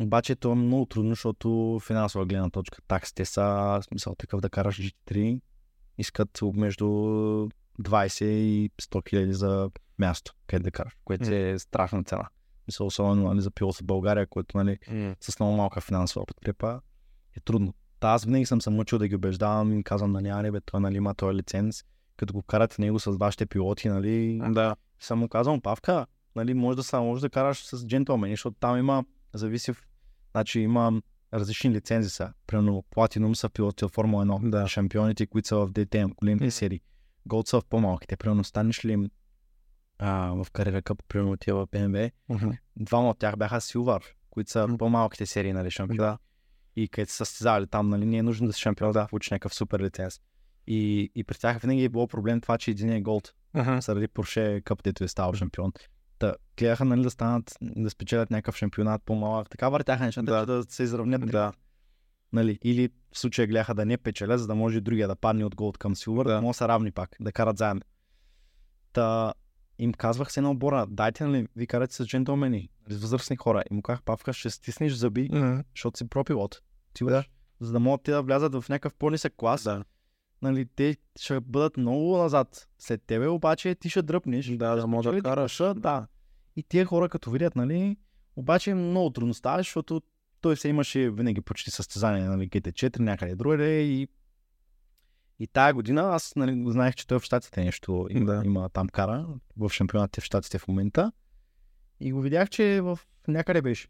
Обаче 0.00 0.36
то 0.36 0.52
е 0.52 0.54
много 0.54 0.86
трудно, 0.86 1.10
защото 1.10 1.80
финансова 1.86 2.26
гледна 2.26 2.50
точка, 2.50 2.78
таксите 2.88 3.24
са, 3.24 3.42
в 3.42 3.82
смисъл 3.88 4.14
такъв 4.14 4.40
да 4.40 4.50
караш 4.50 4.78
GT3, 4.80 5.40
искат 5.98 6.40
между 6.54 6.84
20 7.80 8.24
и 8.24 8.70
100 8.82 9.08
хиляди 9.08 9.32
за 9.32 9.70
място, 9.98 10.34
къде 10.46 10.62
да 10.62 10.70
караш, 10.70 10.92
което 11.04 11.30
М. 11.30 11.36
е 11.36 11.58
страшна 11.58 12.04
цена. 12.04 12.28
Мисля, 12.66 12.84
особено 12.84 13.28
нали, 13.28 13.40
за 13.40 13.50
пилот 13.50 13.76
в 13.76 13.84
България, 13.84 14.26
който 14.26 14.56
нали, 14.58 14.78
с 15.20 15.40
много 15.40 15.56
малка 15.56 15.80
финансова 15.80 16.26
подкрепа 16.26 16.80
е 17.36 17.40
трудно. 17.40 17.74
Та 18.00 18.08
аз 18.08 18.24
винаги 18.24 18.46
съм 18.46 18.60
се 18.60 18.70
мъчил 18.70 18.98
да 18.98 19.08
ги 19.08 19.14
убеждавам 19.14 19.78
и 19.78 19.84
казвам, 19.84 20.12
нали, 20.12 20.28
аре, 20.28 20.50
бе, 20.50 20.60
той 20.60 20.80
нали, 20.80 20.96
има 20.96 21.14
този 21.14 21.36
лиценз, 21.36 21.84
като 22.16 22.32
го 22.32 22.42
карате 22.42 22.82
него 22.82 22.98
с 22.98 23.10
вашите 23.10 23.46
пилоти, 23.46 23.88
нали, 23.88 24.40
Да. 24.50 24.76
съм 25.00 25.18
му 25.18 25.28
казвам, 25.28 25.60
Павка, 25.60 26.06
нали, 26.36 26.54
може 26.54 26.76
да, 26.76 26.82
са, 26.82 27.00
може 27.00 27.20
да 27.20 27.30
караш 27.30 27.64
с 27.66 27.86
джентлмени, 27.86 28.32
защото 28.32 28.56
там 28.60 28.78
има, 28.78 29.04
зависи, 29.34 29.72
в, 29.72 29.82
значи 30.30 30.60
има 30.60 31.02
различни 31.34 31.70
лицензи 31.70 32.10
са. 32.10 32.32
Примерно 32.46 32.84
Platinum 32.96 33.34
са 33.34 33.48
пилоти 33.50 33.84
от 33.84 33.94
Формула 33.94 34.26
1, 34.26 34.50
Да. 34.50 34.68
шампионите, 34.68 35.26
които 35.26 35.48
са 35.48 35.56
в 35.56 35.72
DTM, 35.72 36.14
големите 36.14 36.44
Мгм. 36.44 36.50
серии. 36.50 36.80
Gold 37.28 37.48
са 37.48 37.60
в 37.60 37.64
по-малките. 37.64 38.16
Примерно 38.16 38.44
станеш 38.44 38.84
ли 38.84 39.10
а, 39.98 40.32
в 40.34 40.50
кариера 40.50 40.82
къп, 40.82 41.02
примерно 41.08 41.36
тия 41.36 41.54
в 41.54 41.66
BMW, 41.66 42.10
двама 42.76 43.10
от 43.10 43.18
тях 43.18 43.36
бяха 43.36 43.60
Силвар, 43.60 44.02
които 44.30 44.50
са 44.50 44.66
Мгм. 44.68 44.76
по-малките 44.76 45.26
серии, 45.26 45.52
нали, 45.52 45.70
шампиони. 45.70 45.98
Да. 45.98 46.18
И 46.76 46.88
където 46.88 47.12
са 47.12 47.16
състезавали 47.16 47.66
там, 47.66 47.88
нали, 47.88 48.06
не 48.06 48.16
е 48.16 48.22
нужно 48.22 48.46
да 48.46 48.52
си 48.52 48.60
шампион, 48.60 48.92
да 48.92 49.06
получиш 49.06 49.30
някакъв 49.30 49.54
супер 49.54 49.80
лиценз. 49.80 50.20
И, 50.66 51.10
и 51.14 51.24
при 51.24 51.38
тях 51.38 51.60
винаги 51.60 51.84
е 51.84 51.88
било 51.88 52.06
проблем 52.06 52.40
това, 52.40 52.58
че 52.58 52.70
един 52.70 52.92
е 52.92 53.00
голд 53.00 53.34
заради 53.54 54.08
Porsche 54.08 54.62
Cup, 54.62 54.82
дето 54.82 55.04
е 55.04 55.08
ставал 55.08 55.32
шампион. 55.32 55.72
Та, 56.22 56.34
гледаха 56.58 56.84
нали, 56.84 57.02
да 57.02 57.10
станат, 57.10 57.56
да 57.62 57.90
спечелят 57.90 58.30
някакъв 58.30 58.56
шампионат 58.56 59.02
по-малък. 59.04 59.50
Така 59.50 59.68
въртяха 59.68 60.04
нещата, 60.04 60.32
Да. 60.32 60.46
да. 60.46 60.56
да 60.56 60.64
се 60.68 60.82
изравнят. 60.82 61.26
Да. 61.30 61.52
Нали? 62.32 62.58
Или 62.64 62.88
в 63.12 63.18
случая 63.18 63.46
гледаха 63.48 63.74
да 63.74 63.86
не 63.86 63.98
печелят, 63.98 64.40
за 64.40 64.46
да 64.46 64.54
може 64.54 64.80
другия 64.80 65.08
да 65.08 65.16
падне 65.16 65.44
от 65.44 65.54
голд 65.54 65.78
към 65.78 65.96
силвър, 65.96 66.26
Да. 66.26 66.40
да. 66.40 66.46
да 66.46 66.54
са 66.54 66.68
равни 66.68 66.92
пак, 66.92 67.16
да 67.20 67.32
карат 67.32 67.58
заедно. 67.58 67.82
Та, 68.92 69.32
им 69.78 69.92
казвах 69.92 70.32
се 70.32 70.40
на 70.40 70.50
отбора, 70.50 70.86
дайте 70.88 71.24
нали, 71.24 71.46
ви 71.56 71.66
карате 71.66 71.94
с 71.94 72.06
джентлмени, 72.06 72.68
с 72.88 73.00
възрастни 73.00 73.36
хора. 73.36 73.62
И 73.70 73.74
му 73.74 73.82
казах, 73.82 74.02
Павка, 74.02 74.32
ще 74.32 74.50
стиснеш 74.50 74.92
зъби, 74.92 75.28
защото 75.76 75.98
си 75.98 76.08
пропилот. 76.08 76.62
Ти 76.94 77.04
да. 77.04 77.24
За 77.60 77.72
да 77.72 77.80
могат 77.80 78.02
те 78.02 78.10
да 78.10 78.22
влязат 78.22 78.54
в 78.54 78.68
някакъв 78.68 78.94
по-нисък 78.94 79.32
клас, 79.36 79.62
Да. 79.62 79.84
Нали, 80.42 80.66
те 80.76 80.96
ще 81.20 81.40
бъдат 81.40 81.76
много 81.76 82.16
назад 82.18 82.68
след 82.78 83.02
тебе, 83.02 83.28
обаче 83.28 83.74
ти 83.74 83.90
ще 83.90 84.02
дръпнеш. 84.02 84.46
Да, 84.46 84.76
да 84.76 84.86
може 84.86 85.10
да 85.10 85.22
караш. 85.22 85.56
да. 85.76 86.06
И 86.56 86.62
тия 86.62 86.84
хора 86.84 87.08
като 87.08 87.30
видят, 87.30 87.56
нали, 87.56 87.96
обаче 88.36 88.70
е 88.70 88.74
много 88.74 89.10
трудно 89.10 89.34
става, 89.34 89.58
защото 89.58 90.02
той 90.40 90.56
се 90.56 90.68
имаше 90.68 91.10
винаги 91.10 91.40
почти 91.40 91.70
състезание, 91.70 92.24
нали, 92.24 92.48
GT4 92.48 92.98
някъде 92.98 93.34
другаде 93.34 93.80
и 93.82 94.08
и 95.38 95.46
тая 95.46 95.74
година 95.74 96.02
аз 96.02 96.32
нали, 96.36 96.64
знаех, 96.66 96.94
че 96.94 97.06
той 97.06 97.18
в 97.18 97.22
Штатите 97.22 97.64
нещо 97.64 98.06
има, 98.10 98.32
Да. 98.34 98.42
има 98.44 98.68
там 98.68 98.88
кара, 98.88 99.26
в 99.56 99.70
шампионатите 99.70 100.20
в 100.20 100.24
Штатите 100.24 100.58
в 100.58 100.68
момента. 100.68 101.12
И 102.00 102.12
го 102.12 102.20
видях, 102.20 102.48
че 102.50 102.80
в 102.80 102.98
някъде 103.28 103.62
беше 103.62 103.88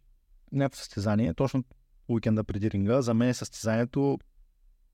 някакво 0.53 0.79
състезание, 0.79 1.35
точно 1.35 1.65
уикенда 2.09 2.45
преди 2.45 2.71
ринга. 2.71 3.03
За 3.03 3.15
мен 3.15 3.29
е 3.29 3.35
състезанието 3.35 4.19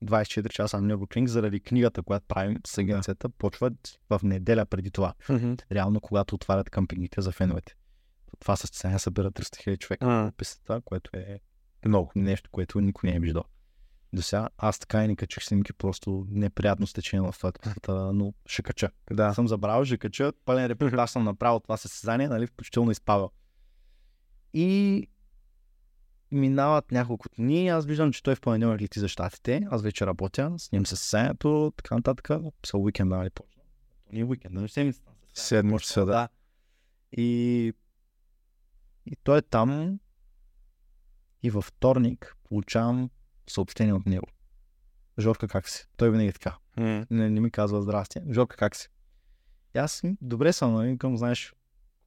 24 0.05 0.49
часа 0.49 0.81
на 0.81 0.95
Nürburgring 0.95 1.27
заради 1.27 1.61
книгата, 1.61 2.03
която 2.03 2.27
правим 2.27 2.57
с 2.67 2.79
агенцията, 2.79 3.29
почват 3.29 4.01
в 4.11 4.21
неделя 4.23 4.67
преди 4.67 4.91
това. 4.91 5.15
Реално, 5.73 6.01
когато 6.01 6.35
отварят 6.35 6.71
къмпингите 6.71 7.21
за 7.21 7.33
феновете. 7.33 7.75
Това 8.41 8.57
състезание 8.57 8.99
събира 8.99 9.31
300 9.31 9.43
000 9.43 9.79
човека 9.79 10.07
М, 10.07 10.33
пистата, 10.37 10.81
което 10.85 11.11
е 11.15 11.41
Много. 11.87 12.13
нещо, 12.17 12.51
което 12.51 12.81
никой 12.81 13.11
не 13.11 13.17
е 13.17 13.21
виждал. 13.21 13.45
До 14.13 14.23
сега 14.23 14.49
аз 14.59 14.79
така 14.79 15.05
и 15.05 15.09
не 15.09 15.17
качих 15.17 15.45
снимки, 15.45 15.73
просто 15.73 16.27
неприятно 16.31 16.87
стечение 16.87 17.31
в 17.33 17.53
това, 17.83 18.13
но 18.13 18.35
ще 18.47 18.63
кача. 18.63 18.91
Да. 19.11 19.35
Съм 19.35 19.49
забравил, 19.49 19.85
ще 19.85 19.99
кача, 19.99 20.33
пълен 20.45 20.67
репортаж 20.67 21.11
съм 21.11 21.25
направил 21.25 21.61
това 21.61 21.77
състезание, 21.77 22.29
нали, 22.29 22.47
включително 22.47 22.91
изпавал. 22.91 23.31
И 24.55 25.07
минават 26.31 26.93
няколко 26.93 27.27
дни, 27.37 27.69
аз 27.69 27.87
виждам, 27.87 28.13
че 28.13 28.23
той 28.23 28.35
в 28.35 28.41
понеделник 28.41 28.81
лети 28.81 29.01
за 29.01 29.09
щатите, 29.09 29.67
аз 29.71 29.83
вече 29.83 30.07
работя, 30.07 30.55
снимам 30.59 30.87
състезанието, 30.87 31.73
така 31.77 31.95
нататък, 31.95 32.31
са 32.67 32.79
уикенда, 32.79 33.17
нали, 33.17 33.31
почна. 33.31 33.63
Не 34.13 34.21
е 34.21 34.25
уикенд, 34.25 34.55
нали, 34.55 34.69
седмицата. 34.69 35.13
Седмица, 35.35 36.01
да. 36.01 36.07
да. 36.07 36.29
И, 37.13 37.73
и 39.07 39.17
той 39.23 39.39
е 39.39 39.43
там 39.43 39.99
и 41.43 41.51
във 41.51 41.65
вторник 41.65 42.37
получавам 42.45 43.11
съобщение 43.47 43.95
от 43.95 44.07
него. 44.07 44.27
Жорка, 45.19 45.49
как 45.49 45.69
си? 45.69 45.87
Той 45.97 46.11
винаги 46.11 46.29
е 46.29 46.33
така. 46.33 46.57
Не, 47.11 47.31
не 47.31 47.41
ми 47.41 47.51
казва 47.51 47.83
здрасти. 47.83 48.21
Жорка, 48.31 48.57
как 48.57 48.77
си? 48.77 48.89
И 49.77 49.79
аз 49.79 50.03
добре 50.21 50.53
съм, 50.53 50.73
нали? 50.73 50.99
Към, 50.99 51.17
знаеш, 51.17 51.55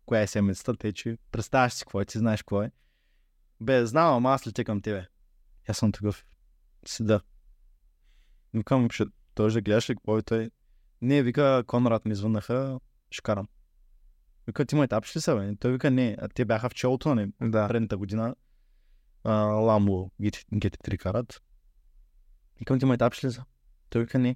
коя 0.06 0.22
е 0.22 0.28
седмицата, 0.28 0.76
те, 0.78 0.94
че 0.94 1.18
представяш 1.32 1.74
си 1.74 1.84
какво 1.84 2.02
е, 2.02 2.06
ти 2.06 2.18
знаеш 2.18 2.42
какво 2.42 2.64
е. 2.64 2.72
Бе, 3.62 3.86
знам, 3.86 4.26
аз 4.26 4.48
летя 4.48 4.64
към 4.64 4.82
тебе. 4.82 5.08
И 5.68 5.72
Аз 5.72 5.78
съм 5.78 5.92
такъв. 5.92 6.26
Седа. 6.86 7.22
Викам, 8.54 8.90
ще 8.90 9.06
той 9.36 9.50
ще 9.50 9.62
гледаш 9.62 9.90
ли 9.90 9.96
какво 9.96 10.18
е 10.18 10.22
той? 10.22 10.52
Не, 11.02 11.24
вика, 11.24 11.64
Конрад 11.68 12.06
ми 12.06 12.16
звъннаха, 12.16 12.80
ще 13.12 13.22
карам. 13.22 13.48
Вика, 14.48 14.66
ти 14.66 14.88
тапиш 14.88 15.16
ли 15.16 15.22
се, 15.22 15.36
бе? 15.36 15.56
Той 15.56 15.72
вика, 15.72 15.92
не, 15.92 16.18
а 16.20 16.28
те 16.28 16.46
бяха 16.46 16.70
в 16.70 16.74
челото, 16.74 17.16
нали? 17.16 17.32
Да. 17.42 17.68
предната 17.68 17.98
година 17.98 18.36
а, 19.24 19.34
Ламбо 19.44 20.10
GT, 20.22 20.46
GT3 20.54 20.98
карат. 20.98 21.42
Викам 22.60 22.80
ти 22.80 22.86
майтапиш 22.86 23.24
ли 23.24 23.30
за? 23.30 23.44
Той 23.90 24.02
вика 24.02 24.20
не. 24.20 24.36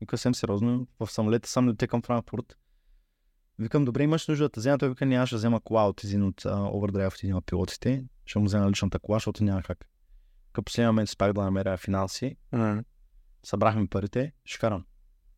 Вика 0.00 0.18
съвсем 0.18 0.34
сериозно. 0.34 0.86
В 1.00 1.10
самолета 1.10 1.48
сам 1.48 1.68
летя 1.68 1.88
към 1.88 2.02
Франкфурт. 2.02 2.56
Викам, 3.58 3.84
добре, 3.84 4.02
имаш 4.02 4.28
нужда 4.28 4.48
да 4.48 4.60
взема. 4.60 4.78
Той 4.78 4.88
вика, 4.88 5.06
не, 5.06 5.16
аз 5.16 5.28
ще 5.28 5.36
взема 5.36 5.60
кола 5.60 5.88
от 5.88 6.04
един 6.04 6.22
от 6.22 6.44
овердрайв 6.44 7.14
от 7.14 7.22
един 7.22 7.34
от 7.36 7.46
пилотите. 7.46 8.04
Ще 8.26 8.38
му 8.38 8.44
взема 8.44 8.70
личната 8.70 8.98
кола, 8.98 9.16
защото 9.16 9.44
няма 9.44 9.62
как. 9.62 9.88
Към 10.52 10.64
последния 10.64 10.92
момент 10.92 11.08
успях 11.08 11.32
да 11.32 11.42
намеря 11.42 11.76
финанси. 11.76 12.36
М. 12.52 12.84
Събрахме 13.42 13.86
парите, 13.86 14.32
ще 14.44 14.58
карам. 14.58 14.84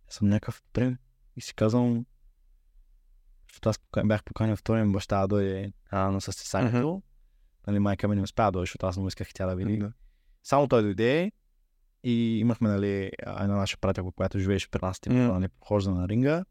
Съм 0.08 0.28
някакъв 0.28 0.62
добре. 0.74 0.96
И 1.36 1.40
си 1.40 1.54
казвам, 1.54 2.06
защото 3.48 3.68
аз 3.68 4.06
бях 4.06 4.24
поканен 4.24 4.56
втория 4.56 4.84
ми 4.84 4.92
баща 4.92 5.20
да 5.20 5.28
дойде 5.28 5.72
а, 5.90 6.10
на 6.10 6.20
състезанието. 6.20 7.02
Нали, 7.66 7.78
майка 7.78 8.08
ми 8.08 8.16
не 8.16 8.22
успя 8.22 8.44
да 8.44 8.50
дойде, 8.50 8.62
защото 8.62 8.86
аз 8.86 8.96
много 8.96 9.08
исках 9.08 9.28
тя 9.34 9.46
да 9.46 9.56
види. 9.56 9.78
Да. 9.78 9.92
Само 10.42 10.68
той 10.68 10.82
дойде 10.82 11.32
и 12.02 12.38
имахме 12.38 12.68
нали, 12.68 13.10
една 13.26 13.56
наша 13.56 13.78
приятелка, 13.78 14.12
която 14.12 14.38
живееше 14.38 14.70
при 14.70 14.78
нас, 14.82 15.00
типа, 15.00 15.14
М. 15.14 15.32
нали, 15.32 15.48
прохожда 15.48 15.90
на 15.90 16.08
ринга. 16.08 16.44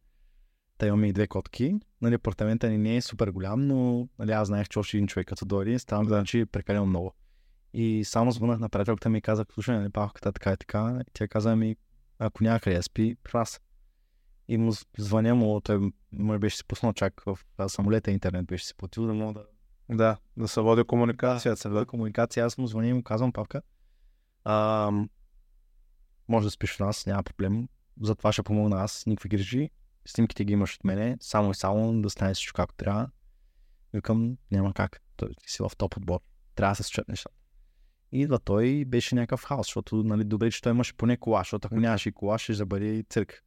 Та 0.78 0.88
имаме 0.88 1.08
и 1.08 1.14
две 1.14 1.28
котки. 1.28 1.80
Нали, 2.02 2.16
апартамента 2.16 2.70
ни 2.70 2.78
не 2.78 2.96
е 2.96 3.02
супер 3.02 3.28
голям, 3.28 3.68
но 3.68 4.10
нали, 4.20 4.32
аз 4.32 4.48
знаех, 4.48 4.70
че 4.70 4.80
още 4.80 4.98
един 4.98 5.08
човек 5.08 5.28
като 5.28 5.46
дойде, 5.46 5.80
ставам 5.80 6.06
да. 6.06 6.24
е 6.34 6.46
прекалено 6.46 6.86
много. 6.86 7.14
И 7.74 8.04
само 8.06 8.32
звънах 8.32 8.60
на 8.60 8.70
приятелката 8.70 9.10
ми 9.10 9.18
и 9.18 9.22
казах, 9.22 9.48
слушай, 9.54 9.78
нали, 9.78 9.90
павката 9.90 10.32
така 10.32 10.54
и 10.54 10.58
така. 10.58 11.00
И 11.02 11.12
тя 11.14 11.28
каза 11.28 11.56
ми, 11.56 11.76
ако 12.20 12.44
няма 12.44 12.60
къде 12.60 12.82
спи, 12.82 13.16
при 13.24 13.32
нас. 13.34 13.62
И 14.48 14.58
му 14.58 14.72
звъня 14.98 15.36
му, 15.36 15.62
той 15.62 15.92
му 16.12 16.40
беше 16.40 16.58
си 16.58 16.66
пуснал 16.66 16.94
чак 16.94 17.22
в 17.26 17.40
самолета 17.68 18.12
интернет, 18.12 18.46
беше 18.46 18.66
си 18.66 18.76
платил 18.76 19.06
да 19.06 19.14
мога 19.14 19.34
да 19.34 19.46
Да, 19.96 20.18
да 20.38 20.48
се 20.48 20.62
води 20.62 20.84
комуникацията. 20.84 21.70
да, 21.70 21.86
комуникация. 21.86 22.46
Аз 22.46 22.58
му 22.58 22.68
звъня 22.68 22.88
и 22.88 22.94
му 22.94 23.04
казвам, 23.04 23.32
павка, 23.32 23.62
а, 24.44 24.92
може 26.28 26.48
да 26.48 26.52
спиш 26.52 26.76
в 26.76 26.80
нас, 26.80 27.06
няма 27.06 27.24
проблем. 27.24 27.68
За 28.02 28.16
това 28.16 28.32
ще 28.32 28.44
помогна 28.44 28.82
аз, 28.82 29.06
никакви 29.06 29.30
грижи. 29.30 29.70
Снимките 30.08 30.46
ги 30.46 30.54
имаш 30.54 30.76
от 30.76 30.84
мене, 30.84 31.18
само 31.22 31.52
и 31.52 31.56
само 31.56 32.02
да 32.02 32.10
стане 32.10 32.34
всичко 32.34 32.56
както 32.56 32.76
трябва. 32.76 33.10
Викам, 33.94 34.38
няма 34.52 34.74
как. 34.74 35.02
Той 35.16 35.30
си 35.48 35.64
в 35.64 35.72
топ 35.78 35.98
отбор. 35.98 36.20
Трябва 36.56 36.72
да 36.72 36.76
се 36.76 36.84
случат 36.84 37.08
нещата. 37.08 37.36
И 38.12 38.22
идва 38.22 38.40
той 38.40 38.66
и 38.66 38.86
беше 38.86 39.16
някакъв 39.16 39.44
хаос, 39.44 39.68
защото 39.68 40.04
нали, 40.04 40.24
добре, 40.24 40.52
че 40.52 40.62
той 40.62 40.72
имаше 40.72 40.94
поне 40.94 41.18
кола, 41.18 41.40
защото 41.40 41.66
ако 41.66 41.76
нямаше 41.76 42.10
и 42.10 42.12
кола, 42.12 42.38
ще 42.38 42.66
бъде 42.66 43.04
цирк. 43.10 43.44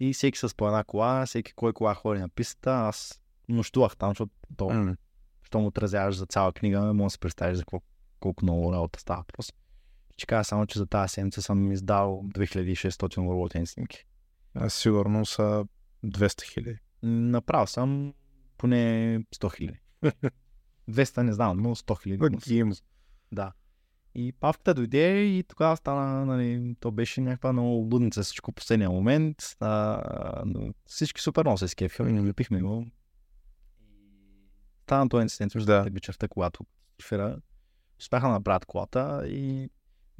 И 0.00 0.12
всеки 0.12 0.38
с 0.38 0.56
по 0.56 0.66
една 0.66 0.84
кола, 0.84 1.26
всеки 1.26 1.52
кой 1.52 1.72
кола 1.72 1.94
ходи 1.94 2.20
на 2.20 2.28
пистата, 2.28 2.70
аз 2.72 3.22
нощувах 3.48 3.96
там, 3.96 4.10
защото 4.10 4.32
то, 4.56 4.70
М. 4.70 4.96
що 5.42 5.58
му 5.58 5.66
отразяваш 5.66 6.16
за 6.16 6.26
цяла 6.26 6.52
книга, 6.52 6.92
може 6.94 7.06
да 7.06 7.10
си 7.10 7.18
представиш 7.18 7.56
за 7.56 7.62
какво, 7.62 7.80
колко 8.20 8.44
много 8.44 8.72
работа 8.72 9.00
става 9.00 9.24
просто. 9.32 9.54
Ще 10.16 10.26
кажа 10.26 10.44
само, 10.44 10.66
че 10.66 10.78
за 10.78 10.86
тази 10.86 11.12
седмица 11.12 11.42
съм 11.42 11.72
издал 11.72 12.22
2600 12.24 13.18
лотен 13.18 13.66
снимки. 13.66 14.04
Сигурно 14.68 15.26
са 15.26 15.64
200 16.04 16.42
хиляди. 16.42 16.78
Направил 17.02 17.66
съм 17.66 18.14
поне 18.58 19.18
100 19.34 19.56
хиляди. 19.56 19.78
200 20.90 21.22
не 21.22 21.32
знам, 21.32 21.56
но 21.58 21.74
100 21.76 22.02
хиляди. 22.02 22.18
Да. 23.32 23.52
И 24.14 24.32
павката 24.32 24.74
дойде 24.74 25.22
и 25.22 25.42
тогава 25.42 25.76
стана, 25.76 26.26
нали, 26.26 26.76
то 26.80 26.90
беше 26.90 27.20
някаква 27.20 27.52
много 27.52 27.68
лудница 27.68 28.22
всичко 28.22 28.50
в 28.50 28.54
последния 28.54 28.90
момент. 28.90 29.36
А, 29.60 30.44
всички 30.86 31.20
супер 31.20 31.42
много 31.42 31.58
се 31.58 31.68
скефиха 31.68 32.02
и 32.02 32.12
Мгм. 32.12 32.22
влепихме 32.22 32.60
го. 32.62 32.86
Стана 34.82 35.08
този 35.08 35.22
инцидент 35.22 35.52
Да. 35.66 35.82
вечерта, 35.92 36.28
когато 36.28 36.66
шофира. 37.02 37.38
Успяха 38.00 38.26
да 38.26 38.32
направят 38.32 38.64
колата 38.64 39.22
и 39.26 39.70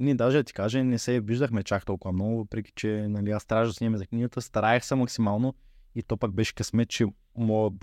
ние 0.03 0.15
даже 0.15 0.37
да 0.37 0.43
ти 0.43 0.53
кажа, 0.53 0.83
не 0.83 0.97
се 0.97 1.19
виждахме 1.19 1.63
чак 1.63 1.85
толкова 1.85 2.11
много, 2.13 2.37
въпреки 2.37 2.71
че 2.75 3.05
нали, 3.09 3.31
аз 3.31 3.45
трябваше 3.45 3.69
да 3.69 3.73
снимем 3.73 3.97
за 3.97 4.05
книгата, 4.07 4.41
стараех 4.41 4.85
се 4.85 4.95
максимално 4.95 5.53
и 5.95 6.03
то 6.03 6.17
пък 6.17 6.31
беше 6.33 6.55
късмет, 6.55 6.89
че 6.89 7.05
моят 7.37 7.73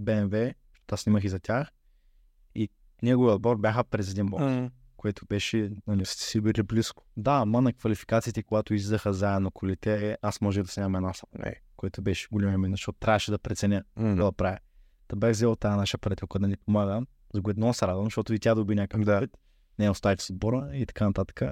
BMW, 0.00 0.54
защото 0.72 0.94
аз 0.94 1.00
снимах 1.00 1.24
и 1.24 1.28
за 1.28 1.38
тях, 1.40 1.68
и 2.54 2.68
неговия 3.02 3.34
отбор 3.34 3.56
бяха 3.56 3.84
през 3.84 4.10
един 4.10 4.26
бокс 4.26 4.44
М. 4.44 4.70
което 4.96 5.26
беше, 5.26 5.70
нали, 5.86 6.04
си 6.04 6.40
били 6.40 6.62
близко. 6.62 7.04
да, 7.16 7.32
ама 7.32 7.60
на 7.62 7.72
квалификациите, 7.72 8.42
когато 8.42 8.74
излизаха 8.74 9.12
заедно 9.12 9.50
колите, 9.50 10.18
аз 10.22 10.40
може 10.40 10.62
да 10.62 10.68
снимам 10.68 10.94
една 10.96 11.12
само, 11.12 11.44
Не. 11.44 11.54
което 11.76 12.02
беше 12.02 12.28
голям 12.32 12.54
име, 12.54 12.68
защото 12.70 12.98
трябваше 12.98 13.30
да 13.30 13.38
преценя 13.38 13.84
М. 13.96 14.14
да 14.16 14.32
правя. 14.32 14.58
Та 15.08 15.16
бях 15.16 15.30
взел 15.32 15.56
тази 15.56 15.76
наша 15.76 15.98
приятелка 15.98 16.38
да 16.38 16.48
ни 16.48 16.56
помага, 16.56 17.00
за 17.34 17.42
което 17.42 17.60
много 17.60 17.74
се 17.74 17.86
радвам, 17.86 18.04
защото 18.04 18.34
и 18.34 18.38
тя 18.38 18.54
доби 18.54 18.74
някакъв 18.74 19.04
Да. 19.04 19.16
опит, 19.18 19.30
не 19.82 19.86
е 19.86 19.90
оставите 19.90 20.24
с 20.24 20.30
отбора 20.30 20.70
и 20.74 20.86
така 20.86 21.06
нататък. 21.06 21.42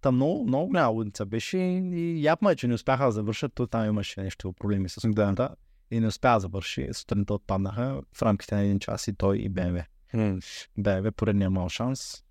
Та 0.00 0.10
много, 0.10 0.44
много 0.44 0.66
голяма 0.66 0.88
лудница 0.88 1.26
беше 1.26 1.58
и 1.58 2.22
ядма 2.22 2.52
е, 2.52 2.56
че 2.56 2.68
не 2.68 2.74
успяха 2.74 3.04
да 3.04 3.12
завършат, 3.12 3.54
то 3.54 3.66
там 3.66 3.86
имаше 3.86 4.20
нещо 4.20 4.52
проблеми 4.52 4.88
с 4.88 5.00
Да. 5.04 5.14
колата 5.14 5.56
и 5.90 6.00
не 6.00 6.06
успя 6.06 6.32
да 6.32 6.40
завърши. 6.40 6.88
Сутринта 6.92 7.34
отпаднаха 7.34 8.02
в 8.12 8.22
рамките 8.22 8.54
на 8.54 8.60
един 8.60 8.78
час 8.78 9.08
и 9.08 9.14
той 9.14 9.38
и 9.38 9.50
BMW. 9.50 9.84
М. 10.14 10.38
BMW 10.78 11.10
поредния 11.10 11.50
мал 11.50 11.68
шанс. 11.68 12.24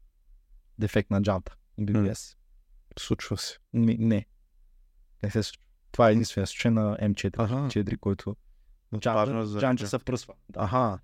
Дефект 0.79 1.11
на 1.11 1.21
джанта. 1.21 1.55
BBS. 1.79 2.35
Случва 2.99 3.37
се. 3.37 3.57
Ми, 3.73 3.97
не. 3.97 4.25
Не 5.23 5.31
се 5.31 5.43
случва. 5.43 5.61
Това 5.91 6.09
е 6.09 6.11
единствения 6.11 6.47
случай 6.47 6.71
на 6.71 6.97
М4, 6.97 7.39
Аха. 7.39 7.55
4, 7.55 7.97
който 7.97 8.35
Важно 8.93 8.97
е 8.97 8.99
джанта, 8.99 9.45
за- 9.45 9.59
джанта 9.59 9.87
се 9.87 9.99
пръсва. 9.99 10.33
Аха. 10.55 10.99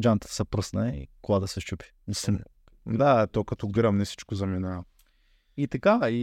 Джанта 0.00 0.28
се 0.28 0.44
пръсна 0.44 0.88
и 0.90 1.08
кола 1.22 1.40
да 1.40 1.48
се 1.48 1.60
щупи. 1.60 1.86
Мисля, 2.08 2.38
Да, 2.88 3.26
то 3.26 3.44
като 3.44 3.68
гръмне 3.68 4.04
всичко 4.04 4.34
заминава. 4.34 4.84
И 5.56 5.68
така, 5.68 6.00
и, 6.04 6.14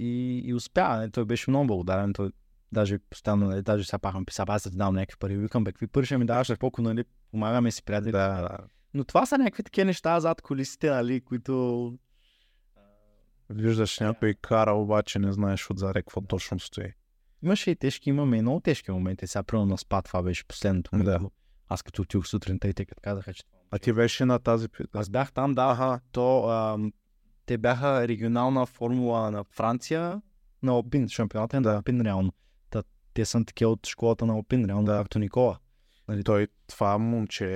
и, 0.00 0.38
и 0.48 0.54
успя. 0.54 0.98
Не, 0.98 1.10
той 1.10 1.24
беше 1.24 1.50
много 1.50 1.66
благодарен. 1.66 2.12
Той 2.12 2.30
даже 2.72 2.98
постоянно, 2.98 3.46
нали, 3.46 3.62
даже 3.62 3.84
сега 3.84 3.98
пак 3.98 4.14
ме 4.14 4.24
писа, 4.24 4.44
аз 4.48 4.62
да 4.62 4.70
ти 4.70 4.76
дам 4.76 4.94
някакви 4.94 5.18
пари. 5.18 5.36
Викам, 5.36 5.64
бе, 5.64 5.72
какви 5.72 5.86
пари 5.86 6.06
ще 6.06 6.18
ми 6.18 6.26
даваш, 6.26 6.52
колко, 6.60 6.82
нали, 6.82 7.04
помагаме 7.30 7.70
си, 7.70 7.82
приятели. 7.82 8.12
Да, 8.12 8.28
да. 8.28 8.58
Но 8.94 9.04
това 9.04 9.26
са 9.26 9.38
някакви 9.38 9.62
такива 9.62 9.84
неща 9.84 10.20
зад 10.20 10.42
колисите, 10.42 10.90
нали, 10.90 11.20
които... 11.20 11.98
Виждаш 13.50 13.98
някой 13.98 14.34
кара, 14.34 14.72
обаче 14.72 15.18
не 15.18 15.32
знаеш 15.32 15.70
отзаде 15.70 16.02
какво 16.02 16.20
точно 16.20 16.58
стои. 16.58 16.92
Имаше 17.42 17.70
и 17.70 17.76
тежки, 17.76 18.10
имаме 18.10 18.36
и 18.36 18.42
много 18.42 18.60
тежки 18.60 18.90
моменти. 18.90 19.26
Сега, 19.26 19.42
примерно 19.42 19.66
на 19.66 19.78
спа, 19.78 20.02
това 20.02 20.22
беше 20.22 20.44
последното. 20.44 20.90
Да. 20.94 21.20
Аз 21.68 21.82
като 21.82 22.02
отидох 22.02 22.26
сутринта 22.26 22.68
и 22.68 22.74
те 22.74 22.84
като 22.84 23.00
казаха, 23.02 23.34
че... 23.34 23.42
А 23.72 23.78
ти 23.78 23.92
беше 23.92 24.24
на 24.24 24.38
тази... 24.38 24.68
Аз 24.94 25.10
бях 25.10 25.32
там, 25.32 25.54
да. 25.54 25.62
Ага. 25.62 26.00
То, 26.12 26.48
ам, 26.48 26.92
те 27.46 27.58
бяха 27.58 28.08
регионална 28.08 28.66
формула 28.66 29.30
на 29.30 29.44
Франция 29.44 30.22
на 30.62 30.72
Алпин, 30.72 31.08
шампионата 31.08 31.56
е 31.56 31.60
на 31.60 31.70
Да. 31.70 31.76
Алпин 31.76 32.00
реално. 32.00 32.32
Та, 32.70 32.82
те 33.14 33.24
са 33.24 33.44
такива 33.44 33.70
от 33.70 33.86
школата 33.86 34.26
на 34.26 34.32
Алпин, 34.32 34.64
реално, 34.64 34.84
Да. 34.84 34.92
както 34.92 35.18
Никола. 35.18 35.58
Нали, 36.08 36.24
Той, 36.24 36.48
това 36.66 36.98
момче 36.98 37.48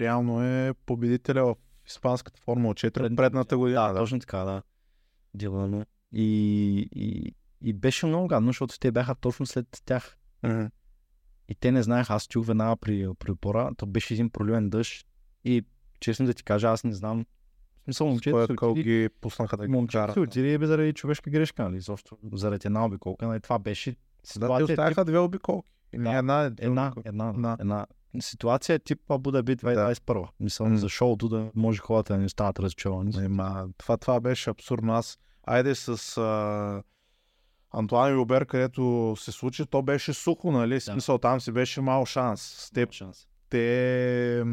реално 0.00 0.44
е 0.44 0.74
победителя 0.86 1.44
в 1.44 1.56
Испанската 1.86 2.40
Формула 2.40 2.74
4 2.74 2.92
Пред- 2.92 3.16
предната 3.16 3.58
година. 3.58 3.80
Да, 3.80 3.92
Да, 3.92 3.98
точно 3.98 4.18
така, 4.20 4.38
да. 4.38 4.62
Дилано. 5.34 5.84
И, 6.12 6.24
и, 6.92 7.34
и 7.62 7.72
беше 7.72 8.06
много 8.06 8.26
гадно, 8.26 8.48
защото 8.48 8.78
те 8.78 8.92
бяха 8.92 9.14
точно 9.14 9.46
след 9.46 9.82
тях. 9.84 10.16
М. 10.42 10.70
И 11.48 11.54
те 11.54 11.72
не 11.72 11.82
знаеха, 11.82 12.14
аз 12.14 12.26
чух 12.26 12.46
веднага 12.46 12.76
при, 12.76 13.08
при 13.18 13.30
опора, 13.30 13.70
то 13.76 13.86
беше 13.86 14.14
един 14.14 14.30
проливен 14.30 14.70
дъжд. 14.70 15.06
И 15.44 15.64
честно 16.00 16.26
да 16.26 16.34
ти 16.34 16.42
кажа, 16.44 16.68
аз 16.68 16.84
не 16.84 16.92
знам. 16.92 17.26
Смисъл, 17.84 18.06
момчето 18.06 18.46
се 18.46 18.56
къл 18.56 18.70
отиде, 18.70 18.90
ги 18.90 19.08
пуснаха 19.20 19.56
да 19.56 19.66
ги 19.66 19.72
момчето 19.72 20.12
се 20.12 20.20
отиде 20.20 20.54
и 20.54 20.66
заради 20.66 20.92
човешка 20.92 21.30
грешка, 21.30 21.62
нали? 21.62 21.80
Защо? 21.80 22.16
Заради 22.32 22.66
една 22.66 22.84
обиколка, 22.84 23.26
нали? 23.26 23.40
Това 23.40 23.58
беше 23.58 23.90
Да, 23.90 23.96
ситуация, 24.24 24.66
тип, 24.66 24.72
оставяха 24.72 25.04
две 25.04 25.18
обиколки. 25.18 25.68
Да. 25.94 26.18
една, 26.18 26.50
една, 26.60 26.92
една, 27.04 27.32
Да. 27.32 27.56
една, 27.60 27.86
ситуация 28.20 28.78
тип 28.78 29.10
Абу 29.10 29.30
Даби 29.30 29.56
2021. 29.56 30.28
Мисля, 30.40 30.68
М. 30.68 30.78
за 30.78 30.88
шоуто 30.88 31.28
да 31.28 31.50
може 31.54 31.78
хората 31.80 32.12
да 32.12 32.18
не 32.18 32.28
станат 32.28 32.58
разочаровани. 32.58 33.24
Ема, 33.24 33.68
това, 33.78 33.96
това 33.96 34.20
беше 34.20 34.50
абсурдно. 34.50 34.92
Аз, 34.92 35.18
айде 35.46 35.74
с 35.74 36.18
а, 36.18 36.82
Антуан 37.70 38.12
и 38.12 38.16
Обер, 38.16 38.46
където 38.46 39.14
се 39.18 39.32
случи, 39.32 39.66
то 39.66 39.82
беше 39.82 40.12
сухо, 40.14 40.52
нали? 40.52 40.80
В 40.80 40.84
смисъл, 40.84 41.18
там 41.18 41.40
си 41.40 41.52
беше 41.52 41.80
мал 41.80 42.06
шанс. 42.06 42.70
Те, 42.74 42.86
Шанс. 42.90 43.26
Те 43.50 44.44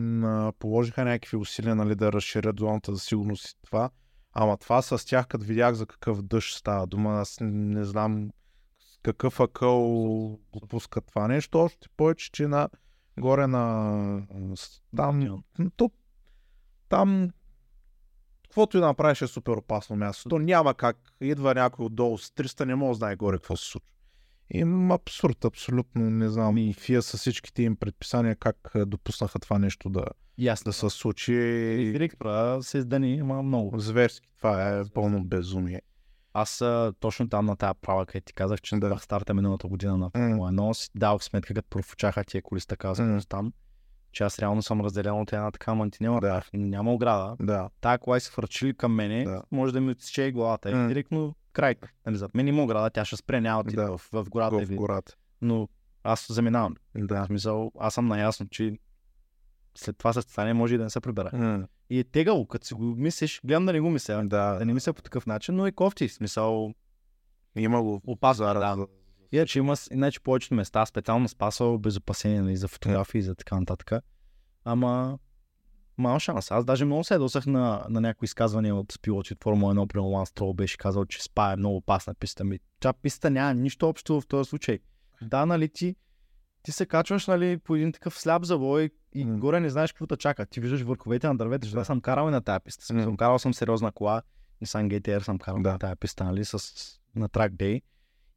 положиха 0.59 1.03
някакви 1.03 1.37
усилия, 1.37 1.75
нали, 1.75 1.95
да 1.95 2.11
разширят 2.11 2.59
зоната 2.59 2.93
за 2.93 2.99
сигурност 2.99 3.49
и 3.49 3.55
това. 3.65 3.89
Ама 4.33 4.57
това 4.57 4.81
с 4.81 5.05
тях, 5.05 5.27
като 5.27 5.45
видях 5.45 5.73
за 5.73 5.85
какъв 5.85 6.21
дъжд 6.21 6.57
става 6.57 6.87
дума, 6.87 7.19
аз 7.19 7.39
не, 7.39 7.51
не 7.51 7.83
знам 7.83 8.29
с 8.79 8.99
какъв 9.03 9.39
акъл 9.39 9.81
го 10.51 10.67
пускат 10.69 11.05
това 11.05 11.27
нещо, 11.27 11.59
още 11.59 11.89
повече, 11.97 12.31
че 12.31 12.47
на 12.47 12.69
горе 13.19 13.47
на 13.47 14.27
там, 14.95 15.43
то, 15.75 15.91
там 16.89 17.29
каквото 18.43 18.77
и 18.77 18.79
да 18.79 18.85
направиш 18.85 19.21
е 19.21 19.27
супер 19.27 19.51
опасно 19.51 19.95
място. 19.95 20.29
То 20.29 20.39
няма 20.39 20.73
как. 20.73 20.97
Идва 21.21 21.53
някой 21.53 21.85
отдолу 21.85 22.17
с 22.17 22.29
300, 22.29 22.65
не 22.65 22.75
може 22.75 22.89
да 22.89 22.95
знае 22.95 23.15
горе 23.15 23.37
какво 23.37 23.57
се 23.57 23.65
случва. 23.71 23.89
И 24.53 24.63
абсурд, 24.91 25.45
абсолютно 25.45 26.09
не 26.09 26.29
знам. 26.29 26.57
И 26.57 26.73
фия 26.73 27.01
с 27.01 27.17
всичките 27.17 27.63
им 27.63 27.75
предписания 27.75 28.35
как 28.35 28.71
е, 28.75 28.85
допуснаха 28.85 29.39
това 29.39 29.59
нещо 29.59 29.89
да, 29.89 30.05
Ясно. 30.37 30.69
да 30.69 30.73
се 30.73 30.89
случи. 30.89 31.33
Директора 31.93 32.61
се 32.61 32.77
издани, 32.77 33.19
ама 33.19 33.43
много. 33.43 33.79
Зверски. 33.79 34.27
Това 34.37 34.69
е 34.69 34.83
пълно 34.85 35.23
безумие. 35.23 35.81
Аз 36.33 36.61
а, 36.61 36.93
точно 36.99 37.29
там 37.29 37.45
на 37.45 37.55
тази 37.55 37.79
права, 37.81 38.05
където 38.05 38.25
ти 38.25 38.33
казах, 38.33 38.61
че 38.61 38.75
Да. 38.75 38.89
да. 38.89 38.97
старта 38.97 39.33
миналата 39.33 39.67
година 39.67 39.97
на 39.97 40.09
Формула 40.09 40.51
1, 40.51 40.73
си 40.73 40.89
дадох 40.95 41.23
сметка, 41.23 41.53
като 41.53 41.69
профучаха 41.69 42.23
тия 42.23 42.41
коли 42.41 42.59
с 42.59 42.65
така 42.65 42.93
Мгм. 42.99 43.17
там, 43.29 43.53
че 44.11 44.23
аз 44.23 44.39
реално 44.39 44.61
съм 44.61 44.81
разделен 44.81 45.13
от 45.13 45.33
една 45.33 45.51
така 45.51 45.73
мантинела. 45.73 46.19
Да. 46.21 46.43
Няма 46.53 46.93
ограда. 46.93 47.35
Да. 47.39 47.69
Тая 47.81 47.97
кола 47.99 48.19
се 48.19 48.31
фърчили 48.31 48.73
към 48.73 48.93
мене, 48.93 49.23
Да. 49.23 49.41
може 49.51 49.73
да 49.73 49.81
ми 49.81 49.91
отсече 49.91 50.23
и 50.23 50.31
главата. 50.31 50.69
И 50.71 50.87
директно 50.87 51.35
край. 51.51 51.75
Нали, 52.05 52.17
зад 52.17 52.35
мен 52.35 52.47
има 52.47 52.63
ограда, 52.63 52.89
тя 52.89 53.05
ще 53.05 53.17
спре, 53.17 53.41
няма 53.41 53.63
да, 53.63 53.97
в, 53.97 54.09
в 54.11 54.29
гората. 54.29 54.55
Го 54.55 54.65
в 54.65 54.75
гората. 54.75 55.15
Но 55.41 55.67
аз 56.03 56.25
заминавам. 56.29 56.75
Да. 56.95 57.23
В 57.23 57.27
смисъл, 57.27 57.71
аз 57.79 57.93
съм 57.93 58.07
наясно, 58.07 58.47
че 58.47 58.77
след 59.75 59.97
това 59.97 60.13
състезание 60.13 60.53
може 60.53 60.75
и 60.75 60.77
да 60.77 60.83
не 60.83 60.89
се 60.89 60.99
прибера. 61.01 61.29
М, 61.33 61.67
И 61.89 61.99
е 61.99 62.03
тегало, 62.03 62.47
като 62.47 62.67
си 62.67 62.73
го 62.73 62.83
мислиш, 62.83 63.41
гледам 63.45 63.65
да 63.65 63.73
не 63.73 63.79
го 63.79 63.89
мисля. 63.89 64.23
Да. 64.25 64.57
Да 64.59 64.65
не 64.65 64.73
мисля 64.73 64.93
по 64.93 65.01
такъв 65.01 65.25
начин, 65.25 65.55
но 65.55 65.67
е 65.67 65.71
кофти. 65.71 66.09
Смисъл, 66.09 66.73
Има 67.55 67.83
го 67.83 68.01
опасно. 68.07 68.45
Да. 68.45 68.87
Иначе 69.31 69.59
има, 69.59 69.75
иначе 69.91 70.19
повечето 70.19 70.55
места 70.55 70.85
специално 70.85 71.27
спасал 71.27 71.77
безопасение 71.77 72.41
нали, 72.41 72.57
за 72.57 72.67
фотографии 72.67 73.19
и 73.19 73.21
за 73.21 73.35
така 73.35 73.59
нататък. 73.59 74.03
Ама 74.65 75.19
мал 76.01 76.19
шанс. 76.19 76.51
Аз 76.51 76.65
даже 76.65 76.85
много 76.85 77.03
се 77.03 77.13
ядосах 77.13 77.45
на, 77.45 77.85
на 77.89 78.01
някои 78.01 78.25
изказвания 78.25 78.75
от 78.75 79.01
пилоти 79.01 79.33
от 79.33 79.43
Формула 79.43 79.75
1, 79.75 79.87
при 79.87 79.99
Лан 79.99 80.25
Строл 80.25 80.53
беше 80.53 80.77
казал, 80.77 81.05
че 81.05 81.23
Спа 81.23 81.51
е 81.51 81.55
много 81.55 81.75
опасна 81.77 82.13
писта. 82.13 82.43
Ми, 82.43 82.59
тя 82.79 82.93
писта 82.93 83.29
няма 83.29 83.53
нищо 83.53 83.89
общо 83.89 84.21
в 84.21 84.27
този 84.27 84.49
случай. 84.49 84.79
Да, 85.21 85.45
нали 85.45 85.69
ти, 85.69 85.95
ти 86.63 86.71
се 86.71 86.85
качваш 86.85 87.27
нали, 87.27 87.57
по 87.57 87.75
един 87.75 87.91
такъв 87.91 88.19
сляп 88.19 88.43
завой 88.43 88.89
и 89.13 89.25
М. 89.25 89.37
горе 89.39 89.59
не 89.59 89.69
знаеш 89.69 89.91
какво 89.91 90.07
те 90.07 90.17
чака. 90.17 90.45
Ти 90.45 90.59
виждаш 90.59 90.81
върховете 90.81 91.27
на 91.27 91.37
дървета, 91.37 91.65
защото 91.65 91.81
аз 91.81 91.87
съм 91.87 92.01
карал 92.01 92.27
и 92.27 92.31
на 92.31 92.41
тази 92.41 92.59
писта. 92.65 92.93
М. 92.93 93.03
съм 93.03 93.17
карал 93.17 93.39
съм 93.39 93.53
сериозна 93.53 93.91
кола, 93.91 94.21
Nissan 94.63 94.87
GTR 94.99 95.19
съм 95.19 95.39
карал 95.39 95.61
Да. 95.61 95.71
на 95.71 95.79
тази 95.79 95.95
писта, 95.95 96.23
нали, 96.23 96.45
с, 96.45 96.53
на 97.15 97.29
track 97.29 97.51
day. 97.51 97.81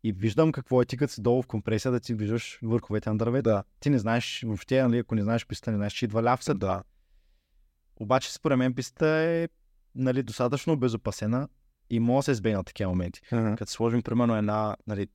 И 0.07 0.12
виждам 0.12 0.53
какво 0.53 0.82
е 0.82 0.85
ти 0.85 0.97
като 0.97 1.12
си 1.12 1.23
долу 1.23 1.43
в 1.43 1.47
компресия 1.47 1.93
да 1.93 2.01
ти 2.01 2.15
виждаш 2.15 2.59
върховете 2.62 3.11
на 3.11 3.16
дървета. 3.19 3.51
Да. 3.51 3.65
Ти 3.81 3.91
не 3.91 3.99
знаеш 3.99 4.43
въобще, 4.47 4.82
нали, 4.82 4.99
ако 4.99 5.15
не 5.15 5.23
знаеш 5.23 5.47
писта, 5.47 5.70
не 5.70 5.77
знаеш, 5.77 5.93
че 5.93 6.05
идва 6.05 6.23
ляв 6.23 6.45
след 6.45 6.59
Да. 6.59 6.82
Обаче 7.97 8.33
според 8.33 8.59
мен 8.59 8.75
писта 8.75 9.07
е 9.09 9.49
нали, 9.95 10.23
достатъчно 10.23 10.77
безопасена 10.77 11.49
и 11.91 12.01
може 12.01 12.16
да 12.16 12.23
се 12.25 12.31
избегне 12.31 12.57
на 12.57 12.65
такива 12.65 12.91
моменти. 12.91 13.21
М, 13.33 13.55
Като 13.59 13.73
сложим 13.73 14.03
примерно 14.03 14.37
една, 14.37 14.77
нали, 14.87 15.07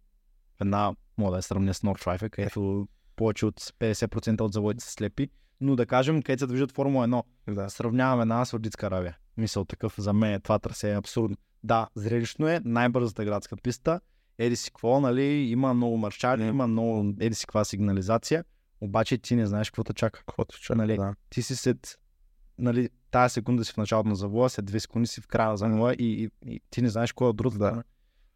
една, 0.61 0.93
мога 1.17 1.31
да 1.31 1.37
я 1.37 1.41
сравня 1.43 1.73
с 1.73 1.79
North 1.81 2.05
Drive, 2.05 2.29
където 2.29 2.87
повече 3.15 3.45
от 3.45 3.59
50% 3.59 4.41
от 4.41 4.53
заводите 4.53 4.85
са 4.85 4.91
слепи, 4.91 5.29
но 5.61 5.75
да 5.75 5.85
кажем, 5.85 6.21
където 6.21 6.39
се 6.39 6.47
движат 6.47 6.71
Формула 6.71 7.07
1, 7.07 7.23
Да. 7.47 7.69
сравняваме 7.69 8.21
една 8.21 8.45
с 8.45 8.49
Саудитска 8.49 8.85
Аравия. 8.85 9.17
Мисъл 9.37 9.65
такъв 9.65 9.95
за 9.97 10.13
мен, 10.13 10.41
това 10.41 10.59
трасе 10.59 10.91
е 10.91 10.97
абсурдно. 10.97 11.37
Да, 11.63 11.87
зрелищно 11.95 12.47
е, 12.47 12.61
най-бързата 12.65 13.25
градска 13.25 13.57
писта, 13.57 13.99
еди 14.37 14.55
си 14.55 14.71
какво, 14.71 14.99
нали, 15.01 15.23
има 15.23 15.73
много 15.73 15.97
маршали, 15.97 16.41
Мгм. 16.41 16.49
има 16.49 16.67
много 16.67 17.13
еди 17.19 17.35
си 17.35 17.45
каква 17.45 17.65
сигнализация, 17.65 18.43
обаче 18.81 19.17
ти 19.17 19.35
не 19.35 19.45
знаеш 19.47 19.69
какво 19.69 19.83
те 19.83 19.93
чака. 19.93 20.19
Каквото 20.19 20.59
чака, 20.61 20.77
Нали, 20.77 20.95
да. 20.97 21.13
Ти 21.29 21.41
си 21.41 21.55
след, 21.55 21.99
нали, 22.59 22.89
тази 23.11 23.33
секунда 23.33 23.65
си 23.65 23.73
в 23.73 23.77
началото 23.77 24.09
на 24.09 24.15
завоя, 24.15 24.49
след 24.49 24.65
две 24.65 24.79
секунди 24.79 25.07
си 25.07 25.21
в 25.21 25.27
края 25.27 25.49
на 25.49 25.57
завоя 25.57 25.93
и, 25.93 26.23
и, 26.23 26.29
и, 26.45 26.61
ти 26.69 26.81
не 26.81 26.89
знаеш 26.89 27.11
кой 27.11 27.29
е 27.29 27.33
другата. 27.33 27.75
Да. 27.75 27.83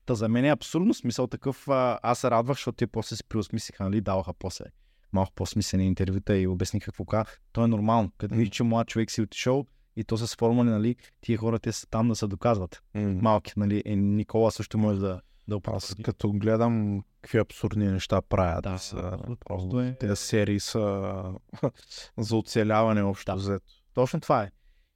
Та 0.06 0.16
за 0.16 0.30
мен 0.30 0.46
е 0.46 0.50
абсурдно 0.50 0.94
смисъл 0.94 1.28
такъв. 1.28 1.68
А, 1.68 2.00
аз 2.04 2.20
се 2.20 2.32
радвах, 2.32 2.58
защото 2.58 2.76
те 2.76 2.88
после 2.88 3.16
се 3.16 3.24
преосмислиха, 3.24 3.84
нали, 3.84 4.02
даваха 4.02 4.34
после 4.34 4.66
малко 5.14 5.32
по-смислени 5.36 5.88
интервюта 5.88 6.38
и 6.38 6.48
обясниха 6.48 6.86
какво 6.86 7.06
каза. 7.06 7.26
То 7.52 7.64
е 7.64 7.68
нормално. 7.68 8.12
Като 8.18 8.36
видиш, 8.36 8.50
че 8.56 8.64
млад 8.64 8.88
човек 8.88 9.12
си 9.12 9.22
отишъл 9.22 9.66
и 9.96 10.04
то 10.04 10.18
с 10.18 10.36
формули, 10.36 10.70
нали, 10.70 10.96
тия 11.22 11.38
хора 11.38 11.60
те 11.60 11.72
са 11.72 11.88
там 11.88 12.08
да 12.08 12.16
се 12.16 12.28
доказват. 12.28 12.84
М. 12.94 13.02
Малки, 13.22 13.54
нали, 13.58 13.84
е, 13.86 13.96
Никола 13.96 14.52
също 14.52 14.78
може 14.78 15.00
да, 15.00 15.22
да 15.48 15.60
Аз 15.68 15.96
като 16.04 16.32
гледам 16.32 17.04
какви 17.22 17.38
абсурдни 17.38 17.88
неща 17.88 18.22
правят, 18.22 18.64
Да, 18.64 18.78
са, 18.78 19.18
просто 19.40 19.82
е- 19.82 19.98
тези 20.00 20.16
серии 20.16 20.60
са 20.60 21.24
за 22.18 22.36
оцеляване 22.36 23.02
общо 23.04 23.32
Да. 23.32 23.36
взето. 23.36 23.66
Точно 23.94 24.22
това 24.22 24.44
е. 24.44 24.52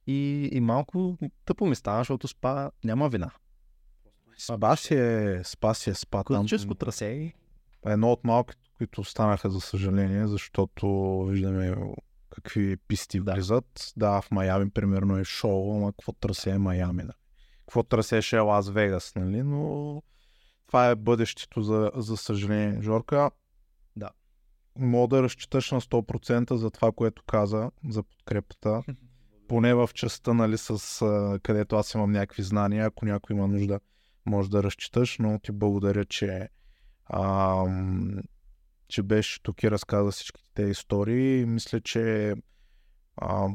И, 0.06 0.48
и 0.52 0.60
малко 0.60 1.18
тъпо 1.44 1.66
ми 1.66 1.74
става, 1.74 2.00
защото 2.00 2.28
спа 2.28 2.70
няма 2.84 3.08
вина. 3.08 3.30
Спа 4.38 4.76
си 4.76 4.94
е, 4.94 5.40
спа 5.44 5.74
си 5.74 5.90
е 5.90 5.94
спа 5.94 6.24
там. 6.24 6.24
Класическо 6.24 6.74
трасе 6.74 7.32
Едно 7.86 8.12
от 8.12 8.24
малките, 8.24 8.62
които 8.76 9.00
останаха 9.00 9.50
за 9.50 9.60
съжаление, 9.60 10.26
защото 10.26 10.86
виждаме 11.28 11.76
какви 12.30 12.76
писти 12.76 13.20
Да. 13.20 13.32
влизат. 13.34 13.92
Да, 13.96 14.20
в 14.20 14.30
Майами 14.30 14.70
примерно 14.70 15.18
е 15.18 15.24
шоу, 15.24 15.76
ама 15.76 15.92
какво 15.92 16.12
трасе 16.12 16.50
е 16.50 16.58
Майами, 16.58 17.02
да. 17.02 17.12
Какво 17.68 17.82
трасеше 17.82 18.36
е 18.36 18.40
Лас 18.40 18.70
Вегас, 18.70 19.14
нали? 19.16 19.42
Но 19.42 20.02
това 20.66 20.88
е 20.88 20.96
бъдещето, 20.96 21.62
за, 21.62 21.90
за 21.94 22.16
съжаление. 22.16 22.82
Жорка. 22.82 23.30
Мога 24.78 25.16
да 25.16 25.22
разчиташ 25.22 25.70
на 25.70 25.80
100% 25.80 26.54
за 26.54 26.70
това, 26.70 26.92
което 26.92 27.22
каза, 27.22 27.70
за 27.88 28.02
подкрепата. 28.02 28.82
Поне 29.48 29.74
в 29.74 29.90
частта, 29.94 30.34
нали, 30.34 30.58
с 30.58 31.02
а, 31.02 31.38
където 31.42 31.76
аз 31.76 31.94
имам 31.94 32.12
някакви 32.12 32.42
знания, 32.42 32.86
ако 32.86 33.04
някой 33.04 33.36
има 33.36 33.48
нужда, 33.48 33.80
може 34.26 34.50
да 34.50 34.62
разчиташ, 34.62 35.18
но 35.18 35.38
ти 35.38 35.52
благодаря, 35.52 36.04
че 36.04 36.48
ам, 37.12 38.18
че 38.88 39.02
беше 39.02 39.42
тук 39.42 39.62
и 39.62 39.70
разказа 39.70 40.10
всичките 40.10 40.48
тези 40.54 40.70
истории. 40.70 41.46
Мисля, 41.46 41.80
че 41.80 42.34
а, 43.16 43.48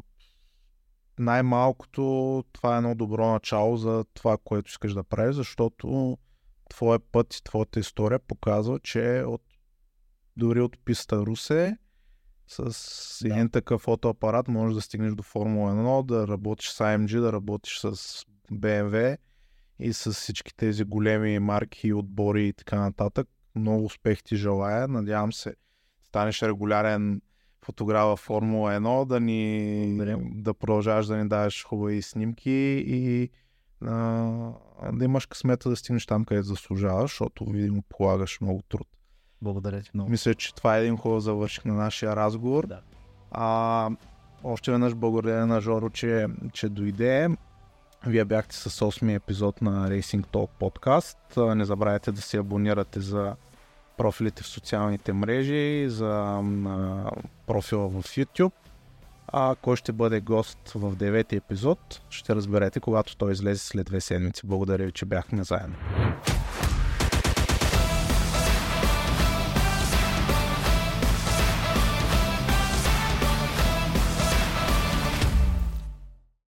най-малкото 1.19 2.43
това 2.51 2.75
е 2.75 2.77
едно 2.77 2.95
добро 2.95 3.31
начало 3.31 3.77
за 3.77 4.05
това, 4.13 4.37
което 4.43 4.69
искаш 4.69 4.93
да 4.93 5.03
правиш, 5.03 5.35
защото 5.35 6.17
твоя 6.69 6.99
път 6.99 7.35
и 7.35 7.43
твоята 7.43 7.79
история 7.79 8.19
показва, 8.19 8.79
че 8.79 9.23
от, 9.27 9.41
дори 10.37 10.61
от 10.61 10.77
писта 10.85 11.17
Русе 11.17 11.77
с 12.47 13.19
Да. 13.21 13.33
един 13.33 13.49
такъв 13.49 13.81
фотоапарат 13.81 14.47
можеш 14.47 14.75
да 14.75 14.81
стигнеш 14.81 15.13
до 15.13 15.23
Формула 15.23 15.73
1, 15.73 16.05
да 16.05 16.27
работиш 16.27 16.69
с 16.69 16.79
AMG, 16.79 17.21
да 17.21 17.33
работиш 17.33 17.79
с 17.79 18.23
BMW 18.51 19.17
и 19.79 19.93
с 19.93 20.11
всички 20.11 20.55
тези 20.55 20.83
големи 20.83 21.39
марки, 21.39 21.93
отбори 21.93 22.47
и 22.47 22.53
така 22.53 22.79
нататък. 22.79 23.27
Много 23.55 23.85
успех 23.85 24.23
ти 24.23 24.35
желая. 24.35 24.87
Надявам 24.87 25.33
се 25.33 25.55
станеш 26.03 26.41
регулярен 26.41 27.21
фотограф 27.65 28.03
във 28.03 28.19
Формула 28.19 28.71
1, 28.71 29.05
да 29.05 29.19
ни 29.19 29.83
Благодаря. 29.87 30.17
да 30.23 30.53
продължаваш 30.53 31.05
да 31.05 31.17
ни 31.17 31.29
даваш 31.29 31.65
хубави 31.65 32.01
снимки 32.01 32.83
и 32.87 33.29
а, 33.81 33.95
да 34.93 35.05
имаш 35.05 35.25
късмета 35.25 35.69
да 35.69 35.75
стигнеш 35.75 36.05
там, 36.05 36.25
където 36.25 36.47
заслужаваш, 36.47 37.11
защото 37.11 37.45
видимо 37.45 37.83
полагаш 37.89 38.41
много 38.41 38.61
труд. 38.61 38.87
Благодаря 39.43 39.81
ти 39.81 39.89
много. 39.93 40.09
Мисля, 40.09 40.35
че 40.35 40.55
това 40.55 40.77
е 40.77 40.81
един 40.81 40.97
хубав 40.97 41.23
завършик 41.23 41.65
на 41.65 41.73
нашия 41.73 42.15
разговор. 42.15 42.67
Да. 42.67 42.79
А, 43.31 43.89
още 44.43 44.71
веднъж 44.71 44.95
благодаря 44.95 45.45
на 45.45 45.61
Жоро, 45.61 45.89
че, 45.89 46.27
че 46.53 46.69
дойде. 46.69 47.29
Вие 48.07 48.25
бяхте 48.25 48.55
с 48.55 48.69
8 48.69 49.15
епизод 49.15 49.61
на 49.61 49.89
Racing 49.89 50.27
Talk 50.27 50.49
подкаст. 50.59 51.17
Не 51.37 51.65
забравяйте 51.65 52.11
да 52.11 52.21
се 52.21 52.37
абонирате 52.37 52.99
за 52.99 53.35
профилите 53.97 54.43
в 54.43 54.47
социалните 54.47 55.13
мрежи, 55.13 55.85
за 55.89 56.41
а, 56.67 57.11
профила 57.47 57.89
в 57.89 58.03
YouTube. 58.03 58.51
А 59.27 59.55
кой 59.61 59.75
ще 59.75 59.91
бъде 59.91 60.21
гост 60.21 60.71
в 60.75 60.95
девети 60.95 61.35
епизод, 61.35 62.01
ще 62.09 62.35
разберете, 62.35 62.79
когато 62.79 63.17
той 63.17 63.31
излезе 63.31 63.59
след 63.59 63.85
две 63.85 64.01
седмици. 64.01 64.47
Благодаря 64.47 64.85
ви, 64.85 64.91
че 64.91 65.05
бяхме 65.05 65.43
заедно. 65.43 65.75